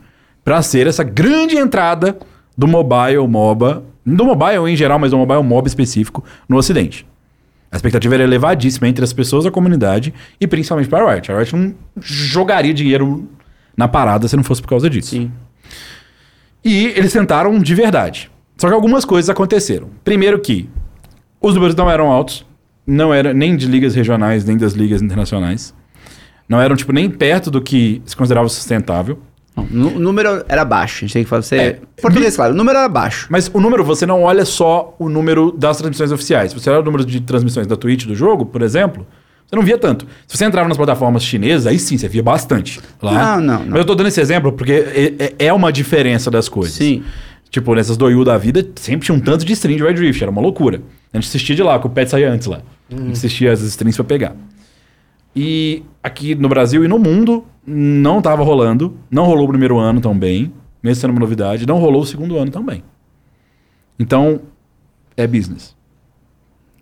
para 0.48 0.62
ser 0.62 0.86
essa 0.86 1.04
grande 1.04 1.58
entrada 1.58 2.16
do 2.56 2.66
mobile 2.66 3.28
MOBA, 3.28 3.84
do 4.06 4.24
mobile 4.24 4.72
em 4.72 4.74
geral, 4.74 4.98
mas 4.98 5.10
do 5.10 5.18
mobile 5.18 5.42
MOBA 5.42 5.68
específico 5.68 6.24
no 6.48 6.56
Ocidente. 6.56 7.06
A 7.70 7.76
expectativa 7.76 8.14
era 8.14 8.24
elevadíssima 8.24 8.88
entre 8.88 9.04
as 9.04 9.12
pessoas 9.12 9.44
da 9.44 9.50
comunidade 9.50 10.14
e 10.40 10.46
principalmente 10.46 10.88
para 10.88 11.04
a 11.04 11.12
Riot. 11.12 11.30
A 11.30 11.36
Riot 11.36 11.54
não 11.54 11.74
jogaria 12.00 12.72
dinheiro 12.72 13.28
na 13.76 13.86
parada 13.88 14.26
se 14.26 14.36
não 14.36 14.42
fosse 14.42 14.62
por 14.62 14.68
causa 14.68 14.88
disso. 14.88 15.10
Sim. 15.10 15.30
E 16.64 16.94
eles 16.96 17.12
tentaram 17.12 17.58
de 17.58 17.74
verdade. 17.74 18.30
Só 18.56 18.68
que 18.68 18.74
algumas 18.74 19.04
coisas 19.04 19.28
aconteceram. 19.28 19.90
Primeiro 20.02 20.40
que 20.40 20.66
os 21.42 21.54
números 21.54 21.76
não 21.76 21.90
eram 21.90 22.10
altos, 22.10 22.46
não 22.86 23.12
era 23.12 23.34
nem 23.34 23.54
de 23.54 23.66
ligas 23.66 23.94
regionais, 23.94 24.46
nem 24.46 24.56
das 24.56 24.72
ligas 24.72 25.02
internacionais. 25.02 25.74
Não 26.48 26.58
eram, 26.58 26.74
tipo, 26.74 26.90
nem 26.90 27.10
perto 27.10 27.50
do 27.50 27.60
que 27.60 28.00
se 28.06 28.16
considerava 28.16 28.48
sustentável. 28.48 29.20
Não, 29.70 29.88
O 29.96 29.98
número 29.98 30.44
era 30.48 30.64
baixo. 30.64 30.98
A 30.98 31.00
gente 31.06 31.12
tem 31.14 31.24
que 31.24 31.28
fazer. 31.30 31.56
É. 31.60 31.80
Português, 32.00 32.36
claro. 32.36 32.52
O 32.52 32.56
número 32.56 32.78
era 32.78 32.88
baixo. 32.88 33.26
Mas 33.30 33.50
o 33.52 33.60
número, 33.60 33.82
você 33.84 34.04
não 34.06 34.22
olha 34.22 34.44
só 34.44 34.94
o 34.98 35.08
número 35.08 35.50
das 35.52 35.76
transmissões 35.78 36.12
oficiais. 36.12 36.52
Você 36.52 36.68
olha 36.70 36.80
o 36.80 36.84
número 36.84 37.04
de 37.04 37.20
transmissões 37.20 37.66
da 37.66 37.76
Twitch 37.76 38.04
do 38.06 38.14
jogo, 38.14 38.44
por 38.46 38.62
exemplo, 38.62 39.06
você 39.46 39.56
não 39.56 39.62
via 39.62 39.78
tanto. 39.78 40.06
Se 40.26 40.36
você 40.36 40.44
entrava 40.44 40.68
nas 40.68 40.76
plataformas 40.76 41.22
chinesas, 41.24 41.66
aí 41.66 41.78
sim, 41.78 41.96
você 41.96 42.06
via 42.08 42.22
bastante. 42.22 42.80
Lá. 43.02 43.36
Não, 43.36 43.40
não, 43.40 43.58
não. 43.60 43.66
Mas 43.70 43.78
eu 43.80 43.84
tô 43.86 43.94
dando 43.94 44.08
esse 44.08 44.20
exemplo 44.20 44.52
porque 44.52 44.72
é, 44.72 45.14
é- 45.18 45.46
é 45.46 45.52
uma 45.52 45.72
diferença 45.72 46.30
das 46.30 46.48
coisas. 46.48 46.74
Sim. 46.74 47.02
Tipo, 47.50 47.74
nessas 47.74 47.96
doiu 47.96 48.24
da 48.24 48.36
vida, 48.36 48.62
sempre 48.76 49.06
tinha 49.06 49.16
um 49.16 49.20
tanto 49.20 49.42
de 49.46 49.52
stream 49.54 49.78
de 49.78 49.82
Red 49.82 49.94
Rift, 49.94 50.20
era 50.22 50.30
uma 50.30 50.42
loucura. 50.42 50.82
A 51.10 51.16
gente 51.16 51.28
assistia 51.28 51.56
de 51.56 51.62
lá, 51.62 51.78
que 51.78 51.86
o 51.86 51.90
pet 51.90 52.10
saía 52.10 52.30
antes 52.30 52.46
lá. 52.46 52.60
A 52.92 52.94
gente 52.94 53.12
assistia 53.12 53.50
as 53.50 53.60
streams 53.62 53.96
pra 53.96 54.04
pegar. 54.04 54.36
E 55.34 55.82
aqui 56.02 56.34
no 56.34 56.48
Brasil 56.48 56.84
e 56.84 56.88
no 56.88 56.98
mundo, 56.98 57.44
não 57.68 58.22
tava 58.22 58.42
rolando. 58.42 58.96
Não 59.10 59.24
rolou 59.24 59.44
o 59.44 59.48
primeiro 59.48 59.78
ano 59.78 60.00
tão 60.00 60.18
bem, 60.18 60.52
mesmo 60.82 61.00
sendo 61.00 61.10
uma 61.10 61.20
novidade. 61.20 61.66
Não 61.66 61.78
rolou 61.78 62.02
o 62.02 62.06
segundo 62.06 62.36
ano 62.38 62.50
também. 62.50 62.82
Então, 63.98 64.40
é 65.16 65.26
business. 65.26 65.76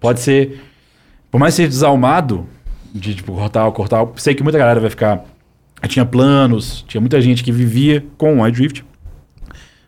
Pode 0.00 0.20
ser, 0.20 0.60
por 1.30 1.38
mais 1.38 1.54
seja 1.54 1.68
desalmado, 1.68 2.46
de 2.94 3.14
tipo, 3.14 3.32
cortar, 3.32 3.70
cortar, 3.72 4.06
sei 4.16 4.34
que 4.34 4.42
muita 4.42 4.58
galera 4.58 4.80
vai 4.80 4.90
ficar... 4.90 5.24
Tinha 5.88 6.06
planos, 6.06 6.84
tinha 6.88 7.00
muita 7.00 7.20
gente 7.20 7.44
que 7.44 7.52
vivia 7.52 8.04
com 8.16 8.38
o 8.38 8.42
Wild 8.42 8.60
Rift. 8.60 8.84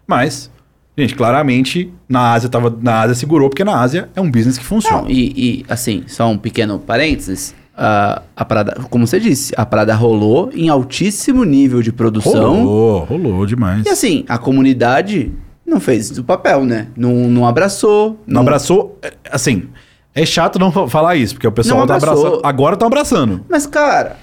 Mas, 0.07 0.51
gente, 0.97 1.15
claramente, 1.15 1.93
na 2.09 2.33
Ásia 2.33 2.49
tava, 2.49 2.77
na 2.81 3.01
Ásia 3.01 3.15
segurou, 3.15 3.49
porque 3.49 3.65
na 3.65 3.81
Ásia 3.81 4.09
é 4.15 4.20
um 4.20 4.31
business 4.31 4.59
que 4.59 4.65
funciona. 4.65 5.03
Não, 5.03 5.11
e, 5.11 5.33
e, 5.61 5.66
assim, 5.69 6.05
só 6.07 6.29
um 6.29 6.39
pequeno 6.39 6.79
parênteses. 6.79 7.55
A, 7.81 8.23
a 8.37 8.45
parada, 8.45 8.75
como 8.91 9.07
você 9.07 9.21
disse, 9.21 9.55
a 9.57 9.65
parada 9.65 9.95
rolou 9.95 10.51
em 10.53 10.69
altíssimo 10.69 11.45
nível 11.45 11.81
de 11.81 11.93
produção. 11.93 12.65
Rolou, 12.65 13.05
rolou 13.05 13.47
demais. 13.47 13.87
E 13.87 13.89
assim, 13.89 14.25
a 14.29 14.37
comunidade 14.37 15.33
não 15.65 15.79
fez 15.79 16.19
o 16.19 16.25
papel, 16.25 16.65
né? 16.65 16.89
Não, 16.97 17.13
não 17.29 17.47
abraçou. 17.47 18.19
Não 18.27 18.41
abraçou, 18.41 18.99
é, 19.01 19.13
assim, 19.31 19.69
é 20.13 20.27
chato 20.27 20.59
não 20.59 20.73
fa- 20.73 20.89
falar 20.89 21.15
isso, 21.15 21.35
porque 21.35 21.47
o 21.47 21.53
pessoal 21.53 21.81
Não 21.81 21.87
tá 21.87 21.95
abraçando, 21.95 22.41
agora 22.43 22.77
tá 22.77 22.87
abraçando. 22.87 23.45
Mas, 23.49 23.65
cara, 23.65 24.17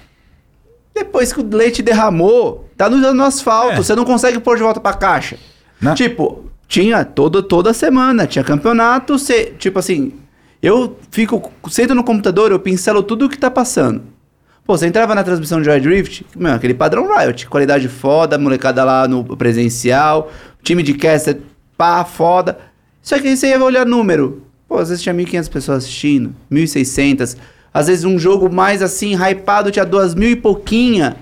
depois 0.94 1.32
que 1.32 1.40
o 1.40 1.48
leite 1.56 1.82
derramou, 1.82 2.68
tá 2.76 2.90
no, 2.90 3.14
no 3.14 3.24
asfalto. 3.24 3.74
É. 3.74 3.76
Você 3.78 3.96
não 3.96 4.04
consegue 4.04 4.40
pôr 4.40 4.58
de 4.58 4.64
volta 4.64 4.82
pra 4.82 4.94
caixa. 4.94 5.38
Né? 5.82 5.94
Tipo, 5.94 6.46
tinha 6.68 7.06
todo, 7.06 7.42
toda 7.42 7.74
semana, 7.74 8.28
tinha 8.28 8.44
campeonato, 8.44 9.18
você, 9.18 9.54
tipo 9.58 9.80
assim, 9.80 10.12
eu 10.66 10.98
fico, 11.12 11.52
sento 11.70 11.94
no 11.94 12.04
computador, 12.04 12.52
eu 12.52 12.60
pincelo 12.60 13.04
tudo 13.04 13.26
o 13.26 13.30
que 13.30 13.38
tá 13.38 13.52
passando. 13.52 14.02
Pô, 14.66 14.76
você 14.76 14.88
entrava 14.88 15.14
na 15.14 15.24
transmissão 15.24 15.62
de 15.62 15.70
Rift, 15.70 16.26
meu, 16.36 16.54
aquele 16.54 16.74
padrão 16.74 17.08
Riot, 17.16 17.48
qualidade 17.48 17.88
foda, 17.88 18.36
molecada 18.36 18.84
lá 18.84 19.08
no 19.08 19.24
presencial, 19.38 20.32
time 20.64 20.82
de 20.82 20.96
caster, 20.96 21.40
pá, 21.78 22.04
foda. 22.04 22.58
Só 23.00 23.20
que 23.20 23.28
aí 23.28 23.38
você 23.38 23.50
ia 23.50 23.64
olhar 23.64 23.86
número. 23.86 24.42
Pô, 24.68 24.80
às 24.80 24.90
vezes 24.90 25.04
tinha 25.04 25.14
1.500 25.14 25.50
pessoas 25.52 25.78
assistindo, 25.84 26.36
1.600. 26.52 27.38
Às 27.72 27.86
vezes 27.86 28.04
um 28.04 28.18
jogo 28.18 28.52
mais 28.52 28.82
assim, 28.82 29.16
hypado, 29.16 29.70
tinha 29.70 29.86
2.000 29.86 30.32
e 30.32 30.36
pouquinha. 30.36 31.16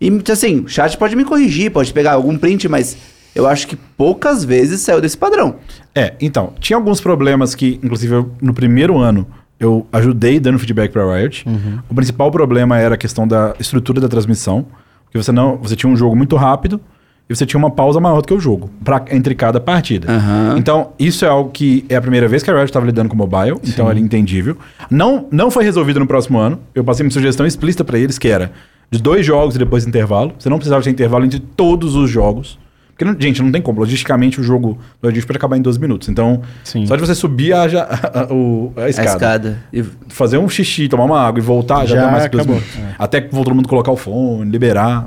E 0.00 0.22
assim, 0.30 0.60
o 0.60 0.68
chat 0.68 0.96
pode 0.96 1.16
me 1.16 1.24
corrigir, 1.24 1.72
pode 1.72 1.92
pegar 1.92 2.12
algum 2.12 2.38
print, 2.38 2.68
mas 2.68 2.96
eu 3.34 3.46
acho 3.46 3.66
que 3.66 3.76
poucas 3.76 4.44
vezes 4.44 4.80
saiu 4.80 5.00
desse 5.00 5.16
padrão. 5.16 5.56
É, 5.94 6.14
então, 6.20 6.52
tinha 6.60 6.76
alguns 6.76 7.00
problemas 7.00 7.54
que, 7.54 7.80
inclusive, 7.82 8.14
eu, 8.14 8.30
no 8.40 8.54
primeiro 8.54 8.98
ano, 8.98 9.26
eu 9.58 9.86
ajudei 9.92 10.38
dando 10.38 10.58
feedback 10.58 10.92
pra 10.92 11.04
Riot. 11.16 11.44
O 11.88 11.94
principal 11.94 12.30
problema 12.30 12.78
era 12.78 12.94
a 12.94 12.98
questão 12.98 13.26
da 13.26 13.54
estrutura 13.58 14.00
da 14.00 14.08
transmissão, 14.08 14.66
porque 15.04 15.16
você 15.16 15.32
não, 15.32 15.56
você 15.56 15.76
tinha 15.76 15.90
um 15.90 15.96
jogo 15.96 16.14
muito 16.16 16.36
rápido 16.36 16.80
e 17.28 17.34
você 17.34 17.46
tinha 17.46 17.58
uma 17.58 17.70
pausa 17.70 17.98
maior 18.00 18.20
do 18.20 18.28
que 18.28 18.34
o 18.34 18.40
jogo 18.40 18.70
pra, 18.84 19.02
entre 19.10 19.34
cada 19.34 19.58
partida. 19.58 20.12
Aham. 20.12 20.56
Então, 20.58 20.92
isso 20.98 21.24
é 21.24 21.28
algo 21.28 21.50
que 21.50 21.84
é 21.88 21.96
a 21.96 22.00
primeira 22.00 22.28
vez 22.28 22.42
que 22.42 22.50
a 22.50 22.54
Riot 22.54 22.66
estava 22.66 22.84
lidando 22.84 23.08
com 23.08 23.16
mobile, 23.16 23.56
então 23.66 23.88
era 23.88 23.98
entendível. 23.98 24.56
Não, 24.90 25.26
não 25.30 25.50
foi 25.50 25.64
resolvido 25.64 25.98
no 25.98 26.06
próximo 26.06 26.38
ano. 26.38 26.60
Eu 26.74 26.84
passei 26.84 27.04
uma 27.04 27.10
sugestão 27.10 27.46
explícita 27.46 27.82
pra 27.84 27.98
eles 27.98 28.18
que 28.18 28.28
era 28.28 28.52
de 28.90 29.00
dois 29.00 29.24
jogos 29.24 29.56
e 29.56 29.58
depois 29.58 29.86
intervalo. 29.86 30.32
Você 30.38 30.48
não 30.50 30.58
precisava 30.58 30.82
ter 30.82 30.90
intervalo 30.90 31.24
entre 31.24 31.40
todos 31.40 31.94
os 31.94 32.10
jogos. 32.10 32.58
Porque, 32.96 33.22
gente, 33.26 33.42
não 33.42 33.50
tem 33.50 33.60
como. 33.60 33.80
Logisticamente, 33.80 34.40
o 34.40 34.44
jogo 34.44 34.78
do 35.02 35.08
Rift 35.08 35.26
pode 35.26 35.36
acabar 35.36 35.56
em 35.56 35.62
12 35.62 35.80
minutos. 35.80 36.08
Então, 36.08 36.42
Sim. 36.62 36.86
só 36.86 36.94
de 36.94 37.00
você 37.04 37.14
subir 37.14 37.52
a, 37.52 37.62
a- 37.64 38.32
o- 38.32 38.72
a 38.76 38.88
escada, 38.88 39.08
A 39.10 39.12
escada. 39.14 39.62
E- 39.72 39.82
fazer 40.08 40.38
um 40.38 40.48
xixi, 40.48 40.88
tomar 40.88 41.04
uma 41.04 41.20
água 41.20 41.40
e 41.40 41.42
voltar, 41.42 41.86
já, 41.86 41.96
Já 41.96 42.02
dá 42.06 42.10
mais 42.12 42.24
que 42.24 42.30
dois 42.30 42.44
acabou. 42.44 42.60
minutos. 42.62 42.94
Até 42.98 43.20
que 43.20 43.30
todo 43.30 43.54
mundo 43.54 43.68
colocar 43.68 43.90
o 43.90 43.96
fone, 43.96 44.48
liberar 44.50 45.06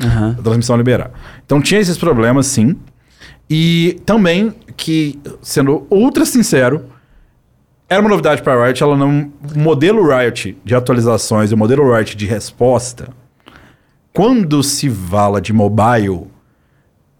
Aham. 0.00 0.36
a 0.38 0.42
transmissão 0.42 0.76
liberar. 0.76 1.10
Então 1.44 1.60
tinha 1.60 1.80
esses 1.80 1.98
problemas, 1.98 2.46
sim. 2.46 2.76
E 3.50 4.00
também 4.06 4.52
que, 4.76 5.18
sendo 5.42 5.86
ultra 5.90 6.24
sincero, 6.24 6.84
era 7.88 8.00
uma 8.00 8.10
novidade 8.10 8.42
para 8.42 8.54
a 8.60 8.66
Riot. 8.66 8.82
Ela 8.82 8.96
não, 8.96 9.30
o 9.54 9.58
modelo 9.58 10.06
Riot 10.08 10.56
de 10.64 10.74
atualizações 10.74 11.50
e 11.50 11.54
o 11.54 11.56
modelo 11.56 11.92
Riot 11.94 12.16
de 12.16 12.26
resposta, 12.26 13.08
quando 14.12 14.62
se 14.62 14.88
fala 14.90 15.40
de 15.40 15.52
mobile, 15.52 16.26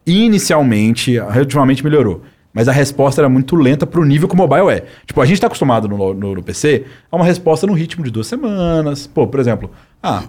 inicialmente, 0.06 1.12
relativamente 1.18 1.82
melhorou. 1.84 2.22
Mas 2.52 2.68
a 2.68 2.72
resposta 2.72 3.20
era 3.20 3.28
muito 3.28 3.54
lenta 3.54 3.86
pro 3.86 4.02
nível 4.04 4.26
que 4.26 4.34
o 4.34 4.36
mobile 4.36 4.70
é. 4.70 4.84
Tipo, 5.06 5.20
a 5.20 5.26
gente 5.26 5.40
tá 5.40 5.46
acostumado 5.46 5.86
no, 5.88 6.14
no- 6.14 6.34
no 6.36 6.42
PC 6.42 6.84
a 7.12 7.16
uma 7.16 7.24
resposta 7.24 7.66
no 7.66 7.74
ritmo 7.74 8.02
de 8.02 8.10
duas 8.10 8.26
semanas. 8.26 9.06
Pô, 9.06 9.26
por 9.26 9.38
exemplo, 9.40 9.70
ah, 10.02 10.22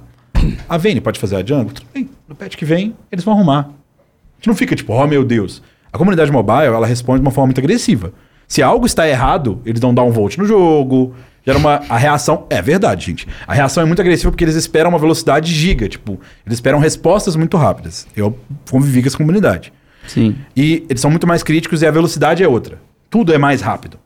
A 0.68 0.78
Vayne 0.78 1.00
pode 1.00 1.20
fazer 1.20 1.38
a 1.38 1.40
jungle? 1.46 1.72
Tudo 1.74 1.88
bem. 1.94 2.10
No 2.28 2.36
patch 2.36 2.56
que 2.58 2.66
vem, 2.66 2.96
eles 3.12 3.24
vão 3.24 3.34
arrumar. 3.34 3.60
A 3.62 4.36
gente 4.40 4.48
não 4.48 4.56
fica 4.56 4.76
tipo, 4.76 4.92
oh 4.94 5.08
meu 5.08 5.24
Deus. 5.24 5.62
A 5.92 5.98
comunidade 5.98 6.30
mobile, 6.32 6.66
ela 6.66 6.86
responde 6.86 7.22
de 7.22 7.26
uma 7.26 7.32
forma 7.32 7.48
muito 7.48 7.60
agressiva. 7.60 8.12
Se 8.48 8.64
algo 8.64 8.86
está 8.86 9.08
errado, 9.08 9.62
eles 9.66 9.80
dão 9.80 9.94
downvote 9.94 10.40
no 10.40 10.46
jogo. 10.46 11.14
Gera 11.46 11.58
uma. 11.58 11.82
A 11.90 11.98
reação. 11.98 12.46
É 12.50 12.62
verdade, 12.62 13.06
gente. 13.06 13.28
A 13.46 13.54
reação 13.54 13.84
é 13.84 13.86
muito 13.86 14.02
agressiva 14.02 14.32
porque 14.32 14.44
eles 14.44 14.56
esperam 14.56 14.90
uma 14.90 15.00
velocidade 15.00 15.54
giga. 15.54 15.88
Tipo, 15.88 16.20
eles 16.46 16.58
esperam 16.58 16.80
respostas 16.80 17.36
muito 17.36 17.58
rápidas. 17.58 18.08
Eu 18.16 18.38
convivi 18.70 19.02
com 19.02 19.08
essa 19.08 19.18
comunidade. 19.18 19.72
Sim. 20.08 20.36
E 20.56 20.86
eles 20.90 21.02
são 21.02 21.12
muito 21.12 21.28
mais 21.28 21.44
críticos 21.44 21.82
e 21.82 21.86
a 21.86 21.92
velocidade 21.92 22.44
é 22.44 22.48
outra. 22.48 22.80
Tudo 23.10 23.34
é 23.34 23.38
mais 23.38 23.62
rápido. 23.62 23.98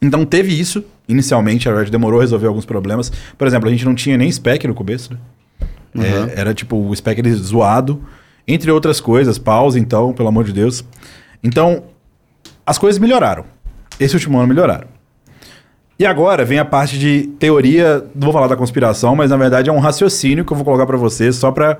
Então 0.00 0.24
teve 0.24 0.58
isso. 0.58 0.84
Inicialmente, 1.08 1.68
a 1.68 1.74
Riot 1.74 1.90
demorou 1.90 2.20
a 2.20 2.22
resolver 2.22 2.46
alguns 2.46 2.64
problemas. 2.64 3.12
Por 3.36 3.46
exemplo, 3.46 3.68
a 3.68 3.72
gente 3.72 3.84
não 3.84 3.94
tinha 3.94 4.16
nem 4.16 4.30
spec 4.30 4.66
no 4.66 4.74
começo, 4.74 5.12
né? 5.12 5.18
É, 5.98 6.40
era 6.40 6.54
tipo 6.54 6.76
o 6.76 6.94
spec 6.94 7.20
zoado. 7.34 8.02
Entre 8.46 8.70
outras 8.70 9.00
coisas, 9.00 9.38
pausa 9.38 9.78
então, 9.78 10.12
pelo 10.12 10.28
amor 10.28 10.44
de 10.44 10.52
Deus. 10.52 10.84
Então, 11.42 11.84
as 12.70 12.78
coisas 12.78 13.00
melhoraram. 13.00 13.44
Esse 13.98 14.14
último 14.14 14.38
ano 14.38 14.46
melhoraram. 14.46 14.86
E 15.98 16.06
agora 16.06 16.44
vem 16.44 16.60
a 16.60 16.64
parte 16.64 16.96
de 16.96 17.28
teoria, 17.36 18.06
não 18.14 18.26
vou 18.26 18.32
falar 18.32 18.46
da 18.46 18.56
conspiração, 18.56 19.16
mas 19.16 19.30
na 19.30 19.36
verdade 19.36 19.68
é 19.68 19.72
um 19.72 19.80
raciocínio 19.80 20.44
que 20.44 20.52
eu 20.52 20.56
vou 20.56 20.64
colocar 20.64 20.86
pra 20.86 20.96
vocês 20.96 21.34
só 21.34 21.50
pra 21.50 21.78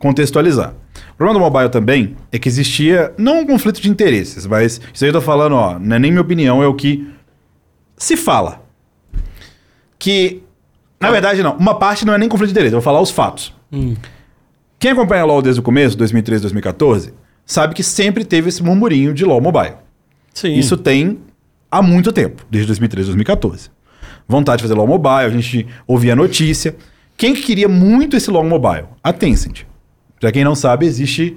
contextualizar. 0.00 0.74
O 1.12 1.16
problema 1.16 1.38
do 1.38 1.44
mobile 1.44 1.70
também 1.70 2.16
é 2.32 2.40
que 2.40 2.48
existia, 2.48 3.14
não 3.16 3.42
um 3.42 3.46
conflito 3.46 3.80
de 3.80 3.88
interesses, 3.88 4.46
mas 4.46 4.80
isso 4.92 5.04
aí 5.04 5.10
eu 5.10 5.14
tô 5.14 5.20
falando, 5.20 5.54
ó, 5.54 5.78
não 5.78 5.94
é 5.94 5.98
nem 6.00 6.10
minha 6.10 6.22
opinião, 6.22 6.60
é 6.60 6.66
o 6.66 6.74
que 6.74 7.08
se 7.96 8.16
fala. 8.16 8.64
Que, 9.96 10.42
na 10.98 11.12
verdade 11.12 11.40
não, 11.40 11.56
uma 11.56 11.78
parte 11.78 12.04
não 12.04 12.14
é 12.14 12.18
nem 12.18 12.28
conflito 12.28 12.48
de 12.48 12.54
interesse, 12.54 12.74
eu 12.74 12.80
vou 12.80 12.84
falar 12.84 13.00
os 13.00 13.12
fatos. 13.12 13.54
Quem 14.76 14.90
acompanha 14.90 15.24
LoL 15.24 15.40
desde 15.40 15.60
o 15.60 15.62
começo, 15.62 15.96
2013, 15.96 16.42
2014, 16.42 17.14
sabe 17.46 17.74
que 17.74 17.84
sempre 17.84 18.24
teve 18.24 18.48
esse 18.48 18.60
murmurinho 18.60 19.14
de 19.14 19.24
LoL 19.24 19.40
mobile. 19.40 19.74
Sim. 20.34 20.54
Isso 20.54 20.76
tem 20.76 21.18
há 21.70 21.82
muito 21.82 22.12
tempo, 22.12 22.44
desde 22.50 22.66
2013, 22.68 23.08
2014. 23.08 23.70
Vontade 24.26 24.58
de 24.58 24.62
fazer 24.62 24.74
LoL 24.74 24.86
mobile, 24.86 25.26
a 25.26 25.30
gente 25.30 25.66
ouvia 25.86 26.12
a 26.12 26.16
notícia. 26.16 26.76
Quem 27.16 27.34
que 27.34 27.42
queria 27.42 27.68
muito 27.68 28.16
esse 28.16 28.30
LoL 28.30 28.44
mobile? 28.44 28.84
A 29.02 29.12
Tencent. 29.12 29.62
Pra 30.20 30.30
quem 30.30 30.44
não 30.44 30.54
sabe, 30.54 30.86
existe 30.86 31.36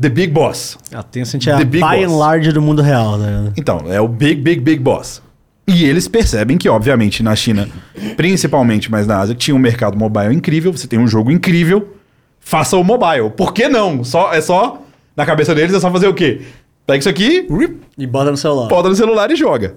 The 0.00 0.08
Big 0.08 0.32
Boss. 0.32 0.78
A 0.92 1.02
Tencent 1.02 1.46
é 1.46 1.52
a 1.52 1.58
The 1.58 1.64
Big 1.64 1.84
by 1.84 2.04
and 2.04 2.16
large 2.16 2.52
do 2.52 2.60
mundo 2.60 2.82
real, 2.82 3.16
né? 3.16 3.52
Então, 3.56 3.84
é 3.88 4.00
o 4.00 4.08
Big, 4.08 4.40
Big, 4.40 4.60
Big 4.60 4.82
Boss. 4.82 5.22
E 5.66 5.84
eles 5.84 6.06
percebem 6.06 6.56
que, 6.56 6.68
obviamente, 6.68 7.22
na 7.22 7.34
China, 7.34 7.68
principalmente, 8.16 8.90
mas 8.90 9.06
na 9.06 9.18
Ásia, 9.18 9.34
tinha 9.34 9.54
um 9.54 9.58
mercado 9.58 9.98
mobile 9.98 10.34
incrível, 10.34 10.72
você 10.72 10.86
tem 10.86 10.98
um 10.98 11.08
jogo 11.08 11.30
incrível, 11.30 11.96
faça 12.38 12.76
o 12.76 12.84
mobile. 12.84 13.30
Por 13.30 13.52
que 13.52 13.68
não? 13.68 14.04
Só, 14.04 14.32
é 14.32 14.40
só, 14.40 14.82
na 15.16 15.26
cabeça 15.26 15.54
deles, 15.54 15.74
é 15.74 15.80
só 15.80 15.90
fazer 15.90 16.06
o 16.06 16.14
quê? 16.14 16.42
Pega 16.86 16.98
isso 17.00 17.08
aqui, 17.08 17.46
rip, 17.50 17.80
E 17.98 18.06
bota 18.06 18.30
no 18.30 18.36
celular. 18.36 18.68
poda 18.68 18.88
no 18.88 18.94
celular 18.94 19.30
e 19.30 19.36
joga. 19.36 19.76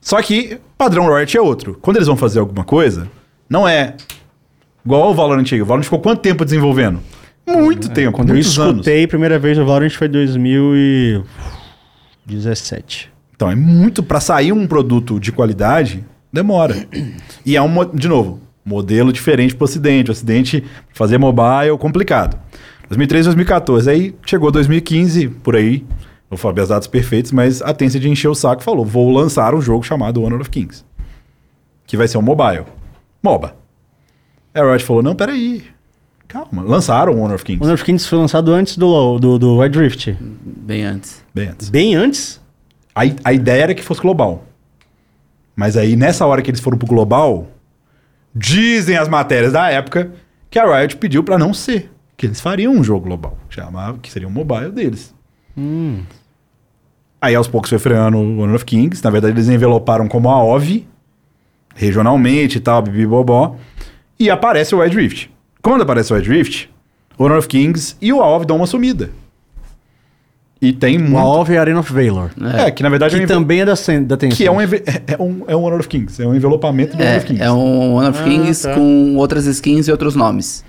Só 0.00 0.20
que 0.22 0.58
padrão 0.78 1.12
Riot 1.12 1.36
é 1.36 1.40
outro. 1.40 1.78
Quando 1.80 1.96
eles 1.96 2.06
vão 2.06 2.16
fazer 2.16 2.38
alguma 2.38 2.62
coisa, 2.64 3.08
não 3.48 3.66
é 3.66 3.96
igual 4.84 5.10
o 5.10 5.14
Valorant 5.14 5.40
antigo. 5.40 5.64
O 5.64 5.66
Valorant 5.66 5.84
ficou 5.84 5.98
quanto 5.98 6.20
tempo 6.20 6.44
desenvolvendo? 6.44 7.00
Muito 7.46 7.88
tempo, 7.90 8.12
Quando 8.16 8.30
eu 8.30 8.34
anos. 8.36 8.46
escutei 8.46 9.04
a 9.04 9.08
primeira 9.08 9.38
vez 9.38 9.58
o 9.58 9.64
Valorant 9.64 9.90
foi 9.90 10.06
em 10.06 10.10
2017. 12.26 13.12
Então, 13.34 13.50
é 13.50 13.54
muito 13.54 14.02
para 14.02 14.20
sair 14.20 14.52
um 14.52 14.66
produto 14.66 15.18
de 15.18 15.32
qualidade, 15.32 16.04
demora. 16.32 16.86
E 17.44 17.56
é 17.56 17.62
um, 17.62 17.84
de 17.92 18.08
novo, 18.08 18.40
modelo 18.64 19.12
diferente 19.12 19.54
pro 19.54 19.64
Ocidente. 19.64 20.10
O 20.10 20.12
Ocidente, 20.12 20.64
fazer 20.92 21.18
mobile, 21.18 21.76
complicado. 21.78 22.38
2013, 22.88 23.26
2014. 23.28 23.90
Aí 23.90 24.14
chegou 24.24 24.50
2015, 24.50 25.28
por 25.28 25.56
aí. 25.56 25.84
Vou 26.28 26.38
falar 26.38 26.62
os 26.62 26.68
dados 26.68 26.88
perfeitos, 26.88 27.32
mas 27.32 27.62
a 27.62 27.72
Tencent 27.72 28.04
encheu 28.04 28.32
o 28.32 28.34
saco 28.34 28.62
e 28.62 28.64
falou: 28.64 28.84
vou 28.84 29.10
lançar 29.10 29.54
um 29.54 29.60
jogo 29.60 29.84
chamado 29.84 30.22
Honor 30.22 30.40
of 30.40 30.50
Kings. 30.50 30.84
Que 31.86 31.96
vai 31.96 32.08
ser 32.08 32.18
um 32.18 32.22
mobile. 32.22 32.64
MOBA. 33.22 33.54
Aí 34.52 34.62
a 34.62 34.70
Riot 34.70 34.84
falou: 34.84 35.02
não, 35.02 35.14
peraí. 35.14 35.64
Calma. 36.26 36.62
Lançaram 36.62 37.12
o 37.12 37.20
Honor 37.20 37.36
of 37.36 37.44
Kings. 37.44 37.62
Honor 37.62 37.74
of 37.74 37.84
Kings 37.84 38.08
foi 38.08 38.18
lançado 38.18 38.52
antes 38.52 38.76
do 38.76 39.18
do, 39.18 39.38
do 39.38 39.58
Wild 39.58 39.78
Rift. 39.78 40.16
Bem 40.20 40.84
antes. 40.84 41.24
Bem 41.32 41.48
antes. 41.48 41.70
Bem 41.70 41.94
antes? 41.94 42.40
A, 42.94 43.02
a 43.24 43.32
ideia 43.32 43.62
era 43.64 43.74
que 43.74 43.82
fosse 43.82 44.00
global. 44.00 44.44
Mas 45.54 45.76
aí, 45.76 45.94
nessa 45.94 46.26
hora 46.26 46.42
que 46.42 46.50
eles 46.50 46.60
foram 46.60 46.76
pro 46.76 46.86
global, 46.86 47.46
dizem 48.34 48.96
as 48.96 49.08
matérias 49.08 49.52
da 49.52 49.70
época 49.70 50.12
que 50.50 50.58
a 50.58 50.78
Riot 50.78 50.96
pediu 50.96 51.22
pra 51.22 51.38
não 51.38 51.54
ser. 51.54 51.93
Que 52.16 52.26
eles 52.26 52.40
fariam 52.40 52.72
um 52.72 52.84
jogo 52.84 53.06
global. 53.06 53.36
que 53.48 53.54
Chamava, 53.56 53.98
que 53.98 54.10
seria 54.10 54.28
um 54.28 54.30
mobile 54.30 54.70
deles. 54.70 55.14
Aí 57.20 57.34
aos 57.34 57.48
poucos 57.48 57.70
foi 57.70 57.78
freando 57.78 58.18
o 58.18 58.40
Honor 58.40 58.56
of 58.56 58.64
Kings. 58.64 59.02
Na 59.02 59.10
verdade, 59.10 59.34
eles 59.34 59.48
enveloparam 59.48 60.06
como 60.08 60.28
a 60.28 60.42
OV, 60.42 60.84
regionalmente 61.74 62.58
e 62.58 62.60
tal, 62.60 62.82
bibibobó. 62.82 63.56
E 64.18 64.30
aparece 64.30 64.74
o 64.74 64.78
Wild 64.80 64.96
Rift. 64.96 65.30
Quando 65.62 65.82
aparece 65.82 66.12
o 66.12 66.16
Wild 66.16 66.28
Rift, 66.28 66.68
Honor 67.18 67.38
of 67.38 67.48
Kings 67.48 67.96
e 68.00 68.12
o 68.12 68.20
AOV 68.22 68.44
dão 68.46 68.56
uma 68.56 68.66
sumida. 68.66 69.10
E 70.60 70.72
tem 70.72 70.96
O 70.96 71.00
muito... 71.00 71.18
Alve 71.18 71.54
e 71.54 71.58
Arena 71.58 71.80
of 71.80 71.92
Valor. 71.92 72.30
É, 72.56 72.70
que 72.70 72.82
na 72.82 72.88
verdade 72.88 73.14
é 73.14 73.18
um 73.18 73.20
Que 73.22 73.26
também 73.26 73.60
é 73.60 73.64
da, 73.66 73.72
da 73.72 74.16
Tencent. 74.16 74.36
que 74.36 74.46
é 74.46 74.50
um, 74.50 74.60
enve- 74.62 74.82
é, 74.86 75.20
um, 75.22 75.42
é 75.46 75.54
um 75.56 75.62
Honor 75.64 75.80
of 75.80 75.88
Kings, 75.88 76.22
é 76.22 76.26
um 76.26 76.34
envelopamento 76.34 76.96
do 76.96 77.02
Honor 77.02 77.16
of 77.16 77.24
É, 77.24 77.28
Kings. 77.28 77.42
é 77.42 77.52
um 77.52 77.94
One 77.96 78.08
of 78.08 78.18
Ah, 78.20 78.24
Kings 78.24 78.62
tá. 78.62 78.74
com 78.74 79.16
outras 79.16 79.44
skins 79.46 79.88
e 79.88 79.90
outros 79.92 80.14
nomes. 80.14 80.64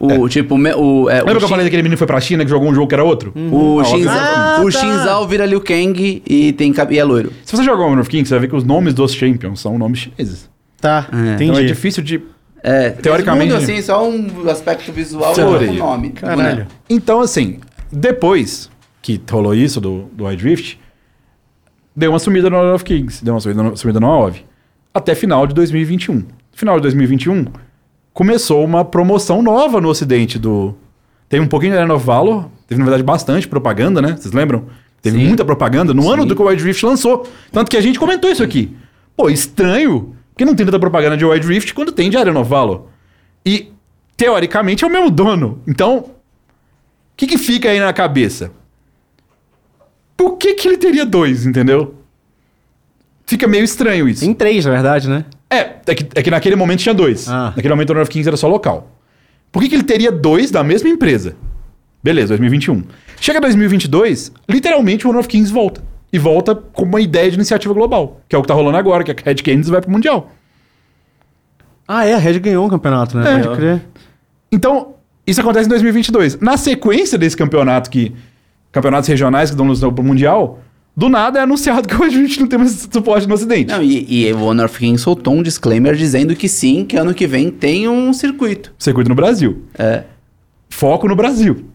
O 0.00 0.28
tipo, 0.28 0.58
me- 0.58 0.74
o, 0.74 1.08
é, 1.08 1.18
Lembra 1.20 1.34
o 1.34 1.38
que 1.38 1.44
eu 1.44 1.48
falei 1.48 1.64
daquele 1.64 1.82
menino 1.82 1.94
que 1.96 1.98
foi 1.98 2.06
pra 2.06 2.20
China 2.20 2.44
que 2.44 2.50
jogou 2.50 2.68
um 2.68 2.74
jogo 2.74 2.88
que 2.88 2.94
era 2.94 3.04
outro? 3.04 3.32
O, 3.36 3.78
Ah, 3.80 3.84
Shinzal, 3.84 4.14
Ah, 4.16 4.60
o 4.60 4.70
tá. 4.72 4.78
Shinzal 4.80 5.28
vira 5.28 5.46
Liu 5.46 5.60
Kang 5.60 6.22
e, 6.26 6.52
tem, 6.54 6.72
cab- 6.72 6.90
e 6.92 6.98
é 6.98 7.04
loiro. 7.04 7.32
Se 7.44 7.56
você 7.56 7.62
jogar 7.62 7.84
Honor 7.84 8.00
of 8.00 8.10
Kings, 8.10 8.28
você 8.28 8.34
vai 8.34 8.40
ver 8.40 8.48
que 8.48 8.56
os 8.56 8.64
nomes 8.64 8.92
dos 8.92 9.14
champions 9.14 9.60
são 9.60 9.78
nomes 9.78 10.00
chineses. 10.00 10.50
Tá, 10.80 11.06
É. 11.12 11.34
entendi. 11.34 11.44
Então 11.50 11.58
é 11.62 11.64
difícil 11.64 12.02
de... 12.02 12.20
É, 12.62 12.90
Teoricamente- 12.90 13.52
mudam, 13.52 13.62
assim, 13.62 13.80
só 13.82 14.08
um 14.08 14.48
aspecto 14.50 14.90
visual 14.92 15.34
e 15.36 15.40
outro 15.42 15.72
nome. 15.74 16.08
do 16.10 16.20
Caralho. 16.20 16.42
boneco. 16.42 16.70
Então, 16.90 17.20
assim, 17.20 17.58
depois 17.92 18.68
que 19.00 19.20
rolou 19.30 19.54
isso 19.54 19.80
do, 19.80 20.06
do 20.12 20.24
Wild 20.24 20.42
Rift, 20.42 20.78
deu 21.94 22.10
uma 22.10 22.18
sumida 22.18 22.50
no 22.50 22.56
Honor 22.56 22.74
of 22.74 22.84
Kings, 22.84 23.24
deu 23.24 23.34
uma 23.34 23.40
sumida 23.40 23.62
no, 23.62 23.76
sumida 23.76 24.00
no 24.00 24.06
AOV. 24.06 24.44
Até 24.92 25.14
final 25.14 25.46
de 25.46 25.54
2021. 25.54 26.24
Final 26.52 26.76
de 26.76 26.82
2021, 26.82 27.46
começou 28.14 28.64
uma 28.64 28.84
promoção 28.84 29.42
nova 29.42 29.80
no 29.80 29.88
ocidente 29.88 30.38
do... 30.38 30.74
Teve 31.28 31.44
um 31.44 31.48
pouquinho 31.48 31.72
de 31.72 31.78
Arena 31.78 31.94
of 31.94 32.06
Valor, 32.06 32.48
teve, 32.68 32.78
na 32.78 32.84
verdade, 32.84 33.02
bastante 33.02 33.48
propaganda, 33.48 34.00
né? 34.00 34.16
Vocês 34.16 34.32
lembram? 34.32 34.66
Teve 35.02 35.18
Sim. 35.18 35.26
muita 35.26 35.44
propaganda 35.44 35.92
no 35.92 36.08
ano 36.08 36.22
Sim. 36.22 36.28
do 36.28 36.36
que 36.36 36.40
o 36.40 36.46
Wild 36.46 36.62
Rift 36.62 36.86
lançou. 36.86 37.26
Tanto 37.50 37.70
que 37.70 37.76
a 37.76 37.80
gente 37.80 37.98
comentou 37.98 38.30
isso 38.30 38.42
aqui. 38.42 38.74
Pô, 39.16 39.28
estranho, 39.28 40.14
porque 40.30 40.44
não 40.44 40.54
tem 40.54 40.64
tanta 40.64 40.78
propaganda 40.78 41.16
de 41.16 41.24
Wild 41.24 41.46
Rift 41.46 41.74
quando 41.74 41.90
tem 41.90 42.08
de 42.08 42.16
Arena 42.16 42.38
of 42.38 42.48
Valor. 42.48 42.86
E, 43.44 43.72
teoricamente, 44.16 44.84
é 44.84 44.86
o 44.86 44.90
mesmo 44.90 45.10
dono. 45.10 45.60
Então, 45.66 45.96
o 45.96 46.10
que, 47.16 47.26
que 47.26 47.36
fica 47.36 47.68
aí 47.68 47.80
na 47.80 47.92
cabeça? 47.92 48.52
Por 50.16 50.36
que, 50.36 50.54
que 50.54 50.68
ele 50.68 50.76
teria 50.76 51.04
dois, 51.04 51.44
entendeu? 51.44 51.96
Fica 53.26 53.48
meio 53.48 53.64
estranho 53.64 54.08
isso. 54.08 54.20
Tem 54.20 54.32
três, 54.32 54.64
na 54.64 54.70
verdade, 54.70 55.08
né? 55.08 55.24
É, 55.54 55.80
é 55.86 55.94
que, 55.94 56.06
é 56.14 56.22
que 56.22 56.30
naquele 56.30 56.56
momento 56.56 56.80
tinha 56.80 56.94
dois. 56.94 57.28
Ah. 57.28 57.52
Naquele 57.56 57.70
momento 57.70 57.90
o 57.90 57.92
Honor 57.92 58.02
of 58.02 58.10
Kings 58.10 58.28
era 58.28 58.36
só 58.36 58.48
local. 58.48 58.90
Por 59.52 59.62
que, 59.62 59.68
que 59.68 59.74
ele 59.74 59.84
teria 59.84 60.10
dois 60.10 60.50
da 60.50 60.64
mesma 60.64 60.88
empresa? 60.88 61.36
Beleza, 62.02 62.28
2021. 62.28 62.82
Chega 63.20 63.40
2022, 63.40 64.32
literalmente 64.48 65.06
o 65.06 65.10
Honor 65.10 65.20
of 65.20 65.28
Kings 65.28 65.52
volta. 65.52 65.82
E 66.12 66.18
volta 66.18 66.54
com 66.54 66.84
uma 66.84 67.00
ideia 67.00 67.28
de 67.28 67.36
iniciativa 67.36 67.72
global. 67.72 68.20
Que 68.28 68.36
é 68.36 68.38
o 68.38 68.42
que 68.42 68.48
tá 68.48 68.54
rolando 68.54 68.76
agora, 68.76 69.02
que 69.02 69.10
a 69.10 69.14
Red 69.24 69.36
Canids 69.36 69.68
vai 69.68 69.80
pro 69.80 69.90
Mundial. 69.90 70.30
Ah, 71.86 72.04
é, 72.04 72.14
a 72.14 72.18
Red 72.18 72.38
ganhou 72.38 72.66
um 72.66 72.68
campeonato, 72.68 73.16
né? 73.16 73.40
É. 73.40 73.42
Pode 73.42 73.56
crer. 73.56 73.82
Então, 74.50 74.94
isso 75.26 75.40
acontece 75.40 75.66
em 75.66 75.70
2022. 75.70 76.40
Na 76.40 76.56
sequência 76.56 77.18
desse 77.18 77.36
campeonato, 77.36 77.90
que 77.90 78.14
campeonatos 78.70 79.08
regionais 79.08 79.50
que 79.50 79.56
dão 79.56 79.66
luz 79.66 79.80
pro 79.80 80.02
Mundial, 80.02 80.60
do 80.96 81.08
nada 81.08 81.38
é 81.40 81.42
anunciado 81.42 81.86
que 81.88 81.94
hoje 81.94 82.16
a 82.18 82.20
gente 82.26 82.40
não 82.40 82.46
tem 82.46 82.58
mais 82.58 82.88
suporte 82.92 83.26
no 83.26 83.34
Ocidente. 83.34 83.70
Não, 83.72 83.82
e, 83.82 84.26
e 84.28 84.32
o 84.32 84.42
Honor 84.44 84.66
of 84.66 84.78
Kings 84.78 85.02
soltou 85.02 85.34
um 85.34 85.42
disclaimer 85.42 85.94
dizendo 85.96 86.34
que 86.36 86.48
sim, 86.48 86.84
que 86.84 86.96
ano 86.96 87.12
que 87.14 87.26
vem 87.26 87.50
tem 87.50 87.88
um 87.88 88.12
circuito. 88.12 88.72
Circuito 88.78 89.08
no 89.08 89.14
Brasil. 89.14 89.64
É. 89.78 90.04
Foco 90.70 91.08
no 91.08 91.16
Brasil. 91.16 91.66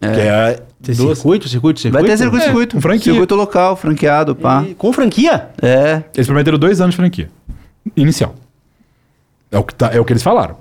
Que 0.00 0.06
é 0.20 0.60
Tem 0.82 0.94
duas- 0.94 1.18
circuito, 1.18 1.48
circuito, 1.48 1.80
circuito? 1.80 2.02
Vai 2.06 2.10
ter 2.10 2.18
circuito, 2.18 2.42
É, 2.44 2.46
circuito. 2.48 2.76
com 2.76 2.82
franquia. 2.82 3.12
Circuito 3.12 3.34
local, 3.34 3.74
franqueado, 3.76 4.34
pá. 4.36 4.62
E- 4.68 4.74
Com 4.74 4.92
franquia? 4.92 5.48
É. 5.62 6.02
Eles 6.14 6.26
prometeram 6.26 6.58
dois 6.58 6.78
anos 6.80 6.92
de 6.92 6.96
franquia. 6.98 7.30
Inicial. 7.96 8.34
É 9.50 9.56
o 9.58 9.62
que, 9.62 9.74
tá- 9.74 9.90
é 9.94 10.00
o 10.00 10.04
que 10.04 10.12
eles 10.12 10.22
falaram. 10.22 10.58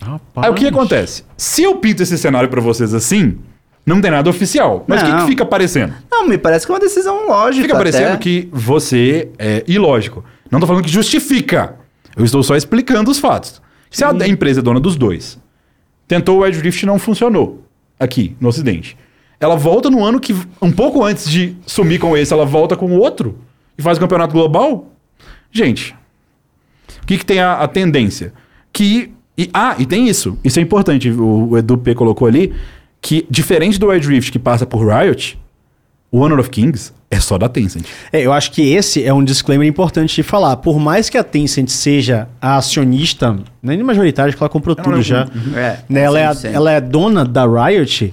Rapaz. 0.00 0.46
Aí 0.46 0.50
o 0.50 0.54
que 0.54 0.66
acontece? 0.66 1.24
Se 1.36 1.62
eu 1.64 1.76
pinto 1.76 2.02
esse 2.02 2.16
cenário 2.16 2.48
pra 2.48 2.60
vocês 2.60 2.94
assim, 2.94 3.38
não 3.88 4.00
tem 4.00 4.10
nada 4.10 4.28
oficial. 4.28 4.84
Mas 4.86 5.02
o 5.02 5.06
que, 5.06 5.16
que 5.16 5.26
fica 5.26 5.44
parecendo? 5.44 5.94
Não, 6.10 6.26
me 6.28 6.38
parece 6.38 6.66
que 6.66 6.72
é 6.72 6.74
uma 6.74 6.80
decisão 6.80 7.26
lógica. 7.26 7.62
Fica 7.66 7.76
parecendo 7.76 8.08
até. 8.08 8.18
que 8.18 8.48
você 8.52 9.30
é 9.38 9.64
ilógico. 9.66 10.24
Não 10.50 10.60
tô 10.60 10.66
falando 10.66 10.84
que 10.84 10.90
justifica. 10.90 11.76
Eu 12.16 12.24
estou 12.24 12.42
só 12.42 12.56
explicando 12.56 13.10
os 13.10 13.18
fatos. 13.18 13.60
Se 13.90 14.04
a 14.04 14.12
empresa 14.28 14.60
é 14.60 14.62
dona 14.62 14.78
dos 14.78 14.96
dois, 14.96 15.38
tentou 16.06 16.38
o 16.38 16.42
Wild 16.42 16.60
Rift 16.60 16.82
e 16.82 16.86
não 16.86 16.98
funcionou 16.98 17.64
aqui 17.98 18.36
no 18.40 18.48
Ocidente. 18.48 18.96
Ela 19.40 19.56
volta 19.56 19.88
no 19.88 20.04
ano 20.04 20.18
que, 20.18 20.34
um 20.60 20.72
pouco 20.72 21.04
antes 21.04 21.30
de 21.30 21.56
sumir 21.64 22.00
com 22.00 22.16
esse, 22.16 22.32
ela 22.32 22.44
volta 22.44 22.76
com 22.76 22.86
o 22.86 22.98
outro 22.98 23.38
e 23.78 23.82
faz 23.82 23.96
o 23.96 24.00
campeonato 24.00 24.32
global. 24.32 24.92
Gente, 25.50 25.94
o 27.02 27.06
que, 27.06 27.18
que 27.18 27.24
tem 27.24 27.40
a, 27.40 27.54
a 27.54 27.68
tendência? 27.68 28.32
Que. 28.72 29.12
E, 29.36 29.48
ah, 29.54 29.76
e 29.78 29.86
tem 29.86 30.08
isso. 30.08 30.36
Isso 30.42 30.58
é 30.58 30.62
importante. 30.62 31.08
O, 31.10 31.50
o 31.50 31.58
Edu 31.58 31.78
P 31.78 31.94
colocou 31.94 32.26
ali 32.26 32.52
que, 33.00 33.26
diferente 33.30 33.78
do 33.78 33.88
Wild 33.88 34.06
Rift 34.08 34.32
que 34.32 34.38
passa 34.38 34.66
por 34.66 34.86
Riot, 34.86 35.38
o 36.10 36.18
Honor 36.20 36.40
of 36.40 36.50
Kings 36.50 36.92
é 37.10 37.20
só 37.20 37.38
da 37.38 37.48
Tencent. 37.48 37.84
É, 38.12 38.20
eu 38.20 38.32
acho 38.32 38.50
que 38.52 38.62
esse 38.72 39.02
é 39.04 39.12
um 39.14 39.22
disclaimer 39.24 39.66
importante 39.66 40.14
de 40.16 40.22
falar. 40.22 40.56
Por 40.56 40.78
mais 40.78 41.08
que 41.08 41.16
a 41.16 41.24
Tencent 41.24 41.68
seja 41.68 42.28
a 42.40 42.56
acionista, 42.56 43.38
nem 43.62 43.82
majoritária, 43.82 44.32
que 44.32 44.42
ela 44.42 44.48
comprou 44.50 44.74
não 44.76 44.82
tudo 44.84 44.92
lembro. 44.96 45.08
já. 45.08 45.26
É, 45.56 45.78
Né, 45.88 46.00
ela, 46.02 46.18
é 46.20 46.26
a- 46.26 46.34
100%. 46.34 46.52
ela 46.54 46.72
é 46.72 46.80
dona 46.80 47.24
da 47.24 47.46
Riot. 47.46 48.12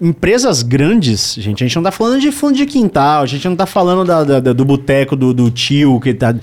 Empresas 0.00 0.62
grandes, 0.62 1.34
gente, 1.34 1.62
a 1.62 1.66
gente 1.66 1.76
não 1.76 1.82
tá 1.82 1.90
falando 1.90 2.20
de 2.20 2.32
fundo 2.32 2.54
de 2.56 2.64
quintal, 2.64 3.22
a 3.22 3.26
gente 3.26 3.46
não 3.46 3.54
tá 3.54 3.66
falando 3.66 4.06
da- 4.06 4.24
da- 4.24 4.40
da- 4.40 4.52
do 4.54 4.64
boteco 4.64 5.14
do, 5.14 5.34
do 5.34 5.50
tio 5.50 6.00
que 6.00 6.14
tá. 6.14 6.34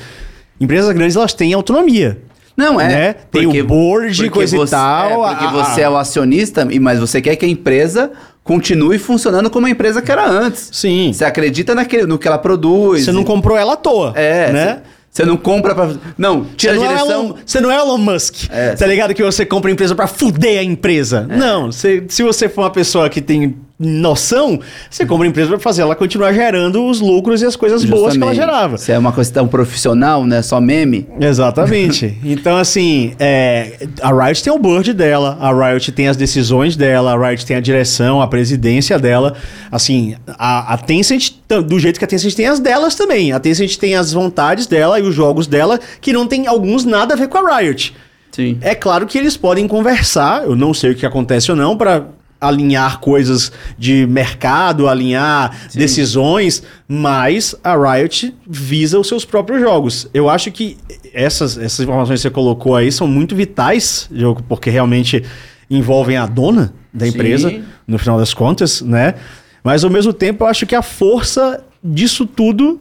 Empresas 0.61 0.93
grandes, 0.93 1.15
elas 1.15 1.33
têm 1.33 1.53
autonomia. 1.53 2.19
Não, 2.57 2.81
é. 2.81 2.87
Né? 2.87 3.15
Tem 3.31 3.45
o 3.45 3.63
board, 3.65 4.15
porque 4.17 4.29
coisa 4.31 4.55
e 4.55 4.59
você- 4.59 4.71
tal, 4.71 5.23
é, 5.25 5.29
porque 5.29 5.45
a- 5.45 5.51
você 5.51 5.81
a- 5.81 5.85
é 5.85 5.89
o 5.89 5.95
acionista, 5.95 6.67
e- 6.71 6.79
mas 6.79 6.99
você 6.99 7.21
quer 7.21 7.35
que 7.35 7.45
a 7.45 7.47
empresa 7.47 8.11
continue 8.43 8.97
funcionando 8.97 9.49
como 9.49 9.67
a 9.67 9.69
empresa 9.69 10.01
que 10.01 10.11
era 10.11 10.27
antes. 10.27 10.69
Sim. 10.71 11.11
Você 11.13 11.23
acredita 11.23 11.75
naquele, 11.75 12.07
no 12.07 12.17
que 12.17 12.27
ela 12.27 12.37
produz. 12.39 13.05
Você 13.05 13.11
não 13.11 13.21
e- 13.21 13.25
comprou 13.25 13.55
ela 13.57 13.73
à 13.73 13.75
toa. 13.77 14.11
É, 14.15 14.51
né? 14.51 14.81
Você 15.11 15.23
não 15.25 15.37
compra 15.37 15.73
pra. 15.73 15.89
Não, 16.17 16.45
tira 16.55 16.73
Você 16.73 16.79
a 16.79 16.81
não, 16.83 16.91
é 16.91 16.95
direção. 16.95 17.23
Elon, 17.25 17.33
você 17.45 17.61
não 17.61 17.71
é 17.71 17.75
Elon 17.77 17.97
Musk, 17.97 18.35
É, 18.51 18.73
tá 18.75 18.85
ligado? 18.85 19.13
Que 19.13 19.23
você 19.23 19.45
compra 19.45 19.69
a 19.71 19.73
empresa 19.73 19.95
pra 19.95 20.05
fuder 20.07 20.59
a 20.59 20.63
empresa. 20.63 21.25
É. 21.29 21.35
Não, 21.37 21.71
você- 21.71 22.03
se 22.07 22.21
você 22.23 22.47
for 22.49 22.61
uma 22.61 22.69
pessoa 22.69 23.09
que 23.09 23.19
tem 23.21 23.55
noção, 23.79 24.59
você 24.89 25.05
compra 25.05 25.27
a 25.27 25.29
empresa 25.29 25.49
pra 25.49 25.59
fazer 25.59 25.83
ela 25.83 25.95
continuar 25.95 26.33
gerando 26.33 26.83
os 26.85 26.99
lucros 26.99 27.43
e 27.43 27.45
as 27.45 27.55
coisas 27.55 27.85
boas 27.85 28.17
que 28.17 28.23
ela 28.23 28.33
Justamente. 28.33 28.35
gerava. 28.35 28.77
Se 28.77 28.91
é 28.91 28.97
uma 28.97 29.13
questão 29.13 29.47
profissional, 29.47 30.25
né? 30.25 30.41
Só 30.41 30.59
meme. 30.59 31.07
Exatamente. 31.19 32.17
então, 32.25 32.57
assim, 32.57 33.13
é, 33.19 33.87
a 34.01 34.11
Riot 34.11 34.43
tem 34.43 34.51
o 34.51 34.57
board 34.57 34.93
dela, 34.93 35.37
a 35.39 35.51
Riot 35.53 35.91
tem 35.91 36.07
as 36.07 36.17
decisões 36.17 36.75
dela, 36.75 37.13
a 37.13 37.29
Riot 37.29 37.45
tem 37.45 37.55
a 37.55 37.59
direção, 37.59 38.19
a 38.19 38.27
presidência 38.27 38.97
dela. 38.97 39.35
Assim, 39.71 40.15
a, 40.27 40.73
a 40.73 40.77
Tencent, 40.77 41.33
do 41.65 41.77
jeito 41.79 41.99
que 41.99 42.05
a 42.05 42.07
Tencent 42.07 42.33
tem 42.33 42.47
as 42.47 42.59
delas 42.59 42.95
também. 42.95 43.31
A 43.31 43.39
Tencent 43.39 43.77
tem 43.77 43.95
as 43.95 44.11
vontades 44.11 44.65
dela 44.65 44.99
e 44.99 45.03
os 45.03 45.13
jogos 45.13 45.45
dela, 45.45 45.79
que 46.01 46.11
não 46.11 46.25
tem 46.25 46.47
alguns 46.47 46.83
nada 46.83 47.13
a 47.13 47.17
ver 47.17 47.27
com 47.27 47.37
a 47.37 47.59
Riot. 47.59 47.93
Sim. 48.31 48.57
É 48.61 48.75
claro 48.75 49.05
que 49.05 49.17
eles 49.17 49.37
podem 49.37 49.67
conversar, 49.67 50.43
eu 50.43 50.55
não 50.55 50.73
sei 50.73 50.91
o 50.91 50.95
que 50.95 51.05
acontece 51.05 51.49
ou 51.49 51.57
não, 51.57 51.75
para 51.77 52.05
alinhar 52.39 52.99
coisas 52.99 53.51
de 53.77 54.05
mercado, 54.05 54.87
alinhar 54.87 55.69
decisões, 55.73 56.63
mas 56.87 57.55
a 57.63 57.75
Riot 57.75 58.33
visa 58.47 58.99
os 58.99 59.07
seus 59.07 59.25
próprios 59.25 59.59
jogos. 59.59 60.07
Eu 60.13 60.29
acho 60.29 60.51
que 60.51 60.77
essas, 61.13 61.57
essas 61.57 61.79
informações 61.79 62.19
que 62.19 62.23
você 62.23 62.29
colocou 62.29 62.75
aí 62.75 62.91
são 62.91 63.07
muito 63.07 63.35
vitais, 63.35 64.07
Diogo, 64.11 64.43
porque 64.47 64.69
realmente 64.69 65.23
envolvem 65.69 66.17
a 66.17 66.25
dona 66.25 66.73
da 66.93 67.05
Sim. 67.05 67.11
empresa, 67.11 67.61
no 67.87 67.97
final 67.97 68.17
das 68.17 68.33
contas, 68.33 68.81
né? 68.81 69.15
Mas 69.63 69.83
ao 69.83 69.89
mesmo 69.89 70.13
tempo 70.13 70.43
eu 70.43 70.47
acho 70.47 70.65
que 70.65 70.75
a 70.75 70.81
força 70.81 71.63
disso 71.83 72.25
tudo 72.25 72.79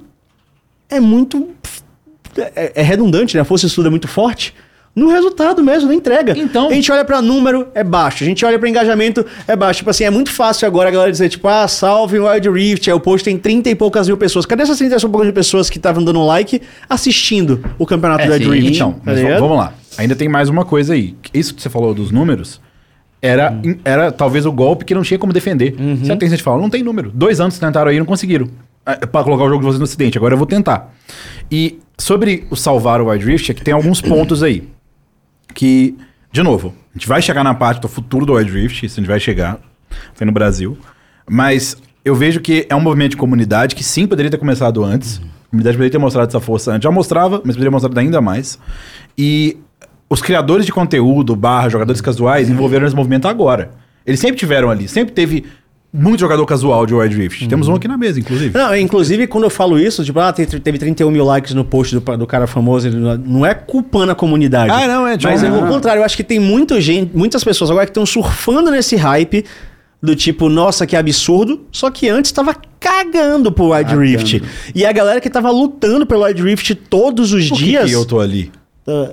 é 0.89 1.01
muito. 1.01 1.51
É, 2.37 2.73
é 2.77 2.83
redundante, 2.83 3.35
né? 3.35 3.41
A 3.41 3.45
força 3.45 3.67
disso 3.67 3.77
tudo 3.77 3.89
é 3.89 3.91
muito 3.91 4.07
forte. 4.07 4.55
No 4.97 5.09
resultado 5.11 5.63
mesmo, 5.63 5.89
na 5.89 5.95
entrega. 5.95 6.33
Então- 6.37 6.69
A 6.71 6.73
gente 6.73 6.91
olha 6.91 7.05
pra 7.05 7.21
número, 7.21 7.69
é 7.75 7.85
baixo. 7.85 8.25
A 8.25 8.27
gente 8.27 8.43
olha 8.47 8.59
pra 8.59 8.67
engajamento, 8.67 9.27
é 9.47 9.55
baixo. 9.55 9.79
Tipo 9.79 9.91
assim, 9.91 10.05
é 10.05 10.11
muito 10.11 10.31
fácil 10.33 10.67
agora 10.67 10.89
a 10.89 10.93
galera 10.93 11.13
dizer, 11.13 11.29
tipo, 11.29 11.47
ah, 11.47 11.69
salve 11.69 12.19
o 12.19 12.27
Wild 12.27 12.49
Rift. 12.49 12.89
Aí 12.89 12.95
o 12.97 13.01
post 13.01 13.23
tem 13.23 13.37
30 13.37 13.69
e 13.69 13.75
poucas 13.75 14.07
mil 14.09 14.17
pessoas. 14.17 14.47
Cadê 14.47 14.63
essas 14.63 14.79
30 14.79 14.97
e 14.97 15.01
poucas 15.03 15.25
mil 15.27 15.35
pessoas 15.35 15.69
que 15.69 15.77
estavam 15.77 16.03
dando 16.03 16.25
like 16.25 16.63
assistindo 16.89 17.63
o 17.79 17.85
campeonato 17.85 18.25
do 18.27 18.33
Wild 18.33 18.45
sim. 18.47 18.51
Rift? 18.53 18.75
Então, 18.77 18.93
Tá 19.05 19.13
vamos 19.39 19.59
lá. 19.59 19.75
Ainda 19.99 20.17
tem 20.17 20.29
mais 20.29 20.49
uma 20.49 20.65
coisa 20.65 20.95
aí. 20.95 21.15
Isso 21.35 21.55
que 21.55 21.61
você 21.61 21.69
falou 21.69 21.93
dos 21.93 22.11
números 22.11 22.59
era, 23.21 23.51
Hum. 23.53 23.77
era 23.85 24.11
talvez 24.11 24.47
o 24.47 24.53
golpe 24.53 24.85
que 24.87 24.95
não 24.95 25.03
tinha 25.03 25.19
como 25.19 25.33
defender. 25.33 25.75
Uhum. 25.79 26.05
Se 26.05 26.11
a 26.13 26.17
Tencent 26.17 26.41
fala, 26.41 26.61
não 26.61 26.71
tem 26.71 26.83
número. 26.83 27.11
Dois 27.15 27.39
anos 27.39 27.59
tentaram 27.59 27.91
aí 27.91 27.97
e 27.97 27.99
não 27.99 28.07
conseguiram. 28.07 28.49
É, 28.87 28.95
Pra 29.05 29.23
colocar 29.25 29.45
o 29.45 29.49
jogo 29.49 29.61
de 29.61 29.67
vocês 29.67 29.79
no 29.79 29.85
ocidente. 29.85 30.17
Agora 30.17 30.33
eu 30.35 30.39
vou 30.39 30.47
tentar. 30.47 30.95
E 31.51 31.79
sobre 31.99 32.47
o 32.51 32.57
salvar 32.57 33.01
o 33.03 33.09
Wild 33.11 33.25
Rift, 33.27 33.51
é 33.51 33.55
que 33.55 33.63
tem 33.63 33.75
alguns 33.75 34.01
pontos 34.01 34.43
aí. 34.43 34.65
Que, 35.57 35.97
de 36.31 36.43
novo, 36.43 36.75
a 36.95 36.99
gente 36.99 37.09
vai 37.09 37.23
chegar 37.23 37.43
na 37.43 37.55
parte 37.55 37.81
do 37.81 37.89
futuro 37.89 38.27
do 38.27 38.35
Wild 38.35 38.53
Rift, 38.53 38.85
isso 38.85 39.01
a 39.01 39.01
gente 39.01 39.09
vai 39.09 39.19
chegar. 39.19 39.59
Foi 40.15 40.27
no 40.27 40.33
Brasil. 40.33 40.77
Mas 41.27 41.79
eu 42.05 42.15
vejo 42.15 42.41
que 42.41 42.67
é 42.69 42.77
um 42.77 42.81
movimento 42.81 43.13
de 43.13 43.17
comunidade 43.17 43.75
que 43.75 43.83
sim 43.83 44.07
poderia 44.07 44.31
ter 44.31 44.37
começado 44.37 44.85
antes. 44.85 45.17
A 45.17 45.51
comunidade 45.51 45.79
poderia 45.79 45.91
ter 45.91 45.99
mostrado 45.99 46.29
essa 46.29 46.41
força 46.41 46.73
antes. 46.73 46.85
Já 46.85 46.91
mostrava, 46.91 47.41
mas 47.43 47.57
poderia 47.57 47.71
mostrar 47.71 47.99
ainda 47.99 48.21
mais. 48.21 48.59
E 49.17 49.57
os 50.11 50.21
criadores 50.21 50.67
de 50.67 50.73
conteúdo, 50.73 51.35
barra, 51.35 51.71
jogadores 51.71 52.03
casuais, 52.03 52.51
envolveram 52.51 52.85
nesse 52.85 52.95
movimento 52.95 53.27
agora. 53.27 53.71
Eles 54.05 54.21
sempre 54.21 54.37
tiveram 54.37 54.69
ali, 54.69 54.87
sempre 54.87 55.15
teve 55.15 55.47
muito 55.97 56.21
jogador 56.21 56.45
casual 56.47 56.85
de 56.87 56.95
Wild 56.95 57.17
Rift. 57.17 57.49
Temos 57.49 57.69
um 57.69 57.75
aqui 57.75 57.89
na 57.89 57.97
mesa, 57.97 58.21
inclusive. 58.21 58.57
Não, 58.57 58.77
inclusive, 58.77 59.27
quando 59.27 59.45
eu 59.45 59.51
falo 59.51 59.79
isso, 59.79 60.05
tipo, 60.05 60.19
ah, 60.21 60.33
teve 60.33 60.61
teve 60.61 60.79
31 60.79 61.11
mil 61.11 61.25
likes 61.25 61.55
no 61.55 61.65
post 61.65 61.95
do, 61.99 62.17
do 62.17 62.27
cara 62.27 62.47
famoso, 62.47 62.87
ele 62.89 62.97
não- 62.97 63.45
é 63.47 63.55
culpando 63.55 64.13
a 64.13 64.15
comunidade. 64.15 64.71
Ah, 64.71 64.87
não, 64.87 65.07
é 65.07 65.17
de 65.17 65.25
Mas 65.27 65.43
um- 65.43 65.47
é 65.47 65.51
o 65.65 65.67
contrário, 65.67 66.01
eu 66.01 66.05
acho 66.05 66.17
que 66.17 66.25
tem 66.25 66.39
muita 66.39 66.81
gente, 66.81 67.17
muitas 67.17 67.43
pessoas 67.43 67.71
agora 67.71 67.87
que 67.87 67.91
estão 67.91 68.05
surfando 68.07 68.71
nesse 68.71 68.95
hype 68.97 69.45
do 70.03 70.15
tipo, 70.15 70.49
nossa, 70.49 70.87
que 70.87 70.95
absurdo, 70.95 71.63
só 71.73 71.91
que 71.91 72.09
antes 72.09 72.31
tava 72.31 72.55
cagando 72.79 73.51
pro 73.51 73.71
Wild 73.71 73.85
Cagando. 73.91 74.03
Rift. 74.03 74.43
E 74.75 74.85
a 74.85 74.93
galera 74.93 75.21
que 75.21 75.31
tava 75.31 75.51
lutando 75.51 76.07
pelo 76.07 76.23
Wild 76.25 76.43
Rift 76.43 76.75
todos 76.75 77.33
os 77.33 77.49
Por 77.49 77.57
dias. 77.59 77.87
que 77.87 77.93
eu 77.93 78.05
tô 78.05 78.21
ali? 78.21 78.53
Ah. 78.87 79.13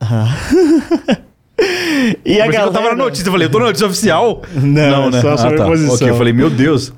Tá 0.00 1.18
e 2.24 2.40
a 2.40 2.46
galera... 2.46 2.64
eu 2.64 2.72
tava 2.72 2.90
na 2.90 2.96
notícia, 2.96 3.26
eu 3.26 3.32
falei, 3.32 3.46
eu 3.46 3.50
tô 3.50 3.58
na 3.58 3.66
notícia 3.66 3.86
oficial? 3.86 4.42
Não, 4.54 5.08
é 5.08 5.20
só 5.20 5.36
sobre 5.36 5.60
a 5.60 5.64
posição. 5.64 5.94
Ok, 5.94 6.10
eu 6.10 6.16
falei, 6.16 6.32
meu 6.32 6.50
Deus. 6.50 6.92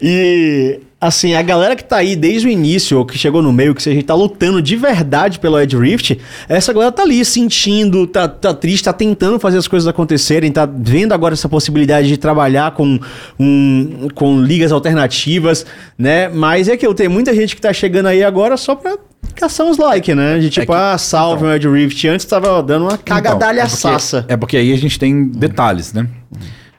E, 0.00 0.80
assim, 1.00 1.34
a 1.34 1.42
galera 1.42 1.74
que 1.74 1.84
tá 1.84 1.96
aí 1.96 2.14
desde 2.14 2.46
o 2.46 2.50
início, 2.50 2.98
ou 2.98 3.04
que 3.04 3.18
chegou 3.18 3.42
no 3.42 3.52
meio, 3.52 3.74
que 3.74 3.88
a 3.88 3.92
gente 3.92 4.04
tá 4.04 4.14
lutando 4.14 4.62
de 4.62 4.76
verdade 4.76 5.38
pelo 5.38 5.60
Ed 5.60 5.76
Rift, 5.76 6.18
essa 6.48 6.72
galera 6.72 6.92
tá 6.92 7.02
ali 7.02 7.24
sentindo, 7.24 8.06
tá, 8.06 8.28
tá 8.28 8.54
triste, 8.54 8.84
tá 8.84 8.92
tentando 8.92 9.40
fazer 9.40 9.58
as 9.58 9.66
coisas 9.66 9.88
acontecerem, 9.88 10.52
tá 10.52 10.66
vendo 10.66 11.12
agora 11.12 11.34
essa 11.34 11.48
possibilidade 11.48 12.08
de 12.08 12.16
trabalhar 12.16 12.72
com, 12.72 12.98
um, 13.38 14.08
com 14.14 14.40
ligas 14.40 14.72
alternativas, 14.72 15.66
né? 15.96 16.28
Mas 16.28 16.68
é 16.68 16.76
que 16.76 16.86
eu 16.86 16.94
tenho 16.94 17.10
muita 17.10 17.34
gente 17.34 17.56
que 17.56 17.62
tá 17.62 17.72
chegando 17.72 18.06
aí 18.06 18.22
agora 18.22 18.56
só 18.56 18.74
pra 18.74 18.96
caçar 19.34 19.66
uns 19.66 19.78
likes, 19.78 20.14
né? 20.16 20.38
De 20.38 20.50
tipo, 20.50 20.72
É 20.72 20.76
que- 20.76 20.82
ah, 20.82 20.98
salve 20.98 21.44
o 21.44 21.52
Ed 21.52 21.68
Rift. 21.68 22.06
Antes 22.08 22.26
tava 22.26 22.62
dando 22.62 22.86
uma 22.88 22.98
cagadalha 22.98 23.60
Então, 23.62 23.64
é 23.64 23.68
sassa. 23.68 24.24
É 24.28 24.36
porque 24.36 24.56
aí 24.56 24.72
a 24.72 24.76
gente 24.76 24.98
tem 24.98 25.28
detalhes, 25.28 25.92
né? 25.92 26.06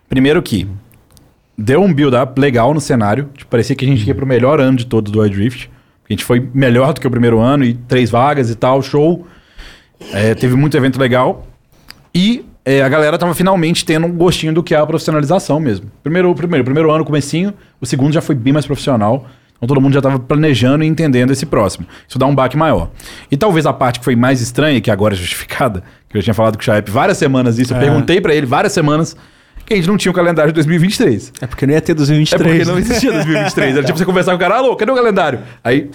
Primeiro 0.08 0.42
que 0.42 0.68
deu 1.58 1.82
um 1.82 1.94
build-up 1.94 2.40
legal 2.40 2.74
no 2.74 2.82
cenário. 2.82 3.30
Tipo, 3.36 3.50
parecia 3.50 3.76
que 3.76 3.86
a 3.86 3.88
gente 3.88 4.06
ia 4.08 4.16
pro 4.16 4.26
melhor 4.26 4.60
ano 4.60 4.78
de 4.78 4.86
todos 4.86 5.12
do 5.12 5.22
Wild 5.22 5.38
Rift. 5.38 5.70
A 6.10 6.14
gente 6.14 6.24
foi 6.26 6.50
melhor 6.54 6.94
do 6.94 7.00
que 7.02 7.08
o 7.08 7.12
primeiro 7.12 7.40
ano 7.40 7.64
e 7.64 7.74
três 7.76 8.10
vagas 8.10 8.50
e 8.50 8.56
tal, 8.56 8.82
show. 8.82 9.28
É, 10.12 10.34
teve 10.34 10.56
muito 10.56 10.76
evento 10.76 11.00
legal. 11.00 11.46
E 12.16 12.44
é, 12.66 12.82
a 12.82 12.90
galera 12.90 13.18
tava 13.18 13.36
finalmente 13.36 13.86
tendo 13.86 14.08
um 14.08 14.12
gostinho 14.12 14.54
do 14.54 14.64
que 14.64 14.74
é 14.74 14.78
a 14.80 14.86
profissionalização 14.86 15.60
mesmo. 15.60 15.92
Primeiro, 16.02 16.34
primeiro, 16.34 16.64
primeiro 16.66 16.92
ano, 16.92 17.06
comecinho. 17.06 17.54
O 17.80 17.86
segundo 17.86 18.12
já 18.14 18.22
foi 18.22 18.34
bem 18.36 18.52
mais 18.54 18.66
profissional. 18.66 19.28
Então 19.60 19.68
todo 19.68 19.82
mundo 19.82 19.94
já 19.94 20.02
tava 20.02 20.18
planejando 20.18 20.84
e 20.84 20.88
entendendo 20.88 21.32
esse 21.32 21.46
próximo. 21.46 21.86
Isso 22.08 22.18
dá 22.18 22.26
um 22.26 22.34
baque 22.34 22.56
maior. 22.56 22.90
E 23.30 23.36
talvez 23.36 23.66
a 23.66 23.74
parte 23.74 24.00
que 24.00 24.06
foi 24.06 24.16
mais 24.16 24.40
estranha, 24.42 24.80
que 24.80 24.90
agora 24.90 25.14
é 25.14 25.18
justificada, 25.18 25.84
que 26.10 26.16
eu 26.18 26.22
já 26.22 26.26
tinha 26.26 26.34
falado 26.34 26.56
com 26.56 26.62
o 26.62 26.64
Chaep 26.66 26.90
várias 26.90 27.18
semanas 27.18 27.60
isso, 27.60 27.74
eu 27.74 27.78
É. 27.78 27.82
perguntei 27.82 28.22
pra 28.22 28.34
ele 28.34 28.46
várias 28.46 28.72
semanas 28.72 29.18
que 29.66 29.74
a 29.74 29.76
gente 29.76 29.88
não 29.88 29.98
tinha 29.98 30.12
o 30.12 30.16
calendário 30.16 30.52
de 30.52 30.56
2023. 30.56 31.34
É 31.42 31.46
porque 31.46 31.68
não 31.68 31.74
ia 31.74 31.82
ter 31.82 31.94
2023. 31.94 32.42
É 32.42 32.54
porque 32.64 32.72
não 32.72 32.80
existia 32.80 33.12
2023. 33.12 33.76
Era 33.78 33.86
tipo 33.86 33.98
você 33.98 34.06
conversar 34.06 34.32
com 34.32 34.38
o 34.38 34.40
cara, 34.40 34.56
alô, 34.56 34.76
cadê 34.78 34.92
o 34.92 34.96
calendário? 34.96 35.40
Aí. 35.64 35.90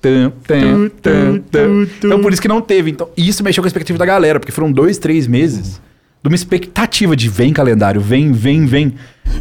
Tum, 0.00 0.30
tum, 0.46 1.38
tum. 1.50 1.86
Então 2.04 2.20
por 2.20 2.32
isso 2.32 2.40
que 2.42 2.48
não 2.48 2.60
teve. 2.60 2.90
Então, 2.90 3.08
isso 3.16 3.42
mexeu 3.44 3.62
com 3.62 3.66
a 3.66 3.68
expectativa 3.68 3.98
da 3.98 4.06
galera, 4.06 4.40
porque 4.40 4.52
foram 4.52 4.70
dois, 4.72 4.96
três 4.98 5.26
meses 5.26 5.80
de 6.22 6.28
uma 6.28 6.34
expectativa 6.34 7.14
de 7.16 7.28
vem 7.28 7.52
calendário, 7.52 8.00
vem, 8.00 8.32
vem, 8.32 8.64
vem. 8.64 8.94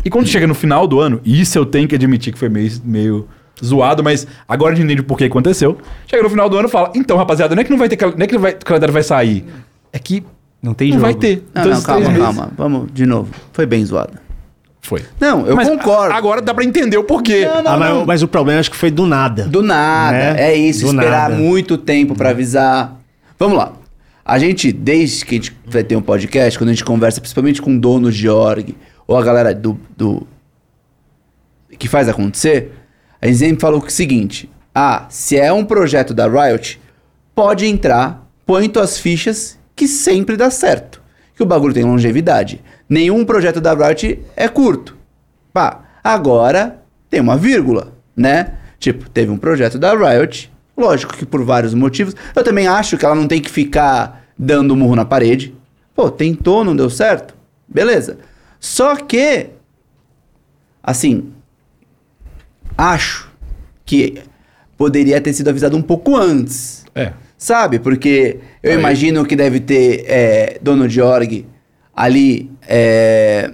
E 0.03 0.09
quando 0.09 0.27
chega 0.27 0.45
no 0.47 0.53
final 0.55 0.87
do 0.87 0.99
ano, 0.99 1.21
isso 1.23 1.57
eu 1.57 1.65
tenho 1.65 1.87
que 1.87 1.95
admitir 1.95 2.33
que 2.33 2.39
foi 2.39 2.49
meio, 2.49 2.71
meio 2.83 3.27
zoado, 3.63 4.03
mas 4.03 4.25
agora 4.47 4.73
a 4.73 4.75
gente 4.75 4.85
entende 4.85 5.03
por 5.03 5.17
que 5.17 5.23
aconteceu. 5.25 5.77
Chega 6.07 6.23
no 6.23 6.29
final 6.29 6.49
do 6.49 6.57
ano 6.57 6.67
e 6.67 6.71
fala: 6.71 6.91
então, 6.95 7.17
rapaziada, 7.17 7.53
não 7.55 7.61
é 7.61 7.63
que 7.63 7.71
não 7.71 7.77
vai 7.77 7.89
ter 7.89 7.97
não 8.01 8.23
é 8.23 8.27
que 8.27 8.37
vai- 8.37 8.53
o 8.53 8.65
calendário 8.65 8.93
vai 8.93 9.03
sair. 9.03 9.45
É 9.93 9.99
que 9.99 10.23
Não 10.61 10.73
tem 10.73 10.89
não 10.89 10.99
jogo. 10.99 11.03
vai 11.05 11.13
ter. 11.15 11.43
Não, 11.53 11.61
Então, 11.61 11.63
não, 11.63 11.81
três 11.81 11.85
calma, 11.85 12.07
meses- 12.09 12.21
calma. 12.23 12.51
Vamos 12.57 12.89
de 12.93 13.05
novo. 13.05 13.29
Foi 13.53 13.65
bem 13.65 13.83
zoado. 13.85 14.13
Foi. 14.83 15.01
Não, 15.19 15.45
eu 15.45 15.55
Mas 15.55 15.69
concordo. 15.69 16.13
a- 16.13 16.17
Agora 16.17 16.41
dá 16.41 16.53
pra 16.53 16.63
entender 16.63 16.97
o 16.97 17.03
porquê. 17.03 17.47
Ah, 17.47 17.77
mas, 17.77 18.05
mas 18.07 18.23
o 18.23 18.27
problema 18.27 18.59
acho 18.59 18.71
que 18.71 18.77
foi 18.77 18.89
do 18.89 19.05
nada. 19.05 19.43
Do 19.45 19.61
nada. 19.61 20.17
Né? 20.33 20.35
É 20.51 20.55
isso, 20.55 20.81
Do 20.85 20.87
esperar 20.87 21.29
nada. 21.29 21.35
muito 21.35 21.77
tempo 21.77 22.15
pra 22.15 22.29
avisar. 22.31 22.99
Vamos 23.37 23.57
lá. 23.57 23.73
A 24.25 24.39
gente, 24.39 24.71
desde 24.71 25.25
que 25.25 25.35
a 25.35 25.37
gente 25.37 25.55
vai 25.67 25.83
ter 25.83 25.95
um 25.95 26.01
podcast, 26.01 26.57
quando 26.57 26.69
a 26.69 26.73
gente 26.73 26.83
conversa 26.85 27.19
principalmente 27.21 27.61
com 27.61 27.77
donos 27.77 28.15
de 28.15 28.27
org, 28.29 28.75
ou 29.07 29.17
a 29.17 29.23
galera 29.23 29.53
do, 29.53 29.79
do 29.97 30.25
que 31.77 31.87
faz 31.87 32.07
acontecer, 32.09 32.71
a 33.21 33.27
gente 33.27 33.37
sempre 33.37 33.61
falou 33.61 33.83
o 33.83 33.89
seguinte: 33.89 34.49
ah, 34.73 35.05
se 35.09 35.37
é 35.37 35.53
um 35.53 35.63
projeto 35.63 36.13
da 36.13 36.27
Riot, 36.27 36.81
pode 37.35 37.65
entrar, 37.65 38.27
põe 38.45 38.67
tuas 38.67 38.97
fichas, 38.97 39.59
que 39.75 39.87
sempre 39.87 40.35
dá 40.35 40.49
certo. 40.49 41.01
Que 41.35 41.43
o 41.43 41.45
bagulho 41.45 41.73
tem 41.73 41.83
longevidade. 41.83 42.61
Nenhum 42.89 43.23
projeto 43.23 43.61
da 43.61 43.73
Riot 43.73 44.19
é 44.35 44.47
curto. 44.47 44.97
Pá, 45.53 45.81
agora 46.03 46.81
tem 47.09 47.21
uma 47.21 47.37
vírgula, 47.37 47.93
né? 48.15 48.57
Tipo, 48.79 49.09
teve 49.09 49.31
um 49.31 49.37
projeto 49.37 49.77
da 49.77 49.93
Riot, 49.93 50.51
lógico 50.75 51.15
que 51.15 51.25
por 51.25 51.43
vários 51.43 51.73
motivos. 51.73 52.15
Eu 52.35 52.43
também 52.43 52.67
acho 52.67 52.97
que 52.97 53.05
ela 53.05 53.15
não 53.15 53.27
tem 53.27 53.41
que 53.41 53.51
ficar 53.51 54.25
dando 54.37 54.75
murro 54.75 54.95
na 54.95 55.05
parede. 55.05 55.53
Pô, 55.93 56.09
tentou, 56.09 56.63
não 56.63 56.75
deu 56.75 56.89
certo? 56.89 57.35
Beleza. 57.67 58.17
Só 58.59 58.95
que, 58.95 59.49
assim, 60.81 61.31
acho 62.81 63.29
que 63.85 64.21
poderia 64.77 65.21
ter 65.21 65.33
sido 65.33 65.49
avisado 65.49 65.77
um 65.77 65.81
pouco 65.81 66.15
antes. 66.17 66.83
É. 66.95 67.13
Sabe? 67.37 67.79
Porque 67.79 68.37
eu 68.63 68.71
Aí. 68.73 68.77
imagino 68.79 69.25
que 69.25 69.35
deve 69.35 69.59
ter 69.59 70.05
é, 70.07 70.57
dono 70.61 70.87
de 70.87 71.01
org 71.01 71.45
ali 71.95 72.49
é, 72.67 73.51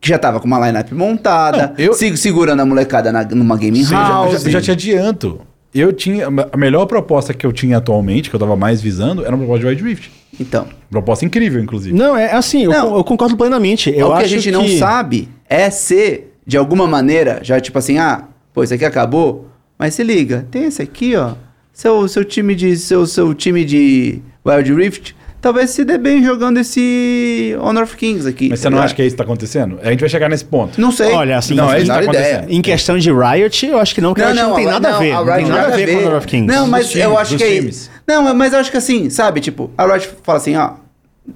que 0.00 0.08
já 0.08 0.18
tava 0.18 0.40
com 0.40 0.46
uma 0.46 0.64
lineup 0.66 0.90
montada, 0.92 1.68
Não, 1.78 1.84
eu- 1.84 1.94
se- 1.94 2.16
segurando 2.16 2.60
a 2.60 2.66
molecada 2.66 3.10
na- 3.12 3.24
numa 3.24 3.56
gaming 3.56 3.84
Sim, 3.84 3.94
house. 3.94 4.32
já, 4.32 4.38
já, 4.38 4.50
já 4.50 4.60
te 4.60 4.70
adianto. 4.70 5.40
Eu 5.74 5.90
tinha. 5.92 6.26
A 6.52 6.56
melhor 6.56 6.84
proposta 6.84 7.32
que 7.32 7.46
eu 7.46 7.52
tinha 7.52 7.78
atualmente, 7.78 8.28
que 8.28 8.36
eu 8.36 8.40
tava 8.40 8.54
mais 8.56 8.82
visando, 8.82 9.22
era 9.24 9.30
uma 9.34 9.38
proposta 9.46 9.60
de 9.60 9.66
Wild 9.68 9.82
Rift. 9.84 10.10
Então, 10.38 10.66
Proposta 10.90 11.24
incrível, 11.24 11.62
inclusive. 11.62 11.96
Não, 11.96 12.14
é 12.14 12.32
assim, 12.32 12.64
eu, 12.64 12.70
Não. 12.70 12.90
con- 12.90 12.96
eu 12.98 13.04
concordo 13.04 13.36
plenamente. 13.38 13.90
Eu 13.94 14.08
o 14.10 14.16
que 14.18 14.24
a 14.24 14.26
gente 14.28 14.50
não 14.50 14.66
sabe 14.68 15.28
é 15.48 15.70
se, 15.70 16.24
de 16.46 16.58
alguma 16.58 16.86
maneira, 16.86 17.40
já 17.42 17.58
tipo 17.58 17.78
assim, 17.78 17.96
ah, 17.98 18.24
pô, 18.52 18.62
isso 18.62 18.74
aqui 18.74 18.84
acabou, 18.84 19.48
mas 19.78 19.94
se 19.94 20.02
liga, 20.02 20.46
tem 20.50 20.64
esse 20.64 20.82
aqui, 20.82 21.16
ó. 21.16 21.34
Seu, 21.72 22.06
seu 22.06 22.24
time 22.24 22.54
de. 22.54 22.76
Seu, 22.76 23.06
seu 23.06 23.32
time 23.34 23.64
de 23.64 24.20
Wild 24.44 24.74
Rift 24.74 25.14
talvez 25.42 25.70
se 25.70 25.84
dê 25.84 25.98
bem 25.98 26.22
jogando 26.22 26.58
esse 26.58 27.54
Honor 27.60 27.82
of 27.82 27.96
Kings 27.96 28.26
aqui. 28.28 28.48
Mas 28.48 28.60
tá 28.60 28.68
você 28.68 28.70
não 28.70 28.80
acha 28.80 28.94
que 28.94 29.02
é 29.02 29.06
isso 29.06 29.14
que 29.16 29.18
tá 29.18 29.24
acontecendo? 29.24 29.78
A 29.82 29.90
gente 29.90 29.98
vai 30.00 30.08
chegar 30.08 30.28
nesse 30.30 30.44
ponto. 30.44 30.80
Não 30.80 30.92
sei. 30.92 31.10
Olha, 31.12 31.36
assim, 31.36 31.54
Não, 31.54 31.70
é 31.70 31.78
isso 31.78 31.86
que 31.86 31.88
tá 31.92 32.02
ideia. 32.04 32.20
acontecendo. 32.36 32.50
Em 32.56 32.62
questão 32.62 32.96
de 32.96 33.10
Riot, 33.10 33.66
eu 33.66 33.78
acho 33.78 33.92
que 33.94 34.00
não, 34.00 34.14
porque 34.14 34.24
Riot 34.24 34.40
não, 34.40 34.54
tem 34.54 34.66
a- 34.66 34.70
nada 34.70 34.88
a 34.88 34.92
não, 34.92 34.98
ver. 35.00 35.12
Não 35.12 35.24
tem 35.24 35.34
Riot 35.34 35.50
nada 35.50 35.66
a 35.66 35.76
ver 35.76 35.92
com 35.92 35.98
Honor 36.06 36.18
of 36.18 36.26
Kings. 36.28 36.46
Não, 36.46 36.66
mas 36.68 36.86
Dos 36.86 36.94
eu 36.96 37.02
times, 37.02 37.18
acho 37.20 37.36
que 37.36 37.42
é 37.44 37.56
times. 37.56 37.90
Não, 38.06 38.34
mas 38.34 38.52
eu 38.52 38.58
acho 38.60 38.70
que 38.70 38.76
assim, 38.76 39.10
sabe? 39.10 39.40
Tipo, 39.40 39.70
a 39.76 39.84
Riot 39.84 40.10
fala 40.22 40.38
assim, 40.38 40.56
ó, 40.56 40.74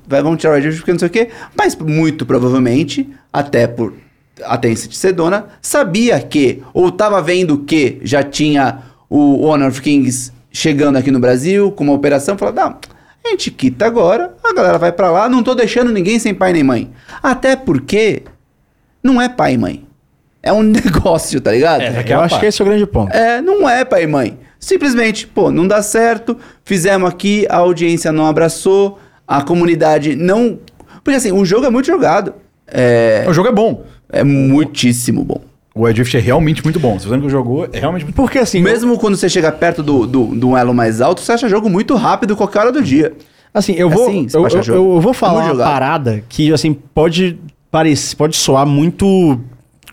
vai, 0.07 0.23
vamos 0.23 0.39
tirar 0.41 0.53
o 0.53 0.57
Riot 0.57 0.77
porque 0.77 0.93
não 0.93 0.99
sei 1.01 1.09
o 1.09 1.11
quê, 1.11 1.29
mas 1.59 1.75
muito 1.75 2.25
provavelmente, 2.25 3.09
até 3.33 3.67
por 3.67 3.93
a 4.45 4.57
Tencent 4.59 4.93
ser 4.93 5.13
dona, 5.13 5.47
sabia 5.61 6.21
que, 6.21 6.63
ou 6.75 6.91
tava 6.91 7.21
vendo 7.23 7.59
que 7.59 7.99
já 8.03 8.23
tinha 8.23 8.81
o 9.09 9.45
Honor 9.47 9.69
of 9.69 9.81
Kings 9.81 10.33
chegando 10.51 10.97
aqui 10.97 11.11
no 11.11 11.21
Brasil, 11.21 11.71
com 11.73 11.85
uma 11.85 11.93
operação, 11.93 12.37
falou, 12.37 12.55
não, 12.55 12.79
a 13.25 13.29
gente 13.31 13.51
quita 13.51 13.87
agora, 13.87 14.35
a 14.45 14.53
galera 14.53 14.79
vai 14.79 14.93
pra 14.93 15.11
lá, 15.11 15.29
não 15.29 15.43
tô 15.43 15.55
deixando 15.55 15.93
ninguém 15.93 16.19
sem 16.19 16.35
pai 16.35 16.53
nem 16.53 16.63
mãe. 16.63 16.91
Até 17.23 17.57
porque 17.57 18.23
não 19.03 19.21
é 19.21 19.29
pai 19.29 19.55
e 19.55 19.59
mãe. 19.59 19.87
É 20.43 20.53
um 20.53 20.63
negócio, 20.65 21.41
tá 21.41 21.53
ligado? 21.53 21.83
É, 21.83 22.05
Eu 22.07 22.21
acho 22.21 22.39
que 22.39 22.47
esse 22.47 22.61
é 22.61 22.65
o 22.65 22.69
grande 22.69 22.87
ponto. 22.87 23.13
É, 23.15 23.41
não 23.43 23.69
é 23.69 23.85
pai 23.85 24.05
e 24.05 24.07
mãe. 24.07 24.39
Simplesmente, 24.59 25.27
pô, 25.27 25.51
não 25.51 25.67
dá 25.67 25.83
certo, 25.83 26.37
fizemos 26.65 27.09
aqui, 27.09 27.47
a 27.51 27.57
audiência 27.57 28.11
não 28.11 28.27
abraçou, 28.27 28.99
a 29.27 29.43
comunidade 29.43 30.17
não. 30.17 30.59
Porque 31.05 31.17
assim, 31.17 31.33
o 31.33 31.45
jogo 31.45 31.67
é 31.67 31.71
muito 31.71 31.87
jogado. 31.87 32.35
É, 32.67 33.25
O 33.29 33.33
jogo 33.33 33.49
é 33.49 33.53
bom. 33.53 33.85
É 34.11 34.23
muitíssimo 34.25 35.25
bom. 35.25 35.41
O 35.75 35.83
Wild 35.85 36.01
Rift 36.01 36.17
é 36.17 36.21
realmente 36.21 36.65
muito 36.65 36.81
bom. 36.81 36.99
Se 36.99 37.07
você 37.07 37.17
nunca 37.17 37.29
jogou, 37.29 37.69
é 37.71 37.79
realmente 37.79 38.05
muito. 38.05 38.17
Porque 38.17 38.39
assim, 38.39 38.63
Mesmo 38.63 38.99
quando 38.99 39.17
você 39.17 39.29
chega 39.29 39.53
perto 39.53 39.83
do, 39.83 40.07
do, 40.07 40.35
de 40.35 40.45
um 40.45 40.57
elo 40.57 40.73
mais 40.73 41.01
alto, 41.01 41.21
você 41.21 41.33
acha 41.33 41.49
jogo 41.49 41.69
muito 41.69 41.95
rápido 41.95 42.35
qualquer 42.35 42.61
hora 42.61 42.73
do 42.73 42.83
dia. 42.83 43.13
Assim, 43.53 43.73
eu 43.75 43.89
vou, 43.89 44.09
Assim, 44.09 44.27
eu, 44.35 44.47
eu, 44.47 44.75
eu 44.95 45.01
vou 45.01 45.15
falar 45.15 45.45
Muito 45.45 45.57
uma 45.57 45.65
parada 45.65 46.23
que, 46.29 46.53
assim, 46.53 46.75
pode 46.75 47.39
parecer, 47.71 48.15
pode 48.15 48.37
soar 48.37 48.67
muito 48.67 49.41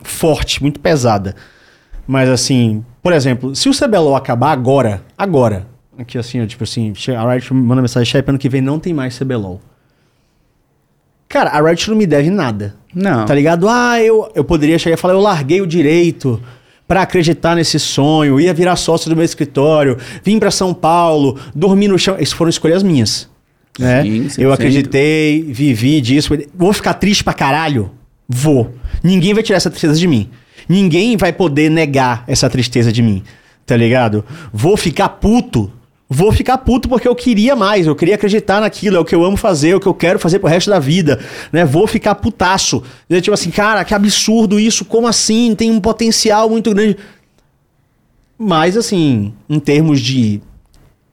forte, 0.03 0.61
muito 0.61 0.79
pesada. 0.79 1.35
Mas, 2.05 2.29
assim, 2.29 2.83
por 3.01 3.13
exemplo, 3.13 3.55
se 3.55 3.69
o 3.69 3.71
CBLOL 3.73 4.15
acabar 4.15 4.51
agora, 4.51 5.01
agora, 5.17 5.67
aqui 5.97 6.17
assim, 6.17 6.41
ó, 6.41 6.45
tipo 6.45 6.63
assim, 6.63 6.93
a 7.15 7.33
Riot 7.33 7.53
manda 7.53 7.81
mensagem, 7.81 8.09
chefe, 8.09 8.29
ano 8.29 8.37
que 8.37 8.49
vem 8.49 8.61
não 8.61 8.79
tem 8.79 8.93
mais 8.93 9.17
CBLOL. 9.17 9.61
Cara, 11.27 11.49
a 11.49 11.61
Riot 11.61 11.89
não 11.89 11.97
me 11.97 12.05
deve 12.05 12.29
nada. 12.29 12.75
Não. 12.93 13.25
Tá 13.25 13.33
ligado? 13.33 13.67
Ah, 13.67 14.01
eu, 14.01 14.31
eu 14.35 14.43
poderia 14.43 14.77
chegar 14.77 14.95
e 14.95 14.99
falar, 14.99 15.13
eu 15.13 15.19
larguei 15.19 15.61
o 15.61 15.67
direito 15.67 16.41
pra 16.87 17.01
acreditar 17.01 17.55
nesse 17.55 17.79
sonho, 17.79 18.39
ia 18.39 18.53
virar 18.53 18.75
sócio 18.75 19.09
do 19.09 19.15
meu 19.15 19.25
escritório, 19.25 19.97
vim 20.23 20.37
pra 20.37 20.51
São 20.51 20.73
Paulo, 20.73 21.39
dormi 21.55 21.87
no 21.87 21.97
chão. 21.97 22.15
Essas 22.15 22.33
foram 22.33 22.49
escolhas 22.49 22.83
minhas. 22.83 23.29
Né? 23.79 24.03
Sim, 24.03 24.29
sim, 24.29 24.41
eu 24.41 24.53
acreditei, 24.53 25.41
vivi 25.41 25.99
disso. 25.99 26.29
Vou 26.53 26.71
ficar 26.73 26.93
triste 26.93 27.23
pra 27.23 27.33
caralho? 27.33 27.91
Vou. 28.29 28.73
Ninguém 29.03 29.33
vai 29.33 29.43
tirar 29.43 29.57
essa 29.57 29.69
tristeza 29.69 29.95
de 29.95 30.07
mim. 30.07 30.29
Ninguém 30.69 31.17
vai 31.17 31.33
poder 31.33 31.69
negar 31.69 32.23
essa 32.27 32.49
tristeza 32.49 32.91
de 32.91 33.01
mim. 33.01 33.23
Tá 33.65 33.75
ligado? 33.75 34.23
Vou 34.51 34.77
ficar 34.77 35.09
puto. 35.09 35.71
Vou 36.13 36.31
ficar 36.31 36.59
puto 36.59 36.87
porque 36.87 37.07
eu 37.07 37.15
queria 37.15 37.55
mais, 37.55 37.87
eu 37.87 37.95
queria 37.95 38.13
acreditar 38.13 38.61
naquilo, 38.61 38.97
é 38.97 38.99
o 38.99 39.05
que 39.05 39.15
eu 39.15 39.23
amo 39.25 39.35
fazer, 39.35 39.71
é 39.71 39.75
o 39.75 39.79
que 39.79 39.87
eu 39.87 39.93
quero 39.95 40.19
fazer 40.19 40.37
pro 40.37 40.47
resto 40.47 40.69
da 40.69 40.77
vida, 40.77 41.19
né? 41.51 41.65
Vou 41.65 41.87
ficar 41.87 42.13
putaço. 42.15 42.83
E, 43.09 43.19
Tipo 43.19 43.33
assim, 43.33 43.49
cara, 43.49 43.83
que 43.83 43.93
absurdo 43.95 44.59
isso, 44.59 44.85
como 44.85 45.07
assim? 45.07 45.55
Tem 45.55 45.71
um 45.71 45.81
potencial 45.81 46.47
muito 46.49 46.71
grande. 46.71 46.97
Mas, 48.37 48.77
assim, 48.77 49.33
em 49.49 49.59
termos 49.59 49.99
de 50.01 50.39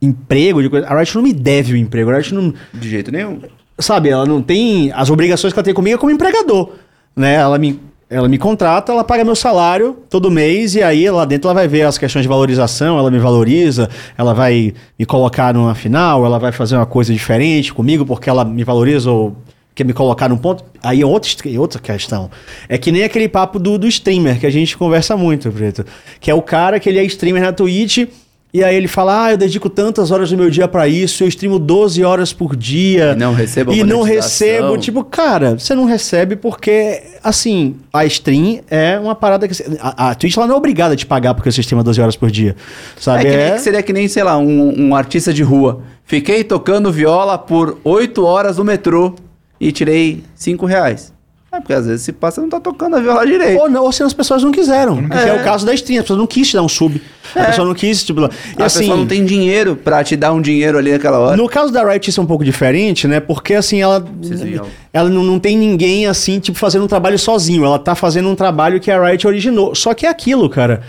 emprego, 0.02 0.62
de 0.62 0.68
coisa, 0.68 0.86
a 0.86 0.96
Riot 0.98 1.14
não 1.14 1.22
me 1.22 1.32
deve 1.32 1.72
o 1.72 1.76
emprego, 1.76 2.10
a 2.10 2.14
Riot 2.16 2.34
não, 2.34 2.52
De 2.74 2.88
jeito 2.90 3.10
nenhum. 3.10 3.40
sabe, 3.78 4.08
ela 4.10 4.26
não 4.26 4.42
tem 4.42 4.92
as 4.92 5.08
obrigações 5.10 5.52
que 5.52 5.58
ela 5.58 5.64
tem 5.64 5.74
comigo 5.74 5.96
é 5.96 5.98
como 5.98 6.12
empregador, 6.12 6.72
né? 7.16 7.34
Ela 7.34 7.58
me, 7.58 7.80
ela 8.10 8.28
me 8.28 8.36
contrata, 8.36 8.90
ela 8.92 9.04
paga 9.04 9.24
meu 9.24 9.36
salário 9.36 9.96
todo 10.10 10.30
mês 10.30 10.74
e 10.74 10.82
aí 10.82 11.08
lá 11.08 11.24
dentro 11.24 11.46
ela 11.48 11.54
vai 11.54 11.68
ver 11.68 11.82
as 11.82 11.96
questões 11.96 12.22
de 12.22 12.28
valorização, 12.28 12.98
ela 12.98 13.10
me 13.10 13.20
valoriza, 13.20 13.88
ela 14.18 14.34
vai 14.34 14.74
me 14.98 15.06
colocar 15.06 15.54
numa 15.54 15.74
final, 15.76 16.26
ela 16.26 16.38
vai 16.38 16.50
fazer 16.50 16.74
uma 16.76 16.86
coisa 16.86 17.12
diferente 17.12 17.72
comigo 17.72 18.04
porque 18.04 18.28
ela 18.28 18.44
me 18.44 18.64
valoriza 18.64 19.10
ou 19.10 19.36
quer 19.74 19.84
me 19.84 19.92
colocar 19.92 20.28
num 20.28 20.36
ponto. 20.36 20.64
Aí 20.82 21.00
é 21.00 21.06
outra, 21.06 21.30
est- 21.30 21.56
outra 21.56 21.80
questão. 21.80 22.28
É 22.68 22.76
que 22.76 22.90
nem 22.90 23.04
aquele 23.04 23.28
papo 23.28 23.58
do, 23.60 23.78
do 23.78 23.86
streamer 23.86 24.40
que 24.40 24.46
a 24.46 24.50
gente 24.50 24.76
conversa 24.76 25.16
muito, 25.16 25.50
Preto. 25.52 25.86
Que 26.18 26.30
é 26.30 26.34
o 26.34 26.42
cara 26.42 26.80
que 26.80 26.88
ele 26.88 26.98
é 26.98 27.04
streamer 27.04 27.40
na 27.42 27.52
Twitch 27.52 28.08
e 28.52 28.64
aí 28.64 28.74
ele 28.74 28.88
fala, 28.88 29.26
ah, 29.26 29.30
eu 29.32 29.36
dedico 29.36 29.70
tantas 29.70 30.10
horas 30.10 30.30
do 30.30 30.36
meu 30.36 30.50
dia 30.50 30.66
pra 30.66 30.88
isso, 30.88 31.22
eu 31.22 31.28
streamo 31.28 31.58
12 31.58 32.02
horas 32.02 32.32
por 32.32 32.56
dia. 32.56 33.12
E 33.12 33.16
não 33.16 33.32
recebo 33.32 33.72
E 33.72 33.84
não 33.84 34.02
recebo, 34.02 34.78
tipo, 34.78 35.04
cara, 35.04 35.58
você 35.58 35.74
não 35.74 35.84
recebe 35.84 36.34
porque, 36.36 37.00
assim, 37.22 37.76
a 37.92 38.04
stream 38.06 38.60
é 38.68 38.98
uma 38.98 39.14
parada 39.14 39.46
que... 39.46 39.54
A, 39.80 40.10
a 40.10 40.14
Twitch, 40.14 40.36
ela 40.36 40.46
não 40.46 40.54
é 40.54 40.58
obrigada 40.58 40.94
a 40.94 40.96
te 40.96 41.06
pagar 41.06 41.34
porque 41.34 41.50
você 41.52 41.60
streama 41.60 41.84
12 41.84 42.00
horas 42.00 42.16
por 42.16 42.30
dia, 42.30 42.56
sabe? 42.98 43.26
É 43.26 43.30
que, 43.30 43.36
nem- 43.36 43.52
que 43.54 43.60
seria 43.60 43.82
que 43.82 43.92
nem, 43.92 44.08
sei 44.08 44.24
lá, 44.24 44.36
um, 44.36 44.88
um 44.88 44.94
artista 44.94 45.32
de 45.32 45.42
rua. 45.42 45.80
Fiquei 46.04 46.42
tocando 46.42 46.90
viola 46.92 47.38
por 47.38 47.78
8 47.84 48.24
horas 48.24 48.56
no 48.58 48.64
metrô 48.64 49.14
e 49.60 49.70
tirei 49.70 50.24
5 50.34 50.66
reais. 50.66 51.12
É 51.52 51.58
porque 51.58 51.72
às 51.72 51.84
vezes 51.84 52.02
se 52.02 52.12
passa 52.12 52.40
não 52.40 52.48
tá 52.48 52.60
tocando 52.60 52.94
a 52.94 53.00
viola 53.00 53.26
direito. 53.26 53.58
Ou, 53.60 53.68
não, 53.68 53.82
ou 53.82 53.90
se 53.90 54.04
as 54.04 54.12
pessoas 54.12 54.40
não 54.44 54.52
quiseram. 54.52 55.08
Que 55.08 55.16
é 55.16 55.32
o 55.34 55.42
caso 55.42 55.66
da 55.66 55.74
stream. 55.74 55.98
As 55.98 56.04
pessoas 56.04 56.18
não 56.20 56.26
quis 56.26 56.48
te 56.48 56.54
dar 56.54 56.62
um 56.62 56.68
sub. 56.68 57.02
A 57.34 57.44
pessoa 57.46 57.66
não 57.66 57.74
quis, 57.74 58.04
tipo... 58.04 58.20
E 58.20 58.24
a 58.62 58.66
assim, 58.66 58.78
pessoa 58.80 58.96
não 58.96 59.06
tem 59.06 59.24
dinheiro 59.24 59.74
pra 59.74 60.04
te 60.04 60.14
dar 60.16 60.32
um 60.32 60.40
dinheiro 60.40 60.78
ali 60.78 60.92
naquela 60.92 61.18
hora. 61.18 61.36
No 61.36 61.48
caso 61.48 61.72
da 61.72 61.84
Riot 61.84 62.08
isso 62.08 62.20
é 62.20 62.22
um 62.22 62.26
pouco 62.26 62.44
diferente, 62.44 63.08
né? 63.08 63.18
Porque 63.18 63.54
assim, 63.54 63.80
ela 63.82 63.96
ao- 63.96 64.66
ela 64.92 65.08
não, 65.08 65.24
não 65.24 65.40
tem 65.40 65.58
ninguém 65.58 66.06
assim, 66.06 66.38
tipo, 66.38 66.56
fazendo 66.56 66.84
um 66.84 66.88
trabalho 66.88 67.18
sozinho. 67.18 67.64
Ela 67.64 67.80
tá 67.80 67.96
fazendo 67.96 68.28
um 68.28 68.36
trabalho 68.36 68.78
que 68.78 68.90
a 68.90 69.04
Riot 69.04 69.26
originou. 69.26 69.74
Só 69.74 69.92
que 69.92 70.06
é 70.06 70.08
aquilo, 70.08 70.48
cara. 70.48 70.82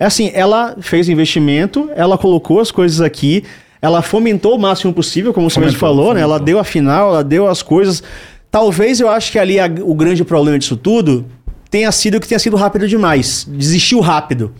É 0.00 0.04
assim, 0.06 0.32
ela 0.34 0.76
fez 0.80 1.08
investimento, 1.08 1.90
ela 1.94 2.18
colocou 2.18 2.58
as 2.60 2.72
coisas 2.72 3.00
aqui, 3.00 3.44
ela 3.80 4.02
fomentou 4.02 4.56
o 4.56 4.58
máximo 4.58 4.92
possível, 4.92 5.32
como 5.32 5.48
você 5.48 5.60
mesmo 5.60 5.78
Fomentou, 5.78 5.96
falou, 6.04 6.14
né? 6.14 6.20
Ela 6.20 6.34
fomentou. 6.34 6.46
deu 6.46 6.58
a 6.58 6.64
final, 6.64 7.10
ela 7.10 7.22
deu 7.24 7.46
as 7.48 7.62
coisas. 7.62 8.02
Talvez 8.50 9.00
eu 9.00 9.08
acho 9.08 9.30
que 9.32 9.38
ali 9.38 9.60
a- 9.60 9.70
o 9.82 9.94
grande 9.94 10.24
problema 10.24 10.58
disso 10.58 10.76
tudo 10.76 11.26
tenha 11.70 11.90
sido 11.92 12.18
que 12.20 12.26
tenha 12.28 12.38
sido 12.38 12.56
rápido 12.56 12.88
demais. 12.88 13.46
Desistiu 13.48 14.00
rápido. 14.00 14.52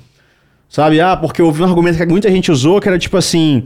Sabe? 0.69 1.01
Ah, 1.01 1.17
porque 1.17 1.41
eu 1.41 1.47
ouvi 1.47 1.63
um 1.63 1.65
argumento 1.65 1.97
que 1.97 2.05
muita 2.07 2.31
gente 2.31 2.53
usou, 2.53 2.81
que 2.81 2.89
era 2.89 2.99
tipo 2.99 3.17
assim. 3.17 3.65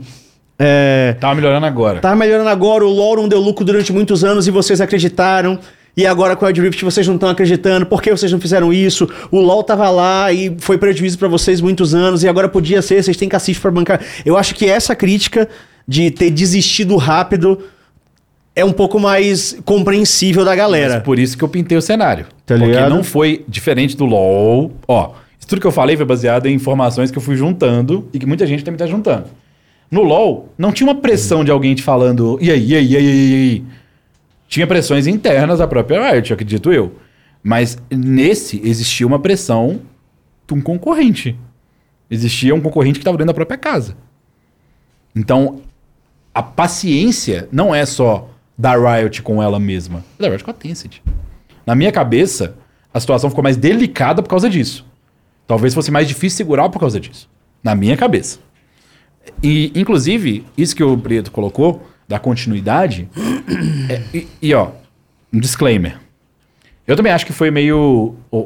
É, 0.57 1.17
Tava 1.19 1.35
melhorando 1.35 1.65
agora. 1.65 1.99
Tá 1.99 2.15
melhorando 2.15 2.49
agora, 2.49 2.85
o 2.85 2.89
LoL 2.89 3.17
não 3.17 3.27
deu 3.27 3.39
lucro 3.39 3.65
durante 3.65 3.91
muitos 3.91 4.23
anos 4.23 4.47
e 4.47 4.51
vocês 4.51 4.79
acreditaram. 4.79 5.59
E 5.95 6.07
agora 6.07 6.35
com 6.35 6.43
o 6.45 6.47
Wild 6.47 6.61
Rift 6.61 6.83
vocês 6.85 7.05
não 7.05 7.15
estão 7.15 7.29
acreditando. 7.29 7.85
Por 7.85 8.01
que 8.01 8.09
vocês 8.09 8.31
não 8.31 8.39
fizeram 8.39 8.71
isso? 8.71 9.07
O 9.29 9.39
LoL 9.41 9.63
tava 9.63 9.89
lá 9.89 10.31
e 10.31 10.55
foi 10.59 10.77
prejuízo 10.77 11.19
pra 11.19 11.27
vocês 11.27 11.59
muitos 11.59 11.93
anos 11.93 12.23
e 12.23 12.27
agora 12.27 12.47
podia 12.47 12.81
ser, 12.81 13.03
vocês 13.03 13.17
têm 13.17 13.27
cacife 13.29 13.59
pra 13.59 13.69
bancar. 13.69 13.99
Eu 14.25 14.37
acho 14.37 14.55
que 14.55 14.65
essa 14.65 14.95
crítica 14.95 15.47
de 15.87 16.09
ter 16.09 16.31
desistido 16.31 16.95
rápido 16.95 17.59
é 18.55 18.63
um 18.63 18.71
pouco 18.71 18.99
mais 18.99 19.57
compreensível 19.65 20.45
da 20.45 20.55
galera. 20.55 20.95
Mas 20.95 21.03
por 21.03 21.17
isso 21.17 21.37
que 21.37 21.43
eu 21.43 21.49
pintei 21.49 21.77
o 21.77 21.81
cenário. 21.81 22.25
Tá 22.45 22.55
porque 22.55 22.65
ligado? 22.65 22.89
não 22.89 23.03
foi 23.03 23.43
diferente 23.47 23.97
do 23.97 24.05
LoL. 24.05 24.71
Ó, 24.87 25.13
isso 25.39 25.47
tudo 25.47 25.59
que 25.59 25.67
eu 25.67 25.71
falei 25.71 25.97
foi 25.97 26.05
baseado 26.05 26.45
em 26.45 26.53
informações 26.53 27.09
que 27.09 27.17
eu 27.17 27.21
fui 27.21 27.35
juntando 27.35 28.07
e 28.13 28.19
que 28.19 28.25
muita 28.25 28.45
gente 28.45 28.63
também 28.63 28.77
tá 28.77 28.85
juntando. 28.85 29.25
No 29.89 30.03
LoL, 30.03 30.49
não 30.57 30.71
tinha 30.71 30.87
uma 30.87 30.99
pressão 30.99 31.43
de 31.43 31.51
alguém 31.51 31.75
te 31.75 31.83
falando, 31.83 32.37
e 32.41 32.49
aí, 32.49 32.65
e 32.65 32.75
aí, 32.75 32.85
e 32.85 32.97
aí, 32.97 33.05
e 33.05 33.35
aí. 33.35 33.63
Tinha 34.47 34.67
pressões 34.67 35.07
internas 35.07 35.59
da 35.59 35.67
própria 35.67 36.11
Riot, 36.11 36.33
acredito 36.33 36.71
eu. 36.71 36.95
Mas 37.43 37.77
nesse 37.91 38.61
existia 38.63 39.05
uma 39.05 39.19
pressão 39.19 39.81
de 40.47 40.53
um 40.53 40.61
concorrente. 40.61 41.35
Existia 42.09 42.53
um 42.53 42.61
concorrente 42.61 42.99
que 42.99 43.01
estava 43.01 43.17
dentro 43.17 43.27
da 43.27 43.33
própria 43.33 43.57
casa. 43.57 43.97
Então, 45.15 45.61
a 46.33 46.41
paciência 46.41 47.47
não 47.51 47.73
é 47.73 47.85
só 47.85 48.32
da 48.57 48.75
Riot 48.75 49.21
com 49.21 49.41
ela 49.41 49.59
mesma, 49.59 50.03
é 50.19 50.23
da 50.23 50.29
Riot 50.29 50.43
com 50.43 50.51
a 50.51 50.53
Tencent. 50.53 50.99
Na 51.65 51.75
minha 51.75 51.91
cabeça, 51.91 52.55
a 52.93 52.99
situação 52.99 53.29
ficou 53.29 53.43
mais 53.43 53.57
delicada 53.57 54.21
por 54.21 54.29
causa 54.29 54.49
disso. 54.49 54.85
Talvez 55.47 55.73
fosse 55.73 55.91
mais 55.91 56.07
difícil 56.07 56.37
segurar 56.37 56.69
por 56.69 56.79
causa 56.79 56.99
disso. 56.99 57.29
Na 57.63 57.75
minha 57.75 57.97
cabeça. 57.97 58.39
E, 59.41 59.71
inclusive, 59.75 60.45
isso 60.57 60.75
que 60.75 60.83
o 60.83 60.97
Preto 60.97 61.31
colocou, 61.31 61.87
da 62.07 62.19
continuidade, 62.19 63.09
é- 63.89 64.01
e, 64.13 64.27
e, 64.41 64.53
ó, 64.53 64.71
um 65.31 65.39
disclaimer. 65.39 65.99
Eu 66.85 66.95
também 66.95 67.11
acho 67.11 67.25
que 67.25 67.33
foi 67.33 67.49
meio. 67.49 68.15
ó, 68.31 68.45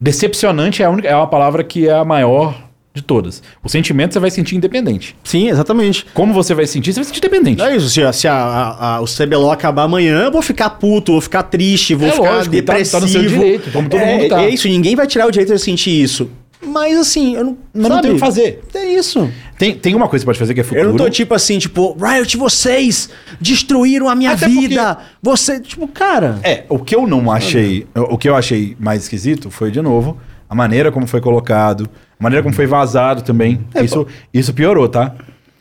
decepcionante 0.00 0.82
é 0.82 0.86
a, 0.86 0.90
única, 0.90 1.08
é 1.08 1.12
a 1.12 1.26
palavra 1.26 1.62
que 1.62 1.88
é 1.88 1.92
a 1.92 2.04
maior 2.04 2.68
de 2.94 3.02
todas. 3.02 3.42
O 3.64 3.68
sentimento 3.68 4.12
você 4.12 4.20
vai 4.20 4.30
sentir 4.30 4.54
independente. 4.56 5.16
Sim, 5.24 5.48
exatamente. 5.48 6.04
Como 6.12 6.32
você 6.34 6.54
vai 6.54 6.66
sentir, 6.66 6.92
você 6.92 7.00
vai 7.00 7.04
sentir 7.06 7.20
dependente. 7.20 7.62
É 7.62 7.74
isso, 7.76 7.88
se, 7.88 8.12
se 8.12 8.28
a- 8.28 8.34
a- 8.34 8.96
a- 8.96 9.00
o 9.00 9.06
CBLOL 9.06 9.50
acabar 9.50 9.84
amanhã, 9.84 10.24
eu 10.24 10.32
vou 10.32 10.42
ficar 10.42 10.68
puto, 10.70 11.12
vou 11.12 11.20
ficar 11.20 11.44
triste, 11.44 11.94
vou 11.94 12.08
É 12.08 12.12
ficar 12.12 12.30
lógico, 12.30 12.54
e 12.54 12.60
tá- 12.62 12.74
tá 12.74 12.78
no 12.78 12.84
depressivo. 12.84 13.08
seu 13.10 13.22
direito, 13.22 13.70
como 13.72 13.88
todo 13.88 14.00
é, 14.00 14.16
mundo 14.18 14.28
tá. 14.28 14.42
É 14.42 14.50
isso, 14.50 14.68
ninguém 14.68 14.94
vai 14.94 15.06
tirar 15.06 15.26
o 15.26 15.30
direito 15.30 15.54
de 15.54 15.58
sentir 15.60 16.02
isso. 16.02 16.30
Mas 16.64 16.96
assim, 16.96 17.34
eu 17.34 17.44
não, 17.44 17.58
Mas 17.74 17.88
não 17.88 18.00
tem 18.00 18.10
o 18.12 18.14
que 18.14 18.20
fazer. 18.20 18.62
É 18.74 18.84
isso. 18.94 19.28
Tem, 19.58 19.74
tem 19.74 19.94
uma 19.96 20.06
coisa 20.06 20.22
que 20.22 20.26
você 20.26 20.26
pode 20.26 20.38
fazer 20.38 20.54
que 20.54 20.60
é 20.60 20.62
futuro. 20.62 20.80
Eu 20.84 20.88
não 20.90 20.96
tô 20.96 21.10
tipo 21.10 21.34
assim, 21.34 21.58
tipo, 21.58 21.96
Riot, 22.00 22.36
vocês 22.36 23.10
destruíram 23.40 24.08
a 24.08 24.14
minha 24.14 24.30
Até 24.32 24.46
vida. 24.46 24.96
Você, 25.20 25.58
tipo, 25.58 25.88
cara. 25.88 26.38
É, 26.44 26.62
o 26.68 26.78
que 26.78 26.94
eu 26.94 27.04
não 27.06 27.32
achei, 27.32 27.84
o 27.94 28.16
que 28.16 28.28
eu 28.28 28.36
achei 28.36 28.76
mais 28.78 29.02
esquisito 29.02 29.50
foi, 29.50 29.72
de 29.72 29.82
novo, 29.82 30.18
a 30.52 30.54
maneira 30.54 30.92
como 30.92 31.06
foi 31.06 31.18
colocado, 31.18 31.88
a 32.20 32.22
maneira 32.22 32.42
como 32.42 32.54
foi 32.54 32.66
vazado 32.66 33.22
também. 33.22 33.64
É, 33.74 33.82
isso, 33.82 34.06
isso 34.34 34.52
piorou, 34.52 34.86
tá? 34.86 35.14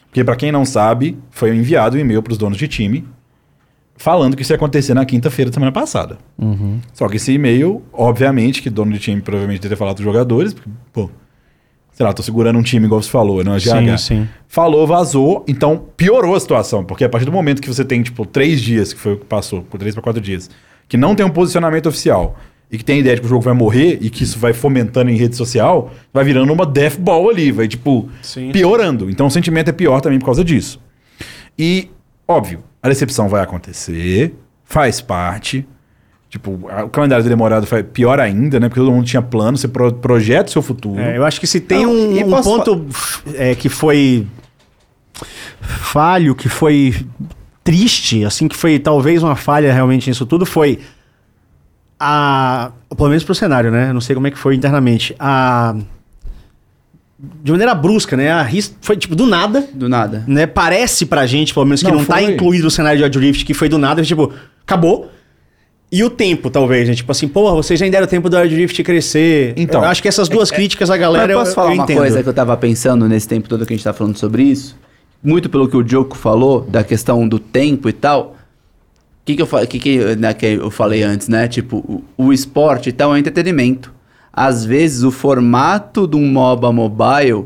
Porque 0.07 0.21
pra 0.21 0.35
quem 0.35 0.51
não 0.51 0.65
sabe, 0.65 1.17
foi 1.29 1.55
enviado 1.55 1.95
um 1.95 1.99
e-mail 2.01 2.21
pros 2.21 2.37
donos 2.37 2.57
de 2.57 2.67
time 2.67 3.07
falando 3.95 4.35
que 4.35 4.41
isso 4.41 4.51
ia 4.51 4.57
acontecer 4.57 4.93
na 4.93 5.05
quinta-feira 5.05 5.49
da 5.49 5.53
semana 5.53 5.71
passada. 5.71 6.17
Uhum. 6.37 6.81
Só 6.91 7.07
que 7.07 7.15
esse 7.15 7.31
e-mail, 7.31 7.81
obviamente, 7.93 8.61
que 8.61 8.69
dono 8.69 8.91
de 8.91 8.99
time 8.99 9.21
provavelmente 9.21 9.61
deve 9.61 9.75
ter 9.75 9.79
falado 9.79 9.95
dos 9.95 10.03
jogadores, 10.03 10.53
porque, 10.53 10.69
pô, 10.91 11.09
sei 11.93 12.05
lá, 12.05 12.11
tô 12.11 12.21
segurando 12.21 12.59
um 12.59 12.63
time 12.63 12.85
igual 12.85 13.01
você 13.01 13.09
falou, 13.09 13.41
não 13.45 13.55
é 13.55 13.59
GH. 13.59 13.61
Sim, 13.61 13.97
sim. 13.97 14.27
Falou, 14.45 14.85
vazou, 14.85 15.45
então 15.47 15.85
piorou 15.95 16.35
a 16.35 16.39
situação, 16.41 16.83
porque 16.83 17.05
a 17.05 17.09
partir 17.09 17.25
do 17.25 17.31
momento 17.31 17.61
que 17.61 17.69
você 17.69 17.85
tem, 17.85 18.03
tipo, 18.03 18.25
três 18.25 18.59
dias, 18.59 18.91
que 18.91 18.99
foi 18.99 19.13
o 19.13 19.17
que 19.19 19.25
passou, 19.25 19.61
por 19.61 19.77
três 19.77 19.95
para 19.95 20.03
quatro 20.03 20.19
dias, 20.19 20.49
que 20.89 20.97
não 20.97 21.15
tem 21.15 21.25
um 21.25 21.29
posicionamento 21.29 21.87
oficial 21.87 22.35
e 22.71 22.77
que 22.77 22.85
tem 22.85 22.97
a 22.97 22.99
ideia 22.99 23.15
de 23.15 23.21
que 23.21 23.27
o 23.27 23.29
jogo 23.29 23.41
vai 23.43 23.53
morrer 23.53 23.97
e 24.01 24.09
que 24.09 24.23
isso 24.23 24.39
vai 24.39 24.53
fomentando 24.53 25.09
em 25.11 25.15
rede 25.17 25.35
social, 25.35 25.91
vai 26.13 26.23
virando 26.23 26.51
uma 26.53 26.65
death 26.65 26.97
ball 26.97 27.29
ali, 27.29 27.51
vai, 27.51 27.67
tipo, 27.67 28.07
Sim. 28.21 28.51
piorando. 28.51 29.09
Então 29.09 29.27
o 29.27 29.31
sentimento 29.31 29.69
é 29.69 29.73
pior 29.73 29.99
também 29.99 30.17
por 30.19 30.25
causa 30.25 30.43
disso. 30.43 30.79
E, 31.59 31.89
óbvio, 32.27 32.63
a 32.81 32.87
decepção 32.87 33.27
vai 33.27 33.41
acontecer, 33.43 34.33
faz 34.63 35.01
parte. 35.01 35.67
Tipo, 36.29 36.69
a- 36.69 36.85
o 36.85 36.89
calendário 36.89 37.25
demorado 37.25 37.67
foi 37.67 37.83
pior 37.83 38.17
ainda, 38.17 38.57
né? 38.57 38.69
Porque 38.69 38.79
todo 38.79 38.89
mundo 38.89 39.05
tinha 39.05 39.21
plano, 39.21 39.57
você 39.57 39.67
pro- 39.67 39.91
projeta 39.93 40.47
o 40.47 40.51
seu 40.53 40.61
futuro. 40.61 40.97
É, 41.01 41.17
eu 41.17 41.25
acho 41.25 41.41
que 41.41 41.45
se 41.47 41.59
tem 41.59 41.83
Não, 41.83 41.91
um, 41.93 42.35
um 42.37 42.41
ponto 42.41 42.85
é, 43.35 43.53
que 43.53 43.67
foi 43.67 44.25
falho, 45.61 46.33
que 46.33 46.49
foi 46.49 46.95
triste, 47.63 48.23
assim, 48.25 48.47
que 48.47 48.55
foi 48.55 48.79
talvez 48.79 49.21
uma 49.21 49.35
falha 49.35 49.71
realmente 49.73 50.09
nisso 50.09 50.25
tudo, 50.25 50.45
foi 50.45 50.79
a. 52.03 52.71
Pelo 52.97 53.09
menos 53.09 53.23
pro 53.23 53.35
cenário, 53.35 53.69
né? 53.69 53.89
Eu 53.89 53.93
Não 53.93 54.01
sei 54.01 54.15
como 54.15 54.25
é 54.25 54.31
que 54.31 54.37
foi 54.37 54.55
internamente. 54.55 55.15
A. 55.19 55.75
De 57.43 57.51
maneira 57.51 57.75
brusca, 57.75 58.17
né? 58.17 58.31
A 58.31 58.41
RIS 58.41 58.75
foi 58.81 58.97
tipo 58.97 59.15
do 59.15 59.27
nada, 59.27 59.63
Do 59.71 59.87
nada. 59.87 60.23
né? 60.27 60.47
Parece 60.47 61.05
pra 61.05 61.27
gente, 61.27 61.53
pelo 61.53 61.67
menos, 61.67 61.83
que 61.83 61.87
Não, 61.91 61.99
não, 61.99 62.05
tá 62.05 62.19
incluído 62.19 62.63
no 62.63 62.71
cenário 62.71 62.97
de 62.97 63.03
Odd 63.03 63.19
Rift, 63.19 63.45
que 63.45 63.53
foi 63.53 63.69
do 63.69 63.77
nada, 63.77 64.01
tipo, 64.01 64.33
acabou. 64.63 65.11
E 65.91 66.03
o 66.03 66.09
tempo, 66.09 66.49
talvez, 66.49 66.89
né? 66.89 66.95
Tipo 66.95 67.11
assim, 67.11 67.27
porra, 67.27 67.53
vocês 67.53 67.79
já 67.79 67.87
deram 67.87 68.07
tempo 68.07 68.27
do 68.27 68.35
Odd 68.37 68.55
Rift 68.55 68.81
crescer. 68.81 69.53
Então, 69.55 69.83
eu 69.83 69.89
acho 69.89 70.01
que 70.01 70.07
essas 70.07 70.27
duas 70.27 70.49
críticas 70.49 70.89
a 70.89 70.97
galera 70.97 71.27
Mas 71.27 71.35
posso 71.37 71.51
eu, 71.51 71.55
falar 71.55 71.67
eu 71.69 71.73
uma 71.75 71.83
entendo. 71.83 71.97
coisa 71.97 72.23
que 72.23 72.29
eu 72.29 72.33
tava 72.33 72.57
pensando 72.57 73.07
nesse 73.07 73.27
tempo 73.27 73.47
todo 73.47 73.67
que 73.67 73.73
a 73.73 73.75
gente 73.75 73.83
tá 73.83 73.93
falando 73.93 74.17
sobre 74.17 74.41
isso? 74.41 74.75
Muito 75.23 75.47
pelo 75.47 75.69
que 75.69 75.77
o 75.77 75.87
Joko 75.87 76.17
falou, 76.17 76.61
da 76.61 76.83
questão 76.83 77.27
do 77.27 77.37
tempo 77.37 77.87
e 77.87 77.93
tal. 77.93 78.35
O 79.21 79.25
que, 79.25 79.35
que, 79.35 79.41
eu, 79.41 79.47
que, 79.67 79.79
que, 79.79 80.15
né, 80.15 80.33
que 80.33 80.45
eu 80.45 80.71
falei 80.71 81.03
antes, 81.03 81.27
né? 81.27 81.47
Tipo, 81.47 81.77
o, 81.77 82.03
o 82.17 82.33
esporte 82.33 82.89
e 82.89 82.91
tal 82.91 83.11
é 83.11 83.13
um 83.13 83.17
entretenimento. 83.17 83.93
Às 84.33 84.65
vezes, 84.65 85.03
o 85.03 85.11
formato 85.11 86.07
de 86.07 86.15
um 86.15 86.25
MOBA 86.25 86.71
mobile, 86.71 87.45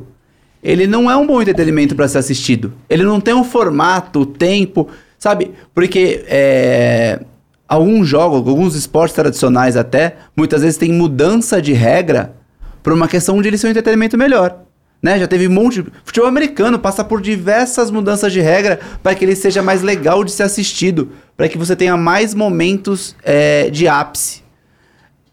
ele 0.64 0.88
não 0.88 1.12
é 1.12 1.18
um 1.18 1.28
bom 1.28 1.42
entretenimento 1.42 1.96
para 1.96 2.08
ser 2.08 2.20
assistido. 2.20 2.74
Ele 2.90 3.04
não 3.04 3.20
tem 3.20 3.34
um 3.34 3.44
formato, 3.44 4.22
o 4.22 4.26
tempo, 4.26 4.88
sabe? 5.20 5.52
Porque 5.74 6.24
é, 6.28 7.20
alguns 7.68 8.08
jogos, 8.08 8.48
alguns 8.48 8.76
esportes 8.76 9.16
tradicionais 9.16 9.76
até, 9.76 10.16
muitas 10.36 10.62
vezes 10.62 10.78
tem 10.78 10.92
mudança 10.92 11.62
de 11.62 11.74
regra 11.74 12.34
por 12.82 12.94
uma 12.94 13.08
questão 13.08 13.42
de 13.42 13.48
ele 13.48 13.58
ser 13.58 13.68
um 13.68 13.72
entretenimento 13.72 14.18
melhor. 14.18 14.65
Né? 15.06 15.20
Já 15.20 15.28
teve 15.28 15.48
um 15.48 15.52
monte 15.52 15.84
de... 15.84 15.92
Futebol 16.04 16.28
americano 16.28 16.80
passa 16.80 17.04
por 17.04 17.22
diversas 17.22 17.92
mudanças 17.92 18.34
de 18.34 18.42
regra 18.42 18.80
para 19.04 19.14
que 19.14 19.24
ele 19.24 19.36
seja 19.36 19.62
mais 19.62 19.84
legal 19.84 20.24
de 20.24 20.32
ser 20.32 20.42
assistido, 20.42 21.12
para 21.38 21.48
que 21.48 21.60
você 21.60 21.76
tenha 21.76 21.96
mais 21.96 22.34
momentos 22.34 23.16
é, 23.24 23.70
de 23.70 23.88
ápice. 23.88 24.42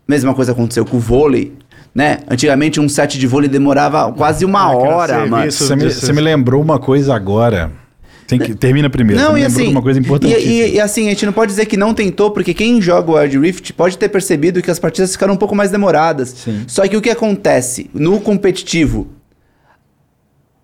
Mesma 0.06 0.34
coisa 0.34 0.52
aconteceu 0.52 0.84
com 0.84 0.98
o 0.98 1.00
vôlei, 1.00 1.54
né? 1.94 2.18
Antigamente 2.28 2.78
um 2.80 2.86
set 2.86 3.18
de 3.18 3.26
vôlei 3.26 3.48
demorava 3.48 4.12
quase 4.12 4.44
uma 4.44 4.60
Ah, 4.60 4.76
hora, 4.76 5.24
mano. 5.26 5.50
Você 5.50 5.74
me, 5.74 5.90
você 5.90 6.12
me 6.12 6.20
lembrou 6.20 6.60
uma 6.60 6.78
coisa 6.78 7.14
agora. 7.14 7.72
Tem 8.26 8.38
que, 8.38 8.54
termina 8.54 8.90
primeiro. 8.90 9.22
Não, 9.22 9.30
e 9.38 9.40
lembrou 9.40 9.46
assim, 9.46 9.64
de 9.64 9.70
uma 9.70 9.82
coisa 9.82 9.98
e, 9.98 10.02
importante. 10.02 10.34
e- 10.38 10.74
e 10.74 10.80
assim, 10.80 11.06
a 11.06 11.10
gente 11.10 11.24
não 11.24 11.32
pode 11.32 11.50
dizer 11.50 11.64
que 11.64 11.78
não 11.78 11.94
tentou, 11.94 12.30
porque 12.30 12.52
quem 12.52 12.78
joga 12.82 13.10
o 13.10 13.14
Wild 13.14 13.38
Rift 13.38 13.72
pode 13.72 13.96
ter 13.96 14.10
percebido 14.10 14.60
que 14.60 14.70
as 14.70 14.78
partidas 14.78 15.12
ficaram 15.12 15.32
um 15.32 15.36
pouco 15.38 15.54
mais 15.54 15.70
demoradas. 15.70 16.28
Sim. 16.28 16.64
Só 16.66 16.86
que 16.86 16.94
o 16.94 17.00
que 17.00 17.08
acontece 17.08 17.88
no 17.94 18.20
competitivo, 18.20 19.06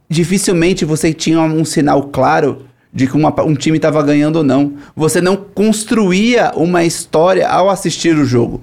dificilmente 0.09 0.85
você 0.85 1.13
tinha 1.13 1.41
um 1.41 1.65
sinal 1.65 2.05
claro 2.05 2.65
de 2.93 3.07
que 3.07 3.17
uma- 3.17 3.43
um 3.43 3.55
time 3.55 3.77
estava 3.77 4.03
ganhando 4.03 4.37
ou 4.37 4.43
não. 4.45 4.75
Você 4.97 5.21
não 5.21 5.37
construía 5.37 6.53
uma 6.57 6.85
história 6.85 7.47
ao 7.49 7.69
assistir 7.69 8.17
o 8.17 8.25
jogo. 8.25 8.63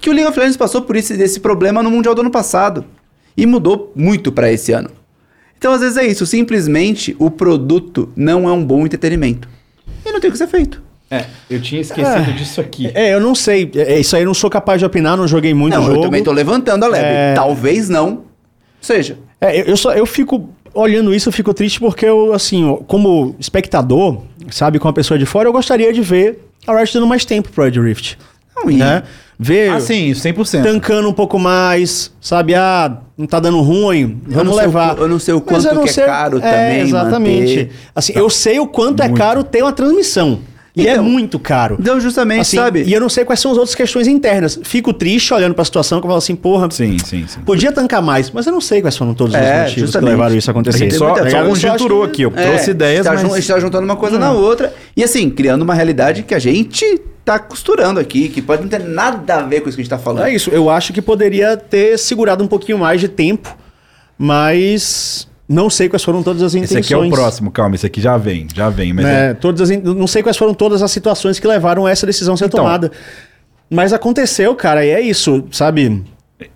Que 0.00 0.08
o 0.08 0.12
League 0.12 0.28
of 0.28 0.38
Legends 0.38 0.56
passou 0.56 0.82
por 0.82 0.96
esse, 0.96 1.12
esse 1.20 1.40
problema 1.40 1.82
no 1.82 1.90
Mundial 1.90 2.14
do 2.14 2.22
ano 2.22 2.30
passado. 2.30 2.84
E 3.36 3.46
mudou 3.46 3.92
muito 3.94 4.32
para 4.32 4.50
esse 4.50 4.72
ano. 4.72 4.90
Então, 5.58 5.72
às 5.72 5.80
vezes 5.80 5.96
é 5.96 6.06
isso. 6.06 6.24
Simplesmente 6.26 7.14
o 7.18 7.30
produto 7.30 8.10
não 8.16 8.48
é 8.48 8.52
um 8.52 8.64
bom 8.64 8.84
entretenimento. 8.86 9.48
E 10.04 10.10
não 10.10 10.18
tem 10.20 10.28
o 10.30 10.32
que 10.32 10.38
ser 10.38 10.46
feito. 10.48 10.82
É, 11.10 11.24
eu 11.50 11.60
tinha 11.60 11.80
esquecido 11.80 12.32
disso 12.32 12.60
aqui. 12.60 12.90
É, 12.94 13.12
eu 13.12 13.20
não 13.20 13.34
sei. 13.34 13.70
É, 13.74 13.98
isso 13.98 14.14
aí 14.16 14.22
eu 14.22 14.26
não 14.26 14.34
sou 14.34 14.48
capaz 14.48 14.78
de 14.80 14.86
opinar, 14.86 15.16
não 15.16 15.26
joguei 15.28 15.52
muito 15.52 15.74
não, 15.74 15.82
jogo. 15.84 15.96
eu 15.98 16.02
também 16.02 16.22
tô 16.22 16.32
levantando 16.32 16.84
a 16.84 16.88
leve. 16.88 17.04
É. 17.06 17.34
Talvez 17.34 17.88
não 17.88 18.22
seja. 18.80 19.18
É, 19.40 19.60
eu, 19.60 19.64
eu 19.66 19.76
só 19.76 19.92
eu 19.92 20.06
fico 20.06 20.48
olhando 20.74 21.14
isso, 21.14 21.28
eu 21.28 21.32
fico 21.32 21.52
triste 21.54 21.80
porque 21.80 22.04
eu, 22.06 22.32
assim, 22.32 22.78
como 22.86 23.34
espectador, 23.38 24.22
sabe, 24.50 24.78
com 24.78 24.86
uma 24.88 24.94
pessoa 24.94 25.18
de 25.18 25.26
fora, 25.26 25.48
eu 25.48 25.52
gostaria 25.52 25.92
de 25.92 26.00
ver 26.00 26.44
a 26.66 26.74
Riot 26.76 26.92
dando 26.94 27.06
mais 27.06 27.24
tempo 27.24 27.48
pro 27.50 27.64
Red 27.64 27.80
Rift. 27.80 28.16
Não, 28.56 28.66
Né? 28.72 29.02
Ver 29.42 29.70
Ah, 29.70 29.80
sim, 29.80 30.12
100%. 30.12 30.62
tancando 30.62 31.08
um 31.08 31.14
pouco 31.14 31.38
mais, 31.38 32.12
sabe? 32.20 32.54
Ah, 32.54 32.98
não 33.16 33.26
tá 33.26 33.40
dando 33.40 33.58
ruim, 33.62 34.20
Eu 34.28 34.34
vamos 34.34 34.52
o 34.54 34.56
levar. 34.58 34.94
qu- 34.94 35.00
eu 35.00 35.08
não 35.08 35.18
sei 35.18 35.32
o 35.32 35.40
quanto 35.40 35.66
eu 35.66 35.82
é 35.82 35.86
sei- 35.86 36.04
caro 36.04 36.38
também 36.40 36.80
Exatamente. 36.82 37.56
manter. 37.56 37.70
Assim, 37.94 38.12
eu 38.14 38.28
sei 38.28 38.60
o 38.60 38.66
quanto 38.66 39.02
é 39.02 39.08
caro 39.08 39.42
ter 39.42 39.62
uma 39.62 39.72
transmissão. 39.72 40.40
E 40.76 40.86
é 40.86 40.92
Então, 40.92 41.04
muito 41.04 41.38
caro. 41.38 41.76
Então, 41.80 42.00
justamente, 42.00 42.42
Assim, 42.42 42.56
sabe? 42.56 42.82
E 42.84 42.92
eu 42.92 43.00
não 43.00 43.08
sei 43.08 43.24
quais 43.24 43.40
são 43.40 43.50
as 43.50 43.56
outras 43.58 43.74
questões 43.74 44.06
internas. 44.06 44.58
Fico 44.62 44.92
triste 44.92 45.34
olhando 45.34 45.52
pra 45.54 45.64
situação 45.64 46.00
que 46.00 46.06
eu 46.06 46.08
falo 46.08 46.18
assim, 46.18 46.36
porra, 46.36 46.68
Sim, 46.70 46.96
sim, 46.98 47.24
sim. 47.26 47.40
podia 47.40 47.72
tancar 47.72 48.00
mais, 48.00 48.30
mas 48.30 48.46
eu 48.46 48.52
não 48.52 48.60
sei 48.60 48.80
quais 48.80 48.96
foram 48.96 49.12
todos 49.12 49.34
os 49.34 49.40
É, 49.40 49.52
motivos 49.62 49.74
que 49.74 49.80
justamente. 49.80 50.10
levaram 50.10 50.36
isso 50.36 50.48
a 50.48 50.50
A 50.50 50.52
acontecer. 50.52 50.78
gente 50.78 50.94
só, 50.94 51.06
muita- 51.06 51.28
só 51.30 51.38
acho 51.38 51.60
que- 51.88 52.02
aqui, 52.04 52.22
eu 52.22 52.32
É, 52.36 52.46
trouxe 52.46 52.70
ideias, 52.70 53.00
está 53.00 53.12
mas... 53.12 53.20
jun- 53.20 53.36
está 53.36 53.58
juntando 53.58 53.84
uma 53.84 53.96
coisa 53.96 54.16
na 54.18 54.30
outra. 54.32 54.72
E 54.96 55.02
assim, 55.02 55.28
criando 55.28 55.62
uma 55.62 55.74
realidade 55.74 56.22
que 56.22 56.34
a 56.34 56.38
gente 56.38 57.00
tá 57.24 57.38
costurando 57.38 57.98
aqui, 57.98 58.28
que 58.28 58.40
pode 58.40 58.62
não 58.62 58.68
ter 58.68 58.80
nada 58.80 59.36
a 59.38 59.42
ver 59.42 59.60
com 59.62 59.68
isso 59.68 59.76
que 59.76 59.82
a 59.82 59.84
gente 59.84 59.90
tá 59.90 59.98
falando. 59.98 60.24
É 60.24 60.32
isso, 60.34 60.50
eu 60.50 60.70
acho 60.70 60.92
que 60.92 61.02
poderia 61.02 61.56
ter 61.56 61.98
segurado 61.98 62.44
um 62.44 62.46
pouquinho 62.46 62.78
mais 62.78 63.00
de 63.00 63.08
tempo, 63.08 63.56
mas 64.16 65.26
Não 65.52 65.68
sei 65.68 65.88
quais 65.88 66.04
foram 66.04 66.22
todas 66.22 66.42
as 66.44 66.54
Esse 66.54 66.58
intenções. 66.58 66.84
aqui 66.84 66.94
é 66.94 66.96
o 66.96 67.10
próximo, 67.10 67.50
calma, 67.50 67.74
esse 67.74 67.84
aqui 67.84 68.00
já 68.00 68.16
vem, 68.16 68.46
já 68.54 68.70
vem. 68.70 68.92
Mas 68.92 69.04
né? 69.04 69.30
é- 69.30 69.34
Todas 69.34 69.60
as 69.62 69.70
in- 69.70 69.80
não 69.82 70.06
sei 70.06 70.22
quais 70.22 70.36
foram 70.36 70.54
todas 70.54 70.80
as 70.80 70.92
situações 70.92 71.40
que 71.40 71.46
levaram 71.48 71.88
essa 71.88 72.06
decisão 72.06 72.34
a 72.34 72.36
ser 72.36 72.44
Então. 72.44 72.60
tomada. 72.60 72.92
Mas 73.68 73.92
aconteceu, 73.92 74.54
cara, 74.54 74.86
e 74.86 74.90
é 74.90 75.00
isso, 75.00 75.44
sabe? 75.50 76.04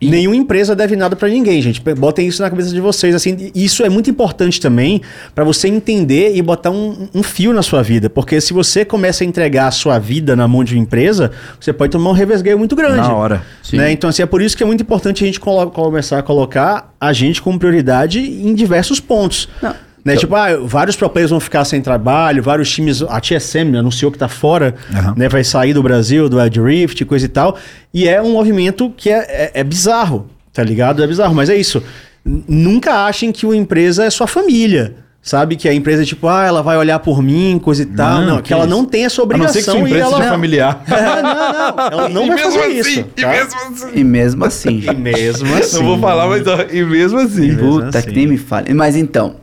Nenhuma 0.00 0.36
empresa 0.36 0.74
deve 0.74 0.96
nada 0.96 1.14
pra 1.14 1.28
ninguém, 1.28 1.60
gente. 1.60 1.80
Botem 1.80 2.26
isso 2.26 2.42
na 2.42 2.48
cabeça 2.48 2.70
de 2.70 2.80
vocês. 2.80 3.14
Assim, 3.14 3.50
isso 3.54 3.84
é 3.84 3.88
muito 3.88 4.10
importante 4.10 4.60
também 4.60 5.02
pra 5.34 5.44
você 5.44 5.68
entender 5.68 6.34
e 6.34 6.42
botar 6.42 6.70
um, 6.70 7.08
um 7.14 7.22
fio 7.22 7.52
na 7.52 7.62
sua 7.62 7.82
vida. 7.82 8.08
Porque 8.08 8.40
se 8.40 8.52
você 8.52 8.84
começa 8.84 9.24
a 9.24 9.26
entregar 9.26 9.68
a 9.68 9.70
sua 9.70 9.98
vida 9.98 10.34
na 10.34 10.48
mão 10.48 10.64
de 10.64 10.74
uma 10.74 10.82
empresa, 10.82 11.30
você 11.60 11.72
pode 11.72 11.92
tomar 11.92 12.10
um 12.10 12.14
revesgueio 12.14 12.58
muito 12.58 12.74
grande. 12.74 12.96
Na 12.96 13.14
hora. 13.14 13.42
Né? 13.72 13.92
Então, 13.92 14.08
assim, 14.10 14.22
é 14.22 14.26
por 14.26 14.40
isso 14.40 14.56
que 14.56 14.62
é 14.62 14.66
muito 14.66 14.82
importante 14.82 15.22
a 15.22 15.26
gente 15.26 15.40
começar 15.40 16.18
a 16.18 16.22
colocar 16.22 16.94
a 17.00 17.12
gente 17.12 17.42
como 17.42 17.58
prioridade 17.58 18.20
em 18.20 18.54
diversos 18.54 19.00
pontos. 19.00 19.48
Não. 19.62 19.74
Né? 20.04 20.16
Tipo, 20.16 20.34
ah, 20.36 20.48
vários 20.62 20.96
pro 20.96 21.08
players 21.08 21.30
vão 21.30 21.40
ficar 21.40 21.64
sem 21.64 21.80
trabalho, 21.80 22.42
vários 22.42 22.70
times. 22.70 23.00
A 23.02 23.20
TSM 23.20 23.74
anunciou 23.78 24.12
que 24.12 24.18
tá 24.18 24.28
fora, 24.28 24.74
Aham. 24.94 25.14
né? 25.16 25.28
Vai 25.28 25.42
sair 25.42 25.72
do 25.72 25.82
Brasil, 25.82 26.28
do 26.28 26.38
Ed 26.40 26.60
Rift, 26.60 27.02
coisa 27.06 27.24
e 27.24 27.28
tal. 27.28 27.56
E 27.92 28.06
é 28.06 28.20
um 28.20 28.32
movimento 28.32 28.92
que 28.94 29.08
é, 29.08 29.20
é, 29.28 29.50
é 29.54 29.64
bizarro, 29.64 30.26
tá 30.52 30.62
ligado? 30.62 31.02
É 31.02 31.06
bizarro, 31.06 31.34
mas 31.34 31.48
é 31.48 31.56
isso. 31.56 31.82
Nunca 32.24 33.06
achem 33.06 33.32
que 33.32 33.46
uma 33.46 33.56
empresa 33.56 34.04
é 34.04 34.10
sua 34.10 34.26
família. 34.26 34.96
Sabe? 35.22 35.56
Que 35.56 35.66
a 35.70 35.72
empresa, 35.72 36.04
tipo, 36.04 36.28
ah, 36.28 36.44
ela 36.44 36.62
vai 36.62 36.76
olhar 36.76 36.98
por 36.98 37.22
mim, 37.22 37.58
coisa 37.58 37.82
e 37.82 37.86
tal. 37.86 38.20
Não, 38.20 38.36
que, 38.36 38.42
que 38.42 38.52
ela 38.52 38.66
isso. 38.66 38.70
não 38.76 38.84
tem 38.84 39.06
essa 39.06 39.14
A 39.14 39.16
não 39.20 39.24
obrigação. 39.24 39.54
ser 39.54 39.58
que 39.60 39.70
sua 39.70 39.78
e 39.78 39.82
empresa 39.82 40.04
ela... 40.04 40.16
seja 40.18 40.28
familiar. 40.28 40.84
É, 40.86 41.22
não, 41.22 41.34
não. 41.34 41.86
Ela 41.92 42.08
não 42.12 42.26
vai 42.28 42.38
fazer 42.38 42.66
isso. 42.66 43.04
tá? 43.04 43.30
assim. 43.30 43.86
E 43.94 44.04
mesmo 44.04 44.44
assim. 44.44 44.82
E 44.86 44.94
mesmo 44.94 45.48
assim. 45.56 45.78
Não 45.78 45.86
vou 45.86 45.98
falar, 45.98 46.28
mas 46.28 46.46
ó, 46.46 46.58
e 46.70 46.84
mesmo 46.84 47.18
assim. 47.20 47.52
mesmo 47.52 47.80
Puta, 47.80 47.98
assim. 48.00 48.08
que 48.10 48.14
nem 48.14 48.26
me 48.26 48.36
fale. 48.36 48.74
Mas 48.74 48.96
então. 48.96 49.36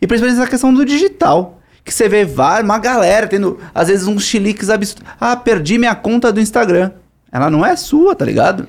E 0.00 0.06
principalmente 0.06 0.40
essa 0.40 0.50
questão 0.50 0.72
do 0.72 0.84
digital. 0.84 1.60
Que 1.84 1.92
você 1.92 2.08
vê 2.08 2.24
várias, 2.24 2.64
uma 2.64 2.78
galera 2.78 3.26
tendo, 3.26 3.58
às 3.74 3.88
vezes, 3.88 4.06
uns 4.06 4.24
chiliques 4.24 4.70
absurdos. 4.70 5.04
Ah, 5.20 5.36
perdi 5.36 5.76
minha 5.78 5.94
conta 5.94 6.32
do 6.32 6.40
Instagram. 6.40 6.90
Ela 7.30 7.50
não 7.50 7.64
é 7.64 7.76
sua, 7.76 8.14
tá 8.14 8.24
ligado? 8.24 8.66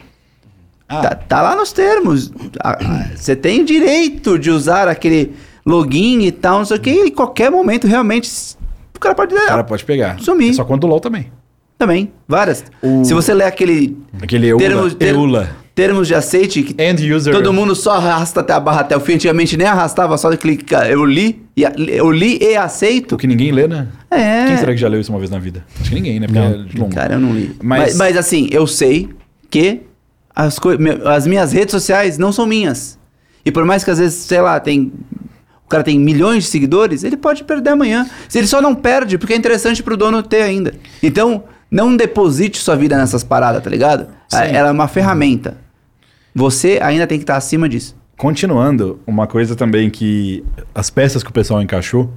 Ah. 0.87 1.01
Tá, 1.01 1.15
tá 1.15 1.41
lá 1.41 1.55
nos 1.55 1.71
termos. 1.71 2.31
Ah, 2.61 2.77
Você 3.15 3.35
tem 3.35 3.61
o 3.61 3.65
direito 3.65 4.37
de 4.37 4.51
usar 4.51 4.87
aquele 4.87 5.33
login 5.65 6.21
e 6.23 6.31
tal, 6.31 6.59
não 6.59 6.65
sei 6.65 6.77
o 6.77 6.79
que. 6.79 6.89
E 6.89 7.07
em 7.07 7.11
qualquer 7.11 7.49
momento, 7.49 7.87
realmente, 7.87 8.29
o 8.95 8.99
cara 8.99 9.15
pode 9.15 9.33
O 9.33 9.37
cara 9.47 9.63
pode 9.63 9.85
pegar. 9.85 10.19
Sumir. 10.19 10.49
É 10.51 10.53
Só 10.53 10.65
conta 10.65 10.81
do 10.81 10.87
LOL 10.87 10.99
também. 10.99 11.31
também. 11.77 12.11
Várias. 12.27 12.63
O- 12.81 13.03
Se 13.05 13.13
você 13.13 13.33
ler 13.33 13.45
aquele 13.45 13.97
Aquele 14.21 14.47
EULA. 14.47 14.59
termos, 14.63 14.93
ter- 14.93 15.07
EULA. 15.15 15.55
Termos 15.75 16.07
de 16.07 16.15
aceite 16.15 16.63
que. 16.63 16.73
Todo 17.31 17.51
mundo 17.53 17.75
só 17.75 17.91
arrasta 17.97 18.39
até 18.39 18.53
a 18.53 18.59
barra 18.59 18.79
até 18.81 18.95
o 18.95 18.99
fim. 19.01 19.15
Antigamente 19.15 19.57
nem 19.57 19.67
arrastava, 19.67 20.17
só 20.17 20.35
clica. 20.37 20.87
Eu 20.87 21.03
li, 21.05 21.45
e 21.55 21.63
eu 21.89 22.09
li 22.09 22.39
e 22.41 22.55
aceito. 22.55 23.15
O 23.15 23.17
que 23.17 23.27
ninguém 23.27 23.51
lê, 23.51 23.67
né? 23.67 23.89
É. 24.09 24.45
Quem 24.47 24.57
será 24.57 24.71
que 24.71 24.77
já 24.79 24.87
leu 24.87 25.01
isso 25.01 25.11
uma 25.11 25.19
vez 25.19 25.29
na 25.29 25.37
vida? 25.37 25.65
Acho 25.79 25.89
que 25.89 25.95
ninguém, 25.95 26.19
né? 26.19 26.27
Porque 26.27 26.39
Não. 26.39 26.47
é 26.47 26.79
longo. 26.79 26.95
Cara, 26.95 27.15
eu 27.15 27.19
não 27.19 27.33
li. 27.33 27.53
Mas- 27.61 27.81
Mas, 27.83 27.95
mas, 27.97 28.17
assim, 28.17 28.47
eu 28.51 28.65
sei 28.65 29.09
que 29.49 29.81
as, 30.33 30.57
as 31.05 31.27
minhas 31.27 31.51
redes 31.51 31.71
sociais 31.71 32.17
não 32.17 32.31
são 32.31 32.45
minhas. 32.47 32.97
E 33.45 33.51
por 33.51 33.65
mais 33.65 33.83
que 33.83 33.91
às 33.91 33.99
vezes, 33.99 34.17
sei 34.23 34.39
lá, 34.41 34.59
tem. 34.59 34.93
O 35.65 35.67
cara 35.67 35.83
tem 35.83 35.99
milhões 35.99 36.43
de 36.43 36.49
seguidores, 36.51 37.03
ele 37.03 37.17
pode 37.17 37.43
perder 37.43 37.71
amanhã. 37.71 38.07
Se 38.29 38.37
ele 38.37 38.45
só 38.47 38.61
não 38.61 38.73
perde, 38.75 39.17
porque 39.17 39.33
é 39.33 39.35
interessante 39.35 39.81
pro 39.83 39.97
dono 39.97 40.21
ter 40.23 40.43
ainda. 40.43 40.73
Então, 41.01 41.43
não 41.71 41.97
deposite 41.97 42.59
sua 42.59 42.75
vida 42.75 42.95
nessas 42.95 43.23
paradas, 43.23 43.63
tá 43.63 43.69
ligado? 43.69 44.07
Sim. 44.29 44.37
Ela 44.37 44.69
é 44.69 44.71
uma 44.71 44.87
ferramenta. 44.87 45.57
Você 46.37 46.79
ainda 46.81 47.07
tem 47.07 47.17
que 47.17 47.23
estar 47.23 47.37
acima 47.37 47.69
disso. 47.69 47.95
Continuando, 48.17 48.99
uma 49.07 49.25
coisa 49.25 49.55
também 49.55 49.89
que 49.89 50.43
as 50.73 50.89
peças 50.89 51.23
que 51.23 51.29
o 51.29 51.33
pessoal 51.33 51.61
encaixou, 51.61 52.11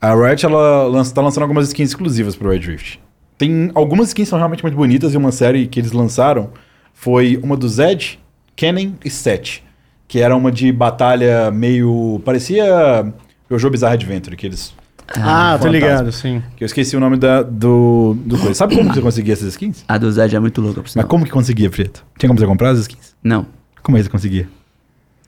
a 0.00 0.14
Riot 0.14 0.46
ela 0.46 0.84
lança, 0.84 1.14
tá 1.14 1.20
lançando 1.20 1.42
algumas 1.42 1.68
skins 1.68 1.90
exclusivas 1.90 2.34
pro 2.34 2.48
Red 2.48 2.60
Rift. 2.60 2.98
Tem 3.36 3.70
algumas 3.74 4.08
skins 4.08 4.24
que 4.24 4.30
são 4.30 4.38
realmente 4.38 4.62
muito 4.62 4.74
bonitas 4.74 5.12
e 5.12 5.18
uma 5.18 5.30
série 5.32 5.66
que 5.66 5.78
eles 5.78 5.92
lançaram 5.92 6.50
foi 6.94 7.38
uma 7.42 7.58
do 7.58 7.68
Zed, 7.68 8.18
Kennen 8.56 8.96
e 9.04 9.10
Seth, 9.10 9.62
que 10.08 10.18
era 10.18 10.34
uma 10.34 10.50
de 10.50 10.72
batalha 10.72 11.50
meio 11.50 12.22
parecia 12.24 13.12
o 13.50 13.58
jogo 13.58 13.72
Bizarre 13.72 13.94
Adventure 13.94 14.34
que 14.34 14.46
eles 14.46 14.74
Ah, 15.08 15.52
tô 15.58 15.64
Fantasma. 15.64 15.68
ligado, 15.70 16.12
sim. 16.12 16.42
que 16.56 16.64
eu 16.64 16.66
esqueci 16.66 16.96
o 16.96 17.00
nome 17.00 17.16
da, 17.16 17.42
do, 17.42 18.16
do 18.26 18.36
coisa. 18.38 18.54
Sabe 18.54 18.74
como 18.74 18.88
que 18.88 18.96
você 18.96 19.02
conseguia 19.02 19.32
essas 19.34 19.48
skins? 19.48 19.84
A 19.86 19.96
do 19.98 20.10
Zed 20.10 20.34
é 20.34 20.40
muito 20.40 20.60
louca, 20.60 20.82
por 20.82 20.88
sinal. 20.88 21.04
Mas 21.04 21.10
como 21.10 21.24
que 21.24 21.30
conseguia, 21.30 21.70
Preto? 21.70 22.04
Tinha 22.18 22.28
como 22.28 22.38
você 22.40 22.46
comprar 22.46 22.70
as 22.70 22.78
skins? 22.80 23.14
Não, 23.22 23.46
Como 23.82 23.96
é 23.96 24.00
que 24.00 24.04
você 24.04 24.10
conseguia? 24.10 24.48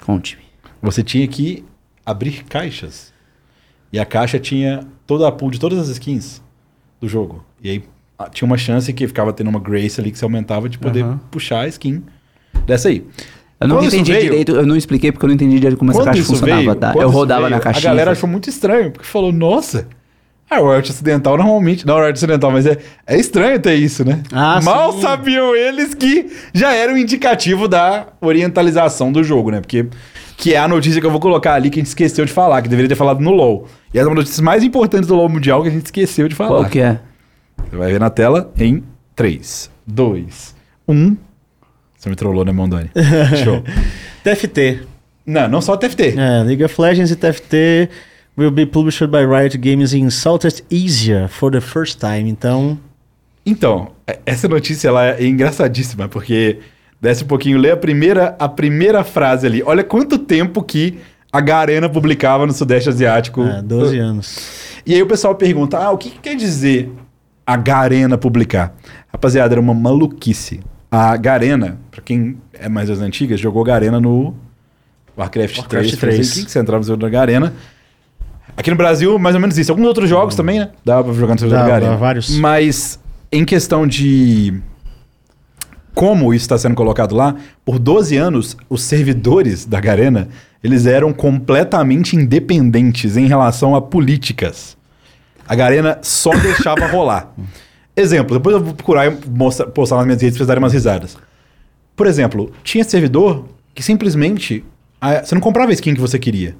conte-me. 0.05 0.43
Você 0.83 1.03
tinha 1.03 1.27
que 1.29 1.65
abrir 2.05 2.45
caixas. 2.45 3.13
E 3.93 3.99
a 3.99 4.05
caixa 4.05 4.39
tinha 4.39 4.87
toda 5.07 5.27
a 5.29 5.33
pool 5.33 5.51
de 5.51 5.59
todas 5.61 5.79
as 5.79 5.89
skins 5.89 6.43
do 7.01 7.09
jogo. 7.09 7.45
E 7.63 7.71
aí 7.71 7.85
ah, 8.19 8.29
tinha 8.29 8.47
uma 8.47 8.57
chance 8.59 8.93
que 8.93 9.07
ficava 9.07 9.33
tendo 9.33 9.49
uma 9.49 9.61
grace 9.61 10.01
ali 10.01 10.11
que 10.11 10.19
se 10.19 10.25
aumentava 10.25 10.69
de 10.69 10.79
poder 10.79 11.05
Aham. 11.05 11.21
puxar 11.31 11.61
a 11.61 11.69
skin 11.69 12.03
dessa 12.67 12.89
aí. 12.89 13.07
Eu 13.61 13.67
não 13.69 13.77
Quando 13.77 13.87
entendi 13.89 14.13
veio- 14.13 14.23
direito, 14.23 14.53
eu 14.53 14.67
não 14.67 14.77
expliquei 14.77 15.11
porque 15.11 15.25
eu 15.25 15.29
não 15.29 15.35
entendi 15.35 15.57
direito 15.57 15.77
como 15.77 15.91
essa 15.91 16.01
Quando 16.01 16.07
caixa 16.07 16.23
funcionava, 16.23 16.63
veio, 16.63 16.75
tá? 16.77 16.95
Eu 16.97 17.11
rodava 17.11 17.41
veio, 17.43 17.51
na 17.51 17.61
caixinha. 17.61 17.91
A 17.91 17.93
galera 17.93 18.13
achou 18.13 18.29
muito 18.29 18.49
estranho, 18.49 18.93
porque 18.93 19.07
falou, 19.07 19.33
nossa, 19.33 19.89
a 20.49 20.57
Riot 20.59 20.91
Ocidental 20.93 21.37
normalmente... 21.37 21.85
Não, 21.85 21.97
a 21.97 22.03
Riot 22.05 22.17
Ocidental, 22.17 22.53
mas 22.53 22.67
é, 22.67 22.79
é 23.07 23.19
estranho 23.19 23.59
ter 23.61 23.75
isso, 23.75 24.05
né? 24.05 24.23
Ah, 24.33 24.61
Mal 24.63 24.93
sim. 24.93 25.01
sabiam 25.03 25.57
eles 25.57 25.93
que 25.93 26.31
já 26.55 26.73
era 26.73 26.93
um 26.93 26.97
indicativo 26.97 27.67
da 27.67 28.07
orientalização 28.21 29.11
do 29.11 29.23
jogo, 29.25 29.51
né? 29.51 29.61
Porque... 29.61 29.87
Que 30.37 30.55
é 30.55 30.59
a 30.59 30.69
notícia 30.69 31.01
que 31.01 31.07
eu 31.07 31.11
vou 31.11 31.19
colocar 31.19 31.55
ali 31.55 31.69
que 31.69 31.81
a 31.81 31.83
gente 31.83 31.89
esqueceu 31.89 32.25
de 32.25 32.33
falar, 32.33 32.63
que 32.63 32.69
deveria 32.69 32.89
ter 32.89 32.95
falado 32.95 33.19
no 33.21 33.33
LoL. 33.33 33.67
E 33.93 33.99
essa 33.99 34.07
é 34.07 34.09
uma 34.09 34.15
das 34.15 34.27
notícias 34.27 34.41
mais 34.41 34.63
importantes 34.63 35.09
do 35.09 35.17
LoL 35.17 35.29
Mundial 35.29 35.63
que 35.63 35.69
a 35.69 35.73
gente 35.73 35.87
esqueceu 35.87 36.29
de 36.29 36.37
falar. 36.37 36.51
Qual 36.61 36.65
que 36.67 36.79
é? 36.79 37.01
Você 37.69 37.77
vai 37.77 37.91
ver 37.91 37.99
na 37.99 38.09
tela 38.09 38.53
em 38.57 38.85
3, 39.17 39.69
2, 39.85 40.55
1. 40.87 41.17
Você 41.99 42.09
me 42.09 42.15
trollou, 42.17 42.45
né, 42.45 42.53
Mondoni? 42.53 42.91
Show. 43.45 43.63
TFT. 44.23 44.83
Não, 45.27 45.49
não 45.49 45.61
só 45.61 45.77
TFT. 45.77 46.15
É, 46.17 46.43
League 46.45 46.65
of 46.65 46.81
Legends 46.81 47.11
e 47.11 47.17
TFT 47.17 47.89
will 48.39 48.51
be 48.51 48.65
published 48.65 49.07
by 49.09 49.25
Riot 49.27 49.59
Games 49.59 49.93
in 49.93 50.09
Southeast 50.11 50.63
Asia 50.73 51.29
for 51.29 51.51
the 51.51 51.61
first 51.61 51.99
time. 51.99 52.29
Então, 52.31 52.79
Então, 53.45 53.91
é- 54.07 54.19
essa 54.25 54.47
notícia 54.49 54.89
ela 54.89 55.07
é 55.07 55.27
engraçadíssima, 55.27 56.09
porque 56.09 56.61
desce 57.01 57.25
um 57.25 57.27
pouquinho, 57.27 57.59
lê 57.59 57.71
a 57.71 57.77
primeira, 57.77 58.37
a 58.39 58.49
primeira 58.49 59.03
frase 59.05 59.47
ali. 59.47 59.63
Olha 59.63 59.83
quanto 59.83 60.19
tempo 60.19 60.63
que 60.63 60.99
a 61.33 61.41
Garena 61.41 61.89
publicava 61.89 62.47
no 62.47 62.53
Sudeste 62.53 62.89
Asiático. 62.89 63.43
é, 63.43 63.61
12 63.61 63.99
anos. 63.99 64.39
E 64.87 64.95
aí 64.95 65.03
o 65.03 65.07
pessoal 65.07 65.35
pergunta: 65.35 65.77
ah, 65.79 65.91
o 65.91 65.99
que, 65.99 66.11
que 66.11 66.19
quer 66.21 66.37
dizer 66.37 66.91
a 67.47 67.57
Garena 67.57 68.17
publicar? 68.17 68.75
Rapaziada, 69.13 69.55
era 69.55 69.61
uma 69.61 69.75
maluquice. 69.75 70.61
A 70.91 71.17
Garena, 71.17 71.79
pra 71.91 72.01
quem 72.01 72.39
é 72.53 72.69
mais 72.69 72.89
das 72.89 73.01
antigas, 73.01 73.39
jogou 73.39 73.63
Garena 73.63 74.01
no 74.01 74.35
Warcraft, 75.17 75.59
Warcraft 75.59 75.91
3. 75.91 75.97
3. 75.99 76.21
Assim, 76.21 76.45
que 76.45 76.51
você 76.51 76.59
entrava 76.59 76.79
no 76.79 76.85
servidor 76.85 77.11
da 77.11 77.19
Garena. 77.19 77.53
Aqui 78.57 78.71
no 78.71 78.77
Brasil, 78.77 79.19
mais 79.19 79.35
ou 79.35 79.41
menos 79.41 79.59
isso. 79.59 79.71
Alguns 79.71 79.87
outros 79.87 80.09
jogos 80.09 80.35
também, 80.35 80.59
né? 80.61 80.71
Dava 80.85 81.05
pra 81.05 81.13
jogar 81.13 81.35
no 81.35 81.41
servidor 81.41 81.63
da 81.63 81.69
Garena. 81.69 81.97
vários. 81.97 82.31
Mas 82.39 82.99
em 83.31 83.45
questão 83.45 83.87
de 83.87 84.61
como 85.95 86.33
isso 86.33 86.45
está 86.45 86.57
sendo 86.57 86.75
colocado 86.75 87.15
lá, 87.15 87.35
por 87.65 87.79
12 87.79 88.17
anos, 88.17 88.57
os 88.71 88.83
servidores 88.83 89.67
da 89.67 89.81
Garena, 89.81 90.29
eles 90.63 90.87
eram 90.87 91.13
completamente 91.13 92.15
independentes 92.15 93.17
em 93.17 93.27
relação 93.27 93.75
a 93.75 93.83
políticas. 93.83 94.77
A 95.47 95.55
Garena 95.55 95.99
só 96.01 96.31
deixava 96.39 96.87
rolar. 96.87 97.35
Exemplo, 98.01 98.39
depois 98.39 98.55
eu 98.55 98.63
vou 98.63 98.75
procurar 98.75 99.07
e 99.07 99.19
mostrar, 99.29 99.67
postar 99.67 99.97
nas 99.97 100.07
minhas 100.07 100.23
redes 100.23 100.37
pra 100.37 100.39
vocês 100.39 100.49
darem 100.49 100.63
umas 100.63 100.73
risadas. 100.73 101.17
Por 101.97 102.07
exemplo, 102.07 102.53
tinha 102.63 102.85
servidor 102.85 103.45
que 103.75 103.83
simplesmente 103.83 104.65
ah, 105.01 105.25
você 105.25 105.35
não 105.35 105.43
comprava 105.43 105.73
a 105.73 105.75
skin 105.75 105.95
que 105.95 106.01
você 106.01 106.17
queria. 106.17 106.57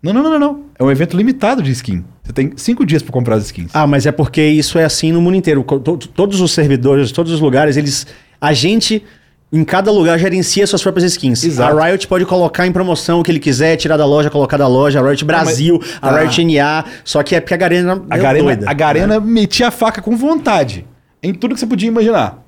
Não, 0.00 0.12
não, 0.12 0.22
não, 0.22 0.30
não, 0.30 0.38
não. 0.38 0.64
É 0.78 0.84
um 0.84 0.90
evento 0.92 1.16
limitado 1.16 1.60
de 1.60 1.72
skin. 1.72 2.04
Você 2.22 2.32
tem 2.32 2.52
cinco 2.56 2.86
dias 2.86 3.02
para 3.02 3.12
comprar 3.12 3.34
as 3.34 3.46
skins. 3.46 3.70
Ah, 3.74 3.84
mas 3.84 4.06
é 4.06 4.12
porque 4.12 4.40
isso 4.40 4.78
é 4.78 4.84
assim 4.84 5.10
no 5.10 5.20
mundo 5.20 5.36
inteiro. 5.36 5.64
Todos 5.64 6.40
os 6.40 6.52
servidores, 6.52 7.10
todos 7.10 7.32
os 7.32 7.40
lugares, 7.40 7.76
eles. 7.76 8.06
A 8.40 8.52
gente, 8.52 9.02
em 9.50 9.64
cada 9.64 9.90
lugar, 9.90 10.18
gerencia 10.18 10.66
suas 10.66 10.82
próprias 10.82 11.12
skins. 11.12 11.42
Exato. 11.42 11.78
A 11.78 11.86
Riot 11.86 12.06
pode 12.06 12.26
colocar 12.26 12.66
em 12.66 12.72
promoção 12.72 13.20
o 13.20 13.24
que 13.24 13.30
ele 13.30 13.38
quiser, 13.38 13.76
tirar 13.76 13.96
da 13.96 14.04
loja, 14.04 14.28
colocar 14.28 14.58
da 14.58 14.68
loja. 14.68 15.00
A 15.00 15.02
Riot 15.02 15.24
Brasil, 15.24 15.80
a 16.02 16.10
tá. 16.10 16.20
Riot 16.20 16.44
NA. 16.44 16.84
Só 17.02 17.22
que 17.22 17.34
é 17.34 17.40
porque 17.40 17.54
a 17.54 17.56
Garena. 17.56 18.02
A 18.10 18.16
é 18.16 18.20
Garena, 18.20 18.44
doida. 18.44 18.70
a 18.70 18.72
Garena 18.74 19.20
metia 19.20 19.68
a 19.68 19.70
faca 19.70 20.02
com 20.02 20.16
vontade 20.16 20.84
em 21.22 21.32
tudo 21.32 21.54
que 21.54 21.60
você 21.60 21.66
podia 21.66 21.88
imaginar. 21.88 22.44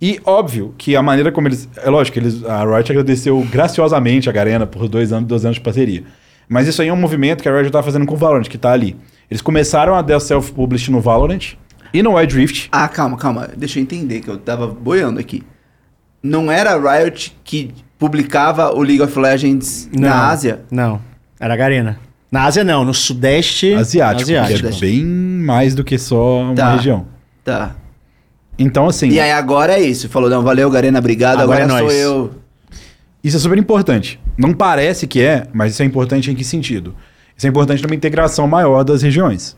E 0.00 0.20
óbvio 0.24 0.74
que 0.78 0.96
a 0.96 1.02
maneira 1.02 1.30
como 1.30 1.48
eles. 1.48 1.68
É 1.76 1.90
lógico, 1.90 2.18
eles, 2.18 2.42
a 2.44 2.64
Riot 2.64 2.92
agradeceu 2.92 3.46
graciosamente 3.50 4.30
a 4.30 4.32
Garena 4.32 4.66
por 4.66 4.88
dois 4.88 5.12
anos, 5.12 5.28
dois 5.28 5.44
anos 5.44 5.56
de 5.56 5.60
parceria. 5.60 6.04
Mas 6.48 6.66
isso 6.66 6.80
aí 6.80 6.88
é 6.88 6.92
um 6.92 6.96
movimento 6.96 7.42
que 7.42 7.48
a 7.48 7.54
Riot 7.54 7.70
tá 7.70 7.82
fazendo 7.82 8.06
com 8.06 8.14
o 8.14 8.16
Valorant, 8.16 8.48
que 8.48 8.56
tá 8.56 8.72
ali. 8.72 8.96
Eles 9.30 9.42
começaram 9.42 9.94
a 9.94 10.00
dar 10.00 10.18
self-publish 10.18 10.90
no 10.90 11.00
Valorant 11.00 11.56
e 11.92 12.02
no 12.02 12.14
Wild 12.14 12.34
Rift. 12.34 12.68
Ah, 12.72 12.88
calma, 12.88 13.18
calma. 13.18 13.50
Deixa 13.54 13.78
eu 13.78 13.82
entender 13.82 14.20
que 14.20 14.28
eu 14.28 14.38
tava 14.38 14.66
boiando 14.66 15.20
aqui. 15.20 15.42
Não 16.22 16.50
era 16.50 16.72
a 16.74 16.98
Riot 16.98 17.36
que 17.44 17.72
publicava 17.98 18.74
o 18.74 18.80
League 18.82 19.02
of 19.02 19.18
Legends 19.18 19.88
Não, 19.92 20.08
na 20.08 20.28
Ásia? 20.28 20.60
Não, 20.70 21.00
era 21.38 21.54
a 21.54 21.56
Garena. 21.56 21.98
Na 22.30 22.44
Ásia 22.44 22.62
não, 22.62 22.84
no 22.84 22.92
Sudeste 22.92 23.72
Asiático, 23.74 24.26
que 24.28 24.36
asiático. 24.36 24.68
é 24.68 24.80
bem 24.80 25.02
mais 25.04 25.74
do 25.74 25.82
que 25.82 25.96
só 25.98 26.42
uma 26.42 26.54
Tá. 26.54 26.74
região. 26.76 27.06
Tá. 27.42 27.74
Então, 28.58 28.86
assim, 28.86 29.08
E 29.08 29.20
aí 29.20 29.30
agora 29.32 29.72
é 29.74 29.80
isso. 29.80 30.08
Falou, 30.08 30.28
não, 30.28 30.42
valeu, 30.42 30.68
Garena, 30.70 30.98
obrigado. 30.98 31.40
Agora 31.40 31.64
Agora, 31.64 31.84
é 31.84 31.88
sou 31.88 31.92
eu. 31.92 32.30
isso 33.24 33.36
é 33.36 33.40
super 33.40 33.56
importante. 33.56 34.20
Não 34.36 34.52
parece 34.52 35.06
que 35.06 35.22
é, 35.22 35.46
mas 35.54 35.72
isso 35.72 35.82
é 35.82 35.86
importante 35.86 36.30
em 36.30 36.34
que 36.34 36.44
sentido? 36.44 36.94
Isso 37.36 37.46
é 37.46 37.50
importante 37.50 37.82
numa 37.82 37.94
integração 37.94 38.46
maior 38.48 38.82
das 38.84 39.00
regiões. 39.02 39.56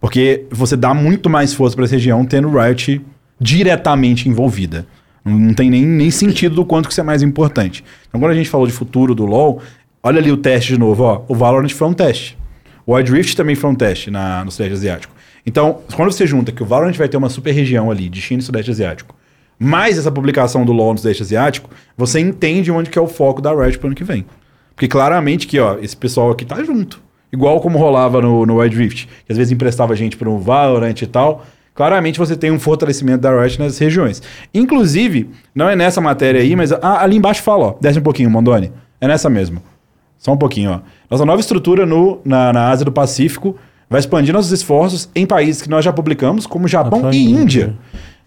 Porque 0.00 0.44
você 0.50 0.76
dá 0.76 0.94
muito 0.94 1.28
mais 1.28 1.52
força 1.52 1.74
para 1.74 1.84
essa 1.86 1.94
região 1.96 2.24
tendo 2.24 2.48
o 2.48 2.58
Riot 2.62 3.04
diretamente 3.40 4.28
envolvida. 4.28 4.86
Não 5.26 5.52
tem 5.52 5.68
nem, 5.68 5.84
nem 5.84 6.10
sentido 6.10 6.54
do 6.54 6.64
quanto 6.64 6.86
que 6.86 6.92
isso 6.92 7.00
é 7.00 7.04
mais 7.04 7.20
importante. 7.20 7.84
Então, 8.08 8.20
quando 8.20 8.30
a 8.30 8.34
gente 8.34 8.48
falou 8.48 8.64
de 8.64 8.72
futuro 8.72 9.12
do 9.12 9.26
LoL, 9.26 9.60
olha 10.00 10.20
ali 10.20 10.30
o 10.30 10.36
teste 10.36 10.74
de 10.74 10.78
novo. 10.78 11.02
Ó, 11.02 11.24
o 11.26 11.34
Valorant 11.34 11.68
foi 11.70 11.88
um 11.88 11.92
teste. 11.92 12.38
O 12.86 12.94
Wild 12.94 13.10
Rift 13.10 13.36
também 13.36 13.56
foi 13.56 13.68
um 13.68 13.74
teste 13.74 14.08
na, 14.08 14.44
no 14.44 14.52
Sudeste 14.52 14.74
Asiático. 14.74 15.12
Então, 15.44 15.80
quando 15.96 16.12
você 16.12 16.26
junta 16.26 16.52
que 16.52 16.62
o 16.62 16.66
Valorant 16.66 16.94
vai 16.96 17.08
ter 17.08 17.16
uma 17.16 17.28
super 17.28 17.50
região 17.50 17.90
ali 17.90 18.08
de 18.08 18.20
China 18.20 18.40
e 18.40 18.44
Sudeste 18.44 18.70
Asiático, 18.70 19.16
mais 19.58 19.98
essa 19.98 20.12
publicação 20.12 20.64
do 20.64 20.72
LoL 20.72 20.92
no 20.92 20.98
Sudeste 20.98 21.24
Asiático, 21.24 21.70
você 21.96 22.20
entende 22.20 22.70
onde 22.70 22.88
que 22.88 22.98
é 22.98 23.02
o 23.02 23.08
foco 23.08 23.42
da 23.42 23.52
Riot 23.52 23.78
pro 23.78 23.88
ano 23.88 23.96
que 23.96 24.04
vem. 24.04 24.24
Porque 24.76 24.86
claramente 24.86 25.48
que, 25.48 25.58
ó, 25.58 25.78
esse 25.80 25.96
pessoal 25.96 26.30
aqui 26.30 26.44
tá 26.44 26.62
junto. 26.62 27.00
Igual 27.32 27.60
como 27.60 27.78
rolava 27.78 28.20
no, 28.20 28.46
no 28.46 28.58
Wild 28.58 28.76
Rift, 28.76 29.08
que 29.26 29.32
às 29.32 29.36
vezes 29.36 29.52
emprestava 29.52 29.96
gente 29.96 30.16
pro 30.16 30.38
Valorant 30.38 31.02
e 31.02 31.06
tal. 31.06 31.44
Claramente 31.76 32.18
você 32.18 32.34
tem 32.34 32.50
um 32.50 32.58
fortalecimento 32.58 33.20
da 33.20 33.38
Riot 33.38 33.58
nas 33.58 33.78
regiões. 33.78 34.22
Inclusive, 34.54 35.30
não 35.54 35.68
é 35.68 35.76
nessa 35.76 36.00
matéria 36.00 36.40
aí, 36.40 36.56
mas 36.56 36.72
ah, 36.72 37.02
ali 37.02 37.16
embaixo 37.16 37.42
fala, 37.42 37.66
ó, 37.66 37.74
desce 37.78 37.98
um 37.98 38.02
pouquinho, 38.02 38.30
Mondoni. 38.30 38.72
É 38.98 39.06
nessa 39.06 39.28
mesmo. 39.28 39.62
Só 40.18 40.32
um 40.32 40.38
pouquinho, 40.38 40.70
ó. 40.70 40.80
Nossa 41.10 41.26
nova 41.26 41.38
estrutura 41.38 41.84
no, 41.84 42.18
na, 42.24 42.50
na 42.52 42.70
Ásia 42.70 42.86
do 42.86 42.90
Pacífico 42.90 43.56
vai 43.90 44.00
expandir 44.00 44.32
nossos 44.32 44.50
esforços 44.50 45.10
em 45.14 45.26
países 45.26 45.60
que 45.60 45.68
nós 45.68 45.84
já 45.84 45.92
publicamos, 45.92 46.46
como 46.46 46.66
Japão 46.66 47.10
e 47.12 47.16
e 47.16 47.30
Índia. 47.30 47.42
Índia. 47.42 47.74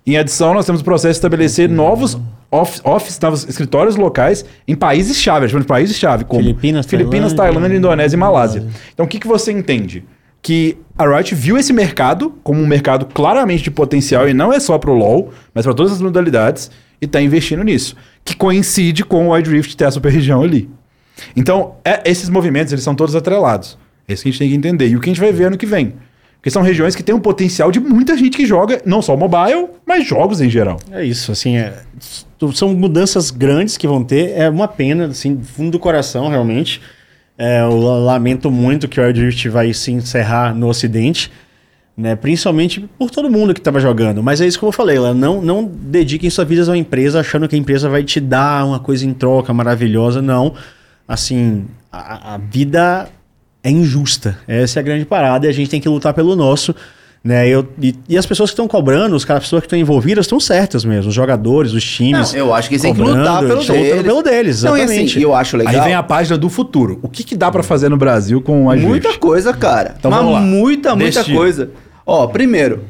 Em 0.05 0.15
adição, 0.15 0.53
nós 0.53 0.65
temos 0.65 0.81
o 0.81 0.83
processo 0.83 1.13
de 1.13 1.17
estabelecer 1.17 1.67
novos 1.67 2.17
office, 2.51 2.81
office, 2.83 3.19
novos 3.19 3.47
escritórios 3.47 3.95
locais 3.95 4.45
em 4.67 4.75
países-chave, 4.75 5.47
chamamos 5.47 5.65
de 5.65 5.67
países-chave, 5.67 6.23
como 6.23 6.41
Filipinas, 6.41 6.85
Filipinas 6.85 7.33
Tailândia, 7.33 7.61
Tailândia, 7.61 7.77
Indonésia 7.77 8.15
e 8.15 8.19
Malásia. 8.19 8.67
Então, 8.93 9.05
o 9.05 9.09
que, 9.09 9.19
que 9.19 9.27
você 9.27 9.51
entende? 9.51 10.03
Que 10.41 10.77
a 10.97 11.05
Riot 11.05 11.35
viu 11.35 11.57
esse 11.57 11.73
mercado 11.73 12.33
como 12.43 12.61
um 12.61 12.67
mercado 12.67 13.05
claramente 13.05 13.63
de 13.63 13.71
potencial, 13.71 14.27
e 14.29 14.33
não 14.33 14.53
é 14.53 14.59
só 14.59 14.77
pro 14.77 14.93
LoL, 14.93 15.31
mas 15.53 15.65
para 15.65 15.73
todas 15.73 15.91
as 15.93 16.01
modalidades, 16.01 16.71
e 17.01 17.05
está 17.05 17.21
investindo 17.21 17.63
nisso. 17.63 17.95
Que 18.23 18.35
coincide 18.35 19.03
com 19.03 19.27
o 19.27 19.33
Wild 19.33 19.49
Rift 19.49 19.75
ter 19.75 19.85
a 19.85 19.91
super 19.91 20.11
região 20.11 20.41
ali. 20.41 20.69
Então, 21.35 21.75
é- 21.83 22.01
esses 22.09 22.29
movimentos, 22.29 22.71
eles 22.71 22.83
são 22.83 22.95
todos 22.95 23.15
atrelados. 23.15 23.77
É 24.07 24.13
isso 24.13 24.23
que 24.23 24.29
a 24.29 24.31
gente 24.31 24.39
tem 24.39 24.49
que 24.49 24.55
entender. 24.55 24.87
E 24.87 24.95
o 24.95 24.99
que 25.01 25.09
a 25.09 25.13
gente 25.13 25.21
vai 25.21 25.31
ver 25.31 25.45
ano 25.45 25.57
que 25.57 25.65
vem. 25.65 25.93
Porque 26.37 26.49
são 26.49 26.61
regiões 26.61 26.95
que 26.95 27.03
têm 27.03 27.13
um 27.13 27.19
potencial 27.19 27.69
de 27.69 27.81
muita 27.81 28.15
gente 28.15 28.37
que 28.37 28.45
joga, 28.45 28.81
não 28.85 29.01
só 29.01 29.15
mobile, 29.17 29.67
mas 29.85 30.07
jogos 30.07 30.39
em 30.39 30.49
geral. 30.49 30.79
É 30.89 31.03
isso, 31.03 31.33
assim, 31.33 31.57
é- 31.57 31.83
são 32.53 32.73
mudanças 32.73 33.29
grandes 33.29 33.75
que 33.75 33.85
vão 33.85 34.01
ter. 34.05 34.31
É 34.37 34.49
uma 34.49 34.67
pena, 34.67 35.07
assim, 35.07 35.35
do 35.35 35.45
fundo 35.45 35.71
do 35.71 35.79
coração, 35.79 36.29
realmente. 36.29 36.81
É, 37.41 37.61
eu 37.61 37.79
lamento 37.79 38.51
muito 38.51 38.85
que 38.89 38.99
o 38.99 39.03
Wild 39.03 39.23
Rift 39.23 39.47
vai 39.47 39.73
se 39.73 39.93
encerrar 39.93 40.53
no 40.53 40.67
Ocidente, 40.67 41.31
né? 41.95 42.13
Principalmente 42.13 42.81
por 42.99 43.09
todo 43.09 43.31
mundo 43.31 43.53
que 43.53 43.61
estava 43.61 43.79
jogando. 43.79 44.21
Mas 44.21 44.41
é 44.41 44.45
isso 44.45 44.59
que 44.59 44.65
eu 44.65 44.73
falei, 44.73 44.99
não, 45.13 45.41
não 45.41 45.63
dediquem 45.63 46.29
sua 46.29 46.43
vida 46.43 46.63
a 46.63 46.65
uma 46.65 46.77
empresa 46.77 47.21
achando 47.21 47.47
que 47.47 47.55
a 47.55 47.57
empresa 47.57 47.87
vai 47.87 48.03
te 48.03 48.19
dar 48.19 48.65
uma 48.65 48.77
coisa 48.77 49.05
em 49.05 49.13
troca 49.13 49.53
maravilhosa, 49.53 50.21
não. 50.21 50.53
Assim, 51.07 51.65
a, 51.89 52.35
a 52.35 52.37
vida 52.37 53.07
é 53.63 53.71
injusta. 53.71 54.37
Essa 54.45 54.79
é 54.79 54.81
a 54.81 54.83
grande 54.83 55.05
parada 55.05 55.45
e 55.45 55.49
a 55.49 55.53
gente 55.53 55.69
tem 55.69 55.79
que 55.79 55.87
lutar 55.87 56.13
pelo 56.13 56.35
nosso. 56.35 56.75
Né? 57.21 57.49
Eu, 57.49 57.67
e, 57.81 57.93
e 58.07 58.17
as 58.17 58.25
pessoas 58.25 58.49
que 58.49 58.53
estão 58.53 58.67
cobrando, 58.67 59.13
os 59.15 59.25
caras, 59.25 59.41
as 59.43 59.47
pessoas 59.47 59.61
que 59.61 59.65
estão 59.65 59.77
envolvidas, 59.77 60.25
estão 60.25 60.39
certas 60.39 60.85
mesmo. 60.85 61.09
Os 61.09 61.13
jogadores, 61.15 61.73
os 61.73 61.83
times. 61.83 62.31
Não, 62.31 62.39
eu 62.39 62.53
acho 62.53 62.69
que 62.69 62.75
eles 62.75 62.81
têm 62.81 62.93
que 62.93 62.99
cobrando, 62.99 63.19
lutar 63.19 63.39
pelo 63.39 63.51
eles 63.53 63.61
estão 63.61 63.75
lutando 63.75 63.91
deles. 63.95 64.03
pelo 64.07 64.23
deles, 64.23 64.63
Não, 64.63 64.77
e 64.77 64.81
exatamente. 64.81 65.11
assim, 65.17 65.23
eu 65.23 65.35
acho 65.35 65.57
legal. 65.57 65.73
Aí 65.75 65.81
vem 65.81 65.93
a 65.93 66.01
página 66.03 66.37
do 66.37 66.49
futuro. 66.49 66.97
O 67.01 67.09
que, 67.09 67.23
que 67.25 67.35
dá 67.35 67.51
pra 67.51 67.61
fazer 67.61 67.89
no 67.89 67.97
Brasil 67.97 68.41
com 68.41 68.65
o 68.65 68.69
Wild 68.69 68.85
Muita 68.85 69.17
coisa, 69.17 69.51
cara. 69.53 69.95
Então 69.99 70.09
Mas 70.09 70.19
vamos 70.21 70.33
lá. 70.35 70.39
muita, 70.41 70.95
muita 70.95 71.19
Destino. 71.19 71.37
coisa. 71.37 71.71
Ó, 72.05 72.25
primeiro, 72.27 72.85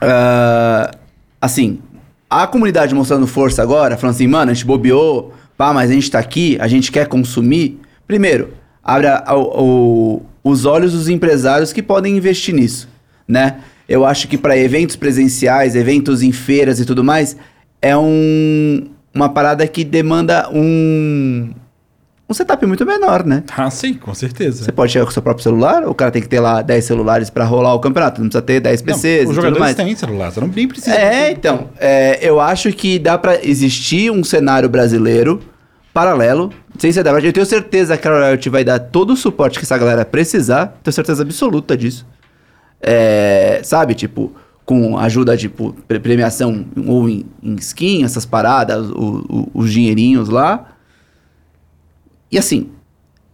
ah, 0.00 0.90
assim, 1.40 1.80
a 2.30 2.46
comunidade 2.46 2.94
mostrando 2.94 3.26
força 3.26 3.62
agora, 3.62 3.96
falando 3.96 4.14
assim, 4.14 4.26
mano, 4.26 4.50
a 4.50 4.54
gente 4.54 4.64
bobeou, 4.66 5.32
pá, 5.56 5.72
mas 5.72 5.90
a 5.90 5.94
gente 5.94 6.10
tá 6.10 6.18
aqui, 6.18 6.56
a 6.60 6.68
gente 6.68 6.92
quer 6.92 7.06
consumir. 7.08 7.80
Primeiro, 8.06 8.50
abre 8.82 9.06
a- 9.08 9.24
o- 9.34 9.62
o- 10.44 10.50
os 10.50 10.64
olhos 10.64 10.92
dos 10.92 11.08
empresários 11.08 11.72
que 11.72 11.82
podem 11.82 12.16
investir 12.16 12.54
nisso, 12.54 12.88
né? 13.28 13.58
Eu 13.88 14.04
acho 14.04 14.26
que 14.26 14.38
para 14.38 14.56
eventos 14.56 14.96
presenciais, 14.96 15.76
eventos 15.76 16.22
em 16.22 16.32
feiras 16.32 16.80
e 16.80 16.84
tudo 16.84 17.04
mais, 17.04 17.36
é 17.80 17.96
um, 17.96 18.88
uma 19.14 19.28
parada 19.28 19.66
que 19.66 19.84
demanda 19.84 20.48
um, 20.52 21.50
um 22.28 22.34
setup 22.34 22.64
muito 22.66 22.84
menor, 22.84 23.24
né? 23.24 23.44
Ah, 23.56 23.70
sim, 23.70 23.94
com 23.94 24.14
certeza. 24.14 24.64
Você 24.64 24.72
pode 24.72 24.92
chegar 24.92 25.04
com 25.04 25.10
o 25.10 25.14
seu 25.14 25.22
próprio 25.22 25.42
celular, 25.42 25.88
o 25.88 25.94
cara 25.94 26.10
tem 26.10 26.20
que 26.20 26.28
ter 26.28 26.40
lá 26.40 26.60
10 26.60 26.84
celulares 26.84 27.30
pra 27.30 27.44
rolar 27.44 27.74
o 27.74 27.80
campeonato, 27.80 28.20
não 28.20 28.28
precisa 28.28 28.42
ter 28.42 28.60
10 28.60 28.82
Não, 28.82 28.86
PCs 28.86 29.02
os 29.02 29.22
e 29.22 29.24
tudo 29.26 29.34
jogadores 29.34 29.74
têm 29.74 29.96
celular, 29.96 30.32
você 30.32 30.40
não 30.40 30.48
nem 30.48 30.68
precisa. 30.68 30.94
É, 30.94 31.30
então, 31.30 31.70
é, 31.78 32.18
eu 32.20 32.40
acho 32.40 32.72
que 32.72 32.98
dá 32.98 33.16
pra 33.16 33.42
existir 33.42 34.10
um 34.10 34.22
cenário 34.22 34.68
brasileiro 34.68 35.40
paralelo, 35.94 36.52
sem 36.78 36.92
ser 36.92 37.02
da. 37.02 37.10
Eu 37.10 37.32
tenho 37.32 37.46
certeza 37.46 37.96
que 37.96 38.06
a 38.06 38.30
Riot 38.30 38.48
vai 38.50 38.62
dar 38.62 38.78
todo 38.78 39.14
o 39.14 39.16
suporte 39.16 39.58
que 39.58 39.64
essa 39.64 39.76
galera 39.76 40.04
precisar, 40.04 40.78
tenho 40.82 40.92
certeza 40.92 41.22
absoluta 41.22 41.76
disso. 41.76 42.06
É, 42.80 43.60
sabe, 43.64 43.94
tipo, 43.94 44.32
com 44.64 44.96
ajuda, 44.98 45.36
tipo, 45.36 45.74
pre- 45.86 45.98
premiação 45.98 46.66
ou 46.86 47.08
em, 47.08 47.24
em 47.42 47.54
skin, 47.56 48.04
essas 48.04 48.24
paradas, 48.26 48.88
o- 48.90 49.24
o- 49.28 49.50
os 49.54 49.72
dinheirinhos 49.72 50.28
lá. 50.28 50.66
E 52.30 52.38
assim, 52.38 52.68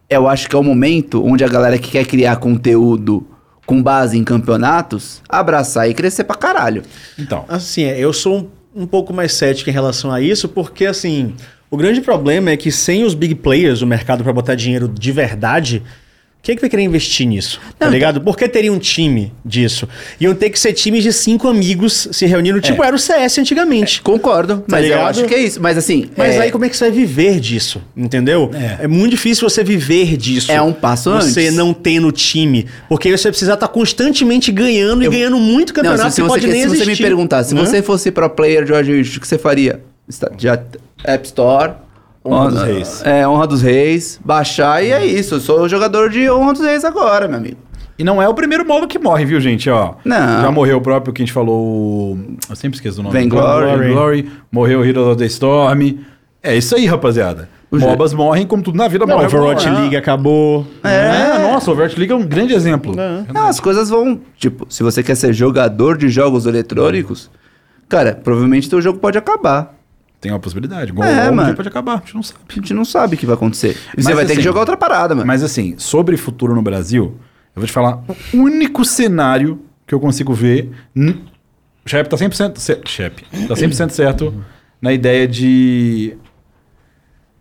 eu 0.08 0.28
acho 0.28 0.48
que 0.48 0.54
é 0.54 0.58
o 0.58 0.62
momento 0.62 1.24
onde 1.24 1.44
a 1.44 1.48
galera 1.48 1.78
que 1.78 1.90
quer 1.90 2.06
criar 2.06 2.36
conteúdo 2.36 3.26
com 3.66 3.82
base 3.82 4.16
em 4.18 4.22
campeonatos, 4.24 5.22
abraçar 5.28 5.88
e 5.88 5.94
crescer 5.94 6.24
pra 6.24 6.36
caralho. 6.36 6.82
Então, 7.18 7.44
Assim, 7.48 7.82
é, 7.84 7.98
eu 7.98 8.12
sou 8.12 8.50
um, 8.74 8.82
um 8.82 8.86
pouco 8.86 9.12
mais 9.12 9.32
cético 9.32 9.70
em 9.70 9.72
relação 9.72 10.12
a 10.12 10.20
isso, 10.20 10.48
porque 10.48 10.84
assim, 10.86 11.34
o 11.70 11.76
grande 11.76 12.00
problema 12.02 12.50
é 12.50 12.56
que 12.56 12.70
sem 12.70 13.04
os 13.04 13.14
big 13.14 13.34
players 13.36 13.80
do 13.80 13.86
mercado 13.86 14.22
para 14.22 14.32
botar 14.32 14.54
dinheiro 14.54 14.86
de 14.86 15.10
verdade, 15.12 15.82
quem 16.44 16.52
é 16.52 16.56
que 16.56 16.60
vai 16.60 16.68
querer 16.68 16.82
investir 16.82 17.26
nisso? 17.26 17.58
Tá 17.78 17.86
Não, 17.86 17.92
ligado? 17.92 18.20
Por 18.20 18.36
que 18.36 18.46
teria 18.46 18.70
um 18.70 18.78
time 18.78 19.32
disso? 19.44 19.88
Iam 20.20 20.34
ter 20.34 20.50
que 20.50 20.60
ser 20.60 20.74
times 20.74 21.02
de 21.02 21.10
cinco 21.12 21.48
amigos 21.48 22.06
se 22.12 22.26
reunindo, 22.26 22.60
tipo 22.60 22.84
era 22.84 22.94
o 22.94 22.98
CS 22.98 23.38
antigamente. 23.38 24.02
Concordo, 24.02 24.62
mas 24.68 24.82
eu 24.84 24.90
ligado? 24.90 25.08
acho 25.08 25.24
que 25.24 25.34
é 25.34 25.38
isso. 25.42 25.60
Mas 25.60 25.78
assim, 25.78 26.10
Mas 26.16 26.34
é, 26.34 26.40
aí 26.42 26.52
como 26.52 26.66
é 26.66 26.68
que 26.68 26.76
você 26.76 26.84
vai 26.84 26.92
viver 26.92 27.40
disso? 27.40 27.80
Entendeu? 27.96 28.50
É. 28.52 28.84
É, 28.84 28.86
muito 28.86 29.12
difícil 29.12 29.48
você 29.48 29.64
viver 29.64 30.16
disso. 30.18 30.52
É 30.52 30.60
um 30.60 30.72
passo 30.72 31.10
Você 31.14 31.46
antes. 31.46 31.54
não 31.54 31.72
ter 31.72 31.98
no 31.98 32.12
time. 32.12 32.66
Porque 32.90 33.10
você 33.16 33.30
precisa 33.30 33.54
estar 33.54 33.68
constantemente 33.68 34.52
ganhando 34.52 35.02
Eu- 35.02 35.10
e 35.10 35.16
ganhando 35.16 35.38
muito 35.38 35.70
não, 35.70 35.76
campeonato 35.82 36.10
se, 36.10 36.16
se 36.16 36.20
que 36.22 36.28
você, 36.28 36.40
pode 36.40 36.46
nem 36.46 36.62
se 36.62 36.68
você 36.68 36.76
me 36.76 36.82
existir. 36.82 37.02
perguntar, 37.04 37.42
se 37.44 37.54
você 37.54 37.80
fosse 37.82 38.10
pro 38.10 38.28
player 38.28 38.64
de 38.64 38.72
Rift, 38.92 39.16
o 39.16 39.20
que 39.22 39.26
você 39.26 39.38
faria? 39.38 39.80
Já, 40.36 40.60
App 41.04 41.26
Store. 41.26 41.72
Honra 42.24 42.50
dos 42.50 42.62
Reis. 42.62 43.02
É, 43.04 43.28
Honra 43.28 43.46
dos 43.46 43.62
Reis. 43.62 44.20
Baixar 44.24 44.82
e 44.82 44.90
é 44.92 45.04
isso. 45.04 45.34
Eu 45.36 45.40
sou 45.40 45.60
o 45.62 45.68
jogador 45.68 46.08
de 46.08 46.30
Honra 46.30 46.52
dos 46.54 46.62
Reis 46.62 46.84
agora, 46.84 47.28
meu 47.28 47.36
amigo. 47.38 47.58
E 47.98 48.02
não 48.02 48.20
é 48.20 48.28
o 48.28 48.34
primeiro 48.34 48.66
MOBA 48.66 48.86
que 48.88 48.98
morre, 48.98 49.24
viu, 49.24 49.40
gente? 49.40 49.70
Ó, 49.70 49.94
Não. 50.04 50.42
Já 50.42 50.50
morreu 50.50 50.78
o 50.78 50.80
próprio 50.80 51.12
que 51.12 51.22
a 51.22 51.24
gente 51.24 51.32
falou. 51.34 52.14
o- 52.14 52.36
Eu 52.50 52.56
sempre 52.56 52.76
esqueço 52.76 53.00
o 53.00 53.02
nome. 53.04 53.12
Vainglory. 53.16 53.66
Vainglory. 53.78 54.30
Morreu 54.50 54.80
o 54.80 54.84
Hero 54.84 55.10
of 55.10 55.18
the 55.18 55.26
Storm. 55.26 55.98
É 56.42 56.56
isso 56.56 56.74
aí, 56.74 56.86
rapaziada. 56.86 57.48
O 57.70 57.78
MOBAs 57.78 58.12
morrem 58.12 58.46
como 58.46 58.62
tudo 58.62 58.76
na 58.76 58.86
vida 58.88 59.04
Não, 59.06 59.14
morre. 59.16 59.26
Overwatch 59.26 59.68
Ah. 59.68 59.72
League 59.80 59.96
acabou. 59.96 60.66
É, 60.82 61.38
nossa, 61.42 61.70
o 61.70 61.72
Overwatch 61.72 61.98
League 61.98 62.12
é 62.12 62.16
um 62.16 62.26
grande 62.26 62.54
exemplo. 62.54 62.94
Não, 63.32 63.46
as 63.46 63.58
coisas 63.60 63.90
vão. 63.90 64.20
Tipo, 64.36 64.66
se 64.68 64.82
você 64.82 65.02
quer 65.02 65.14
ser 65.16 65.32
jogador 65.32 65.96
de 65.98 66.08
jogos 66.08 66.46
eletrônicos, 66.46 67.30
cara, 67.88 68.14
provavelmente 68.22 68.68
teu 68.70 68.80
jogo 68.80 68.98
pode 68.98 69.18
acabar. 69.18 69.73
Tem 70.24 70.32
uma 70.32 70.38
possibilidade. 70.40 70.90
Igual 70.90 71.06
É, 71.06 71.30
dia 71.30 71.52
pode 71.54 71.68
acabar, 71.68 71.96
a 71.96 71.98
gente 71.98 72.14
não 72.14 72.22
sabe. 72.22 72.40
A 72.48 72.52
gente 72.54 72.72
não 72.72 72.84
sabe 72.86 73.14
o 73.14 73.18
que 73.18 73.26
vai 73.26 73.34
acontecer. 73.34 73.76
E 73.94 74.00
você 74.02 74.08
Mas 74.08 74.16
vai 74.16 74.24
ter 74.24 74.26
que 74.28 74.32
assim, 74.38 74.40
jogar 74.40 74.60
outra 74.60 74.74
parada, 74.74 75.14
mano. 75.14 75.26
Mas 75.26 75.42
assim, 75.42 75.74
sobre 75.76 76.16
futuro 76.16 76.54
no 76.54 76.62
Brasil, 76.62 77.14
eu 77.54 77.60
vou 77.60 77.66
te 77.66 77.72
falar 77.72 78.02
o 78.32 78.38
único 78.38 78.86
cenário 78.86 79.60
que 79.86 79.94
eu 79.94 80.00
consigo 80.00 80.32
ver. 80.32 80.70
O 80.96 81.12
Shep 81.90 82.08
tá 82.08 82.16
100%, 82.16 82.56
cer- 82.56 82.80
Shep, 82.86 83.22
tá 83.46 83.52
100% 83.54 83.90
certo 83.90 84.34
na 84.80 84.94
ideia 84.94 85.28
de 85.28 86.16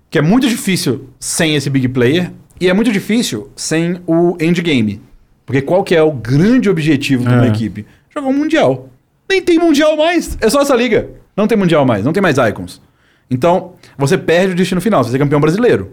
que 0.09 0.17
é 0.19 0.21
muito 0.21 0.49
difícil 0.49 1.07
sem 1.17 1.55
esse 1.55 1.69
big 1.69 1.87
player 1.87 2.33
e 2.59 2.67
é 2.67 2.73
muito 2.73 2.91
difícil 2.91 3.49
sem 3.55 4.01
o 4.05 4.35
endgame. 4.41 5.01
Porque 5.45 5.61
qual 5.61 5.85
que 5.85 5.95
é 5.95 6.03
o 6.03 6.11
grande 6.11 6.69
objetivo 6.69 7.23
de 7.23 7.33
uma 7.33 7.45
É. 7.45 7.47
equipe? 7.47 7.85
Jogar 8.13 8.27
um 8.27 8.33
mundial. 8.33 8.89
Nem 9.29 9.41
tem 9.41 9.57
mundial 9.57 9.95
mais, 9.95 10.37
é 10.41 10.49
só 10.49 10.61
essa 10.61 10.75
liga. 10.75 11.22
Não 11.35 11.47
tem 11.47 11.57
mundial 11.57 11.85
mais, 11.85 12.05
não 12.05 12.13
tem 12.13 12.21
mais 12.21 12.37
icons. 12.37 12.81
Então, 13.29 13.73
você 13.97 14.17
perde 14.17 14.53
o 14.53 14.55
destino 14.55 14.79
final, 14.81 15.03
você 15.03 15.09
vai 15.09 15.17
ser 15.19 15.23
campeão 15.23 15.39
brasileiro. 15.41 15.91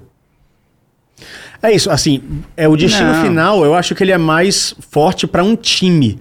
É 1.62 1.70
isso, 1.72 1.90
assim, 1.90 2.22
é 2.56 2.66
o 2.66 2.76
destino 2.76 3.12
Não. 3.12 3.22
final, 3.22 3.64
eu 3.64 3.74
acho 3.74 3.94
que 3.94 4.02
ele 4.02 4.12
é 4.12 4.18
mais 4.18 4.74
forte 4.90 5.26
pra 5.26 5.44
um 5.44 5.54
time. 5.54 6.18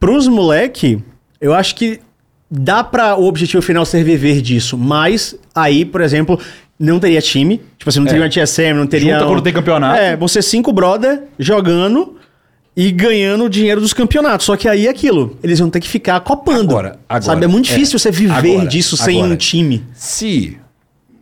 Pros 0.00 0.26
moleque, 0.26 1.02
eu 1.40 1.52
acho 1.52 1.74
que 1.74 2.00
dá 2.50 2.82
pra 2.82 3.16
o 3.16 3.24
objetivo 3.26 3.62
final 3.62 3.84
ser 3.84 4.02
viver 4.04 4.40
disso, 4.40 4.78
mas 4.78 5.36
aí, 5.54 5.84
por 5.84 6.00
exemplo, 6.00 6.38
não 6.78 6.98
teria 6.98 7.20
time, 7.20 7.58
tipo 7.78 7.88
assim, 7.90 7.98
não 8.00 8.06
teria 8.06 8.22
É. 8.22 8.24
uma 8.24 8.30
TSM, 8.30 8.72
não 8.74 8.86
teria... 8.86 9.14
Junta 9.14 9.26
quando 9.26 9.42
tem 9.42 9.52
campeonato. 9.52 9.98
É, 10.00 10.16
você 10.16 10.40
cinco 10.40 10.72
brother 10.72 11.24
jogando 11.38 12.16
e 12.76 12.90
ganhando 12.90 13.44
o 13.44 13.48
dinheiro 13.48 13.80
dos 13.80 13.92
campeonatos, 13.92 14.46
só 14.46 14.56
que 14.56 14.68
aí 14.68 14.86
é 14.86 14.90
aquilo, 14.90 15.38
eles 15.42 15.58
vão 15.58 15.70
ter 15.70 15.80
que 15.80 15.88
ficar 15.88 16.20
copando, 16.20 16.70
Agora, 16.72 16.98
agora, 17.08 17.22
sabe? 17.22 17.44
É 17.44 17.48
muito 17.48 17.66
é. 17.70 17.74
difícil 17.74 17.98
você 17.98 18.10
viver 18.10 18.54
Agora, 18.54 18.68
disso 18.68 18.96
sem 18.96 19.18
agora. 19.18 19.32
um 19.32 19.36
time. 19.36 19.84
Se, 19.94 20.58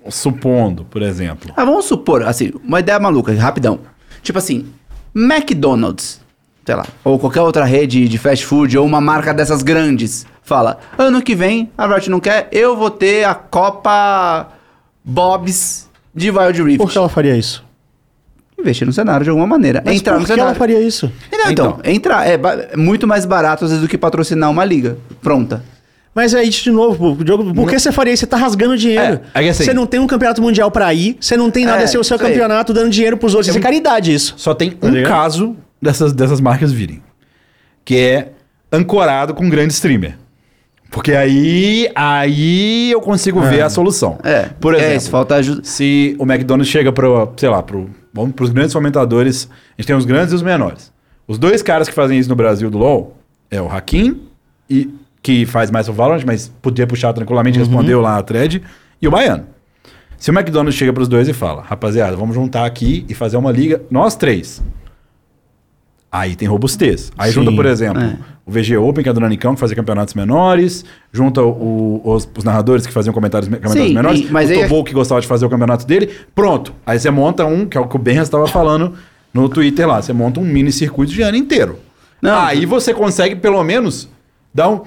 supondo, 0.08 0.84
por 0.84 1.02
exemplo, 1.02 1.52
Ah, 1.56 1.64
vamos 1.64 1.84
supor, 1.84 2.22
assim, 2.22 2.52
uma 2.64 2.80
ideia 2.80 2.98
maluca, 2.98 3.32
rapidão. 3.34 3.80
Tipo 4.22 4.38
assim, 4.38 4.66
McDonald's, 5.14 6.20
sei 6.64 6.74
lá, 6.74 6.86
ou 7.04 7.18
qualquer 7.18 7.42
outra 7.42 7.64
rede 7.64 8.08
de 8.08 8.18
fast 8.18 8.44
food, 8.46 8.78
ou 8.78 8.86
uma 8.86 9.00
marca 9.00 9.34
dessas 9.34 9.62
grandes, 9.62 10.24
fala, 10.42 10.78
ano 10.96 11.20
que 11.20 11.34
vem, 11.34 11.70
a 11.76 11.86
Riot 11.86 12.08
não 12.08 12.20
quer, 12.20 12.48
eu 12.50 12.76
vou 12.76 12.90
ter 12.90 13.24
a 13.24 13.34
Copa 13.34 14.48
Bob's 15.04 15.88
de 16.14 16.30
Wild 16.30 16.62
Rift. 16.62 16.78
Por 16.78 16.90
que 16.90 16.98
ela 16.98 17.08
faria 17.08 17.36
isso? 17.36 17.64
Investir 18.62 18.86
no 18.86 18.92
cenário 18.92 19.24
de 19.24 19.30
alguma 19.30 19.46
maneira. 19.46 19.82
Mas 19.84 19.96
entrar 19.96 20.14
por 20.14 20.20
no 20.20 20.26
que 20.26 20.32
ela 20.32 20.38
cenário. 20.40 20.58
faria 20.58 20.80
isso? 20.80 21.12
Não, 21.30 21.50
então, 21.50 21.78
entrar 21.84 22.26
é 22.26 22.34
é 22.72 22.76
muito 22.76 23.06
mais 23.06 23.24
barato 23.26 23.64
às 23.64 23.70
vezes 23.70 23.82
do 23.84 23.88
que 23.88 23.98
patrocinar 23.98 24.50
uma 24.50 24.64
liga 24.64 24.96
pronta. 25.20 25.62
Mas 26.14 26.34
aí, 26.34 26.48
de 26.50 26.70
novo, 26.70 27.24
Diogo, 27.24 27.54
por 27.54 27.68
que 27.68 27.78
você 27.78 27.90
faria 27.90 28.12
isso? 28.12 28.20
Você 28.20 28.26
tá 28.26 28.36
rasgando 28.36 28.76
dinheiro. 28.76 29.20
É, 29.34 29.44
é 29.44 29.48
assim- 29.48 29.64
você 29.64 29.72
não 29.74 29.86
tem 29.86 29.98
um 29.98 30.06
campeonato 30.06 30.42
mundial 30.42 30.70
pra 30.70 30.92
ir, 30.92 31.16
você 31.18 31.36
não 31.38 31.50
tem 31.50 31.64
nada 31.64 31.80
É, 31.80 31.84
a 31.84 31.88
ser 31.88 31.96
o 31.98 32.04
seu 32.04 32.18
campeonato 32.18 32.72
dando 32.74 32.90
dinheiro 32.90 33.16
pros 33.16 33.34
outros. 33.34 33.48
Isso 33.48 33.58
é 33.58 33.60
caridade, 33.62 34.12
isso. 34.12 34.34
só 34.36 34.54
tem 34.54 34.70
Tá 34.72 34.86
um 34.86 34.90
ligado? 34.90 35.10
caso 35.10 35.56
dessas, 35.80 36.12
dessas 36.12 36.38
marcas 36.40 36.70
virem. 36.70 37.02
Que 37.84 37.96
é 37.96 38.28
ancorado 38.70 39.32
com 39.34 39.44
um 39.44 39.48
grande 39.50 39.72
streamer. 39.72 40.16
Porque 40.92 41.12
aí, 41.14 41.90
aí 41.94 42.92
eu 42.92 43.00
consigo 43.00 43.40
ver 43.40 43.62
a 43.62 43.70
solução. 43.70 44.18
É, 44.22 44.50
Por 44.60 44.74
exemplo, 44.74 44.92
é, 44.92 44.98
se 44.98 45.08
falta 45.08 45.36
ajuda. 45.36 45.62
se 45.64 46.14
o 46.18 46.24
McDonald's 46.24 46.70
chega 46.70 46.92
para, 46.92 47.08
sei 47.36 47.48
lá, 47.48 47.62
pro, 47.62 47.88
vamos 48.12 48.34
pros 48.34 48.50
grandes 48.50 48.74
fomentadores, 48.74 49.48
a 49.50 49.80
gente 49.80 49.86
tem 49.86 49.96
os 49.96 50.04
grandes 50.04 50.32
e 50.32 50.36
os 50.36 50.42
menores. 50.42 50.92
Os 51.26 51.38
dois 51.38 51.62
caras 51.62 51.88
que 51.88 51.94
fazem 51.94 52.18
isso 52.18 52.28
no 52.28 52.36
Brasil 52.36 52.70
do 52.70 52.76
LoL 52.76 53.16
é 53.50 53.60
o 53.60 53.66
Hakim, 53.72 54.20
e, 54.68 54.90
que 55.22 55.46
faz 55.46 55.70
mais 55.70 55.88
o 55.88 55.94
Valorant, 55.94 56.24
mas 56.26 56.52
podia 56.60 56.86
puxar 56.86 57.12
tranquilamente, 57.14 57.58
respondeu 57.58 58.02
lá 58.02 58.18
a 58.18 58.22
thread, 58.22 58.62
e 59.00 59.08
o 59.08 59.10
Baiano. 59.10 59.46
Se 60.18 60.30
o 60.30 60.34
McDonald's 60.34 60.74
chega 60.74 60.92
pros 60.92 61.08
dois 61.08 61.26
e 61.26 61.32
fala, 61.32 61.62
rapaziada, 61.62 62.16
vamos 62.16 62.34
juntar 62.34 62.66
aqui 62.66 63.06
e 63.08 63.14
fazer 63.14 63.38
uma 63.38 63.50
liga, 63.50 63.80
nós 63.90 64.14
três. 64.14 64.62
Aí 66.12 66.36
tem 66.36 66.46
robustez. 66.46 67.10
Aí 67.16 67.30
Sim, 67.30 67.36
junta, 67.36 67.52
por 67.52 67.64
exemplo, 67.64 68.02
é. 68.02 68.16
o 68.44 68.50
VG 68.52 68.76
Open, 68.76 69.02
que 69.02 69.08
é 69.08 69.12
do 69.14 69.18
Nanicão, 69.20 69.54
que 69.54 69.60
fazia 69.60 69.74
campeonatos 69.74 70.12
menores, 70.12 70.84
junta 71.10 71.40
o- 71.42 72.02
os, 72.04 72.28
os 72.36 72.44
narradores 72.44 72.86
que 72.86 72.92
faziam 72.92 73.14
comentários, 73.14 73.48
comentários 73.48 73.86
Sim, 73.88 73.94
menores, 73.94 74.20
e- 74.20 74.26
mas 74.30 74.50
o 74.50 74.52
aí- 74.52 74.60
Tobou 74.64 74.84
que 74.84 74.92
gostava 74.92 75.22
de 75.22 75.26
fazer 75.26 75.46
o 75.46 75.48
campeonato 75.48 75.86
dele, 75.86 76.10
pronto. 76.34 76.74
Aí 76.84 76.98
você 76.98 77.10
monta 77.10 77.46
um, 77.46 77.64
que 77.66 77.78
é 77.78 77.80
o 77.80 77.88
que 77.88 77.96
o 77.96 77.98
Ben 77.98 78.18
estava 78.18 78.46
falando 78.46 78.92
no 79.32 79.48
Twitter 79.48 79.88
lá, 79.88 80.02
você 80.02 80.12
monta 80.12 80.38
um 80.38 80.44
mini 80.44 80.70
circuito 80.70 81.10
de 81.12 81.22
ano 81.22 81.36
inteiro. 81.38 81.78
Não, 82.20 82.38
Aí 82.40 82.66
você 82.66 82.92
consegue, 82.92 83.34
pelo 83.34 83.64
menos, 83.64 84.06
dar 84.54 84.68
um 84.68 84.82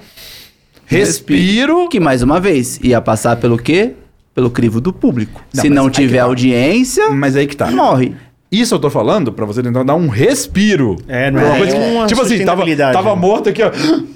respiro. 0.86 1.88
Que 1.88 2.00
mais 2.00 2.22
uma 2.22 2.40
vez 2.40 2.78
ia 2.82 3.00
passar 3.00 3.36
pelo 3.36 3.58
quê? 3.58 3.92
Pelo 4.34 4.50
crivo 4.50 4.80
do 4.80 4.92
público. 4.92 5.42
Não, 5.54 5.62
Se 5.62 5.68
não 5.68 5.90
tiver 5.90 6.18
tá. 6.18 6.24
audiência, 6.24 7.08
Mas 7.10 7.36
aí 7.36 7.46
que 7.46 7.56
tá. 7.56 7.70
morre. 7.70 8.14
Isso 8.50 8.74
eu 8.74 8.78
tô 8.78 8.88
falando 8.88 9.32
pra 9.32 9.44
você 9.44 9.62
tentar 9.62 9.82
dar 9.82 9.96
um 9.96 10.06
respiro. 10.08 10.96
É, 11.08 11.30
não 11.30 11.40
é 11.40 11.44
uma 11.44 11.56
coisa 11.56 11.72
que- 11.76 11.78
uma 11.82 12.06
Tipo 12.06 12.22
assim, 12.22 12.44
tava, 12.44 12.64
tava 12.92 13.10
né? 13.14 13.20
morto 13.20 13.48
aqui, 13.48 13.62
ó. 13.62 13.70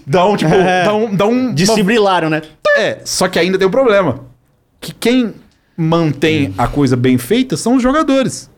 Dá 0.06 0.24
um, 0.26 0.36
tipo, 0.36 0.52
É. 0.54 0.84
dá 0.84 0.94
um. 0.94 1.14
Dá 1.14 1.26
um 1.26 1.52
Desfibrilaram, 1.52 2.30
né? 2.30 2.42
É, 2.76 2.98
só 3.04 3.26
que 3.28 3.38
ainda 3.38 3.58
tem 3.58 3.66
um 3.66 3.70
problema. 3.70 4.20
Que 4.80 4.94
quem 4.94 5.34
mantém 5.76 6.54
a 6.56 6.68
coisa 6.68 6.96
bem 6.96 7.18
feita 7.18 7.56
são 7.56 7.74
os 7.76 7.82
jogadores. 7.82 8.48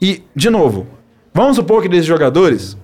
E, 0.00 0.22
de 0.36 0.48
novo, 0.50 0.86
vamos 1.34 1.56
supor 1.56 1.82
que 1.82 1.88
desses 1.88 2.06
jogadores, 2.06 2.76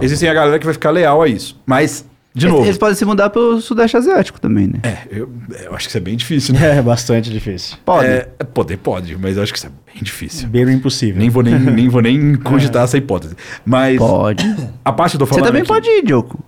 existem 0.00 0.28
a 0.28 0.34
galera 0.34 0.58
que 0.58 0.64
vai 0.66 0.74
ficar 0.74 0.90
leal 0.90 1.22
a 1.22 1.28
isso. 1.28 1.58
Mas, 1.64 2.04
de 2.38 2.46
Eles- 2.46 2.54
novo. 2.54 2.66
Eles 2.66 2.78
podem 2.78 2.94
se 2.94 3.04
mudar 3.04 3.28
pro 3.30 3.60
Sudeste 3.60 3.96
Asiático 3.96 4.40
também, 4.40 4.66
né? 4.68 4.80
É, 4.82 4.98
eu, 5.10 5.30
eu 5.64 5.74
acho 5.74 5.84
que 5.86 5.90
isso 5.90 5.98
é 5.98 6.00
bem 6.00 6.16
difícil, 6.16 6.54
né? 6.54 6.60
É 6.78 6.82
bastante 6.82 7.30
difícil. 7.30 7.76
Pode. 7.84 8.06
É, 8.08 8.20
poder 8.54 8.76
pode, 8.78 9.16
mas 9.18 9.36
eu 9.36 9.42
acho 9.42 9.52
que 9.52 9.58
isso 9.58 9.66
é 9.66 9.92
bem 9.92 10.02
difícil. 10.02 10.48
Beiro 10.48 10.70
impossível. 10.70 11.18
Nem 11.20 11.28
vou 11.28 11.42
nem, 11.42 11.58
nem, 11.58 11.88
vou 11.88 12.00
nem 12.00 12.34
cogitar 12.36 12.84
essa 12.84 12.96
hipótese. 12.96 13.34
Mas 13.66 13.98
Pode. 13.98 14.44
a 14.84 14.92
parte 14.92 15.14
eu 15.14 15.18
tô 15.18 15.26
Você 15.26 15.30
falando. 15.34 15.46
também 15.46 15.62
aqui- 15.62 15.68
pode 15.68 15.88
ir, 15.88 16.02
Diogo. 16.04 16.38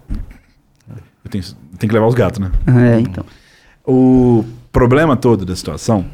Eu 1.24 1.30
tenho, 1.30 1.44
tenho 1.78 1.88
que 1.88 1.94
levar 1.94 2.06
os 2.06 2.14
gatos, 2.14 2.38
né? 2.38 2.50
É, 2.66 3.00
então. 3.00 3.24
O 3.86 4.44
problema 4.72 5.16
todo 5.16 5.44
da 5.44 5.54
situação 5.56 6.04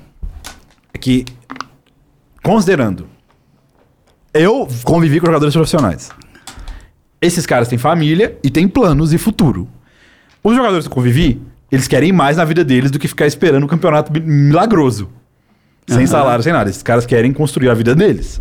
é 0.95 0.99
que, 0.99 1.25
considerando, 2.43 3.07
eu 4.33 4.69
convivi 4.85 5.21
com 5.21 5.27
jogadores 5.27 5.55
profissionais. 5.55 6.11
Esses 7.27 7.45
caras 7.45 7.67
têm 7.69 7.77
família 7.79 8.37
e 8.43 8.49
têm 8.51 8.69
planos 8.69 9.13
e 9.13 9.19
futuro. 9.19 9.69
Os 10.45 10.55
jogadores 10.55 10.87
que 10.87 10.93
eu 10.93 10.95
convivi, 10.95 11.41
eles 11.73 11.89
querem 11.89 12.13
mais 12.13 12.37
na 12.37 12.45
vida 12.45 12.65
deles 12.65 12.91
do 12.91 12.99
que 12.99 13.09
ficar 13.09 13.27
esperando 13.27 13.65
um 13.65 13.67
campeonato 13.67 14.13
mi- 14.13 14.21
milagroso. 14.21 15.09
Sem 15.89 15.99
Aham. 15.99 16.07
salário, 16.07 16.43
sem 16.45 16.53
nada. 16.53 16.71
Esses 16.71 16.83
caras 16.83 17.05
querem 17.05 17.33
construir 17.33 17.69
a 17.69 17.75
vida 17.75 17.95
deles. 17.95 18.41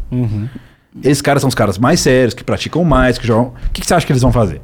Esses 1.04 1.22
caras 1.22 1.42
são 1.42 1.48
os 1.48 1.56
caras 1.56 1.78
mais 1.78 2.00
sérios, 2.00 2.34
que 2.34 2.44
praticam 2.44 2.84
mais, 2.84 3.18
que 3.18 3.26
jogam. 3.26 3.54
O 3.68 3.72
que, 3.74 3.82
que 3.82 3.88
você 3.88 3.94
acha 3.96 4.06
que 4.06 4.12
eles 4.12 4.22
vão 4.22 4.32
fazer? 4.32 4.62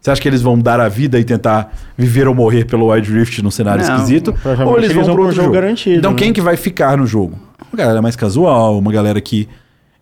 Você 0.00 0.10
acha 0.10 0.20
que 0.20 0.28
eles 0.28 0.40
vão 0.42 0.58
dar 0.58 0.80
a 0.80 0.88
vida 0.88 1.18
e 1.18 1.24
tentar 1.24 1.72
viver 1.96 2.26
ou 2.26 2.34
morrer 2.34 2.64
pelo 2.64 2.90
Wild 2.90 3.12
Rift 3.12 3.42
num 3.42 3.50
cenário 3.50 3.86
Não, 3.86 3.94
esquisito? 3.94 4.34
Ou 4.66 4.78
eles, 4.78 4.92
vão 4.92 5.04
vão 5.04 5.14
pro 5.14 5.22
jogo 5.24 5.34
jogo? 5.34 5.52
garantido, 5.52 5.98
Então 5.98 6.12
né? 6.12 6.16
quem 6.18 6.32
que 6.32 6.40
vai 6.40 6.56
ficar 6.56 6.96
no 6.96 7.06
jogo? 7.06 7.38
Uma 7.70 7.76
galera 7.76 8.02
mais 8.02 8.16
casual, 8.16 8.78
uma 8.78 8.90
galera 8.90 9.20
que... 9.20 9.48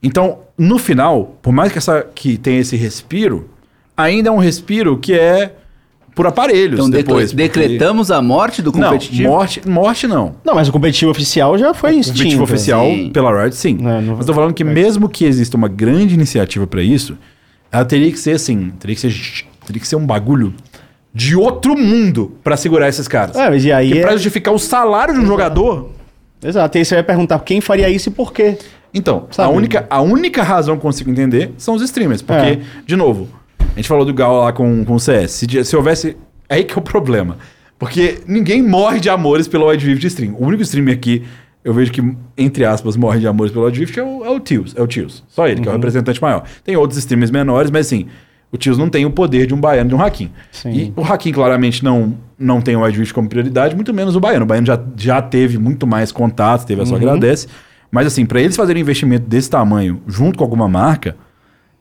Então, 0.03 0.39
no 0.57 0.79
final, 0.79 1.37
por 1.43 1.53
mais 1.53 1.73
que, 1.73 1.79
essa, 1.79 2.07
que 2.15 2.37
tenha 2.39 2.61
esse 2.61 2.77
respiro, 2.77 3.51
ainda 3.99 4.29
é 4.29 4.33
um 4.33 4.39
respiro 4.39 4.97
que 4.97 5.13
é 5.13 5.53
por 6.15 6.27
aparelhos 6.27 6.79
Então 6.79 6.91
depois. 6.91 7.33
decretamos 7.33 8.11
a 8.11 8.21
morte 8.23 8.63
do 8.63 8.73
Não, 8.73 8.89
competitivo. 8.91 9.29
morte, 9.29 9.69
morte 9.69 10.07
não. 10.07 10.35
Não, 10.45 10.55
mas 10.55 10.69
o 10.69 10.73
competitivo 10.73 11.11
oficial 11.11 11.59
já 11.59 11.75
foi 11.75 11.91
O 11.97 12.01
extinto. 12.01 12.17
competitivo 12.19 12.43
oficial 12.45 12.85
Sim. 12.87 13.11
pela 13.11 13.43
Riot, 13.43 13.55
sim. 13.57 13.77
É, 13.81 14.01
não- 14.01 14.17
Mas 14.17 14.27
tô 14.27 14.33
falando 14.35 14.55
que 14.55 14.65
mesmo 14.65 15.09
que 15.09 15.25
exista 15.25 15.57
uma 15.57 15.69
grande 15.69 16.15
iniciativa 16.15 16.67
pra 16.67 16.83
isso, 16.83 17.17
ela 17.71 17.85
teria 17.85 18.11
que 18.11 18.19
ser 18.19 18.33
assim, 18.33 18.71
teria 18.81 18.97
que 18.97 19.01
ser, 19.01 19.15
teria 19.67 19.81
que 19.81 19.87
ser 19.87 19.97
um 19.97 20.07
bagulho 20.07 20.55
de 21.15 21.37
outro 21.37 21.77
mundo 21.77 22.37
pra 22.43 22.57
segurar 22.57 22.89
esses 22.89 23.07
caras. 23.09 23.37
É, 23.37 23.49
mas 23.51 23.65
e 23.65 23.73
aí 23.73 23.89
Porque 23.89 23.99
é- 24.01 24.03
pra 24.03 24.13
justificar 24.13 24.55
o 24.55 24.59
salário 24.59 25.15
de 25.15 25.21
um 25.21 25.27
jogador... 25.27 25.91
Exato, 26.43 26.77
e 26.77 26.81
aí 26.81 26.85
você 26.85 26.95
vai 26.95 27.03
perguntar 27.05 27.39
quem 27.41 27.61
faria 27.61 27.89
isso 27.91 28.09
e 28.09 28.13
por 28.13 28.33
quê. 28.33 28.57
Então, 28.95 29.27
a 29.37 29.49
única, 29.49 29.87
a 29.91 30.01
única 30.01 30.43
razão 30.43 30.75
que 30.77 30.79
eu 30.79 30.83
consigo 30.83 31.11
entender 31.11 31.53
são 31.59 31.75
os 31.75 31.83
streamers. 31.83 32.23
Porque, 32.23 32.41
É. 32.47 32.61
de 32.87 32.95
novo, 32.97 33.29
a 33.75 33.77
gente 33.77 33.89
falou 33.89 34.05
do 34.05 34.13
Gal 34.15 34.41
lá 34.41 34.53
com, 34.53 34.85
com 34.85 34.95
o 34.95 35.01
CS. 35.01 35.31
Se, 35.33 35.65
se 35.65 35.77
houvesse... 35.77 36.17
Aí 36.49 36.65
que 36.65 36.73
é 36.75 36.77
o 36.79 36.83
problema. 36.83 37.37
Porque 37.79 38.21
ninguém 38.27 38.63
morre 38.63 38.99
de 39.01 39.09
amores 39.11 39.47
pelo 39.47 39.67
Wild 39.69 39.87
Rift 39.87 40.05
stream. 40.07 40.35
O 40.39 40.47
único 40.47 40.63
streamer 40.63 40.99
que 40.99 41.23
eu 41.65 41.73
vejo 41.75 41.93
que, 41.93 42.03
entre 42.37 42.65
aspas, 42.65 42.97
morre 42.97 43.21
de 43.21 43.27
amores 43.29 43.53
pelo 43.53 43.67
Wild 43.67 43.79
Rift 43.81 43.99
é 43.99 44.03
o, 44.03 44.25
é 44.25 44.31
o 44.31 44.41
Tios. 44.41 44.75
É 44.77 44.83
o 44.83 44.87
Tios. 44.87 45.23
Só 45.29 45.47
ele, 45.47 45.57
Uhum. 45.57 45.63
que 45.63 45.69
é 45.69 45.73
o 45.73 45.75
representante 45.75 46.21
maior. 46.21 46.45
Tem 46.65 46.75
outros 46.77 46.99
streamers 46.99 47.31
menores, 47.31 47.71
mas 47.71 47.87
assim, 47.87 48.07
o 48.51 48.57
Tios 48.57 48.79
não 48.79 48.89
tem 48.89 49.05
o 49.05 49.11
poder 49.11 49.47
de 49.47 49.55
um 49.55 49.61
baiano, 49.61 49.91
de 49.91 49.95
um 49.95 50.01
Hakim. 50.03 50.31
Sim. 50.51 50.71
E 50.71 50.93
o 50.97 51.05
Hakim 51.05 51.31
claramente 51.31 51.85
não, 51.85 52.15
não 52.39 52.61
tem 52.63 52.75
o 52.75 52.81
Wild 52.83 52.99
Rift 52.99 53.13
como 53.15 53.29
prioridade, 53.29 53.77
muito 53.77 53.93
menos 53.93 54.17
o 54.17 54.21
baiano. 54.21 54.45
O 54.45 54.49
baiano 54.49 54.67
já, 54.67 54.81
já 54.97 55.21
teve 55.23 55.59
muito 55.59 55.87
mais 55.87 56.11
contatos, 56.11 56.65
teve 56.65 56.81
a 56.81 56.85
Uhum. 56.85 56.89
sua 56.89 56.97
agradece. 56.97 57.47
Mas 57.91 58.07
assim, 58.07 58.25
pra 58.25 58.41
eles 58.41 58.57
fazerem 58.57 58.81
investimento 58.81 59.29
desse 59.29 59.51
tamanho 59.51 60.01
junto 60.07 60.39
com 60.39 60.45
alguma 60.45 60.69
marca, 60.69 61.15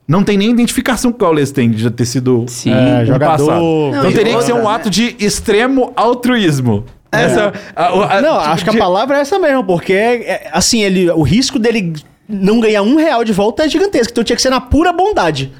não 0.08 0.24
tem 0.24 0.36
nem 0.38 0.50
identificação 0.50 1.12
que 1.12 1.16
o 1.16 1.26
Gaules 1.26 1.52
tem 1.52 1.70
de 1.70 1.82
já 1.82 1.90
ter 1.90 2.06
sido 2.06 2.46
Sim. 2.48 2.72
É, 2.72 3.02
um 3.02 3.06
jogador- 3.06 3.26
passado. 3.46 3.60
Não, 3.60 3.90
então 3.98 4.12
teria 4.12 4.36
que 4.38 4.42
ser 4.44 4.54
um 4.54 4.66
ato 4.68 4.88
de 4.88 5.14
extremo 5.20 5.92
altruísmo. 5.94 6.84
Essa, 7.12 7.52
a- 7.76 7.86
a- 8.16 8.20
Não, 8.20 8.38
tipo, 8.38 8.50
acho 8.50 8.64
que 8.64 8.70
a 8.70 8.72
de- 8.72 8.78
palavra 8.78 9.18
é 9.18 9.20
essa 9.20 9.38
mesmo, 9.38 9.62
porque, 9.64 9.92
é, 9.92 10.48
assim, 10.52 10.82
ele, 10.82 11.10
o 11.10 11.22
risco 11.22 11.58
dele 11.58 11.92
não 12.28 12.58
ganhar 12.60 12.82
um 12.82 12.96
real 12.96 13.22
de 13.24 13.32
volta 13.32 13.64
é 13.64 13.68
gigantesco. 13.68 14.10
Então 14.12 14.24
tinha 14.24 14.36
que 14.36 14.42
ser 14.42 14.50
na 14.50 14.60
pura 14.60 14.92
bondade. 14.92 15.52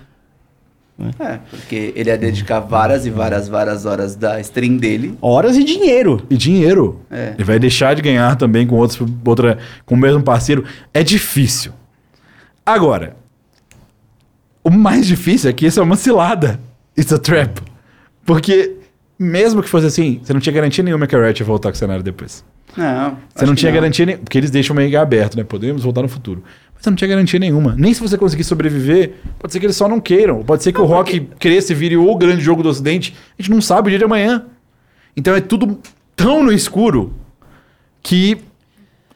É, 1.21 1.39
porque 1.51 1.93
ele 1.95 2.11
ia 2.11 2.19
dedicar 2.19 2.59
várias 2.59 3.07
e 3.07 3.11
várias, 3.11 3.49
várias 3.49 3.87
horas 3.87 4.17
da 4.17 4.41
stream 4.41 4.77
dele. 4.79 5.17
Horas 5.23 5.57
e 5.57 5.63
dinheiro. 5.63 6.21
E 6.29 6.37
dinheiro. 6.37 7.01
É. 7.09 7.35
Ele 7.37 7.45
vai 7.45 7.57
deixar 7.59 7.95
de 7.95 8.03
ganhar 8.03 8.35
também 8.37 8.67
com 8.67 8.75
outros, 8.77 9.01
outra, 9.25 9.59
com 9.87 9.95
o 9.95 9.99
mesmo 9.99 10.23
parceiro. 10.23 10.65
É 10.93 11.05
difícil. 11.05 11.73
Agora, 12.67 13.15
o 14.69 14.73
mais 14.73 15.07
difícil 15.07 15.51
é 15.51 15.53
que 15.53 15.67
isso 15.67 15.81
é 15.81 15.83
uma 15.83 15.97
cilada. 15.97 16.61
It's 16.97 17.13
a 17.13 17.19
trap. 17.19 17.61
Porque, 18.25 18.77
mesmo 19.19 19.63
que 19.63 19.69
fosse 19.69 19.87
assim, 19.87 20.21
você 20.23 20.33
não 20.33 20.41
tinha 20.41 20.53
garantia 20.53 20.83
nenhuma 20.85 21.07
que 21.07 21.15
a 21.17 21.25
Riot 21.25 21.41
ia 21.43 21.47
voltar 21.47 21.71
com 21.71 21.75
o 21.77 21.79
cenário 21.79 22.03
depois. 22.03 22.45
Não. 22.77 23.17
Você 23.35 23.47
não 23.47 23.55
tinha 23.55 23.73
garantia 23.73 24.05
nenhuma. 24.07 24.23
Porque 24.25 24.37
eles 24.39 24.51
deixam 24.51 24.77
meio 24.77 25.01
aberto, 25.01 25.37
né? 25.37 25.45
Podemos 25.45 25.83
voltar 25.83 26.03
no 26.03 26.09
futuro. 26.09 26.43
Mas 26.75 26.83
você 26.83 26.91
não 26.91 26.97
tinha 26.97 27.09
garantia 27.09 27.41
nenhuma. 27.41 27.75
Nem 27.77 27.93
se 27.95 28.01
você 28.01 28.17
conseguir 28.19 28.45
sobreviver, 28.45 29.15
pode 29.39 29.53
ser 29.53 29.59
que 29.61 29.67
eles 29.67 29.77
só 29.77 29.89
não 29.89 30.01
queiram. 30.01 30.43
Pode 30.45 30.63
ser 30.63 30.73
que 30.73 30.81
o 30.81 30.85
rock 30.85 31.21
cresça 31.39 31.73
e 31.73 31.75
vire 31.75 31.97
o 31.97 32.15
grande 32.17 32.43
jogo 32.43 32.63
do 32.63 32.69
Ocidente. 32.69 33.17
A 33.39 33.43
gente 33.43 33.51
não 33.51 33.61
sabe 33.61 33.89
o 33.89 33.91
dia 33.91 33.99
de 33.99 34.05
amanhã. 34.05 34.45
Então 35.17 35.35
é 35.35 35.41
tudo 35.41 35.79
tão 36.15 36.43
no 36.45 36.53
escuro 36.53 37.15
que 38.03 38.39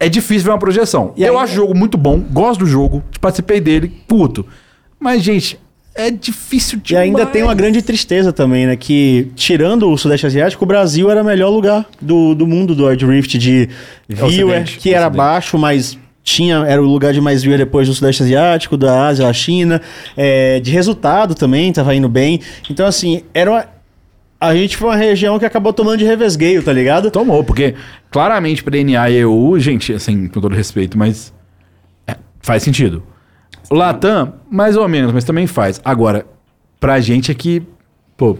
é 0.01 0.09
difícil 0.09 0.45
ver 0.45 0.51
uma 0.51 0.59
projeção. 0.59 1.13
E 1.17 1.23
Eu 1.23 1.33
ainda- 1.35 1.45
acho 1.45 1.53
o 1.53 1.57
jogo 1.57 1.75
muito 1.77 1.97
bom, 1.97 2.19
gosto 2.19 2.61
do 2.61 2.67
jogo, 2.67 3.03
participei 3.21 3.61
dele, 3.61 4.03
puto. 4.09 4.45
Mas, 5.03 5.23
gente, 5.23 5.59
é 5.95 6.11
difícil 6.11 6.79
E 6.79 6.83
demais. 6.83 7.07
ainda 7.07 7.27
tem 7.27 7.43
uma 7.43 7.55
grande 7.55 7.83
tristeza 7.83 8.33
também, 8.33 8.67
né? 8.67 8.77
Que, 8.77 9.29
tirando 9.35 9.91
o 9.91 9.99
Sudeste 9.99 10.27
Asiático, 10.27 10.65
o 10.65 10.67
Brasil 10.67 11.11
era 11.11 11.21
o 11.23 11.25
melhor 11.25 11.51
lugar 11.51 11.85
do, 12.01 12.35
do 12.35 12.47
mundo 12.47 12.75
do 12.75 12.87
Wild 12.87 13.05
Rift 13.05 13.37
de 13.37 13.69
viewer, 14.09 14.57
Ocidente, 14.61 14.79
que 14.79 14.91
era 14.95 15.07
Ocidente. 15.07 15.17
baixo, 15.17 15.59
mas 15.59 15.99
tinha 16.25 16.59
era 16.69 16.81
o 16.81 16.87
lugar 16.87 17.13
de 17.13 17.21
mais 17.21 17.43
viewer 17.43 17.59
depois 17.59 17.89
do 17.89 17.95
Sudeste 17.95 18.23
Asiático, 18.23 18.77
da 18.77 19.09
Ásia, 19.09 19.27
da 19.27 19.33
China. 19.33 19.83
É, 20.17 20.61
de 20.61 20.71
resultado 20.71 21.35
também, 21.35 21.73
tava 21.73 21.95
indo 21.95 22.09
bem. 22.09 22.41
Então, 22.71 22.87
assim, 22.87 23.23
era 23.35 23.51
uma, 23.51 23.67
A 24.41 24.55
gente 24.55 24.77
foi 24.77 24.89
uma 24.89 24.97
região 24.97 25.39
que 25.39 25.45
acabou 25.45 25.73
tomando 25.73 25.99
de 25.99 26.05
revesgueio, 26.05 26.63
tá 26.63 26.73
ligado? 26.73 27.11
Tomou, 27.11 27.43
porque 27.45 27.75
claramente 28.11 28.63
pra 28.63 28.83
NA 28.83 29.11
e 29.11 29.17
EU, 29.17 29.59
gente, 29.59 29.93
assim, 29.93 30.29
com 30.29 30.41
todo 30.41 30.55
respeito, 30.55 30.97
mas 30.97 31.33
é, 32.07 32.15
faz 32.41 32.63
sentido. 32.63 33.03
O 33.73 33.75
Latam, 33.75 34.35
mais 34.51 34.77
ou 34.77 34.87
menos, 34.87 35.13
mas 35.13 35.25
também 35.25 35.47
faz. 35.47 35.81
Agora, 35.83 36.27
pra 36.79 37.01
gente 37.01 37.33
aqui, 37.33 37.63
pô. 38.19 38.37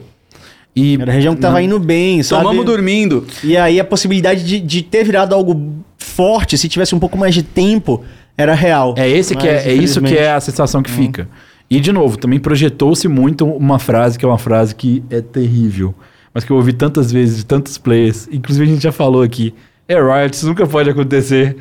E 0.77 1.01
Era 1.01 1.11
a 1.11 1.15
região 1.15 1.35
que 1.35 1.41
tava 1.41 1.63
indo 1.63 1.79
bem, 1.79 2.23
sabe? 2.23 2.43
Tomamos 2.43 2.67
dormindo. 2.67 3.27
E 3.43 3.57
aí 3.57 3.81
a 3.81 3.85
possibilidade 3.85 4.45
de, 4.45 4.61
de 4.61 4.83
ter 4.83 5.03
virado 5.05 5.35
algo 5.35 5.83
forte, 5.97 6.59
se 6.59 6.69
tivesse 6.69 6.95
um 6.95 6.99
pouco 6.99 7.17
mais 7.17 7.35
de 7.35 7.43
tempo, 7.43 8.05
era 8.37 8.53
real. 8.53 8.95
É 8.99 9.09
esse 9.09 9.35
que 9.35 9.47
Mas, 9.47 9.67
é, 9.67 9.71
é 9.71 9.73
isso 9.73 10.03
que 10.03 10.15
é 10.15 10.33
a 10.33 10.41
sensação 10.41 10.83
que 10.83 10.91
fica. 10.91 11.27
E 11.71 11.81
de 11.81 11.93
novo, 11.93 12.19
também 12.19 12.39
projetou-se 12.39 13.09
muito 13.09 13.47
uma 13.47 13.79
frase 13.79 14.19
que 14.19 14.27
é 14.27 14.29
uma 14.29 14.37
frase 14.37 14.75
que 14.75 15.03
é 15.09 15.23
terrível, 15.23 15.95
mas 16.35 16.45
que 16.45 16.51
eu 16.51 16.57
ouvi 16.57 16.75
tantas 16.75 17.11
vezes 17.11 17.39
de 17.39 17.47
tantos 17.47 17.79
players, 17.79 18.29
inclusive 18.31 18.67
a 18.67 18.69
gente 18.75 18.83
já 18.83 18.93
falou 18.93 19.23
aqui. 19.23 19.55
É 19.89 19.95
Riot, 19.95 20.37
isso 20.37 20.47
nunca 20.47 20.67
pode 20.67 20.91
acontecer. 20.91 21.57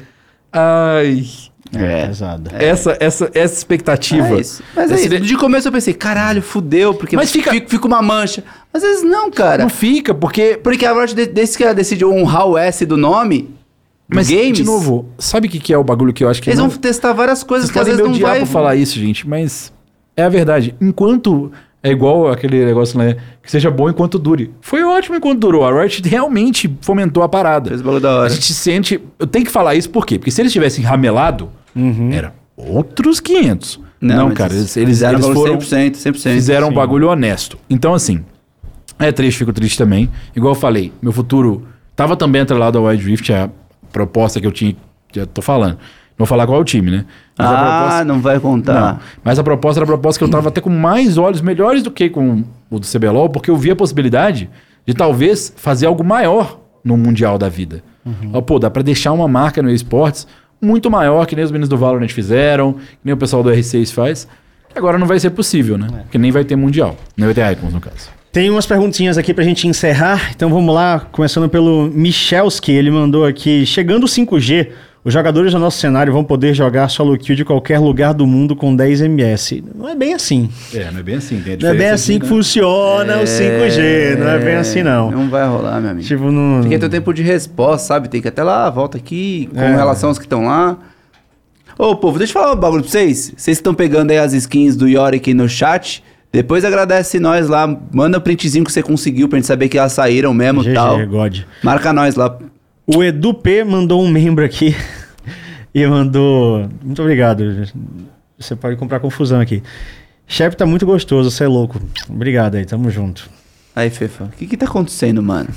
Ai, 0.52 1.26
É, 1.74 2.08
pesado. 2.08 2.50
essa 2.54 2.98
essa 3.00 3.32
essa 3.34 3.54
expectativa. 3.58 4.36
É 4.38 4.42
isso. 4.42 4.62
Mas 4.76 4.92
Esse 4.92 5.04
aí, 5.14 5.20
de- 5.22 5.28
de 5.28 5.38
começo 5.38 5.68
eu 5.68 5.72
pensei, 5.72 5.94
caralho, 5.94 6.42
fudeu, 6.42 6.94
porque 6.94 7.16
Mas 7.16 7.32
fica- 7.32 7.52
fica, 7.52 7.70
fica 7.70 7.88
uma 7.88 8.02
mancha. 8.02 8.44
Mas 8.74 8.84
às 8.84 8.90
vezes 8.90 9.04
não, 9.06 9.30
cara. 9.32 9.64
não 9.64 9.70
fica 9.70 10.14
porque 10.14 10.60
Porque 10.62 10.86
a 10.86 10.94
Riot, 10.94 11.14
de- 11.16 11.28
desde 11.28 11.58
que 11.58 11.64
ela 11.64 11.74
decidiu 11.74 12.12
honrar 12.12 12.46
o 12.48 12.58
S 12.58 12.86
do 12.86 12.98
nome, 12.98 13.54
mas 14.14 14.30
games, 14.30 14.58
de 14.58 14.64
novo, 14.66 15.06
sabe 15.18 15.48
o 15.48 15.50
que 15.52 15.60
que 15.60 15.74
é 15.74 15.78
o 15.78 15.84
bagulho 15.84 16.12
que 16.12 16.24
eu 16.24 16.30
acho 16.30 16.42
que 16.42 16.50
eles 16.50 16.60
não... 16.60 16.68
vão 16.68 16.78
testar 16.78 17.14
várias 17.14 17.44
coisas 17.44 17.70
Vocês 17.70 17.74
que 17.74 17.80
às 17.80 17.98
vezes 17.98 18.04
não 18.04 18.20
vai... 18.20 18.46
falar 18.46 18.76
isso, 18.76 19.00
gente, 19.00 19.28
mas 19.28 19.72
é 20.18 20.24
a 20.24 20.30
verdade. 20.30 20.76
Enquanto 20.82 21.52
é 21.84 21.90
igual 21.90 22.30
aquele 22.30 22.64
negócio, 22.64 22.98
né? 22.98 23.18
Que 23.42 23.50
seja 23.50 23.72
bom 23.72 23.90
enquanto 23.90 24.20
dure. 24.20 24.52
Foi 24.62 24.84
ótimo 24.84 25.16
enquanto 25.16 25.40
durou. 25.40 25.66
A 25.66 25.82
Riot 25.82 26.08
realmente 26.08 26.72
fomentou 26.82 27.24
a 27.24 27.30
parada. 27.30 27.70
Fez 27.70 27.82
o 27.82 27.84
bagulho 27.84 28.02
da 28.02 28.12
A 28.12 28.20
hora. 28.20 28.30
gente 28.30 28.54
sente. 28.54 29.02
Eu 29.18 29.26
tenho 29.26 29.46
que 29.46 29.52
falar 29.52 29.76
isso 29.76 29.90
por 29.90 30.06
quê? 30.06 30.20
Porque 30.20 30.32
se 30.32 30.42
eles 30.42 30.54
tivessem 30.54 30.84
ramelado, 30.84 31.50
era 32.12 32.34
outros 32.56 33.20
500. 33.20 33.80
Não, 34.00 34.28
mas 34.30 34.38
cara, 34.38 34.54
eles, 34.54 34.78
eles 34.78 35.02
eles, 35.02 35.26
foram. 35.26 35.36
bagulho 35.36 35.58
100%, 35.60 35.92
100%. 35.92 36.34
Fizeram 36.34 36.68
um 36.68 36.70
sim. 36.72 36.76
bagulho 36.76 37.10
honesto. 37.10 37.58
Então, 37.70 37.94
assim, 37.94 38.24
é 38.98 39.12
triste, 39.12 39.38
fico 39.40 39.54
triste 39.54 39.78
também. 39.78 40.10
Igual 40.36 40.54
eu 40.54 40.60
falei, 40.60 40.92
meu 41.02 41.12
futuro 41.12 41.68
tava 41.96 42.16
também 42.16 42.42
atrelado 42.42 42.78
ao 42.78 42.86
Wild 42.86 43.04
Rift, 43.04 43.32
a 43.32 43.50
proposta 43.92 44.40
que 44.40 44.48
eu 44.48 44.52
tinha. 44.52 44.76
Já 45.14 45.26
tô 45.26 45.42
falando. 45.42 45.74
Não 45.74 46.26
vou 46.26 46.28
falar 46.28 46.46
qual 46.46 46.58
é 46.58 46.62
o 46.62 46.66
time, 46.66 46.92
né? 46.92 47.06
Mas 47.42 47.50
a 47.52 47.54
Ah, 47.60 47.78
proposta- 47.80 48.06
não 48.06 48.20
vai 48.22 48.40
contar. 48.40 48.74
não, 48.94 49.00
mas 49.24 49.40
a 49.40 49.44
proposta 49.44 49.80
era 49.80 49.84
a 49.86 49.88
proposta 49.88 50.20
que 50.20 50.24
eu 50.24 50.30
tava 50.30 50.50
até 50.50 50.62
com 50.62 50.70
mais 50.70 51.18
olhos, 51.18 51.42
melhores 51.42 51.82
do 51.84 51.92
que 51.92 52.10
com 52.10 52.44
o 52.70 52.80
do 52.80 52.86
CBLOL, 52.88 53.30
porque 53.30 53.50
eu 53.50 53.56
vi 53.58 53.72
a 53.72 53.76
possibilidade 53.76 54.50
de 54.86 54.94
talvez 54.94 55.54
fazer 55.56 55.86
algo 55.86 56.04
maior 56.04 56.60
no 56.84 56.98
Mundial 56.98 57.38
da 57.38 57.48
vida. 57.50 57.84
Ó, 58.34 58.42
Pô, 58.42 58.58
dá 58.58 58.70
pra 58.70 58.82
deixar 58.82 59.12
uma 59.12 59.28
marca 59.28 59.62
no 59.62 59.70
esportes 59.70 60.26
muito 60.62 60.90
maior, 60.90 61.26
que 61.26 61.36
nem 61.36 61.46
os 61.46 61.52
meninos 61.52 61.70
do 61.70 61.78
Valorant 61.78 62.10
fizeram, 62.10 62.74
que 62.74 62.80
nem 63.04 63.14
o 63.14 63.18
pessoal 63.18 63.44
do 63.44 63.50
R6 63.52 63.92
faz. 63.92 64.28
que 64.72 64.78
Agora 64.78 64.98
não 64.98 65.06
vai 65.06 65.20
ser 65.20 65.32
possível, 65.32 65.78
né? 65.78 65.88
Porque 66.04 66.18
nem 66.18 66.32
vai 66.32 66.44
ter 66.44 66.56
Mundial. 66.56 66.96
Nem 67.18 67.26
vai 67.26 67.34
ter 67.36 67.52
Icons, 67.52 67.74
no 67.74 67.80
caso. 67.82 68.10
Tem 68.32 68.50
umas 68.50 68.66
perguntinhas 68.66 69.18
aqui 69.18 69.34
pra 69.34 69.44
gente 69.44 69.68
encerrar, 69.68 70.32
então 70.34 70.50
vamos 70.50 70.74
lá, 70.74 71.02
começando 71.12 71.50
pelo 71.50 71.90
Michelski, 71.94 72.72
ele 72.72 72.90
mandou 72.90 73.26
aqui, 73.26 73.66
chegando 73.66 74.06
o 74.06 74.08
5G, 74.08 74.70
os 75.04 75.12
jogadores 75.14 75.52
do 75.52 75.58
nosso 75.60 75.80
cenário 75.80 76.14
vão 76.14 76.24
poder 76.24 76.54
jogar 76.54 76.88
solo 76.90 77.18
kill 77.18 77.36
de 77.36 77.44
qualquer 77.44 77.80
lugar 77.80 78.14
do 78.14 78.28
mundo 78.28 78.56
com 78.56 78.76
10 78.76 79.02
ms. 79.02 79.64
Não 79.76 79.90
é 79.90 79.96
bem 79.96 80.14
assim. 80.14 80.50
É, 80.74 80.92
não 80.92 81.00
é 81.00 81.04
bem 81.04 81.16
assim. 81.16 81.44
Não 81.60 81.70
é 81.70 81.74
bem 81.74 81.90
assim 81.90 82.20
que 82.20 82.28
funciona 82.28 83.18
o 83.20 83.24
5G, 83.24 84.18
não 84.18 84.30
é 84.30 84.38
bem 84.40 84.56
assim 84.56 84.84
não. 84.84 85.10
Não 85.10 85.30
vai 85.30 85.48
rolar, 85.48 85.80
meu 85.82 85.92
amigo. 85.92 86.08
Tipo, 86.08 86.32
não... 86.32 86.62
Tem 86.62 86.70
que 86.72 86.78
ter 86.80 86.86
o 86.86 86.90
tempo 86.90 87.14
de 87.14 87.24
resposta, 87.24 87.88
sabe? 87.88 88.10
Tem 88.10 88.22
que 88.22 88.28
até 88.28 88.44
lá, 88.44 88.70
volta 88.70 88.98
aqui, 88.98 89.50
com 89.54 89.60
É. 89.60 89.76
relação 89.76 90.10
aos 90.10 90.20
que 90.20 90.26
estão 90.26 90.46
lá. 90.46 90.78
Ô, 91.78 91.96
povo, 91.96 92.20
deixa 92.20 92.38
eu 92.38 92.42
falar 92.42 92.54
um 92.54 92.60
bagulho 92.60 92.84
pra 92.84 92.92
vocês. 92.92 93.34
Vocês 93.36 93.58
estão 93.58 93.74
pegando 93.74 94.12
aí 94.12 94.20
as 94.20 94.34
skins 94.34 94.76
do 94.76 94.88
Yorick 94.88 95.34
no 95.34 95.50
chat. 95.50 96.04
Depois 96.32 96.64
agradece 96.64 97.20
nós 97.20 97.50
lá. 97.50 97.68
Manda 97.92 98.20
o 98.20 98.22
printzinho 98.22 98.64
que 98.64 98.72
você 98.72 98.84
conseguiu 98.84 99.28
pra 99.28 99.38
gente 99.40 99.48
saber 99.48 99.68
que 99.68 99.78
elas 99.80 99.92
saíram 99.94 100.32
mesmo 100.34 100.64
e 100.64 100.74
tal. 100.74 101.04
God. 101.08 101.40
Marca 101.64 101.92
nós 101.92 102.16
lá. 102.16 102.38
O 102.86 103.04
Edu 103.04 103.34
P 103.34 103.64
mandou 103.64 104.02
um 104.04 104.10
membro 104.10 104.44
aqui 104.44 104.76
e 105.74 105.86
mandou. 105.86 106.70
Muito 106.84 107.02
obrigado. 107.02 107.68
Você 108.38 108.56
pode 108.56 108.76
comprar 108.76 109.00
confusão 109.00 109.40
aqui. 109.40 109.62
Chefe 110.28 110.56
tá 110.56 110.66
muito 110.66 110.86
gostoso, 110.86 111.30
você 111.30 111.44
é 111.44 111.48
louco. 111.48 111.82
Obrigado 112.10 112.56
aí, 112.56 112.66
tamo 112.66 112.90
junto. 112.90 113.30
Aí, 113.76 113.90
Fefa, 113.90 114.26
o 114.26 114.30
que 114.30 114.48
que 114.48 114.58
tá 114.58 114.66
acontecendo, 114.66 115.22
mano? 115.22 115.50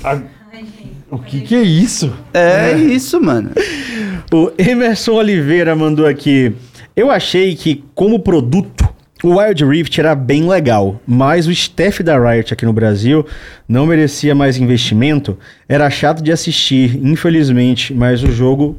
O 1.09 1.19
que, 1.19 1.41
que 1.41 1.55
é 1.55 1.61
isso? 1.61 2.13
É, 2.33 2.73
isso, 2.73 3.21
mano. 3.21 3.51
O 4.33 4.51
Emerson 4.57 5.13
Oliveira 5.13 5.75
mandou 5.75 6.07
aqui. 6.07 6.51
Eu 6.95 7.11
achei 7.11 7.55
que, 7.55 7.83
como 7.93 8.19
produto, 8.19 8.89
o 9.25 9.39
Wild 9.39 9.65
Rift 9.65 9.99
era 9.99 10.13
bem 10.13 10.47
legal, 10.47 11.01
mas 11.07 11.47
o 11.47 11.51
staff 11.51 12.03
da 12.03 12.17
Riot 12.17 12.53
aqui 12.53 12.63
no 12.63 12.71
Brasil 12.71 13.25
não 13.67 13.87
merecia 13.87 14.35
mais 14.35 14.57
investimento. 14.57 15.35
Era 15.67 15.89
chato 15.89 16.21
de 16.21 16.31
assistir, 16.31 16.99
infelizmente, 17.03 17.91
mas 17.93 18.21
o 18.23 18.31
jogo. 18.31 18.77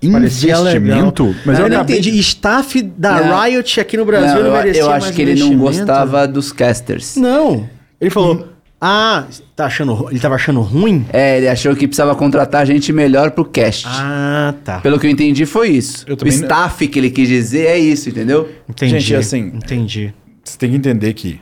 Investimento? 0.00 1.34
Mas 1.44 1.58
eu, 1.58 1.64
eu 1.64 1.70
não 1.70 1.78
acabei 1.78 1.98
entendi. 1.98 2.20
Staff 2.20 2.80
da 2.82 3.20
Não. 3.20 3.40
Riot 3.40 3.80
aqui 3.80 3.96
no 3.96 4.04
Brasil 4.04 4.38
não, 4.44 4.46
eu, 4.46 4.52
merecia 4.52 4.82
eu 4.82 4.88
mais 4.90 5.04
acho 5.04 5.12
que 5.12 5.22
ele 5.22 5.34
não 5.34 5.46
investimento? 5.48 5.78
gostava 5.78 6.28
dos 6.28 6.52
casters. 6.52 7.16
Não. 7.16 7.68
Ele 8.00 8.10
falou: 8.10 8.46
Ah, 8.80 9.26
tá 9.56 9.66
achando, 9.66 10.06
ele 10.10 10.20
tava 10.20 10.36
achando 10.36 10.60
ruim? 10.60 11.04
É, 11.12 11.38
ele 11.38 11.48
achou 11.48 11.74
que 11.74 11.86
precisava 11.88 12.14
contratar 12.14 12.64
gente 12.64 12.92
melhor 12.92 13.32
pro 13.32 13.44
cast. 13.44 13.84
Ah, 13.88 14.54
tá. 14.64 14.78
Pelo 14.80 15.00
que 15.00 15.06
eu 15.06 15.10
entendi, 15.10 15.44
foi 15.46 15.70
isso. 15.70 16.04
Eu 16.06 16.14
o 16.14 16.16
também 16.16 16.32
não- 16.36 16.42
staff 16.44 16.86
que 16.86 16.98
ele 16.98 17.10
quis 17.10 17.28
dizer 17.28 17.66
é 17.66 17.78
isso, 17.78 18.08
entendeu? 18.08 18.48
Entendi. 18.68 19.00
Gente, 19.00 19.14
assim- 19.16 19.46
Entendi. 19.54 20.14
Você 20.44 20.56
tem 20.56 20.70
que 20.70 20.76
entender 20.76 21.12
que 21.14 21.40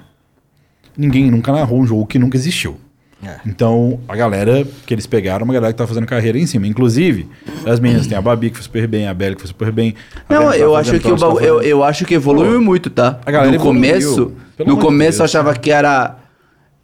ninguém 0.97 1.31
nunca 1.31 1.53
narrou 1.53 1.79
um 1.81 1.87
jogo 1.87 2.07
que 2.07 2.19
nunca 2.19 2.37
existiu. 2.39 2.79
É. 3.25 3.37
Então, 3.47 3.99
a 4.09 4.15
galera 4.17 4.67
que 4.87 4.93
eles 4.95 5.07
pegaram, 5.07 5.45
uma 5.45 5.53
galera 5.55 5.73
que 5.73 5.79
tá 5.79 5.87
fazendo 5.87 6.07
carreira 6.07 6.39
em 6.39 6.47
cima. 6.47 6.67
Inclusive, 6.67 7.27
as 7.67 7.81
meninas, 7.81 8.07
tem 8.07 8.17
a 8.17 8.21
Babi 8.23 8.51
que 8.51 8.57
foi 8.57 8.65
super 8.65 8.87
bem, 8.87 9.09
a 9.09 9.15
Belly 9.15 9.35
que 9.35 9.41
foi 9.43 9.49
super 9.49 9.73
bem. 9.73 9.95
Não, 10.29 10.51
tá 10.51 10.57
eu 10.57 10.75
acho 10.77 10.91
que 10.99 11.09
o 11.11 11.17
tá 11.17 11.27
eu, 11.45 11.61
eu 11.63 11.83
acho 11.85 12.05
que 12.05 12.15
evoluiu 12.15 12.59
Pô, 12.59 12.65
muito, 12.65 12.89
tá? 12.91 13.19
a 13.25 13.31
galera 13.31 13.51
no 13.51 13.57
evoluiu. 13.57 13.81
começo, 13.91 14.33
Pelo 14.57 14.71
no 14.71 14.77
começo 14.79 15.17
eu 15.17 15.27
Deus. 15.27 15.31
achava 15.35 15.55
que 15.55 15.71
era 15.71 16.17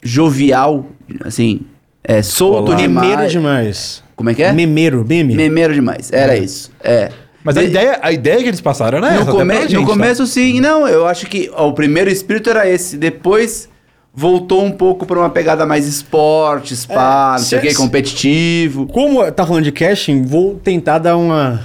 jovial, 0.02 0.86
assim, 1.24 1.60
é, 2.04 2.22
solto 2.22 2.68
Olá. 2.72 2.76
Memeiro 2.80 3.06
demais. 3.28 3.32
demais. 3.32 4.02
Como 4.16 4.30
é 4.30 4.34
que 4.34 4.42
é? 4.42 4.52
Memeiro, 4.52 5.04
meme. 5.08 5.34
Memeiro 5.34 5.72
demais. 5.74 6.10
Era 6.12 6.36
isso. 6.36 6.70
É. 6.82 7.10
Mas 7.44 7.56
a 7.56 7.60
De- 7.62 7.66
ideia, 7.68 7.98
a 8.02 8.12
ideia 8.12 8.38
que 8.38 8.48
eles 8.48 8.60
passaram 8.60 8.98
era 8.98 9.08
no, 9.08 9.14
essa. 9.14 9.22
até 9.22 9.32
come- 9.32 9.52
pra 9.52 9.62
gente, 9.62 9.74
no 9.74 9.80
tá? 9.82 9.86
começo, 9.88 10.26
sim. 10.26 10.60
Não, 10.60 10.86
eu 10.86 11.06
acho 11.06 11.26
que 11.26 11.50
ó, 11.54 11.68
o 11.68 11.72
primeiro 11.72 12.08
espírito 12.10 12.48
era 12.50 12.68
esse. 12.68 12.96
Depois 12.96 13.68
voltou 14.14 14.62
um 14.64 14.70
pouco 14.70 15.06
pra 15.06 15.18
uma 15.18 15.30
pegada 15.30 15.66
mais 15.66 15.86
esporte, 15.86 16.76
spa, 16.76 17.34
É, 17.36 17.38
não 17.40 17.44
sei 17.44 17.58
o 17.58 17.62
se- 17.62 17.68
que, 17.68 17.74
competitivo. 17.74 18.86
Como 18.86 19.28
tá 19.32 19.44
falando 19.46 19.64
de 19.64 19.72
casting, 19.72 20.22
vou 20.22 20.54
tentar 20.56 20.98
dar 20.98 21.16
uma, 21.16 21.60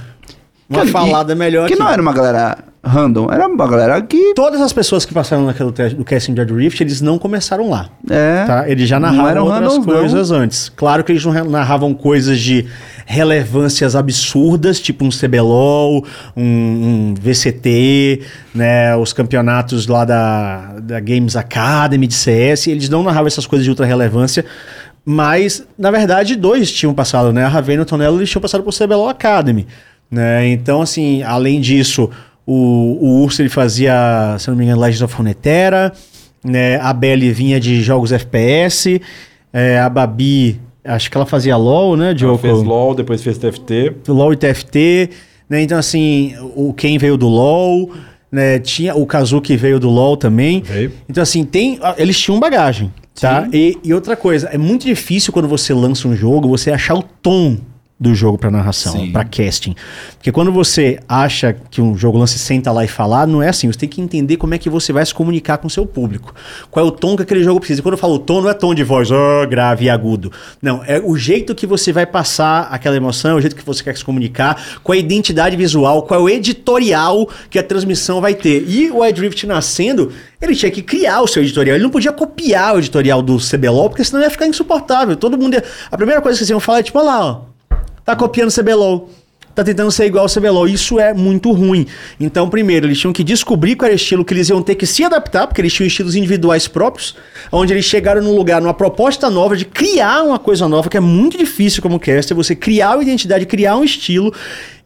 uma 0.68 0.78
Cara, 0.78 0.88
e- 0.88 0.92
falada 0.92 1.34
melhor 1.36 1.68
Que 1.68 1.74
aqui. 1.74 1.82
não 1.82 1.88
era 1.90 2.02
uma 2.02 2.12
galera 2.12 2.58
random, 2.88 3.28
era 3.30 3.46
uma 3.46 3.66
galera 3.68 4.00
que. 4.02 4.34
Todas 4.34 4.60
as 4.60 4.72
pessoas 4.72 5.04
que 5.04 5.14
passaram 5.14 5.46
naquele 5.46 5.70
teste 5.72 5.96
do 5.96 6.04
casting 6.04 6.34
de 6.34 6.40
Wild 6.40 6.54
Rift, 6.54 6.80
eles 6.82 7.00
não 7.00 7.18
começaram 7.18 7.68
lá. 7.68 7.88
É. 8.10 8.44
Tá? 8.44 8.68
Eles 8.68 8.88
já 8.88 8.98
Não 8.98 9.12
narravam 9.12 9.44
outras 9.44 9.60
randoms, 9.60 9.86
não. 9.86 9.94
coisas 9.94 10.30
antes. 10.30 10.68
Claro 10.70 11.04
que 11.04 11.12
eles 11.12 11.24
não 11.24 11.32
narravam 11.44 11.94
coisas 11.94 12.40
de 12.40 12.66
relevâncias 13.06 13.96
absurdas, 13.96 14.80
tipo 14.80 15.04
um 15.04 15.08
CBLOL, 15.08 16.04
um, 16.36 16.42
um 16.42 17.14
VCT, 17.20 18.22
né, 18.54 18.94
os 18.96 19.12
campeonatos 19.12 19.86
lá 19.86 20.04
da, 20.04 20.78
da 20.80 21.00
Games 21.00 21.36
Academy 21.36 22.06
de 22.06 22.14
CS. 22.14 22.66
Eles 22.66 22.88
não 22.88 23.02
narravam 23.02 23.26
essas 23.26 23.46
coisas 23.46 23.64
de 23.64 23.70
ultra 23.70 23.86
relevância, 23.86 24.44
Mas, 25.04 25.66
na 25.78 25.90
verdade, 25.90 26.36
dois 26.36 26.70
tinham 26.70 26.92
passado, 26.92 27.32
né? 27.32 27.42
A 27.42 27.48
Ravena 27.48 27.80
e 27.80 27.82
o 27.82 27.86
Tonello 27.86 28.18
eles 28.18 28.28
tinham 28.28 28.42
passado 28.42 28.62
por 28.62 28.74
CBLOL 28.74 29.08
Academy. 29.08 29.66
Né? 30.10 30.48
Então, 30.48 30.82
assim, 30.82 31.22
além 31.22 31.60
disso, 31.60 32.10
o, 32.50 32.98
o 33.00 33.22
Urso 33.22 33.42
ele 33.42 33.50
fazia, 33.50 34.36
se 34.38 34.48
não 34.48 34.56
me 34.56 34.64
engano, 34.64 34.80
Legends 34.80 35.02
of 35.02 35.14
Runeterra. 35.14 35.92
Né? 36.42 36.76
A 36.80 36.92
Belly 36.94 37.30
vinha 37.30 37.60
de 37.60 37.82
jogos 37.82 38.10
FPS. 38.10 39.00
é, 39.52 39.78
a 39.78 39.88
Babi, 39.90 40.58
acho 40.84 41.10
que 41.10 41.16
ela 41.16 41.26
fazia 41.26 41.56
LOL, 41.56 41.96
né, 41.96 42.06
Ela 42.06 42.14
Diogo? 42.14 42.38
fez 42.38 42.62
LOL, 42.62 42.94
depois 42.94 43.22
fez 43.22 43.36
TFT. 43.36 43.92
LoL 44.08 44.32
e 44.32 44.36
TFT, 44.36 45.10
né? 45.50 45.60
Então, 45.62 45.76
assim, 45.78 46.34
o 46.56 46.72
Ken 46.72 46.96
veio 46.96 47.16
do 47.18 47.28
LoL, 47.28 47.90
né? 48.32 48.58
Tinha 48.60 48.94
o 48.94 49.04
Kazuki 49.04 49.56
veio 49.56 49.78
do 49.80 49.88
LoL 49.90 50.16
também. 50.16 50.62
Veio. 50.62 50.92
Então, 51.08 51.22
assim, 51.22 51.44
tem, 51.44 51.78
eles 51.98 52.18
tinham 52.18 52.38
bagagem, 52.40 52.92
tá? 53.20 53.48
E, 53.52 53.76
e 53.84 53.92
outra 53.92 54.16
coisa, 54.16 54.48
é 54.48 54.56
muito 54.58 54.86
difícil 54.86 55.32
quando 55.32 55.48
você 55.48 55.74
lança 55.74 56.06
um 56.08 56.14
jogo, 56.16 56.48
você 56.48 56.70
achar 56.70 56.94
o 56.94 57.02
tom 57.02 57.58
do 58.00 58.14
jogo 58.14 58.38
pra 58.38 58.50
narração, 58.50 59.10
pra 59.10 59.24
casting. 59.24 59.74
Porque 60.14 60.30
quando 60.30 60.52
você 60.52 61.00
acha 61.08 61.56
que 61.68 61.82
um 61.82 61.96
jogo 61.96 62.16
lance 62.16 62.38
senta 62.38 62.70
lá 62.70 62.84
e 62.84 62.88
falar, 62.88 63.26
não 63.26 63.42
é 63.42 63.48
assim. 63.48 63.66
Você 63.66 63.80
tem 63.80 63.88
que 63.88 64.00
entender 64.00 64.36
como 64.36 64.54
é 64.54 64.58
que 64.58 64.70
você 64.70 64.92
vai 64.92 65.04
se 65.04 65.12
comunicar 65.12 65.58
com 65.58 65.66
o 65.66 65.70
seu 65.70 65.84
público. 65.84 66.32
Qual 66.70 66.84
é 66.84 66.88
o 66.88 66.92
tom 66.92 67.16
que 67.16 67.22
aquele 67.22 67.42
jogo 67.42 67.58
precisa. 67.58 67.80
E 67.80 67.82
quando 67.82 67.94
eu 67.94 67.98
falo 67.98 68.18
tom, 68.20 68.40
não 68.40 68.48
é 68.48 68.54
tom 68.54 68.72
de 68.72 68.84
voz, 68.84 69.10
ó, 69.10 69.44
grave 69.46 69.86
e 69.86 69.90
agudo. 69.90 70.30
Não, 70.62 70.82
é 70.86 71.00
o 71.00 71.16
jeito 71.16 71.54
que 71.56 71.66
você 71.66 71.92
vai 71.92 72.06
passar 72.06 72.68
aquela 72.70 72.96
emoção, 72.96 73.36
o 73.36 73.40
jeito 73.40 73.56
que 73.56 73.64
você 73.64 73.82
quer 73.82 73.96
se 73.96 74.04
comunicar, 74.04 74.80
qual 74.84 74.94
é 74.94 74.98
a 74.98 75.00
identidade 75.00 75.56
visual, 75.56 76.02
qual 76.02 76.20
é 76.20 76.22
o 76.22 76.28
editorial 76.28 77.28
que 77.50 77.58
a 77.58 77.62
transmissão 77.64 78.20
vai 78.20 78.34
ter. 78.34 78.64
E 78.68 78.92
o 78.92 79.04
iDrift 79.04 79.44
nascendo, 79.44 80.12
ele 80.40 80.54
tinha 80.54 80.70
que 80.70 80.82
criar 80.82 81.20
o 81.20 81.26
seu 81.26 81.42
editorial. 81.42 81.74
Ele 81.74 81.82
não 81.82 81.90
podia 81.90 82.12
copiar 82.12 82.76
o 82.76 82.78
editorial 82.78 83.20
do 83.20 83.38
CBLOL, 83.38 83.90
porque 83.90 84.04
senão 84.04 84.22
ia 84.22 84.30
ficar 84.30 84.46
insuportável. 84.46 85.16
Todo 85.16 85.36
mundo 85.36 85.54
ia... 85.54 85.64
A 85.90 85.96
primeira 85.96 86.22
coisa 86.22 86.36
que 86.36 86.38
vocês 86.38 86.50
iam 86.50 86.60
falar 86.60 86.78
é 86.78 86.82
tipo, 86.84 86.98
olha 86.98 87.06
lá, 87.06 87.26
ó, 87.26 87.47
tá 88.08 88.16
copiando 88.16 88.50
CBLOL. 88.50 89.10
Tá 89.54 89.62
tentando 89.62 89.90
ser 89.90 90.06
igual 90.06 90.24
ao 90.24 90.30
CBLOL. 90.30 90.66
Isso 90.66 90.98
é 90.98 91.12
muito 91.12 91.52
ruim. 91.52 91.86
Então, 92.18 92.48
primeiro, 92.48 92.86
eles 92.86 92.98
tinham 92.98 93.12
que 93.12 93.22
descobrir 93.22 93.76
qual 93.76 93.86
era 93.86 93.92
o 93.92 93.96
estilo 93.96 94.24
que 94.24 94.32
eles 94.32 94.48
iam 94.48 94.62
ter 94.62 94.76
que 94.76 94.86
se 94.86 95.04
adaptar, 95.04 95.46
porque 95.46 95.60
eles 95.60 95.74
tinham 95.74 95.86
estilos 95.86 96.14
individuais 96.14 96.66
próprios, 96.66 97.14
onde 97.52 97.74
eles 97.74 97.84
chegaram 97.84 98.22
num 98.22 98.34
lugar, 98.34 98.62
numa 98.62 98.72
proposta 98.72 99.28
nova 99.28 99.54
de 99.56 99.66
criar 99.66 100.22
uma 100.22 100.38
coisa 100.38 100.66
nova, 100.66 100.88
que 100.88 100.96
é 100.96 101.00
muito 101.00 101.36
difícil 101.36 101.82
como 101.82 102.00
caster, 102.00 102.34
você 102.34 102.54
criar 102.56 102.94
uma 102.94 103.02
identidade, 103.02 103.44
criar 103.44 103.76
um 103.76 103.84
estilo. 103.84 104.32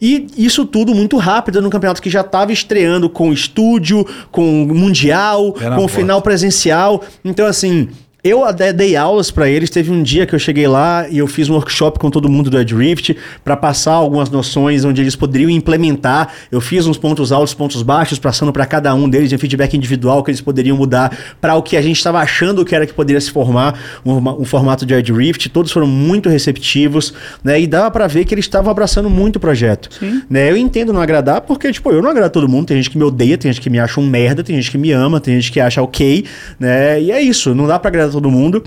E 0.01 0.27
isso 0.37 0.65
tudo 0.65 0.93
muito 0.93 1.17
rápido 1.17 1.63
num 1.63 1.71
campeonato 1.71 2.03
que 2.03 2.11
já 2.11 2.23
estava 2.23 2.53
estreando 2.53 3.09
com 3.09 3.33
estúdio, 3.33 4.05
com 4.33 4.43
mundial, 4.67 5.55
com 5.77 5.87
final 5.87 6.21
presencial. 6.23 7.05
Então, 7.25 7.47
assim, 7.47 7.89
eu 8.25 8.45
até 8.45 8.73
dei 8.73 8.95
aulas 8.95 9.31
pra 9.31 9.49
eles. 9.49 9.69
Teve 9.69 9.91
um 9.91 10.03
dia 10.03 10.25
que 10.25 10.35
eu 10.35 10.39
cheguei 10.39 10.69
lá 10.69 11.09
e 11.09 11.19
eu 11.19 11.27
fiz 11.27 11.49
um 11.49 11.55
workshop 11.55 11.99
com 11.99 12.09
todo 12.09 12.29
mundo 12.29 12.51
do 12.51 12.57
Adrift 12.57 13.17
para 13.45 13.57
passar 13.57 13.95
algumas 13.95 14.31
noções 14.31 14.85
onde 14.85 15.01
eles 15.01 15.17
poderiam 15.17 15.51
implementar. 15.51 16.33
Eu 16.51 16.61
fiz 16.61 16.87
uns 16.87 16.97
pontos 16.97 17.33
altos, 17.33 17.53
pontos 17.53 17.83
baixos, 17.83 18.21
passando 18.21 18.53
para 18.53 18.65
cada 18.65 18.95
um 18.95 19.09
deles, 19.09 19.33
um 19.33 19.39
feedback 19.39 19.77
individual 19.77 20.23
que 20.23 20.31
eles 20.31 20.41
poderiam 20.41 20.77
mudar 20.77 21.17
para 21.41 21.57
o 21.57 21.63
que 21.63 21.77
a 21.77 21.83
gente 21.83 21.97
estava 21.97 22.21
achando 22.21 22.65
que 22.65 22.75
era 22.75 22.87
que 22.87 22.93
poderia 22.93 23.21
se 23.21 23.31
formar 23.31 23.79
um, 24.07 24.13
um 24.41 24.45
formato 24.45 24.87
de 24.87 24.95
Adrift. 24.95 25.49
Todos 25.49 25.73
foram 25.73 25.89
muito 25.89 26.29
receptivos, 26.29 27.13
né? 27.43 27.61
E 27.61 27.67
dava 27.67 27.91
para 27.91 28.07
ver 28.07 28.25
que 28.25 28.35
eles 28.35 28.45
estavam 28.45 28.71
abraçando 28.71 29.11
muito 29.11 29.37
o 29.37 29.41
projeto. 29.41 29.89
Né? 30.31 30.51
Eu 30.51 30.57
entendo 30.57 30.93
não 30.93 31.01
agradar, 31.01 31.41
porque, 31.41 31.73
tipo, 31.73 31.91
eu 31.91 32.01
não 32.01 32.11
agrado 32.11 32.31
todo 32.31 32.49
mundo. 32.49 32.67
Tem 32.67 32.77
gente 32.77 32.91
que 32.91 32.99
me 32.99 33.05
odeia, 33.05 33.37
tem 33.37 33.53
gente 33.53 33.61
que 33.61 33.71
me 33.71 33.81
acha 33.81 34.01
um 34.01 34.07
merda, 34.07 34.45
tem 34.45 34.55
gente 34.55 34.71
que 34.71 34.79
me 34.79 34.93
ama, 34.93 35.19
tem 35.19 35.35
gente 35.35 35.51
que 35.51 35.59
acha 35.59 35.83
ok, 35.83 36.25
né? 36.61 37.01
E 37.01 37.11
é 37.11 37.21
isso, 37.21 37.53
não 37.53 37.67
dá 37.67 37.81
pra 37.81 37.89
agradar 37.89 38.12
todo 38.13 38.31
mundo. 38.31 38.63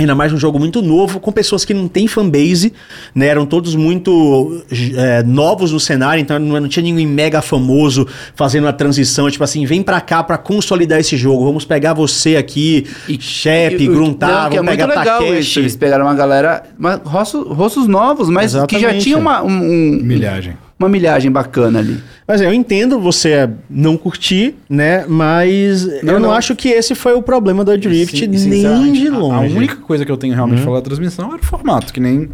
Ainda 0.00 0.14
mais 0.14 0.32
um 0.32 0.38
jogo 0.38 0.60
muito 0.60 0.80
novo, 0.80 1.18
com 1.18 1.32
pessoas 1.32 1.64
que 1.64 1.74
não 1.74 1.88
têm 1.88 2.06
fanbase, 2.06 2.72
né? 3.12 3.26
Eram 3.26 3.44
todos 3.44 3.74
muito 3.74 4.62
é, 4.94 5.24
novos 5.24 5.72
no 5.72 5.80
cenário, 5.80 6.20
então 6.22 6.38
não, 6.38 6.60
não 6.60 6.68
tinha 6.68 6.84
ninguém 6.84 7.04
mega 7.04 7.42
famoso 7.42 8.06
fazendo 8.36 8.68
a 8.68 8.72
transição, 8.72 9.28
tipo 9.28 9.42
assim, 9.42 9.66
vem 9.66 9.82
pra 9.82 10.00
cá 10.00 10.22
pra 10.22 10.38
consolidar 10.38 11.00
esse 11.00 11.16
jogo, 11.16 11.44
vamos 11.44 11.64
pegar 11.64 11.94
você 11.94 12.36
aqui, 12.36 12.86
Shep, 13.18 13.82
E 13.82 13.88
o- 13.88 13.92
Gruntar, 13.92 14.44
não, 14.44 14.50
que 14.50 14.56
é 14.56 14.60
vamos 14.60 14.76
muito 14.76 14.86
pegar 14.88 15.00
legal 15.00 15.18
Takeshi. 15.18 15.40
isso. 15.40 15.58
Eles 15.58 15.74
pegaram 15.74 16.04
uma 16.04 16.14
galera, 16.14 16.62
uma, 16.78 16.94
rostos, 17.04 17.44
rostos 17.48 17.88
novos, 17.88 18.28
mas 18.30 18.52
que 18.52 18.74
já 18.78 18.78
Exatamente. 18.78 19.02
tinha 19.02 19.18
uma, 19.18 19.42
um- 19.42 19.48
um- 19.48 20.00
Milhagem. 20.00 20.56
Uma 20.78 20.88
milhagem 20.88 21.30
bacana 21.30 21.78
ali. 21.80 21.98
Mas 22.26 22.40
eu 22.40 22.52
entendo 22.52 23.00
você 23.00 23.48
não 23.68 23.96
curtir, 23.96 24.54
né? 24.68 25.04
Mas 25.08 25.84
Não, 26.02 26.14
eu 26.14 26.20
não, 26.20 26.28
não. 26.28 26.32
acho 26.32 26.54
que 26.54 26.68
esse 26.68 26.94
foi 26.94 27.14
o 27.14 27.22
problema 27.22 27.64
do 27.64 27.70
Adrift, 27.72 28.16
Sim, 28.18 28.26
nem 28.48 28.92
de 28.92 29.08
a- 29.08 29.16
longe. 29.16 29.54
A, 29.54 29.56
única 29.56 29.76
coisa 29.76 30.04
que 30.04 30.12
eu 30.12 30.16
tenho 30.16 30.34
realmente 30.34 30.62
falar 30.62 30.76
da 30.76 30.82
transmissão 30.82 31.28
era 31.32 31.42
o 31.42 31.44
formato, 31.44 31.92
que 31.92 31.98
nem 32.00 32.28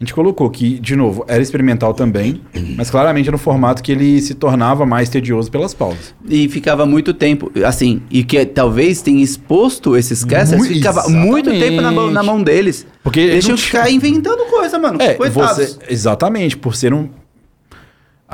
a 0.00 0.04
gente 0.04 0.12
colocou, 0.12 0.50
que, 0.50 0.80
de 0.80 0.96
novo, 0.96 1.24
era 1.28 1.40
experimental 1.40 1.94
também, 1.94 2.40
mas 2.76 2.90
claramente 2.90 3.28
era 3.28 3.36
um 3.36 3.38
formato 3.38 3.80
que 3.80 3.92
ele 3.92 4.20
se 4.20 4.34
tornava 4.34 4.84
mais 4.84 5.08
tedioso 5.08 5.48
pelas 5.50 5.72
pausas. 5.72 6.12
E 6.28 6.48
ficava 6.48 6.84
muito 6.84 7.14
tempo, 7.14 7.50
assim, 7.64 8.02
e 8.10 8.24
que 8.24 8.44
talvez 8.44 9.00
tenha 9.02 9.22
exposto 9.22 9.96
esses 9.96 10.24
casters, 10.24 10.58
Muito- 10.60 10.74
ficava 10.74 10.98
exatamente. 10.98 11.26
muito 11.30 11.50
tempo 11.50 11.80
na 11.80 11.92
mão, 11.92 12.10
na 12.10 12.22
mão 12.24 12.42
deles. 12.42 12.84
Porque 13.04 13.38
não 13.46 13.54
que 13.54 13.62
ficar 13.62 13.88
inventando 13.88 14.44
coisa, 14.50 14.78
mano. 14.80 15.00
É, 15.00 15.14
Coitados. 15.14 15.56
você, 15.56 15.78
exatamente, 15.88 16.56
por 16.56 16.74
ser 16.74 16.92
um. 16.92 17.08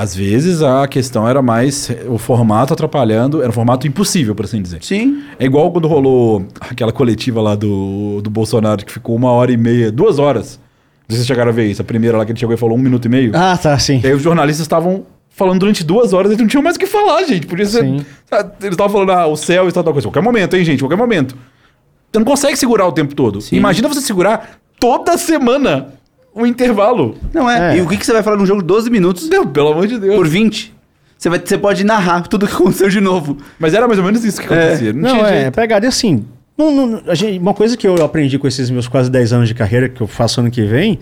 Às 0.00 0.16
vezes 0.16 0.62
a 0.62 0.88
questão 0.88 1.28
era 1.28 1.42
mais 1.42 1.90
o 2.08 2.16
formato 2.16 2.72
atrapalhando, 2.72 3.42
era 3.42 3.50
um 3.50 3.52
formato 3.52 3.86
impossível, 3.86 4.34
por 4.34 4.46
assim 4.46 4.62
dizer. 4.62 4.82
Sim. 4.82 5.22
É 5.38 5.44
igual 5.44 5.70
quando 5.70 5.86
rolou 5.86 6.46
aquela 6.58 6.90
coletiva 6.90 7.42
lá 7.42 7.54
do, 7.54 8.22
do 8.22 8.30
Bolsonaro, 8.30 8.82
que 8.82 8.90
ficou 8.90 9.14
uma 9.14 9.30
hora 9.30 9.52
e 9.52 9.58
meia, 9.58 9.92
duas 9.92 10.18
horas. 10.18 10.58
Não 11.06 11.10
sei 11.10 11.16
se 11.16 11.16
vocês 11.16 11.26
chegaram 11.26 11.50
a 11.50 11.52
ver 11.52 11.66
isso. 11.66 11.82
A 11.82 11.84
primeira 11.84 12.16
lá 12.16 12.24
que 12.24 12.32
ele 12.32 12.38
chegou 12.38 12.54
e 12.54 12.56
falou 12.56 12.78
um 12.78 12.80
minuto 12.80 13.04
e 13.04 13.08
meio. 13.10 13.32
Ah, 13.34 13.58
tá, 13.58 13.78
sim. 13.78 14.00
E 14.02 14.06
aí 14.06 14.14
os 14.14 14.22
jornalistas 14.22 14.64
estavam 14.64 15.04
falando 15.28 15.60
durante 15.60 15.84
duas 15.84 16.14
horas, 16.14 16.30
eles 16.30 16.40
não 16.40 16.48
tinham 16.48 16.62
mais 16.62 16.76
o 16.76 16.78
que 16.78 16.86
falar, 16.86 17.22
gente. 17.24 17.46
Podia 17.46 17.66
ser. 17.66 17.82
Sim. 17.82 17.96
Eles 18.58 18.70
estavam 18.70 18.88
falando, 18.90 19.12
ah, 19.12 19.26
o 19.26 19.36
céu 19.36 19.68
e 19.68 19.72
tal, 19.72 19.84
tal 19.84 19.92
coisa. 19.92 20.08
Qualquer 20.08 20.22
momento, 20.22 20.56
hein, 20.56 20.64
gente? 20.64 20.78
Qualquer 20.82 20.96
momento. 20.96 21.36
Você 22.10 22.18
não 22.18 22.24
consegue 22.24 22.56
segurar 22.56 22.86
o 22.86 22.92
tempo 22.92 23.14
todo. 23.14 23.42
Sim. 23.42 23.56
Imagina 23.56 23.86
você 23.86 24.00
segurar 24.00 24.60
toda 24.78 25.18
semana 25.18 25.88
o 26.34 26.46
intervalo. 26.46 27.16
Não 27.34 27.48
é. 27.50 27.74
É. 27.74 27.78
E 27.78 27.80
o 27.82 27.88
que, 27.88 27.96
que 27.96 28.04
você 28.06 28.12
vai 28.12 28.22
falar 28.22 28.36
num 28.36 28.46
jogo 28.46 28.60
de 28.62 28.66
12 28.68 28.90
minutos 28.90 29.28
Meu, 29.28 29.46
pelo 29.46 29.72
amor 29.72 29.86
de 29.86 29.98
Deus. 29.98 30.14
por 30.14 30.26
20? 30.28 30.74
Você, 31.18 31.28
vai, 31.28 31.38
você 31.44 31.58
pode 31.58 31.84
narrar 31.84 32.22
tudo 32.28 32.44
o 32.44 32.48
que 32.48 32.54
aconteceu 32.54 32.88
de 32.88 33.00
novo. 33.00 33.36
Mas 33.58 33.74
era 33.74 33.86
mais 33.86 33.98
ou 33.98 34.04
menos 34.04 34.24
isso 34.24 34.40
que 34.40 34.46
acontecia. 34.46 34.92
Não, 34.92 35.00
Não, 35.02 35.16
tinha 35.16 35.28
é, 35.28 35.40
jeito. 35.42 35.54
pegada 35.54 35.84
e 35.84 35.88
assim. 35.88 36.24
não- 36.56 36.70
não- 36.74 37.02
a 37.06 37.14
gente- 37.14 37.38
uma 37.38 37.52
coisa 37.54 37.76
que 37.76 37.86
eu 37.86 38.02
aprendi 38.04 38.38
com 38.38 38.46
esses 38.48 38.70
meus 38.70 38.86
quase 38.88 39.10
10 39.10 39.32
anos 39.32 39.48
de 39.48 39.54
carreira, 39.54 39.88
que 39.88 40.00
eu 40.00 40.06
faço 40.06 40.40
ano 40.40 40.50
que 40.50 40.62
vem, 40.62 40.98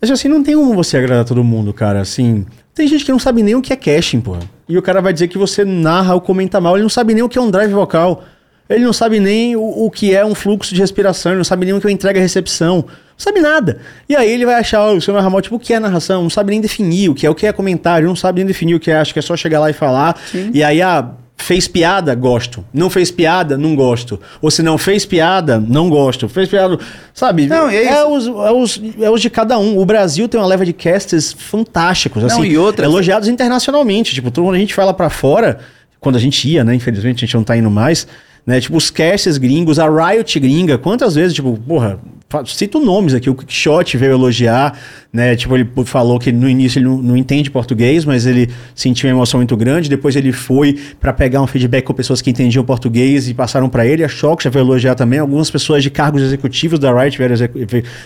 é 0.00 0.06
que, 0.06 0.12
assim, 0.12 0.28
não 0.28 0.42
tem 0.42 0.54
como 0.54 0.74
você 0.74 0.96
agradar 0.96 1.24
todo 1.24 1.42
mundo, 1.42 1.72
cara. 1.72 2.00
Assim, 2.00 2.44
tem 2.74 2.86
gente 2.86 3.04
que 3.04 3.10
não 3.10 3.18
sabe 3.18 3.42
nem 3.42 3.54
o 3.54 3.62
que 3.62 3.72
é 3.72 3.76
caching, 3.76 4.20
porra. 4.20 4.40
E 4.68 4.76
o 4.76 4.82
cara 4.82 5.00
vai 5.00 5.12
dizer 5.12 5.28
que 5.28 5.38
você 5.38 5.64
narra 5.64 6.14
ou 6.14 6.20
comenta 6.20 6.60
mal, 6.60 6.74
ele 6.76 6.82
não 6.82 6.88
sabe 6.90 7.14
nem 7.14 7.22
o 7.22 7.28
que 7.28 7.38
é 7.38 7.40
um 7.40 7.50
drive 7.50 7.72
vocal. 7.72 8.22
Ele 8.68 8.84
não 8.84 8.92
sabe 8.92 9.18
nem 9.20 9.54
o, 9.56 9.62
o 9.62 9.90
que 9.90 10.12
é 10.14 10.24
um 10.26 10.34
fluxo 10.34 10.74
de 10.74 10.80
respiração, 10.80 11.32
ele 11.32 11.38
não 11.38 11.44
sabe 11.44 11.64
nem 11.66 11.74
o 11.74 11.80
que 11.80 11.86
é 11.86 11.90
entrega 11.90 12.18
e 12.18 12.22
recepção. 12.22 12.84
Não 13.18 13.22
sabe 13.24 13.40
nada. 13.40 13.78
E 14.08 14.14
aí 14.14 14.30
ele 14.30 14.44
vai 14.44 14.56
achar, 14.56 14.90
o 14.92 15.00
seu 15.00 15.14
narra 15.14 15.30
mal, 15.30 15.40
tipo, 15.40 15.56
o 15.56 15.58
que 15.58 15.72
é 15.72 15.80
narração? 15.80 16.22
Não 16.22 16.30
sabe 16.30 16.50
nem 16.50 16.60
definir 16.60 17.08
o 17.08 17.14
que 17.14 17.26
é, 17.26 17.30
o 17.30 17.34
que 17.34 17.46
é 17.46 17.52
comentário, 17.52 18.06
não 18.06 18.16
sabe 18.16 18.40
nem 18.40 18.46
definir 18.46 18.74
o 18.74 18.80
que 18.80 18.90
é, 18.90 18.98
acha 18.98 19.12
que 19.12 19.18
é 19.18 19.22
só 19.22 19.36
chegar 19.36 19.58
lá 19.60 19.70
e 19.70 19.72
falar. 19.72 20.20
E 20.52 20.62
aí, 20.62 20.82
ah, 20.82 21.08
fez 21.38 21.66
piada, 21.66 22.14
gosto. 22.14 22.62
Não 22.74 22.90
fez 22.90 23.10
piada, 23.10 23.56
não 23.56 23.74
gosto. 23.74 24.20
Ou 24.42 24.50
se 24.50 24.62
não 24.62 24.76
fez 24.76 25.06
piada, 25.06 25.58
não 25.58 25.88
gosto. 25.88 26.28
Fez 26.28 26.48
piada, 26.48 26.78
sabe? 27.14 27.46
Não, 27.46 27.68
é 27.70 27.84
é, 27.84 28.04
os, 28.04 28.26
é, 28.26 28.30
os, 28.52 28.80
é 29.00 29.10
os 29.10 29.20
de 29.22 29.30
cada 29.30 29.58
um. 29.58 29.78
O 29.78 29.84
Brasil 29.86 30.28
tem 30.28 30.38
uma 30.38 30.46
leva 30.46 30.64
de 30.66 30.72
casters 30.74 31.32
fantásticos, 31.32 32.22
assim, 32.24 32.42
e 32.44 32.58
outra- 32.58 32.84
elogiados 32.84 33.28
internacionalmente. 33.28 34.14
Tipo, 34.14 34.30
quando 34.30 34.54
a 34.54 34.58
gente 34.58 34.74
vai 34.76 34.84
lá 34.84 34.92
pra 34.94 35.08
fora, 35.08 35.58
quando 36.00 36.16
a 36.16 36.20
gente 36.20 36.46
ia, 36.48 36.62
né? 36.64 36.74
Infelizmente 36.74 37.18
a 37.24 37.26
gente 37.26 37.34
não 37.34 37.44
tá 37.44 37.56
indo 37.56 37.70
mais, 37.70 38.06
né? 38.46 38.60
Tipo, 38.60 38.76
os 38.76 38.90
casters 38.90 39.36
gringos, 39.38 39.78
a 39.78 39.88
Riot 39.88 40.38
gringa, 40.38 40.78
quantas 40.78 41.14
vezes, 41.16 41.34
tipo, 41.34 41.58
porra, 41.66 41.98
cito 42.46 42.78
nomes 42.80 43.14
aqui, 43.14 43.28
o 43.30 43.34
Quickshot 43.34 43.96
veio 43.96 44.12
elogiar, 44.12 44.78
né? 45.12 45.34
Tipo, 45.36 45.56
ele 45.56 45.68
falou 45.84 46.18
que 46.18 46.30
no 46.32 46.48
início 46.48 46.78
ele 46.78 46.86
não, 46.86 46.96
não 46.98 47.16
entende 47.16 47.50
português, 47.50 48.04
mas 48.04 48.26
ele 48.26 48.50
sentiu 48.74 49.08
uma 49.08 49.16
emoção 49.16 49.38
muito 49.38 49.56
grande. 49.56 49.88
Depois 49.88 50.14
ele 50.16 50.32
foi 50.32 50.78
pra 51.00 51.12
pegar 51.12 51.40
um 51.42 51.46
feedback 51.46 51.84
com 51.84 51.92
pessoas 51.94 52.20
que 52.22 52.30
entendiam 52.30 52.64
português 52.64 53.28
e 53.28 53.34
passaram 53.34 53.68
pra 53.68 53.86
ele. 53.86 54.04
A 54.04 54.08
Shock 54.08 54.42
já 54.44 54.50
veio 54.50 54.64
elogiar 54.64 54.94
também. 54.94 55.18
Algumas 55.18 55.50
pessoas 55.50 55.82
de 55.82 55.90
cargos 55.90 56.22
executivos 56.22 56.78
da 56.78 56.92
Riot 56.92 57.16
vieram, 57.16 57.34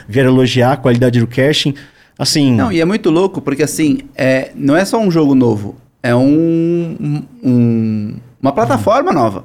vieram 0.08 0.30
elogiar 0.30 0.72
a 0.72 0.76
qualidade 0.76 1.18
do 1.20 1.26
caching. 1.26 1.74
Assim. 2.18 2.52
Não, 2.54 2.70
e 2.70 2.80
é 2.80 2.84
muito 2.84 3.08
louco, 3.10 3.40
porque 3.40 3.62
assim, 3.62 4.00
é, 4.14 4.50
não 4.54 4.76
é 4.76 4.84
só 4.84 5.00
um 5.00 5.10
jogo 5.10 5.34
novo, 5.34 5.76
é 6.02 6.14
um- 6.14 7.22
um- 7.42 8.14
uma 8.42 8.52
plataforma 8.52 9.10
nova. 9.10 9.44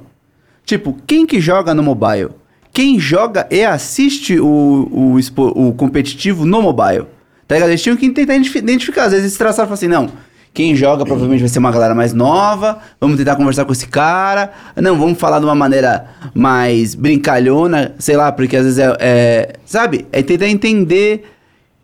Tipo, 0.66 0.94
quem 1.06 1.24
que 1.24 1.40
joga 1.40 1.72
no 1.72 1.82
mobile? 1.82 2.28
Quem 2.72 2.98
joga 3.00 3.46
e 3.50 3.64
assiste 3.64 4.38
o, 4.38 4.88
o, 4.92 5.18
expo- 5.18 5.52
o 5.56 5.72
competitivo 5.72 6.44
no 6.44 6.60
mobile? 6.60 7.06
Tá 7.48 7.54
ligado? 7.54 7.70
Eles 7.70 7.82
tinham 7.82 7.96
que 7.96 8.10
tentar 8.10 8.34
identifi- 8.34 8.58
identificar. 8.58 9.04
Às 9.04 9.12
vezes 9.12 9.24
eles 9.26 9.38
traçaram 9.38 9.70
e 9.70 9.72
assim, 9.72 9.86
não, 9.88 10.10
Quem 10.52 10.74
joga 10.74 11.04
provavelmente 11.04 11.40
vai 11.40 11.48
ser 11.48 11.58
uma 11.60 11.70
galera 11.70 11.94
mais 11.94 12.12
nova. 12.12 12.78
Vamos 13.00 13.16
tentar 13.16 13.36
conversar 13.36 13.64
com 13.64 13.72
esse 13.72 13.86
cara. 13.86 14.52
Não, 14.74 14.98
vamos 14.98 15.18
falar 15.18 15.38
de 15.38 15.44
uma 15.44 15.54
maneira 15.54 16.06
mais 16.34 16.94
brincalhona, 16.94 17.94
sei 17.98 18.16
lá, 18.16 18.32
porque 18.32 18.56
às 18.56 18.64
vezes 18.64 18.78
é. 18.78 18.96
é- 19.00 19.52
sabe? 19.64 20.04
É 20.10 20.22
tentar 20.22 20.48
entender 20.48 21.24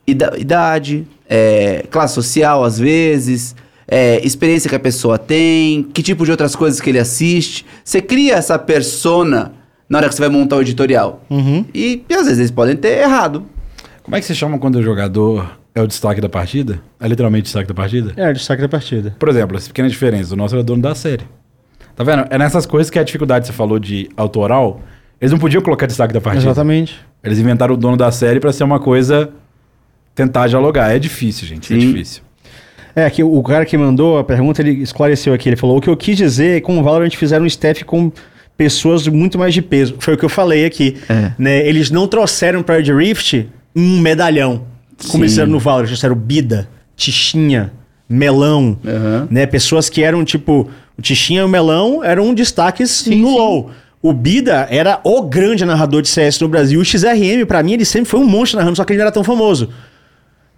ida- 0.07 0.35
idade, 0.39 1.07
é, 1.31 1.85
classe 1.91 2.15
social, 2.15 2.65
às 2.65 2.78
vezes, 2.78 3.55
é, 3.94 4.24
experiência 4.24 4.70
que 4.70 4.74
a 4.74 4.80
pessoa 4.80 5.18
tem, 5.18 5.82
que 5.82 6.02
tipo 6.02 6.24
de 6.24 6.30
outras 6.30 6.56
coisas 6.56 6.80
que 6.80 6.88
ele 6.88 6.98
assiste. 6.98 7.66
Você 7.84 8.00
cria 8.00 8.36
essa 8.36 8.58
persona 8.58 9.52
na 9.86 9.98
hora 9.98 10.08
que 10.08 10.14
você 10.14 10.22
vai 10.22 10.30
montar 10.30 10.56
o 10.56 10.62
editorial. 10.62 11.22
Uhum. 11.28 11.62
E, 11.74 12.02
e 12.08 12.14
às 12.14 12.24
vezes 12.24 12.38
eles 12.38 12.50
podem 12.50 12.74
ter 12.74 13.02
errado. 13.02 13.44
Como 14.02 14.16
é 14.16 14.20
que 14.20 14.24
você 14.24 14.34
chama 14.34 14.58
quando 14.58 14.76
o 14.76 14.82
jogador 14.82 15.58
é 15.74 15.82
o 15.82 15.86
destaque 15.86 16.22
da 16.22 16.28
partida? 16.30 16.80
É 16.98 17.06
literalmente 17.06 17.42
o 17.42 17.44
destaque 17.44 17.68
da 17.68 17.74
partida? 17.74 18.14
É, 18.16 18.30
o 18.30 18.32
destaque 18.32 18.62
da 18.62 18.68
partida. 18.68 19.14
Por 19.18 19.28
exemplo, 19.28 19.58
essa 19.58 19.68
pequena 19.68 19.90
diferença. 19.90 20.32
O 20.32 20.38
nosso 20.38 20.54
era 20.54 20.64
dono 20.64 20.80
da 20.80 20.94
série. 20.94 21.24
Tá 21.94 22.02
vendo? 22.02 22.26
É 22.30 22.38
nessas 22.38 22.64
coisas 22.64 22.88
que 22.88 22.98
a 22.98 23.02
dificuldade 23.02 23.42
que 23.42 23.48
você 23.48 23.52
falou 23.52 23.78
de 23.78 24.08
autoral. 24.16 24.80
Eles 25.20 25.32
não 25.32 25.38
podiam 25.38 25.62
colocar 25.62 25.84
destaque 25.84 26.14
da 26.14 26.20
partida. 26.20 26.46
Exatamente. 26.46 26.98
Eles 27.22 27.38
inventaram 27.38 27.74
o 27.74 27.76
dono 27.76 27.98
da 27.98 28.10
série 28.10 28.40
pra 28.40 28.54
ser 28.54 28.64
uma 28.64 28.80
coisa. 28.80 29.28
Tentar 30.14 30.46
dialogar. 30.46 30.90
É 30.94 30.98
difícil, 30.98 31.46
gente. 31.46 31.74
É 31.74 31.78
Sim. 31.78 31.92
difícil. 31.92 32.22
É, 32.94 33.08
que 33.08 33.22
o 33.22 33.42
cara 33.42 33.64
que 33.64 33.76
mandou 33.76 34.18
a 34.18 34.24
pergunta, 34.24 34.60
ele 34.60 34.82
esclareceu 34.82 35.32
aqui. 35.32 35.48
Ele 35.48 35.56
falou: 35.56 35.78
o 35.78 35.80
que 35.80 35.88
eu 35.88 35.96
quis 35.96 36.16
dizer 36.16 36.56
é 36.56 36.60
que 36.60 36.66
com 36.66 36.78
o 36.78 36.82
Valorant 36.82 37.14
fizeram 37.14 37.44
um 37.44 37.46
staff 37.46 37.84
com 37.84 38.12
pessoas 38.56 39.06
muito 39.08 39.38
mais 39.38 39.54
de 39.54 39.62
peso. 39.62 39.96
Foi 39.98 40.14
o 40.14 40.16
que 40.16 40.24
eu 40.24 40.28
falei 40.28 40.64
aqui. 40.64 40.96
É. 41.08 41.32
Né? 41.38 41.66
Eles 41.66 41.90
não 41.90 42.06
trouxeram 42.06 42.62
para 42.62 42.76
Red 42.76 42.94
Rift 42.94 43.48
um 43.74 43.98
medalhão. 43.98 44.64
Como 45.08 45.24
eles 45.24 45.36
no 45.36 45.58
Valorant. 45.58 45.88
Eles 45.88 45.98
trouxeram 45.98 46.14
Bida, 46.14 46.68
Tichinha, 46.96 47.72
Melão. 48.08 48.78
Aham. 48.84 49.28
Né? 49.30 49.46
Pessoas 49.46 49.88
que 49.88 50.02
eram 50.02 50.24
tipo. 50.24 50.68
O 50.96 51.00
Tichinha 51.00 51.40
e 51.40 51.44
o 51.44 51.48
Melão 51.48 52.04
eram 52.04 52.34
destaques 52.34 52.90
Sim, 52.90 53.22
no 53.22 53.28
sim. 53.28 53.34
LoL. 53.34 53.70
O 54.02 54.12
Bida 54.12 54.66
era 54.68 55.00
o 55.04 55.22
grande 55.22 55.64
narrador 55.64 56.02
de 56.02 56.08
CS 56.08 56.40
no 56.40 56.48
Brasil. 56.48 56.80
O 56.80 56.84
XRM, 56.84 57.46
pra 57.46 57.62
mim, 57.62 57.74
ele 57.74 57.84
sempre 57.84 58.10
foi 58.10 58.20
um 58.20 58.26
monstro 58.26 58.58
narrando, 58.58 58.76
só 58.76 58.84
que 58.84 58.92
ele 58.92 58.98
não 58.98 59.04
era 59.04 59.12
tão 59.12 59.24
famoso. 59.24 59.70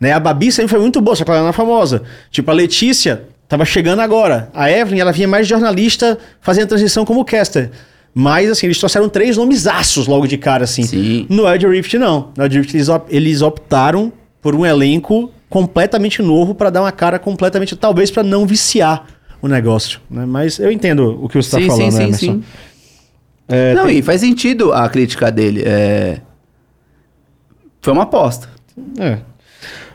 Né? 0.00 0.12
A 0.12 0.20
Babi 0.20 0.50
sempre 0.52 0.70
foi 0.70 0.80
muito 0.80 1.00
boa, 1.00 1.14
só 1.16 1.24
que 1.24 1.30
ela 1.30 1.40
não 1.40 1.46
era 1.48 1.52
famosa. 1.52 2.02
Tipo, 2.30 2.50
a 2.50 2.54
Letícia 2.54 3.24
tava 3.48 3.64
chegando 3.64 4.00
agora. 4.00 4.50
A 4.54 4.70
Evelyn, 4.70 5.00
ela 5.00 5.12
vinha 5.12 5.28
mais 5.28 5.46
de 5.46 5.50
jornalista 5.50 6.18
fazendo 6.40 6.68
transição 6.68 7.04
como 7.04 7.24
caster. 7.24 7.70
Mas, 8.14 8.48
assim, 8.50 8.66
eles 8.66 8.78
trouxeram 8.78 9.08
três 9.08 9.36
nomesaços 9.36 10.06
logo 10.06 10.26
de 10.26 10.38
cara, 10.38 10.64
assim. 10.64 10.84
Sim. 10.84 11.26
No 11.28 11.48
Edge 11.52 11.66
Rift, 11.66 11.94
não. 11.98 12.30
No 12.36 12.44
Edge 12.44 12.58
Rift, 12.60 12.74
eles, 12.74 12.88
op- 12.88 13.08
eles 13.12 13.42
optaram 13.42 14.12
por 14.40 14.54
um 14.54 14.64
elenco 14.64 15.32
completamente 15.48 16.22
novo 16.22 16.54
pra 16.54 16.70
dar 16.70 16.80
uma 16.82 16.92
cara 16.92 17.18
completamente... 17.18 17.74
Talvez 17.74 18.10
pra 18.10 18.22
não 18.22 18.46
viciar 18.46 19.04
o 19.42 19.48
negócio. 19.48 20.00
Né? 20.10 20.24
Mas 20.26 20.58
eu 20.60 20.70
entendo 20.70 21.18
o 21.22 21.28
que 21.28 21.36
você 21.42 21.50
tá 21.50 21.58
sim, 21.58 21.66
falando, 21.66 21.80
sim, 21.80 21.84
né, 21.86 21.92
sim, 21.92 22.04
Emerson? 22.04 22.26
sim. 22.26 22.44
É, 23.48 23.74
Não, 23.74 23.86
tem- 23.86 23.98
e 23.98 24.02
faz 24.02 24.20
sentido 24.20 24.72
a 24.72 24.88
crítica 24.88 25.30
dele. 25.32 25.62
É... 25.66 26.20
Foi 27.82 27.92
uma 27.92 28.04
aposta. 28.04 28.48
É. 28.98 29.18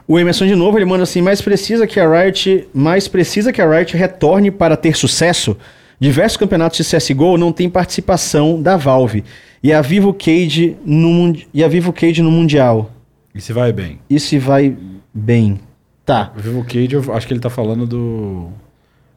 O 0.09 0.17
Emerson 0.17 0.47
de 0.47 0.55
novo, 0.55 0.75
ele 0.75 0.85
manda 0.85 1.03
assim, 1.03 1.21
mais 1.21 1.39
precisa 1.39 1.85
que 1.85 1.99
a 1.99 2.09
Riot, 2.09 2.67
mais 2.73 3.07
precisa 3.07 3.53
que 3.53 3.61
a 3.61 3.69
Riot 3.69 3.95
retorne 3.95 4.49
para 4.49 4.75
ter 4.75 4.97
sucesso. 4.97 5.55
Diversos 5.99 6.35
campeonatos 6.35 6.79
de 6.79 6.83
CS:GO 6.83 7.37
não 7.37 7.51
têm 7.51 7.69
participação 7.69 8.59
da 8.59 8.75
Valve. 8.75 9.23
E 9.61 9.71
a 9.71 9.83
Vivo 9.83 10.11
Cage 10.11 10.75
no 10.83 11.35
e 11.53 11.63
a 11.63 11.67
Vivo 11.67 11.93
Cage 11.93 12.23
no 12.23 12.31
mundial. 12.31 12.89
E 13.35 13.39
se 13.39 13.53
vai 13.53 13.71
bem. 13.71 13.99
E 14.09 14.19
se 14.19 14.39
vai 14.39 14.75
bem. 15.13 15.59
Tá. 16.03 16.33
O 16.35 16.39
Vivo 16.39 16.63
Cage, 16.63 16.95
eu 16.95 17.13
acho 17.13 17.27
que 17.27 17.33
ele 17.33 17.39
tá 17.39 17.51
falando 17.51 17.85
do. 17.85 18.47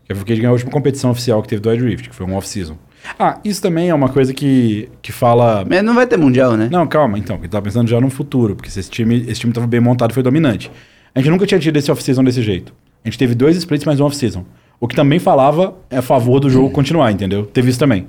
Que 0.05 0.13
a 0.13 0.15
Vivo 0.15 0.27
Cage 0.27 0.41
ganhou 0.43 0.51
a 0.51 0.57
última 0.57 0.71
competição 0.71 1.11
oficial 1.11 1.41
que 1.41 1.49
teve 1.49 1.63
do 1.63 1.71
Wild 1.71 1.87
Rift, 1.87 2.11
que 2.11 2.15
foi 2.15 2.27
um 2.27 2.35
off-season. 2.35 2.77
Ah, 3.19 3.39
isso 3.45 3.61
também 3.61 3.89
é 3.89 3.95
uma 3.95 4.09
coisa 4.09 4.33
que, 4.33 4.89
que 5.01 5.13
fala. 5.13 5.65
Mas 5.69 5.83
não 5.83 5.95
vai 5.95 6.07
ter 6.07 6.17
mundial, 6.17 6.57
né? 6.57 6.69
Não, 6.71 6.87
calma, 6.87 7.19
então, 7.19 7.37
ele 7.37 7.49
tá 7.49 7.61
pensando 7.61 7.89
já 7.89 8.01
no 8.01 8.11
futuro, 8.11 8.55
porque 8.55 8.71
se 8.71 8.81
esse 8.81 8.91
time, 8.91 9.25
esse 9.29 9.41
time 9.41 9.53
tava 9.53 9.67
bem 9.67 9.81
montado 9.81 10.11
e 10.11 10.15
foi 10.15 10.23
dominante. 10.23 10.71
A 11.15 11.19
gente 11.19 11.31
nunca 11.31 11.47
tinha 11.47 11.61
tido 11.61 11.77
esse 11.77 11.91
off-season 11.91 12.25
desse 12.25 12.43
jeito. 12.43 12.73
A 13.05 13.09
gente 13.09 13.19
teve 13.19 13.35
dois 13.35 13.57
splits 13.57 13.85
mais 13.85 14.01
um 14.01 14.05
off-season. 14.05 14.45
O 14.81 14.89
que 14.89 14.97
também 14.97 15.19
falava 15.19 15.75
é 15.91 15.99
a 15.99 16.03
favor 16.03 16.41
do 16.41 16.51
jogo 16.51 16.71
continuar, 16.71 17.13
entendeu? 17.13 17.45
Teve 17.47 17.71
isso 17.71 17.79
também. 17.79 18.07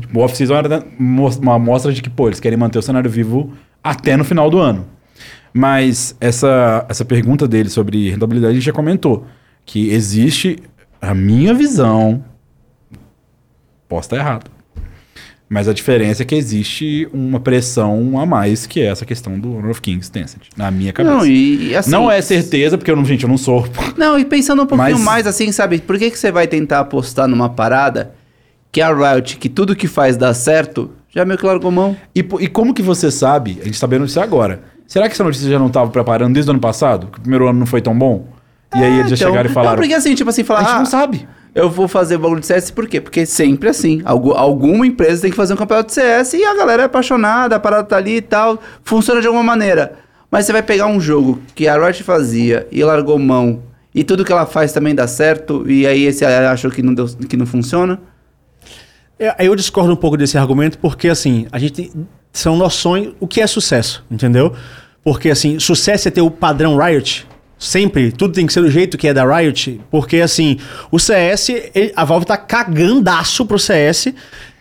Tipo, 0.00 0.18
o 0.18 0.22
off-season 0.22 0.54
era 0.54 0.84
uma 0.98 1.54
amostra 1.54 1.92
de 1.92 2.02
que, 2.02 2.10
pô, 2.10 2.28
eles 2.28 2.40
querem 2.40 2.58
manter 2.58 2.78
o 2.78 2.82
cenário 2.82 3.10
vivo 3.10 3.52
até 3.84 4.16
no 4.16 4.24
final 4.24 4.50
do 4.50 4.58
ano. 4.58 4.86
Mas 5.52 6.16
essa, 6.20 6.84
essa 6.88 7.04
pergunta 7.04 7.46
dele 7.46 7.68
sobre 7.68 8.10
rentabilidade, 8.10 8.52
a 8.52 8.54
gente 8.54 8.64
já 8.64 8.72
comentou. 8.72 9.26
Que 9.64 9.90
existe, 9.90 10.58
a 11.00 11.14
minha 11.14 11.52
visão, 11.54 12.24
posso 13.88 14.06
estar 14.06 14.16
errado. 14.16 14.50
Mas 15.48 15.66
a 15.66 15.72
diferença 15.72 16.22
é 16.22 16.26
que 16.26 16.34
existe 16.34 17.08
uma 17.10 17.40
pressão 17.40 18.20
a 18.20 18.26
mais, 18.26 18.66
que 18.66 18.80
é 18.80 18.84
essa 18.84 19.06
questão 19.06 19.40
do 19.40 19.56
Honor 19.56 19.70
of 19.70 19.80
Kings 19.80 20.10
Tencent, 20.10 20.42
na 20.54 20.70
minha 20.70 20.92
cabeça. 20.92 21.16
Não, 21.16 21.24
e, 21.24 21.68
e 21.68 21.76
assim. 21.76 21.90
Não 21.90 22.10
é 22.10 22.20
certeza, 22.20 22.76
porque 22.76 22.90
eu 22.90 22.96
não, 22.96 23.04
gente, 23.04 23.22
eu 23.22 23.28
não 23.30 23.38
sou. 23.38 23.66
Não, 23.96 24.18
e 24.18 24.26
pensando 24.26 24.62
um 24.62 24.66
pouquinho 24.66 24.98
Mas- 24.98 25.04
mais 25.04 25.26
assim, 25.26 25.50
sabe? 25.50 25.78
Por 25.78 25.98
que, 25.98 26.10
que 26.10 26.18
você 26.18 26.30
vai 26.30 26.46
tentar 26.46 26.80
apostar 26.80 27.26
numa 27.26 27.48
parada 27.48 28.12
que 28.70 28.82
a 28.82 28.94
Riot, 28.94 29.38
que 29.38 29.48
tudo 29.48 29.74
que 29.74 29.88
faz 29.88 30.18
dá 30.18 30.34
certo, 30.34 30.90
já 31.08 31.24
meio 31.24 31.38
que 31.38 31.46
largou 31.46 31.70
mão? 31.70 31.96
E, 32.14 32.18
e 32.18 32.46
como 32.46 32.74
que 32.74 32.82
você 32.82 33.10
sabe? 33.10 33.52
A 33.52 33.64
gente 33.64 33.74
está 33.74 33.86
sabendo 33.86 34.04
disso 34.04 34.20
agora. 34.20 34.60
Será 34.86 35.06
que 35.08 35.14
essa 35.14 35.24
notícia 35.24 35.48
já 35.48 35.58
não 35.58 35.68
estava 35.68 35.90
preparando 35.90 36.34
desde 36.34 36.50
o 36.50 36.52
ano 36.52 36.60
passado? 36.60 37.06
Que 37.06 37.18
o 37.18 37.22
primeiro 37.22 37.48
ano 37.48 37.58
não 37.58 37.66
foi 37.66 37.80
tão 37.80 37.98
bom? 37.98 38.28
E 38.74 38.78
aí 38.78 38.98
eles 38.98 39.10
já 39.10 39.16
então- 39.16 39.28
chegaram 39.30 39.50
e 39.50 39.52
falaram. 39.52 39.76
Não, 39.76 39.82
porque 39.82 39.94
assim, 39.94 40.14
tipo 40.14 40.28
assim, 40.28 40.44
falar. 40.44 40.60
a 40.60 40.62
gente 40.64 40.72
ah, 40.74 40.78
não 40.78 40.86
sabe. 40.86 41.26
Eu 41.58 41.68
vou 41.68 41.88
fazer 41.88 42.16
o 42.16 42.18
bagulho 42.20 42.40
de 42.40 42.46
CS 42.46 42.70
por 42.70 42.86
quê? 42.86 43.00
Porque 43.00 43.26
sempre 43.26 43.68
assim. 43.68 44.00
Algu- 44.04 44.32
alguma 44.34 44.86
empresa 44.86 45.22
tem 45.22 45.30
que 45.30 45.36
fazer 45.36 45.54
um 45.54 45.56
campeonato 45.56 45.88
de 45.88 45.94
CS 45.94 46.34
e 46.34 46.44
a 46.44 46.54
galera 46.54 46.82
é 46.82 46.86
apaixonada, 46.86 47.56
a 47.56 47.60
parada 47.60 47.84
tá 47.84 47.96
ali 47.96 48.16
e 48.16 48.22
tal. 48.22 48.60
Funciona 48.84 49.20
de 49.20 49.26
alguma 49.26 49.42
maneira. 49.42 49.94
Mas 50.30 50.44
você 50.46 50.52
vai 50.52 50.62
pegar 50.62 50.86
um 50.86 51.00
jogo 51.00 51.40
que 51.54 51.66
a 51.66 51.76
Riot 51.76 52.02
fazia 52.04 52.66
e 52.70 52.84
largou 52.84 53.18
mão. 53.18 53.62
E 53.94 54.04
tudo 54.04 54.24
que 54.24 54.30
ela 54.30 54.46
faz 54.46 54.72
também 54.72 54.94
dá 54.94 55.08
certo. 55.08 55.64
E 55.68 55.86
aí 55.86 56.04
esse 56.04 56.24
achou 56.24 56.70
que 56.70 56.82
não, 56.82 56.94
deu, 56.94 57.06
que 57.28 57.36
não 57.36 57.46
funciona. 57.46 57.98
É, 59.18 59.34
Eu 59.46 59.56
discordo 59.56 59.92
um 59.92 59.96
pouco 59.96 60.16
desse 60.16 60.38
argumento 60.38 60.78
porque, 60.78 61.08
assim, 61.08 61.46
a 61.50 61.58
gente 61.58 61.72
tem, 61.72 61.90
são 62.32 62.56
noções... 62.56 63.08
O 63.18 63.26
que 63.26 63.40
é 63.40 63.46
sucesso, 63.46 64.04
entendeu? 64.10 64.52
Porque, 65.02 65.30
assim, 65.30 65.58
sucesso 65.58 66.06
é 66.06 66.10
ter 66.10 66.20
o 66.20 66.30
padrão 66.30 66.76
Riot. 66.76 67.26
Sempre. 67.58 68.12
Tudo 68.12 68.34
tem 68.34 68.46
que 68.46 68.52
ser 68.52 68.60
do 68.60 68.70
jeito 68.70 68.96
que 68.96 69.08
é 69.08 69.14
da 69.14 69.24
Riot. 69.24 69.80
Porque, 69.90 70.18
assim, 70.18 70.58
o 70.90 70.98
CS... 70.98 71.50
a 71.96 72.04
Valve 72.04 72.26
tá 72.26 72.36
cagandaço 72.36 73.44
pro 73.44 73.58
CS 73.58 74.14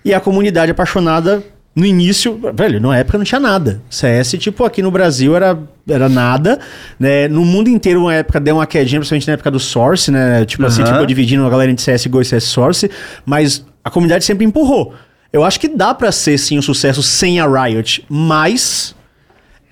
e 0.04 0.14
a 0.14 0.20
comunidade 0.20 0.72
apaixonada... 0.72 1.44
No 1.76 1.86
início, 1.86 2.42
velho, 2.56 2.82
na 2.82 2.98
época 2.98 3.20
não 3.20 3.24
tinha 3.24 3.40
nada. 3.40 3.84
CS, 3.88 4.32
tipo, 4.40 4.64
aqui 4.66 4.82
no 4.82 4.90
Brasil 4.90 5.36
era, 5.36 5.56
era 5.88 6.10
nada, 6.10 6.58
né? 7.00 7.28
No 7.28 7.46
mundo 7.46 7.70
inteiro, 7.70 8.02
uma 8.02 8.16
época 8.16 8.40
deu 8.40 8.56
uma 8.56 8.66
quedinha, 8.66 9.00
principalmente 9.00 9.28
na 9.28 9.34
época 9.34 9.52
do 9.52 9.60
Source, 9.60 10.10
né? 10.10 10.44
Tipo 10.44 10.66
assim, 10.66 10.82
Aham. 10.82 10.94
tipo, 10.94 11.06
dividindo 11.06 11.46
a 11.46 11.50
galera 11.52 11.70
entre 11.70 11.86
CSGO 11.86 12.20
e 12.20 12.26
CS 12.26 12.46
Source, 12.46 12.90
mas 13.24 13.64
a 13.84 13.92
comunidade 13.92 14.26
sempre 14.26 14.44
empurrou. 14.44 14.96
Eu 15.32 15.44
acho 15.44 15.60
que 15.60 15.68
dá 15.68 15.94
pra 15.94 16.12
ser 16.12 16.40
sim 16.40 16.58
um 16.58 16.64
sucesso 16.64 17.04
sem 17.04 17.40
a 17.40 17.46
Riot, 17.46 18.04
mas 18.10 18.96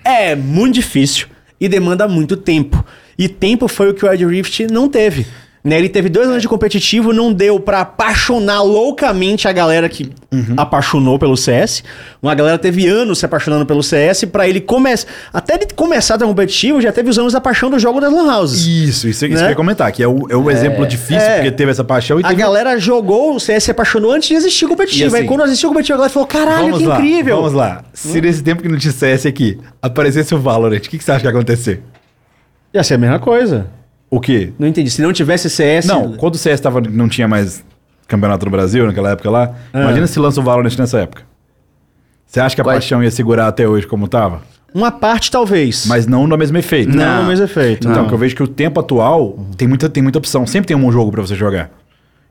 é 0.04 0.36
muito 0.36 0.74
difícil 0.74 1.26
e 1.60 1.68
demanda 1.68 2.06
muito 2.06 2.36
tempo. 2.36 2.84
E 3.18 3.28
tempo 3.28 3.68
foi 3.68 3.90
o 3.90 3.94
que 3.94 4.04
o 4.04 4.08
Wild 4.08 4.26
Rift 4.26 4.66
não 4.70 4.88
teve. 4.88 5.26
Né? 5.66 5.78
Ele 5.78 5.88
teve 5.88 6.08
dois 6.08 6.28
anos 6.28 6.40
de 6.40 6.48
competitivo, 6.48 7.12
não 7.12 7.32
deu 7.32 7.58
pra 7.58 7.80
apaixonar 7.80 8.62
loucamente 8.62 9.48
a 9.48 9.52
galera 9.52 9.88
que 9.88 10.12
apaixonou 10.56 11.18
pelo 11.18 11.36
CS. 11.36 11.82
Uma 12.22 12.36
galera 12.36 12.56
teve 12.56 12.86
anos 12.86 13.18
se 13.18 13.26
apaixonando 13.26 13.66
pelo 13.66 13.82
CS 13.82 14.26
pra 14.26 14.46
ele 14.46 14.60
começar. 14.60 15.08
Até 15.32 15.54
ele 15.54 15.66
começar 15.74 16.14
a 16.14 16.18
ter 16.18 16.24
competitivo, 16.24 16.80
já 16.80 16.92
teve 16.92 17.10
os 17.10 17.18
anos 17.18 17.32
da 17.32 17.40
paixão 17.40 17.68
do 17.68 17.80
jogo 17.80 18.00
das 18.00 18.12
Lan 18.12 18.32
Houses. 18.32 18.64
Isso, 18.64 19.08
isso, 19.08 19.26
isso 19.26 19.34
Né? 19.34 19.38
que 19.38 19.44
eu 19.44 19.48
ia 19.48 19.56
comentar, 19.56 19.90
que 19.90 20.04
é 20.04 20.06
o, 20.06 20.28
é 20.30 20.36
o 20.36 20.48
exemplo 20.48 20.86
difícil, 20.86 21.18
é. 21.18 21.36
porque 21.36 21.50
teve 21.50 21.72
essa 21.72 21.82
paixão 21.82 22.20
e 22.20 22.24
A 22.24 22.28
teve... 22.28 22.40
galera 22.40 22.78
jogou 22.78 23.34
o 23.34 23.40
CS 23.40 23.64
se 23.64 23.70
apaixonou 23.72 24.12
antes 24.12 24.28
de 24.28 24.34
existir 24.34 24.66
o 24.66 24.68
competitivo. 24.68 25.08
Assim, 25.08 25.22
Aí 25.22 25.24
quando 25.26 25.42
existiu 25.46 25.68
o 25.68 25.72
competitivo, 25.72 25.94
a 25.94 25.98
galera 25.98 26.12
falou: 26.12 26.28
caralho, 26.28 26.64
Vamos 26.66 26.78
que 26.78 26.86
lá, 26.86 26.98
incrível! 27.00 27.36
Vamos 27.38 27.52
lá. 27.52 27.82
Se 27.92 28.20
nesse 28.20 28.40
tempo 28.40 28.62
que 28.62 28.68
não 28.68 28.78
tinha 28.78 28.92
CS 28.92 29.26
aqui, 29.26 29.58
aparecesse 29.82 30.32
o 30.32 30.38
Valorant, 30.38 30.78
o 30.78 30.80
que, 30.82 30.96
que 30.96 31.02
você 31.02 31.10
acha 31.10 31.22
que 31.22 31.26
ia 31.26 31.30
acontecer? 31.30 31.82
Ia 32.76 32.84
ser 32.84 32.94
a 32.94 32.98
mesma 32.98 33.18
coisa. 33.18 33.66
O 34.10 34.20
quê? 34.20 34.52
Não 34.58 34.68
entendi. 34.68 34.90
Se 34.90 35.00
não 35.02 35.12
tivesse 35.12 35.48
CS. 35.48 35.86
Não, 35.86 36.12
quando 36.12 36.34
o 36.34 36.38
CS 36.38 36.60
tava, 36.60 36.80
não 36.80 37.08
tinha 37.08 37.26
mais 37.26 37.64
campeonato 38.06 38.44
no 38.44 38.50
Brasil, 38.50 38.86
naquela 38.86 39.10
época 39.10 39.30
lá, 39.30 39.54
Ah. 39.72 39.80
imagina 39.82 40.06
se 40.06 40.18
lança 40.18 40.38
o 40.40 40.42
Valorant 40.44 40.76
nessa 40.78 40.98
época. 41.00 41.22
Você 42.26 42.38
acha 42.40 42.54
que 42.54 42.60
a 42.60 42.64
Quais- 42.64 42.78
paixão 42.80 43.02
ia 43.02 43.10
segurar 43.10 43.48
até 43.48 43.66
hoje 43.66 43.86
como 43.86 44.06
tava? 44.06 44.42
Uma 44.74 44.90
parte, 44.92 45.30
talvez. 45.30 45.86
Mas 45.86 46.06
não 46.06 46.26
no 46.26 46.36
mesmo 46.36 46.58
efeito. 46.58 46.90
não, 46.94 47.04
Não. 47.04 47.22
no 47.22 47.28
mesmo 47.28 47.44
efeito. 47.46 47.88
Então, 47.88 48.02
não. 48.02 48.08
que 48.08 48.14
eu 48.14 48.18
vejo 48.18 48.36
que 48.36 48.42
o 48.42 48.48
tempo 48.48 48.78
atual 48.78 49.38
tem 49.56 49.66
muita, 49.66 49.88
tem 49.88 50.02
muita 50.02 50.18
opção. 50.18 50.46
Sempre 50.46 50.68
tem 50.68 50.76
um 50.76 50.92
jogo 50.92 51.10
pra 51.10 51.22
você 51.22 51.34
jogar. 51.34 51.70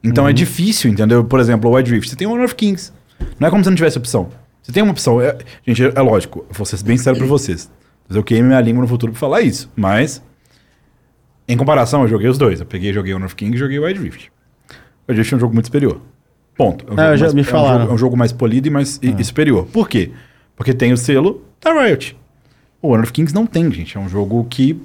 Então 0.03 0.27
é 0.29 0.33
difícil, 0.33 0.91
entendeu? 0.91 1.23
Por 1.23 1.39
exemplo, 1.39 1.71
o 1.71 1.73
Wild 1.75 1.91
Rift. 1.91 2.09
Você 2.09 2.15
tem 2.15 2.27
o 2.27 2.31
Honor 2.31 2.45
of 2.45 2.53
Kings. 2.55 2.91
Não 3.39 3.47
é 3.47 3.49
como 3.51 3.63
se 3.63 3.69
não 3.69 3.75
tivesse 3.75 3.97
opção. 3.97 4.27
Você 4.61 4.71
tem 4.71 4.83
uma 4.83 4.91
opção. 4.91 5.19
É- 5.19 5.35
gente, 5.65 5.83
é, 5.83 5.91
é 5.95 6.01
lógico. 6.01 6.45
Eu 6.47 6.53
vou 6.55 6.65
ser 6.65 6.81
bem 6.83 6.97
sério 6.97 7.17
pra 7.17 7.27
vocês. 7.27 7.71
Mas 8.07 8.15
eu 8.15 8.23
queime 8.23 8.47
minha 8.47 8.61
língua 8.61 8.81
no 8.81 8.87
futuro 8.87 9.11
pra 9.11 9.19
falar 9.19 9.41
isso. 9.41 9.71
Mas 9.75 10.21
Em 11.47 11.55
comparação, 11.57 12.01
eu 12.03 12.07
joguei 12.07 12.27
os 12.27 12.37
dois. 12.37 12.59
Eu 12.59 12.65
peguei, 12.65 12.91
joguei 12.93 13.13
Honor 13.13 13.27
of 13.27 13.35
King 13.35 13.55
e 13.55 13.59
joguei 13.59 13.79
Wild 13.79 13.99
Rift. 14.01 14.31
O 14.69 14.73
Wild 15.11 15.19
Rift 15.21 15.33
é 15.33 15.37
um 15.37 15.39
jogo 15.39 15.53
muito 15.53 15.65
superior. 15.65 16.01
Ponto. 16.55 16.85
É 16.87 16.91
um 16.91 16.93
Ah, 16.99 17.15
jogo 17.15 17.21
mais- 17.21 17.33
me 17.33 17.41
é 17.41 17.43
um 17.43 17.45
falaram. 17.45 17.79
jogo- 17.81 17.91
É 17.91 17.93
um 17.93 17.97
jogo 17.97 18.17
mais 18.17 18.31
polido 18.31 18.67
e 18.67 18.71
mais 18.71 18.99
e- 19.03 19.15
e 19.19 19.23
superior. 19.23 19.65
Por 19.71 19.87
quê? 19.89 20.11
Porque 20.55 20.73
tem 20.73 20.91
o 20.93 20.97
selo 20.97 21.43
da 21.61 21.73
Riot. 21.83 22.17
O 22.81 22.89
Honor 22.89 23.03
of 23.03 23.11
Kings 23.13 23.33
não 23.35 23.45
tem, 23.45 23.69
gente. 23.71 23.97
É 23.97 23.99
um 23.99 24.07
jogo 24.09 24.45
que 24.49 24.79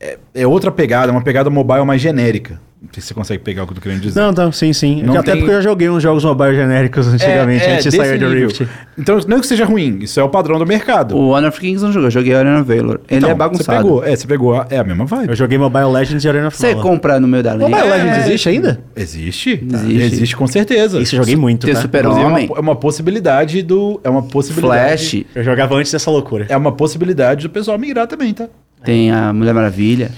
é, 0.00 0.18
é 0.34 0.46
outra 0.46 0.70
pegada, 0.70 1.10
é 1.10 1.12
uma 1.12 1.22
pegada 1.22 1.50
mobile 1.50 1.84
mais 1.84 2.00
genérica. 2.00 2.60
Não 2.84 2.92
sei 2.92 3.00
se 3.00 3.08
você 3.08 3.14
consegue 3.14 3.42
pegar 3.42 3.62
o 3.64 3.66
que 3.66 3.72
eu 3.72 3.76
tô 3.76 3.80
querendo 3.80 4.00
dizer. 4.00 4.20
Não, 4.20 4.30
então, 4.30 4.52
sim, 4.52 4.72
sim. 4.72 5.02
Não 5.02 5.16
Até 5.18 5.32
tem- 5.32 5.40
porque 5.40 5.50
eu 5.54 5.56
já 5.62 5.68
joguei 5.68 5.88
uns 5.88 6.02
jogos 6.02 6.22
mobile 6.24 6.54
genéricos 6.54 7.06
antigamente, 7.08 7.64
antes 7.64 7.84
de 7.84 7.96
sair 7.96 8.18
do. 8.18 8.28
Rift. 8.28 8.68
Então, 8.98 9.18
não 9.26 9.38
é 9.38 9.40
que 9.40 9.46
seja 9.46 9.64
ruim, 9.64 9.98
isso 10.02 10.20
é 10.20 10.22
o 10.22 10.28
padrão 10.28 10.58
do 10.58 10.66
mercado. 10.66 11.16
O 11.16 11.30
Honor 11.30 11.48
of 11.48 11.58
Kings 11.60 11.82
não 11.82 11.90
jogou, 11.92 12.06
eu 12.06 12.10
joguei 12.10 12.34
Arena 12.34 12.60
of 12.60 12.68
Valor. 12.76 13.00
Ele 13.08 13.18
Então, 13.18 13.30
é 13.30 13.34
bagunçado. 13.34 13.64
Você 13.78 13.82
pegou, 13.84 14.04
é, 14.04 14.16
você 14.16 14.26
pegou, 14.26 14.54
a- 14.54 14.66
é 14.70 14.78
a 14.78 14.84
mesma 14.84 15.04
vibe. 15.06 15.30
Eu 15.30 15.36
joguei 15.36 15.58
Mobile 15.58 15.86
Legends 15.92 16.22
e 16.24 16.28
Arena 16.28 16.48
of 16.48 16.56
Você 16.56 16.68
Valor. 16.74 16.82
compra 16.82 17.18
no 17.18 17.26
meio 17.26 17.42
da 17.42 17.52
lane. 17.54 17.62
Mobile 17.70 17.80
É, 17.88 17.90
Legends 17.90 18.16
é. 18.18 18.20
existe 18.28 18.48
ainda? 18.48 18.80
Existe? 18.94 19.50
Existe. 19.72 20.02
Existe 20.14 20.36
com 20.36 20.46
certeza. 20.46 21.00
Isso 21.00 21.14
eu 21.16 21.20
joguei 21.20 21.36
muito, 21.36 21.66
Ter 21.66 21.74
tá? 21.74 21.80
super-homem. 21.80 22.44
É 22.44 22.48
uma, 22.50 22.58
é 22.58 22.60
uma 22.60 22.76
possibilidade 22.76 23.62
do. 23.62 24.00
É 24.04 24.08
uma 24.10 24.22
possibilidade. 24.22 25.08
Flash, 25.10 25.24
Eu 25.34 25.42
jogava 25.42 25.74
antes 25.74 25.90
dessa 25.90 26.10
loucura. 26.10 26.46
É 26.48 26.56
uma 26.56 26.72
possibilidade 26.72 27.42
do 27.46 27.50
pessoal 27.50 27.78
migrar 27.78 28.06
também, 28.06 28.32
tá? 28.34 28.46
tem 28.84 29.10
a 29.10 29.32
Mulher 29.32 29.54
Maravilha. 29.54 30.10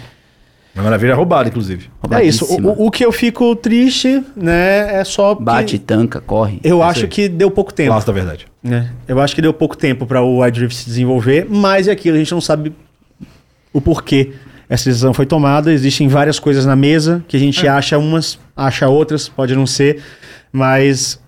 Uma 0.77 0.85
maravilha 0.85 1.15
roubada, 1.15 1.49
inclusive. 1.49 1.89
É 2.11 2.23
isso. 2.23 2.45
O, 2.45 2.87
o 2.87 2.91
que 2.91 3.05
eu 3.05 3.11
fico 3.11 3.57
triste, 3.57 4.23
né, 4.37 5.01
é 5.01 5.05
só 5.05 5.35
que 5.35 5.43
Bate, 5.43 5.79
tanca, 5.79 6.21
corre. 6.21 6.61
eu 6.63 6.77
Isso 6.79 6.87
acho 6.87 7.01
aí. 7.05 7.09
que 7.09 7.29
deu 7.29 7.51
pouco 7.51 7.73
tempo. 7.73 7.91
Laço 7.91 8.07
da 8.07 8.13
verdade. 8.13 8.47
né? 8.63 8.91
Eu 9.09 9.19
acho 9.21 9.35
que 9.35 9.41
deu 9.43 9.53
pouco 9.55 9.77
tempo 9.77 10.07
para 10.07 10.21
o 10.23 10.41
Wild 10.43 10.61
Rift 10.61 10.77
se 10.77 10.85
desenvolver, 10.87 11.47
mas 11.49 11.89
é 11.89 11.93
aquilo, 11.93 12.17
a 12.17 12.19
gente 12.19 12.33
não 12.33 12.41
sabe 12.43 12.73
o 13.73 13.81
porquê 13.81 14.33
essa 14.69 14.85
decisão 14.91 15.15
foi 15.15 15.25
tomada. 15.27 15.73
Existem 15.73 16.09
várias 16.09 16.39
coisas 16.39 16.67
na 16.67 16.77
mesa 16.77 17.25
que 17.27 17.37
a 17.37 17.41
gente 17.41 17.67
É. 17.67 17.71
acha 17.71 17.97
umas, 17.99 18.39
acha 18.57 18.87
outras, 18.89 19.29
pode 19.29 19.55
não 19.57 19.67
ser, 19.67 20.03
mas 20.53 21.19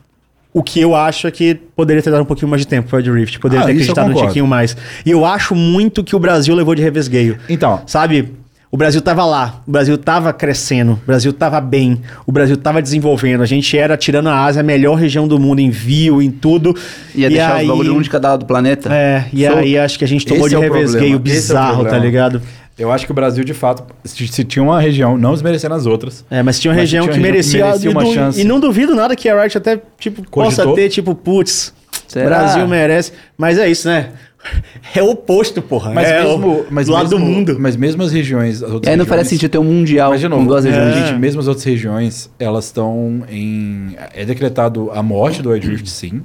o 0.53 0.63
que 0.63 0.81
eu 0.81 0.95
acho 0.95 1.27
é 1.27 1.31
que 1.31 1.55
poderia 1.55 2.03
ter 2.03 2.11
dado 2.11 2.23
um 2.23 2.27
pouquinho 2.27 2.49
mais 2.49 2.63
de 2.63 2.67
tempo 2.69 2.89
para 2.89 2.97
o 2.97 2.99
Wild 2.99 3.13
Rift, 3.13 3.39
poderia 3.39 3.65
Ah, 3.65 3.67
ter 3.67 3.73
isso 3.73 3.81
eu 3.83 3.93
acreditado 3.93 4.07
um 4.07 4.13
concordo. 4.13 4.29
tiquinho 4.31 4.47
mais. 4.47 4.77
E 5.07 5.11
eu 5.11 5.25
acho 5.25 5.55
muito 5.55 6.03
que 6.03 6.17
o 6.17 6.19
Brasil 6.19 6.55
levou 6.55 6.75
de 6.75 6.83
revesgueio. 6.83 7.39
Então, 7.49 7.83
Sabe? 7.87 8.35
O 8.71 8.77
Brasil 8.77 9.01
tava 9.01 9.25
lá, 9.25 9.63
o 9.67 9.71
Brasil 9.71 9.97
tava 9.97 10.31
crescendo, 10.31 10.93
o 10.93 11.07
Brasil 11.07 11.33
tava 11.33 11.59
bem, 11.59 12.03
o 12.27 12.31
Brasil 12.33 12.55
tava 12.55 12.83
desenvolvendo. 12.83 13.43
A 13.43 13.47
gente 13.47 13.79
era, 13.79 13.97
tirando 13.97 14.29
a 14.29 14.45
Ásia, 14.45 14.61
a 14.61 14.63
melhor 14.63 14.95
região 14.97 15.27
do 15.27 15.39
mundo 15.41 15.59
em 15.61 15.71
view, 15.71 16.21
em 16.21 16.31
tudo. 16.31 16.77
Ia 17.15 17.29
E 17.29 17.31
deixar 17.31 17.55
aí- 17.55 17.63
os 17.65 17.71
bagulho 17.71 17.95
um 17.97 18.03
de 18.03 18.11
cada 18.11 18.29
lado 18.29 18.41
do 18.41 18.47
planeta. 18.47 18.93
É, 18.93 19.25
e 19.33 19.47
So- 19.47 19.55
aí 19.57 19.79
acho 19.79 19.99
que 19.99 20.05
a 20.05 20.09
gente 20.09 20.27
tomou 20.27 20.47
esse 20.47 20.51
de 20.51 20.55
é 20.55 20.59
o 20.59 20.61
revesgueio 20.73 21.15
é 21.15 21.17
o 21.17 21.19
bizarro, 21.19 21.77
tá 21.77 21.79
problema. 21.85 22.05
ligado? 22.05 22.43
eu 22.79 22.93
acho 22.93 23.07
que 23.07 23.11
o 23.11 23.15
Brasil, 23.15 23.43
de 23.43 23.55
fato, 23.55 23.83
se, 24.05 24.29
se 24.29 24.45
tinha 24.45 24.63
uma 24.63 24.81
região, 24.81 25.19
não 25.19 25.33
desmerecendo 25.33 25.75
as 25.75 25.85
outras. 25.85 26.25
É, 26.31 26.43
mas 26.45 26.61
tinha 26.61 26.71
uma 26.71 26.77
Mas 26.77 26.83
região 26.83 27.03
tinha 27.05 27.15
que 27.15 27.19
uma 27.19 27.27
região 27.27 27.43
que 27.43 27.59
merecia, 27.59 27.65
merecia 27.65 27.91
e 27.91 27.93
uma 27.93 28.05
du- 28.05 28.13
chance. 28.15 28.41
E 28.41 28.45
não 28.45 28.61
duvido 28.61 28.95
nada 28.95 29.17
que 29.17 29.29
a 29.29 29.41
Riot 29.41 29.59
até, 29.59 29.81
tipo, 29.99 30.23
possa 30.31 30.65
ter, 30.75 30.89
tipo, 30.91 31.13
putz, 31.15 31.73
Será? 32.07 32.27
Brasil 32.27 32.69
merece. 32.69 33.13
Mas 33.37 33.59
é 33.59 33.69
isso, 33.69 33.89
né? 33.89 34.11
É 34.95 35.03
o 35.03 35.11
oposto, 35.11 35.61
porra. 35.61 35.93
Mas 35.93 36.09
é 36.09 36.23
mesmo, 36.23 36.61
o, 36.61 36.67
mas 36.71 36.87
do 36.87 36.93
lado 36.93 37.11
mesmo, 37.11 37.19
do 37.19 37.25
mundo. 37.25 37.57
Mas 37.59 37.77
mesmo 37.77 38.03
as 38.03 38.13
regiões. 38.13 38.63
As 38.63 38.71
aí 38.71 38.71
não 38.71 38.81
regiões- 38.81 39.09
parece 39.09 39.31
sentido 39.31 39.51
ter 39.51 39.59
um 39.59 39.65
mundial 39.65 40.11
Mas, 40.11 40.21
de 40.21 40.29
com 40.29 40.37
novo, 40.37 40.49
duas 40.49 40.65
regiões. 40.65 40.97
é. 40.97 41.07
gente, 41.07 41.19
mesmo 41.19 41.41
as 41.41 41.49
outras 41.49 41.65
regiões, 41.65 42.31
elas 42.39 42.67
estão 42.67 43.25
em. 43.29 43.97
É 44.15 44.25
decretado 44.25 44.91
a 44.93 45.03
morte 45.03 45.43
do 45.43 45.51
Wild 45.51 45.69
Rift, 45.69 45.89
sim. 45.91 46.23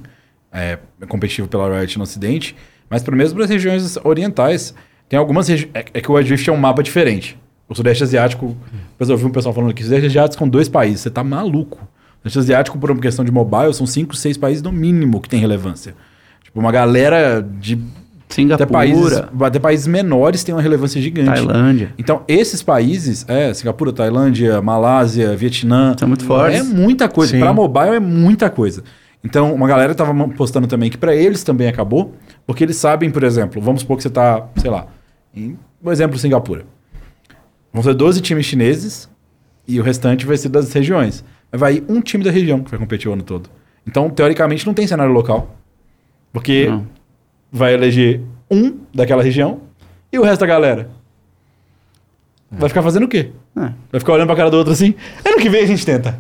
É, 0.52 0.78
é 1.02 1.06
competitivo 1.08 1.48
pela 1.48 1.80
Riot 1.80 1.98
no 1.98 2.04
Ocidente. 2.04 2.56
Mas, 2.90 3.02
para 3.02 3.16
mesmo 3.16 3.36
para 3.36 3.46
as 3.46 3.50
regiões 3.50 3.98
orientais, 4.04 4.74
tem 5.10 5.18
algumas 5.18 5.48
regiões. 5.48 5.72
É, 5.74 5.86
é 5.96 6.02
que 6.02 6.12
o 6.12 6.16
Wild 6.16 6.30
Rift 6.30 6.48
é 6.48 6.54
um 6.54 6.58
mapa 6.58 6.84
diferente. 6.84 7.36
O 7.68 7.74
Sudeste 7.74 8.04
Asiático. 8.04 8.56
Depois 8.92 9.10
eu 9.10 9.16
ouvi 9.16 9.26
um 9.26 9.32
pessoal 9.32 9.54
falando 9.56 9.74
que 9.74 9.82
o 9.82 9.86
Sudeste 9.86 10.06
Asiático 10.06 10.44
com 10.44 10.48
dois 10.48 10.70
países. 10.70 11.02
Você 11.02 11.10
tá 11.10 11.24
maluco. 11.24 11.80
O 12.24 12.30
Sudeste 12.30 12.40
Asiático, 12.40 12.78
por 12.78 12.92
uma 12.92 13.02
questão 13.02 13.26
de 13.26 13.32
mobile, 13.32 13.74
são 13.74 13.88
cinco, 13.88 14.16
seis 14.16 14.38
países 14.38 14.62
no 14.62 14.72
mínimo 14.72 15.20
que 15.20 15.28
tem 15.28 15.40
relevância. 15.40 15.96
Tipo, 16.44 16.60
uma 16.60 16.72
galera 16.72 17.42
de. 17.60 17.80
Até 18.34 18.66
Singapura, 18.66 18.68
países, 18.68 19.24
até 19.42 19.60
países 19.60 19.88
menores 19.88 20.44
têm 20.44 20.56
uma 20.56 20.62
relevância 20.62 21.02
gigante. 21.02 21.30
Tailândia. 21.30 21.94
Então, 21.98 22.24
esses 22.28 22.64
países, 22.64 23.26
é, 23.28 23.54
Singapura, 23.54 23.94
Tailândia, 23.94 24.62
Malásia, 24.62 25.36
Vietnã. 25.36 25.96
São 25.98 26.08
muito 26.08 26.26
fortes. 26.26 26.60
É 26.60 26.64
muita 26.64 27.08
coisa. 27.08 27.38
Para 27.38 27.54
mobile 27.54 27.96
é 27.96 28.00
muita 28.00 28.50
coisa. 28.50 28.84
Então, 29.24 29.54
uma 29.54 29.68
galera 29.68 29.96
tava 29.96 30.14
postando 30.30 30.68
também 30.68 30.90
que 30.90 30.98
para 30.98 31.16
eles 31.16 31.44
também 31.44 31.68
acabou, 31.68 32.14
porque 32.46 32.64
eles 32.64 32.76
sabem, 32.76 33.10
por 33.10 33.24
exemplo, 33.24 33.62
vamos 33.62 33.82
supor 33.82 33.96
que 33.98 34.04
você 34.04 34.10
tá, 34.10 34.48
sei 34.58 34.70
lá, 34.70 34.88
em, 35.34 35.58
um 35.82 35.92
exemplo, 35.92 36.18
Singapura. 36.18 36.66
Vão 37.72 37.82
ser 37.82 37.94
12 37.94 38.20
times 38.22 38.46
chineses 38.46 39.10
e 39.68 39.80
o 39.80 39.84
restante 39.84 40.26
vai 40.26 40.36
ser 40.36 40.50
das 40.50 40.72
regiões. 40.74 41.24
Vai 41.52 41.76
ir 41.76 41.84
um 41.88 42.02
time 42.02 42.24
da 42.24 42.32
região 42.32 42.62
que 42.62 42.70
vai 42.70 42.80
competir 42.80 43.10
o 43.10 43.14
ano 43.14 43.24
todo. 43.24 43.50
Então, 43.88 44.10
teoricamente, 44.10 44.66
não 44.66 44.74
tem 44.74 44.86
cenário 44.86 45.14
local. 45.14 45.56
Porque 46.32 46.68
Não. 46.68 46.86
Vai 47.54 47.76
eleger 47.76 48.20
um 48.50 48.80
daquela 48.92 49.22
região 49.22 49.62
e 50.12 50.18
o 50.18 50.24
resto 50.24 50.42
da 50.42 50.48
galera. 50.48 50.90
Vai 52.52 52.68
ficar 52.68 52.82
fazendo 52.82 53.04
o 53.04 53.08
quê? 53.08 53.30
É. 53.56 53.72
Vai 53.92 54.00
ficar 54.00 54.14
olhando 54.14 54.28
pra 54.28 54.36
cara 54.36 54.50
do 54.50 54.58
outro 54.58 54.74
assim? 54.74 54.96
Ano 55.24 55.38
que 55.38 55.50
vem 55.50 55.64
a 55.64 55.68
gente 55.68 55.86
tenta. 55.86 56.20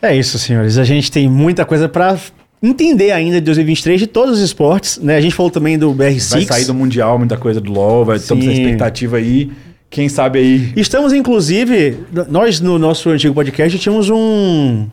É 0.00 0.16
isso, 0.16 0.38
senhores. 0.38 0.78
A 0.78 0.84
gente 0.84 1.10
tem 1.10 1.28
muita 1.28 1.64
coisa 1.64 1.88
pra 1.88 2.16
entender 2.62 3.10
ainda 3.10 3.36
de 3.40 3.44
2023 3.46 4.00
de 4.00 4.06
todos 4.06 4.36
os 4.36 4.40
esportes, 4.40 4.98
né? 4.98 5.16
A 5.16 5.20
gente 5.20 5.34
falou 5.34 5.50
também 5.50 5.78
do 5.78 5.92
BR6. 5.92 6.30
Vai 6.30 6.42
sair 6.42 6.64
do 6.64 6.74
Mundial 6.74 7.18
muita 7.18 7.36
coisa 7.36 7.60
do 7.60 7.72
LoL, 7.72 8.04
vai 8.04 8.16
estamos 8.16 8.44
na 8.44 8.52
Sim. 8.52 8.62
expectativa 8.62 9.16
aí. 9.16 9.50
Quem 9.88 10.08
sabe 10.08 10.38
aí. 10.38 10.72
Estamos, 10.76 11.12
inclusive, 11.12 11.98
nós 12.28 12.60
no 12.60 12.78
nosso 12.78 13.10
antigo 13.10 13.34
podcast 13.34 13.76
tínhamos 13.78 14.08
um, 14.08 14.88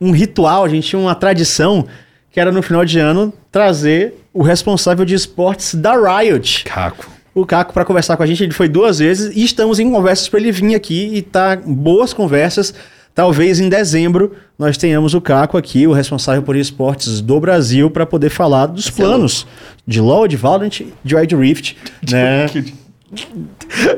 um 0.00 0.10
ritual, 0.12 0.64
a 0.64 0.68
gente 0.68 0.88
tinha 0.88 1.00
uma 1.00 1.14
tradição 1.14 1.86
que 2.30 2.40
era 2.40 2.50
no 2.50 2.62
final 2.62 2.84
de 2.84 2.98
ano 2.98 3.32
trazer 3.52 4.14
o 4.34 4.42
responsável 4.42 5.04
de 5.04 5.14
esportes 5.14 5.74
da 5.76 5.94
Riot, 5.94 6.64
Caco. 6.64 7.08
o 7.34 7.46
Caco, 7.46 7.72
para 7.72 7.84
conversar 7.84 8.16
com 8.16 8.22
a 8.22 8.26
gente. 8.26 8.42
Ele 8.42 8.52
foi 8.52 8.68
duas 8.68 8.98
vezes 8.98 9.34
e 9.34 9.44
estamos 9.44 9.78
em 9.78 9.90
conversas 9.90 10.28
para 10.28 10.40
ele 10.40 10.50
vir 10.52 10.74
aqui 10.74 11.10
e 11.14 11.22
tá 11.22 11.56
boas 11.64 12.12
conversas. 12.12 12.74
Talvez 13.14 13.60
em 13.60 13.68
dezembro 13.68 14.32
nós 14.58 14.76
tenhamos 14.76 15.14
o 15.14 15.20
Caco 15.20 15.56
aqui, 15.56 15.86
o 15.86 15.92
responsável 15.92 16.42
por 16.42 16.56
esportes 16.56 17.20
do 17.20 17.38
Brasil, 17.38 17.88
para 17.88 18.04
poder 18.04 18.28
falar 18.28 18.66
dos 18.66 18.90
planos 18.90 19.46
de 19.86 20.00
LoL, 20.00 20.26
de 20.26 20.36
Valorant, 20.36 20.80
de 21.04 21.14
Wild 21.14 21.36
Rift, 21.36 21.76
né? 22.10 22.46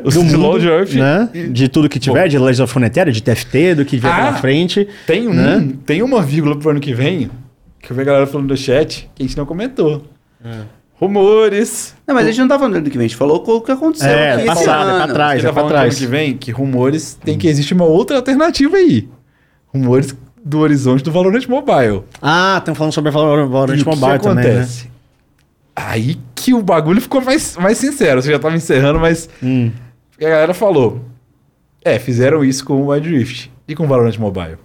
Do 0.04 0.22
mundo, 0.22 0.38
LoL 0.38 0.58
de 0.58 0.66
Earth. 0.68 0.92
né? 0.92 1.30
De 1.50 1.68
tudo 1.68 1.88
que 1.88 1.98
tiver, 1.98 2.28
de 2.28 2.38
Legends 2.38 2.60
of 2.60 2.70
Frontier, 2.72 3.10
de 3.10 3.22
TFT, 3.22 3.74
do 3.76 3.84
que 3.86 3.96
vier 3.96 4.12
Ah, 4.12 4.34
frente. 4.34 4.86
Tem 5.06 5.26
um, 5.26 5.32
Né? 5.32 5.68
tem 5.86 6.02
uma 6.02 6.20
vírgula 6.22 6.54
pro 6.56 6.70
ano 6.70 6.80
que 6.80 6.92
vem, 6.92 7.30
que 7.80 7.90
eu 7.90 7.96
vi 7.96 8.02
a 8.02 8.04
galera 8.04 8.26
falando 8.26 8.50
no 8.50 8.56
chat, 8.56 9.08
que 9.14 9.22
a 9.22 9.26
gente 9.26 9.36
não 9.38 9.46
comentou. 9.46 10.04
Rumores. 10.98 11.94
Não, 12.06 12.14
mas 12.14 12.24
a 12.26 12.30
gente 12.30 12.40
não 12.40 12.48
tá 12.48 12.56
falando 12.58 12.72
do 12.74 12.76
ano 12.78 12.90
que 12.90 12.96
vem, 12.96 13.04
a 13.04 13.08
gente 13.08 13.16
falou 13.18 13.44
o 13.46 13.60
que 13.60 13.70
aconteceu 13.70 14.08
É, 14.08 14.32
aqui 14.32 14.38
esse 14.40 14.46
passado, 14.48 14.90
é 14.90 14.96
pra 15.04 15.12
trás. 15.14 15.38
Ele 15.38 15.46
é 15.46 15.52
tá 15.52 15.60
pra 15.60 15.68
trás. 15.68 15.94
ano 15.94 15.98
que 16.00 16.06
vem 16.06 16.36
que 16.36 16.50
rumores 16.50 17.14
tem 17.22 17.36
que 17.36 17.46
existe 17.46 17.74
uma 17.74 17.84
outra 17.84 18.16
alternativa 18.16 18.76
aí. 18.76 19.06
Rumores 19.66 20.16
do 20.42 20.60
horizonte 20.60 21.02
do 21.04 21.12
Valorant 21.12 21.46
Mobile. 21.48 22.04
Ah, 22.22 22.56
estão 22.58 22.74
falando 22.74 22.92
sobre 22.94 23.10
Valorant, 23.10 23.48
Valorant 23.48 23.76
E 23.78 23.82
o 23.82 23.84
que 23.84 23.90
Mobile 23.96 24.18
também, 24.20 24.44
né? 24.44 24.50
acontece? 24.52 24.88
Aí 25.74 26.16
que 26.34 26.54
o 26.54 26.62
bagulho 26.62 27.00
ficou 27.02 27.20
mais, 27.20 27.56
mais 27.56 27.76
sincero. 27.76 28.22
Você 28.22 28.30
já 28.32 28.38
tava 28.38 28.56
encerrando, 28.56 28.98
mas 28.98 29.28
Hum. 29.42 29.70
a 30.18 30.22
galera 30.24 30.54
falou. 30.54 31.04
É, 31.84 31.98
fizeram 31.98 32.42
isso 32.42 32.64
com 32.64 32.74
o 32.80 32.86
Wild 32.90 33.08
Rift 33.10 33.50
e 33.68 33.74
com 33.74 33.84
o 33.84 33.86
Valorant 33.86 34.16
Mobile. 34.18 34.56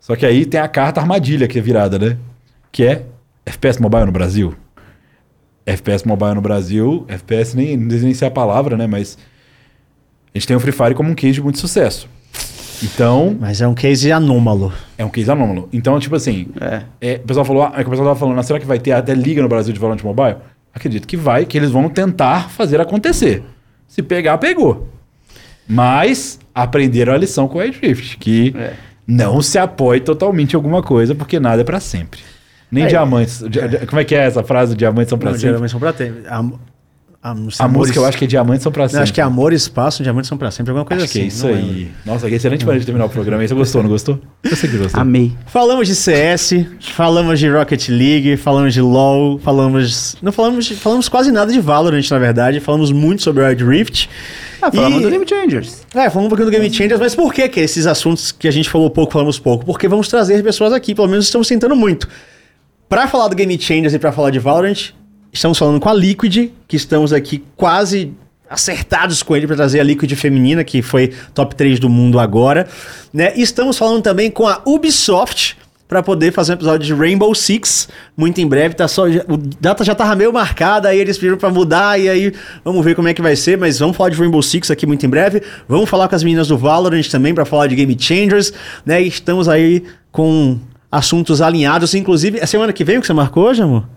Só 0.00 0.16
que 0.16 0.26
aí 0.26 0.44
tem 0.44 0.60
a 0.60 0.66
carta 0.66 1.00
armadilha 1.00 1.46
que 1.46 1.58
é 1.58 1.62
virada, 1.62 1.98
né? 1.98 2.16
Que 2.72 2.84
é 2.84 3.02
FPS 3.46 3.80
Mobile 3.80 4.06
no 4.06 4.12
Brasil. 4.12 4.54
FPS 5.66 6.04
Mobile 6.06 6.34
no 6.34 6.40
Brasil, 6.40 7.04
FPS 7.08 7.54
nem, 7.56 7.68
sei 7.90 8.00
nem 8.00 8.14
se 8.14 8.24
é 8.24 8.28
a 8.28 8.30
palavra, 8.30 8.76
né? 8.76 8.86
Mas 8.86 9.16
a 10.34 10.38
gente 10.38 10.46
tem 10.48 10.56
o 10.56 10.60
Free 10.60 10.72
Fire 10.72 10.94
como 10.94 11.10
um 11.10 11.14
case 11.14 11.34
de 11.34 11.42
muito 11.42 11.58
sucesso. 11.58 12.08
Então, 12.82 13.36
Mas 13.38 13.60
é 13.60 13.68
um 13.68 13.74
case 13.74 14.10
anômalo. 14.10 14.72
é 14.98 15.04
um 15.04 15.08
case 15.08 15.30
anômalo. 15.30 15.68
Então, 15.72 16.00
tipo 16.00 16.16
assim, 16.16 16.48
É. 16.60 16.82
é, 17.00 17.14
o 17.22 17.26
pessoal 17.26 17.44
falou, 17.44 17.62
ah, 17.62 17.68
o 17.70 17.90
pessoal 17.90 18.08
tava 18.08 18.16
falando, 18.16 18.38
ah, 18.40 18.42
será 18.42 18.58
que 18.58 18.66
vai 18.66 18.78
ter 18.80 18.90
até 18.90 19.14
liga 19.14 19.40
no 19.40 19.48
Brasil 19.48 19.72
de 19.72 19.78
Valorant 19.78 20.02
Mobile? 20.02 20.36
Acredito 20.74 21.06
que 21.06 21.16
vai, 21.16 21.44
que 21.44 21.56
eles 21.56 21.70
vão 21.70 21.88
tentar 21.88 22.50
fazer 22.50 22.80
acontecer. 22.80 23.44
Se 23.86 24.02
pegar, 24.02 24.36
pegou. 24.38 24.88
Mas 25.68 26.40
aprenderam 26.54 27.12
a 27.12 27.16
lição 27.16 27.46
com 27.46 27.58
o 27.58 27.60
Wild 27.60 27.78
Rift, 27.80 28.16
que 28.18 28.52
É. 28.56 28.72
não 29.06 29.40
se 29.40 29.58
apoie 29.58 30.00
totalmente 30.00 30.54
em 30.54 30.56
alguma 30.56 30.82
coisa, 30.82 31.14
porque 31.14 31.38
nada 31.38 31.60
é 31.62 31.64
pra 31.64 31.78
sempre. 31.78 32.20
Nem 32.72 32.84
É. 32.84 32.86
diamantes. 32.88 33.38
di- 33.48 33.68
di- 33.68 33.86
Como 33.86 34.00
é 34.00 34.04
que 34.04 34.14
é 34.14 34.24
essa 34.26 34.42
frase? 34.42 34.74
Diamantes 34.74 35.10
são 35.10 35.18
pra 35.18 35.28
Não, 35.30 35.34
sempre. 35.34 35.48
geralmente 35.48 35.70
são 35.70 35.78
pra 35.80 35.92
ter. 35.92 36.24
A- 36.26 36.42
A, 37.24 37.28
A 37.28 37.30
amores- 37.30 37.60
música 37.70 38.00
eu 38.00 38.04
acho 38.04 38.18
que 38.18 38.24
é 38.24 38.26
Diamantes 38.26 38.64
são 38.64 38.72
pra 38.72 38.82
Não, 38.82 38.88
sempre. 38.88 39.02
acho 39.04 39.12
que 39.14 39.20
é 39.20 39.22
Amor 39.22 39.52
e 39.52 39.54
Espaço, 39.54 40.02
Diamantes 40.02 40.26
são 40.28 40.36
pra 40.36 40.50
sempre, 40.50 40.72
alguma 40.72 40.84
coisa 40.84 41.04
Acho 41.04 41.12
que 41.12 41.18
assim. 41.20 41.24
é 41.26 41.28
isso 41.28 41.46
não 41.46 41.54
aí. 41.54 41.62
lembro. 41.62 41.92
Nossa, 42.04 42.28
que 42.28 42.34
excelente 42.34 42.64
maneira 42.64 42.80
de 42.80 42.86
terminar 42.86 43.04
o 43.04 43.08
programa. 43.08 43.46
Você 43.46 43.54
gostou, 43.54 43.80
não 43.80 43.88
gostou? 43.90 44.18
Eu 44.42 44.56
sei 44.56 44.68
que 44.68 44.76
gostou. 44.76 45.00
Amei. 45.00 45.32
Falamos 45.46 45.86
de 45.86 45.94
CS, 45.94 46.66
falamos 46.80 47.38
de 47.38 47.48
Rocket 47.48 47.88
League, 47.90 48.36
falamos 48.38 48.74
de 48.74 48.80
LoL, 48.80 49.38
falamos. 49.38 50.16
Não 50.20 50.32
falamos, 50.32 50.64
de- 50.64 50.74
falamos 50.74 51.08
quase 51.08 51.30
nada 51.30 51.52
de 51.52 51.60
Valorant, 51.60 52.10
na 52.10 52.18
verdade. 52.18 52.58
Falamos 52.58 52.90
muito 52.90 53.22
sobre 53.22 53.44
Wild 53.44 53.64
Rift. 53.64 54.08
Ah, 54.60 54.72
falamos 54.72 54.98
E- 54.98 55.02
do 55.04 55.10
Game 55.10 55.24
Changers. 55.28 55.86
É, 55.94 56.10
falamos 56.10 56.24
um 56.26 56.28
pouquinho 56.28 56.46
do 56.46 56.50
Game 56.50 56.74
Changers, 56.74 56.98
mas 56.98 57.14
por 57.14 57.32
que, 57.32 57.48
que 57.48 57.60
esses 57.60 57.86
assuntos 57.86 58.32
que 58.32 58.48
a 58.48 58.52
gente 58.52 58.68
falou 58.68 58.90
pouco, 58.90 59.12
falamos 59.12 59.38
pouco? 59.38 59.64
Porque 59.64 59.86
vamos 59.86 60.08
trazer 60.08 60.42
pessoas 60.42 60.72
aqui, 60.72 60.92
pelo 60.92 61.06
menos 61.06 61.26
estamos 61.26 61.46
tentando 61.46 61.76
muito. 61.76 62.08
Pra 62.92 63.08
falar 63.08 63.28
do 63.28 63.34
Game 63.34 63.58
Changers 63.58 63.94
e 63.94 63.98
pra 63.98 64.12
falar 64.12 64.28
de 64.28 64.38
Valorant, 64.38 64.90
estamos 65.32 65.56
falando 65.56 65.80
com 65.80 65.88
a 65.88 65.94
Liquid, 65.94 66.50
que 66.68 66.76
estamos 66.76 67.10
aqui 67.10 67.42
quase 67.56 68.12
acertados 68.50 69.22
com 69.22 69.34
ele 69.34 69.46
pra 69.46 69.56
trazer 69.56 69.80
a 69.80 69.82
Liquid 69.82 70.14
feminina, 70.14 70.62
que 70.62 70.82
foi 70.82 71.10
top 71.32 71.54
3 71.56 71.80
do 71.80 71.88
mundo 71.88 72.20
agora, 72.20 72.68
né? 73.10 73.32
E 73.34 73.40
estamos 73.40 73.78
falando 73.78 74.02
também 74.02 74.30
com 74.30 74.46
a 74.46 74.60
Ubisoft 74.66 75.56
pra 75.88 76.02
poder 76.02 76.34
fazer 76.34 76.52
um 76.52 76.54
episódio 76.56 76.86
de 76.86 76.92
Rainbow 76.92 77.34
Six 77.34 77.88
muito 78.14 78.42
em 78.42 78.46
breve, 78.46 78.74
tá 78.74 78.86
só 78.86 79.06
o 79.06 79.38
data 79.58 79.84
já 79.84 79.94
tava 79.94 80.14
meio 80.14 80.30
marcada, 80.30 80.90
aí 80.90 80.98
eles 80.98 81.16
pediram 81.16 81.38
pra 81.38 81.48
mudar 81.48 81.98
e 81.98 82.10
aí 82.10 82.34
vamos 82.62 82.84
ver 82.84 82.94
como 82.94 83.08
é 83.08 83.14
que 83.14 83.22
vai 83.22 83.36
ser, 83.36 83.56
mas 83.56 83.78
vamos 83.78 83.96
falar 83.96 84.10
de 84.10 84.18
Rainbow 84.18 84.42
Six 84.42 84.70
aqui 84.70 84.84
muito 84.84 85.06
em 85.06 85.08
breve. 85.08 85.42
Vamos 85.66 85.88
falar 85.88 86.08
com 86.08 86.14
as 86.14 86.22
meninas 86.22 86.48
do 86.48 86.58
Valorant 86.58 87.08
também 87.08 87.34
pra 87.34 87.46
falar 87.46 87.68
de 87.68 87.74
Game 87.74 87.96
Changers, 87.98 88.52
né? 88.84 89.02
E 89.02 89.08
estamos 89.08 89.48
aí 89.48 89.82
com 90.10 90.60
assuntos 90.92 91.40
alinhados, 91.40 91.94
inclusive, 91.94 92.38
é 92.38 92.44
semana 92.46 92.72
que 92.72 92.84
vem 92.84 92.98
o 92.98 93.00
que 93.00 93.06
você 93.06 93.14
marcou 93.14 93.44
hoje, 93.48 93.62
amor? 93.62 93.88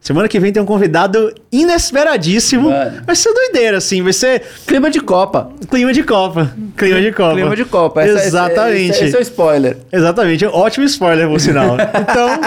Semana 0.00 0.28
que 0.28 0.38
vem 0.38 0.52
tem 0.52 0.62
um 0.62 0.66
convidado 0.66 1.34
inesperadíssimo. 1.50 2.70
Mano. 2.70 3.02
Vai 3.04 3.16
ser 3.16 3.32
doideira, 3.34 3.78
assim. 3.78 4.02
Vai 4.02 4.12
ser 4.12 4.40
Clima 4.64 4.88
de 4.88 5.00
Copa. 5.00 5.50
clima 5.68 5.92
de 5.92 6.04
Copa. 6.04 6.54
Clima 6.76 7.00
de 7.00 7.10
Copa. 7.12 7.34
Clima 7.34 7.56
de 7.56 7.64
Copa. 7.64 8.02
Essa- 8.04 8.18
esse- 8.18 8.26
Exatamente. 8.28 8.90
Esse, 8.92 9.04
esse 9.06 9.16
é 9.16 9.18
o 9.18 9.22
spoiler. 9.22 9.78
Exatamente. 9.92 10.46
Ótimo 10.46 10.86
spoiler, 10.86 11.28
por 11.28 11.40
sinal. 11.40 11.76
Então, 12.00 12.40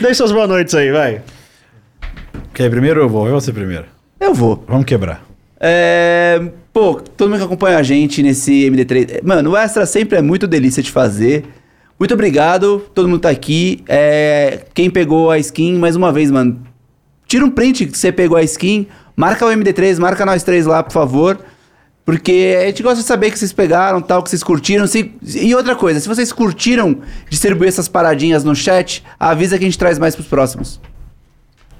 deixa 0.00 0.14
suas 0.14 0.32
boas 0.32 0.48
noites 0.48 0.74
aí, 0.74 0.90
vai. 0.90 1.20
Quer 2.54 2.64
ir 2.64 2.70
primeiro 2.70 3.00
ou 3.00 3.06
eu 3.06 3.10
vou? 3.10 3.26
Eu 3.26 3.32
vou 3.32 3.40
ser 3.42 3.52
primeiro. 3.52 3.84
Eu 4.18 4.32
vou. 4.32 4.64
Vamos 4.66 4.86
quebrar. 4.86 5.22
É, 5.60 6.40
pô, 6.76 6.96
todo 7.16 7.30
mundo 7.30 7.38
que 7.38 7.44
acompanha 7.46 7.78
a 7.78 7.82
gente 7.82 8.22
nesse 8.22 8.52
MD3. 8.70 9.22
Mano, 9.22 9.52
o 9.52 9.56
Extra 9.56 9.86
sempre 9.86 10.18
é 10.18 10.20
muito 10.20 10.46
delícia 10.46 10.82
de 10.82 10.90
fazer. 10.90 11.46
Muito 11.98 12.12
obrigado, 12.12 12.80
todo 12.94 13.08
mundo 13.08 13.20
tá 13.20 13.30
aqui. 13.30 13.82
É, 13.88 14.66
quem 14.74 14.90
pegou 14.90 15.30
a 15.30 15.38
skin, 15.38 15.78
mais 15.78 15.96
uma 15.96 16.12
vez, 16.12 16.30
mano. 16.30 16.60
Tira 17.26 17.46
um 17.46 17.50
print 17.50 17.86
que 17.86 17.96
você 17.96 18.12
pegou 18.12 18.36
a 18.36 18.42
skin, 18.42 18.86
marca 19.16 19.46
o 19.46 19.48
MD3, 19.48 19.98
marca 19.98 20.26
nós 20.26 20.42
três 20.42 20.66
lá, 20.66 20.82
por 20.82 20.92
favor. 20.92 21.38
Porque 22.04 22.54
a 22.62 22.66
gente 22.66 22.82
gosta 22.82 23.00
de 23.00 23.06
saber 23.06 23.30
que 23.30 23.38
vocês 23.38 23.54
pegaram, 23.54 24.02
tal, 24.02 24.22
que 24.22 24.28
vocês 24.28 24.44
curtiram. 24.44 24.86
Se- 24.86 25.10
e 25.34 25.54
outra 25.54 25.74
coisa, 25.74 25.98
se 25.98 26.06
vocês 26.06 26.30
curtiram 26.30 26.98
distribuir 27.30 27.68
essas 27.68 27.88
paradinhas 27.88 28.44
no 28.44 28.54
chat, 28.54 29.02
avisa 29.18 29.56
que 29.56 29.64
a 29.64 29.66
gente 29.66 29.78
traz 29.78 29.98
mais 29.98 30.14
pros 30.14 30.28
próximos. 30.28 30.78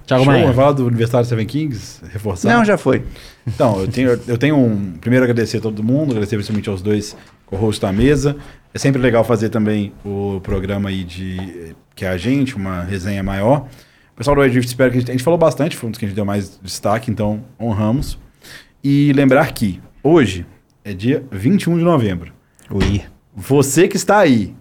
Thiago 0.07 0.25
Show, 0.25 0.33
Maia. 0.33 0.43
vamos 0.43 0.57
falar 0.57 0.73
do 0.73 0.86
Universitário 0.86 1.26
Seven 1.26 1.47
Kings? 1.47 2.01
Reforçar? 2.12 2.49
Não, 2.49 2.65
já 2.65 2.78
foi. 2.78 3.02
Então, 3.47 3.81
eu 3.81 3.89
tenho, 3.89 4.20
eu 4.28 4.39
tenho 4.39 4.57
um. 4.57 4.93
Primeiro, 5.01 5.25
agradecer 5.25 5.59
a 5.59 5.60
todo 5.60 5.83
mundo, 5.83 6.12
agradecer 6.12 6.36
principalmente 6.36 6.68
aos 6.68 6.81
dois 6.81 7.17
co-hosts 7.44 7.81
da 7.81 7.93
mesa. 7.93 8.36
É 8.73 8.78
sempre 8.78 9.02
legal 9.02 9.25
fazer 9.25 9.49
também 9.49 9.93
o 10.05 10.41
programa 10.43 10.91
aí 10.91 11.02
de. 11.02 11.75
que 11.94 12.05
é 12.05 12.09
a 12.09 12.17
gente, 12.17 12.55
uma 12.55 12.83
resenha 12.83 13.23
maior. 13.23 13.67
O 14.12 14.17
pessoal 14.17 14.36
do 14.36 14.43
Red 14.43 14.51
Rift, 14.51 14.68
espero 14.68 14.91
que 14.93 14.99
a 14.99 15.01
gente. 15.01 15.10
A 15.10 15.15
gente 15.15 15.25
falou 15.25 15.39
bastante, 15.39 15.76
foi 15.76 15.89
um 15.89 15.91
dos 15.91 15.99
que 15.99 16.05
a 16.05 16.09
gente 16.09 16.17
deu 16.17 16.25
mais 16.25 16.59
destaque, 16.62 17.10
então 17.10 17.44
honramos. 17.60 18.17
E 18.85 19.12
lembrar 19.12 19.52
que 19.52 19.81
hoje 20.02 20.47
é 20.85 20.94
dia 20.94 21.25
21 21.33 21.78
de 21.78 21.85
novembro. 21.85 22.33
Ui. 22.70 23.02
Você 23.35 23.89
que 23.89 23.97
está 23.97 24.18
aí, 24.18 24.55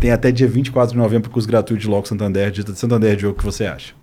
tem 0.00 0.10
até 0.10 0.32
dia 0.32 0.48
24 0.48 0.92
de 0.92 0.98
novembro 0.98 1.30
com 1.30 1.38
os 1.38 1.44
gratuitos 1.44 1.84
de 1.84 1.90
Loco 1.90 2.08
Santander, 2.08 2.50
Dita 2.50 2.72
de 2.72 2.78
Santander 2.78 3.14
de 3.14 3.22
jogo 3.22 3.36
que 3.38 3.44
você 3.44 3.66
acha. 3.66 3.94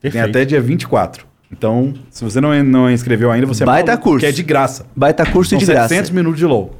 Tem 0.00 0.10
Perfeito. 0.10 0.30
até 0.36 0.44
dia 0.44 0.60
24. 0.60 1.26
Então, 1.52 1.92
se 2.10 2.22
você 2.22 2.40
não, 2.40 2.62
não 2.62 2.90
inscreveu 2.90 3.30
ainda, 3.30 3.46
você 3.46 3.64
Baita 3.64 3.92
maluco, 3.92 4.04
curso. 4.10 4.20
que 4.20 4.26
é 4.26 4.32
de 4.32 4.42
graça. 4.42 4.86
Vai 4.96 5.10
estar 5.10 5.30
curso 5.30 5.50
São 5.50 5.58
de 5.58 5.66
graça. 5.66 5.88
700 5.88 6.10
minutos 6.10 6.38
de 6.38 6.46
LOL. 6.46 6.74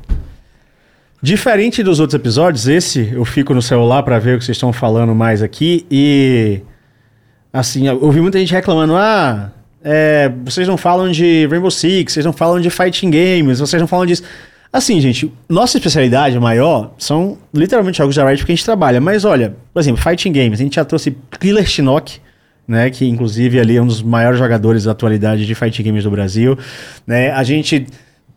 Diferente 1.23 1.83
dos 1.83 2.01
outros 2.01 2.15
episódios, 2.15 2.67
esse 2.67 3.11
eu 3.13 3.25
fico 3.27 3.53
no 3.53 3.61
celular 3.61 4.03
pra 4.03 4.19
ver 4.19 4.37
o 4.37 4.39
que 4.39 4.45
vocês 4.45 4.57
estão 4.57 4.73
falando 4.73 5.15
mais 5.15 5.43
aqui 5.43 5.85
e 5.91 6.63
assim, 7.53 7.87
eu 7.89 8.03
ouvi 8.03 8.23
muita 8.23 8.39
gente 8.39 8.55
reclamando: 8.55 8.97
"Ah, 8.97 9.51
é, 9.85 10.33
vocês 10.45 10.67
não 10.67 10.79
falam 10.79 11.11
de 11.11 11.47
Rainbow 11.51 11.71
Six, 11.71 12.15
vocês 12.15 12.25
não 12.25 12.33
falam 12.33 12.59
de 12.59 12.71
fighting 12.71 13.11
games, 13.11 13.61
vocês 13.61 13.79
não 13.81 13.87
falam 13.89 14.07
disso". 14.07 14.23
Assim, 14.73 14.99
gente, 15.01 15.31
nossa 15.47 15.77
especialidade 15.77 16.39
maior 16.39 16.93
são 16.97 17.37
literalmente 17.53 17.99
jogos 17.99 18.15
de 18.15 18.23
Riot 18.23 18.39
porque 18.39 18.53
a 18.53 18.55
gente 18.55 18.65
trabalha, 18.65 18.99
mas 19.01 19.25
olha, 19.27 19.55
por 19.75 19.81
exemplo, 19.81 20.01
fighting 20.01 20.33
games, 20.33 20.59
a 20.59 20.63
gente 20.63 20.77
já 20.77 20.85
trouxe 20.87 21.15
Killer 21.39 21.67
Shinnok, 21.67 22.19
né, 22.71 22.89
que 22.89 23.05
inclusive 23.05 23.59
ali 23.59 23.77
é 23.77 23.83
um 23.83 23.87
dos 23.87 24.01
maiores 24.01 24.39
jogadores 24.39 24.85
da 24.85 24.93
atualidade 24.93 25.45
de 25.45 25.55
fighting 25.57 25.83
games 25.83 26.05
do 26.05 26.11
Brasil, 26.11 26.57
né? 27.05 27.33
A 27.33 27.43
gente 27.43 27.85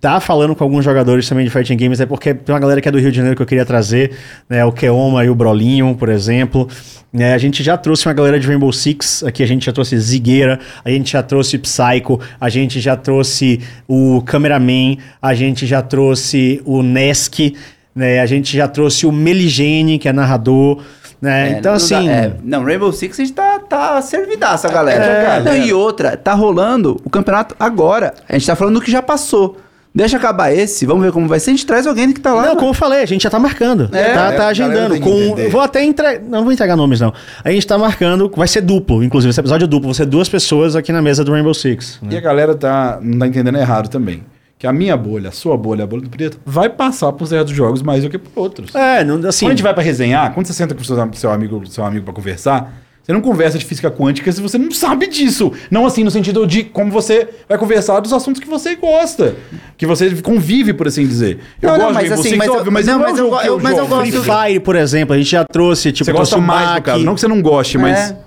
tá 0.01 0.19
falando 0.19 0.55
com 0.55 0.63
alguns 0.63 0.83
jogadores 0.83 1.29
também 1.29 1.45
de 1.45 1.51
fighting 1.51 1.77
games, 1.77 2.01
é 2.01 2.05
porque 2.05 2.33
tem 2.33 2.53
uma 2.53 2.59
galera 2.59 2.81
que 2.81 2.89
é 2.89 2.91
do 2.91 2.97
Rio 2.99 3.11
de 3.11 3.15
Janeiro 3.15 3.37
que 3.37 3.41
eu 3.43 3.45
queria 3.45 3.63
trazer, 3.65 4.11
né, 4.49 4.65
o 4.65 4.71
Keoma 4.71 5.23
e 5.23 5.29
o 5.29 5.35
Brolinho, 5.35 5.95
por 5.95 6.09
exemplo. 6.09 6.67
Né, 7.13 7.33
a 7.33 7.37
gente 7.37 7.61
já 7.63 7.77
trouxe 7.77 8.07
uma 8.07 8.13
galera 8.13 8.39
de 8.39 8.47
Rainbow 8.47 8.73
Six, 8.73 9.23
aqui 9.23 9.43
a 9.43 9.45
gente 9.45 9.67
já 9.67 9.71
trouxe 9.71 9.97
Zigueira, 9.99 10.59
a 10.83 10.89
gente 10.89 11.11
já 11.13 11.21
trouxe 11.21 11.57
Psycho, 11.59 12.19
a 12.41 12.49
gente 12.49 12.81
já 12.81 12.97
trouxe 12.97 13.61
o 13.87 14.21
Cameraman, 14.25 14.97
a 15.21 15.33
gente 15.35 15.65
já 15.67 15.81
trouxe 15.81 16.59
o 16.65 16.81
Nesk, 16.81 17.55
né, 17.95 18.19
a 18.19 18.25
gente 18.25 18.57
já 18.57 18.67
trouxe 18.67 19.05
o 19.05 19.11
Meligene, 19.11 19.99
que 19.99 20.09
é 20.09 20.11
narrador, 20.11 20.81
né? 21.21 21.53
É, 21.53 21.59
então 21.59 21.71
não 21.71 21.77
assim, 21.77 22.05
dá- 22.07 22.11
é, 22.11 22.33
não, 22.43 22.65
Rainbow 22.65 22.91
Six 22.91 23.17
a 23.17 23.23
gente 23.23 23.33
tá, 23.63 23.93
tá 23.95 24.01
servidaça, 24.01 24.69
galera. 24.69 25.03
É, 25.03 25.37
Não, 25.39 25.45
galera. 25.45 25.57
e 25.57 25.73
outra, 25.73 26.15
tá 26.17 26.33
rolando 26.33 26.99
o 27.03 27.09
campeonato 27.09 27.55
agora. 27.59 28.13
A 28.27 28.33
gente 28.33 28.45
tá 28.47 28.55
falando 28.55 28.75
do 28.75 28.81
que 28.81 28.91
já 28.91 29.01
passou. 29.01 29.57
Deixa 29.95 30.17
acabar 30.17 30.51
esse, 30.51 30.87
vamos 30.87 31.03
ver 31.03 31.11
como 31.11 31.27
vai 31.27 31.39
ser. 31.39 31.51
A 31.51 31.53
gente 31.53 31.67
traz 31.67 31.85
alguém 31.85 32.11
que 32.11 32.19
tá 32.19 32.33
lá. 32.33 32.41
Não, 32.41 32.47
mano. 32.49 32.59
como 32.59 32.69
eu 32.71 32.73
falei, 32.73 33.03
a 33.03 33.05
gente 33.05 33.21
já 33.21 33.29
tá 33.29 33.37
marcando. 33.37 33.89
É, 33.95 34.13
tá, 34.13 34.31
é, 34.31 34.37
tá 34.37 34.45
a 34.45 34.47
agendando. 34.47 34.99
Com, 34.99 35.35
vou 35.51 35.61
até 35.61 35.83
entregar. 35.83 36.19
Não 36.23 36.43
vou 36.43 36.51
entregar 36.51 36.75
nomes, 36.75 36.99
não. 36.99 37.13
A 37.43 37.51
gente 37.51 37.67
tá 37.67 37.77
marcando. 37.77 38.31
Vai 38.35 38.47
ser 38.47 38.61
duplo, 38.61 39.03
inclusive. 39.03 39.29
Esse 39.29 39.39
episódio 39.39 39.65
é 39.65 39.67
duplo. 39.67 39.89
Vão 39.89 39.93
ser 39.93 40.07
duas 40.07 40.27
pessoas 40.27 40.75
aqui 40.75 40.91
na 40.91 40.99
mesa 40.99 41.23
do 41.23 41.31
Rainbow 41.31 41.53
Six. 41.53 41.99
né? 42.01 42.13
E 42.13 42.17
a 42.17 42.21
galera 42.21 42.55
tá, 42.55 42.97
não 43.03 43.19
tá 43.19 43.27
entendendo 43.27 43.57
errado 43.59 43.87
também. 43.87 44.23
Que 44.57 44.65
a 44.65 44.73
minha 44.73 44.97
bolha, 44.97 45.29
a 45.29 45.31
sua 45.31 45.55
bolha, 45.57 45.83
a 45.83 45.87
bolha 45.87 46.01
do 46.01 46.09
Preto, 46.09 46.39
vai 46.43 46.69
passar 46.69 47.11
por 47.11 47.27
certos 47.27 47.53
jogos 47.53 47.83
mais 47.83 48.01
do 48.03 48.09
que 48.09 48.17
por 48.17 48.31
outros. 48.41 48.73
É, 48.73 49.03
não, 49.03 49.17
assim. 49.27 49.45
Quando 49.45 49.51
a 49.51 49.55
gente 49.55 49.63
vai 49.63 49.73
pra 49.75 49.83
resenhar, 49.83 50.33
quando 50.33 50.47
você 50.47 50.53
senta 50.53 50.73
com 50.73 50.81
o 50.81 50.85
seu, 50.85 50.97
seu 51.13 51.31
amigo, 51.31 51.67
seu 51.67 51.85
amigo 51.85 52.03
para 52.05 52.13
conversar, 52.13 52.73
você 53.03 53.11
não 53.11 53.19
conversa 53.19 53.57
de 53.57 53.65
física 53.65 53.91
quântica 53.91 54.31
se 54.31 54.41
você 54.41 54.57
não 54.57 54.71
sabe 54.71 55.07
disso. 55.07 55.51
Não 55.69 55.85
assim 55.85 56.03
no 56.05 56.09
sentido 56.09 56.47
de 56.47 56.63
como 56.63 56.89
você 56.89 57.27
vai 57.49 57.57
conversar 57.57 57.99
dos 57.99 58.13
assuntos 58.13 58.41
que 58.41 58.47
você 58.47 58.75
gosta, 58.75 59.35
que 59.77 59.85
você 59.85 60.09
convive, 60.21 60.73
por 60.73 60.87
assim 60.87 61.05
dizer. 61.05 61.39
Eu 61.61 61.69
Não, 61.71 61.77
não, 61.77 61.85
gosto 61.87 61.93
mas 61.95 62.07
de 62.07 62.13
assim, 62.13 62.35
mas 62.37 62.47
eu- 62.47 62.53
óbvio, 62.55 62.71
mas 62.71 62.85
não, 62.85 62.93
não, 62.93 63.01
mas 63.01 63.19
um 63.19 63.23
eu 63.25 63.37
que 63.37 63.47
eu- 63.47 63.59
mas 63.59 63.77
eu 63.77 63.87
gosto- 63.87 64.11
Free 64.23 64.47
Fire, 64.47 64.59
por 64.61 64.75
exemplo, 64.77 65.13
a 65.13 65.17
gente 65.17 65.29
já 65.29 65.43
trouxe, 65.43 65.91
tipo, 65.91 66.05
Você 66.05 66.13
gosta 66.13 66.37
mais 66.37 66.67
do 66.69 66.73
Bach. 66.75 66.81
caso. 66.83 67.03
Não 67.03 67.13
que 67.13 67.19
você 67.21 67.27
não 67.27 67.41
goste, 67.41 67.77
mas. 67.77 68.11
É. 68.11 68.17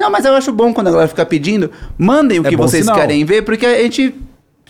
Não, 0.00 0.10
mas 0.10 0.24
eu 0.24 0.34
acho 0.34 0.50
bom 0.52 0.72
quando 0.72 0.88
a 0.88 0.90
galera 0.90 1.08
fica 1.08 1.24
pedindo. 1.26 1.70
Mandem 1.98 2.40
o 2.40 2.46
É 2.46 2.48
que 2.50 2.56
vocês 2.56 2.84
sinal. 2.84 2.98
querem 2.98 3.24
ver, 3.24 3.42
porque 3.42 3.66
a 3.66 3.82
gente 3.82 4.14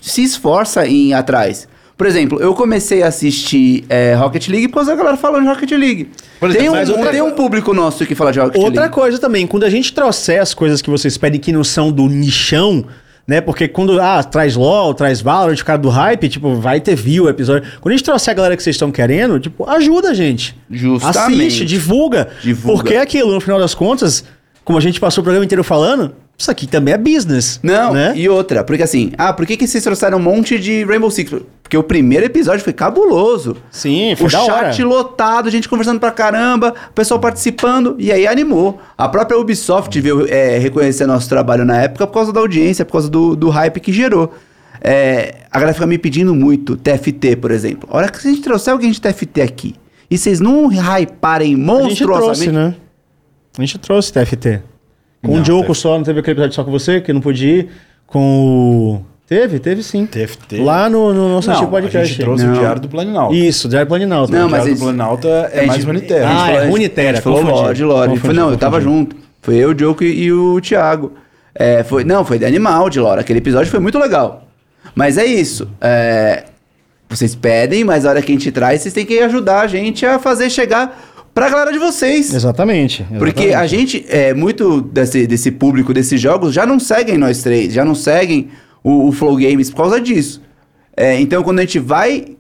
se 0.00 0.22
esforça 0.24 0.86
em 0.86 1.08
ir 1.10 1.14
atrás. 1.14 1.68
Por 1.96 2.06
exemplo, 2.06 2.38
eu 2.40 2.52
comecei 2.52 3.02
a 3.02 3.08
assistir 3.08 3.84
é, 3.88 4.14
Rocket 4.14 4.48
League 4.48 4.68
por 4.68 4.74
causa 4.74 4.90
da 4.90 4.96
galera 4.96 5.16
falando 5.16 5.44
de 5.44 5.48
Rocket 5.48 5.70
League. 5.70 6.10
Por 6.38 6.52
tem 6.52 6.66
exemplo, 6.66 6.92
um, 6.92 6.96
outra 6.96 7.10
tem 7.10 7.22
um 7.22 7.30
público 7.30 7.72
nosso 7.72 8.04
que 8.04 8.14
fala 8.14 8.30
de 8.30 8.38
Rocket 8.38 8.60
Outra 8.62 8.82
League. 8.82 8.94
coisa 8.94 9.18
também, 9.18 9.46
quando 9.46 9.64
a 9.64 9.70
gente 9.70 9.94
trouxer 9.94 10.40
as 10.40 10.52
coisas 10.52 10.82
que 10.82 10.90
vocês 10.90 11.16
pedem 11.16 11.40
que 11.40 11.50
não 11.50 11.64
são 11.64 11.90
do 11.90 12.06
nichão, 12.06 12.84
né? 13.26 13.40
Porque 13.40 13.66
quando 13.66 13.98
ah, 14.00 14.22
traz 14.22 14.56
LOL, 14.56 14.92
traz 14.92 15.22
Valorant, 15.22 15.58
o 15.58 15.64
cara 15.64 15.78
do 15.78 15.88
hype, 15.88 16.28
tipo, 16.28 16.54
vai 16.56 16.80
ter 16.80 16.94
view 16.94 17.24
o 17.24 17.28
episódio. 17.30 17.66
Quando 17.80 17.94
a 17.94 17.96
gente 17.96 18.04
trouxer 18.04 18.32
a 18.32 18.34
galera 18.34 18.56
que 18.56 18.62
vocês 18.62 18.76
estão 18.76 18.92
querendo, 18.92 19.40
tipo, 19.40 19.68
ajuda 19.68 20.10
a 20.10 20.14
gente. 20.14 20.54
Justamente. 20.70 21.46
Assiste, 21.46 21.64
divulga. 21.64 22.28
Divulga. 22.42 22.76
Porque 22.76 22.94
é 22.94 23.00
aquilo, 23.00 23.32
no 23.32 23.40
final 23.40 23.58
das 23.58 23.74
contas, 23.74 24.22
como 24.64 24.78
a 24.78 24.82
gente 24.82 25.00
passou 25.00 25.22
o 25.22 25.24
programa 25.24 25.44
inteiro 25.44 25.64
falando, 25.64 26.14
isso 26.38 26.50
aqui 26.50 26.66
também 26.66 26.92
é 26.92 26.98
business. 26.98 27.58
Não, 27.62 27.94
né? 27.94 28.12
e 28.14 28.28
outra, 28.28 28.62
porque 28.62 28.82
assim, 28.82 29.12
ah, 29.16 29.32
por 29.32 29.46
que, 29.46 29.56
que 29.56 29.66
vocês 29.66 29.82
trouxeram 29.82 30.18
um 30.18 30.22
monte 30.22 30.58
de 30.58 30.84
Rainbow 30.84 31.10
Six? 31.10 31.32
Porque 31.62 31.76
o 31.76 31.82
primeiro 31.82 32.26
episódio 32.26 32.62
foi 32.62 32.72
cabuloso. 32.72 33.56
Sim, 33.70 34.14
foi 34.16 34.28
o 34.28 34.30
da 34.30 34.42
hora. 34.42 34.72
chat 34.72 34.84
lotado, 34.84 35.50
gente 35.50 35.68
conversando 35.68 35.98
pra 35.98 36.10
caramba, 36.10 36.74
o 36.90 36.92
pessoal 36.92 37.18
participando, 37.18 37.96
e 37.98 38.12
aí 38.12 38.26
animou. 38.26 38.78
A 38.96 39.08
própria 39.08 39.38
Ubisoft 39.38 39.98
veio 40.00 40.26
é, 40.28 40.58
reconhecer 40.58 41.06
nosso 41.06 41.28
trabalho 41.28 41.64
na 41.64 41.82
época 41.82 42.06
por 42.06 42.12
causa 42.12 42.32
da 42.32 42.38
audiência, 42.38 42.84
por 42.84 42.92
causa 42.92 43.08
do, 43.08 43.34
do 43.34 43.48
hype 43.48 43.80
que 43.80 43.92
gerou. 43.92 44.32
É, 44.80 45.36
a 45.50 45.58
galera 45.58 45.74
fica 45.74 45.86
me 45.86 45.98
pedindo 45.98 46.34
muito 46.34 46.76
TFT, 46.76 47.36
por 47.36 47.50
exemplo. 47.50 47.88
A 47.90 47.96
hora 47.96 48.08
que 48.08 48.18
a 48.18 48.30
gente 48.30 48.42
trouxer 48.42 48.72
alguém 48.72 48.90
de 48.90 49.00
TFT 49.00 49.40
aqui, 49.40 49.74
e 50.10 50.16
vocês 50.16 50.38
não 50.38 50.70
hyparem 50.70 51.54
A 51.54 51.56
gente 51.56 51.66
monstruosamente... 51.66 52.44
trouxe, 52.44 52.52
né? 52.52 52.74
A 53.58 53.60
gente 53.62 53.78
trouxe 53.78 54.12
TFT. 54.12 54.62
Com 55.26 55.34
Não, 55.36 55.42
o 55.42 55.60
teve. 55.62 55.74
só, 55.74 55.96
não 55.96 56.04
teve 56.04 56.20
aquele 56.20 56.32
episódio 56.34 56.54
só 56.54 56.64
com 56.64 56.70
você, 56.70 57.00
que 57.00 57.12
não 57.12 57.20
podia 57.20 57.60
ir. 57.60 57.68
Com 58.06 59.00
o. 59.02 59.04
Teve, 59.28 59.58
teve 59.58 59.82
sim. 59.82 60.06
Teve, 60.06 60.36
teve. 60.48 60.62
Lá 60.62 60.88
no, 60.88 61.12
no 61.12 61.28
nosso 61.28 61.48
Não, 61.48 61.56
antigo 61.56 61.76
a 61.76 61.80
podcast. 61.80 62.08
gente 62.08 62.20
trouxe 62.20 62.44
Não. 62.44 62.54
o 62.54 62.58
Diário 62.58 62.80
do 62.80 62.88
Planinalto. 62.88 63.34
Isso, 63.34 63.68
Diário 63.68 63.88
Planinalto. 63.88 64.32
Não, 64.32 64.46
o 64.46 64.50
mas 64.50 64.62
Diário 64.62 64.74
do 64.76 64.80
Planinalto 64.84 65.26
é 65.28 65.46
a 65.46 65.56
gente- 65.58 65.66
mais 65.66 65.84
humanitário. 65.84 66.24
Ah, 66.24 66.44
a 66.44 66.48
gente 66.70 67.00
é 67.00 67.08
A 67.08 67.12
gente 67.12 67.22
falou 67.22 67.42
Lorde. 67.42 67.82
Confundi, 67.84 68.20
Foi, 68.20 68.34
não, 68.34 68.50
eu 68.50 68.56
tava 68.56 68.80
junto. 68.80 69.16
Foi 69.42 69.56
eu, 69.56 69.70
o 69.70 69.74
Diogo 69.74 70.04
e, 70.04 70.22
e 70.24 70.32
o 70.32 70.60
Thiago. 70.60 71.12
É, 71.54 71.82
foi, 71.82 72.04
não, 72.04 72.24
foi 72.24 72.38
de 72.38 72.44
animal 72.44 72.88
de 72.88 73.00
Lore. 73.00 73.20
Aquele 73.20 73.38
episódio 73.40 73.68
foi 73.70 73.80
muito 73.80 73.98
legal. 73.98 74.46
Mas 74.94 75.18
é 75.18 75.24
isso. 75.26 75.68
é, 75.80 76.44
vocês 77.08 77.34
pedem, 77.34 77.82
mas 77.84 78.04
a 78.04 78.10
hora 78.10 78.22
que 78.22 78.30
a 78.32 78.34
gente 78.34 78.50
traz, 78.52 78.82
vocês 78.82 78.92
têm 78.94 79.06
que 79.06 79.18
ajudar 79.20 79.60
a 79.62 79.66
gente 79.66 80.04
a 80.04 80.18
fazer 80.18 80.50
chegar 80.50 81.15
pra 81.36 81.50
galera 81.50 81.70
de 81.70 81.78
vocês. 81.78 82.32
Exatamente. 82.32 83.06
Porque 83.18 83.48
exatamente. 83.48 83.54
a 83.54 83.66
gente, 83.66 84.06
é, 84.08 84.32
muito 84.32 84.80
desse, 84.80 85.26
desse 85.26 85.50
público 85.50 85.92
desses 85.92 86.18
jogos 86.18 86.54
já 86.54 86.64
não 86.64 86.80
seguem 86.80 87.18
nós 87.18 87.42
três, 87.42 87.74
já 87.74 87.84
não 87.84 87.94
seguem 87.94 88.48
o, 88.82 89.08
o 89.08 89.12
Flow 89.12 89.36
Games 89.36 89.68
por 89.68 89.76
causa 89.76 90.00
disso. 90.00 90.40
É, 90.96 91.20
então, 91.20 91.42
quando 91.42 91.58
a 91.58 91.60
gente 91.60 91.78
vai 91.78 92.36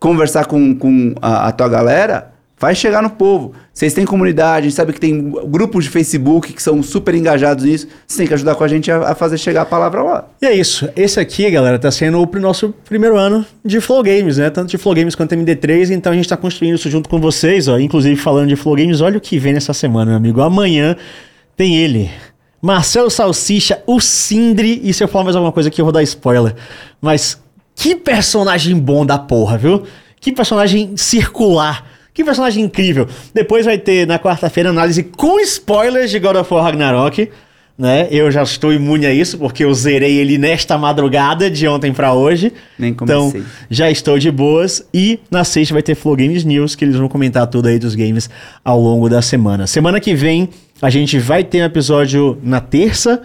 conversar 0.00 0.46
com, 0.46 0.74
com 0.74 1.14
a, 1.22 1.46
a 1.46 1.52
tua 1.52 1.68
galera, 1.68 2.32
vai 2.60 2.74
chegar 2.74 3.02
no 3.02 3.08
povo. 3.08 3.52
Vocês 3.72 3.94
têm 3.94 4.04
comunidade, 4.04 4.66
a 4.66 4.68
gente 4.68 4.74
sabe 4.74 4.92
que 4.92 5.00
tem 5.00 5.32
grupos 5.46 5.84
de 5.84 5.90
Facebook 5.90 6.52
que 6.52 6.62
são 6.62 6.82
super 6.82 7.14
engajados 7.14 7.64
nisso. 7.64 7.88
Vocês 8.06 8.18
têm 8.18 8.26
que 8.26 8.34
ajudar 8.34 8.54
com 8.54 8.62
a 8.62 8.68
gente 8.68 8.92
a, 8.92 8.98
a 9.12 9.14
fazer 9.14 9.38
chegar 9.38 9.62
a 9.62 9.64
palavra 9.64 10.02
lá. 10.02 10.28
E 10.42 10.46
é 10.46 10.54
isso. 10.54 10.86
Esse 10.94 11.18
aqui, 11.18 11.50
galera, 11.50 11.78
tá 11.78 11.90
sendo 11.90 12.20
o 12.20 12.38
nosso 12.38 12.74
primeiro 12.84 13.16
ano 13.16 13.46
de 13.64 13.80
Flow 13.80 14.02
Games, 14.02 14.36
né? 14.36 14.50
Tanto 14.50 14.68
de 14.68 14.76
Flow 14.76 14.94
Games 14.94 15.14
quanto 15.14 15.34
MD3, 15.34 15.90
então 15.90 16.12
a 16.12 16.14
gente 16.14 16.28
tá 16.28 16.36
construindo 16.36 16.74
isso 16.74 16.90
junto 16.90 17.08
com 17.08 17.18
vocês, 17.18 17.66
ó. 17.66 17.78
Inclusive, 17.78 18.14
falando 18.16 18.48
de 18.48 18.56
Flow 18.56 18.76
Games, 18.76 19.00
olha 19.00 19.16
o 19.16 19.20
que 19.20 19.38
vem 19.38 19.54
nessa 19.54 19.72
semana, 19.72 20.10
meu 20.10 20.18
amigo. 20.18 20.42
Amanhã 20.42 20.94
tem 21.56 21.78
ele. 21.78 22.10
Marcelo 22.60 23.10
Salsicha, 23.10 23.82
o 23.86 24.00
Sindri, 24.00 24.82
e 24.84 24.92
se 24.92 25.02
eu 25.02 25.08
falar 25.08 25.24
mais 25.24 25.34
alguma 25.34 25.50
coisa 25.50 25.70
aqui, 25.70 25.80
eu 25.80 25.84
vou 25.86 25.92
dar 25.92 26.02
spoiler. 26.02 26.54
Mas 27.00 27.40
que 27.74 27.96
personagem 27.96 28.78
bom 28.78 29.06
da 29.06 29.18
porra, 29.18 29.56
viu? 29.56 29.84
Que 30.20 30.30
personagem 30.30 30.94
circular. 30.98 31.89
Que 32.20 32.24
personagem 32.24 32.62
incrível. 32.62 33.08
Depois 33.32 33.64
vai 33.64 33.78
ter, 33.78 34.06
na 34.06 34.18
quarta-feira, 34.18 34.68
análise 34.68 35.02
com 35.02 35.40
spoilers 35.40 36.10
de 36.10 36.18
God 36.18 36.36
of 36.36 36.52
War 36.52 36.64
Ragnarok 36.64 37.30
né? 37.78 38.08
Eu 38.10 38.30
já 38.30 38.42
estou 38.42 38.74
imune 38.74 39.06
a 39.06 39.14
isso, 39.14 39.38
porque 39.38 39.64
eu 39.64 39.72
zerei 39.72 40.18
ele 40.18 40.36
nesta 40.36 40.76
madrugada, 40.76 41.50
de 41.50 41.66
ontem 41.66 41.94
pra 41.94 42.12
hoje. 42.12 42.52
Nem 42.78 42.90
Então, 42.90 43.30
comecei. 43.30 43.42
já 43.70 43.90
estou 43.90 44.18
de 44.18 44.30
boas. 44.30 44.86
E 44.92 45.18
na 45.30 45.44
sexta 45.44 45.72
vai 45.72 45.82
ter 45.82 45.94
Flow 45.94 46.14
Games 46.14 46.44
News, 46.44 46.74
que 46.74 46.84
eles 46.84 46.94
vão 46.94 47.08
comentar 47.08 47.46
tudo 47.46 47.68
aí 47.68 47.78
dos 47.78 47.94
games 47.94 48.28
ao 48.62 48.78
longo 48.78 49.08
da 49.08 49.22
semana. 49.22 49.66
Semana 49.66 49.98
que 49.98 50.14
vem, 50.14 50.50
a 50.82 50.90
gente 50.90 51.18
vai 51.18 51.42
ter 51.42 51.62
um 51.62 51.64
episódio 51.64 52.38
na 52.42 52.60
terça, 52.60 53.22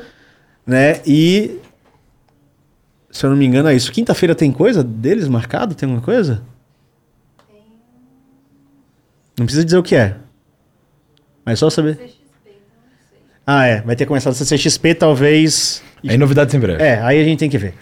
né? 0.66 1.02
E. 1.06 1.52
Se 3.12 3.26
eu 3.26 3.32
não 3.32 3.36
me 3.36 3.46
engano, 3.46 3.68
é 3.68 3.76
isso. 3.76 3.92
Quinta-feira 3.92 4.34
tem 4.34 4.54
coisa 4.54 4.82
deles 4.82 5.28
marcado? 5.28 5.76
Tem 5.76 5.86
alguma 5.86 6.02
coisa? 6.02 6.42
Não 9.38 9.46
precisa 9.46 9.66
dizer 9.66 9.78
o 9.78 9.84
que 9.84 9.96
é. 9.96 10.16
Mas 11.46 11.60
só 11.60 11.70
saber. 11.70 12.00
Ah, 13.46 13.66
é. 13.68 13.82
Vai 13.82 13.96
ter 13.96 14.06
começado 14.06 14.34
a 14.34 14.36
CCXP, 14.36 14.96
talvez. 14.96 15.84
Aí 16.08 16.18
novidades 16.18 16.54
em 16.54 16.60
breve. 16.60 16.82
É, 16.84 17.02
aí 17.02 17.22
a 17.22 17.24
gente 17.24 17.40
tem 17.40 17.50
que 17.50 17.58
ver. 17.58 17.74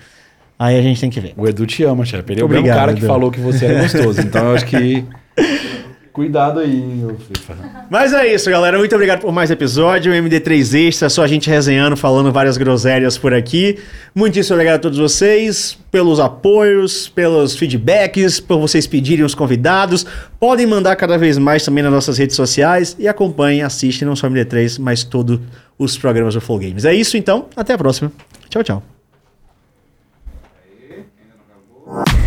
Aí 0.57 0.77
a 0.77 0.82
gente 0.82 0.99
tem 0.99 1.09
que 1.09 1.19
ver. 1.19 1.33
O 1.38 1.48
Edu 1.48 1.65
te 1.65 1.83
ama, 1.83 2.06
chefe. 2.06 2.33
Ele 2.33 2.41
é 2.41 2.45
o 2.45 2.49
mesmo 2.49 2.67
cara 2.67 2.93
que 2.93 2.99
Edu. 2.99 3.07
falou 3.07 3.32
que 3.32 3.40
você 3.40 3.65
era 3.65 3.82
gostoso. 3.82 4.22
Então 4.22 4.49
eu 4.49 4.56
acho 4.56 4.65
que. 4.65 5.06
Cuidado 6.14 6.59
aí, 6.59 6.75
meu 6.75 7.17
FIFA. 7.17 7.88
Mas 7.90 8.14
é 8.14 8.32
isso, 8.32 8.48
galera. 8.48 8.77
Muito 8.77 8.93
obrigado 8.93 9.22
por 9.22 9.32
mais 9.32 9.50
episódio. 9.50 10.14
MD3 10.14 10.88
Extra, 10.88 11.09
só 11.09 11.24
a 11.24 11.27
gente 11.27 11.50
resenhando, 11.50 11.98
falando 11.98 12.32
várias 12.32 12.56
groselhas 12.56 13.17
por 13.17 13.33
aqui. 13.33 13.80
Muitíssimo 14.14 14.53
obrigado 14.53 14.75
a 14.75 14.80
todos 14.80 15.00
vocês 15.00 15.75
pelos 15.90 16.19
apoios, 16.19 17.09
pelos 17.09 17.56
feedbacks, 17.56 18.40
por 18.40 18.59
vocês 18.59 18.85
pedirem 18.85 19.25
os 19.25 19.33
convidados. 19.33 20.06
Podem 20.40 20.67
mandar 20.67 20.95
cada 20.98 21.17
vez 21.17 21.40
mais 21.40 21.66
também 21.66 21.83
nas 21.83 21.92
nossas 21.92 22.19
redes 22.19 22.35
sociais 22.35 22.95
e 23.00 23.08
acompanhem, 23.08 23.64
assistem 23.64 24.08
não 24.08 24.16
só 24.16 24.30
MD3, 24.30 24.80
mas 24.80 25.03
todos 25.03 25.40
os 25.80 25.98
programas 25.98 26.35
do 26.35 26.42
Full 26.42 26.59
Games. 26.59 26.85
É 26.85 26.93
isso 26.93 27.17
então, 27.17 27.48
até 27.56 27.74
a 27.74 27.77
próxima. 27.77 28.11
Tchau, 28.50 28.64
tchau. 28.64 28.83
Aê, 31.88 32.23